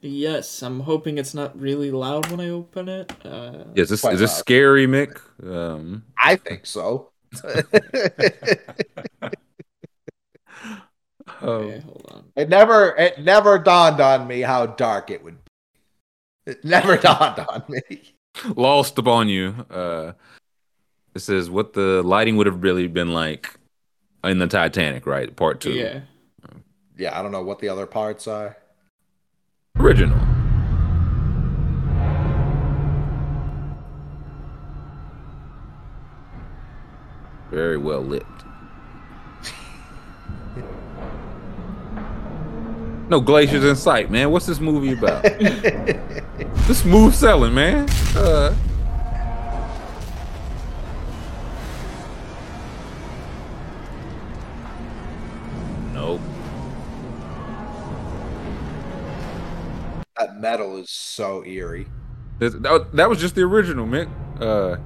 Yes, 0.00 0.62
I'm 0.62 0.80
hoping 0.80 1.18
it's 1.18 1.34
not 1.34 1.58
really 1.58 1.90
loud 1.90 2.30
when 2.30 2.40
I 2.40 2.48
open 2.50 2.88
it. 2.88 3.12
Uh, 3.24 3.64
Is 3.74 3.88
this 3.88 4.04
is 4.04 4.20
this 4.20 4.30
loud. 4.32 4.38
scary, 4.38 4.86
Mick? 4.86 5.18
Um, 5.42 6.04
I 6.22 6.36
think 6.36 6.66
so. 6.66 7.10
oh, 7.44 9.30
okay, 11.42 11.80
hold 11.80 12.06
on. 12.10 12.24
It 12.36 12.48
never 12.48 12.94
it 12.96 13.20
never 13.20 13.58
dawned 13.58 14.00
on 14.00 14.26
me 14.26 14.40
how 14.42 14.66
dark 14.66 15.10
it 15.10 15.24
would 15.24 15.38
be. 15.44 16.52
It 16.52 16.64
never 16.64 16.96
dawned 17.08 17.38
on 17.40 17.62
me. 17.68 18.14
lost 18.56 18.98
upon 18.98 19.28
you. 19.28 19.54
Uh, 19.70 20.12
it 21.14 21.20
says 21.20 21.48
what 21.48 21.72
the 21.72 22.02
lighting 22.02 22.36
would 22.36 22.46
have 22.46 22.62
really 22.62 22.88
been 22.88 23.12
like 23.12 23.58
in 24.24 24.38
the 24.38 24.46
Titanic, 24.46 25.06
right? 25.06 25.34
Part 25.34 25.60
two, 25.60 25.72
Yeah. 25.72 26.00
Yeah, 26.96 27.18
I 27.18 27.22
don't 27.22 27.32
know 27.32 27.42
what 27.42 27.58
the 27.58 27.68
other 27.68 27.86
parts 27.86 28.28
are. 28.28 28.56
original. 29.76 30.18
Very 37.50 37.78
well 37.78 38.00
lit. 38.02 38.24
No 43.06 43.20
glaciers 43.20 43.64
in 43.64 43.76
sight, 43.76 44.10
man. 44.10 44.30
What's 44.30 44.46
this 44.46 44.60
movie 44.60 44.94
about? 44.94 45.22
this 45.24 46.80
smooth 46.80 47.14
selling, 47.14 47.52
man. 47.52 47.86
Uh, 48.16 48.56
That 60.24 60.40
metal 60.40 60.78
is 60.78 60.88
so 60.88 61.44
eerie. 61.44 61.86
That, 62.38 63.06
was 63.10 63.20
just 63.20 63.34
the 63.34 63.42
original, 63.42 63.84
man. 63.84 64.06
Uh, 64.40 64.76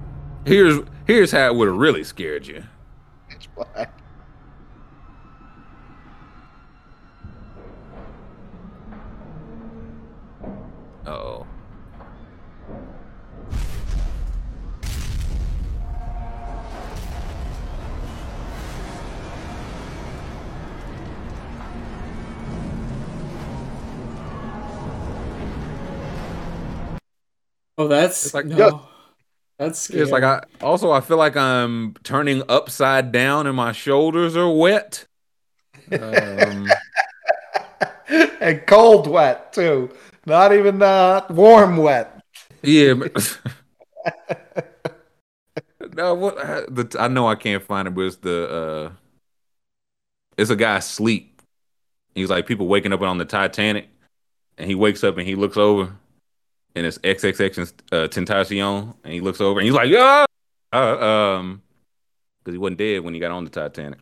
here's 0.44 0.80
here's 1.06 1.30
how 1.30 1.46
it 1.46 1.54
would 1.54 1.68
have 1.68 1.76
really 1.76 2.02
scared 2.02 2.48
you. 2.48 2.64
Pitch 3.28 3.48
black. 3.54 3.96
Oh. 11.06 11.46
Oh, 27.78 27.88
that's 27.88 28.26
It's 28.26 28.34
like- 28.34 28.46
no. 28.46 28.56
Yeah. 28.58 28.78
That's 29.58 29.78
scary. 29.80 30.02
It's 30.02 30.12
like 30.12 30.22
I 30.22 30.42
also 30.60 30.92
I 30.92 31.00
feel 31.00 31.16
like 31.16 31.36
I'm 31.36 31.94
turning 32.04 32.42
upside 32.48 33.10
down 33.10 33.46
and 33.48 33.56
my 33.56 33.72
shoulders 33.72 34.36
are 34.36 34.48
wet. 34.50 35.04
Um, 35.90 36.68
and 38.40 38.64
cold 38.66 39.08
wet 39.08 39.52
too. 39.52 39.90
Not 40.26 40.52
even 40.52 40.80
uh, 40.80 41.24
warm 41.30 41.76
wet. 41.78 42.20
yeah. 42.62 42.94
no, 45.94 46.14
what 46.14 46.38
I- 46.38 46.64
the 46.68 46.96
I 46.98 47.08
know 47.08 47.26
I 47.26 47.34
can't 47.34 47.62
find 47.62 47.88
it, 47.88 47.94
but 47.94 48.02
it's 48.02 48.16
the 48.16 48.48
uh, 48.48 48.92
it's 50.36 50.50
a 50.50 50.56
guy 50.56 50.76
asleep. 50.76 51.42
He's 52.14 52.30
like 52.30 52.46
people 52.46 52.66
waking 52.68 52.92
up 52.92 53.00
on 53.02 53.18
the 53.18 53.24
Titanic, 53.24 53.88
and 54.56 54.68
he 54.68 54.74
wakes 54.74 55.02
up 55.04 55.16
and 55.18 55.26
he 55.26 55.34
looks 55.34 55.56
over, 55.56 55.92
and 56.74 56.86
it's 56.86 56.98
XXX 56.98 57.72
uh, 57.92 58.08
Tentacion, 58.08 58.94
and 59.04 59.12
he 59.12 59.20
looks 59.20 59.40
over 59.40 59.60
and 59.60 59.66
he's 59.66 59.74
like, 59.74 59.88
yeah, 59.88 60.24
uh, 60.72 60.76
um, 60.76 61.62
because 62.38 62.54
he 62.54 62.58
wasn't 62.58 62.78
dead 62.78 63.00
when 63.00 63.14
he 63.14 63.20
got 63.20 63.30
on 63.30 63.44
the 63.44 63.50
Titanic. 63.50 63.98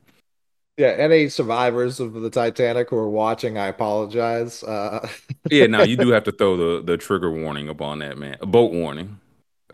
Yeah, 0.76 0.88
any 0.88 1.30
survivors 1.30 2.00
of 2.00 2.12
the 2.12 2.28
Titanic 2.28 2.90
who 2.90 2.98
are 2.98 3.08
watching, 3.08 3.56
I 3.56 3.68
apologize. 3.68 4.62
Uh, 4.62 5.08
yeah, 5.50 5.66
now 5.66 5.82
you 5.82 5.96
do 5.96 6.10
have 6.10 6.24
to 6.24 6.32
throw 6.32 6.56
the 6.56 6.82
the 6.84 6.96
trigger 6.98 7.30
warning 7.30 7.70
up 7.70 7.80
on 7.80 8.00
that, 8.00 8.18
man. 8.18 8.36
A 8.40 8.46
boat 8.46 8.72
warning, 8.72 9.18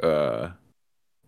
uh, 0.02 0.50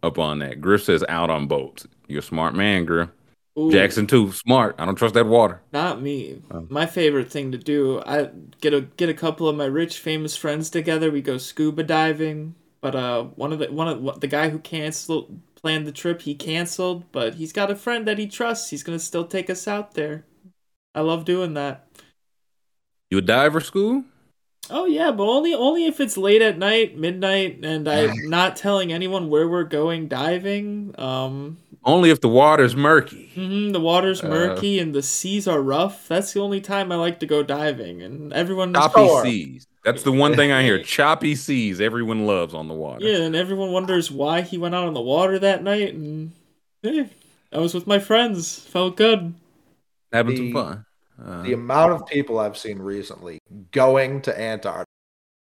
up 0.03 0.19
on 0.19 0.39
that. 0.41 0.61
Griff 0.61 0.85
says 0.85 1.05
out 1.09 1.31
on 1.31 1.49
boats. 1.49 1.87
You're 2.07 2.21
a 2.21 2.23
smart 2.23 2.55
man, 2.55 2.85
Griff. 2.85 3.09
Ooh, 3.57 3.71
Jackson 3.71 4.07
too, 4.07 4.33
smart. 4.33 4.75
I 4.79 4.85
don't 4.85 4.97
trust 4.97 5.15
that 5.15 5.27
water. 5.27 5.61
Not 5.73 6.03
me. 6.03 6.43
Oh. 6.51 6.67
My 6.69 6.87
favorite 6.87 7.31
thing 7.31 7.53
to 7.53 7.59
do, 7.59 8.03
I 8.05 8.31
get 8.61 8.75
a 8.75 8.83
get 8.83 9.09
a 9.09 9.15
couple 9.15 9.49
of 9.49 9.57
my 9.57 9.67
rich 9.67 9.99
famous 9.99 10.37
friends 10.37 10.71
together. 10.71 11.11
We 11.11 11.23
go 11.23 11.39
scuba 11.39 11.85
diving. 11.85 12.57
But 12.81 12.95
uh, 12.95 13.23
one 13.37 13.53
of 13.53 13.61
the 13.61 13.73
one 13.73 13.89
of 13.89 14.21
the 14.21 14.27
guy 14.27 14.51
who 14.51 14.59
canceled 14.59 15.41
planned 15.55 15.87
the 15.87 15.93
trip. 15.93 16.21
He 16.21 16.35
canceled, 16.35 17.11
but 17.11 17.37
he's 17.37 17.51
got 17.51 17.71
a 17.71 17.75
friend 17.75 18.07
that 18.07 18.19
he 18.19 18.27
trusts. 18.27 18.69
He's 18.69 18.83
gonna 18.83 18.99
still 18.99 19.25
take 19.25 19.49
us 19.49 19.67
out 19.67 19.95
there. 19.95 20.27
I 20.95 21.01
love 21.01 21.25
doing 21.25 21.55
that. 21.55 21.87
You 23.11 23.17
a 23.17 23.23
diver 23.23 23.61
school? 23.61 24.05
Oh 24.69 24.85
yeah, 24.85 25.11
but 25.11 25.25
only 25.25 25.55
only 25.55 25.87
if 25.87 26.01
it's 26.01 26.19
late 26.19 26.43
at 26.43 26.59
night, 26.59 26.99
midnight, 26.99 27.65
and 27.65 27.89
I'm 27.89 28.29
not 28.29 28.57
telling 28.57 28.93
anyone 28.93 29.31
where 29.31 29.49
we're 29.49 29.65
going 29.65 30.09
diving. 30.09 30.95
Um, 30.99 31.57
Only 31.87 32.11
if 32.11 32.21
the 32.21 32.29
water's 32.29 32.75
murky. 32.75 33.31
mhm, 33.37 33.73
the 33.73 33.81
water's 33.81 34.23
Uh, 34.25 34.29
murky 34.29 34.79
and 34.79 34.95
the 34.95 35.03
seas 35.03 35.47
are 35.47 35.61
rough. 35.61 36.09
That's 36.09 36.33
the 36.33 36.41
only 36.41 36.61
time 36.61 36.91
I 36.91 36.97
like 36.97 37.21
to 37.21 37.27
go 37.27 37.43
diving, 37.43 38.01
and 38.03 38.33
everyone 38.33 38.73
Choppy 38.73 39.07
Sure. 39.07 39.23
seas. 39.25 39.67
That's 39.85 40.03
the 40.03 40.13
one 40.13 40.35
thing 40.35 40.51
I 40.51 40.63
hear. 40.63 40.83
Choppy 40.83 41.35
seas. 41.35 41.81
Everyone 41.81 42.27
loves 42.27 42.55
on 42.55 42.69
the 42.69 42.75
water. 42.75 43.05
Yeah, 43.07 43.19
and 43.19 43.37
everyone 43.37 43.71
wonders 43.73 44.11
why 44.11 44.41
he 44.41 44.57
went 44.57 44.75
out 44.75 44.87
on 44.87 44.95
the 44.95 45.01
water 45.03 45.39
that 45.39 45.63
night, 45.63 45.93
and 45.95 46.33
eh, 46.83 47.05
I 47.53 47.59
was 47.59 47.75
with 47.75 47.87
my 47.87 47.99
friends. 47.99 48.59
Felt 48.61 48.97
good. 48.97 49.35
Having 50.13 50.35
The- 50.37 50.37
some 50.39 50.53
fun. 50.53 50.85
Uh, 51.23 51.43
The 51.43 51.53
amount 51.53 51.93
of 51.93 52.07
people 52.07 52.39
I've 52.39 52.57
seen 52.59 52.79
recently 52.79 53.39
going 53.73 54.21
to 54.23 54.41
Antarctica 54.41 54.87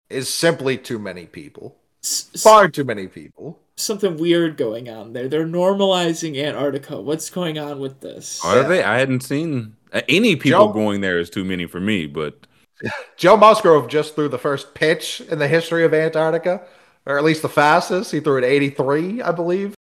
is 0.08 0.32
simply 0.32 0.78
too 0.78 0.98
many 0.98 1.26
people. 1.26 1.76
S- 2.02 2.30
s- 2.34 2.42
Far 2.42 2.68
too 2.68 2.84
many 2.84 3.06
people. 3.08 3.58
Something 3.80 4.16
weird 4.16 4.56
going 4.56 4.88
on 4.88 5.12
there. 5.12 5.28
They're 5.28 5.46
normalizing 5.46 6.42
Antarctica. 6.42 7.00
What's 7.00 7.30
going 7.30 7.58
on 7.58 7.78
with 7.80 8.00
this? 8.00 8.44
are 8.44 8.62
Yeah. 8.62 8.68
they? 8.68 8.82
I 8.82 8.98
hadn't 8.98 9.22
seen 9.22 9.76
any 10.08 10.36
people 10.36 10.66
Joe- 10.68 10.72
going 10.72 11.00
there 11.00 11.18
is 11.18 11.30
too 11.30 11.44
many 11.44 11.66
for 11.66 11.80
me, 11.80 12.06
but 12.06 12.46
Joe 13.16 13.36
Musgrove 13.36 13.88
just 13.88 14.14
threw 14.14 14.28
the 14.28 14.38
first 14.38 14.74
pitch 14.74 15.20
in 15.30 15.38
the 15.38 15.48
history 15.48 15.84
of 15.84 15.92
Antarctica, 15.94 16.62
or 17.06 17.18
at 17.18 17.24
least 17.24 17.42
the 17.42 17.48
fastest. 17.48 18.12
He 18.12 18.20
threw 18.20 18.36
it 18.38 18.44
83, 18.44 19.22
I 19.22 19.32
believe. 19.32 19.74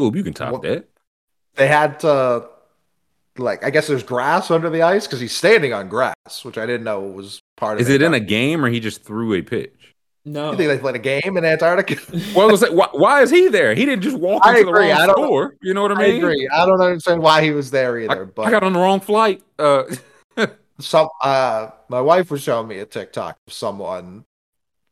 Ooh, 0.00 0.12
you 0.14 0.22
can 0.22 0.32
top 0.32 0.52
What- 0.52 0.62
that. 0.62 0.88
They 1.56 1.66
had 1.66 1.98
to, 2.00 2.46
like, 3.36 3.64
I 3.64 3.70
guess 3.70 3.88
there's 3.88 4.04
grass 4.04 4.48
under 4.50 4.70
the 4.70 4.82
ice 4.82 5.06
because 5.08 5.18
he's 5.18 5.34
standing 5.36 5.72
on 5.72 5.88
grass, 5.88 6.14
which 6.44 6.56
I 6.56 6.66
didn't 6.66 6.84
know 6.84 7.00
was 7.00 7.40
part 7.56 7.76
of 7.78 7.80
Is 7.80 7.88
it 7.88 8.00
in 8.00 8.14
a 8.14 8.20
game 8.20 8.64
or 8.64 8.68
he 8.70 8.78
just 8.78 9.02
threw 9.04 9.34
a 9.34 9.42
pitch? 9.42 9.72
No. 10.24 10.50
You 10.50 10.56
think 10.56 10.68
they 10.68 10.78
played 10.78 10.96
a 10.96 10.98
game 10.98 11.36
in 11.36 11.44
Antarctica? 11.44 11.96
Well, 12.34 12.50
was 12.50 12.60
that, 12.60 12.74
why, 12.74 12.88
why 12.92 13.22
is 13.22 13.30
he 13.30 13.48
there? 13.48 13.74
He 13.74 13.84
didn't 13.86 14.02
just 14.02 14.18
walk 14.18 14.42
I 14.44 14.58
into 14.58 14.68
agree, 14.70 14.88
the 14.88 14.92
I 14.92 14.98
wrong 14.98 15.06
don't- 15.06 15.26
store. 15.26 15.56
You 15.62 15.74
know 15.74 15.82
what 15.82 15.92
I 15.92 15.94
mean? 15.94 16.04
I 16.04 16.08
mean? 16.08 16.16
agree. 16.18 16.48
I 16.52 16.66
don't 16.66 16.80
understand 16.80 17.22
why 17.22 17.42
he 17.42 17.50
was 17.50 17.70
there 17.70 17.98
I, 17.98 18.04
either. 18.04 18.24
but 18.26 18.42
I 18.46 18.50
got 18.50 18.62
on 18.62 18.72
the 18.72 18.78
wrong 18.80 19.00
flight. 19.00 19.42
Uh, 19.58 19.84
some 20.80 21.08
uh 21.22 21.70
my 21.88 22.00
wife 22.00 22.30
was 22.30 22.40
showing 22.42 22.68
me 22.68 22.78
a 22.78 22.86
TikTok 22.86 23.36
of 23.46 23.52
someone 23.52 24.24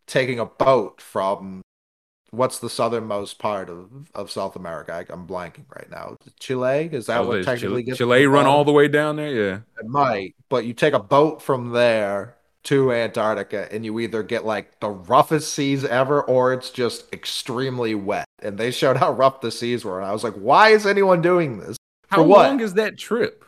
taking 0.07 0.41
a 0.41 0.47
boat 0.47 1.01
from 1.01 1.63
what's 2.31 2.59
the 2.59 2.69
southernmost 2.69 3.39
part 3.39 3.71
of, 3.71 4.11
of 4.15 4.31
South 4.31 4.57
America? 4.57 4.93
I, 4.93 5.13
I'm 5.13 5.27
blanking 5.27 5.65
right 5.75 5.89
now. 5.91 6.17
Chile? 6.41 6.89
Is 6.93 7.07
that 7.07 7.19
I 7.19 7.21
what 7.21 7.37
like, 7.39 7.45
technically 7.45 7.69
Chile, 7.69 7.83
gets 7.85 7.99
Chile 7.99 8.27
run 8.27 8.47
all 8.47 8.65
the 8.65 8.73
way 8.73 8.89
down 8.89 9.17
there. 9.17 9.33
Yeah. 9.33 9.57
It 9.79 9.87
might, 9.87 10.35
but 10.49 10.65
you 10.65 10.73
take 10.75 10.95
a 10.95 10.99
boat 10.99 11.41
from 11.43 11.71
there 11.71 12.36
to 12.67 12.93
Antarctica 12.93 13.73
and 13.73 13.85
you 13.85 13.99
either 14.01 14.23
get 14.23 14.45
like 14.45 14.79
the 14.81 14.91
roughest 14.91 15.55
seas 15.55 15.85
ever 15.85 16.23
or 16.23 16.53
it's 16.53 16.71
just 16.71 17.13
extremely 17.13 17.95
wet. 17.95 18.27
And 18.41 18.59
they 18.59 18.71
showed 18.71 18.97
how 18.97 19.13
rough 19.13 19.41
the 19.41 19.51
seas 19.51 19.85
were. 19.85 19.99
And 20.01 20.07
I 20.09 20.13
was 20.13 20.25
like, 20.25 20.35
why 20.35 20.71
is 20.71 20.87
anyone 20.87 21.23
doing 21.23 21.59
this? 21.59 21.77
How 22.09 22.19
For 22.19 22.23
what? 22.25 22.47
long 22.49 22.61
is 22.61 22.75
that 22.75 22.99
trip? 22.99 23.45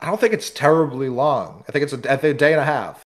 I 0.00 0.06
don't 0.06 0.20
think 0.20 0.34
it's 0.34 0.50
terribly 0.50 1.08
long. 1.08 1.64
I 1.68 1.72
think 1.72 1.84
it's 1.84 1.92
a, 1.92 2.12
I 2.12 2.16
think 2.16 2.34
a 2.34 2.38
day 2.38 2.52
and 2.52 2.60
a 2.60 2.64
half. 2.64 3.02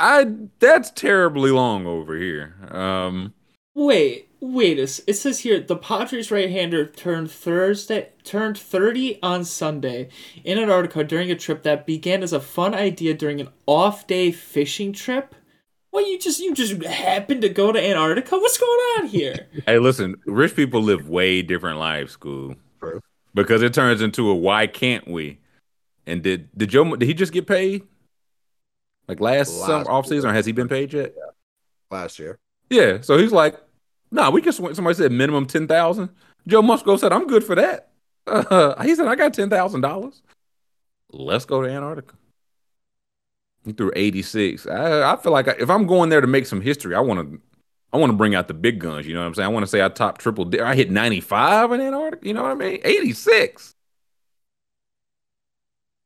I 0.00 0.26
that's 0.58 0.90
terribly 0.90 1.50
long 1.50 1.86
over 1.86 2.16
here. 2.16 2.54
Um, 2.70 3.34
Wait, 3.74 4.27
wait. 4.40 4.78
It 4.78 5.00
it 5.06 5.14
says 5.14 5.40
here 5.40 5.60
the 5.60 5.76
Padres 5.76 6.30
right-hander 6.30 6.86
turned 6.86 7.30
Thursday 7.30 8.10
turned 8.24 8.58
30 8.58 9.18
on 9.22 9.44
Sunday 9.44 10.08
in 10.44 10.58
Antarctica 10.58 11.04
during 11.04 11.30
a 11.30 11.36
trip 11.36 11.62
that 11.62 11.86
began 11.86 12.22
as 12.22 12.32
a 12.32 12.40
fun 12.40 12.74
idea 12.74 13.14
during 13.14 13.40
an 13.40 13.48
off-day 13.66 14.32
fishing 14.32 14.92
trip. 14.92 15.34
What 15.90 16.06
you 16.06 16.18
just 16.18 16.40
you 16.40 16.54
just 16.54 16.82
happened 16.82 17.42
to 17.42 17.48
go 17.48 17.72
to 17.72 17.82
Antarctica? 17.82 18.36
What's 18.36 18.58
going 18.58 18.80
on 18.98 19.06
here? 19.08 19.48
hey, 19.66 19.78
listen, 19.78 20.16
rich 20.26 20.54
people 20.54 20.82
live 20.82 21.08
way 21.08 21.42
different 21.42 21.78
lives, 21.78 22.12
school. 22.12 22.56
True. 22.80 23.00
Because 23.34 23.62
it 23.62 23.74
turns 23.74 24.02
into 24.02 24.28
a 24.28 24.34
why 24.34 24.66
can't 24.66 25.08
we? 25.08 25.38
And 26.06 26.22
did 26.22 26.48
did 26.56 26.70
Joe 26.70 26.96
did 26.96 27.06
he 27.06 27.14
just 27.14 27.32
get 27.32 27.46
paid? 27.46 27.84
Like 29.08 29.20
last, 29.20 29.56
Last 29.56 29.66
summer 29.66 29.90
off 29.90 30.06
season, 30.06 30.30
or 30.30 30.34
has 30.34 30.44
he 30.44 30.52
been 30.52 30.68
paid 30.68 30.92
yet? 30.92 31.14
Last 31.90 32.18
year. 32.18 32.38
Yeah. 32.68 33.00
So 33.00 33.16
he's 33.16 33.32
like, 33.32 33.58
nah, 34.10 34.30
we 34.30 34.42
can 34.42 34.52
swing. 34.52 34.74
Somebody 34.74 34.96
said 34.96 35.12
minimum 35.12 35.46
ten 35.46 35.66
thousand. 35.66 36.10
Joe 36.46 36.62
Musgrove 36.62 37.00
said, 37.00 37.12
I'm 37.12 37.26
good 37.26 37.44
for 37.44 37.54
that. 37.54 37.90
Uh, 38.26 38.82
he 38.84 38.94
said, 38.94 39.06
I 39.06 39.14
got 39.14 39.34
ten 39.34 39.50
thousand 39.50 39.82
dollars. 39.82 40.22
Let's 41.10 41.44
go 41.44 41.62
to 41.62 41.68
Antarctica. 41.68 42.14
He 43.64 43.72
threw 43.72 43.90
86. 43.94 44.66
I, 44.66 45.12
I 45.12 45.16
feel 45.16 45.32
like 45.32 45.48
I, 45.48 45.54
if 45.58 45.68
I'm 45.68 45.86
going 45.86 46.10
there 46.10 46.20
to 46.20 46.26
make 46.26 46.46
some 46.46 46.60
history, 46.60 46.94
I 46.94 47.00
want 47.00 47.20
to 47.20 47.40
I 47.92 47.96
want 47.96 48.10
to 48.10 48.16
bring 48.16 48.34
out 48.34 48.48
the 48.48 48.54
big 48.54 48.78
guns. 48.78 49.06
You 49.06 49.14
know 49.14 49.20
what 49.20 49.26
I'm 49.26 49.34
saying? 49.34 49.46
I 49.46 49.52
want 49.52 49.62
to 49.62 49.66
say 49.66 49.82
I 49.82 49.88
top 49.88 50.18
triple. 50.18 50.44
di- 50.44 50.60
I 50.60 50.74
hit 50.74 50.90
95 50.90 51.72
in 51.72 51.80
Antarctica. 51.80 52.26
You 52.26 52.34
know 52.34 52.42
what 52.42 52.52
I 52.52 52.54
mean? 52.54 52.80
86. 52.84 53.74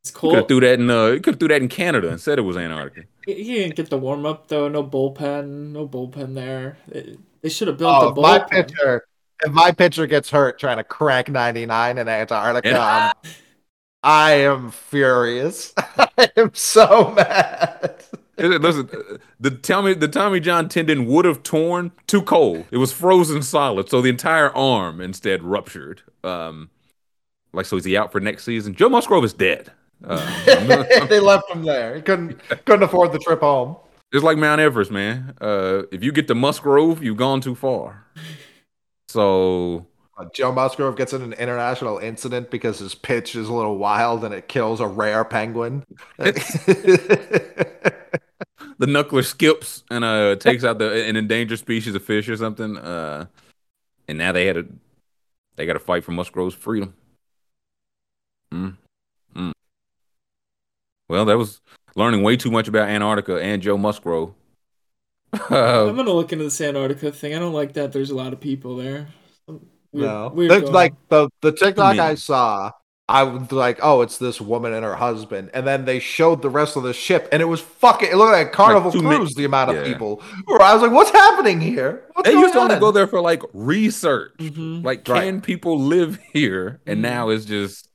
It's 0.03 0.11
cool. 0.11 0.35
Could 0.35 0.49
threw 0.49 0.61
that 0.61 0.81
in. 0.81 0.91
Uh, 0.91 1.13
could 1.23 1.27
have 1.27 1.39
threw 1.39 1.49
that 1.49 1.63
in 1.63 1.69
Canada 1.69 2.09
and 2.09 2.21
said 2.21 2.39
it 2.39 2.43
was 2.43 2.57
Antarctica. 2.57 3.07
He 3.27 3.55
didn't 3.55 3.77
get 3.77 3.91
the 3.91 3.99
warm 3.99 4.27
up 4.27 4.49
though. 4.49 4.69
No 4.69 4.83
bullpen. 4.83 5.73
No 5.73 5.87
bullpen 5.89 6.35
there. 6.35 6.79
They, 6.89 7.17
they 7.43 7.49
should 7.49 7.69
have 7.69 7.79
built 7.79 7.95
Oh, 8.03 8.09
a 8.09 8.11
if 8.11 8.17
my 8.17 8.39
pitcher, 8.39 9.05
if 9.45 9.53
my 9.53 9.73
pitcher 9.73 10.07
gets 10.07 10.31
hurt 10.31 10.59
trying 10.59 10.77
to 10.79 10.85
crack 10.85 11.29
99 11.29 11.99
in 11.99 12.09
Antarctica, 12.09 12.69
Yeah. 12.69 12.81
I'm- 12.81 13.33
I 14.05 14.33
am 14.33 14.73
furious. 14.73 15.73
I 15.79 16.29
am 16.37 16.51
so 16.55 17.13
mad. 17.15 18.03
Listen, 18.37 18.89
the 19.39 19.53
Tommy 19.53 19.95
the 19.95 20.09
Tommy 20.09 20.41
John 20.41 20.69
tendon 20.69 21.07
would 21.07 21.25
have 21.25 21.45
torn 21.45 21.93
too 22.09 22.23
cold. 22.23 22.65
It 22.73 22.79
was 22.79 22.93
frozen 22.93 23.43
solid, 23.43 23.89
so 23.89 24.01
the 24.03 24.09
entire 24.09 24.51
arm 24.57 25.01
instead 25.01 25.45
ruptured. 25.45 26.03
Um, 26.25 26.71
like 27.53 27.65
so, 27.67 27.77
is 27.77 27.85
he 27.85 27.97
out 27.97 28.11
for 28.11 28.19
next 28.19 28.43
season? 28.43 28.75
Joe 28.75 28.89
Musgrove 28.89 29.23
is 29.25 29.35
dead. 29.35 29.71
Uh, 30.05 30.45
they 31.07 31.21
left 31.21 31.49
him 31.49 31.63
there. 31.63 31.95
He 31.95 32.03
couldn't 32.03 32.41
couldn't 32.65 32.83
afford 32.83 33.13
the 33.13 33.21
trip 33.21 33.39
home. 33.41 33.77
It's 34.13 34.23
like 34.25 34.39
Mount 34.39 34.61
Everest, 34.61 34.91
man. 34.91 35.35
Uh, 35.41 35.83
if 35.91 36.03
you 36.05 36.13
get 36.13 36.29
to 36.29 36.35
Musgrove, 36.35 37.03
you've 37.03 37.17
gone 37.17 37.41
too 37.41 37.55
far. 37.55 38.07
So 39.09 39.87
Uh, 40.19 40.27
Joe 40.35 40.53
Musgrove 40.53 40.97
gets 40.97 41.13
in 41.13 41.23
an 41.23 41.33
international 41.35 41.99
incident 41.99 42.51
because 42.51 42.79
his 42.79 42.95
pitch 42.95 43.35
is 43.35 43.49
a 43.49 43.53
little 43.53 43.79
wild 43.79 44.25
and 44.25 44.35
it 44.35 44.49
kills 44.49 44.81
a 44.81 44.87
rare 44.87 45.25
penguin. 45.25 45.85
the 46.19 46.33
knuckler 48.81 49.25
skips 49.25 49.85
and 49.91 50.05
uh 50.05 50.37
takes 50.37 50.65
out 50.65 50.79
the 50.79 51.05
an 51.09 51.17
endangered 51.17 51.59
species 51.59 51.95
of 51.95 52.05
fish 52.05 52.29
or 52.29 52.37
something. 52.37 52.77
Uh, 52.77 53.27
and 54.09 54.19
now 54.19 54.33
they 54.33 54.47
had 54.47 54.57
a 54.57 54.65
they 55.57 55.67
got 55.67 55.75
to 55.75 55.79
fight 55.79 56.05
for 56.05 56.13
Musgrove's 56.13 56.55
freedom. 56.55 56.95
Mm. 58.53 58.77
Mm. 59.35 59.53
Well, 61.09 61.25
that 61.27 61.37
was 61.39 61.61
learning 61.97 62.23
way 62.23 62.37
too 62.37 62.51
much 62.51 62.69
about 62.69 62.89
Antarctica 62.89 63.41
and 63.43 63.63
Joe 63.63 63.77
Musgrove. 63.79 64.33
I'm 65.33 65.41
Uh, 65.51 65.93
gonna 65.93 66.13
look 66.13 66.33
into 66.33 66.45
this 66.45 66.61
Antarctica 66.61 67.11
thing. 67.13 67.35
I 67.35 67.39
don't 67.39 67.55
like 67.55 67.73
that. 67.75 67.93
There's 67.93 68.11
a 68.11 68.15
lot 68.15 68.33
of 68.33 68.41
people 68.41 68.77
there. 68.77 69.09
Some 69.47 69.67
Weird, 69.93 70.07
no, 70.09 70.29
weird 70.35 70.51
That's 70.51 70.71
like 70.71 70.95
the 71.09 71.29
the 71.43 71.53
TikTok 71.53 71.93
mean? 71.93 72.01
I 72.01 72.15
saw. 72.15 72.71
I 73.09 73.25
was 73.25 73.51
like, 73.53 73.79
oh, 73.83 74.01
it's 74.01 74.17
this 74.17 74.41
woman 74.41 74.73
and 74.73 74.85
her 74.85 74.95
husband, 74.95 75.51
and 75.53 75.67
then 75.67 75.85
they 75.85 75.99
showed 75.99 76.41
the 76.41 76.49
rest 76.49 76.77
of 76.77 76.83
the 76.83 76.95
ship, 76.95 77.29
and 77.31 77.43
it 77.43 77.45
was 77.47 77.61
fucking. 77.61 78.09
It 78.11 78.17
looked 78.17 78.33
like 78.33 78.47
a 78.47 78.51
Carnival 78.51 78.91
two 78.93 79.03
min- 79.03 79.19
Cruise. 79.19 79.35
the 79.35 79.45
amount 79.45 79.69
of 79.71 79.77
yeah. 79.77 79.85
people. 79.85 80.23
Where 80.47 80.63
I 80.63 80.73
was 80.73 80.83
like, 80.83 80.93
what's 80.93 81.11
happening 81.11 81.61
here? 81.61 82.05
What's 82.15 82.27
they 82.27 82.33
going 82.33 82.43
used 82.45 82.55
to 82.55 82.61
only 82.61 82.79
go 82.79 82.91
there 82.91 83.07
for 83.07 83.21
like 83.21 83.43
research. 83.53 84.33
Mhm. 84.39 84.83
Like, 84.85 85.07
Right. 85.09 85.25
can 85.25 85.41
people 85.43 85.79
live 85.79 86.19
here? 86.33 86.81
And 86.87 86.99
Mhm. 87.01 87.03
now 87.03 87.29
it's 87.29 87.45
just 87.45 87.89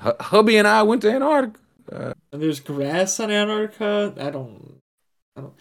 Hu- 0.00 0.12
hubby 0.18 0.56
and 0.56 0.66
I 0.66 0.82
went 0.82 1.02
to 1.02 1.12
Antarctica. 1.12 1.60
Uh, 1.92 2.14
And 2.32 2.42
there's 2.42 2.60
grass 2.60 3.18
on 3.20 3.30
Antarctica. 3.30 4.14
I 4.18 4.30
don't. 4.30 4.80
I 5.36 5.40
don't 5.42 5.54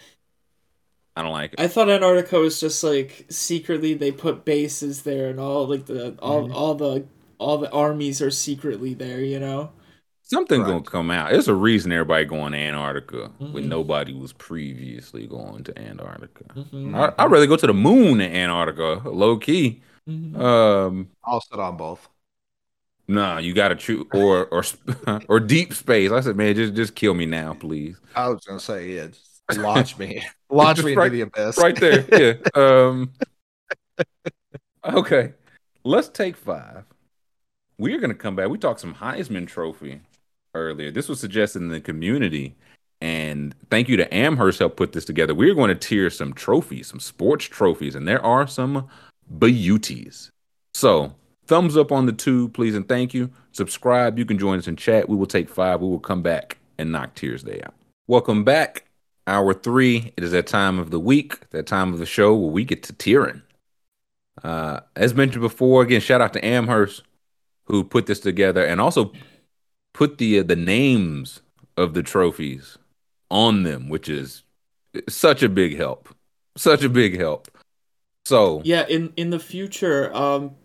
I 1.15 1.23
don't 1.23 1.31
like 1.33 1.53
it. 1.53 1.59
I 1.59 1.67
thought 1.67 1.89
Antarctica 1.89 2.37
was 2.39 2.59
just 2.59 2.83
like 2.83 3.25
secretly 3.29 3.93
they 3.95 4.11
put 4.11 4.45
bases 4.45 5.01
there 5.03 5.29
and 5.29 5.39
all 5.39 5.67
like 5.67 5.85
the 5.87 6.15
all 6.19 6.43
Mm-hmm. 6.43 6.55
all 6.55 6.75
the 6.75 7.05
all 7.39 7.57
the 7.57 7.71
armies 7.71 8.21
are 8.21 8.31
secretly 8.31 8.93
there. 8.93 9.21
You 9.21 9.39
know. 9.39 9.71
Something's 10.21 10.63
Right. 10.65 10.71
gonna 10.71 10.83
come 10.83 11.09
out. 11.09 11.31
There's 11.31 11.47
a 11.47 11.55
reason 11.55 11.91
everybody 11.93 12.25
going 12.25 12.51
to 12.51 12.57
Antarctica 12.59 13.31
when 13.39 13.63
Mhm. 13.63 13.67
nobody 13.69 14.13
was 14.13 14.33
previously 14.33 15.25
going 15.25 15.63
to 15.63 15.79
Antarctica. 15.79 16.43
Mhm. 16.53 16.93
I, 16.95 17.13
I'd 17.17 17.31
rather 17.31 17.47
go 17.47 17.55
to 17.55 17.65
the 17.67 17.73
moon 17.73 18.19
in 18.19 18.31
Antarctica, 18.33 19.07
low 19.09 19.37
key. 19.37 19.81
Mhm. 20.07 20.37
Um, 20.37 21.09
I'll 21.23 21.39
sit 21.41 21.57
on 21.59 21.77
both. 21.77 22.09
Nah, 23.07 23.37
you 23.37 23.53
gotta 23.53 23.75
choose 23.75 24.05
or 24.13 24.45
or 24.47 24.63
or 25.29 25.39
deep 25.39 25.73
space. 25.73 26.11
I 26.11 26.21
said, 26.21 26.35
man, 26.35 26.55
just 26.55 26.73
just 26.73 26.95
kill 26.95 27.13
me 27.13 27.25
now, 27.25 27.53
please. 27.53 27.97
I 28.15 28.29
was 28.29 28.43
gonna 28.45 28.59
say, 28.59 28.91
yeah, 28.95 29.07
just 29.07 29.59
launch 29.59 29.97
me, 29.97 30.23
launch 30.49 30.83
me 30.83 30.95
right- 30.95 31.05
into 31.05 31.17
the 31.17 31.21
abyss. 31.21 31.57
Right 31.57 31.75
there, 31.75 32.05
yeah. 32.55 32.61
Um, 32.61 33.11
Okay, 34.85 35.33
let's 35.83 36.07
take 36.07 36.37
five. 36.37 36.83
We're 37.77 37.99
gonna 37.99 38.13
come 38.13 38.35
back. 38.35 38.49
We 38.49 38.57
talked 38.57 38.79
some 38.79 38.95
Heisman 38.95 39.47
Trophy 39.47 40.01
earlier. 40.53 40.91
This 40.91 41.09
was 41.09 41.19
suggested 41.19 41.61
in 41.61 41.67
the 41.67 41.81
community, 41.81 42.55
and 43.01 43.53
thank 43.69 43.89
you 43.89 43.97
to 43.97 44.13
Amherst 44.13 44.59
helped 44.59 44.77
put 44.77 44.93
this 44.93 45.03
together. 45.05 45.35
We're 45.35 45.53
going 45.55 45.69
to 45.69 45.75
tier 45.75 46.09
some 46.09 46.33
trophies, 46.33 46.87
some 46.87 46.99
sports 46.99 47.45
trophies, 47.45 47.95
and 47.95 48.07
there 48.07 48.23
are 48.25 48.47
some 48.47 48.87
beauties. 49.39 50.31
So 50.73 51.13
thumbs 51.47 51.77
up 51.77 51.91
on 51.91 52.05
the 52.05 52.13
tube, 52.13 52.53
please, 52.53 52.75
and 52.75 52.87
thank 52.87 53.13
you. 53.13 53.31
Subscribe. 53.51 54.19
You 54.19 54.25
can 54.25 54.37
join 54.37 54.59
us 54.59 54.67
in 54.67 54.75
chat. 54.75 55.09
We 55.09 55.15
will 55.15 55.25
take 55.25 55.49
five. 55.49 55.81
We 55.81 55.87
will 55.87 55.99
come 55.99 56.21
back 56.21 56.57
and 56.77 56.91
knock 56.91 57.15
Tiers 57.15 57.43
Day 57.43 57.61
out. 57.63 57.73
Welcome 58.07 58.43
back. 58.43 58.85
Hour 59.25 59.53
three. 59.53 60.13
It 60.15 60.23
is 60.23 60.31
that 60.31 60.47
time 60.47 60.79
of 60.79 60.91
the 60.91 60.99
week, 60.99 61.49
that 61.49 61.67
time 61.67 61.91
of 61.91 61.99
the 61.99 62.05
show 62.05 62.35
where 62.35 62.51
we 62.51 62.63
get 62.63 62.83
to 62.83 62.93
tearing. 62.93 63.41
Uh, 64.43 64.81
as 64.95 65.15
mentioned 65.15 65.41
before, 65.41 65.81
again, 65.81 65.99
shout 65.99 66.21
out 66.21 66.33
to 66.33 66.45
Amherst 66.45 67.03
who 67.65 67.83
put 67.83 68.05
this 68.05 68.19
together 68.19 68.65
and 68.65 68.79
also 68.79 69.11
put 69.93 70.17
the 70.17 70.39
uh, 70.39 70.43
the 70.43 70.55
names 70.55 71.41
of 71.75 71.93
the 71.93 72.03
trophies 72.03 72.77
on 73.29 73.63
them, 73.63 73.89
which 73.89 74.07
is 74.07 74.43
such 75.09 75.43
a 75.43 75.49
big 75.49 75.77
help. 75.77 76.09
Such 76.55 76.83
a 76.83 76.89
big 76.89 77.17
help. 77.17 77.49
So 78.25 78.61
yeah, 78.63 78.85
in 78.87 79.11
in 79.17 79.29
the 79.29 79.39
future, 79.39 80.13
um, 80.15 80.55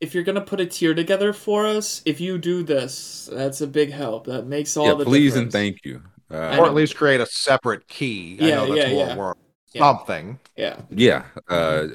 if 0.00 0.14
you're 0.14 0.24
gonna 0.24 0.40
put 0.40 0.60
a 0.60 0.66
tier 0.66 0.94
together 0.94 1.32
for 1.32 1.66
us, 1.66 2.02
if 2.04 2.20
you 2.20 2.38
do 2.38 2.62
this, 2.62 3.28
that's 3.32 3.60
a 3.60 3.66
big 3.66 3.90
help. 3.90 4.26
That 4.26 4.46
makes 4.46 4.76
all 4.76 4.86
yeah, 4.86 4.94
the 4.94 5.04
please 5.04 5.32
difference. 5.34 5.44
and 5.44 5.52
thank 5.52 5.84
you. 5.84 6.02
Uh, 6.30 6.56
or 6.58 6.66
at 6.66 6.74
least 6.74 6.96
create 6.96 7.20
a 7.20 7.26
separate 7.26 7.86
key. 7.88 8.36
I 8.40 8.46
Yeah, 8.48 8.54
know 8.56 8.74
that's 8.74 8.88
yeah, 8.88 8.94
more 8.94 9.06
yeah. 9.06 9.16
work. 9.16 9.38
Something. 9.76 10.38
Yeah, 10.56 10.80
yeah. 10.90 11.24
Uh, 11.48 11.86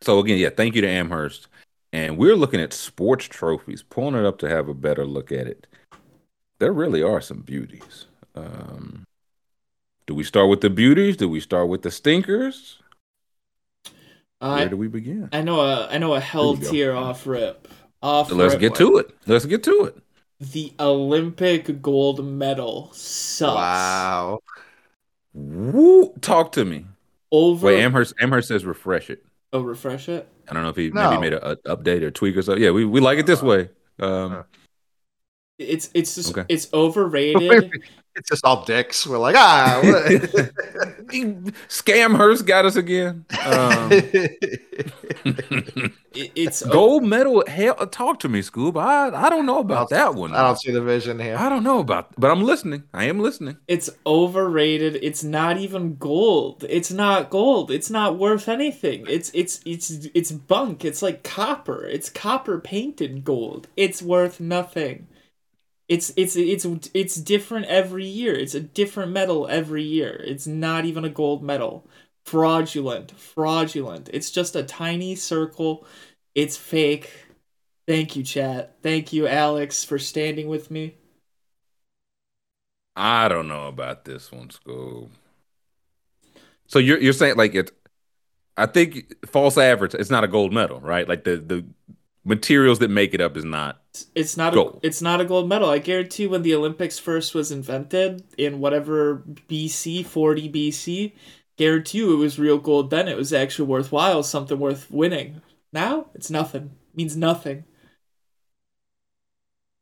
so 0.00 0.18
again, 0.18 0.38
yeah, 0.38 0.50
thank 0.50 0.74
you 0.74 0.82
to 0.82 0.88
Amherst. 0.88 1.48
And 1.92 2.18
we're 2.18 2.36
looking 2.36 2.60
at 2.60 2.74
sports 2.74 3.24
trophies, 3.24 3.82
pulling 3.82 4.14
it 4.14 4.26
up 4.26 4.38
to 4.40 4.48
have 4.48 4.68
a 4.68 4.74
better 4.74 5.06
look 5.06 5.32
at 5.32 5.46
it. 5.46 5.66
There 6.58 6.72
really 6.72 7.02
are 7.02 7.20
some 7.22 7.40
beauties. 7.40 8.06
Um, 8.34 9.04
do 10.06 10.14
we 10.14 10.22
start 10.22 10.50
with 10.50 10.60
the 10.60 10.68
beauties? 10.70 11.16
Do 11.16 11.28
we 11.30 11.40
start 11.40 11.68
with 11.68 11.82
the 11.82 11.90
stinkers? 11.90 12.78
I 14.40 14.56
Where 14.56 14.66
uh, 14.66 14.68
do 14.68 14.76
we 14.76 14.88
begin? 14.88 15.28
I 15.32 15.42
know 15.42 15.60
a 15.60 15.88
I 15.88 15.98
know 15.98 16.14
a 16.14 16.20
hell 16.20 16.54
There 16.54 16.70
tier 16.70 16.94
off 16.94 17.26
rip. 17.26 17.68
Off. 18.02 18.30
Let's 18.30 18.54
rip. 18.54 18.60
get 18.60 18.74
to 18.76 18.98
it. 18.98 19.10
Let's 19.26 19.44
get 19.46 19.62
to 19.64 19.84
it. 19.84 19.96
The 20.40 20.72
Olympic 20.78 21.82
gold 21.82 22.24
medal 22.24 22.90
sucks. 22.92 23.56
Wow. 23.56 24.38
Woo! 25.34 26.12
Talk 26.20 26.52
to 26.52 26.64
me. 26.64 26.86
Over. 27.32 27.66
Wait, 27.66 27.82
Amherst. 27.82 28.14
Amherst 28.20 28.48
says 28.48 28.64
refresh 28.64 29.10
it. 29.10 29.24
oh, 29.52 29.60
refresh 29.60 30.08
it. 30.08 30.28
I 30.48 30.54
don't 30.54 30.62
know 30.62 30.68
if 30.70 30.76
he 30.76 30.90
No. 30.90 31.10
maybe 31.10 31.20
made 31.20 31.32
a, 31.32 31.52
a 31.52 31.56
update 31.76 32.02
or 32.02 32.10
tweak 32.10 32.36
or 32.36 32.42
so. 32.42 32.56
Yeah, 32.56 32.70
we, 32.70 32.84
we 32.84 33.00
like 33.00 33.18
it 33.18 33.26
this 33.26 33.40
uh-huh. 33.40 33.48
way. 33.48 33.70
Um, 33.98 34.32
uh-huh. 34.32 34.42
It's 35.58 35.90
it's 35.92 36.14
just 36.14 36.30
Okay. 36.30 36.44
it's 36.48 36.72
overrated. 36.72 37.72
It's 38.18 38.28
just 38.28 38.44
all 38.44 38.64
dicks. 38.64 39.06
We're 39.06 39.18
like, 39.18 39.36
ah. 39.38 39.80
what- 39.82 41.08
Scamhurst 41.68 42.46
got 42.46 42.64
us 42.66 42.76
again. 42.76 43.24
Um, 43.44 43.90
It- 46.14 46.32
it's 46.34 46.62
o- 46.64 46.70
gold 46.70 47.04
medal. 47.04 47.44
Hell, 47.46 47.74
talk 47.86 48.18
to 48.20 48.28
me, 48.28 48.40
Scoob. 48.40 48.76
I 48.80 49.26
I 49.26 49.30
don't 49.30 49.46
know 49.46 49.58
about 49.60 49.90
that 49.90 50.14
one. 50.14 50.34
I 50.34 50.42
don't 50.42 50.58
see 50.58 50.72
the 50.72 50.80
vision 50.80 51.20
here. 51.20 51.36
I 51.36 51.48
don't 51.48 51.62
know 51.62 51.78
about, 51.78 52.08
but 52.18 52.30
I'm 52.30 52.42
listening. 52.42 52.84
I 52.92 53.04
am 53.04 53.20
listening. 53.20 53.58
it's 53.68 53.90
overrated. 54.06 54.98
It's 55.02 55.22
not 55.22 55.58
even 55.58 55.96
gold. 55.96 56.64
It's 56.68 56.90
not 56.90 57.30
gold. 57.30 57.70
It's 57.70 57.90
not 57.90 58.18
worth 58.18 58.48
anything. 58.48 59.04
It's 59.08 59.30
it's 59.34 59.60
it's 59.64 59.90
it's 60.14 60.32
bunk. 60.32 60.84
It's 60.84 61.02
like 61.02 61.22
copper. 61.22 61.86
It's 61.86 62.10
copper 62.10 62.58
painted 62.58 63.22
gold. 63.22 63.68
It's 63.76 64.02
worth 64.02 64.40
nothing. 64.40 65.06
It's 65.88 66.12
it's 66.16 66.36
it's 66.36 66.66
it's 66.92 67.14
different 67.14 67.66
every 67.66 68.04
year. 68.04 68.34
It's 68.34 68.54
a 68.54 68.60
different 68.60 69.12
medal 69.12 69.48
every 69.48 69.82
year. 69.82 70.22
It's 70.24 70.46
not 70.46 70.84
even 70.84 71.04
a 71.04 71.08
gold 71.08 71.42
medal. 71.42 71.88
Fraudulent. 72.26 73.12
Fraudulent. 73.18 74.10
It's 74.12 74.30
just 74.30 74.54
a 74.54 74.62
tiny 74.62 75.14
circle. 75.14 75.86
It's 76.34 76.56
fake. 76.58 77.10
Thank 77.86 78.16
you, 78.16 78.22
chat. 78.22 78.76
Thank 78.82 79.14
you, 79.14 79.26
Alex, 79.26 79.82
for 79.82 79.98
standing 79.98 80.48
with 80.48 80.70
me. 80.70 80.96
I 82.94 83.28
don't 83.28 83.48
know 83.48 83.68
about 83.68 84.04
this 84.04 84.30
one, 84.30 84.48
Scoob. 84.48 85.08
So 86.66 86.78
you're 86.78 86.98
you're 86.98 87.14
saying 87.14 87.36
like 87.36 87.54
it? 87.54 87.72
I 88.58 88.66
think 88.66 89.14
false 89.26 89.56
average. 89.56 89.94
It's 89.94 90.10
not 90.10 90.24
a 90.24 90.28
gold 90.28 90.52
medal, 90.52 90.80
right? 90.80 91.08
Like 91.08 91.24
the 91.24 91.38
the 91.38 91.64
materials 92.28 92.78
that 92.80 92.90
make 92.90 93.14
it 93.14 93.20
up 93.20 93.36
is 93.36 93.44
not. 93.44 93.82
It's 94.14 94.36
not 94.36 94.52
Gold. 94.54 94.80
a 94.82 94.86
it's 94.86 95.02
not 95.02 95.20
a 95.20 95.24
gold 95.24 95.48
medal. 95.48 95.68
I 95.70 95.78
guarantee 95.78 96.26
when 96.26 96.42
the 96.42 96.54
Olympics 96.54 96.98
first 96.98 97.34
was 97.34 97.50
invented 97.50 98.22
in 98.38 98.60
whatever 98.60 99.24
BC, 99.48 100.04
40 100.06 100.48
BC, 100.48 101.12
guarantee 101.56 101.98
you 101.98 102.12
it 102.12 102.16
was 102.16 102.38
real 102.38 102.58
gold 102.58 102.90
then. 102.90 103.08
It 103.08 103.16
was 103.16 103.32
actually 103.32 103.66
worthwhile, 103.68 104.22
something 104.22 104.58
worth 104.58 104.90
winning. 104.90 105.42
Now 105.72 106.06
it's 106.14 106.30
nothing. 106.30 106.70
Means 106.94 107.16
nothing. 107.16 107.64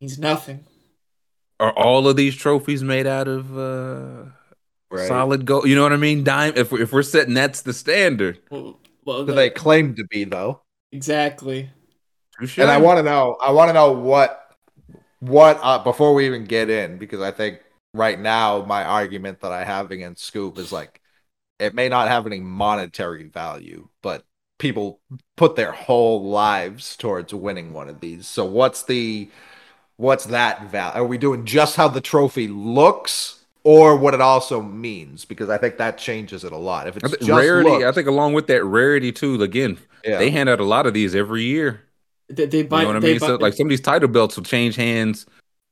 Means 0.01 0.17
nothing. 0.19 0.65
Are 1.59 1.71
all 1.71 2.07
of 2.07 2.15
these 2.15 2.35
trophies 2.35 2.83
made 2.83 3.07
out 3.07 3.27
of 3.27 3.57
uh, 3.57 4.25
Right. 4.89 5.07
solid 5.07 5.45
gold? 5.45 5.67
You 5.67 5.75
know 5.75 5.83
what 5.83 5.93
I 5.93 5.97
mean? 5.97 6.23
Dime. 6.23 6.53
If 6.55 6.71
we're, 6.71 6.81
if 6.81 6.93
we're 6.93 7.03
setting 7.03 7.33
that's 7.33 7.61
the 7.61 7.73
standard. 7.73 8.39
Well, 8.49 8.79
well 9.05 9.25
Do 9.25 9.33
they 9.33 9.49
claim 9.49 9.95
to 9.95 10.05
be 10.05 10.23
though? 10.23 10.61
exactly. 10.91 11.69
And 12.39 12.69
I 12.69 12.77
want 12.77 12.97
to 12.97 13.03
know. 13.03 13.37
I 13.41 13.51
want 13.51 13.69
to 13.69 13.73
know 13.73 13.91
what, 13.91 14.55
what 15.19 15.59
uh, 15.61 15.79
before 15.79 16.13
we 16.13 16.25
even 16.27 16.45
get 16.45 16.69
in, 16.69 16.97
because 16.97 17.21
I 17.21 17.31
think 17.31 17.61
right 17.93 18.19
now 18.19 18.63
my 18.65 18.83
argument 18.83 19.41
that 19.41 19.51
I 19.51 19.63
have 19.63 19.91
against 19.91 20.23
Scoop 20.23 20.57
is 20.57 20.71
like, 20.71 21.01
it 21.59 21.73
may 21.73 21.89
not 21.89 22.07
have 22.07 22.27
any 22.27 22.39
monetary 22.39 23.23
value, 23.23 23.89
but 24.03 24.23
people 24.59 24.99
put 25.35 25.55
their 25.55 25.71
whole 25.71 26.29
lives 26.29 26.95
towards 26.95 27.33
winning 27.33 27.73
one 27.73 27.89
of 27.89 27.99
these. 27.99 28.27
So 28.27 28.45
what's 28.45 28.83
the, 28.83 29.29
what's 29.95 30.25
that 30.25 30.69
value? 30.69 31.01
Are 31.01 31.05
we 31.05 31.17
doing 31.17 31.45
just 31.45 31.75
how 31.75 31.87
the 31.87 32.01
trophy 32.01 32.47
looks, 32.47 33.39
or 33.63 33.97
what 33.97 34.13
it 34.13 34.21
also 34.21 34.61
means? 34.61 35.25
Because 35.25 35.49
I 35.49 35.57
think 35.57 35.77
that 35.77 35.97
changes 35.97 36.43
it 36.43 36.51
a 36.51 36.57
lot. 36.57 36.87
If 36.87 36.97
it's 36.97 37.17
just 37.17 37.29
rarity. 37.29 37.69
looks, 37.69 37.85
I 37.85 37.91
think 37.91 38.07
along 38.07 38.33
with 38.33 38.45
that 38.47 38.63
rarity 38.63 39.11
too. 39.11 39.41
Again, 39.41 39.79
yeah. 40.05 40.19
they 40.19 40.29
hand 40.29 40.49
out 40.49 40.59
a 40.59 40.63
lot 40.63 40.85
of 40.85 40.93
these 40.93 41.15
every 41.15 41.43
year. 41.43 41.81
They, 42.29 42.45
they 42.45 42.57
You 42.59 42.63
know 42.67 42.85
what 42.87 42.95
I 42.95 42.99
mean? 42.99 43.19
buy, 43.19 43.27
So 43.27 43.35
like 43.35 43.53
some 43.53 43.67
of 43.67 43.69
these 43.69 43.81
title 43.81 44.09
belts 44.09 44.35
will 44.35 44.43
change 44.43 44.75
hands 44.75 45.25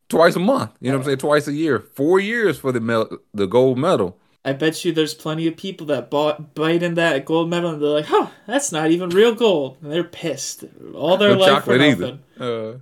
twice 0.10 0.36
a 0.36 0.40
month. 0.40 0.72
You 0.80 0.92
know 0.92 0.98
what 0.98 1.04
I'm 1.04 1.06
saying? 1.08 1.18
Twice 1.18 1.48
a 1.48 1.54
year. 1.54 1.80
Four 1.80 2.20
years 2.20 2.58
for 2.58 2.72
the 2.72 2.80
mel- 2.80 3.18
the 3.34 3.46
gold 3.48 3.78
medal. 3.78 4.18
I 4.46 4.54
bet 4.54 4.86
you 4.86 4.92
there's 4.92 5.16
plenty 5.16 5.48
of 5.48 5.58
people 5.58 5.88
that 5.88 6.12
bought 6.12 6.54
bite 6.54 6.84
in 6.84 6.94
that 6.96 7.26
gold 7.26 7.50
medal 7.50 7.72
and 7.72 7.82
they're 7.82 7.90
like, 7.90 8.06
huh, 8.06 8.28
that's 8.46 8.72
not 8.72 8.92
even 8.92 9.10
real 9.10 9.34
gold. 9.34 9.78
And 9.82 9.92
they're 9.92 10.04
pissed. 10.04 10.64
All 10.94 11.18
their 11.18 11.32
No 11.36 11.40
life 11.40 11.64
for 11.64 11.78
nothing. 11.78 12.20
either. 12.38 12.74
Uh, 12.76 12.78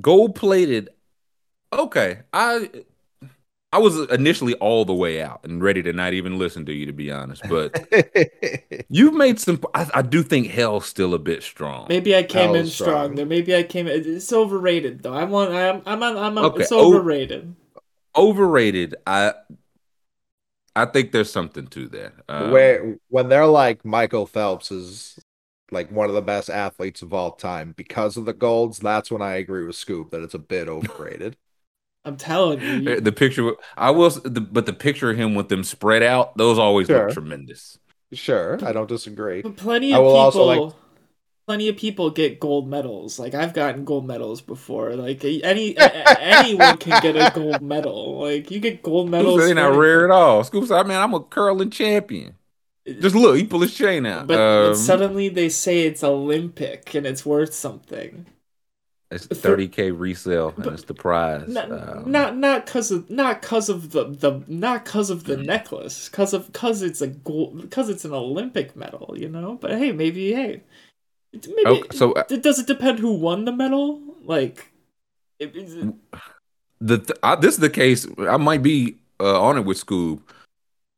gold 0.00 0.34
plated. 0.36 0.90
Okay, 1.72 2.20
I 2.32 2.70
I 3.72 3.78
was 3.78 3.98
initially 4.10 4.54
all 4.54 4.84
the 4.84 4.94
way 4.94 5.22
out 5.22 5.40
and 5.44 5.62
ready 5.62 5.82
to 5.84 5.92
not 5.92 6.12
even 6.12 6.38
listen 6.38 6.66
to 6.66 6.72
you, 6.72 6.86
to 6.86 6.92
be 6.92 7.10
honest. 7.10 7.42
But 7.48 7.86
you've 8.88 9.14
made 9.14 9.38
some. 9.38 9.60
I, 9.74 9.88
I 9.94 10.02
do 10.02 10.22
think 10.22 10.48
hell's 10.48 10.86
still 10.86 11.14
a 11.14 11.18
bit 11.18 11.42
strong. 11.42 11.86
Maybe 11.88 12.16
I 12.16 12.22
came 12.24 12.54
Hell 12.54 12.54
in 12.54 12.66
strong. 12.66 12.88
strong. 12.88 13.14
There, 13.14 13.26
maybe 13.26 13.54
I 13.54 13.62
came. 13.62 13.86
It's 13.86 14.32
overrated 14.32 15.02
though. 15.02 15.14
I'm 15.14 15.32
on. 15.34 15.52
I'm. 15.52 15.82
I'm. 15.86 16.02
on- 16.02 16.16
I'm. 16.18 16.38
on 16.38 16.44
Okay, 16.46 16.62
It's 16.62 16.72
o- 16.72 16.80
overrated. 16.96 17.54
Overrated. 18.16 18.96
I 19.06 19.34
I 20.76 20.86
think 20.86 21.12
there's 21.12 21.30
something 21.32 21.66
to 21.68 21.88
that. 21.88 22.12
Um, 22.28 22.50
where 22.50 22.98
when 23.08 23.28
they're 23.28 23.46
like 23.46 23.84
Michael 23.84 24.26
Phelps 24.26 24.70
is 24.70 25.18
like 25.70 25.90
one 25.90 26.08
of 26.08 26.14
the 26.14 26.22
best 26.22 26.50
athletes 26.50 27.02
of 27.02 27.12
all 27.12 27.32
time 27.32 27.72
because 27.76 28.16
of 28.16 28.24
the 28.24 28.32
golds, 28.32 28.78
that's 28.78 29.10
when 29.10 29.22
I 29.22 29.34
agree 29.34 29.64
with 29.64 29.76
Scoop 29.76 30.10
that 30.10 30.22
it's 30.22 30.34
a 30.34 30.38
bit 30.38 30.68
overrated. 30.68 31.36
I'm 32.04 32.16
telling 32.16 32.60
you. 32.60 32.66
you- 32.94 33.00
the 33.00 33.12
picture. 33.12 33.52
I 33.76 33.90
will. 33.90 34.10
The, 34.10 34.40
but 34.40 34.66
the 34.66 34.72
picture 34.72 35.10
of 35.10 35.16
him 35.16 35.34
with 35.34 35.48
them 35.48 35.64
spread 35.64 36.02
out, 36.02 36.36
those 36.36 36.58
always 36.58 36.86
Sure. 36.86 37.04
look 37.06 37.12
tremendous. 37.14 37.78
sure, 38.12 38.58
I 38.64 38.72
don't 38.72 38.88
disagree. 38.88 39.42
but 39.42 39.56
plenty 39.56 39.92
I 39.94 39.98
of 39.98 40.04
will 40.04 40.10
people. 40.12 40.20
also 40.20 40.44
like- 40.66 40.74
Plenty 41.46 41.68
of 41.68 41.76
people 41.76 42.10
get 42.10 42.38
gold 42.38 42.68
medals. 42.68 43.18
Like 43.18 43.34
I've 43.34 43.52
gotten 43.52 43.84
gold 43.84 44.06
medals 44.06 44.40
before. 44.40 44.94
Like 44.94 45.24
any 45.24 45.74
a- 45.74 45.84
a- 45.84 46.20
anyone 46.20 46.76
can 46.76 47.02
get 47.02 47.16
a 47.16 47.32
gold 47.34 47.60
medal. 47.60 48.20
Like 48.20 48.52
you 48.52 48.60
get 48.60 48.84
gold 48.84 49.10
medals. 49.10 49.40
They're 49.40 49.54
not 49.54 49.74
rare 49.76 50.04
at 50.04 50.12
all. 50.12 50.44
Scoops, 50.44 50.68
said, 50.68 50.86
"Man, 50.86 51.00
I'm 51.02 51.12
a 51.12 51.18
curling 51.20 51.70
champion." 51.70 52.34
Just 52.86 53.16
look, 53.16 53.36
he 53.36 53.44
pull 53.44 53.60
his 53.62 53.74
chain 53.74 54.06
out. 54.06 54.28
But, 54.28 54.36
but 54.36 54.68
Um, 54.70 54.74
suddenly 54.76 55.28
they 55.28 55.48
say 55.48 55.80
it's 55.86 56.04
Olympic 56.04 56.94
and 56.94 57.04
it's 57.04 57.26
worth 57.26 57.52
something. 57.52 58.26
It's 59.10 59.26
30k 59.26 59.98
resale, 59.98 60.54
and 60.56 60.66
it's 60.66 60.84
the 60.84 60.94
prize. 60.94 61.48
Not 61.48 61.70
Um, 61.70 62.10
not 62.10 62.36
not 62.36 62.66
cause 62.66 62.90
of 62.90 63.10
not 63.10 63.42
cause 63.42 63.68
of 63.68 63.90
the 63.90 64.04
the 64.04 64.42
not 64.46 64.84
cause 64.84 65.10
of 65.10 65.24
the 65.24 65.36
necklace, 65.36 66.08
cause 66.08 66.32
of 66.32 66.52
cause 66.52 66.82
it's 66.82 67.00
a 67.00 67.08
gold, 67.08 67.70
cause 67.70 67.88
it's 67.88 68.04
an 68.04 68.12
Olympic 68.12 68.76
medal, 68.76 69.14
you 69.16 69.28
know. 69.28 69.58
But 69.60 69.72
hey, 69.72 69.92
maybe 69.92 70.32
hey, 70.32 70.62
Maybe 71.32 71.64
Okay, 71.64 71.96
so, 71.96 72.12
uh, 72.12 72.24
d- 72.24 72.38
does 72.38 72.58
it 72.58 72.66
depend 72.66 72.98
who 72.98 73.12
won 73.12 73.44
the 73.44 73.52
medal? 73.52 74.00
Like, 74.24 74.72
it- 75.38 75.54
is 75.54 75.74
it- 75.76 75.94
the 76.80 76.98
th- 76.98 77.18
I, 77.22 77.36
this 77.36 77.54
is 77.54 77.60
the 77.60 77.70
case. 77.70 78.06
I 78.18 78.36
might 78.36 78.62
be 78.62 78.96
uh, 79.20 79.40
on 79.40 79.56
it 79.58 79.64
with 79.64 79.84
Scoob. 79.84 80.20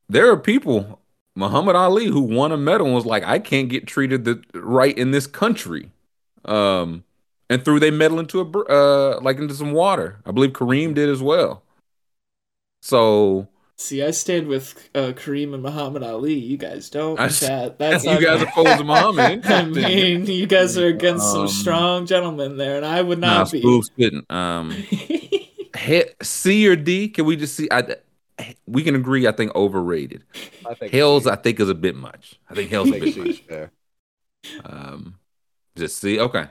There 0.09 0.31
are 0.31 0.37
people, 0.37 0.99
Muhammad 1.35 1.75
Ali, 1.75 2.07
who 2.07 2.21
won 2.21 2.51
a 2.51 2.57
medal 2.57 2.87
and 2.87 2.95
was 2.95 3.05
like, 3.05 3.23
I 3.23 3.37
can't 3.39 3.69
get 3.69 3.85
treated 3.85 4.25
the 4.25 4.41
right 4.53 4.97
in 4.97 5.11
this 5.11 5.27
country, 5.27 5.91
um, 6.45 7.03
and 7.49 7.63
threw 7.63 7.79
their 7.79 7.91
medal 7.91 8.19
into 8.19 8.39
a 8.41 8.45
uh 8.69 9.19
like 9.21 9.37
into 9.37 9.53
some 9.53 9.71
water. 9.73 10.19
I 10.25 10.31
believe 10.31 10.51
Kareem 10.51 10.93
did 10.93 11.09
as 11.09 11.21
well. 11.21 11.63
So 12.81 13.47
see, 13.77 14.03
I 14.03 14.11
stand 14.11 14.47
with 14.47 14.89
uh, 14.95 15.13
Kareem 15.13 15.53
and 15.53 15.63
Muhammad 15.63 16.03
Ali. 16.03 16.33
You 16.33 16.57
guys 16.57 16.89
don't. 16.89 17.19
I- 17.19 17.29
Chat. 17.29 17.77
That's 17.79 18.03
you 18.03 18.11
not 18.11 18.21
guys 18.21 18.39
good. 18.39 18.47
opposed 18.49 18.85
Muhammad. 18.85 19.45
I 19.45 19.65
mean, 19.65 20.25
you 20.25 20.47
guys 20.47 20.77
are 20.77 20.87
against 20.87 21.31
some 21.31 21.41
Um, 21.41 21.47
strong 21.47 22.05
gentlemen 22.05 22.57
there, 22.57 22.77
and 22.77 22.85
I 22.85 23.01
would 23.01 23.19
nah, 23.19 23.39
not 23.39 23.51
be. 23.51 23.61
Scoob's 23.61 23.87
spitting. 23.87 24.25
Um, 24.29 24.71
he- 25.77 26.05
C 26.21 26.67
or 26.67 26.75
D? 26.75 27.09
Can 27.09 27.25
we 27.25 27.35
just 27.35 27.55
see? 27.55 27.67
I 27.71 27.95
we 28.65 28.83
can 28.83 28.95
agree. 28.95 29.27
I 29.27 29.31
think 29.31 29.53
overrated. 29.55 30.23
I 30.65 30.73
think 30.73 30.91
Hell's 30.91 31.23
C. 31.23 31.29
I 31.29 31.35
think 31.35 31.59
is 31.59 31.69
a 31.69 31.75
bit 31.75 31.95
much. 31.95 32.39
I 32.49 32.55
think 32.55 32.69
I 32.69 32.71
Hell's 32.71 32.89
a 32.89 32.99
bit 32.99 33.17
much. 33.17 33.39
fair. 33.41 33.71
Um, 34.65 35.15
just 35.75 35.99
see. 35.99 36.19
Okay. 36.19 36.47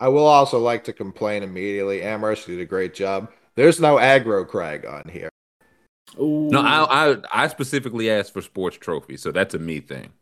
I 0.00 0.08
will 0.08 0.26
also 0.26 0.58
like 0.58 0.84
to 0.84 0.92
complain 0.92 1.42
immediately. 1.42 2.02
Amherst 2.02 2.46
did 2.46 2.60
a 2.60 2.64
great 2.64 2.94
job. 2.94 3.30
There's 3.56 3.80
no 3.80 3.96
aggro 3.96 4.46
crag 4.46 4.86
on 4.86 5.02
here. 5.10 5.28
Ooh. 6.20 6.48
No, 6.50 6.60
I 6.60 7.10
I 7.12 7.16
I 7.32 7.48
specifically 7.48 8.10
asked 8.10 8.32
for 8.32 8.40
sports 8.40 8.76
trophies, 8.76 9.22
so 9.22 9.32
that's 9.32 9.54
a 9.54 9.58
me 9.58 9.80
thing. 9.80 10.12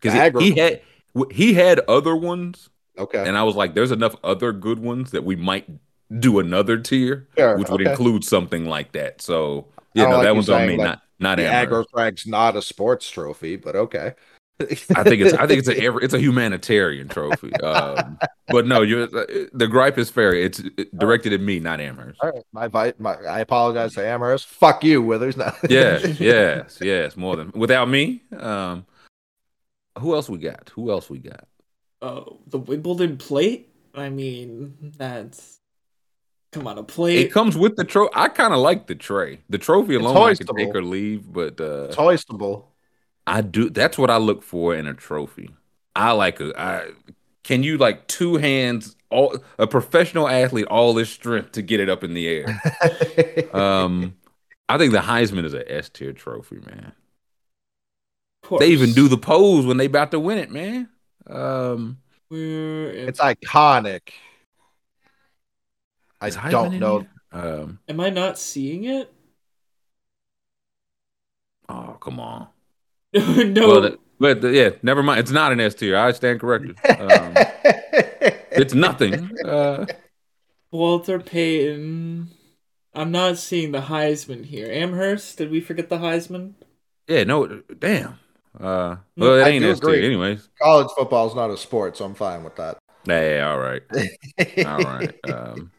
Because 0.00 0.14
Aggro- 0.14 0.40
he 0.40 0.58
had 0.58 0.80
he 1.32 1.54
had 1.54 1.80
other 1.88 2.14
ones, 2.16 2.70
Okay. 2.98 3.26
and 3.26 3.36
I 3.36 3.42
was 3.42 3.56
like, 3.56 3.74
"There's 3.74 3.90
enough 3.90 4.14
other 4.22 4.52
good 4.52 4.78
ones 4.78 5.10
that 5.10 5.24
we 5.24 5.36
might 5.36 5.68
do 6.18 6.38
another 6.38 6.78
tier, 6.78 7.28
Sure, 7.36 7.58
which 7.58 7.68
would 7.68 7.80
okay. 7.82 7.90
include 7.90 8.24
something 8.24 8.66
like 8.66 8.92
that." 8.92 9.20
So 9.20 9.66
I 9.76 9.82
yeah, 9.94 10.02
don't 10.04 10.10
no, 10.10 10.16
like 10.18 10.24
that 10.24 10.34
you 10.34 10.34
one's 10.36 10.48
on 10.50 10.58
saying, 10.60 10.68
me, 10.68 10.76
like, 10.78 10.84
not 10.86 11.02
not 11.18 11.38
the 11.38 11.46
Amherst. 11.46 11.70
aggro 11.70 11.92
crag's 11.92 12.26
not 12.26 12.56
a 12.56 12.62
sports 12.62 13.10
trophy, 13.10 13.56
but 13.56 13.74
okay. 13.76 14.14
I 14.60 15.04
think 15.04 15.22
it's 15.22 15.34
I 15.34 15.46
think 15.46 15.60
it's 15.60 15.68
a 15.68 15.96
it's 15.98 16.14
a 16.14 16.18
humanitarian 16.18 17.08
trophy. 17.08 17.52
Um, 17.60 18.18
but 18.48 18.66
no, 18.66 18.82
you 18.82 19.06
the 19.52 19.68
gripe 19.68 19.98
is 19.98 20.10
fair. 20.10 20.34
It's 20.34 20.62
directed 20.96 21.32
at 21.32 21.40
me, 21.40 21.60
not 21.60 21.80
Amherst. 21.80 22.18
All 22.20 22.30
right, 22.30 22.42
my, 22.52 22.66
vi- 22.68 22.94
my 22.98 23.14
I 23.14 23.40
apologize 23.40 23.94
to 23.94 24.04
Amherst. 24.06 24.46
Fuck 24.46 24.82
you, 24.82 25.00
Withers. 25.02 25.36
No. 25.36 25.52
Yeah, 25.70 25.98
yes, 26.18 26.78
yes, 26.80 27.16
more 27.16 27.36
than 27.36 27.52
without 27.54 27.88
me. 27.88 28.22
Um, 28.36 28.84
who 29.98 30.14
else 30.14 30.28
we 30.28 30.38
got? 30.38 30.70
Who 30.74 30.90
else 30.90 31.08
we 31.08 31.18
got? 31.18 31.46
Oh, 32.02 32.38
the 32.46 32.58
Wimbledon 32.58 33.16
plate. 33.16 33.68
I 33.94 34.08
mean, 34.10 34.74
that's 34.96 35.60
come 36.52 36.66
on 36.66 36.78
a 36.78 36.82
plate. 36.82 37.18
It 37.26 37.32
comes 37.32 37.56
with 37.56 37.76
the 37.76 37.84
trophy. 37.84 38.12
I 38.14 38.28
kind 38.28 38.52
of 38.54 38.60
like 38.60 38.86
the 38.86 38.94
tray. 38.94 39.40
The 39.50 39.58
trophy 39.58 39.96
alone, 39.96 40.16
I 40.16 40.34
can 40.34 40.46
take 40.56 40.74
or 40.74 40.82
leave, 40.82 41.32
but 41.32 41.60
uh, 41.60 41.84
It's 41.88 41.96
hoistable. 41.96 42.64
I 43.28 43.42
do. 43.42 43.70
That's 43.70 43.98
what 43.98 44.10
I 44.10 44.16
look 44.16 44.42
for 44.42 44.74
in 44.74 44.86
a 44.86 44.94
trophy. 44.94 45.50
I 45.94 46.12
like 46.12 46.40
a. 46.40 46.52
I 46.60 46.90
can 47.44 47.62
you 47.62 47.78
like 47.78 48.06
two 48.08 48.36
hands, 48.36 48.96
all 49.10 49.38
a 49.58 49.66
professional 49.66 50.28
athlete, 50.28 50.66
all 50.66 50.94
this 50.94 51.10
strength 51.10 51.52
to 51.52 51.62
get 51.62 51.80
it 51.80 51.88
up 51.88 52.04
in 52.04 52.14
the 52.14 52.28
air. 52.28 52.62
Um, 53.54 54.14
I 54.68 54.76
think 54.76 54.92
the 54.92 54.98
Heisman 54.98 55.44
is 55.44 55.54
a 55.54 55.72
S 55.72 55.88
tier 55.88 56.12
trophy, 56.12 56.56
man. 56.56 56.92
They 58.58 58.68
even 58.68 58.92
do 58.92 59.08
the 59.08 59.16
pose 59.16 59.64
when 59.64 59.78
they 59.78 59.86
about 59.86 60.10
to 60.10 60.20
win 60.20 60.38
it, 60.38 60.50
man. 60.50 60.88
Um, 61.26 61.98
it's 62.30 63.20
iconic. 63.20 64.10
I 66.20 66.30
Heisman 66.30 66.50
don't 66.50 66.78
know. 66.78 67.06
Um, 67.32 67.78
am 67.88 68.00
I 68.00 68.10
not 68.10 68.38
seeing 68.38 68.84
it? 68.84 69.12
oh 71.68 71.96
come 72.00 72.20
on. 72.20 72.48
no. 73.14 73.68
Well, 73.68 73.80
the- 73.82 73.98
but 74.20 74.40
the- 74.40 74.50
yeah, 74.52 74.70
never 74.82 75.02
mind. 75.02 75.20
It's 75.20 75.30
not 75.30 75.52
an 75.52 75.60
S 75.60 75.74
tier. 75.74 75.96
I 75.96 76.12
stand 76.12 76.40
corrected. 76.40 76.76
Um, 76.88 77.32
it's 78.50 78.74
nothing. 78.74 79.30
Uh, 79.44 79.86
Walter 80.72 81.18
Payton. 81.20 82.28
I'm 82.94 83.12
not 83.12 83.38
seeing 83.38 83.70
the 83.72 83.82
Heisman 83.82 84.44
here. 84.46 84.70
Amherst, 84.72 85.38
did 85.38 85.50
we 85.50 85.60
forget 85.60 85.88
the 85.88 85.98
Heisman? 85.98 86.54
yeah, 87.06 87.22
no, 87.24 87.62
damn. 87.78 88.18
Uh, 88.58 88.96
well, 89.16 89.34
it 89.36 89.46
ain't 89.46 89.64
S 89.64 89.78
tier, 89.78 89.94
anyways. 90.02 90.48
College 90.60 90.88
football 90.96 91.28
is 91.28 91.34
not 91.36 91.50
a 91.50 91.56
sport, 91.56 91.96
so 91.96 92.04
I'm 92.04 92.14
fine 92.14 92.42
with 92.42 92.56
that. 92.56 92.78
Yeah, 93.06 93.48
all 93.50 93.58
right, 93.60 93.82
all 94.66 94.78
right. 94.80 95.14
Um, 95.30 95.70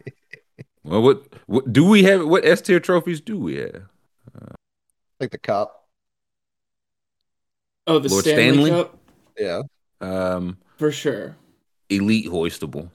well, 0.85 1.01
what, 1.01 1.23
what 1.47 1.73
do 1.73 1.83
we 1.83 2.03
have? 2.03 2.25
What 2.25 2.45
S 2.45 2.61
tier 2.61 2.79
trophies 2.79 3.19
do 3.19 3.37
we 3.37 3.57
have? 3.57 3.81
Uh, 4.33 4.53
like 5.19 5.31
the 5.31 5.37
cup. 5.37 5.78
Oh, 7.89 7.99
the 7.99 8.09
Lord 8.09 8.23
Stanley, 8.23 8.53
Stanley? 8.65 8.69
Cup 8.71 8.97
Yeah. 9.37 9.61
Mm-hmm. 10.01 10.13
Um, 10.13 10.57
for 10.77 10.91
sure. 10.91 11.35
elite 11.89 12.27
hoistable. 12.27 12.89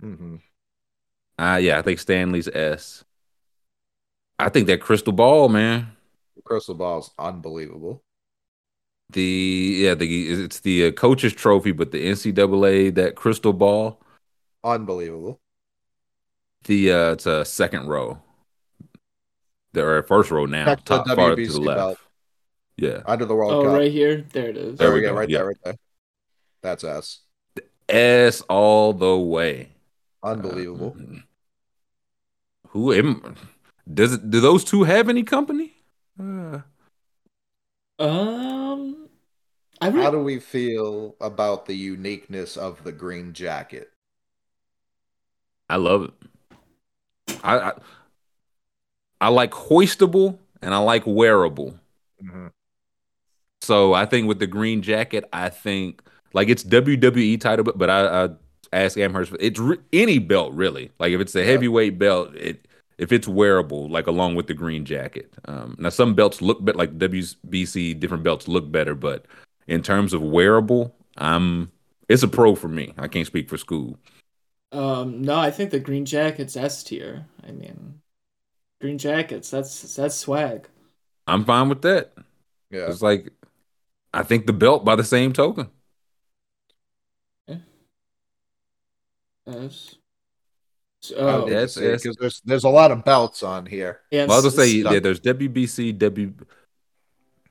hmm 0.00 0.36
Uh 1.38 1.58
yeah, 1.60 1.78
I 1.78 1.82
think 1.82 1.98
Stanley's 1.98 2.48
S. 2.48 3.04
I 4.38 4.48
think 4.50 4.66
that 4.66 4.80
crystal 4.80 5.12
ball, 5.12 5.48
man. 5.48 5.88
The 6.36 6.42
crystal 6.42 6.74
ball 6.74 6.98
is 7.00 7.10
unbelievable. 7.18 8.02
The 9.10 9.76
yeah, 9.78 9.94
the 9.94 10.44
it's 10.44 10.60
the 10.60 10.86
uh, 10.88 10.92
coaches 10.92 11.32
trophy, 11.32 11.72
but 11.72 11.90
the 11.92 12.04
NCAA 12.06 12.94
that 12.96 13.14
crystal 13.14 13.52
ball, 13.52 14.00
Unbelievable. 14.64 15.40
the 16.64 16.90
uh 16.92 17.12
it's 17.12 17.26
a 17.26 17.44
second 17.44 17.86
row. 17.88 18.18
They're 19.72 20.02
first 20.02 20.30
row 20.30 20.46
now, 20.46 20.64
Next 20.66 20.86
to 20.86 20.94
the 20.94 21.04
top 21.04 21.16
far 21.16 21.36
to 21.36 21.46
the 21.46 21.60
left. 21.60 21.78
belt. 21.78 21.98
Yeah, 22.76 23.02
Under 23.06 23.24
the 23.24 23.34
World 23.34 23.52
Oh, 23.52 23.62
Cup. 23.64 23.72
right 23.78 23.90
here. 23.90 24.22
There 24.32 24.48
it 24.48 24.56
is. 24.56 24.78
There, 24.78 24.88
There 24.88 24.94
we 24.94 25.00
we 25.00 25.06
go. 25.06 25.12
go, 25.12 25.18
Right 25.20 25.28
yeah. 25.30 25.38
there, 25.38 25.46
right 25.46 25.56
there. 25.64 25.76
That's 26.62 26.84
us. 26.84 27.20
S 27.88 28.40
all 28.42 28.92
the 28.92 29.16
way. 29.16 29.70
Unbelievable. 30.22 30.96
Uh, 30.98 31.20
who 32.68 32.92
am? 32.92 33.36
Does 33.92 34.14
it? 34.14 34.30
Do 34.30 34.40
those 34.40 34.64
two 34.64 34.84
have 34.84 35.08
any 35.08 35.22
company? 35.22 35.74
Uh, 36.20 36.60
Um, 37.98 39.08
I 39.80 39.88
re- 39.88 40.02
How 40.02 40.10
do 40.10 40.20
we 40.22 40.38
feel 40.38 41.16
about 41.20 41.66
the 41.66 41.74
uniqueness 41.76 42.56
of 42.56 42.84
the 42.84 42.92
green 42.92 43.32
jacket? 43.32 43.90
I 45.68 45.76
love 45.76 46.04
it. 46.04 47.38
I, 47.42 47.58
I 47.58 47.72
I 49.20 49.28
like 49.28 49.50
hoistable 49.52 50.38
and 50.62 50.74
I 50.74 50.78
like 50.78 51.04
wearable. 51.06 51.78
Mm-hmm. 52.22 52.46
So 53.60 53.94
I 53.94 54.06
think 54.06 54.28
with 54.28 54.38
the 54.38 54.46
green 54.46 54.82
jacket, 54.82 55.24
I 55.32 55.48
think 55.48 56.02
like 56.32 56.48
it's 56.48 56.62
WWE 56.62 57.36
title, 57.36 57.64
but 57.64 57.78
but 57.78 57.90
I, 57.90 58.24
I 58.26 58.28
ask 58.72 58.98
Amherst, 58.98 59.34
it's 59.40 59.58
re- 59.58 59.78
any 59.92 60.18
belt 60.18 60.52
really. 60.54 60.90
Like 60.98 61.12
if 61.12 61.20
it's 61.20 61.34
a 61.34 61.44
Yeah. 61.44 61.44
heavyweight 61.44 61.98
belt, 61.98 62.34
it 62.36 62.66
if 62.98 63.12
it's 63.12 63.28
wearable, 63.28 63.88
like 63.88 64.06
along 64.06 64.36
with 64.36 64.46
the 64.46 64.54
green 64.54 64.84
jacket. 64.84 65.32
Um, 65.46 65.76
now 65.78 65.88
some 65.90 66.14
belts 66.14 66.40
look 66.40 66.64
better, 66.64 66.78
like 66.78 66.98
WBC, 66.98 67.94
different 67.94 68.22
belts 68.24 68.48
look 68.48 68.70
better, 68.70 68.94
but 68.94 69.26
in 69.66 69.82
terms 69.82 70.12
of 70.12 70.22
wearable, 70.22 70.94
I'm 71.18 71.70
it's 72.08 72.22
a 72.22 72.28
pro 72.28 72.54
for 72.54 72.68
me. 72.68 72.94
I 72.98 73.08
can't 73.08 73.26
speak 73.26 73.48
for 73.48 73.56
school. 73.58 73.98
Um, 74.72 75.22
no, 75.22 75.38
I 75.38 75.50
think 75.50 75.70
the 75.70 75.80
Green 75.80 76.04
Jackets 76.04 76.56
S 76.56 76.82
tier. 76.84 77.26
I 77.42 77.50
mean, 77.52 78.00
Green 78.80 78.98
Jackets. 78.98 79.50
That's 79.50 79.96
that's 79.96 80.16
swag. 80.16 80.68
I'm 81.26 81.44
fine 81.44 81.68
with 81.68 81.82
that. 81.82 82.12
Yeah. 82.70 82.86
It's 82.86 83.02
like 83.02 83.32
I 84.16 84.22
think 84.22 84.46
the 84.46 84.52
belt 84.52 84.84
by 84.84 84.96
the 84.96 85.04
same 85.04 85.32
token. 85.32 85.68
Yes. 89.46 89.94
So, 91.02 91.16
I 91.16 91.20
oh, 91.34 91.44
would 91.44 91.52
that's- 91.52 91.74
that's- 91.74 92.02
'cause 92.02 92.16
there's 92.18 92.40
there's 92.44 92.64
a 92.64 92.68
lot 92.68 92.90
of 92.90 93.04
belts 93.04 93.42
on 93.42 93.66
here. 93.66 94.00
yeah, 94.10 94.24
Well, 94.26 94.32
I 94.40 94.42
was 94.42 94.54
gonna 94.54 94.66
say 94.66 94.78
it's- 94.80 94.92
yeah, 94.92 94.98
there's 94.98 95.20
WBC, 95.20 95.92
W. 95.92 96.32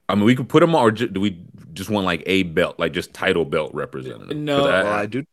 I 0.09 0.15
mean, 0.15 0.25
we 0.25 0.35
could 0.35 0.49
put 0.49 0.59
them 0.59 0.75
on, 0.75 0.81
or 0.81 0.91
ju- 0.91 1.07
do 1.07 1.21
we 1.21 1.41
just 1.73 1.89
want 1.89 2.05
like 2.05 2.21
a 2.25 2.43
belt, 2.43 2.77
like 2.79 2.91
just 2.91 3.13
title 3.13 3.45
belt 3.45 3.73
representative? 3.73 4.35
No. 4.35 4.65
I, 4.67 4.83
Well, 4.83 4.93
I 4.93 5.05
do. 5.05 5.23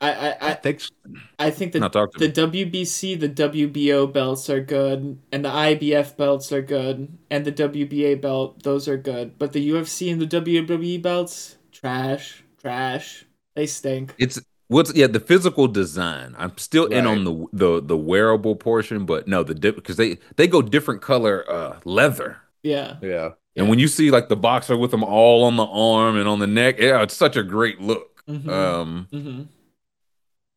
I, 0.00 0.12
I, 0.12 0.50
I 0.50 0.52
I, 0.52 0.54
think 0.54 0.80
s- 0.80 0.90
I 1.38 1.50
think 1.50 1.72
no, 1.78 1.88
the 1.88 1.88
talk 1.88 2.12
to 2.12 2.20
the 2.20 2.28
me. 2.28 2.32
WBC, 2.32 3.14
the 3.16 3.28
WBO 3.28 4.06
belts 4.06 4.50
are 4.50 4.60
good, 4.62 5.20
and 5.32 5.44
the 5.44 5.50
IBF 5.50 6.16
belts 6.16 6.52
are 6.52 6.62
good, 6.62 7.16
and 7.30 7.44
the 7.44 7.52
WBA 7.52 8.14
belt, 8.16 8.62
those 8.62 8.88
are 8.88 8.96
good. 8.98 9.38
But 9.38 9.52
the 9.52 9.60
UFC 9.62 10.10
and 10.10 10.20
the 10.20 10.26
WWE 10.26 10.98
belts, 10.98 11.56
trash, 11.72 12.44
trash. 12.58 13.26
They 13.54 13.66
stink. 13.66 14.14
It's 14.18 14.40
what's 14.68 14.94
yeah 14.94 15.06
the 15.06 15.20
physical 15.20 15.68
design. 15.68 16.34
I'm 16.38 16.56
still 16.58 16.86
in 16.86 17.06
on 17.06 17.24
the 17.24 17.46
the 17.52 17.82
the 17.82 17.96
wearable 17.96 18.56
portion, 18.56 19.04
but 19.04 19.28
no 19.28 19.42
the 19.42 19.54
because 19.54 19.96
they 19.96 20.18
they 20.36 20.46
go 20.48 20.62
different 20.62 21.02
color 21.02 21.44
uh 21.50 21.80
leather. 21.84 22.38
Yeah. 22.62 22.98
yeah. 23.00 23.30
And 23.56 23.68
when 23.68 23.78
you 23.78 23.88
see 23.88 24.10
like 24.10 24.28
the 24.28 24.36
boxer 24.36 24.76
with 24.76 24.90
them 24.90 25.02
all 25.04 25.44
on 25.44 25.56
the 25.56 25.64
arm 25.64 26.16
and 26.16 26.28
on 26.28 26.38
the 26.40 26.46
neck, 26.46 26.76
yeah, 26.78 27.02
it's 27.02 27.14
such 27.16 27.36
a 27.36 27.42
great 27.42 27.80
look. 27.80 28.22
Mhm. 28.28 28.48
Um, 28.50 29.08
hmm 29.12 29.42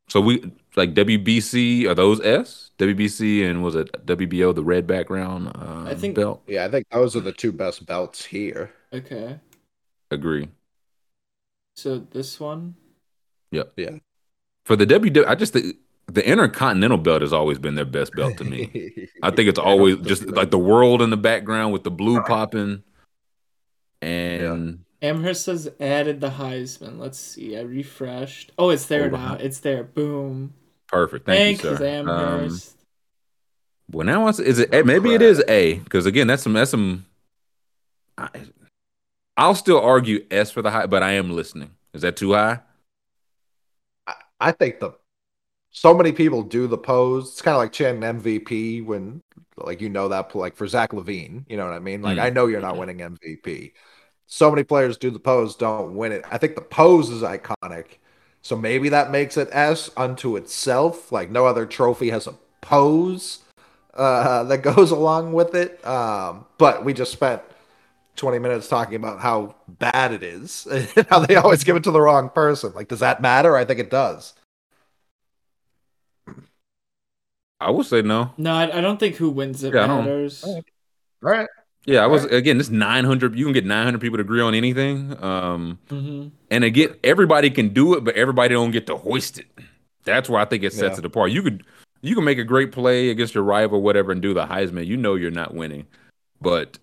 So 0.09 0.19
we 0.21 0.51
like 0.75 0.93
WBC 0.93 1.87
are 1.87 1.95
those 1.95 2.19
S? 2.21 2.71
WBC 2.79 3.49
and 3.49 3.63
was 3.63 3.75
it 3.75 3.91
WBO 4.05 4.53
the 4.55 4.63
red 4.63 4.87
background 4.87 5.49
uh, 5.55 5.83
I 5.87 5.95
think- 5.95 6.15
belt? 6.15 6.41
Yeah, 6.47 6.65
I 6.65 6.69
think 6.69 6.87
those 6.91 7.15
are 7.15 7.19
the 7.21 7.31
two 7.31 7.51
best 7.51 7.85
belts 7.85 8.25
here. 8.25 8.71
Okay. 8.91 9.39
Agree. 10.11 10.49
So 11.75 11.99
this 11.99 12.39
one. 12.39 12.75
Yep. 13.51 13.73
Yeah. 13.77 13.97
For 14.65 14.75
the 14.75 14.85
WW, 14.85 15.25
I 15.27 15.35
just 15.35 15.53
think 15.53 15.75
the 16.07 16.27
Intercontinental 16.27 16.97
belt 16.97 17.21
has 17.21 17.33
always 17.33 17.59
been 17.59 17.75
their 17.75 17.85
best 17.85 18.15
belt 18.15 18.37
to 18.37 18.43
me. 18.43 19.07
I 19.23 19.29
think 19.31 19.47
it's 19.49 19.59
always 19.59 19.97
just 19.97 20.27
like 20.27 20.49
the 20.51 20.59
world 20.59 21.01
in 21.01 21.09
the 21.11 21.17
background 21.17 21.71
with 21.73 21.83
the 21.83 21.91
blue 21.91 22.21
popping, 22.23 22.83
and 24.01 24.83
Amherst 25.01 25.45
has 25.45 25.69
added 25.79 26.19
the 26.21 26.29
Heisman. 26.31 26.99
Let's 26.99 27.17
see. 27.19 27.57
I 27.57 27.61
refreshed. 27.61 28.51
Oh, 28.57 28.69
it's 28.69 28.85
there 28.87 29.05
Oh, 29.05 29.09
now. 29.09 29.31
wow. 29.33 29.37
It's 29.39 29.59
there. 29.59 29.83
Boom. 29.83 30.53
perfect. 30.87 31.25
Thank 31.25 31.61
Thanks, 31.61 31.63
you, 31.63 31.77
sir. 31.77 31.99
Um, 32.01 32.09
Amherst. 32.09 32.75
well, 33.91 34.05
now 34.05 34.27
it's, 34.27 34.39
is 34.39 34.59
it? 34.59 34.85
Maybe 34.85 35.13
it 35.13 35.21
is 35.21 35.41
A 35.47 35.75
because 35.79 36.05
again, 36.05 36.27
that's 36.27 36.43
some 36.43 36.53
that's 36.53 36.71
some. 36.71 37.05
I, 38.17 38.29
I'll 39.37 39.55
still 39.55 39.79
argue 39.79 40.25
S 40.29 40.51
for 40.51 40.61
the 40.61 40.71
high, 40.71 40.85
but 40.87 41.01
I 41.01 41.13
am 41.13 41.31
listening. 41.31 41.71
Is 41.93 42.01
that 42.01 42.17
too 42.17 42.33
high? 42.33 42.59
I 44.41 44.51
think 44.53 44.79
the 44.79 44.91
so 45.71 45.93
many 45.93 46.11
people 46.11 46.43
do 46.43 46.67
the 46.67 46.77
pose. 46.77 47.29
It's 47.29 47.41
kind 47.41 47.55
of 47.55 47.59
like 47.59 47.71
chanting 47.71 48.01
MVP 48.01 48.83
when, 48.85 49.21
like, 49.57 49.81
you 49.81 49.89
know 49.89 50.07
that, 50.09 50.33
like 50.35 50.55
for 50.55 50.65
Zach 50.67 50.91
LaVine, 50.91 51.45
you 51.47 51.57
know 51.57 51.65
what 51.65 51.73
I 51.75 51.79
mean? 51.79 52.01
Like, 52.01 52.17
Mm. 52.17 52.21
I 52.23 52.29
know 52.31 52.47
you're 52.47 52.59
not 52.61 52.77
winning 52.77 52.97
MVP. 52.97 53.73
So 54.31 54.51
many 54.51 54.63
players 54.63 54.95
do 54.95 55.09
the 55.09 55.17
pose, 55.19 55.55
don't 55.55 55.95
win 55.95 56.11
it. 56.11 56.23
I 56.29 56.37
think 56.37 56.53
the 56.53 56.61
pose 56.61 57.09
is 57.09 57.23
iconic. 57.23 57.97
So 58.43 58.55
maybe 58.55 58.87
that 58.89 59.09
makes 59.09 59.37
it 59.37 59.49
S 59.51 59.89
unto 59.97 60.35
itself. 60.37 61.11
Like, 61.11 61.31
no 61.31 61.47
other 61.47 61.65
trophy 61.65 62.11
has 62.11 62.27
a 62.27 62.35
pose 62.61 63.39
uh, 63.95 64.43
that 64.43 64.59
goes 64.61 64.91
along 64.91 65.33
with 65.33 65.55
it. 65.55 65.83
Um, 65.85 66.45
but 66.59 66.85
we 66.85 66.93
just 66.93 67.11
spent 67.11 67.41
20 68.17 68.37
minutes 68.37 68.67
talking 68.67 68.95
about 68.95 69.19
how 69.19 69.55
bad 69.67 70.11
it 70.13 70.21
is 70.21 70.67
and 70.71 71.07
how 71.09 71.19
they 71.25 71.35
always 71.35 71.63
give 71.63 71.75
it 71.75 71.83
to 71.85 71.91
the 71.91 71.99
wrong 71.99 72.29
person. 72.29 72.71
Like, 72.75 72.87
does 72.87 72.99
that 72.99 73.23
matter? 73.23 73.57
I 73.57 73.65
think 73.65 73.79
it 73.79 73.89
does. 73.89 74.33
I 77.59 77.71
would 77.71 77.87
say 77.87 78.03
no. 78.03 78.31
No, 78.37 78.53
I, 78.53 78.77
I 78.77 78.81
don't 78.81 78.99
think 78.99 79.15
who 79.15 79.31
wins 79.31 79.63
it 79.63 79.73
Yeah, 79.73 79.85
I 79.85 79.87
don't- 79.87 80.05
matters. 80.05 80.43
All 80.43 80.61
right. 81.21 81.47
Yeah, 81.85 82.03
I 82.03 82.07
was 82.07 82.25
again. 82.25 82.57
This 82.57 82.69
nine 82.69 83.05
hundred. 83.05 83.35
You 83.35 83.45
can 83.45 83.53
get 83.53 83.65
nine 83.65 83.85
hundred 83.85 84.01
people 84.01 84.17
to 84.17 84.21
agree 84.21 84.41
on 84.41 84.53
anything. 84.53 85.21
Um, 85.23 85.79
hmm 85.89 86.27
and 86.51 86.63
again, 86.63 86.95
everybody 87.03 87.49
can 87.49 87.69
do 87.69 87.93
it, 87.95 88.03
but 88.03 88.15
everybody 88.15 88.53
don't 88.55 88.71
get 88.71 88.87
to 88.87 88.95
hoist 88.97 89.39
it. 89.39 89.45
That's 90.03 90.27
where 90.29 90.41
I 90.41 90.45
think 90.45 90.63
it 90.63 90.73
sets 90.73 90.95
Yeah. 90.95 90.99
it 90.99 91.05
apart. 91.05 91.31
You 91.31 91.41
could 91.43 91.63
you 92.01 92.15
can 92.15 92.23
make 92.23 92.37
a 92.37 92.43
great 92.43 92.71
play 92.71 93.09
against 93.09 93.33
your 93.35 93.43
rival, 93.43 93.81
whatever, 93.81 94.11
and 94.11 94.21
do 94.21 94.33
the 94.33 94.45
Heisman. 94.45 94.85
You 94.87 94.97
know 94.97 95.15
you're 95.15 95.31
not 95.31 95.53
winning, 95.53 95.87
but 96.41 96.77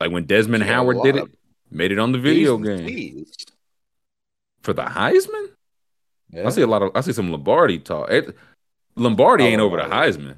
like 0.00 0.10
when 0.10 0.24
Desmond 0.24 0.64
Yeah, 0.64 0.72
Howard 0.74 1.02
did 1.02 1.16
it, 1.16 1.30
made 1.70 1.92
it 1.92 1.98
on 1.98 2.12
the 2.12 2.18
video 2.18 2.58
game 2.58 3.24
for 4.62 4.72
the 4.72 4.82
Heisman. 4.82 5.48
Yeah. 6.30 6.46
I 6.46 6.50
see 6.50 6.62
a 6.62 6.66
lot 6.66 6.82
of 6.82 6.90
I 6.94 7.00
see 7.02 7.12
some 7.12 7.30
Lombardi 7.30 7.78
talk. 7.78 8.10
It, 8.10 8.36
Lombardi 8.96 9.44
Oh, 9.44 9.46
ain't 9.48 9.60
over 9.60 9.76
the 9.76 9.84
Heisman. 9.84 10.36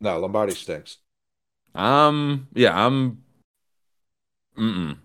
No, 0.00 0.18
Lombardi 0.18 0.54
stinks. 0.54 0.98
Um, 1.74 2.48
yeah, 2.54 2.86
I'm. 2.86 3.22
Mm-mm. 4.58 4.98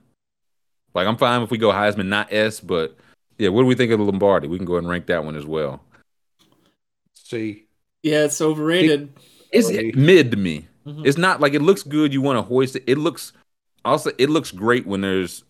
Like 0.93 1.07
I'm 1.07 1.17
fine 1.17 1.41
if 1.41 1.51
we 1.51 1.57
go 1.57 1.69
Heisman, 1.71 2.07
not 2.07 2.33
S, 2.33 2.59
but 2.59 2.97
yeah, 3.37 3.49
what 3.49 3.61
do 3.61 3.67
we 3.67 3.75
think 3.75 3.91
of 3.91 3.99
the 3.99 4.05
Lombardi? 4.05 4.47
We 4.47 4.57
can 4.57 4.65
go 4.65 4.73
ahead 4.73 4.83
and 4.83 4.89
rank 4.91 5.05
that 5.07 5.23
one 5.23 5.35
as 5.35 5.45
well. 5.45 5.81
See, 7.13 7.65
Yeah, 8.03 8.23
it's 8.25 8.41
overrated. 8.41 9.13
It's 9.51 9.67
Totally. 9.67 9.91
mid 9.93 10.31
to 10.31 10.37
me. 10.37 10.67
Mhm. 10.85 11.05
It's 11.05 11.17
not 11.17 11.39
like 11.39 11.53
it 11.53 11.61
looks 11.61 11.83
good. 11.83 12.13
You 12.13 12.21
want 12.21 12.37
to 12.37 12.41
hoist 12.41 12.75
it. 12.75 12.83
It 12.87 12.97
looks 12.97 13.33
also 13.85 14.11
it 14.17 14.29
looks 14.29 14.51
great 14.51 14.85
when 14.87 15.01
there's 15.01 15.43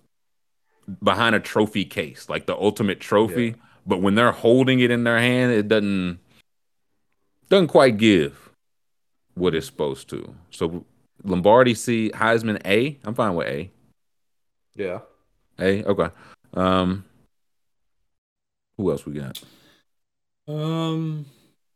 behind 1.03 1.35
a 1.35 1.39
trophy 1.39 1.85
case, 1.85 2.29
like 2.29 2.45
the 2.45 2.55
ultimate 2.55 2.99
trophy. 2.99 3.55
But 3.85 4.01
when 4.01 4.15
they're 4.15 4.31
holding 4.31 4.79
it 4.79 4.91
in 4.91 5.03
their 5.03 5.17
hand, 5.19 5.51
it 5.53 5.67
doesn't 5.67 6.19
doesn't 7.49 7.67
quite 7.67 7.97
give 7.97 8.49
what 9.35 9.55
it's 9.55 9.65
supposed 9.65 10.09
to. 10.09 10.35
So 10.51 10.85
Lombardi 11.27 11.75
C, 11.75 12.09
Heisman 12.13 12.59
A. 12.65 12.97
I'm 13.03 13.13
fine 13.13 13.35
with 13.35 13.47
A. 13.47 13.69
yeah. 14.75 14.99
A. 15.59 15.83
Okay. 15.83 16.09
Um. 16.53 17.03
Who 18.77 18.91
else 18.91 19.05
we 19.05 19.13
got? 19.13 19.41
Um, 20.47 21.25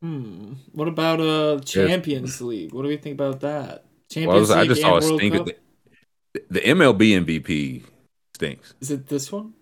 hmm. 0.02 0.54
What 0.72 0.88
about 0.88 1.20
uh 1.20 1.60
Champions 1.60 2.42
League? 2.42 2.74
What 2.74 2.84
do 2.84 2.88
we 2.88 2.98
think 2.98 3.16
about 3.16 3.42
that? 3.42 3.68
Well, 3.68 3.80
I, 3.80 4.14
Champions 4.14 4.50
League 4.50 4.60
I 4.60 4.68
just 4.68 4.82
saw 4.82 4.92
a 4.94 4.96
and 4.96 5.04
stink. 5.04 5.36
Cup? 5.36 5.46
The, 5.46 6.44
the 6.50 6.60
MLB 6.62 7.26
MVP 7.26 7.84
stinks. 8.36 8.74
Is 8.80 8.92
it 8.92 9.08
this 9.08 9.32
one? 9.32 9.54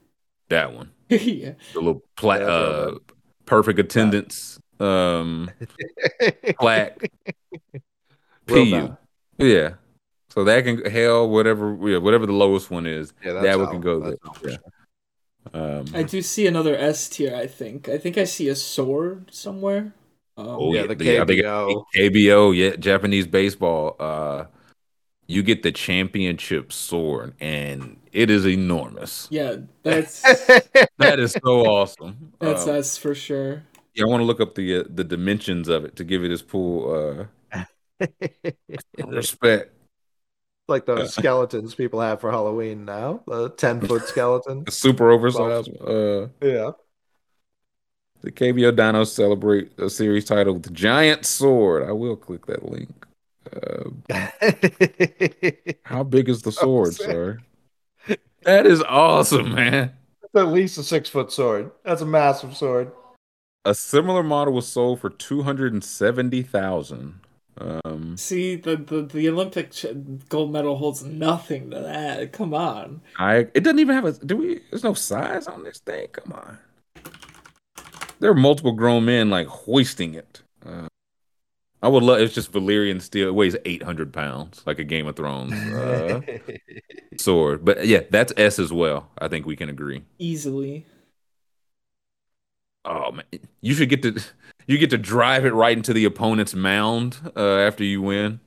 That 0.49 0.73
one. 0.73 0.91
yeah. 1.09 1.53
The 1.73 1.79
little 1.79 2.03
pla- 2.15 2.37
Yeah, 2.37 2.45
uh, 2.45 2.91
perfect 3.45 3.79
attendance 3.79 4.59
um 4.79 5.49
plaque. 6.59 7.11
Real 8.47 8.97
PU. 9.37 9.45
Yeah. 9.45 9.73
So 10.29 10.43
that 10.43 10.63
can 10.63 10.85
hell 10.85 11.29
whatever 11.29 11.75
yeah, 11.89 11.97
whatever 11.97 12.25
the 12.25 12.33
lowest 12.33 12.69
one 12.71 12.85
is. 12.85 13.13
Yeah, 13.23 13.33
that's 13.33 13.43
that 13.43 13.57
one 13.59 13.67
can 13.67 13.81
go 13.81 13.99
there. 13.99 14.15
Yeah. 14.45 14.57
Um, 15.53 15.85
I 15.93 16.03
do 16.03 16.21
see 16.21 16.47
another 16.47 16.75
S 16.75 17.09
tier. 17.09 17.35
I 17.35 17.47
think. 17.47 17.89
I 17.89 17.97
think 17.97 18.17
I 18.17 18.23
see 18.25 18.49
a 18.49 18.55
sword 18.55 19.33
somewhere. 19.33 19.93
Um, 20.37 20.47
Oh 20.57 20.73
yeah, 20.73 20.81
yeah, 20.81 20.87
the 20.87 20.95
yeah, 20.99 21.23
KBO. 21.25 21.85
KBO, 21.95 22.51
yeah, 22.51 22.75
Japanese 22.75 23.27
baseball. 23.27 23.95
Uh, 23.99 24.45
you 25.27 25.43
get 25.43 25.63
the 25.63 25.71
championship 25.71 26.73
sword, 26.73 27.35
and 27.39 27.97
it 28.13 28.29
is 28.29 28.45
enormous. 28.47 29.29
yeah, 29.29 29.57
that's 29.83 30.21
That 30.97 31.19
is 31.19 31.33
so 31.43 31.65
awesome. 31.65 32.33
that's 32.39 32.67
Uh, 32.67 32.71
us 32.73 32.97
for 32.97 33.15
sure. 33.15 33.63
yeah, 33.95 34.05
I 34.05 34.07
want 34.07 34.21
to 34.21 34.25
look 34.25 34.39
up 34.39 34.55
the 34.55 34.77
uh, 34.81 34.83
the 34.89 35.03
dimensions 35.03 35.67
of 35.67 35.85
it 35.85 35.95
to 35.97 36.03
give 36.03 36.23
it 36.23 36.31
its 36.31 36.41
full 36.41 36.93
uh, 36.93 37.25
respect. 39.07 39.73
Like 40.69 40.85
those 40.85 41.13
skeletons 41.15 41.75
people 41.75 41.99
have 41.99 42.21
for 42.21 42.31
Halloween 42.31 42.85
now. 42.85 43.21
The 43.27 43.49
ten 43.49 43.81
foot 43.81 44.03
skeleton. 44.07 44.65
Super 44.69 45.11
oversized. 45.11 45.69
Uh, 45.81 46.27
Yeah. 46.41 46.71
the 48.21 48.31
KBO 48.31 48.71
Dinos 48.75 49.07
celebrate 49.07 49.71
a 49.79 49.89
series 49.89 50.25
title 50.25 50.53
with 50.55 50.73
Giant 50.73 51.25
Sword. 51.25 51.87
I 51.87 51.91
will 51.91 52.15
click 52.15 52.45
that 52.47 52.63
link. 52.69 52.89
Uh, 53.51 53.89
how 55.83 56.03
big 56.03 56.29
is 56.29 56.43
the 56.43 56.51
sword, 56.51 56.93
sick. 56.93 57.05
sir? 57.07 57.39
That 58.43 58.65
is 58.65 58.81
awesome, 58.83 59.55
man. 59.55 59.93
That's 60.21 60.45
at 60.47 60.53
least 60.53 60.77
a 60.77 60.83
six 60.83 61.09
foot 61.09 61.31
sword. 61.31 61.71
That's 61.83 62.01
a 62.01 62.05
massive 62.05 62.55
sword. 62.55 62.91
A 63.65 63.73
similar 63.75 64.23
model 64.23 64.53
was 64.53 64.67
sold 64.67 65.01
for 65.01 65.09
two 65.09 65.43
hundred 65.43 65.73
and 65.73 65.83
seventy 65.83 66.41
thousand. 66.43 67.19
Um, 67.59 68.15
See, 68.17 68.55
the, 68.55 68.77
the 68.77 69.01
the 69.01 69.29
Olympic 69.29 69.71
ch- 69.71 69.85
gold 70.29 70.51
medal 70.51 70.77
holds 70.77 71.03
nothing 71.03 71.71
to 71.71 71.79
that. 71.79 72.31
Come 72.31 72.53
on. 72.53 73.01
I 73.17 73.47
it 73.53 73.63
doesn't 73.63 73.79
even 73.79 73.95
have 73.95 74.05
a. 74.05 74.13
Do 74.13 74.37
we? 74.37 74.61
There's 74.69 74.83
no 74.83 74.93
size 74.93 75.47
on 75.47 75.63
this 75.63 75.79
thing. 75.79 76.07
Come 76.11 76.33
on. 76.33 76.57
There 78.19 78.31
are 78.31 78.35
multiple 78.35 78.73
grown 78.73 79.05
men 79.05 79.29
like 79.29 79.47
hoisting 79.47 80.13
it. 80.13 80.41
Uh, 80.65 80.87
I 81.81 81.87
would 81.87 82.03
love. 82.03 82.19
It's 82.19 82.33
just 82.33 82.51
Valyrian 82.51 83.01
steel. 83.01 83.29
It 83.29 83.35
weighs 83.35 83.55
eight 83.65 83.83
hundred 83.83 84.13
pounds, 84.13 84.61
like 84.65 84.79
a 84.79 84.83
Game 84.83 85.07
of 85.07 85.15
Thrones 85.15 85.53
uh, 85.53 86.21
sword. 87.17 87.63
But 87.63 87.87
yeah, 87.87 88.01
that's 88.09 88.33
S 88.37 88.59
as 88.59 88.71
well. 88.71 89.09
I 89.17 89.27
think 89.27 89.45
we 89.45 89.55
can 89.55 89.69
agree. 89.69 90.03
Easily. 90.17 90.85
Oh 92.85 93.11
man, 93.11 93.25
you 93.61 93.73
should 93.73 93.89
get 93.89 94.01
to 94.03 94.21
you 94.67 94.77
get 94.77 94.89
to 94.91 94.97
drive 94.97 95.45
it 95.45 95.53
right 95.53 95.75
into 95.75 95.93
the 95.93 96.05
opponent's 96.05 96.53
mound 96.53 97.31
uh, 97.35 97.57
after 97.57 97.83
you 97.83 98.01
win. 98.01 98.39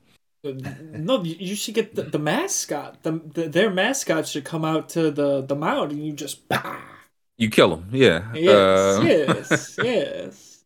No, 0.44 1.23
you 1.23 1.36
you 1.39 1.55
should 1.55 1.74
get 1.74 1.94
the, 1.94 2.02
the 2.02 2.18
mascot. 2.18 3.02
The, 3.05 3.12
the 3.12 3.49
their 3.49 3.70
mascot 3.70 4.26
should 4.26 4.44
come 4.44 4.65
out 4.65 4.89
to 4.91 5.10
the 5.10 5.41
the 5.42 5.55
mound, 5.55 5.92
and 5.92 6.05
you 6.05 6.12
just 6.12 6.49
bah. 6.49 6.81
You 7.39 7.49
kill 7.49 7.74
him, 7.76 7.89
yeah. 7.92 8.32
Yes, 8.34 8.99
Uh, 8.99 9.02
yes, 9.05 9.78
yes. 9.82 10.65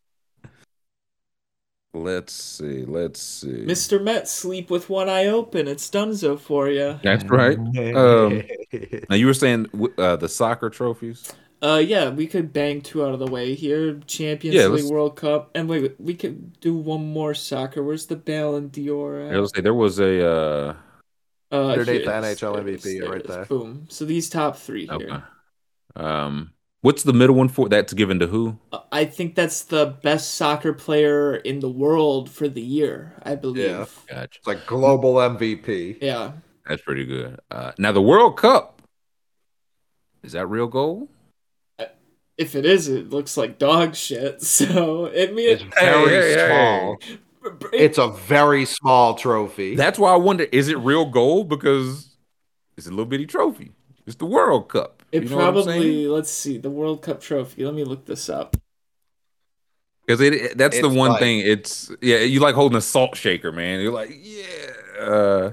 Let's 1.93 2.33
see. 2.33 2.85
Let's 2.85 3.19
see. 3.19 3.63
Mister 3.65 3.99
Met, 3.99 4.27
sleep 4.27 4.69
with 4.69 4.89
one 4.89 5.09
eye 5.09 5.25
open. 5.25 5.67
It's 5.67 5.89
Dunzo 5.89 6.39
for 6.39 6.69
you. 6.69 6.99
That's 7.03 7.23
right. 7.25 7.57
Um, 7.95 8.43
Now 9.09 9.15
you 9.15 9.25
were 9.25 9.33
saying 9.33 9.67
uh, 9.97 10.15
the 10.17 10.29
soccer 10.29 10.69
trophies. 10.69 11.31
Uh, 11.61 11.81
yeah, 11.83 12.09
we 12.09 12.27
could 12.27 12.53
bang 12.53 12.81
two 12.81 13.03
out 13.03 13.13
of 13.13 13.19
the 13.19 13.25
way 13.27 13.55
here. 13.55 13.99
Champions 14.05 14.55
Yeah, 14.55 14.67
League, 14.67 14.91
World 14.91 15.15
Cup, 15.15 15.49
and 15.55 15.67
wait, 15.67 15.81
wait, 15.81 15.95
we 15.99 16.13
could 16.13 16.59
do 16.59 16.75
one 16.75 17.11
more 17.11 17.33
soccer. 17.33 17.83
Where's 17.83 18.05
the 18.05 18.15
Ballon 18.15 18.69
d'Or? 18.69 19.33
I 19.33 19.37
was 19.39 19.51
say 19.55 19.61
there 19.61 19.73
was 19.73 19.99
a. 19.99 20.25
Uh, 20.25 20.75
Uh, 21.49 21.67
Underneath 21.69 22.05
the 22.05 22.11
NHL 22.11 22.53
there 22.55 22.67
it 22.67 22.73
is, 22.75 22.85
MVP 22.85 22.99
there 22.99 23.09
right 23.09 23.27
there. 23.27 23.45
Boom. 23.45 23.85
So 23.89 24.05
these 24.05 24.29
top 24.29 24.57
three 24.57 24.85
here. 24.85 24.95
okay. 24.95 25.17
Um, 25.95 26.53
What's 26.81 27.03
the 27.03 27.13
middle 27.13 27.35
one 27.35 27.49
for? 27.49 27.67
That's 27.67 27.93
given 27.93 28.19
to 28.19 28.27
who? 28.27 28.59
I 28.91 29.05
think 29.05 29.33
that's 29.35 29.63
the 29.63 29.97
best 30.03 30.35
soccer 30.35 30.73
player 30.73 31.35
in 31.35 31.59
the 31.59 31.69
world 31.69 32.29
for 32.29 32.47
the 32.47 32.61
year. 32.61 33.13
I 33.23 33.35
believe. 33.35 33.65
Yeah. 33.65 33.85
Gotcha. 34.07 34.37
It's 34.37 34.47
like 34.47 34.65
global 34.67 35.15
MVP. 35.15 35.97
Yeah. 36.01 36.33
That's 36.67 36.81
pretty 36.83 37.05
good. 37.05 37.39
Uh, 37.49 37.71
now 37.79 37.91
the 37.91 38.01
World 38.01 38.37
Cup 38.37 38.81
is 40.23 40.33
that 40.33 40.47
real 40.47 40.67
gold? 40.67 41.09
If 42.37 42.53
it 42.55 42.65
is, 42.65 42.87
it 42.87 43.09
looks 43.09 43.35
like 43.37 43.57
dog 43.57 43.95
shit. 43.95 44.41
So 44.43 45.05
it 45.05 45.33
means 45.33 45.61
It's 45.63 45.75
very 45.79 46.09
hey, 46.09 46.33
hey. 46.33 46.47
small. 46.47 46.97
It's 47.73 47.97
a 47.97 48.09
very 48.09 48.65
small 48.65 49.15
trophy. 49.15 49.75
That's 49.75 49.97
why 49.97 50.11
I 50.13 50.17
wonder: 50.17 50.43
is 50.51 50.67
it 50.67 50.77
real 50.79 51.05
gold? 51.05 51.47
Because 51.49 52.15
it's 52.75 52.87
a 52.87 52.89
little 52.89 53.05
bitty 53.05 53.25
trophy. 53.25 53.71
It's 54.05 54.17
the 54.17 54.25
World 54.25 54.69
Cup. 54.69 55.03
it 55.11 55.23
You 55.23 55.29
know 55.29 55.37
what 55.37 55.45
I'm 55.47 55.53
probably. 55.53 56.07
Let's 56.07 56.29
see 56.31 56.57
the 56.57 56.69
World 56.69 57.01
Cup 57.01 57.21
trophy. 57.21 57.65
Let 57.65 57.73
me 57.73 57.83
look 57.83 58.05
this 58.05 58.29
up. 58.29 58.55
Because 60.05 60.21
it, 60.21 60.33
it- 60.33 60.57
that's 60.57 60.79
the 60.79 60.89
one 60.89 61.11
like- 61.11 61.19
thing. 61.19 61.39
It's 61.39 61.91
yeah, 62.01 62.17
you 62.19 62.39
like 62.39 62.55
holding 62.55 62.77
a 62.77 62.81
salt 62.81 63.15
shaker, 63.17 63.51
man. 63.51 63.79
You're 63.81 63.91
like, 63.93 64.11
yeah. 64.21 65.03
Uh, 65.03 65.51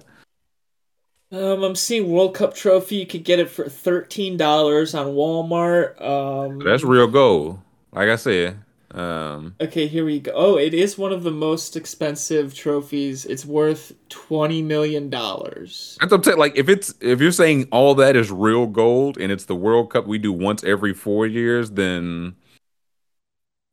Um, 1.34 1.64
I'm 1.64 1.74
seeing 1.74 2.10
World 2.10 2.34
Cup 2.34 2.54
trophy. 2.54 2.96
You 2.96 3.06
could 3.06 3.24
get 3.24 3.40
it 3.40 3.50
for 3.50 3.68
thirteen 3.68 4.36
dollars 4.36 4.94
on 4.94 5.08
Walmart. 5.08 6.00
Um, 6.00 6.60
that's 6.60 6.84
real 6.84 7.08
gold. 7.08 7.58
Like 7.92 8.08
I 8.08 8.16
said, 8.16 8.58
um, 8.92 9.56
Okay, 9.60 9.88
here 9.88 10.04
we 10.04 10.20
go. 10.20 10.30
Oh, 10.32 10.56
it 10.56 10.72
is 10.72 10.96
one 10.96 11.12
of 11.12 11.24
the 11.24 11.32
most 11.32 11.76
expensive 11.76 12.54
trophies. 12.54 13.24
It's 13.24 13.44
worth 13.44 13.92
twenty 14.08 14.62
million 14.62 15.10
dollars. 15.10 15.96
that's 16.00 16.12
what 16.12 16.18
I'm 16.18 16.22
saying. 16.24 16.38
Like 16.38 16.56
if 16.56 16.68
it's 16.68 16.94
if 17.00 17.20
you're 17.20 17.32
saying 17.32 17.66
all 17.72 17.96
that 17.96 18.14
is 18.14 18.30
real 18.30 18.66
gold 18.66 19.18
and 19.18 19.32
it's 19.32 19.46
the 19.46 19.56
World 19.56 19.90
Cup 19.90 20.06
we 20.06 20.18
do 20.18 20.32
once 20.32 20.62
every 20.62 20.94
four 20.94 21.26
years, 21.26 21.72
then 21.72 22.36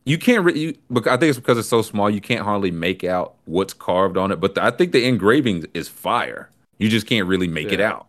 you 0.03 0.17
can't. 0.17 0.43
Re- 0.43 0.57
you, 0.59 0.75
I 1.05 1.17
think 1.17 1.29
it's 1.29 1.37
because 1.37 1.59
it's 1.59 1.69
so 1.69 1.83
small, 1.83 2.09
you 2.09 2.21
can't 2.21 2.41
hardly 2.43 2.71
make 2.71 3.03
out 3.03 3.35
what's 3.45 3.73
carved 3.75 4.17
on 4.17 4.31
it. 4.31 4.39
But 4.39 4.55
the, 4.55 4.63
I 4.63 4.71
think 4.71 4.93
the 4.93 5.05
engraving 5.05 5.65
is 5.75 5.87
fire. 5.87 6.49
You 6.81 6.89
just 6.89 7.05
can't 7.05 7.27
really 7.27 7.47
make 7.47 7.71
it 7.71 7.79
out. 7.79 8.07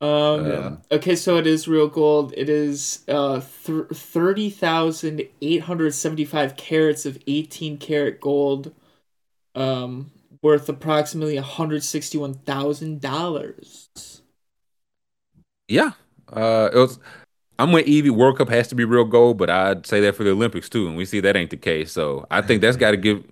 Um, 0.00 0.46
Yeah. 0.46 0.76
okay, 0.90 1.14
so 1.14 1.36
it 1.36 1.46
is 1.46 1.68
real 1.68 1.86
gold. 1.86 2.34
It 2.36 2.48
is 2.48 3.04
uh 3.06 3.40
th- 3.64 3.86
thirty 3.92 4.50
thousand 4.50 5.22
eight 5.40 5.62
hundred 5.62 5.94
seventy 5.94 6.24
five 6.24 6.56
carats 6.56 7.06
of 7.06 7.18
eighteen 7.28 7.78
karat 7.78 8.20
gold, 8.20 8.74
um, 9.54 10.10
worth 10.42 10.68
approximately 10.68 11.36
one 11.36 11.44
hundred 11.44 11.84
sixty 11.84 12.18
one 12.18 12.34
thousand 12.34 13.00
dollars. 13.00 13.88
Yeah. 15.68 15.92
Uh, 16.32 16.70
it 16.72 16.76
was. 16.78 16.98
I'm 17.60 17.70
with 17.70 17.86
Evie. 17.86 18.10
World 18.10 18.38
Cup 18.38 18.48
has 18.48 18.66
to 18.68 18.74
be 18.74 18.84
real 18.84 19.04
gold, 19.04 19.38
but 19.38 19.48
I'd 19.48 19.86
say 19.86 20.00
that 20.00 20.16
for 20.16 20.24
the 20.24 20.30
Olympics 20.32 20.68
too, 20.68 20.88
and 20.88 20.96
we 20.96 21.04
see 21.04 21.20
that 21.20 21.36
ain't 21.36 21.50
the 21.50 21.56
case. 21.56 21.92
So 21.92 22.26
I 22.28 22.42
think 22.42 22.60
that's 22.60 22.76
got 22.76 22.90
to 22.90 22.96
give 22.98 23.24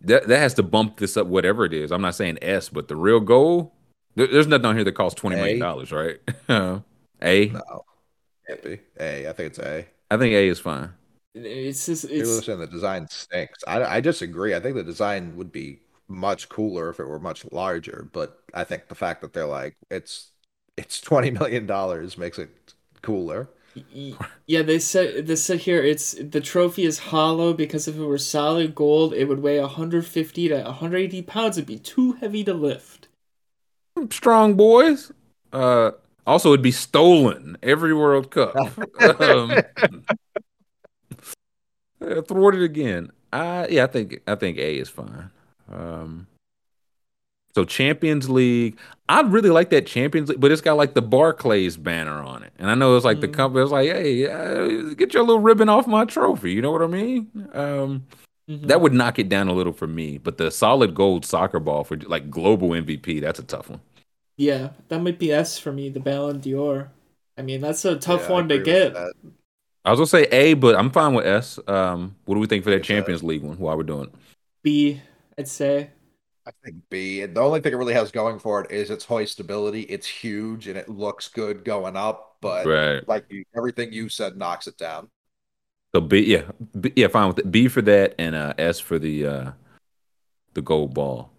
that 0.00 0.26
that 0.28 0.38
has 0.38 0.54
to 0.54 0.62
bump 0.62 0.96
this 0.96 1.18
up, 1.18 1.26
whatever 1.26 1.66
it 1.66 1.74
is. 1.74 1.92
I'm 1.92 2.00
not 2.00 2.14
saying 2.14 2.38
S, 2.40 2.70
but 2.70 2.88
the 2.88 2.96
real 2.96 3.20
gold. 3.20 3.70
There, 4.14 4.26
there's 4.26 4.46
nothing 4.46 4.66
on 4.66 4.76
here 4.76 4.84
that 4.84 4.92
costs 4.92 5.20
twenty 5.20 5.36
million 5.36 5.56
A? 5.56 5.60
dollars, 5.60 5.92
right? 5.92 6.18
Uh, 6.48 6.80
a. 7.22 7.46
No. 7.46 7.84
Can't 8.46 8.62
be. 8.62 8.80
A. 8.98 9.28
I 9.28 9.32
think 9.32 9.50
it's 9.50 9.58
A. 9.58 9.86
I 10.10 10.16
think 10.16 10.34
A 10.34 10.48
is 10.48 10.58
fine. 10.58 10.90
It's 11.34 11.86
just 11.86 12.08
People 12.08 12.38
are 12.38 12.42
saying 12.42 12.58
the 12.58 12.66
design 12.66 13.08
stinks. 13.08 13.64
I, 13.66 13.82
I 13.84 14.00
disagree. 14.00 14.54
I 14.54 14.60
think 14.60 14.76
the 14.76 14.82
design 14.82 15.36
would 15.36 15.50
be 15.50 15.80
much 16.08 16.48
cooler 16.48 16.90
if 16.90 17.00
it 17.00 17.06
were 17.06 17.18
much 17.18 17.50
larger, 17.50 18.08
but 18.12 18.42
I 18.52 18.64
think 18.64 18.88
the 18.88 18.94
fact 18.94 19.22
that 19.22 19.32
they're 19.32 19.46
like 19.46 19.76
it's 19.90 20.32
it's 20.76 21.00
twenty 21.00 21.30
million 21.30 21.66
dollars 21.66 22.18
makes 22.18 22.38
it 22.38 22.74
cooler. 23.00 23.48
Yeah, 24.46 24.60
they 24.60 24.78
said 24.78 25.26
they 25.26 25.36
said 25.36 25.60
here 25.60 25.82
it's 25.82 26.12
the 26.12 26.42
trophy 26.42 26.84
is 26.84 26.98
hollow 26.98 27.54
because 27.54 27.88
if 27.88 27.96
it 27.96 28.04
were 28.04 28.18
solid 28.18 28.74
gold, 28.74 29.14
it 29.14 29.24
would 29.24 29.42
weigh 29.42 29.60
150 29.60 30.48
to 30.48 30.54
180 30.62 31.22
pounds. 31.22 31.56
It'd 31.56 31.66
be 31.66 31.78
too 31.78 32.12
heavy 32.12 32.44
to 32.44 32.52
lift. 32.52 32.91
Strong 34.10 34.54
boys. 34.54 35.12
Uh, 35.52 35.92
also, 36.26 36.50
it'd 36.50 36.62
be 36.62 36.70
stolen 36.70 37.56
every 37.62 37.94
World 37.94 38.30
Cup. 38.30 38.56
um, 39.20 39.62
thwarted 42.26 42.62
again. 42.62 43.10
I 43.32 43.66
yeah, 43.68 43.84
I 43.84 43.86
think 43.86 44.20
I 44.26 44.34
think 44.34 44.58
A 44.58 44.78
is 44.78 44.88
fine. 44.88 45.30
Um, 45.70 46.26
so 47.54 47.64
Champions 47.64 48.30
League, 48.30 48.78
I 49.08 49.20
really 49.22 49.50
like 49.50 49.70
that 49.70 49.86
Champions 49.86 50.30
League, 50.30 50.40
but 50.40 50.50
it's 50.50 50.62
got 50.62 50.76
like 50.76 50.94
the 50.94 51.02
Barclays 51.02 51.76
banner 51.76 52.22
on 52.22 52.42
it, 52.42 52.52
and 52.58 52.70
I 52.70 52.74
know 52.74 52.96
it's 52.96 53.04
like 53.04 53.20
the 53.20 53.28
Mm. 53.28 53.34
company. 53.34 53.62
It's 53.62 53.72
like, 53.72 53.90
hey, 53.90 54.26
uh, 54.26 54.94
get 54.94 55.12
your 55.12 55.22
little 55.22 55.40
ribbon 55.40 55.68
off 55.68 55.86
my 55.86 56.04
trophy. 56.04 56.52
You 56.52 56.62
know 56.62 56.70
what 56.72 56.82
I 56.82 56.86
mean? 56.86 57.48
Um, 57.52 58.06
Mhm. 58.52 58.68
that 58.68 58.80
would 58.80 58.92
knock 58.92 59.18
it 59.18 59.28
down 59.28 59.48
a 59.48 59.52
little 59.52 59.72
for 59.72 59.86
me, 59.86 60.18
but 60.18 60.38
the 60.38 60.50
solid 60.50 60.94
gold 60.94 61.24
soccer 61.24 61.60
ball 61.60 61.84
for 61.84 61.96
like 61.96 62.30
global 62.30 62.74
MVP, 62.74 63.20
that's 63.20 63.38
a 63.38 63.42
tough 63.44 63.68
one. 63.70 63.80
yeah, 64.36 64.70
that 64.88 65.00
might 65.02 65.18
be 65.18 65.32
S 65.32 65.58
for 65.58 65.72
me. 65.72 65.88
The 65.88 66.00
Ballon 66.00 66.40
d'Or. 66.40 66.90
I 67.36 67.42
mean, 67.42 67.60
that's 67.60 67.84
a 67.84 67.96
tough 67.98 68.28
Yeah, 68.28 68.28
one 68.28 68.48
to 68.48 68.58
get. 68.58 69.02
I 69.84 69.90
was 69.90 69.98
gonna 69.98 70.06
say 70.06 70.24
A, 70.30 70.54
but 70.54 70.76
I'm 70.76 70.90
fine 70.90 71.14
with 71.14 71.26
S. 71.26 71.58
Um, 71.66 72.16
what 72.24 72.34
do 72.36 72.40
we 72.40 72.46
think 72.46 72.64
for 72.64 72.70
that 72.70 72.84
Yes, 72.88 72.88
sir. 72.88 73.08
Champions 73.08 73.22
League 73.22 73.42
one 73.42 73.58
while 73.58 73.76
we're 73.76 73.82
doing 73.82 74.04
it? 74.04 74.14
B, 74.62 75.00
I'd 75.38 75.48
say. 75.48 75.90
I 76.46 76.50
think 76.64 76.82
B. 76.90 77.24
The 77.26 77.40
only 77.40 77.60
thing 77.60 77.72
it 77.72 77.76
really 77.76 77.94
has 77.94 78.10
going 78.10 78.38
for 78.38 78.62
it 78.64 78.70
is 78.72 78.90
its 78.90 79.06
hoistability. 79.06 79.86
It's 79.88 80.06
huge 80.06 80.66
and 80.68 80.76
it 80.76 80.88
looks 80.88 81.28
good 81.28 81.64
going 81.64 81.96
up, 81.96 82.38
but 82.40 82.68
Right. 82.68 83.02
like 83.06 83.26
you, 83.30 83.44
everything 83.56 83.92
you 83.92 84.08
said 84.08 84.36
knocks 84.36 84.66
it 84.66 84.76
down. 84.76 85.10
So 85.94 86.00
B, 86.00 86.20
yeah, 86.20 86.42
B, 86.80 86.92
yeah, 86.96 87.08
fine 87.08 87.28
with 87.28 87.38
it. 87.40 87.50
B 87.52 87.68
for 87.68 87.82
that, 87.82 88.14
and 88.18 88.34
uh, 88.34 88.54
S 88.56 88.80
for 88.80 88.98
the 88.98 89.26
uh, 89.26 89.50
the 90.54 90.62
gold 90.62 90.94
ball. 90.94 91.30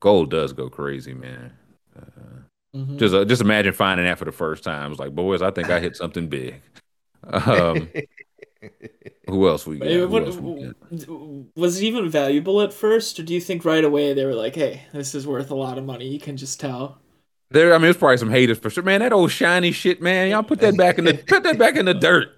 Gold 0.00 0.30
does 0.30 0.52
go 0.52 0.68
crazy, 0.68 1.14
man. 1.14 1.52
Uh, 1.96 2.00
Mhm. 2.76 2.98
just 2.98 3.12
uh, 3.12 3.24
just 3.24 3.42
imagine 3.42 3.72
finding 3.72 4.06
that 4.06 4.16
for 4.18 4.24
the 4.24 4.30
first 4.32 4.62
time. 4.62 4.92
It's 4.92 5.00
like, 5.00 5.12
boys, 5.12 5.42
I 5.42 5.50
think 5.50 5.68
I 5.70 5.80
hit 5.80 5.96
something 5.96 6.28
big. 6.28 6.62
Um, 7.24 7.90
who 9.28 9.48
else 9.48 9.66
we 9.66 9.78
got? 9.78 9.88
Who 9.88 10.06
what- 10.08 10.22
else 10.24 10.36
we 10.36 10.64
got? 10.64 11.46
was 11.56 11.80
it 11.80 11.84
even 11.84 12.08
valuable 12.08 12.60
at 12.62 12.72
first, 12.72 13.18
or 13.18 13.24
do 13.24 13.34
you 13.34 13.40
think 13.40 13.64
right 13.64 13.82
away 13.84 14.12
they 14.14 14.24
were 14.24 14.34
like, 14.36 14.54
"Hey, 14.54 14.82
this 14.92 15.14
is 15.16 15.26
worth 15.26 15.50
a 15.50 15.54
lot 15.56 15.76
of 15.78 15.84
money"? 15.84 16.06
You 16.06 16.20
can 16.20 16.36
just 16.36 16.60
tell. 16.60 17.00
There, 17.50 17.74
I 17.74 17.78
mean, 17.78 17.82
there's 17.82 17.96
probably 17.96 18.18
some 18.18 18.30
haters 18.30 18.58
for 18.58 18.70
sure. 18.70 18.84
Man, 18.84 19.00
that 19.00 19.12
old 19.12 19.32
shiny 19.32 19.72
shit, 19.72 20.00
man. 20.00 20.30
Y'all 20.30 20.44
put 20.44 20.60
that 20.60 20.76
back 20.76 20.98
in 20.98 21.04
the 21.04 21.14
put 21.14 21.42
that 21.42 21.58
back 21.58 21.74
in 21.74 21.84
the 21.86 21.94
dirt. 21.94 22.28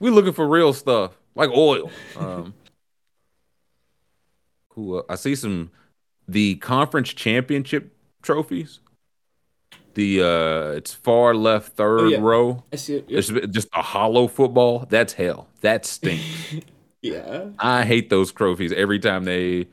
We 0.00 0.10
looking 0.10 0.32
for 0.32 0.48
real 0.48 0.72
stuff 0.72 1.12
like 1.34 1.50
oil. 1.50 1.90
Um, 2.16 2.54
cool. 4.70 4.98
Uh, 4.98 5.12
I 5.12 5.16
see 5.16 5.34
some 5.34 5.70
the 6.26 6.56
conference 6.56 7.10
championship 7.10 7.94
trophies. 8.22 8.80
The 9.94 10.22
uh, 10.22 10.76
it's 10.76 10.94
far 10.94 11.34
left 11.34 11.76
third 11.76 12.00
Oh, 12.00 12.08
yeah. 12.08 12.18
row. 12.20 12.64
I 12.72 12.76
see 12.76 12.96
it. 12.96 13.06
It's 13.08 13.28
just 13.28 13.68
a 13.74 13.82
hollow 13.82 14.28
football. 14.28 14.86
That's 14.88 15.12
hell. 15.12 15.48
That 15.60 15.84
stinks. 15.84 16.54
yeah. 17.02 17.46
I 17.58 17.84
hate 17.84 18.08
those 18.08 18.32
trophies 18.32 18.72
every 18.72 19.00
time 19.00 19.24
they 19.24 19.66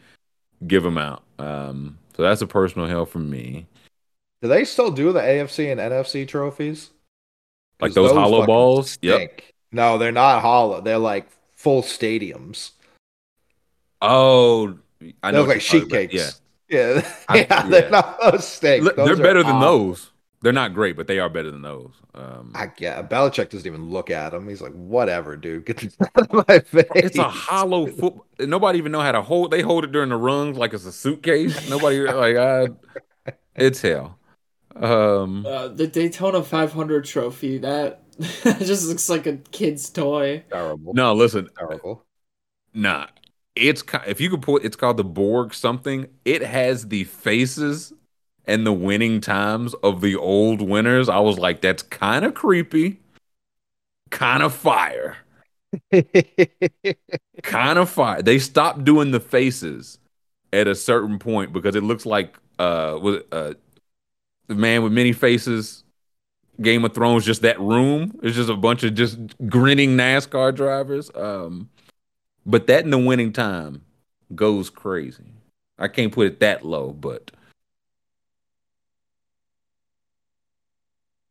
give 0.66 0.84
them 0.84 0.98
out. 0.98 1.24
Um, 1.40 2.00
so 2.16 2.24
that's 2.24 2.42
a 2.42 2.48
personal 2.48 2.88
hell 2.88 3.06
for 3.06 3.20
me. 3.20 3.68
Do 4.42 4.48
they 4.48 4.66
still 4.66 4.92
do 4.92 5.14
the 5.14 5.20
AFC 5.20 5.72
and 5.72 5.80
NFC 5.80 6.28
trophies? 6.28 6.90
Like 7.80 7.94
those 7.94 8.12
hollow 8.12 8.40
fucking 8.40 8.48
balls? 8.48 8.98
Yep. 9.04 9.42
Stink. 9.72 9.74
No, 9.78 9.98
they're 9.98 10.12
not 10.12 10.42
hollow. 10.42 10.82
They're 10.82 10.98
like 10.98 11.28
full 11.56 11.82
stadiums. 11.82 12.72
Oh, 14.02 14.78
I 15.24 15.32
They 15.32 15.38
know 15.38 15.40
look 15.40 15.48
what 15.48 15.56
like 15.56 15.62
sheet 15.62 15.90
cakes. 15.90 16.42
Yeah, 16.70 17.02
I- 17.30 17.38
yeah, 17.40 17.46
yeah. 17.50 17.68
they're 17.68 17.90
not 17.90 18.18
those 18.22 18.48
stink. 18.48 18.84
Look, 18.84 18.96
Those 18.96 19.06
they're 19.08 19.14
are 19.16 19.24
better 19.24 19.44
than 19.44 19.56
awful. 19.56 19.88
those. 19.90 20.12
They're 20.44 20.54
not 20.54 20.76
great, 20.76 20.96
but 20.96 21.08
they 21.08 21.18
are 21.18 21.30
better 21.30 21.50
than 21.50 21.64
those. 21.64 21.94
Um, 22.14 22.52
I, 22.54 22.72
yeah, 22.78 23.02
Belichick 23.02 23.50
doesn't 23.50 23.66
even 23.66 23.90
look 23.90 24.12
at 24.12 24.32
them. 24.34 24.48
He's 24.48 24.62
like, 24.62 24.74
whatever, 24.74 25.36
dude. 25.36 25.66
Get 25.66 25.78
this 25.78 25.98
out 26.00 26.30
of 26.32 26.48
my 26.48 26.60
face. 26.60 26.86
it's 26.94 27.18
a 27.18 27.24
hollow 27.24 27.88
foot. 27.88 28.14
Nobody 28.40 28.78
even 28.78 28.92
know 28.92 29.02
how 29.02 29.12
to 29.14 29.22
hold. 29.24 29.50
They 29.50 29.62
hold 29.62 29.84
it 29.84 29.92
during 29.92 30.10
the 30.10 30.16
runs 30.16 30.56
like 30.58 30.74
it's 30.76 30.86
a 30.86 30.92
suitcase. 30.92 31.68
Nobody 31.70 32.00
like. 32.12 32.36
I, 32.38 32.68
it's 33.56 33.82
hell. 33.82 34.20
Um, 34.76 35.44
Uh, 35.46 35.70
the 35.70 35.88
Daytona 35.88 36.44
500 36.44 37.04
trophy 37.06 37.58
that 37.60 38.04
just 38.60 38.88
looks 38.88 39.10
like 39.10 39.26
a 39.28 39.38
kid's 39.52 39.90
toy. 39.90 40.44
terrible. 40.52 40.94
no, 40.94 41.14
listen, 41.14 41.50
terrible. 41.58 42.06
nah. 42.74 43.08
It's 43.56 43.84
if 44.06 44.22
you 44.22 44.30
could 44.30 44.44
put. 44.44 44.64
It's 44.64 44.76
called 44.76 44.98
the 44.98 45.04
Borg 45.04 45.54
something. 45.54 46.08
It 46.26 46.44
has 46.44 46.90
the 46.90 47.06
faces 47.06 47.92
and 48.46 48.66
the 48.66 48.74
winning 48.74 49.20
times 49.20 49.74
of 49.84 50.02
the 50.02 50.16
old 50.16 50.62
winners. 50.62 51.10
I 51.10 51.20
was 51.20 51.40
like, 51.40 51.62
that's 51.62 51.82
kind 51.84 52.24
of 52.24 52.36
creepy, 52.36 53.00
kind 54.12 54.44
of 54.44 54.54
fire. 54.54 55.18
kind 57.44 57.80
of 57.80 57.90
fire. 57.90 58.22
They 58.22 58.40
stopped 58.40 58.84
doing 58.84 59.12
the 59.12 59.20
faces 59.20 60.00
at 60.54 60.68
a 60.68 60.76
certain 60.76 61.20
point 61.20 61.52
because 61.52 61.76
it 61.76 61.84
looks 61.84 62.06
like 62.06 62.38
uh 62.60 62.98
was 63.02 63.18
it, 63.18 63.28
uh 63.32 63.54
the 64.48 64.56
man 64.56 64.84
with 64.84 64.94
many 64.94 65.14
faces. 65.14 65.84
Game 66.62 66.84
of 66.86 66.94
Thrones, 66.94 67.26
just 67.26 67.42
that 67.44 67.60
room. 67.60 68.20
It's 68.24 68.36
just 68.36 68.50
a 68.50 68.56
bunch 68.56 68.84
of 68.84 68.96
just 68.96 69.18
grinning 69.48 69.96
NASCAR 69.96 70.56
drivers. 70.56 71.12
Um, 71.14 71.70
but 72.46 72.68
that 72.68 72.84
in 72.84 72.90
the 72.92 72.98
winning 72.98 73.32
time 73.32 73.82
goes 74.34 74.70
crazy. 74.70 75.34
I 75.78 75.88
can't 75.88 76.12
put 76.12 76.28
it 76.28 76.40
that 76.40 76.66
low, 76.66 76.92
but 76.94 77.30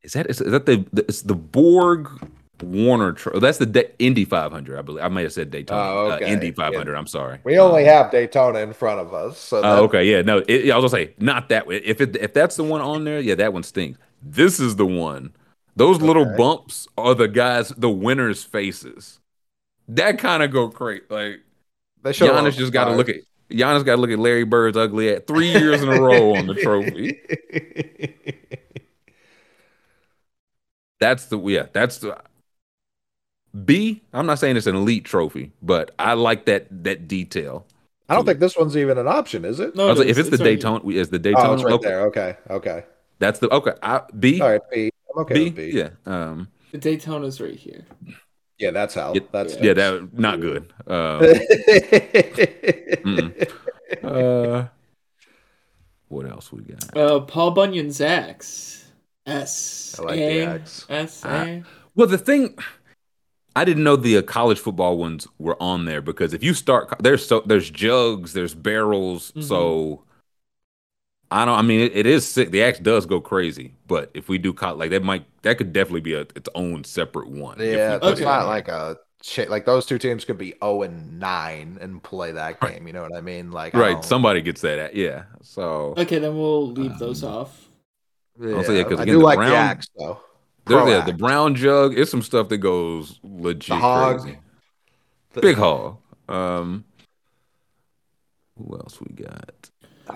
is 0.03 0.13
that 0.13 0.27
is, 0.31 0.41
is 0.41 0.53
that 0.53 0.67
the, 0.67 0.85
the 0.93 1.03
it's 1.09 1.23
the 1.23 1.35
Borg 1.35 2.09
Warner? 2.63 3.13
Tro- 3.13 3.41
that's 3.41 3.59
the 3.59 3.67
De- 3.67 3.99
Indy 3.99 4.25
500, 4.25 4.79
I 4.79 4.83
believe. 4.83 5.03
I 5.03 5.09
may 5.09 5.25
have 5.25 5.33
said 5.33 5.51
Daytona. 5.51 5.81
Oh, 5.83 6.11
uh. 6.13 6.19
Indy 6.19 6.53
500. 6.53 6.95
I'm 6.95 7.09
sorry. 7.09 7.41
We 7.43 7.59
only 7.59 7.85
have 7.85 8.13
Daytona 8.13 8.61
in 8.61 8.73
front 8.73 9.01
of 9.01 9.13
us, 9.13 9.39
so 9.39 9.59
Oh, 9.59 9.63
that- 9.63 9.83
okay, 9.85 10.05
yeah, 10.05 10.23
no, 10.23 10.45
it, 10.47 10.71
I 10.71 10.77
was 10.79 10.93
gonna 10.93 11.05
say 11.07 11.15
not 11.19 11.49
that 11.49 11.67
way. 11.67 11.79
If 11.79 12.01
it 12.01 12.15
if 12.17 12.33
that's 12.33 12.55
the 12.55 12.65
one 12.65 12.81
on 12.81 13.03
there, 13.05 13.19
yeah, 13.19 13.35
that 13.35 13.53
one 13.53 13.65
stinks. 13.65 13.99
This 14.23 14.61
is 14.61 14.77
the 14.77 14.87
one. 14.87 15.35
Those 15.77 16.01
little 16.01 16.25
bumps 16.37 16.89
are 16.97 17.15
the 17.15 17.29
guys, 17.29 17.69
the 17.69 17.91
winners' 17.91 18.43
faces. 18.43 19.21
That 19.89 20.19
kind 20.19 20.43
of 20.43 20.51
go 20.51 20.69
crazy. 20.69 21.05
Like 21.11 21.41
they 22.03 22.13
should. 22.13 22.31
Giannis 22.31 22.57
just 22.57 22.73
got 22.73 22.87
to 22.87 22.93
look 22.93 23.09
at 23.09 23.17
Giannis 23.51 23.85
got 23.85 23.97
to 23.97 24.01
look 24.01 24.11
at 24.11 24.19
Larry 24.19 24.45
Bird's 24.45 24.77
ugly 24.77 25.11
at 25.11 25.27
three 25.27 25.53
years 25.53 25.83
in 25.83 25.89
a 25.89 26.01
row 26.01 26.35
on 26.35 26.47
the 26.47 26.55
trophy. 26.55 27.21
That's 30.99 31.27
the 31.27 31.39
yeah. 31.39 31.67
That's 31.73 31.99
the 31.99 32.19
B. 33.65 34.03
I'm 34.13 34.27
not 34.27 34.39
saying 34.39 34.57
it's 34.57 34.67
an 34.67 34.77
elite 34.77 35.05
trophy, 35.05 35.53
but 35.63 35.95
I 35.99 36.15
like 36.15 36.47
that 36.47 36.67
that 36.85 37.07
detail. 37.07 37.67
I 38.09 38.15
don't 38.15 38.25
think 38.25 38.39
this 38.39 38.57
one's 38.57 38.77
even 38.77 38.99
an 38.99 39.09
option, 39.09 39.45
is 39.45 39.61
it? 39.61 39.75
No, 39.75 39.91
it 39.91 39.99
like, 39.99 40.07
if 40.07 40.17
is. 40.19 40.29
it's 40.29 40.31
the 40.31 40.43
right 40.43 40.51
here. 40.51 40.57
Daytona, 40.57 40.89
is 40.91 41.11
the 41.11 41.19
Daytona? 41.19 41.49
Oh, 41.51 41.55
it's 41.55 41.65
right 41.65 41.75
okay. 41.75 41.89
there. 41.89 42.01
Okay, 42.07 42.37
okay. 42.51 42.85
That's 43.19 43.39
the 43.39 43.49
okay. 43.53 43.73
I, 43.83 44.03
B. 44.19 44.41
All 44.41 44.51
right, 44.51 44.61
B. 44.71 44.91
I'm 45.15 45.21
okay 45.23 45.35
B. 45.35 45.45
with 45.45 45.57
B. 45.57 45.71
Yeah. 45.73 45.91
Um. 46.05 46.49
The 46.73 46.79
Daytona's 46.79 47.41
right 47.41 47.55
here. 47.55 47.85
Yeah, 48.59 48.71
that's 48.71 48.95
how. 48.95 49.15
Yeah, 49.15 49.21
that's 49.33 49.57
Yeah. 49.57 49.73
That 49.75 50.13
not 50.19 50.41
good. 50.41 50.73
Um. 50.87 51.23
uh. 54.03 54.69
What 56.09 56.27
else 56.27 56.53
we 56.53 56.63
got? 56.63 56.97
Uh, 56.97 57.21
Paul 57.21 57.51
Bunyan's 57.53 58.01
Axe. 58.01 58.85
S. 59.27 59.97
I 59.99 60.03
like 60.03 60.15
the 60.17 60.23
A, 60.23 60.47
X. 60.49 60.87
S. 60.89 61.25
Well, 61.97 62.07
the 62.07 62.19
thing 62.19 62.57
I 63.57 63.65
didn't 63.65 63.85
know 63.85 63.97
the 63.97 64.19
uh, 64.19 64.23
college 64.23 64.61
football 64.61 64.99
ones 64.99 65.27
were 65.39 65.61
on 65.61 65.85
there 65.87 66.01
because 66.01 66.33
if 66.35 66.45
you 66.45 66.55
start, 66.55 66.95
there's 67.01 67.27
so 67.27 67.43
there's 67.47 67.71
jugs, 67.71 68.35
there's 68.35 68.55
barrels, 68.55 69.33
Mhm. 69.33 69.43
so 69.43 70.05
I 71.31 71.45
don't. 71.45 71.59
I 71.59 71.63
mean, 71.63 71.81
it, 71.81 71.97
it 71.97 72.07
is 72.07 72.27
sick. 72.27 72.51
The 72.53 72.63
axe 72.63 72.79
does 72.79 73.05
go 73.07 73.21
crazy, 73.21 73.75
but 73.89 74.11
if 74.15 74.29
we 74.29 74.39
do 74.39 74.53
col 74.53 74.77
like 74.77 74.91
that, 74.91 75.03
might 75.03 75.25
that 75.43 75.59
could 75.59 75.73
definitely 75.73 76.01
be 76.03 76.15
a, 76.15 76.21
its 76.21 76.49
own 76.55 76.85
separate 76.85 77.29
one. 77.29 77.59
Yeah, 77.59 77.95
put 77.99 78.03
that's 78.09 78.21
it 78.21 78.25
not 78.25 78.47
like 78.47 78.69
a. 78.69 78.99
Like 79.49 79.65
those 79.65 79.87
two 79.87 79.99
teams 79.99 80.25
could 80.25 80.39
be 80.39 80.55
zero 80.63 80.83
and 80.83 81.19
nine 81.19 81.79
and 81.81 82.01
play 82.01 82.31
that 82.33 82.61
game. 82.61 82.87
You 82.87 82.93
know 82.93 83.03
what 83.03 83.17
I 83.17 83.21
mean? 83.21 83.51
Like, 83.51 83.75
right. 83.75 84.05
Somebody 84.05 84.41
gets 84.41 84.61
that. 84.61 84.79
At, 84.79 84.95
yeah. 84.95 85.25
So 85.43 85.95
Okay, 85.97 86.21
then 86.21 86.37
we'll 86.37 86.69
leave 86.71 86.97
those 87.01 87.25
Um, 87.25 87.33
off. 87.33 87.69
Yeah, 88.41 88.55
Also, 88.55 88.73
yeah, 88.73 88.85
'cause 88.85 89.01
I 89.01 89.05
do 89.05 89.13
the 89.19 89.25
like 89.25 89.39
brown- 89.39 89.51
the 89.51 89.57
axe 89.57 89.89
though. 89.99 90.21
there's 90.67 90.81
Pro 90.83 90.91
yeah, 90.93 91.05
the 91.05 91.13
brown 91.15 91.57
jug. 91.57 91.99
It's 91.99 92.09
some 92.11 92.23
stuff 92.23 92.49
that 92.51 92.59
goes 92.59 93.19
legit 93.25 93.71
The 93.71 93.77
hog. 93.77 94.21
crazy. 94.21 94.39
The- 95.33 95.41
Big 95.41 95.57
hog. 95.57 95.97
Um. 96.29 96.85
Who 98.59 98.77
else 98.77 99.01
we 99.01 99.13
got? 99.15 99.55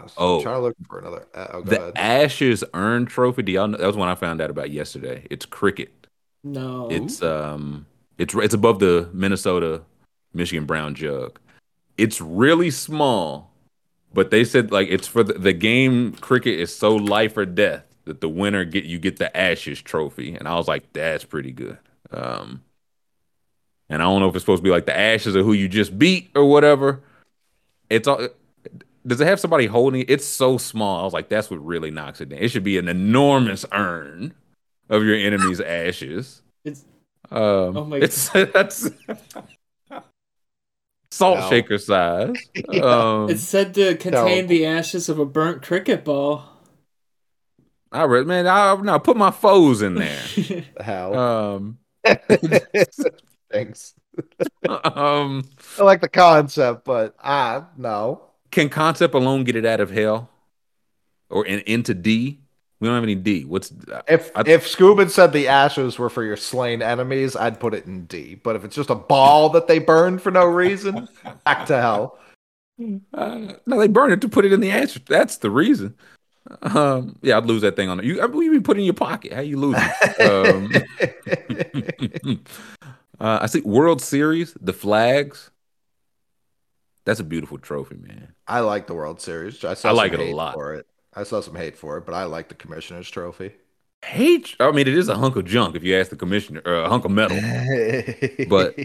I 0.00 0.02
was 0.04 0.12
Oh. 0.16 0.42
trying 0.42 0.56
to 0.56 0.60
look 0.62 0.76
for 0.88 0.98
another. 0.98 1.26
Oh, 1.34 1.62
go 1.62 1.70
The 1.70 1.82
ahead. 1.82 1.92
Ashes 1.96 2.64
Urn 2.74 3.06
Trophy. 3.06 3.42
Do 3.42 3.52
y'all 3.52 3.68
know? 3.68 3.78
That 3.78 3.86
was 3.86 3.96
one 3.96 4.08
I 4.08 4.14
found 4.14 4.40
out 4.40 4.50
about 4.50 4.70
yesterday. 4.70 5.26
It's 5.30 5.46
cricket. 5.46 6.06
No. 6.42 6.88
It's 6.90 7.22
um, 7.22 7.86
it's 8.18 8.34
it's 8.34 8.54
above 8.54 8.78
the 8.78 9.08
Minnesota 9.12 9.82
Michigan 10.32 10.64
Brown 10.64 10.94
Jug. 10.94 11.38
It's 11.98 12.20
really 12.20 12.70
small, 12.70 13.52
but 14.14 14.30
they 14.30 14.44
said 14.44 14.72
like 14.72 14.88
it's 14.88 15.06
for 15.06 15.22
the, 15.22 15.34
the 15.34 15.52
game. 15.52 16.12
Cricket 16.12 16.58
is 16.58 16.74
so 16.74 16.96
life 16.96 17.36
or 17.36 17.44
death 17.44 17.84
that 18.06 18.20
the 18.22 18.28
winner 18.28 18.64
get 18.64 18.84
you 18.84 18.98
get 18.98 19.18
the 19.18 19.34
Ashes 19.36 19.82
Trophy, 19.82 20.34
and 20.34 20.48
I 20.48 20.54
was 20.54 20.66
like, 20.66 20.92
that's 20.94 21.24
pretty 21.24 21.52
good. 21.52 21.76
Um, 22.10 22.62
and 23.90 24.00
I 24.00 24.04
don't 24.06 24.20
know 24.20 24.28
if 24.28 24.34
it's 24.34 24.42
supposed 24.42 24.60
to 24.60 24.64
be 24.64 24.70
like 24.70 24.86
the 24.86 24.96
Ashes 24.98 25.34
of 25.34 25.44
who 25.44 25.52
you 25.52 25.68
just 25.68 25.98
beat 25.98 26.30
or 26.34 26.46
whatever. 26.46 27.02
It's 27.90 28.08
all. 28.08 28.28
Does 29.06 29.20
it 29.20 29.26
have 29.26 29.40
somebody 29.40 29.66
holding 29.66 30.02
it? 30.02 30.10
It's 30.10 30.26
so 30.26 30.58
small. 30.58 31.00
I 31.00 31.04
was 31.04 31.12
like, 31.12 31.28
that's 31.28 31.50
what 31.50 31.64
really 31.64 31.90
knocks 31.90 32.20
it 32.20 32.28
down. 32.28 32.40
It 32.40 32.48
should 32.50 32.64
be 32.64 32.76
an 32.78 32.88
enormous 32.88 33.64
urn 33.72 34.34
of 34.88 35.04
your 35.04 35.14
enemy's 35.16 35.60
ashes. 35.60 36.42
It's 36.64 36.84
Um, 37.30 37.76
Oh 37.76 37.84
my 37.84 37.96
it's 37.98 38.28
that's 38.52 38.90
salt 41.10 41.38
No. 41.40 41.48
shaker 41.50 41.78
size. 41.78 42.50
Um, 42.68 43.30
it's 43.30 43.42
said 43.42 43.74
to 43.74 43.96
contain 43.96 44.42
No. 44.44 44.48
the 44.48 44.66
ashes 44.66 45.08
of 45.08 45.18
a 45.18 45.24
burnt 45.26 45.62
cricket 45.62 46.04
ball. 46.04 46.44
I 47.92 48.04
read, 48.04 48.26
man. 48.26 48.46
I 48.46 48.74
now 48.76 48.98
put 48.98 49.16
my 49.16 49.30
foes 49.30 49.82
in 49.82 49.94
there. 49.96 50.22
The 50.36 50.64
hell. 50.82 51.14
Um, 51.18 51.78
Thanks. 53.50 53.94
um, 54.68 55.44
I 55.78 55.82
like 55.82 56.00
the 56.00 56.08
concept, 56.08 56.84
but 56.84 57.16
ah, 57.22 57.68
no. 57.76 58.29
Can 58.50 58.68
concept 58.68 59.14
alone 59.14 59.44
get 59.44 59.56
it 59.56 59.64
out 59.66 59.80
of 59.80 59.90
hell 59.90 60.30
or 61.28 61.46
in, 61.46 61.60
into 61.60 61.94
D? 61.94 62.40
We 62.80 62.86
don't 62.88 62.94
have 62.94 63.04
any 63.04 63.14
D. 63.14 63.44
What's 63.44 63.72
If 64.08 64.30
I- 64.34 64.42
if 64.46 64.66
Scuba 64.66 65.08
said 65.10 65.32
the 65.32 65.48
ashes 65.48 65.98
were 65.98 66.08
for 66.08 66.24
your 66.24 66.36
slain 66.38 66.80
enemies, 66.80 67.36
I'd 67.36 67.60
put 67.60 67.74
it 67.74 67.84
in 67.84 68.06
D. 68.06 68.36
But 68.36 68.56
if 68.56 68.64
it's 68.64 68.74
just 68.74 68.88
a 68.88 68.94
ball 68.94 69.50
that 69.50 69.66
they 69.66 69.78
burned 69.78 70.22
for 70.22 70.30
no 70.30 70.46
reason, 70.46 71.06
back 71.44 71.66
to 71.66 71.78
hell. 71.78 72.18
Uh, 73.12 73.52
no, 73.66 73.78
they 73.78 73.88
burn 73.88 74.10
it 74.12 74.22
to 74.22 74.28
put 74.30 74.46
it 74.46 74.52
in 74.54 74.60
the 74.60 74.70
ash. 74.70 74.98
That's 75.06 75.36
the 75.36 75.50
reason. 75.50 75.94
Um, 76.62 77.18
yeah, 77.20 77.36
I'd 77.36 77.44
lose 77.44 77.60
that 77.60 77.76
thing 77.76 77.90
on 77.90 77.98
it. 78.00 78.06
You, 78.06 78.22
I 78.22 78.26
mean, 78.26 78.50
you 78.50 78.62
put 78.62 78.78
in 78.78 78.84
your 78.84 78.94
pocket. 78.94 79.34
How 79.34 79.42
you 79.42 79.58
lose 79.58 79.76
it? 79.78 80.20
Um, 80.22 80.72
uh, 83.20 83.38
I 83.42 83.46
see 83.46 83.60
World 83.60 84.00
Series, 84.00 84.56
the 84.58 84.72
flags. 84.72 85.50
That's 87.10 87.18
a 87.18 87.24
beautiful 87.24 87.58
trophy, 87.58 87.96
man. 87.96 88.28
I 88.46 88.60
like 88.60 88.86
the 88.86 88.94
World 88.94 89.20
Series. 89.20 89.64
I, 89.64 89.74
saw 89.74 89.88
I 89.88 89.90
like 89.90 90.12
it 90.12 90.20
a 90.20 90.32
lot. 90.32 90.54
For 90.54 90.74
it. 90.76 90.86
I 91.12 91.24
saw 91.24 91.40
some 91.40 91.56
hate 91.56 91.76
for 91.76 91.98
it, 91.98 92.06
but 92.06 92.14
I 92.14 92.22
like 92.22 92.48
the 92.48 92.54
Commissioner's 92.54 93.10
Trophy. 93.10 93.50
Hate. 94.04 94.54
I 94.60 94.70
mean, 94.70 94.86
it 94.86 94.96
is 94.96 95.08
a 95.08 95.16
hunk 95.16 95.34
of 95.34 95.44
junk 95.44 95.74
if 95.74 95.82
you 95.82 95.96
ask 95.96 96.10
the 96.10 96.16
commissioner, 96.16 96.62
or 96.64 96.74
a 96.74 96.88
hunk 96.88 97.04
of 97.04 97.10
metal. 97.10 97.36
But- 98.48 98.76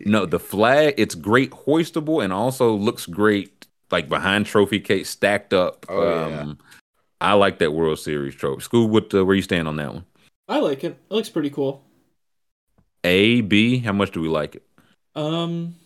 No, 0.00 0.26
the 0.26 0.40
flag. 0.40 0.94
It's 0.98 1.14
great 1.14 1.52
hoistable 1.52 2.24
and 2.24 2.32
also 2.32 2.72
looks 2.74 3.06
great 3.06 3.68
like 3.92 4.08
behind 4.08 4.46
trophy 4.46 4.80
case 4.80 5.08
stacked 5.08 5.54
up. 5.54 5.86
Oh, 5.88 6.28
yeah. 6.28 6.40
um, 6.40 6.58
I 7.20 7.34
like 7.34 7.60
that 7.60 7.72
World 7.72 8.00
Series 8.00 8.34
trophy. 8.34 8.62
School, 8.62 8.88
what? 8.88 9.14
Uh, 9.14 9.24
where 9.24 9.36
you 9.36 9.42
stand 9.42 9.68
on 9.68 9.76
that 9.76 9.94
one? 9.94 10.06
I 10.48 10.58
like 10.58 10.82
it. 10.82 10.98
It 11.08 11.14
looks 11.14 11.28
pretty 11.28 11.50
cool. 11.50 11.84
A, 13.04 13.42
B. 13.42 13.78
How 13.78 13.92
much 13.92 14.10
do 14.10 14.20
we 14.20 14.28
like 14.28 14.56
it? 14.56 14.66
Um, 15.14 15.76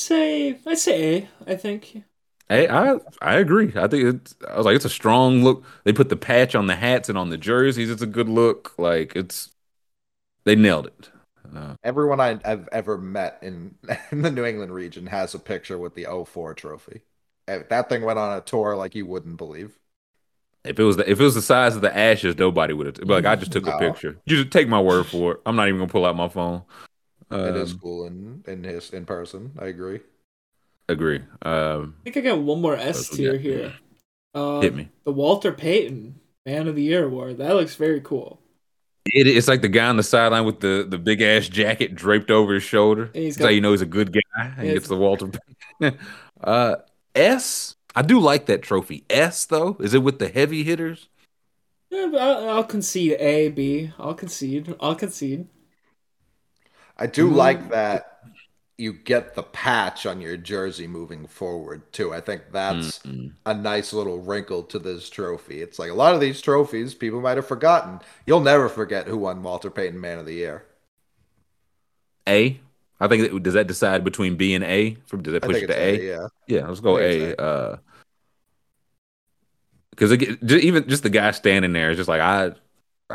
say 0.00 0.58
I 0.66 0.74
say 0.74 1.28
A. 1.46 1.52
I 1.52 1.56
think. 1.56 2.04
Hey, 2.48 2.68
I 2.68 2.96
I 3.22 3.36
agree. 3.36 3.72
I 3.76 3.86
think 3.86 4.04
it's. 4.14 4.34
I 4.48 4.56
was 4.56 4.66
like, 4.66 4.74
it's 4.76 4.84
a 4.84 4.88
strong 4.90 5.44
look. 5.44 5.64
They 5.84 5.92
put 5.92 6.08
the 6.08 6.16
patch 6.16 6.54
on 6.54 6.66
the 6.66 6.74
hats 6.76 7.08
and 7.08 7.16
on 7.16 7.30
the 7.30 7.38
jerseys. 7.38 7.90
It's 7.90 8.02
a 8.02 8.06
good 8.06 8.28
look. 8.28 8.74
Like 8.78 9.14
it's, 9.14 9.50
they 10.44 10.56
nailed 10.56 10.86
it. 10.88 11.10
Uh, 11.56 11.76
Everyone 11.82 12.20
I, 12.20 12.38
I've 12.44 12.68
ever 12.72 12.98
met 12.98 13.38
in, 13.42 13.74
in 14.10 14.22
the 14.22 14.30
New 14.30 14.44
England 14.44 14.72
region 14.74 15.06
has 15.06 15.34
a 15.34 15.38
picture 15.38 15.78
with 15.78 15.94
the 15.94 16.04
04 16.06 16.54
trophy. 16.54 17.02
Eh, 17.48 17.62
That 17.68 17.88
thing 17.88 18.02
went 18.02 18.18
on 18.18 18.36
a 18.36 18.40
tour 18.42 18.76
like 18.76 18.94
you 18.94 19.06
wouldn't 19.06 19.36
believe. 19.38 19.78
if 20.64 20.78
it 20.78 20.82
was 20.84 20.96
the, 20.98 21.10
if 21.10 21.18
it 21.18 21.22
was 21.24 21.34
the 21.34 21.42
size 21.42 21.74
of 21.74 21.82
the 21.82 21.96
ashes, 21.96 22.36
nobody 22.36 22.74
would 22.74 22.86
have. 22.86 22.98
Like 23.08 23.24
I 23.24 23.36
just 23.36 23.52
took 23.52 23.66
a 23.66 23.72
No. 23.72 23.72
picture. 23.72 24.18
You 24.26 24.36
just 24.36 24.50
take 24.50 24.68
my 24.68 24.80
word 24.80 25.06
for 25.06 25.32
it. 25.34 25.40
I'm 25.46 25.56
not 25.56 25.68
even 25.68 25.80
gonna 25.80 25.90
pull 25.90 26.04
out 26.04 26.16
my 26.16 26.28
phone. 26.28 26.62
It 27.44 27.56
is 27.56 27.72
Um, 27.72 27.82
cool 27.82 28.06
in 28.06 28.44
in 28.46 28.64
his 28.64 28.90
in 28.90 29.06
person. 29.06 29.52
I 29.58 29.66
agree. 29.66 30.00
Agree. 30.88 31.22
Um, 31.42 31.94
I 32.06 32.10
think 32.10 32.16
I 32.16 32.20
got 32.30 32.40
one 32.42 32.60
more 32.60 32.76
S 32.76 33.08
What 33.08 33.10
tier 33.10 33.38
got? 33.38 33.38
here. 33.38 33.78
Uh, 34.34 34.68
hit 34.68 34.74
me. 34.74 34.90
The 35.04 35.12
Walter 35.12 35.52
Payton 35.52 36.20
Man 36.46 36.68
of 36.68 36.76
the 36.76 36.82
Year 36.82 37.06
award. 37.06 37.38
That 37.38 37.54
looks 37.56 37.76
very 37.76 38.00
cool. 38.00 38.40
It, 39.06 39.26
it's 39.26 39.48
like 39.48 39.62
the 39.62 39.68
guy 39.68 39.86
on 39.86 39.96
the 39.96 40.02
sideline 40.02 40.44
with 40.44 40.60
the, 40.60 40.86
the 40.88 40.98
big 40.98 41.20
ass 41.22 41.48
jacket 41.48 41.94
draped 41.94 42.30
over 42.30 42.54
his 42.54 42.62
shoulder. 42.62 43.14
And 43.14 43.24
he's 43.24 43.36
That's 43.36 43.44
how 43.44 43.48
you 43.50 43.60
know 43.60 43.72
he's 43.72 43.80
a 43.80 43.86
good 43.86 44.12
guy. 44.12 44.54
And 44.58 44.66
Yeah, 44.66 44.74
gets 44.74 44.88
the 44.88 44.96
Walter. 44.96 45.30
uh, 46.42 46.76
S. 47.14 47.76
I 47.94 48.02
do 48.02 48.20
like 48.20 48.46
that 48.46 48.62
trophy. 48.62 49.04
S 49.10 49.44
though, 49.46 49.76
is 49.80 49.94
it 49.94 50.02
with 50.02 50.18
the 50.18 50.28
heavy 50.28 50.62
hitters? 50.62 51.08
Yeah, 51.90 52.10
I'll, 52.18 52.48
I'll 52.48 52.64
concede 52.64 53.12
A, 53.20 53.48
B. 53.48 53.92
I'll 53.98 54.14
concede. 54.14 54.74
I'll 54.80 54.94
concede. 54.96 55.48
I 57.00 57.06
do 57.06 57.26
Ooh. 57.26 57.34
like 57.34 57.70
that 57.70 58.18
you 58.76 58.92
get 58.92 59.34
the 59.34 59.42
patch 59.42 60.06
on 60.06 60.20
your 60.20 60.36
jersey 60.36 60.86
moving 60.86 61.26
forward 61.26 61.92
too. 61.92 62.14
I 62.14 62.20
think 62.20 62.44
that's 62.50 63.00
Mm-mm. 63.00 63.32
a 63.44 63.52
nice 63.54 63.92
little 63.92 64.18
wrinkle 64.20 64.62
to 64.64 64.78
this 64.78 65.10
trophy. 65.10 65.60
It's 65.60 65.78
like 65.78 65.90
a 65.90 65.94
lot 65.94 66.14
of 66.14 66.20
these 66.20 66.40
trophies 66.40 66.94
people 66.94 67.20
might 67.20 67.36
have 67.36 67.46
forgotten. 67.46 68.00
You'll 68.26 68.40
never 68.40 68.68
forget 68.68 69.06
who 69.06 69.18
won 69.18 69.42
Walter 69.42 69.70
Payton 69.70 70.00
Man 70.00 70.18
of 70.18 70.24
the 70.26 70.34
Year. 70.34 70.64
A. 72.26 72.58
I 73.00 73.08
think 73.08 73.30
that, 73.30 73.42
does 73.42 73.54
that 73.54 73.66
decide 73.66 74.04
between 74.04 74.36
B 74.36 74.54
and 74.54 74.64
A? 74.64 74.96
From 75.06 75.22
does 75.22 75.32
that 75.32 75.42
push 75.42 75.56
it 75.62 75.66
to 75.66 75.78
A? 75.78 76.06
yeah. 76.06 76.26
Yeah, 76.46 76.66
let's 76.68 76.80
go 76.80 76.98
A. 76.98 77.34
Uh, 77.36 77.76
because 79.90 80.12
even 80.14 80.88
just 80.88 81.02
the 81.02 81.10
guy 81.10 81.30
standing 81.32 81.72
there 81.74 81.90
is 81.90 81.98
just 81.98 82.08
like 82.08 82.20
I- 82.22 82.52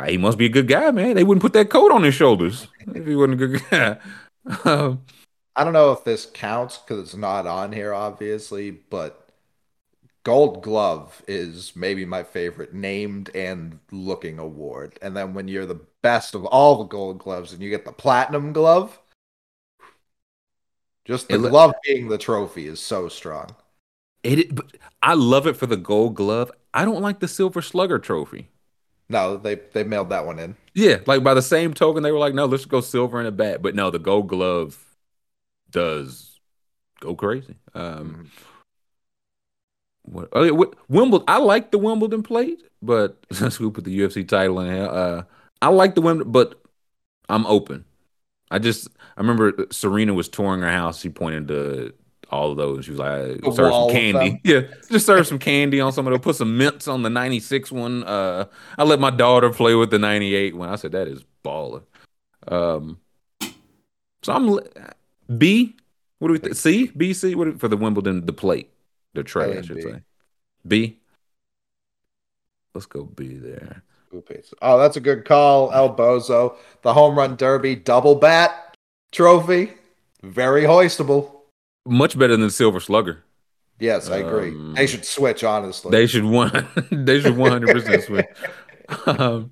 he 0.10 0.18
must 0.18 0.38
be 0.38 0.46
a 0.46 0.50
good 0.50 0.68
guy, 0.68 0.92
man. 0.92 1.16
They 1.16 1.24
wouldn't 1.24 1.42
put 1.42 1.54
that 1.54 1.70
coat 1.70 1.92
on 1.92 2.04
his 2.04 2.16
shoulders 2.16 2.68
if 2.94 3.06
he 3.06 3.16
wasn't 3.16 3.42
a 3.42 3.48
good 3.48 3.62
guy. 3.70 3.98
Um, 4.64 5.02
I 5.56 5.64
don't 5.64 5.74
know 5.74 5.92
if 5.92 6.04
this 6.04 6.26
counts 6.26 6.78
because 6.78 7.00
it's 7.00 7.16
not 7.16 7.48
on 7.48 7.72
here, 7.72 7.94
obviously, 7.94 8.72
but 8.72 9.30
Gold 10.24 10.64
Glove 10.64 11.24
is 11.28 11.76
maybe 11.76 12.06
my 12.06 12.24
favorite 12.24 12.74
named 12.74 13.30
and 13.36 13.80
looking 13.92 14.40
award. 14.40 14.98
And 15.02 15.16
then 15.16 15.34
when 15.34 15.48
you're 15.48 15.66
the 15.66 15.82
best 16.02 16.36
of 16.36 16.46
all 16.46 16.78
the 16.80 16.86
Gold 16.86 17.20
Gloves 17.20 17.54
and 17.54 17.62
you 17.62 17.70
get 17.70 17.86
the 17.86 17.92
Platinum 17.94 18.54
Glove, 18.54 19.00
just 21.06 21.30
the 21.30 21.36
It 21.36 21.40
being 21.84 22.08
the 22.10 22.18
trophy 22.18 22.68
is 22.68 22.80
so 22.80 23.08
strong. 23.08 23.56
it, 24.24 24.54
but 24.56 24.66
I 25.02 25.14
love 25.14 25.48
it 25.48 25.56
for 25.56 25.68
the 25.68 25.78
Gold 25.78 26.16
Glove. 26.16 26.52
I 26.74 26.86
don't 26.86 27.02
like 27.02 27.20
the 27.20 27.28
Silver 27.28 27.62
Slugger 27.62 28.00
trophy. 28.00 28.50
No, 29.10 29.38
they 29.38 29.56
they 29.56 29.84
mailed 29.84 30.10
that 30.10 30.26
one 30.26 30.40
in. 30.40 30.56
Yeah, 30.74 30.98
like 31.06 31.24
by 31.24 31.34
the 31.34 31.42
same 31.42 31.74
token, 31.74 32.04
they 32.04 32.12
were 32.12 32.20
like, 32.20 32.34
no, 32.34 32.46
let's 32.46 32.66
go 32.66 32.82
silver 32.82 33.20
in 33.20 33.28
a 33.28 33.32
bat. 33.32 33.62
But 33.62 33.76
no, 33.76 33.92
the 33.92 34.00
Gold 34.00 34.28
Glove 34.28 34.84
does 35.70 36.40
go 37.00 37.16
crazy. 37.16 37.56
Um, 37.74 38.32
what, 40.04 40.30
oh, 40.34 40.44
yeah, 40.44 40.52
what 40.52 40.76
Wimbledon? 40.90 41.26
I 41.28 41.38
like 41.38 41.72
the 41.72 41.78
Wimbledon 41.78 42.24
plate, 42.24 42.64
but 42.82 43.26
since 43.32 43.60
we 43.60 43.70
put 43.70 43.84
the 43.84 44.00
UFC 44.00 44.28
title 44.28 44.60
in 44.60 44.74
here, 44.74 44.86
uh, 44.86 45.24
I 45.62 45.70
like 45.70 45.96
the 45.96 46.02
Wimbledon, 46.02 46.32
but 46.32 46.62
I'm 47.30 47.46
open. 47.46 47.86
I 48.52 48.60
just 48.60 48.88
I 49.18 49.22
remember 49.22 49.68
Serena 49.72 50.14
was 50.14 50.30
touring 50.30 50.62
her 50.62 50.72
house. 50.72 51.00
She 51.00 51.10
pointed 51.10 51.48
to 51.48 51.94
all 52.36 52.52
of 52.52 52.58
those. 52.58 52.86
She 52.86 52.92
was 52.92 53.00
like, 53.00 53.56
serve 53.56 53.74
some 53.74 53.90
candy. 53.90 54.42
Yeah, 54.44 54.62
just 54.90 55.06
serve 55.06 55.26
some 55.26 55.40
candy 55.40 55.80
on 55.80 55.92
some 55.94 56.06
of 56.06 56.12
them. 56.12 56.22
Put 56.22 56.36
some 56.36 56.58
mints 56.58 56.88
on 56.88 57.02
the 57.02 57.10
'96 57.10 57.72
one. 57.72 58.04
Uh, 58.04 58.46
I 58.78 58.84
let 58.84 59.00
my 59.00 59.10
daughter 59.10 59.50
play 59.50 59.76
with 59.76 59.90
the 59.90 60.00
'98 60.00 60.56
one. 60.56 60.70
I 60.70 60.76
said 60.76 60.92
that 60.92 61.08
is 61.08 61.24
baller. 61.44 61.84
Um, 62.48 63.00
so 64.22 64.34
I'm 64.34 64.60
B. 65.38 65.76
What 66.20 66.28
do 66.30 66.34
we 66.34 66.40
think? 66.40 66.56
C, 66.56 66.92
B, 66.96 67.14
C. 67.14 67.36
What 67.36 67.46
do- 67.46 67.58
for 67.58 67.68
the 67.68 67.78
Wimbledon 67.78 68.26
the 68.26 68.34
plate, 68.34 68.72
the 69.14 69.24
tray, 69.24 69.58
I 69.58 69.62
should 69.62 69.78
B. 69.78 69.82
say. 69.82 70.02
B. 70.68 71.00
Let's 72.74 72.86
go 72.86 73.04
B 73.04 73.36
there. 73.36 73.84
Oh, 74.62 74.78
that's 74.78 74.96
a 74.98 75.02
good 75.02 75.26
call, 75.26 75.72
El 75.74 75.96
Bozo. 75.96 76.56
The 76.84 76.94
home 76.94 77.18
run 77.18 77.36
derby 77.36 77.76
double 77.76 78.16
bat 78.16 78.76
trophy, 79.12 79.74
very 80.24 80.64
hoistable. 80.64 81.35
Much 81.86 82.18
better 82.18 82.36
than 82.36 82.50
Silver 82.50 82.80
Slugger. 82.80 83.24
Yes, 83.80 84.10
I 84.10 84.18
agree. 84.18 84.50
Um, 84.50 84.74
they 84.76 84.88
should 84.88 85.06
switch, 85.06 85.44
honestly. 85.44 85.92
They 85.92 86.08
should 86.08 86.24
one. 86.24 86.68
they 86.92 87.20
should 87.20 87.36
one 87.36 87.52
hundred 87.52 87.74
percent 87.74 88.04
switch. 88.04 88.26
Um, 89.06 89.52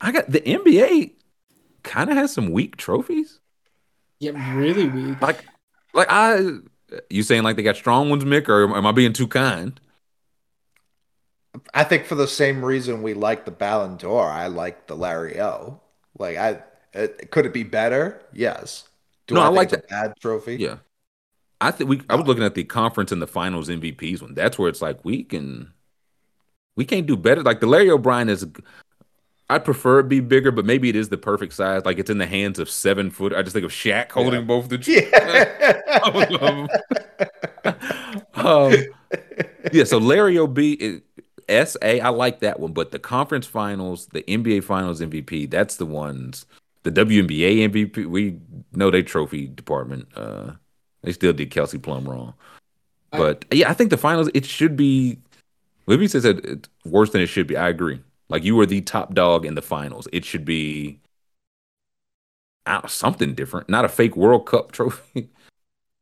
I 0.00 0.12
got 0.12 0.30
the 0.30 0.40
NBA. 0.40 1.12
Kind 1.82 2.10
of 2.10 2.16
has 2.16 2.32
some 2.32 2.50
weak 2.50 2.76
trophies. 2.76 3.38
Yeah, 4.18 4.56
really 4.56 4.88
weak. 4.88 5.20
Like, 5.20 5.44
like 5.94 6.08
I. 6.10 6.40
You 7.08 7.22
saying 7.22 7.42
like 7.42 7.56
they 7.56 7.62
got 7.62 7.76
strong 7.76 8.10
ones, 8.10 8.24
Mick, 8.24 8.48
or 8.48 8.76
am 8.76 8.86
I 8.86 8.92
being 8.92 9.12
too 9.12 9.28
kind? 9.28 9.80
I 11.74 11.84
think 11.84 12.06
for 12.06 12.14
the 12.14 12.28
same 12.28 12.64
reason 12.64 13.02
we 13.02 13.14
like 13.14 13.44
the 13.44 13.50
Ballon 13.50 13.96
d'Or, 13.96 14.28
I 14.28 14.46
like 14.46 14.86
the 14.86 14.96
Larry 14.96 15.40
O. 15.40 15.80
Like 16.18 16.36
I, 16.36 16.62
it, 16.92 17.30
could 17.30 17.46
it 17.46 17.52
be 17.52 17.62
better? 17.62 18.22
Yes. 18.32 18.88
Do 19.26 19.34
No, 19.34 19.42
I 19.42 19.46
think 19.46 19.56
like 19.56 19.72
a 19.72 19.78
bad 19.88 20.14
trophy? 20.20 20.56
Yeah, 20.56 20.76
I 21.60 21.70
think 21.70 21.88
we. 21.90 22.02
I 22.10 22.16
was 22.16 22.26
looking 22.26 22.44
at 22.44 22.54
the 22.54 22.64
conference 22.64 23.12
and 23.12 23.22
the 23.22 23.26
finals 23.26 23.68
MVPs 23.68 24.20
one. 24.22 24.34
That's 24.34 24.58
where 24.58 24.68
it's 24.68 24.82
like 24.82 25.04
we 25.04 25.22
can, 25.24 25.72
we 26.76 26.84
can't 26.84 27.06
do 27.06 27.16
better. 27.16 27.42
Like 27.42 27.60
the 27.60 27.66
Larry 27.66 27.90
O'Brien 27.90 28.28
is. 28.28 28.46
I 29.50 29.58
prefer 29.58 29.98
it 30.00 30.08
be 30.08 30.20
bigger, 30.20 30.50
but 30.50 30.64
maybe 30.64 30.88
it 30.88 30.96
is 30.96 31.10
the 31.10 31.18
perfect 31.18 31.52
size. 31.52 31.84
Like 31.84 31.98
it's 31.98 32.08
in 32.08 32.16
the 32.18 32.26
hands 32.26 32.58
of 32.58 32.70
seven 32.70 33.10
foot. 33.10 33.34
I 33.34 33.42
just 33.42 33.52
think 33.52 33.66
of 33.66 33.70
Shaq 33.70 34.10
holding 34.10 34.40
Yeah. 34.40 34.46
both 34.46 34.68
the. 34.70 34.78
Yeah. 34.86 36.66
um, 38.34 38.72
yeah, 39.72 39.84
so 39.84 39.98
Larry 39.98 40.38
O'B 40.38 40.58
is- 40.80 41.02
SA, 41.48 41.78
I 41.82 42.08
like 42.08 42.40
that 42.40 42.60
one, 42.60 42.72
but 42.72 42.92
the 42.92 42.98
conference 42.98 43.46
finals, 43.46 44.06
the 44.06 44.22
NBA 44.22 44.64
finals 44.64 45.00
MVP, 45.00 45.50
that's 45.50 45.76
the 45.76 45.84
ones. 45.86 46.46
The 46.84 46.90
WNBA 46.90 47.68
MVP, 47.68 48.06
we 48.06 48.38
know 48.72 48.90
they 48.90 49.02
trophy 49.02 49.46
department. 49.46 50.08
Uh, 50.16 50.52
they 51.02 51.12
still 51.12 51.32
did 51.32 51.50
Kelsey 51.50 51.78
Plum 51.78 52.08
wrong, 52.08 52.34
I- 53.12 53.18
but 53.18 53.44
yeah, 53.52 53.70
I 53.70 53.74
think 53.74 53.90
the 53.90 53.96
finals 53.96 54.28
it 54.34 54.44
should 54.46 54.76
be. 54.76 55.18
Libby 55.86 56.08
says 56.08 56.22
that 56.24 56.44
it's 56.44 56.68
worse 56.84 57.10
than 57.10 57.20
it 57.20 57.26
should 57.26 57.46
be. 57.46 57.56
I 57.56 57.68
agree. 57.68 58.00
Like 58.28 58.44
you 58.44 58.56
were 58.56 58.66
the 58.66 58.80
top 58.80 59.14
dog 59.14 59.44
in 59.44 59.54
the 59.54 59.62
finals, 59.62 60.08
it 60.12 60.24
should 60.24 60.44
be. 60.44 61.00
I 62.64 62.74
don't 62.74 62.90
something 62.90 63.34
different, 63.34 63.68
not 63.68 63.84
a 63.84 63.88
fake 63.88 64.16
World 64.16 64.46
Cup 64.46 64.72
trophy. 64.72 65.30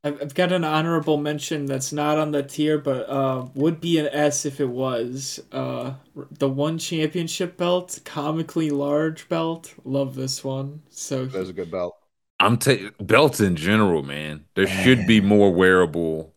I've, 0.02 0.20
I've 0.22 0.34
got 0.34 0.52
an 0.52 0.64
honorable 0.64 1.18
mention 1.18 1.66
that's 1.66 1.92
not 1.92 2.16
on 2.16 2.30
the 2.30 2.42
tier, 2.42 2.78
but 2.78 3.08
uh, 3.08 3.46
would 3.54 3.80
be 3.80 3.98
an 3.98 4.08
S 4.12 4.46
if 4.46 4.60
it 4.60 4.68
was. 4.70 5.40
Uh, 5.52 5.94
the 6.30 6.48
one 6.48 6.78
championship 6.78 7.56
belt, 7.56 8.00
comically 8.04 8.70
large 8.70 9.28
belt. 9.28 9.74
Love 9.84 10.14
this 10.14 10.42
one. 10.42 10.82
So 10.88 11.26
That's 11.26 11.50
a 11.50 11.52
good 11.52 11.70
belt. 11.70 11.96
I'm 12.38 12.56
ta- 12.56 12.90
belts 12.98 13.40
in 13.40 13.56
general, 13.56 14.02
man. 14.02 14.46
There 14.54 14.66
should 14.66 15.06
be 15.06 15.20
more 15.20 15.52
wearable 15.52 16.34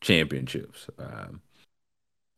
championships. 0.00 0.88
Um, 0.98 1.42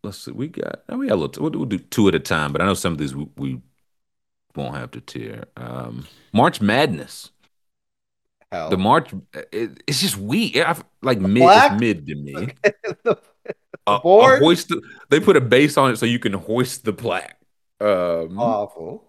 let's 0.02 0.18
see. 0.18 0.32
We 0.32 0.48
got. 0.48 0.82
We 0.88 1.06
got 1.06 1.14
a 1.14 1.20
little. 1.20 1.42
We'll, 1.44 1.52
we'll 1.52 1.66
do 1.66 1.78
two 1.78 2.08
at 2.08 2.16
a 2.16 2.20
time, 2.20 2.52
but 2.52 2.60
I 2.60 2.66
know 2.66 2.74
some 2.74 2.92
of 2.92 2.98
these 2.98 3.14
we, 3.14 3.28
we 3.36 3.62
won't 4.56 4.74
have 4.74 4.90
to 4.90 5.00
tear. 5.00 5.44
Um, 5.56 6.08
March 6.32 6.60
Madness. 6.60 7.30
Hell. 8.52 8.70
The 8.70 8.78
March. 8.78 9.12
It, 9.52 9.82
it's 9.86 10.00
just 10.00 10.16
weak. 10.16 10.56
I, 10.56 10.76
like 11.02 11.20
mid. 11.20 11.42
Black? 11.42 11.72
It's 11.72 11.80
mid 11.80 12.06
to 12.06 12.14
me. 12.14 12.48
The- 13.04 13.18
A- 13.86 13.92
a 13.92 14.00
board? 14.00 14.42
hoist. 14.42 14.72
They 15.10 15.20
put 15.20 15.36
a 15.36 15.40
base 15.40 15.76
on 15.76 15.90
it 15.92 15.96
so 15.98 16.06
you 16.06 16.18
can 16.18 16.34
hoist 16.34 16.84
the 16.84 16.92
plaque. 16.92 17.38
Um, 17.80 18.38
Awful. 18.38 19.04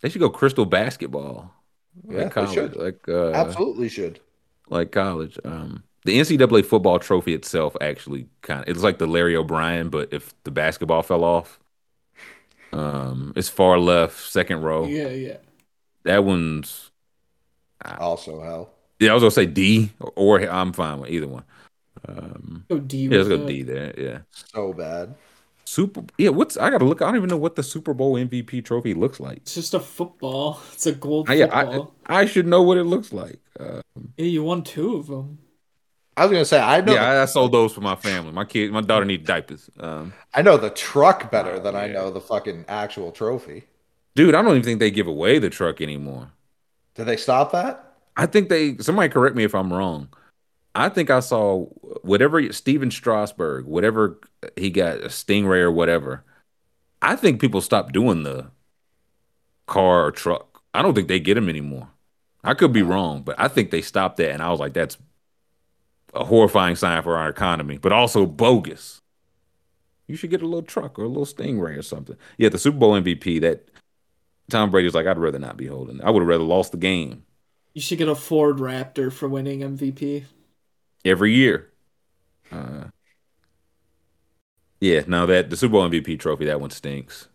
they 0.00 0.08
should 0.08 0.20
go 0.20 0.30
crystal 0.30 0.64
basketball. 0.66 1.52
Yeah, 2.08 2.24
like 2.24 2.34
they 2.38 2.46
college, 2.46 2.54
should. 2.54 2.76
like 2.76 3.08
uh, 3.08 3.32
Absolutely 3.32 3.88
should. 3.88 4.20
like 4.68 4.92
college. 4.92 5.38
Um, 5.44 5.82
the 6.04 6.18
NCAA 6.18 6.64
football 6.64 6.98
trophy 6.98 7.34
itself 7.34 7.76
actually 7.80 8.28
kind 8.42 8.62
of 8.62 8.68
it's 8.68 8.82
like 8.82 8.98
the 8.98 9.06
Larry 9.06 9.36
O'Brien, 9.36 9.88
but 9.90 10.12
if 10.12 10.32
the 10.44 10.50
basketball 10.50 11.02
fell 11.02 11.24
off, 11.24 11.58
um, 12.72 13.32
it's 13.36 13.48
far 13.48 13.78
left, 13.78 14.18
second 14.18 14.62
row. 14.62 14.86
yeah, 14.86 15.08
yeah. 15.08 15.36
That 16.04 16.24
one's 16.24 16.87
Also 17.98 18.40
hell. 18.40 18.70
yeah. 19.00 19.10
I 19.10 19.14
was 19.14 19.22
gonna 19.22 19.30
say 19.30 19.46
D 19.46 19.92
or, 20.00 20.12
or 20.16 20.40
I'm 20.40 20.72
fine 20.72 21.00
with 21.00 21.10
either 21.10 21.28
one. 21.28 21.44
Um, 22.06 22.66
Go 22.70 22.78
D. 22.78 23.08
yeah, 23.08 23.18
let's 23.18 23.28
go. 23.28 23.36
D 23.46 23.62
there. 23.62 23.94
Yeah, 23.98 24.18
So 24.32 24.72
bad. 24.72 25.14
Super. 25.64 26.02
Yeah, 26.16 26.30
what's 26.30 26.56
I 26.56 26.70
gotta 26.70 26.84
look. 26.84 27.02
I 27.02 27.06
don't 27.06 27.16
even 27.16 27.28
know 27.28 27.36
what 27.36 27.56
the 27.56 27.62
Super 27.62 27.92
Bowl 27.94 28.14
MVP 28.14 28.64
trophy 28.64 28.94
looks 28.94 29.20
like. 29.20 29.38
It's 29.38 29.54
just 29.54 29.74
a 29.74 29.80
football. 29.80 30.60
It's 30.72 30.86
a 30.86 30.92
gold 30.92 31.28
I, 31.28 31.34
yeah, 31.34 31.48
I, 31.52 31.64
football. 31.64 31.94
I 32.06 32.24
should 32.26 32.46
know 32.46 32.62
what 32.62 32.78
it 32.78 32.84
looks 32.84 33.12
like. 33.12 33.38
Uh, 33.58 33.82
yeah, 34.16 34.26
you 34.26 34.42
won 34.44 34.62
two 34.62 34.96
of 34.96 35.06
them. 35.08 35.38
I 36.16 36.24
was 36.24 36.32
gonna 36.32 36.44
say 36.44 36.60
I 36.60 36.80
know 36.80 36.94
yeah, 36.94 37.14
the, 37.14 37.20
I, 37.20 37.22
I 37.22 37.24
sold 37.26 37.52
those 37.52 37.72
for 37.72 37.80
my 37.80 37.94
family. 37.96 38.32
My 38.32 38.44
kid, 38.44 38.72
my 38.72 38.80
daughter 38.80 39.04
needs 39.04 39.26
diapers. 39.26 39.70
Um, 39.78 40.12
I 40.34 40.42
know 40.42 40.56
the 40.56 40.70
truck 40.70 41.30
better 41.30 41.58
than 41.60 41.76
I 41.76 41.86
know 41.88 42.10
the 42.10 42.20
fucking 42.20 42.64
actual 42.68 43.12
trophy. 43.12 43.64
dude, 44.14 44.34
I 44.34 44.42
don't 44.42 44.50
even 44.52 44.62
think 44.64 44.80
they 44.80 44.90
give 44.90 45.06
away 45.06 45.38
the 45.38 45.50
truck 45.50 45.80
anymore. 45.80 46.32
Did 46.98 47.06
they 47.06 47.16
stop 47.16 47.52
that? 47.52 47.94
I 48.16 48.26
think 48.26 48.48
they 48.48 48.76
somebody 48.78 49.08
correct 49.08 49.36
me 49.36 49.44
if 49.44 49.54
I'm 49.54 49.72
wrong. 49.72 50.08
I 50.74 50.88
think 50.88 51.10
I 51.10 51.20
saw 51.20 51.66
whatever 52.02 52.52
Stephen 52.52 52.90
Strasburg, 52.90 53.66
whatever 53.66 54.18
he 54.56 54.70
got 54.70 54.98
a 54.98 55.06
Stingray 55.06 55.60
or 55.60 55.70
whatever. 55.70 56.24
I 57.00 57.14
think 57.14 57.40
people 57.40 57.60
stopped 57.60 57.92
doing 57.92 58.24
the 58.24 58.50
car 59.66 60.06
or 60.06 60.10
truck. 60.10 60.60
I 60.74 60.82
don't 60.82 60.94
think 60.94 61.06
they 61.06 61.20
get 61.20 61.34
them 61.34 61.48
anymore. 61.48 61.88
I 62.42 62.54
could 62.54 62.72
be 62.72 62.82
wrong, 62.82 63.22
but 63.22 63.36
I 63.38 63.46
think 63.46 63.70
they 63.70 63.82
stopped 63.82 64.16
that, 64.16 64.32
and 64.32 64.42
I 64.42 64.50
was 64.50 64.58
like, 64.58 64.72
that's 64.72 64.98
a 66.14 66.24
horrifying 66.24 66.74
sign 66.74 67.02
for 67.04 67.16
our 67.16 67.28
economy, 67.28 67.78
but 67.78 67.92
also 67.92 68.26
bogus. 68.26 69.00
You 70.08 70.16
should 70.16 70.30
get 70.30 70.42
a 70.42 70.46
little 70.46 70.62
truck 70.62 70.98
or 70.98 71.04
a 71.04 71.08
little 71.08 71.26
Stingray 71.26 71.78
or 71.78 71.82
something. 71.82 72.16
Yeah, 72.38 72.48
the 72.48 72.58
Super 72.58 72.78
Bowl 72.78 73.00
MVP 73.00 73.40
that 73.42 73.68
Tom 74.50 74.70
Brady 74.70 74.86
was 74.86 74.94
like, 74.94 75.06
I'd 75.06 75.18
rather 75.18 75.38
not 75.38 75.56
be 75.56 75.66
holding. 75.66 76.02
I 76.02 76.10
would 76.10 76.20
have 76.20 76.28
rather 76.28 76.44
lost 76.44 76.72
the 76.72 76.78
game. 76.78 77.24
You 77.74 77.80
should 77.80 77.96
get 77.98 78.08
a 78.08 78.14
Ford 78.14 78.58
Raptor 78.58 79.10
for 79.12 79.26
winning 79.28 79.60
MVP. 79.60 80.26
every 81.04 81.32
year. 81.34 81.70
Uh, 82.50 82.84
yeah, 84.80 85.02
now 85.06 85.26
that 85.26 85.50
the 85.50 85.56
Super 85.56 85.72
Bowl 85.72 85.88
MVP 85.88 86.18
trophy 86.18 86.44
that 86.46 86.60
one 86.60 86.70
stinks. 86.70 87.28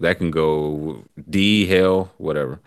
That 0.00 0.18
can 0.18 0.30
go 0.30 1.04
D 1.28 1.66
hell 1.66 2.12
whatever. 2.18 2.60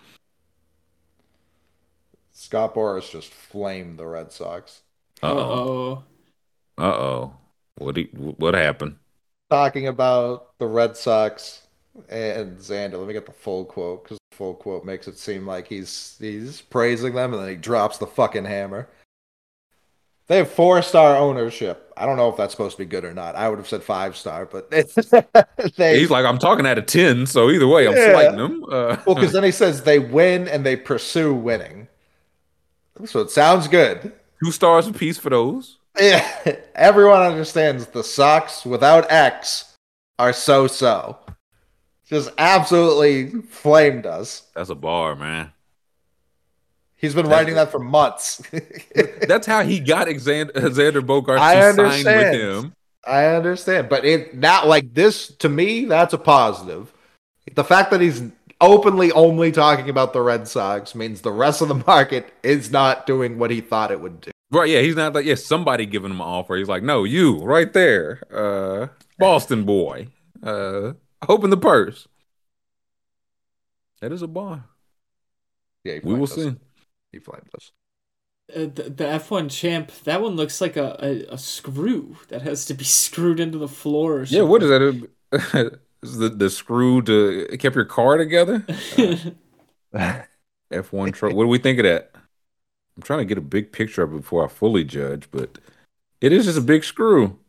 Scott 2.31 2.73
Boras 2.75 3.11
just 3.11 3.33
flamed 3.33 3.99
the 3.99 4.05
Red 4.07 4.31
Sox. 4.31 4.81
Uh 5.21 5.33
oh. 5.33 6.03
oh. 6.77 6.83
Uh 6.83 6.93
oh. 6.95 7.33
What 7.77 7.97
he, 7.97 8.03
what 8.13 8.53
happened? 8.55 8.97
Talking 9.49 9.87
about 9.87 10.57
the 10.57 10.67
Red 10.67 10.95
Sox 10.97 11.66
and 12.09 12.57
Xander. 12.57 12.97
Let 12.97 13.07
me 13.07 13.13
get 13.13 13.25
the 13.25 13.31
full 13.31 13.65
quote 13.65 14.03
because 14.03 14.17
the 14.31 14.35
full 14.37 14.53
quote 14.53 14.85
makes 14.85 15.07
it 15.07 15.17
seem 15.17 15.45
like 15.47 15.67
he's 15.67 16.15
he's 16.19 16.61
praising 16.61 17.15
them 17.15 17.33
and 17.33 17.41
then 17.41 17.49
he 17.49 17.55
drops 17.55 17.97
the 17.97 18.07
fucking 18.07 18.45
hammer. 18.45 18.87
They 20.27 20.37
have 20.37 20.51
four 20.51 20.81
star 20.81 21.15
ownership. 21.15 21.93
I 21.95 22.05
don't 22.05 22.17
know 22.17 22.29
if 22.29 22.35
that's 22.35 22.51
supposed 22.51 22.75
to 22.77 22.83
be 22.83 22.85
good 22.89 23.05
or 23.05 23.13
not. 23.13 23.35
I 23.35 23.47
would 23.49 23.59
have 23.59 23.67
said 23.67 23.81
five 23.81 24.17
star, 24.17 24.45
but 24.45 24.69
they 25.77 25.99
He's 25.99 26.09
like, 26.09 26.25
I'm 26.25 26.37
talking 26.37 26.67
out 26.67 26.77
of 26.77 26.85
ten, 26.85 27.25
so 27.25 27.49
either 27.49 27.67
way, 27.67 27.87
I'm 27.87 27.95
Yeah. 27.95 28.11
slighting 28.11 28.39
him. 28.39 28.63
Uh, 28.65 28.97
well 29.05 29.15
because 29.15 29.31
then 29.31 29.43
he 29.45 29.51
says 29.51 29.83
they 29.83 29.99
win 29.99 30.47
and 30.49 30.65
they 30.65 30.75
pursue 30.75 31.33
winning. 31.33 31.87
So 33.05 33.21
it 33.21 33.29
sounds 33.29 33.67
good. 33.67 34.11
two 34.43 34.51
stars 34.51 34.87
apiece 34.87 35.17
for 35.17 35.29
those. 35.29 35.77
Yeah, 35.99 36.27
everyone 36.75 37.21
understands 37.21 37.87
the 37.87 38.03
Sox 38.03 38.65
without 38.65 39.09
X 39.11 39.75
are 40.19 40.33
so 40.33 40.67
so. 40.67 41.17
Just 42.07 42.31
absolutely 42.37 43.41
flamed 43.41 44.05
us. 44.05 44.43
That's 44.55 44.69
a 44.69 44.75
bar, 44.75 45.15
man. 45.15 45.51
He's 46.95 47.13
been 47.13 47.27
writing 47.27 47.55
that 47.55 47.69
for 47.69 47.79
months. 47.79 48.41
That's 49.27 49.45
how 49.45 49.63
he 49.63 49.79
got 49.79 50.07
Xander, 50.07 50.51
Xander 50.51 51.05
Bogaerts 51.05 51.39
I 51.39 51.55
to 51.55 51.73
sign 51.73 52.05
with 52.05 52.33
him. 52.33 52.73
I 53.05 53.25
understand, 53.27 53.87
but 53.87 54.03
it 54.03 54.35
not 54.35 54.67
like 54.67 54.93
this 54.93 55.27
to 55.37 55.49
me. 55.49 55.85
That's 55.85 56.13
a 56.13 56.17
positive. 56.17 56.91
The 57.53 57.63
fact 57.63 57.91
that 57.91 58.01
he's 58.01 58.23
openly 58.59 59.11
only 59.11 59.51
talking 59.51 59.89
about 59.89 60.13
the 60.13 60.21
Red 60.21 60.47
Sox 60.47 60.95
means 60.95 61.21
the 61.21 61.31
rest 61.31 61.61
of 61.61 61.67
the 61.67 61.83
market 61.87 62.33
is 62.41 62.71
not 62.71 63.05
doing 63.05 63.37
what 63.37 63.51
he 63.51 63.61
thought 63.61 63.91
it 63.91 64.01
would 64.01 64.21
do. 64.21 64.31
Right, 64.49 64.69
yeah, 64.69 64.81
he's 64.81 64.95
not 64.95 65.13
like, 65.13 65.25
yeah, 65.25 65.35
somebody 65.35 65.85
giving 65.85 66.11
him 66.11 66.21
an 66.21 66.27
offer. 66.27 66.55
He's 66.55 66.69
like, 66.69 66.83
no, 66.83 67.03
you, 67.03 67.37
right 67.39 67.71
there. 67.71 68.21
Uh 68.33 68.87
Boston 69.19 69.65
boy. 69.65 70.07
Uh 70.41 70.93
open 71.29 71.49
the 71.49 71.57
purse. 71.57 72.07
That 74.01 74.11
is 74.11 74.21
a 74.21 74.27
bar. 74.27 74.65
Yeah, 75.83 75.99
We 76.03 76.13
will 76.13 76.23
us. 76.23 76.33
see. 76.33 76.55
He 77.11 77.19
flamed 77.19 77.49
us. 77.55 77.71
Uh, 78.55 78.59
the, 78.61 78.83
the 78.83 79.03
F1 79.03 79.49
champ, 79.49 79.91
that 80.03 80.21
one 80.21 80.35
looks 80.35 80.61
like 80.61 80.77
a, 80.77 80.97
a, 81.01 81.33
a 81.33 81.37
screw 81.37 82.17
that 82.29 82.43
has 82.43 82.65
to 82.65 82.73
be 82.73 82.83
screwed 82.85 83.39
into 83.39 83.57
the 83.57 83.67
floor 83.67 84.19
or 84.19 84.25
something. 84.25 84.43
Yeah, 84.43 84.49
what 84.49 84.63
is 84.63 84.69
that? 84.69 85.79
Is 86.03 86.17
the 86.19 86.29
the 86.29 86.49
screw 86.51 87.01
to 87.01 87.47
kept 87.57 87.75
your 87.75 87.83
car 87.83 88.17
together? 88.17 88.63
F1 90.71 91.13
truck. 91.13 91.33
What 91.33 91.43
do 91.43 91.47
we 91.47 91.57
think 91.57 91.79
of 91.79 91.83
that? 91.85 92.11
I'm 92.95 93.01
trying 93.01 93.19
to 93.19 93.25
get 93.25 93.37
a 93.37 93.41
big 93.41 93.71
picture 93.71 94.03
of 94.03 94.13
it 94.13 94.17
before 94.17 94.45
I 94.45 94.47
fully 94.47 94.83
judge, 94.83 95.27
but 95.31 95.57
it 96.21 96.31
is 96.31 96.45
just 96.45 96.57
a 96.57 96.61
big 96.61 96.83
screw. 96.83 97.39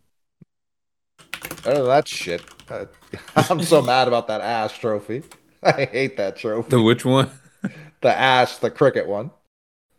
Oh, 1.67 1.85
that 1.85 2.09
shit. 2.09 2.43
Uh, 2.71 2.87
I'm 3.37 3.63
so 3.63 3.83
mad 3.83 4.09
about 4.09 4.29
that 4.29 4.41
ass 4.41 4.77
trophy. 4.77 5.23
I 5.63 5.85
hate 5.87 6.17
that 6.17 6.37
trophy. 6.37 6.71
The 6.71 6.83
which 6.83 7.05
one? 7.05 7.31
The 8.01 8.17
ass, 8.17 8.59
the 8.59 8.71
cricket 8.71 9.09
one. 9.09 9.33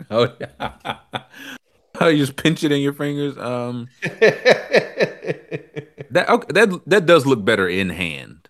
Oh 0.09 0.33
yeah. 0.39 0.97
Oh, 1.99 2.07
you 2.07 2.17
just 2.17 2.37
pinch 2.37 2.63
it 2.63 2.71
in 2.71 2.79
your 2.79 2.93
fingers. 2.93 3.37
Um, 3.37 3.89
that 6.09 6.29
okay, 6.29 6.47
that 6.53 6.81
that 6.87 7.05
does 7.05 7.25
look 7.25 7.43
better 7.43 7.67
in 7.67 7.89
hand 7.89 8.47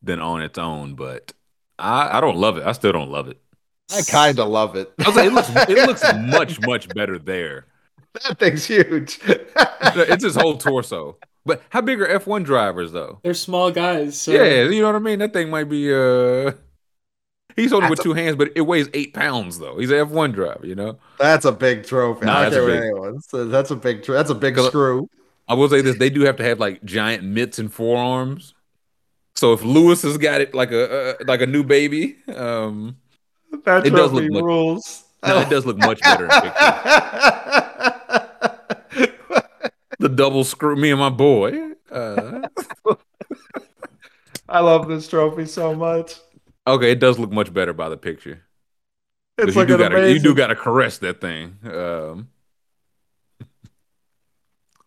than 0.00 0.20
on 0.20 0.42
its 0.42 0.58
own, 0.58 0.94
but 0.94 1.32
I 1.76 2.18
I 2.18 2.20
don't 2.20 2.36
love 2.36 2.56
it. 2.56 2.64
I 2.64 2.70
still 2.70 2.92
don't 2.92 3.10
love 3.10 3.26
it. 3.26 3.40
I 3.92 4.02
kind 4.02 4.38
of 4.38 4.48
love 4.48 4.76
it. 4.76 4.92
I 5.00 5.08
was 5.08 5.16
like, 5.16 5.26
it 5.26 5.32
looks 5.32 5.50
it 5.68 5.88
looks 5.88 6.04
much 6.14 6.60
much 6.60 6.88
better 6.94 7.18
there. 7.18 7.66
that 8.28 8.38
thing's 8.38 8.64
huge. 8.66 9.20
It's 9.82 10.22
his 10.24 10.36
whole 10.36 10.56
torso. 10.58 11.16
But 11.46 11.62
how 11.70 11.80
big 11.80 12.00
are 12.00 12.06
F1 12.06 12.44
drivers 12.44 12.92
though? 12.92 13.18
They're 13.22 13.34
small 13.34 13.70
guys. 13.70 14.20
So 14.20 14.30
Yeah, 14.32 14.68
you 14.68 14.80
know 14.82 14.88
what 14.88 14.96
I 14.96 14.98
mean. 15.00 15.18
That 15.20 15.32
thing 15.32 15.48
might 15.50 15.68
be. 15.68 15.92
uh 15.92 16.52
He's 17.56 17.72
holding 17.72 17.90
with 17.90 17.98
That's 17.98 18.04
two 18.04 18.12
hands, 18.12 18.36
but 18.36 18.52
it 18.54 18.60
weighs 18.62 18.88
eight 18.94 19.12
pounds 19.14 19.58
though. 19.58 19.78
He's 19.78 19.90
an 19.90 20.06
F1 20.06 20.32
driver, 20.34 20.64
you 20.66 20.74
know. 20.74 20.98
That's 21.18 21.44
a 21.44 21.52
big 21.52 21.84
trophy. 21.84 22.26
Nah, 22.26 22.42
that's 22.42 22.54
don't 22.54 22.68
a 22.70 22.72
big- 22.72 22.82
anyone 22.82 23.20
says. 23.22 23.48
That's 23.48 23.70
a 23.70 23.76
big. 23.76 24.02
Tro- 24.04 24.14
that's 24.14 24.30
a 24.30 24.34
big 24.34 24.58
screw. 24.58 25.08
I 25.48 25.54
will 25.54 25.68
say 25.68 25.80
this: 25.80 25.98
they 25.98 26.10
do 26.10 26.20
have 26.22 26.36
to 26.36 26.44
have 26.44 26.60
like 26.60 26.84
giant 26.84 27.24
mitts 27.24 27.58
and 27.58 27.72
forearms. 27.72 28.54
So 29.34 29.52
if 29.52 29.62
Lewis 29.64 30.02
has 30.02 30.16
got 30.18 30.40
it 30.40 30.54
like 30.54 30.70
a 30.70 31.10
uh, 31.10 31.14
like 31.26 31.40
a 31.40 31.46
new 31.46 31.64
baby, 31.64 32.16
um, 32.36 32.96
That 33.64 33.86
it 33.86 33.90
does 33.90 34.10
trophy 34.10 34.28
look 34.28 34.32
much- 34.32 34.42
rules. 34.44 35.04
no, 35.26 35.40
it 35.40 35.50
does 35.50 35.66
look 35.66 35.78
much 35.78 36.00
better 36.02 36.24
in 36.26 36.30
picture. 36.42 37.99
The 40.00 40.08
double 40.08 40.44
screw, 40.44 40.76
me 40.76 40.90
and 40.90 40.98
my 40.98 41.10
boy. 41.10 41.72
Uh, 41.90 42.48
I 44.48 44.60
love 44.60 44.88
this 44.88 45.06
trophy 45.06 45.44
so 45.44 45.74
much. 45.74 46.14
okay, 46.66 46.90
it 46.92 47.00
does 47.00 47.18
look 47.18 47.30
much 47.30 47.52
better 47.52 47.74
by 47.74 47.90
the 47.90 47.98
picture. 47.98 48.42
It's 49.36 49.54
you 49.54 49.60
like 49.60 49.68
do 49.68 49.74
an 49.74 49.80
gotta, 49.80 50.10
you 50.12 50.18
do 50.18 50.34
got 50.34 50.48
to 50.48 50.56
caress 50.56 50.98
that 50.98 51.20
thing. 51.20 51.58
Um, 51.64 52.28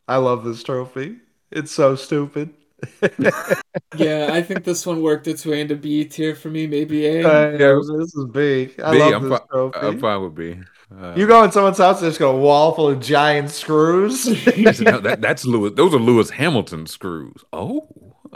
I 0.08 0.18
love 0.18 0.44
this 0.44 0.64
trophy. 0.64 1.18
It's 1.52 1.72
so 1.72 1.96
stupid. 1.96 2.54
yeah, 3.96 4.30
I 4.32 4.42
think 4.42 4.64
this 4.64 4.86
one 4.86 5.02
worked 5.02 5.28
its 5.28 5.46
way 5.46 5.62
into 5.62 5.76
B 5.76 6.06
tier 6.06 6.36
for 6.36 6.50
me, 6.50 6.66
maybe 6.68 7.06
A. 7.06 7.28
Uh, 7.28 7.52
yeah, 7.52 7.80
this 8.00 8.16
is 8.16 8.26
big. 8.32 8.78
Love 8.80 9.14
I'm 9.14 9.30
this 9.30 9.40
fi- 9.40 9.46
trophy. 9.52 9.80
I'm 9.80 10.00
fine 10.00 10.22
with 10.24 10.36
B. 10.36 10.60
Uh, 10.96 11.14
You 11.18 11.28
go 11.28 11.44
in 11.44 11.52
someone's 11.52 11.78
house, 11.78 12.02
there's 12.02 12.18
got 12.18 12.30
a 12.30 12.38
wall 12.38 12.74
full 12.74 12.90
of 12.90 13.00
giant 13.00 13.50
screws. 13.50 14.26
no, 14.80 15.00
that, 15.00 15.22
that's 15.22 15.46
Lewis. 15.46 15.74
Those 15.76 15.94
are 15.94 16.00
Lewis 16.00 16.30
Hamilton 16.32 16.86
screws. 16.88 17.44
Oh, 17.52 17.88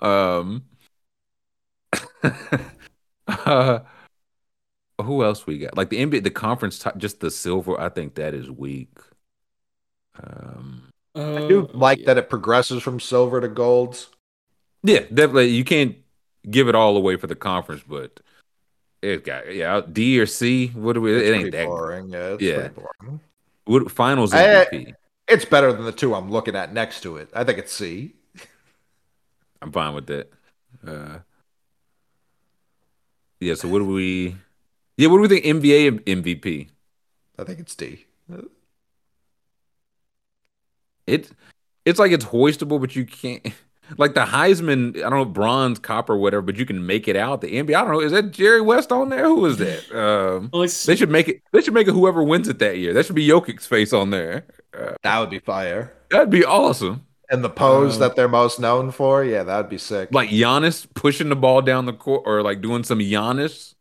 um, 0.01 0.63
uh, 3.27 3.79
who 5.01 5.23
else 5.23 5.45
we 5.45 5.59
got? 5.59 5.77
Like 5.77 5.89
the 5.89 5.97
NBA, 5.97 6.23
the 6.23 6.31
conference, 6.31 6.79
ti- 6.79 6.89
just 6.97 7.19
the 7.19 7.29
silver. 7.31 7.79
I 7.79 7.89
think 7.89 8.15
that 8.15 8.33
is 8.33 8.49
weak. 8.49 8.97
Um, 10.21 10.89
Uh, 11.15 11.35
I 11.35 11.47
do 11.47 11.69
like 11.73 12.05
that 12.05 12.17
it 12.17 12.29
progresses 12.29 12.83
from 12.83 12.99
silver 12.99 13.41
to 13.41 13.47
golds. 13.47 14.09
yeah, 14.83 15.01
definitely. 15.01 15.47
You 15.49 15.63
can't 15.63 15.95
give 16.49 16.67
it 16.67 16.75
all 16.75 16.95
away 16.97 17.17
for 17.17 17.27
the 17.27 17.35
conference, 17.35 17.83
but 17.87 18.19
it 19.01 19.23
got 19.25 19.53
yeah 19.53 19.81
D 19.91 20.19
or 20.19 20.25
C. 20.25 20.67
What 20.69 20.93
do 20.93 21.01
we? 21.01 21.15
It's 21.15 21.27
it 21.29 21.33
ain't 21.33 21.51
that. 21.51 21.65
boring. 21.65 22.09
Yeah, 22.09 22.33
it's 22.33 22.43
Yeah. 22.43 22.55
pretty 22.69 22.75
boring. 22.75 23.19
What 23.65 23.91
finals 23.91 24.33
I- 24.33 24.65
MVP? 24.65 24.93
It's 25.27 25.43
better 25.45 25.73
than 25.73 25.83
the 25.83 25.91
two 25.91 26.15
I'm 26.15 26.31
looking 26.31 26.55
at 26.55 26.73
next 26.73 27.01
to 27.01 27.17
it. 27.17 27.29
I 27.33 27.43
think 27.43 27.59
it's 27.59 27.73
C. 27.73 28.13
I'm 29.61 29.71
fine 29.73 29.93
with 29.93 30.07
that. 30.07 30.31
Uh, 30.85 31.19
yeah. 33.41 33.55
So 33.55 33.67
what 33.67 33.79
do 33.79 33.85
we? 33.85 34.35
Yeah. 34.95 35.09
What 35.09 35.17
do 35.17 35.21
we 35.23 35.27
think? 35.27 35.45
NBA 35.45 36.05
MVP. 36.05 36.69
I 37.37 37.43
think 37.43 37.59
it's 37.59 37.75
D. 37.75 38.05
It 41.05 41.29
it's 41.85 41.99
like 41.99 42.11
it's 42.11 42.25
hoistable, 42.25 42.79
but 42.79 42.95
you 42.95 43.05
can't 43.05 43.45
like 43.97 44.13
the 44.13 44.25
Heisman, 44.25 44.97
I 44.97 45.09
don't 45.09 45.11
know, 45.11 45.25
bronze, 45.25 45.79
copper, 45.79 46.17
whatever, 46.17 46.41
but 46.41 46.57
you 46.57 46.65
can 46.65 46.85
make 46.85 47.07
it 47.07 47.15
out. 47.15 47.41
The 47.41 47.47
NBA, 47.55 47.75
I 47.75 47.81
don't 47.83 47.91
know, 47.93 48.01
is 48.01 48.11
that 48.11 48.31
Jerry 48.31 48.61
West 48.61 48.91
on 48.91 49.09
there? 49.09 49.25
Who 49.25 49.45
is 49.45 49.57
that? 49.57 49.83
Um 49.91 50.49
Well, 50.53 50.67
they 50.85 50.95
should 50.95 51.09
make 51.09 51.27
it 51.27 51.41
they 51.53 51.61
should 51.61 51.73
make 51.73 51.87
it 51.87 51.93
whoever 51.93 52.23
wins 52.23 52.47
it 52.47 52.59
that 52.59 52.77
year. 52.77 52.93
That 52.93 53.05
should 53.05 53.15
be 53.15 53.27
Jokic's 53.27 53.65
face 53.65 53.93
on 53.93 54.09
there. 54.09 54.45
Uh, 54.77 54.93
That 55.03 55.19
would 55.19 55.29
be 55.29 55.39
fire. 55.39 55.93
that'd 56.09 56.29
be 56.29 56.43
awesome. 56.45 57.03
And 57.29 57.43
the 57.43 57.49
pose 57.49 57.97
Uh, 57.97 57.99
that 58.07 58.15
they're 58.15 58.29
most 58.29 58.57
known 58.59 58.89
for, 58.91 59.23
yeah, 59.23 59.43
that'd 59.43 59.69
be 59.69 59.77
sick. 59.77 60.09
Like 60.13 60.29
Giannis 60.29 60.87
pushing 60.93 61.27
the 61.29 61.35
ball 61.35 61.61
down 61.61 61.85
the 61.85 61.93
court 61.93 62.23
or 62.25 62.41
like 62.41 62.61
doing 62.61 62.83
some 62.85 62.99
Giannis. 62.99 63.75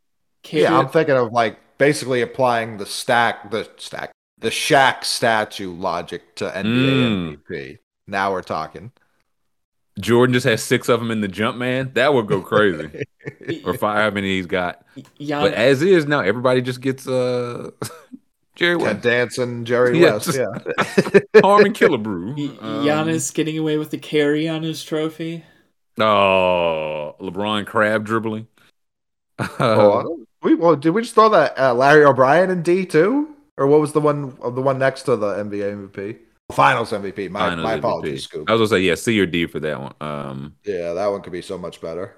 yeah, 0.51 0.77
I'm 0.77 0.89
thinking 0.89 1.17
of 1.17 1.33
like 1.33 1.59
basically 1.79 2.23
applying 2.23 2.79
the 2.79 2.87
stack, 2.87 3.51
the 3.51 3.69
stack, 3.77 4.11
the 4.39 4.49
Shaq 4.51 5.05
statue 5.05 5.73
logic 5.73 6.35
to 6.37 6.45
NBA 6.47 6.63
Mm. 6.65 7.37
MVP. 7.49 7.79
Now 8.07 8.33
we're 8.33 8.43
talking. 8.43 8.93
Jordan 10.01 10.35
just 10.35 10.45
has 10.47 10.63
six 10.63 10.89
of 10.89 11.01
them 11.01 11.11
in 11.11 11.21
the 11.21 11.29
jump 11.29 11.57
man. 11.57 11.93
That 11.95 12.13
would 12.15 12.27
go 12.27 12.41
crazy. 12.43 12.91
or 13.65 13.75
five, 13.75 13.97
how 13.99 14.11
many 14.11 14.37
he's 14.37 14.47
got. 14.47 14.85
Gian- 15.19 15.43
But 15.43 15.55
as 15.55 15.83
is 15.83 16.07
now, 16.07 16.21
everybody 16.21 16.61
just 16.63 16.81
gets 16.81 17.07
uh 17.09 17.71
Jerry 18.57 18.79
Ted 18.79 18.81
West. 18.81 19.03
Danson, 19.03 19.65
Jerry 19.65 19.99
Yeah, 19.99 20.13
West, 20.15 20.35
yeah. 20.35 20.47
Harmon 21.43 21.73
Killebrew. 21.73 22.37
Y- 22.37 22.59
Um, 22.61 22.85
Giannis 22.85 23.33
getting 23.35 23.59
away 23.59 23.79
with 23.79 23.91
the 23.91 23.99
carry 23.99 24.49
on 24.49 24.63
his 24.63 24.83
trophy. 24.85 25.45
Oh, 25.99 27.17
LeBron 27.21 27.67
crab 27.67 28.05
dribbling. 28.05 28.49
Oh, 29.59 30.27
We 30.43 30.55
well, 30.55 30.77
did 30.77 30.91
we 30.91 31.03
just 31.03 31.15
throw 31.15 31.29
that 31.31 31.59
uh, 31.59 31.75
Larry 31.75 32.05
O'Brien 32.05 32.51
in 32.51 32.63
D 32.63 32.87
two, 32.87 33.35
or 33.57 33.67
what 33.67 33.81
was 33.81 33.93
the 33.93 34.01
one 34.01 34.37
the 34.55 34.63
one 34.63 34.79
next 34.79 35.03
to 35.03 35.17
the 35.17 35.35
NBA 35.39 35.73
MVP? 35.91 36.19
Finals 36.53 36.93
MVP. 36.93 37.29
My 37.31 37.41
Finals 37.41 37.65
my 37.65 37.75
MVP. 37.75 37.79
apologies, 37.79 38.25
Scoop. 38.25 38.49
I 38.49 38.53
was 38.55 38.71
gonna 38.71 38.81
say 38.81 38.85
yeah, 38.87 38.95
C 38.95 39.19
or 39.21 39.27
D 39.27 39.47
for 39.47 39.61
that 39.61 39.81
one. 39.81 39.95
Um, 40.01 40.55
Yeah, 40.65 40.93
that 40.93 41.07
one 41.09 41.23
could 41.23 41.33
be 41.33 41.43
so 41.43 41.59
much 41.59 41.81
better. 41.81 42.15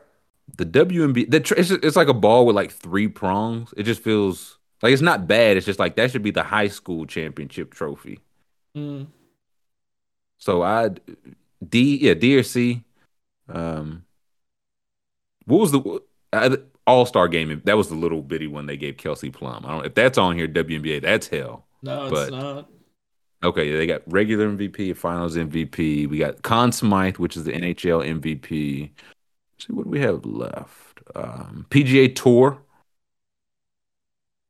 the 0.56 0.66
WNB, 0.66 1.30
the 1.30 1.40
tr- 1.40 1.54
it's, 1.56 1.70
it's 1.70 1.96
like 1.96 2.08
a 2.08 2.14
ball 2.14 2.46
with 2.46 2.54
like 2.56 2.70
three 2.72 3.08
prongs. 3.08 3.72
It 3.76 3.84
just 3.84 4.02
feels 4.02 4.58
like 4.82 4.92
it's 4.92 5.02
not 5.02 5.26
bad. 5.26 5.56
It's 5.56 5.66
just 5.66 5.78
like 5.78 5.96
that 5.96 6.10
should 6.10 6.22
be 6.22 6.30
the 6.30 6.42
high 6.42 6.68
school 6.68 7.06
championship 7.06 7.72
trophy. 7.74 8.20
Mm. 8.76 9.06
So 10.38 10.62
I 10.62 10.90
D 11.66 11.96
yeah 11.96 12.14
D 12.14 12.36
or 12.36 12.42
C. 12.42 12.84
Um, 13.48 14.04
what 15.46 15.58
was 15.60 15.72
the 15.72 16.00
uh, 16.34 16.56
All 16.86 17.06
Star 17.06 17.28
game? 17.28 17.62
That 17.64 17.78
was 17.78 17.88
the 17.88 17.94
little 17.94 18.20
bitty 18.20 18.46
one 18.46 18.66
they 18.66 18.76
gave 18.76 18.98
Kelsey 18.98 19.30
Plum. 19.30 19.64
I 19.66 19.70
don't 19.70 19.86
if 19.86 19.94
that's 19.94 20.18
on 20.18 20.36
here. 20.36 20.46
WNBA, 20.46 21.00
that's 21.00 21.28
hell. 21.28 21.64
No, 21.82 22.04
it's 22.04 22.12
But- 22.12 22.30
not. 22.30 22.68
Okay, 23.42 23.70
they 23.76 23.86
got 23.86 24.02
regular 24.06 24.48
MVP, 24.48 24.96
Finals 24.96 25.36
MVP. 25.36 26.08
We 26.08 26.18
got 26.18 26.42
Conn 26.42 26.72
Smythe, 26.72 27.18
which 27.18 27.36
is 27.36 27.44
the 27.44 27.52
NHL 27.52 28.04
MVP. 28.20 28.90
Let's 28.90 29.66
see 29.66 29.72
what 29.72 29.84
do 29.84 29.90
we 29.90 30.00
have 30.00 30.24
left. 30.24 31.00
Um, 31.14 31.66
PGA 31.70 32.14
Tour. 32.14 32.60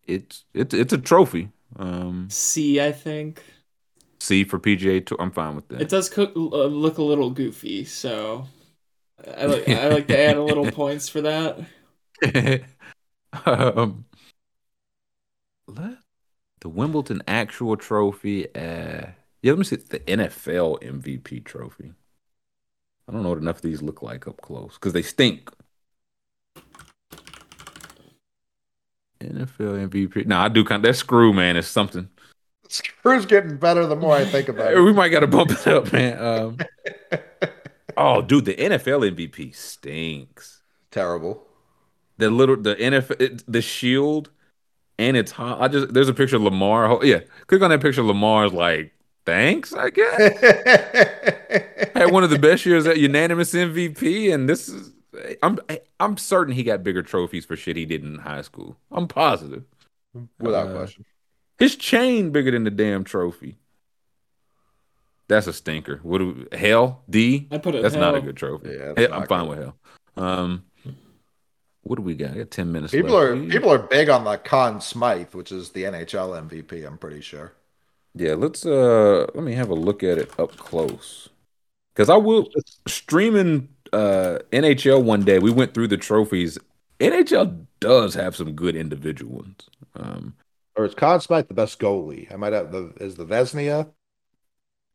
It's 0.07 0.45
it's 0.55 0.75
it's 0.75 0.93
a 0.95 0.99
trophy. 0.99 1.51
Um, 1.77 2.29
C, 2.31 2.81
I 2.81 2.93
think. 2.93 3.43
C 4.21 4.45
for 4.45 4.59
PGA 4.59 5.05
Tour. 5.05 5.19
I'm 5.21 5.31
fine 5.31 5.55
with 5.55 5.69
that. 5.69 5.83
It 5.83 5.91
does 5.91 6.09
cook, 6.09 6.33
uh, 6.35 6.65
look 6.65 6.97
a 6.97 7.03
little 7.03 7.31
goofy, 7.31 7.85
so 7.85 8.47
I 9.37 9.47
like 9.47 9.69
I 9.69 9.89
like 9.89 10.07
to 10.09 10.19
add 10.19 10.37
a 10.39 10.43
little 10.43 10.71
points 10.73 11.11
for 11.11 11.21
that. 11.21 11.59
um, 13.45 14.07
let 15.67 15.98
the 16.61 16.69
Wimbledon 16.69 17.23
actual 17.27 17.77
trophy. 17.77 18.47
Uh, 18.55 19.13
yeah, 19.43 19.53
let 19.53 19.59
me 19.59 19.65
see 19.65 19.77
the 19.77 20.01
NFL 20.01 20.83
MVP 20.83 21.45
trophy. 21.45 21.93
I 23.09 23.13
don't 23.13 23.23
know 23.23 23.31
what 23.31 23.39
enough 23.39 23.57
of 23.57 23.63
these 23.63 23.83
look 23.83 24.03
like 24.03 24.27
up 24.27 24.41
close 24.41 24.75
because 24.75 24.93
they 24.93 25.03
stink. 25.03 25.51
NFL 29.21 29.89
MVP. 29.89 30.27
No, 30.27 30.39
I 30.39 30.49
do 30.49 30.65
kind. 30.65 30.85
That 30.85 30.95
screw 30.95 31.33
man 31.33 31.57
is 31.57 31.67
something. 31.67 32.09
Screw's 32.69 33.27
getting 33.27 33.57
better 33.57 33.87
the 33.87 33.97
more 33.97 34.15
I 34.15 34.25
think 34.27 34.49
about 34.49 34.75
it. 34.75 34.81
We 34.81 34.93
might 34.93 35.09
got 35.09 35.21
to 35.21 35.27
bump 35.27 35.51
it 35.53 35.67
up, 35.67 35.93
man. 35.93 36.23
Um, 36.23 36.59
oh, 37.97 38.23
dude, 38.23 38.45
the 38.45 38.55
NFL 38.55 39.15
MVP 39.17 39.55
stinks. 39.55 40.63
Terrible. 40.91 41.47
the 42.19 42.31
little 42.31 42.57
the 42.57 42.75
NFL 42.77 43.43
the 43.47 43.63
shield 43.63 44.31
and 44.99 45.17
it's 45.17 45.33
hot. 45.33 45.61
I 45.61 45.69
just 45.69 45.93
there's 45.95 46.09
a 46.09 46.15
picture 46.15 46.37
of 46.37 46.43
Lamar. 46.43 47.05
Yeah, 47.05 47.21
click 47.47 47.63
on 47.63 47.71
that 47.71 47.81
picture. 47.81 48.03
Lamar's 48.03 48.53
like, 48.53 48.93
thanks, 49.27 49.73
I 49.73 49.91
guess. 49.91 50.41
Had 51.95 52.11
one 52.13 52.25
of 52.25 52.31
the 52.31 52.39
best 52.39 52.65
years 52.67 52.87
at 52.87 52.99
unanimous 52.99 53.53
MVP, 53.53 54.33
and 54.33 54.49
this 54.49 54.69
is 54.69 54.93
I'm 55.43 55.59
I'm 56.01 56.17
certain 56.17 56.55
he 56.55 56.63
got 56.63 56.83
bigger 56.85 57.03
trophies 57.03 57.45
for 57.45 57.57
shit 57.57 57.77
he 57.77 57.85
did 57.87 58.03
in 58.05 58.19
high 58.19 58.43
school. 58.43 58.77
I'm 58.91 59.09
positive. 59.09 59.65
Without 60.41 60.69
Uh, 60.69 60.75
question. 60.77 61.05
His 61.59 61.75
chain 61.77 62.31
bigger 62.31 62.51
than 62.53 62.65
the 62.65 62.71
damn 62.71 63.05
trophy. 63.05 63.57
That's 65.29 65.47
a 65.47 65.53
stinker. 65.53 66.01
What 66.03 66.19
do 66.19 66.47
hell 66.53 67.03
D? 67.11 67.49
I 67.51 67.59
put 67.59 67.75
it 67.75 67.83
That's 67.83 67.95
not 67.95 68.15
a 68.15 68.21
good 68.21 68.37
trophy. 68.37 68.71
Yeah, 68.71 68.95
Hell, 68.97 69.09
not 69.11 69.23
I'm 69.23 69.27
fine 69.27 69.47
good. 69.47 69.49
with 69.51 69.59
hell. 69.59 69.77
Um, 70.17 70.65
what 71.83 71.97
do 71.97 72.03
we 72.03 72.15
got? 72.15 72.33
I 72.33 72.39
got 72.39 72.51
ten 72.51 72.73
minutes. 72.73 72.93
People 72.93 73.15
left. 73.15 73.17
are 73.17 73.37
people 73.37 73.71
are 73.73 73.79
big 73.79 74.09
on 74.09 74.25
the 74.25 74.37
Conn 74.37 74.81
Smythe, 74.81 75.35
which 75.35 75.53
is 75.53 75.71
the 75.71 75.85
NHL 75.85 76.35
MVP. 76.35 76.85
I'm 76.85 76.99
pretty 76.99 77.21
sure. 77.21 77.53
Yeah, 78.15 78.35
let's 78.35 78.67
uh 78.67 79.27
let 79.35 79.45
me 79.45 79.53
have 79.55 79.71
a 79.71 79.75
look 79.75 80.03
at 80.03 80.19
it 80.19 80.39
up 80.39 80.57
close. 80.57 81.29
Cause 81.95 82.11
I 82.11 82.17
will 82.17 82.49
streaming 82.87 83.71
uh 83.93 84.41
NHL 84.53 85.03
one 85.05 85.25
day. 85.25 85.39
We 85.39 85.51
went 85.53 85.75
through 85.75 85.89
the 85.89 85.97
trophies. 85.99 86.59
NHL 87.01 87.67
does 87.81 88.15
have 88.15 88.37
some 88.37 88.55
good 88.55 88.77
individual 88.77 89.37
ones. 89.39 89.69
Um 89.97 90.35
Or 90.77 90.87
is 90.87 90.95
Conn 90.95 91.21
Smythe 91.21 91.49
the 91.49 91.55
best 91.55 91.79
goalie? 91.79 92.33
I 92.33 92.37
might 92.37 92.53
have 92.55 92.73
the 92.73 92.95
is 93.01 93.17
the 93.17 93.27
Vezina. 93.27 93.93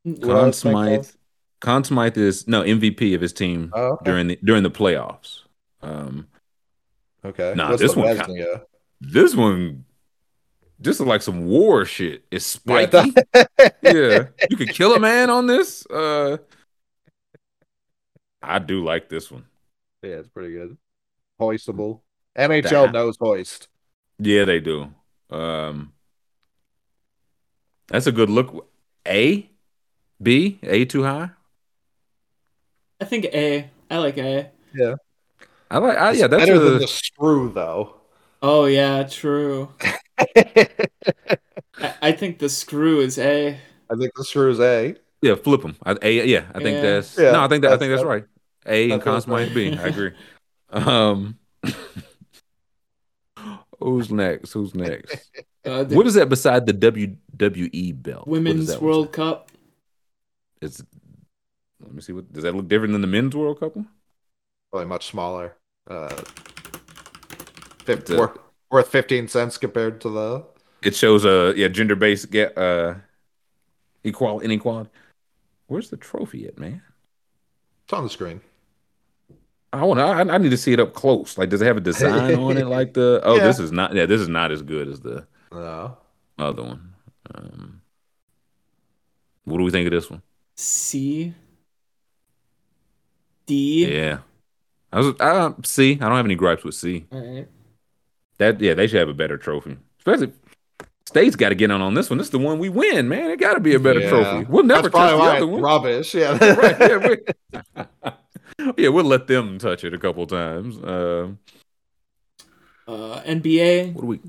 What 0.04 0.22
Conn 0.22 0.54
Smythe 0.54 1.00
of? 1.00 1.18
Conn 1.62 1.84
Smythe 1.84 2.18
is 2.18 2.48
no 2.48 2.64
MVP 2.64 3.14
of 3.14 3.22
his 3.22 3.34
team 3.34 3.72
Oh, 3.74 3.94
okay. 3.94 4.06
during 4.06 4.28
the 4.28 4.36
during 4.44 4.64
the 4.64 4.72
playoffs. 4.72 5.42
Um 5.82 6.28
okay. 7.26 7.54
Nah, 7.56 7.70
What's 7.70 7.82
this 7.82 7.96
one 7.96 8.18
ca- 8.18 8.26
Vezina? 8.26 8.62
this 9.02 9.36
one 9.36 9.86
this 10.80 11.00
is 11.00 11.06
like 11.06 11.22
some 11.22 11.46
war 11.46 11.86
shit. 11.86 12.26
It's 12.32 12.60
Yeah, 12.66 12.86
spiky. 12.88 13.14
yeah. 13.84 14.26
You 14.50 14.58
could 14.58 14.70
kill 14.70 14.94
a 14.96 15.00
man 15.00 15.30
on 15.30 15.48
this. 15.48 15.86
Uh 15.88 16.38
I 18.42 18.60
do 18.60 18.84
like 18.84 19.08
this 19.08 19.32
one. 19.32 19.46
Yeah, 20.02 20.16
it's 20.16 20.28
pretty 20.28 20.54
good. 20.54 20.78
Hoistable. 21.40 22.02
NHL 22.38 22.70
That- 22.88 22.92
knows 22.94 23.18
hoist. 23.18 23.68
Yeah, 24.20 24.44
they 24.46 24.60
do. 24.60 24.94
Um, 25.30 25.94
that's 27.88 28.06
a 28.08 28.12
good 28.12 28.30
look. 28.30 28.70
A, 29.08 29.50
B, 30.22 30.60
A 30.64 30.86
too 30.86 31.04
high. 31.04 31.30
I 33.02 33.06
think 33.06 33.26
A. 33.26 33.70
I 33.90 33.98
like 33.98 34.18
A. 34.18 34.52
I 35.74 35.78
like. 35.80 35.98
I, 35.98 36.12
yeah, 36.12 36.28
that's 36.28 36.46
better 36.46 36.60
than 36.60 36.78
the 36.78 36.88
screw 36.88 37.52
though. 37.52 37.96
Oh 38.44 38.66
yeah, 38.66 39.04
true. 39.04 39.70
I, 40.20 40.68
I 42.02 42.12
think 42.12 42.38
the 42.38 42.48
screw 42.50 43.00
is 43.00 43.18
A. 43.18 43.58
I 43.90 43.96
think 43.96 44.14
the 44.16 44.24
screw 44.24 44.52
is 44.52 44.60
A. 44.60 44.96
yeah. 45.24 45.34
Flip 45.34 45.64
them. 45.64 45.76
I, 45.84 45.98
A, 46.04 46.28
yeah, 46.28 46.46
I 46.54 46.60
think 46.60 46.76
Yeah. 46.76 46.82
that's. 46.82 47.18
Yeah, 47.18 47.32
no, 47.32 47.44
I 47.44 47.48
think 47.48 47.64
that. 47.64 47.74
I 47.74 47.78
think 47.78 47.90
that's 47.92 48.04
right. 48.04 48.24
A 48.68 48.92
and 48.92 49.02
that 49.02 49.04
feels 49.04 49.26
Conn 49.26 49.48
Smythe 49.48 49.54
B. 49.56 49.70
right. 49.72 49.80
I 49.80 49.88
agree. 49.88 50.12
Um, 50.70 51.40
who's 53.80 54.12
next? 54.12 54.54
Who's 54.54 54.76
next? 54.76 55.32
Uh, 55.66 55.86
the 55.86 55.96
What 55.96 56.06
is 56.06 56.16
that 56.16 56.28
beside 56.28 56.66
the 56.66 56.74
WWE 56.74 58.04
belt? 58.04 58.28
Women's 58.28 58.78
World 58.80 59.06
say? 59.08 59.12
Cup. 59.14 59.50
It's. 60.62 60.84
Let 61.80 61.94
me 61.94 62.02
see. 62.02 62.12
What 62.12 62.34
does 62.34 62.44
that 62.44 62.54
look 62.54 62.68
different 62.68 62.92
than 62.92 63.00
the 63.00 63.08
men's 63.08 63.34
World 63.34 63.62
Cup 63.62 63.78
one? 63.78 63.88
Probably 64.72 64.88
much 64.90 65.06
smaller. 65.06 65.56
Uh, 65.90 66.08
fif- 67.86 68.00
It's 68.00 68.10
a- 68.12 68.18
worth, 68.18 68.38
worth 68.72 68.88
fifteen 68.90 69.28
cents 69.28 69.58
compared 69.58 70.00
to 70.02 70.10
the. 70.10 70.46
It 70.82 70.96
shows 70.96 71.24
a 71.26 71.54
yeah 71.56 71.68
gender 71.70 71.96
based 71.96 72.30
get 72.32 72.58
uh 72.58 72.96
equality 74.04 74.46
inequality. 74.46 74.90
Where's 75.68 75.90
the 75.90 75.98
trophy 75.98 76.46
at, 76.48 76.58
man? 76.60 76.82
It's 77.86 77.94
on 77.94 78.04
the 78.04 78.10
screen. 78.10 78.42
I 79.72 79.84
want. 79.86 80.00
I, 80.00 80.22
I 80.22 80.38
need 80.38 80.50
to 80.52 80.58
see 80.58 80.74
it 80.74 80.80
up 80.80 80.94
close. 80.94 81.38
Like, 81.38 81.50
does 81.50 81.62
it 81.62 81.66
have 81.66 81.78
a 81.78 81.82
design 81.82 82.36
on 82.36 82.58
it? 82.58 82.68
Like 82.68 82.94
the 82.94 83.22
oh, 83.26 83.36
Yeah. 83.38 83.44
this 83.48 83.60
is 83.60 83.72
not. 83.72 83.94
Yeah, 83.96 84.06
this 84.06 84.22
is 84.22 84.28
not 84.30 84.52
as 84.52 84.62
good 84.62 84.88
as 84.88 85.00
the 85.02 85.26
No. 85.52 85.98
other 86.38 86.64
one. 86.64 86.94
Um, 87.34 87.82
what 89.46 89.58
do 89.58 89.64
we 89.64 89.72
think 89.72 89.88
of 89.88 89.92
this 89.92 90.10
one? 90.10 90.22
C. 90.56 91.34
D. 93.46 93.86
Yeah, 93.94 94.20
I 94.94 95.00
was. 95.00 95.14
I 95.20 95.54
C. 95.66 95.94
I 95.94 95.96
don't 96.08 96.16
have 96.16 96.26
any 96.26 96.36
gripes 96.36 96.64
with 96.64 96.76
C. 96.76 97.06
All 97.12 97.20
right. 97.36 97.48
That 98.38 98.62
yeah, 98.62 98.74
they 98.74 98.88
should 98.88 99.00
have 99.00 99.10
a 99.10 99.14
better 99.14 99.38
trophy. 99.38 99.78
Especially 100.00 100.32
state's 101.06 101.36
got 101.36 101.50
to 101.50 101.56
get 101.56 101.70
on 101.72 101.82
on 101.82 101.94
this 101.94 102.10
one. 102.10 102.18
This 102.18 102.28
is 102.28 102.32
the 102.32 102.40
one 102.40 102.60
we 102.60 102.70
win, 102.70 103.08
man. 103.10 103.30
It 103.32 103.40
got 103.40 103.54
to 103.56 103.60
be 103.60 103.74
a 103.76 103.80
better 103.80 104.00
Yeah. 104.00 104.10
trophy. 104.10 104.46
We'll 104.50 104.64
never 104.64 104.84
That's 104.84 104.94
touch 104.94 105.10
probably 105.10 105.18
the 105.18 105.20
why 105.20 105.38
other 105.38 105.48
one. 105.48 105.62
rubbish. 105.62 106.16
Yeah. 106.16 106.38
right, 106.56 106.80
yeah, 106.80 108.14
we, 108.68 108.74
yeah, 108.84 108.90
we'll 108.90 109.04
let 109.06 109.28
them 109.28 109.58
touch 109.60 109.84
it 109.84 109.94
a 109.94 109.98
couple 110.00 110.26
times. 110.28 110.78
Um, 110.84 111.40
Uh, 112.88 113.22
NBA. 113.22 113.94
what 113.94 114.02
do 114.02 114.08
we? 114.08 114.20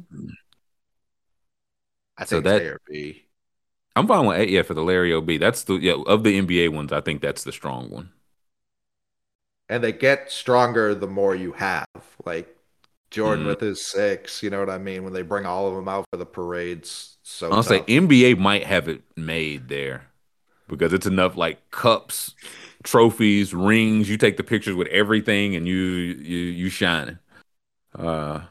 I 2.16 2.24
So 2.24 2.36
think 2.36 2.44
that- 2.44 2.62
it's 2.62 2.64
A 2.70 2.72
or 2.74 2.80
B. 2.88 3.20
I'm 3.96 4.06
fine 4.08 4.26
with 4.26 4.38
A, 4.38 4.50
yeah 4.50 4.62
for 4.62 4.74
the 4.74 4.82
Larry 4.82 5.12
OB. 5.14 5.38
That's 5.38 5.64
the 5.64 5.74
yeah 5.74 5.94
of 6.06 6.24
the 6.24 6.40
NBA 6.40 6.68
ones. 6.72 6.92
I 6.92 7.00
think 7.00 7.20
that's 7.22 7.44
the 7.44 7.52
strong 7.52 7.90
one. 7.90 8.10
And 9.74 9.82
they 9.82 9.90
get 9.90 10.30
stronger 10.30 10.94
the 10.94 11.08
more 11.08 11.34
you 11.34 11.50
have. 11.50 11.88
Like 12.24 12.56
Jordan 13.10 13.44
Mhm. 13.44 13.48
with 13.48 13.60
his 13.60 13.84
six, 13.84 14.40
you 14.40 14.48
know 14.48 14.60
what 14.60 14.70
I 14.70 14.78
mean? 14.78 15.02
When 15.02 15.12
they 15.12 15.22
bring 15.22 15.46
all 15.46 15.66
of 15.66 15.74
them 15.74 15.88
out 15.88 16.06
for 16.12 16.16
the 16.16 16.24
parades, 16.24 17.16
so 17.24 17.50
I'll 17.50 17.64
say. 17.64 17.80
NBA 17.80 18.38
might 18.38 18.62
have 18.62 18.86
it 18.86 19.02
made 19.16 19.68
there 19.68 20.06
because 20.68 20.92
it's 20.92 21.06
enough 21.06 21.36
like 21.36 21.72
cups, 21.72 22.36
trophies, 22.84 23.52
rings. 23.52 24.08
You 24.08 24.16
take 24.16 24.36
the 24.36 24.44
pictures 24.44 24.76
with 24.76 24.86
everything, 24.88 25.56
and 25.56 25.66
you 25.66 25.74
you 25.76 26.38
you 26.38 26.68
shining. 26.68 27.18
Uh, 27.98 28.42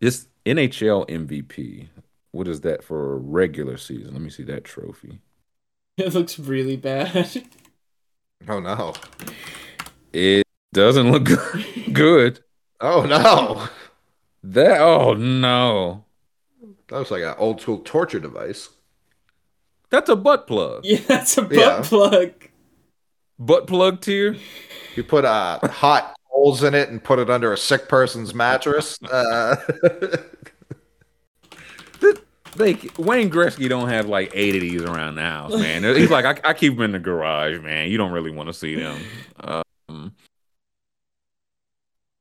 this 0.00 0.28
NHL 0.44 1.06
MVP. 1.08 1.88
What 2.32 2.48
is 2.48 2.60
that 2.60 2.84
for 2.84 3.14
a 3.14 3.16
regular 3.16 3.78
season? 3.78 4.12
Let 4.12 4.20
me 4.20 4.28
see 4.28 4.42
that 4.42 4.64
trophy. 4.64 5.20
It 5.96 6.12
looks 6.12 6.38
really 6.38 6.76
bad. 6.76 7.44
Oh 8.46 8.60
no. 8.60 8.92
It 10.12 10.46
doesn't 10.72 11.10
look 11.10 11.24
good. 11.24 11.66
good. 11.92 12.40
Oh 12.80 13.02
no. 13.02 13.68
That 14.44 14.80
oh 14.80 15.14
no. 15.14 16.04
That 16.88 16.98
was 16.98 17.10
like 17.10 17.22
an 17.22 17.34
old 17.38 17.60
school 17.60 17.78
torture 17.78 18.20
device. 18.20 18.70
That's 19.90 20.08
a 20.08 20.16
butt 20.16 20.46
plug. 20.46 20.84
Yeah, 20.84 21.00
that's 21.06 21.36
a 21.38 21.42
butt 21.42 21.52
Yeah. 21.54 21.82
plug. 21.82 22.32
Butt 23.38 23.66
plug 23.66 24.00
tier. 24.00 24.36
You 24.96 25.04
put 25.04 25.24
uh, 25.24 25.58
hot 25.68 26.14
holes 26.26 26.62
in 26.62 26.74
it 26.74 26.88
and 26.90 27.02
put 27.02 27.18
it 27.18 27.30
under 27.30 27.52
a 27.52 27.56
sick 27.56 27.88
person's 27.88 28.34
mattress. 28.34 28.98
Uh, 29.02 29.56
Like 32.56 32.98
Wayne 32.98 33.30
Gretzky 33.30 33.68
don't 33.68 33.88
have 33.88 34.06
like 34.08 34.32
eight 34.34 34.56
of 34.56 34.60
these 34.60 34.82
around 34.82 35.14
the 35.14 35.22
house, 35.22 35.52
man. 35.52 35.84
He's 35.84 36.10
like, 36.10 36.24
I, 36.24 36.50
I 36.50 36.52
keep 36.52 36.74
them 36.74 36.82
in 36.82 36.90
the 36.92 36.98
garage, 36.98 37.60
man. 37.60 37.88
You 37.88 37.96
don't 37.96 38.10
really 38.10 38.32
want 38.32 38.48
to 38.48 38.52
see 38.52 38.74
them. 38.74 39.00
Um, 39.88 40.12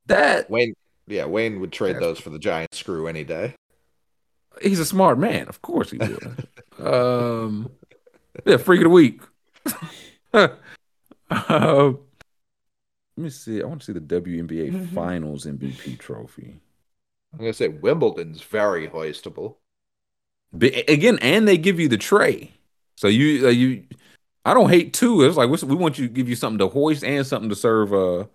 that 0.09 0.49
Wayne, 0.49 0.73
yeah, 1.07 1.25
Wayne 1.25 1.59
would 1.59 1.71
trade 1.71 1.97
those 1.99 2.19
for 2.19 2.29
the 2.29 2.39
giant 2.39 2.73
screw 2.75 3.07
any 3.07 3.23
day. 3.23 3.55
he's 4.61 4.79
a 4.79 4.85
smart 4.85 5.17
man, 5.17 5.47
of 5.47 5.61
course 5.61 5.91
he 5.91 5.97
would. 5.97 6.47
um, 6.85 7.71
yeah, 8.45 8.57
freak 8.57 8.81
of 8.81 8.85
the 8.85 8.89
week. 8.89 9.21
Uh, 10.33 10.49
let 11.49 11.95
me 13.17 13.29
see. 13.29 13.61
I 13.61 13.65
want 13.65 13.81
to 13.81 13.85
see 13.85 13.93
the 13.93 13.99
WNBA 13.99 14.93
Finals 14.93 15.45
MVP 15.45 15.97
trophy. 15.97 16.59
I'm 17.33 17.39
gonna 17.39 17.53
say 17.53 17.67
Wimbledon's 17.67 18.41
very 18.41 18.87
hoistable. 18.87 19.55
But 20.51 20.89
again, 20.89 21.19
and 21.21 21.47
they 21.47 21.57
give 21.57 21.79
you 21.79 21.87
the 21.87 21.97
tray. 21.97 22.51
So 22.95 23.07
you 23.07 23.47
uh, 23.47 23.51
you, 23.51 23.83
I 24.45 24.53
don't 24.53 24.69
hate 24.69 24.93
two. 24.93 25.23
It's 25.23 25.37
like 25.37 25.49
we 25.49 25.75
want 25.75 25.99
you 25.99 26.07
to 26.07 26.13
give 26.13 26.27
you 26.27 26.35
something 26.35 26.59
to 26.59 26.67
hoist 26.67 27.03
and 27.03 27.25
something 27.25 27.49
to 27.49 27.55
serve 27.55 27.93
uh 27.93 28.25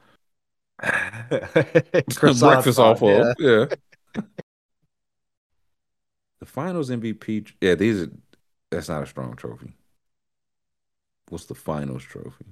breakfast 0.80 2.78
on, 2.78 2.86
off 2.86 3.02
of. 3.02 3.34
Yeah. 3.38 3.66
the 6.40 6.46
Finals 6.46 6.90
MVP. 6.90 7.52
Yeah, 7.60 7.74
these 7.74 8.02
are. 8.02 8.10
That's 8.70 8.88
not 8.88 9.02
a 9.02 9.06
strong 9.06 9.36
trophy. 9.36 9.76
What's 11.28 11.44
the 11.46 11.54
Finals 11.54 12.02
trophy? 12.02 12.46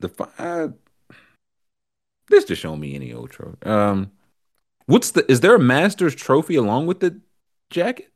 The 0.00 0.08
fi- 0.08 0.70
This 2.28 2.44
just 2.44 2.62
showing 2.62 2.80
me 2.80 2.94
any 2.94 3.12
old 3.12 3.30
trophy. 3.30 3.56
Um, 3.62 4.10
what's 4.86 5.12
the? 5.12 5.30
Is 5.30 5.40
there 5.40 5.54
a 5.54 5.58
Masters 5.60 6.14
trophy 6.14 6.56
along 6.56 6.86
with 6.86 7.00
the 7.00 7.20
jacket? 7.70 8.12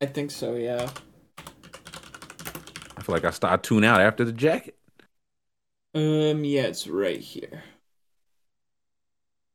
I 0.00 0.06
think 0.06 0.30
so, 0.30 0.54
yeah. 0.54 0.90
I 2.96 3.02
feel 3.02 3.14
like 3.14 3.24
I 3.24 3.30
start 3.30 3.62
tune 3.62 3.84
out 3.84 4.00
after 4.00 4.24
the 4.24 4.32
jacket. 4.32 4.76
Um, 5.96 6.44
yeah, 6.44 6.62
it's 6.62 6.86
right 6.86 7.18
here. 7.18 7.62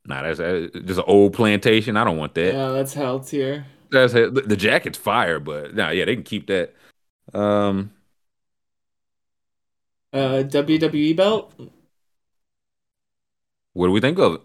Nah, 0.06 0.24
that's 0.24 0.40
uh, 0.40 0.68
just 0.86 0.98
an 1.00 1.06
old 1.08 1.34
plantation. 1.34 1.96
I 1.96 2.04
don't 2.04 2.18
want 2.18 2.34
that. 2.34 2.54
Yeah, 2.56 2.70
that's 2.70 2.96
hell 2.96 3.20
tier. 3.20 3.68
That's 3.92 4.14
the, 4.14 4.30
the 4.30 4.56
jacket's 4.58 4.98
fire, 4.98 5.40
but 5.40 5.76
nah, 5.76 5.90
yeah, 5.92 6.06
they 6.06 6.16
can 6.16 6.24
keep 6.24 6.48
that. 6.48 6.74
Um, 7.34 7.92
Uh, 10.12 10.44
WWE 10.44 11.16
belt. 11.16 11.54
what 13.74 13.88
do 13.88 13.92
we 13.92 14.02
think 14.02 14.18
of 14.18 14.34
it? 14.36 14.42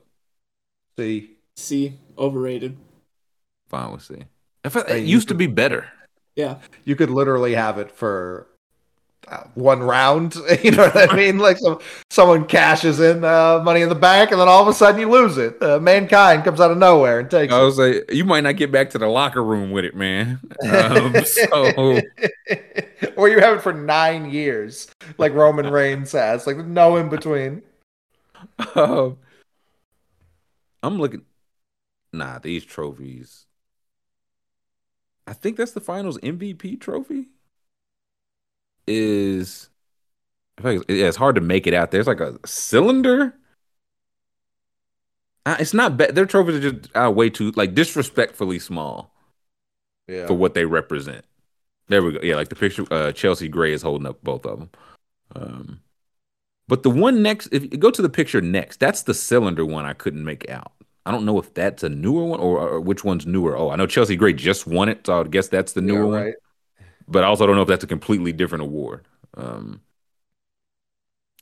See, 0.98 1.30
C 1.56 1.98
overrated. 2.18 2.76
Fine, 3.68 3.90
we'll 3.90 3.98
see. 3.98 4.24
I 4.64 4.68
felt, 4.68 4.88
Hey, 4.88 5.00
it 5.00 5.06
used 5.06 5.28
to 5.28 5.34
be 5.34 5.46
better. 5.46 5.88
Yeah. 6.36 6.56
you 6.84 6.94
could 6.96 7.10
literally 7.10 7.54
have 7.54 7.78
it 7.78 7.90
for 7.90 8.46
one 9.54 9.82
round. 9.82 10.36
You 10.62 10.70
know 10.72 10.84
what 10.84 11.12
I 11.12 11.14
mean? 11.14 11.38
Like 11.38 11.58
some 11.58 11.78
someone 12.10 12.46
cashes 12.46 12.98
in 12.98 13.24
uh, 13.24 13.60
money 13.62 13.82
in 13.82 13.88
the 13.88 13.94
bank, 13.94 14.30
and 14.30 14.40
then 14.40 14.48
all 14.48 14.62
of 14.62 14.68
a 14.68 14.72
sudden 14.72 15.00
you 15.00 15.08
lose 15.08 15.38
it. 15.38 15.60
Uh, 15.62 15.78
mankind 15.78 16.44
comes 16.44 16.60
out 16.60 16.70
of 16.70 16.78
nowhere 16.78 17.20
and 17.20 17.30
takes 17.30 17.52
I 17.52 17.62
was 17.62 17.78
like, 17.78 18.10
you 18.10 18.24
might 18.24 18.40
not 18.40 18.56
get 18.56 18.72
back 18.72 18.90
to 18.90 18.98
the 18.98 19.06
locker 19.06 19.44
room 19.44 19.70
with 19.70 19.84
it, 19.84 19.94
man. 19.94 20.40
Um, 20.64 21.14
so 21.24 22.00
or 23.16 23.28
you 23.28 23.38
have 23.40 23.58
it 23.58 23.62
for 23.62 23.72
nine 23.72 24.30
years, 24.30 24.88
like 25.18 25.34
Roman 25.34 25.70
Reigns 25.70 26.12
has. 26.12 26.46
Like 26.46 26.56
no 26.56 26.96
in 26.96 27.08
between. 27.08 27.62
um, 28.74 29.18
I'm 30.82 30.98
looking. 30.98 31.22
Nah, 32.12 32.38
these 32.38 32.64
trophies. 32.64 33.46
I 35.26 35.32
think 35.32 35.56
that's 35.56 35.72
the 35.72 35.80
finals 35.80 36.18
MVP 36.18 36.80
trophy. 36.80 37.28
Is 38.86 39.68
I 40.58 40.62
feel 40.62 40.72
like 40.72 40.84
it's, 40.88 40.98
yeah, 40.98 41.06
it's 41.08 41.16
hard 41.16 41.34
to 41.34 41.40
make 41.40 41.66
it 41.66 41.74
out 41.74 41.90
there. 41.90 42.00
It's 42.00 42.06
like 42.08 42.20
a 42.20 42.38
cylinder. 42.46 43.34
Uh, 45.44 45.56
it's 45.60 45.74
not 45.74 45.96
bad. 45.96 46.14
Their 46.14 46.26
trophies 46.26 46.56
are 46.56 46.70
just 46.72 46.90
uh, 46.96 47.10
way 47.10 47.30
too 47.30 47.52
like 47.52 47.74
disrespectfully 47.74 48.58
small 48.58 49.12
Yeah. 50.08 50.26
for 50.26 50.34
what 50.34 50.54
they 50.54 50.64
represent. 50.64 51.24
There 51.88 52.02
we 52.02 52.12
go. 52.12 52.20
Yeah, 52.22 52.34
like 52.36 52.48
the 52.48 52.56
picture. 52.56 52.84
Uh, 52.90 53.12
Chelsea 53.12 53.48
Gray 53.48 53.72
is 53.72 53.82
holding 53.82 54.06
up 54.08 54.22
both 54.24 54.44
of 54.44 54.58
them. 54.58 54.70
Um, 55.36 55.80
but 56.66 56.82
the 56.82 56.90
one 56.90 57.22
next, 57.22 57.46
if 57.52 57.62
you 57.62 57.78
go 57.78 57.92
to 57.92 58.02
the 58.02 58.08
picture 58.08 58.40
next, 58.40 58.80
that's 58.80 59.02
the 59.02 59.14
cylinder 59.14 59.64
one. 59.64 59.84
I 59.84 59.92
couldn't 59.92 60.24
make 60.24 60.48
out. 60.50 60.72
I 61.04 61.12
don't 61.12 61.24
know 61.24 61.38
if 61.38 61.54
that's 61.54 61.84
a 61.84 61.88
newer 61.88 62.24
one 62.24 62.40
or, 62.40 62.58
or 62.58 62.80
which 62.80 63.04
one's 63.04 63.24
newer. 63.26 63.56
Oh, 63.56 63.70
I 63.70 63.76
know 63.76 63.86
Chelsea 63.86 64.16
Gray 64.16 64.32
just 64.32 64.66
won 64.66 64.88
it, 64.88 65.06
so 65.06 65.14
I 65.14 65.18
would 65.18 65.30
guess 65.30 65.46
that's 65.46 65.74
the 65.74 65.80
newer 65.80 65.98
Yeah, 66.18 66.24
one. 66.24 66.34
But 67.08 67.24
I 67.24 67.26
also 67.28 67.46
don't 67.46 67.56
know 67.56 67.62
if 67.62 67.68
that's 67.68 67.84
a 67.84 67.88
completely 67.88 68.32
different 68.32 68.62
award. 68.62 69.06
Um, 69.36 69.80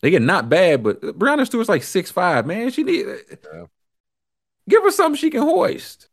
get 0.03 0.23
not 0.23 0.49
bad, 0.49 0.83
but 0.83 1.01
Breanna 1.01 1.47
Stewart's 1.47 1.69
like 1.69 1.83
six 1.83 2.11
five. 2.11 2.47
Man, 2.47 2.71
she 2.71 2.83
need 2.83 3.07
Yeah. 3.53 3.67
give 4.69 4.83
her 4.83 4.91
something 4.91 5.19
she 5.19 5.31
can 5.31 5.43
hoist. 5.43 6.09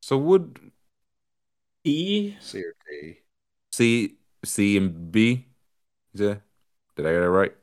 So 0.00 0.16
would 0.18 0.72
E. 1.84 2.36
C 2.40 2.62
or 2.64 2.74
D. 2.88 3.18
C 3.72 4.16
C 4.44 4.76
and 4.76 5.10
B? 5.12 5.46
Yeah, 6.14 6.36
did 6.96 7.06
I 7.06 7.12
get 7.12 7.20
that 7.20 7.30
right? 7.30 7.54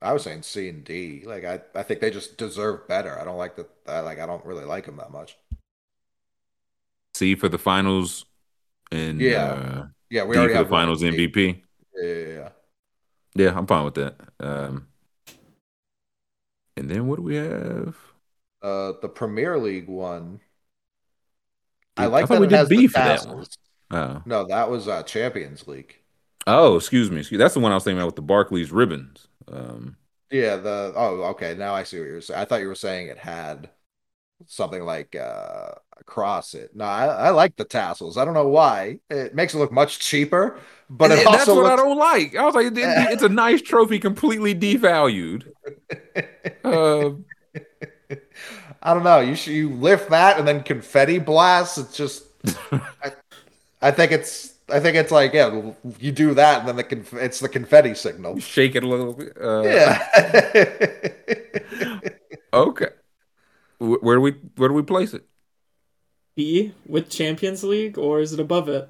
I 0.00 0.12
was 0.12 0.22
saying 0.24 0.42
C 0.42 0.68
and 0.68 0.84
D. 0.84 1.24
Like 1.24 1.44
I, 1.44 1.60
I 1.74 1.82
think 1.82 2.00
they 2.00 2.10
just 2.10 2.36
deserve 2.36 2.86
better. 2.88 3.18
I 3.18 3.24
don't 3.24 3.38
like 3.38 3.56
the. 3.56 3.66
I 3.86 4.00
like. 4.00 4.18
I 4.18 4.26
don't 4.26 4.44
really 4.44 4.64
like 4.64 4.86
them 4.86 4.96
that 4.96 5.10
much. 5.10 5.36
C 7.14 7.34
for 7.34 7.48
the 7.48 7.58
finals, 7.58 8.24
and 8.92 9.20
Yeah. 9.20 9.34
uh, 9.34 9.86
Yeah, 10.10 10.24
we 10.24 10.36
D 10.36 10.38
already 10.38 10.54
for 10.54 10.58
the 10.58 10.64
have 10.64 10.70
one 10.70 10.88
finals 10.88 11.02
D. 11.08 11.20
MVP. 11.26 11.62
Yeah, 11.94 12.50
yeah, 13.34 13.56
I'm 13.56 13.66
fine 13.66 13.84
with 13.84 13.94
that. 13.94 14.16
Um, 14.40 14.88
and 16.76 16.90
then 16.90 17.06
what 17.06 17.16
do 17.16 17.22
we 17.22 17.36
have? 17.36 17.96
Uh, 18.62 18.92
the 19.00 19.08
Premier 19.08 19.58
League 19.58 19.88
one. 19.88 20.40
I 21.96 22.06
I 22.06 22.06
like 22.06 22.26
thought 22.26 22.38
that 22.38 22.40
we 22.40 22.46
it 22.46 22.48
did 22.48 22.68
B 22.68 22.86
the 22.86 22.86
for 22.86 23.02
that 23.02 23.24
one. 23.26 23.46
Oh, 23.90 24.22
No, 24.24 24.44
that 24.44 24.70
was 24.70 24.86
uh, 24.86 25.02
Champions 25.02 25.66
League. 25.66 25.98
oh, 26.46 26.76
excuse 26.76 27.10
me. 27.10 27.20
Excuse, 27.20 27.38
that's 27.38 27.54
the 27.54 27.60
one 27.60 27.72
I 27.72 27.76
was 27.76 27.84
thinking 27.84 27.98
about 27.98 28.06
with 28.06 28.16
the 28.16 28.22
Barclays 28.22 28.72
ribbons. 28.72 29.28
Um, 29.50 29.96
Yeah, 30.30 30.56
the 30.56 30.92
oh, 30.94 31.22
okay. 31.30 31.54
Now 31.54 31.74
I 31.74 31.84
see 31.84 31.98
what 31.98 32.06
you're 32.06 32.20
saying. 32.20 32.40
I 32.40 32.44
thought 32.44 32.60
you 32.60 32.68
were 32.68 32.74
saying 32.74 33.08
it 33.08 33.18
had 33.18 33.70
something 34.46 34.82
like 34.84 35.14
uh 35.16 35.72
across 35.98 36.54
it. 36.54 36.74
No, 36.74 36.84
I, 36.84 37.06
I 37.06 37.30
like 37.30 37.56
the 37.56 37.64
tassels. 37.64 38.16
I 38.16 38.24
don't 38.24 38.34
know 38.34 38.48
why. 38.48 38.98
It 39.10 39.34
makes 39.34 39.54
it 39.54 39.58
look 39.58 39.72
much 39.72 39.98
cheaper, 39.98 40.58
but 40.88 41.10
and 41.10 41.20
it 41.20 41.24
that's 41.30 41.46
what 41.48 41.66
I 41.66 41.76
don't 41.76 41.98
like. 41.98 42.34
I 42.36 42.44
was 42.44 42.54
like, 42.54 42.66
it- 42.66 42.72
it's 42.76 43.22
a 43.22 43.28
nice 43.46 43.60
trophy, 43.62 43.98
completely 43.98 44.54
devalued. 44.54 45.44
Uh, 46.64 47.10
I 48.82 48.94
don't 48.94 49.02
know. 49.04 49.20
You 49.20 49.34
should 49.34 49.52
you 49.54 49.70
lift 49.70 50.10
that 50.10 50.38
and 50.38 50.46
then 50.46 50.62
confetti 50.62 51.18
blasts. 51.18 51.78
It's 51.78 51.96
just. 51.96 52.24
I, 52.72 53.12
I 53.82 53.90
think 53.90 54.12
it's. 54.12 54.54
I 54.70 54.80
think 54.80 54.96
it's 54.96 55.10
like 55.10 55.32
yeah. 55.32 55.72
You 55.98 56.12
do 56.12 56.34
that 56.34 56.60
and 56.60 56.68
then 56.68 56.76
the 56.76 56.84
conf- 56.84 57.14
it's 57.14 57.40
the 57.40 57.48
confetti 57.48 57.94
signal. 57.94 58.38
shake 58.38 58.76
it 58.76 58.84
a 58.84 58.86
little 58.88 59.14
bit. 59.14 59.36
Uh, 59.40 59.62
Yeah. 59.62 59.98
Okay. 62.52 62.88
Wh- 63.78 64.02
Where 64.02 64.16
do 64.16 64.20
we 64.20 64.32
where 64.56 64.68
do 64.68 64.74
we 64.74 64.82
place 64.82 65.14
it? 65.14 65.26
B 66.36 66.72
with 66.86 67.10
Champions 67.10 67.64
League, 67.64 67.98
or 67.98 68.20
is 68.20 68.32
it 68.32 68.40
above 68.40 68.68
it? 68.68 68.88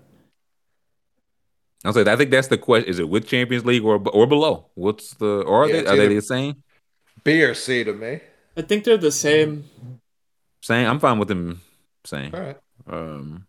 I'll 1.84 1.92
say 1.92 2.02
I 2.10 2.16
think 2.16 2.30
that's 2.30 2.48
the 2.48 2.58
question. 2.58 2.90
Is 2.90 2.98
it 2.98 3.08
with 3.08 3.26
Champions 3.26 3.64
League 3.64 3.84
or 3.84 3.96
or 4.08 4.26
below? 4.26 4.66
What's 4.74 5.14
the 5.14 5.42
or 5.46 5.64
are 5.64 5.68
Yeah, 5.68 5.82
they 5.82 5.86
are 5.86 5.96
they 5.96 6.14
the 6.14 6.22
same? 6.22 6.62
B 7.24 7.42
or 7.42 7.54
C 7.54 7.84
to 7.84 7.92
me. 7.92 8.20
I 8.56 8.62
think 8.62 8.84
they're 8.84 8.96
the 8.96 9.12
same. 9.12 9.64
Same. 10.62 10.88
I'm 10.88 10.98
fine 10.98 11.18
with 11.18 11.28
them 11.28 11.60
saying. 12.04 12.34
All 12.34 12.40
right. 12.40 12.56
Um, 12.88 13.46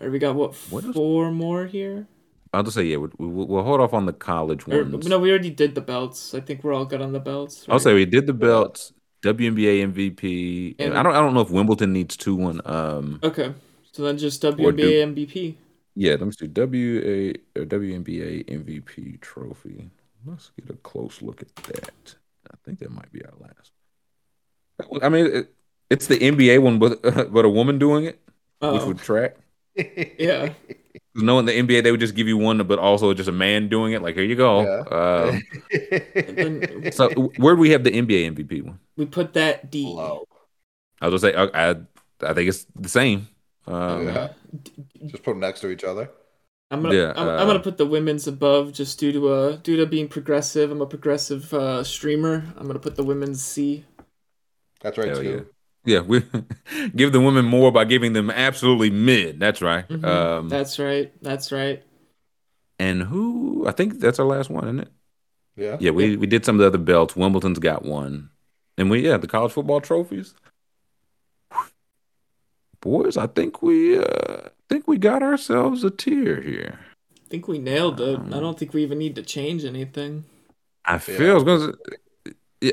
Or 0.00 0.10
we 0.10 0.18
got 0.18 0.36
what, 0.36 0.54
What 0.70 0.84
else? 0.84 0.94
four 0.94 1.32
more 1.32 1.66
here? 1.66 2.06
I'll 2.52 2.62
just 2.62 2.76
say 2.76 2.84
yeah. 2.84 2.98
We, 2.98 3.08
we, 3.18 3.26
we'll 3.26 3.62
hold 3.64 3.80
off 3.80 3.92
on 3.92 4.06
the 4.06 4.12
college 4.12 4.66
Or, 4.68 4.84
ones. 4.84 5.06
no, 5.08 5.18
we 5.18 5.30
already 5.30 5.50
did 5.50 5.74
the 5.74 5.80
belts. 5.80 6.34
I 6.34 6.40
think 6.40 6.62
we're 6.62 6.72
all 6.74 6.84
good 6.84 7.02
on 7.02 7.12
the 7.12 7.20
belts. 7.20 7.66
I'll 7.68 7.78
say 7.80 7.94
we 7.94 8.04
did 8.06 8.26
the 8.26 8.32
belts. 8.32 8.92
WNBA 9.22 9.92
MVP. 9.92 10.76
And- 10.78 10.96
I 10.96 11.02
don't. 11.02 11.12
I 11.14 11.20
don't 11.20 11.34
know 11.34 11.40
if 11.40 11.50
Wimbledon 11.50 11.92
needs 11.92 12.16
two 12.16 12.34
one. 12.34 12.60
Um. 12.64 13.20
Okay, 13.22 13.54
so 13.92 14.02
then 14.04 14.16
just 14.18 14.44
Or 14.44 14.52
WNBA 14.52 14.76
do- 14.76 15.06
MVP. 15.26 15.56
Yeah. 15.94 16.12
Let 16.12 16.22
me 16.22 16.32
see. 16.32 16.46
W 16.46 17.00
A 17.04 17.60
or 17.60 17.64
WNBA 17.66 18.46
MVP 18.46 19.20
trophy. 19.20 19.90
Let's 20.24 20.50
get 20.58 20.70
a 20.70 20.74
close 20.78 21.20
look 21.22 21.42
at 21.42 21.54
that. 21.56 22.14
I 22.50 22.54
think 22.64 22.78
that 22.80 22.90
might 22.90 23.10
be 23.12 23.22
our 23.24 23.32
last. 23.40 23.72
I 25.02 25.08
mean, 25.08 25.26
it, 25.26 25.54
it's 25.90 26.06
the 26.06 26.18
NBA 26.18 26.60
one, 26.62 26.78
but 26.78 27.02
but 27.32 27.44
a 27.44 27.48
woman 27.48 27.78
doing 27.78 28.04
it, 28.04 28.20
which 28.60 28.80
Oh, 28.82 28.86
would 28.86 28.98
track. 28.98 29.36
yeah. 29.76 30.52
Knowing 31.14 31.44
the 31.44 31.52
NBA, 31.52 31.82
they 31.82 31.90
would 31.90 32.00
just 32.00 32.14
give 32.14 32.28
you 32.28 32.38
one, 32.38 32.64
but 32.66 32.78
also 32.78 33.12
just 33.14 33.28
a 33.28 33.32
man 33.32 33.68
doing 33.68 33.92
it. 33.92 34.02
Like, 34.02 34.14
here 34.14 34.24
you 34.24 34.36
go. 34.36 34.62
Yeah. 34.62 35.40
Um, 36.30 36.92
so, 36.92 37.10
where 37.36 37.54
do 37.54 37.60
we 37.60 37.70
have 37.70 37.84
the 37.84 37.90
NBA 37.90 38.32
MVP 38.34 38.62
one? 38.62 38.78
we 38.96 39.06
put 39.06 39.32
that 39.34 39.70
D. 39.70 39.86
Low. 39.86 40.24
I 41.00 41.08
was 41.08 41.22
gonna 41.22 41.32
say, 41.32 41.36
I, 41.36 41.70
I, 41.70 41.76
I 42.22 42.34
think 42.34 42.48
it's 42.48 42.66
the 42.76 42.88
same. 42.88 43.28
Um, 43.66 44.06
Yeah. 44.06 44.28
Just 45.06 45.22
put 45.22 45.32
them 45.32 45.40
next 45.40 45.60
to 45.60 45.70
each 45.70 45.84
other. 45.84 46.10
I'm 46.70 46.82
gonna 46.82 46.94
Yeah, 46.94 47.12
I'm, 47.16 47.28
uh, 47.28 47.36
I'm 47.36 47.46
gonna 47.46 47.60
put 47.60 47.78
the 47.78 47.86
women's 47.86 48.26
above 48.26 48.72
just 48.72 48.98
due 49.00 49.12
to 49.12 49.28
uh 49.28 49.56
due 49.56 49.76
to 49.76 49.86
being 49.86 50.08
progressive. 50.08 50.70
I'm 50.70 50.80
a 50.80 50.86
progressive 50.86 51.52
uh, 51.52 51.82
streamer. 51.82 52.44
I'm 52.56 52.66
gonna 52.66 52.78
put 52.78 52.96
the 52.96 53.02
women's 53.02 53.42
C. 53.42 53.84
That's 54.80 54.96
right 54.96 55.08
Hell 55.08 55.22
too. 55.22 55.46
Yeah, 55.84 56.00
we 56.00 56.22
give 56.96 57.12
the 57.12 57.20
women 57.20 57.44
more 57.46 57.72
by 57.72 57.84
giving 57.84 58.12
them 58.12 58.30
absolutely 58.30 58.90
mid. 58.90 59.40
That's 59.40 59.62
right. 59.62 59.88
Mhm. 59.88 60.04
Um, 60.04 60.48
That's 60.48 60.78
right. 60.78 61.12
That's 61.22 61.52
right. 61.52 61.82
and 62.78 63.02
who? 63.02 63.66
I 63.66 63.72
think 63.72 63.98
that's 64.00 64.18
our 64.18 64.26
last 64.26 64.50
one, 64.50 64.64
isn't 64.64 64.80
it? 64.80 64.88
Yeah. 65.56 65.76
Yeah, 65.80 65.90
we 65.90 66.16
we 66.16 66.26
did 66.26 66.44
some 66.44 66.56
of 66.56 66.60
the 66.60 66.66
other 66.66 66.78
belts. 66.78 67.16
Wimbledon's 67.16 67.58
got 67.58 67.84
one, 67.84 68.30
and 68.78 68.90
we 68.90 69.00
yeah 69.06 69.16
the 69.16 69.26
college 69.26 69.52
football 69.52 69.80
trophies. 69.80 70.34
Boys, 72.80 73.16
I 73.16 73.26
think 73.26 73.62
we 73.62 73.98
uh 73.98 74.48
think 74.68 74.86
we 74.88 74.96
got 74.98 75.22
ourselves 75.22 75.84
a 75.84 75.90
tier 75.90 76.40
here. 76.40 76.78
I 77.16 77.28
think 77.28 77.46
we 77.48 77.58
nailed 77.58 78.00
it. 78.00 78.16
Um, 78.16 78.32
I 78.34 78.40
don't 78.40 78.58
think 78.58 78.72
we 78.72 78.82
even 78.82 78.98
need 78.98 79.14
to 79.16 79.22
change 79.22 79.64
anything. 79.64 80.24
I 80.84 80.98
feel 80.98 81.32
I 81.32 81.34
was 81.34 81.44
gonna 81.44 81.72
say, 81.72 81.78
yeah, 81.90 81.96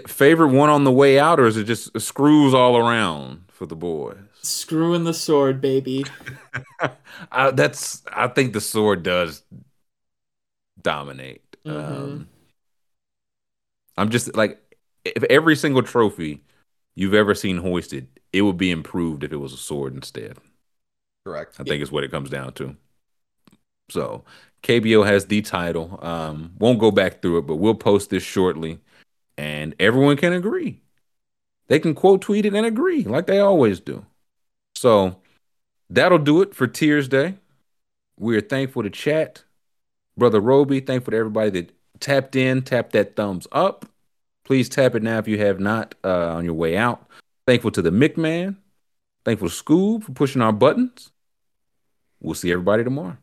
favorite 0.07 0.49
one 0.49 0.69
on 0.69 0.83
the 0.83 0.91
way 0.91 1.19
out, 1.19 1.39
or 1.39 1.45
is 1.47 1.57
it 1.57 1.65
just 1.65 1.99
screws 1.99 2.53
all 2.53 2.77
around 2.77 3.45
for 3.51 3.65
the 3.65 3.75
boys? 3.75 4.17
Screwing 4.41 5.03
the 5.03 5.13
sword, 5.13 5.61
baby. 5.61 6.03
I, 7.31 7.51
that's 7.51 8.03
I 8.11 8.27
think 8.27 8.53
the 8.53 8.61
sword 8.61 9.03
does 9.03 9.43
dominate. 10.81 11.41
Mhm. 11.65 11.77
Um, 11.77 12.27
I'm 13.97 14.09
just 14.09 14.35
like 14.35 14.59
if 15.05 15.23
every 15.23 15.55
single 15.55 15.83
trophy 15.83 16.43
you've 16.95 17.13
ever 17.13 17.33
seen 17.35 17.57
hoisted, 17.57 18.07
it 18.33 18.41
would 18.41 18.57
be 18.57 18.71
improved 18.71 19.23
if 19.23 19.31
it 19.31 19.37
was 19.37 19.53
a 19.53 19.57
sword 19.57 19.95
instead. 19.95 20.37
Correct. 21.23 21.59
I 21.59 21.63
think 21.63 21.81
is 21.83 21.91
what 21.91 22.03
it 22.03 22.11
comes 22.11 22.29
down 22.29 22.53
to. 22.53 22.75
So 23.89 24.25
KBO 24.61 25.03
has 25.03 25.27
the 25.27 25.41
title. 25.41 25.99
Um, 26.01 26.53
won't 26.59 26.79
go 26.79 26.91
back 26.91 27.21
through 27.21 27.39
it, 27.39 27.47
but 27.47 27.55
we'll 27.57 27.75
post 27.75 28.09
this 28.09 28.23
shortly, 28.23 28.79
and 29.37 29.75
everyone 29.79 30.17
can 30.17 30.33
agree. 30.33 30.81
They 31.67 31.79
can 31.79 31.93
quote 31.93 32.21
tweet 32.21 32.45
it 32.45 32.53
and 32.53 32.65
agree 32.65 33.03
like 33.03 33.27
they 33.27 33.39
always 33.39 33.79
do. 33.79 34.05
So 34.75 35.17
that'll 35.89 36.17
do 36.17 36.41
it 36.41 36.55
for 36.55 36.67
Tiers 36.67 37.07
Day. 37.07 37.35
We're 38.19 38.41
thankful 38.41 38.83
to 38.83 38.89
chat, 38.89 39.43
brother 40.17 40.39
Roby. 40.39 40.79
Thankful 40.79 41.11
to 41.11 41.17
everybody 41.17 41.49
that 41.51 41.71
tapped 41.99 42.35
in. 42.35 42.61
Tap 42.61 42.91
that 42.91 43.15
thumbs 43.15 43.47
up. 43.51 43.85
Please 44.43 44.69
tap 44.69 44.95
it 44.95 45.03
now 45.03 45.17
if 45.17 45.27
you 45.27 45.37
have 45.39 45.59
not 45.59 45.93
uh, 46.03 46.35
on 46.35 46.45
your 46.45 46.53
way 46.53 46.77
out. 46.77 47.05
Thankful 47.45 47.71
to 47.71 47.81
the 47.81 47.91
McMahon. 47.91 48.55
Thankful 49.25 49.49
to 49.49 49.53
Scoob 49.53 50.03
for 50.03 50.13
pushing 50.13 50.41
our 50.41 50.53
buttons. 50.53 51.11
We'll 52.21 52.33
see 52.33 52.51
everybody 52.51 52.83
tomorrow. 52.83 53.17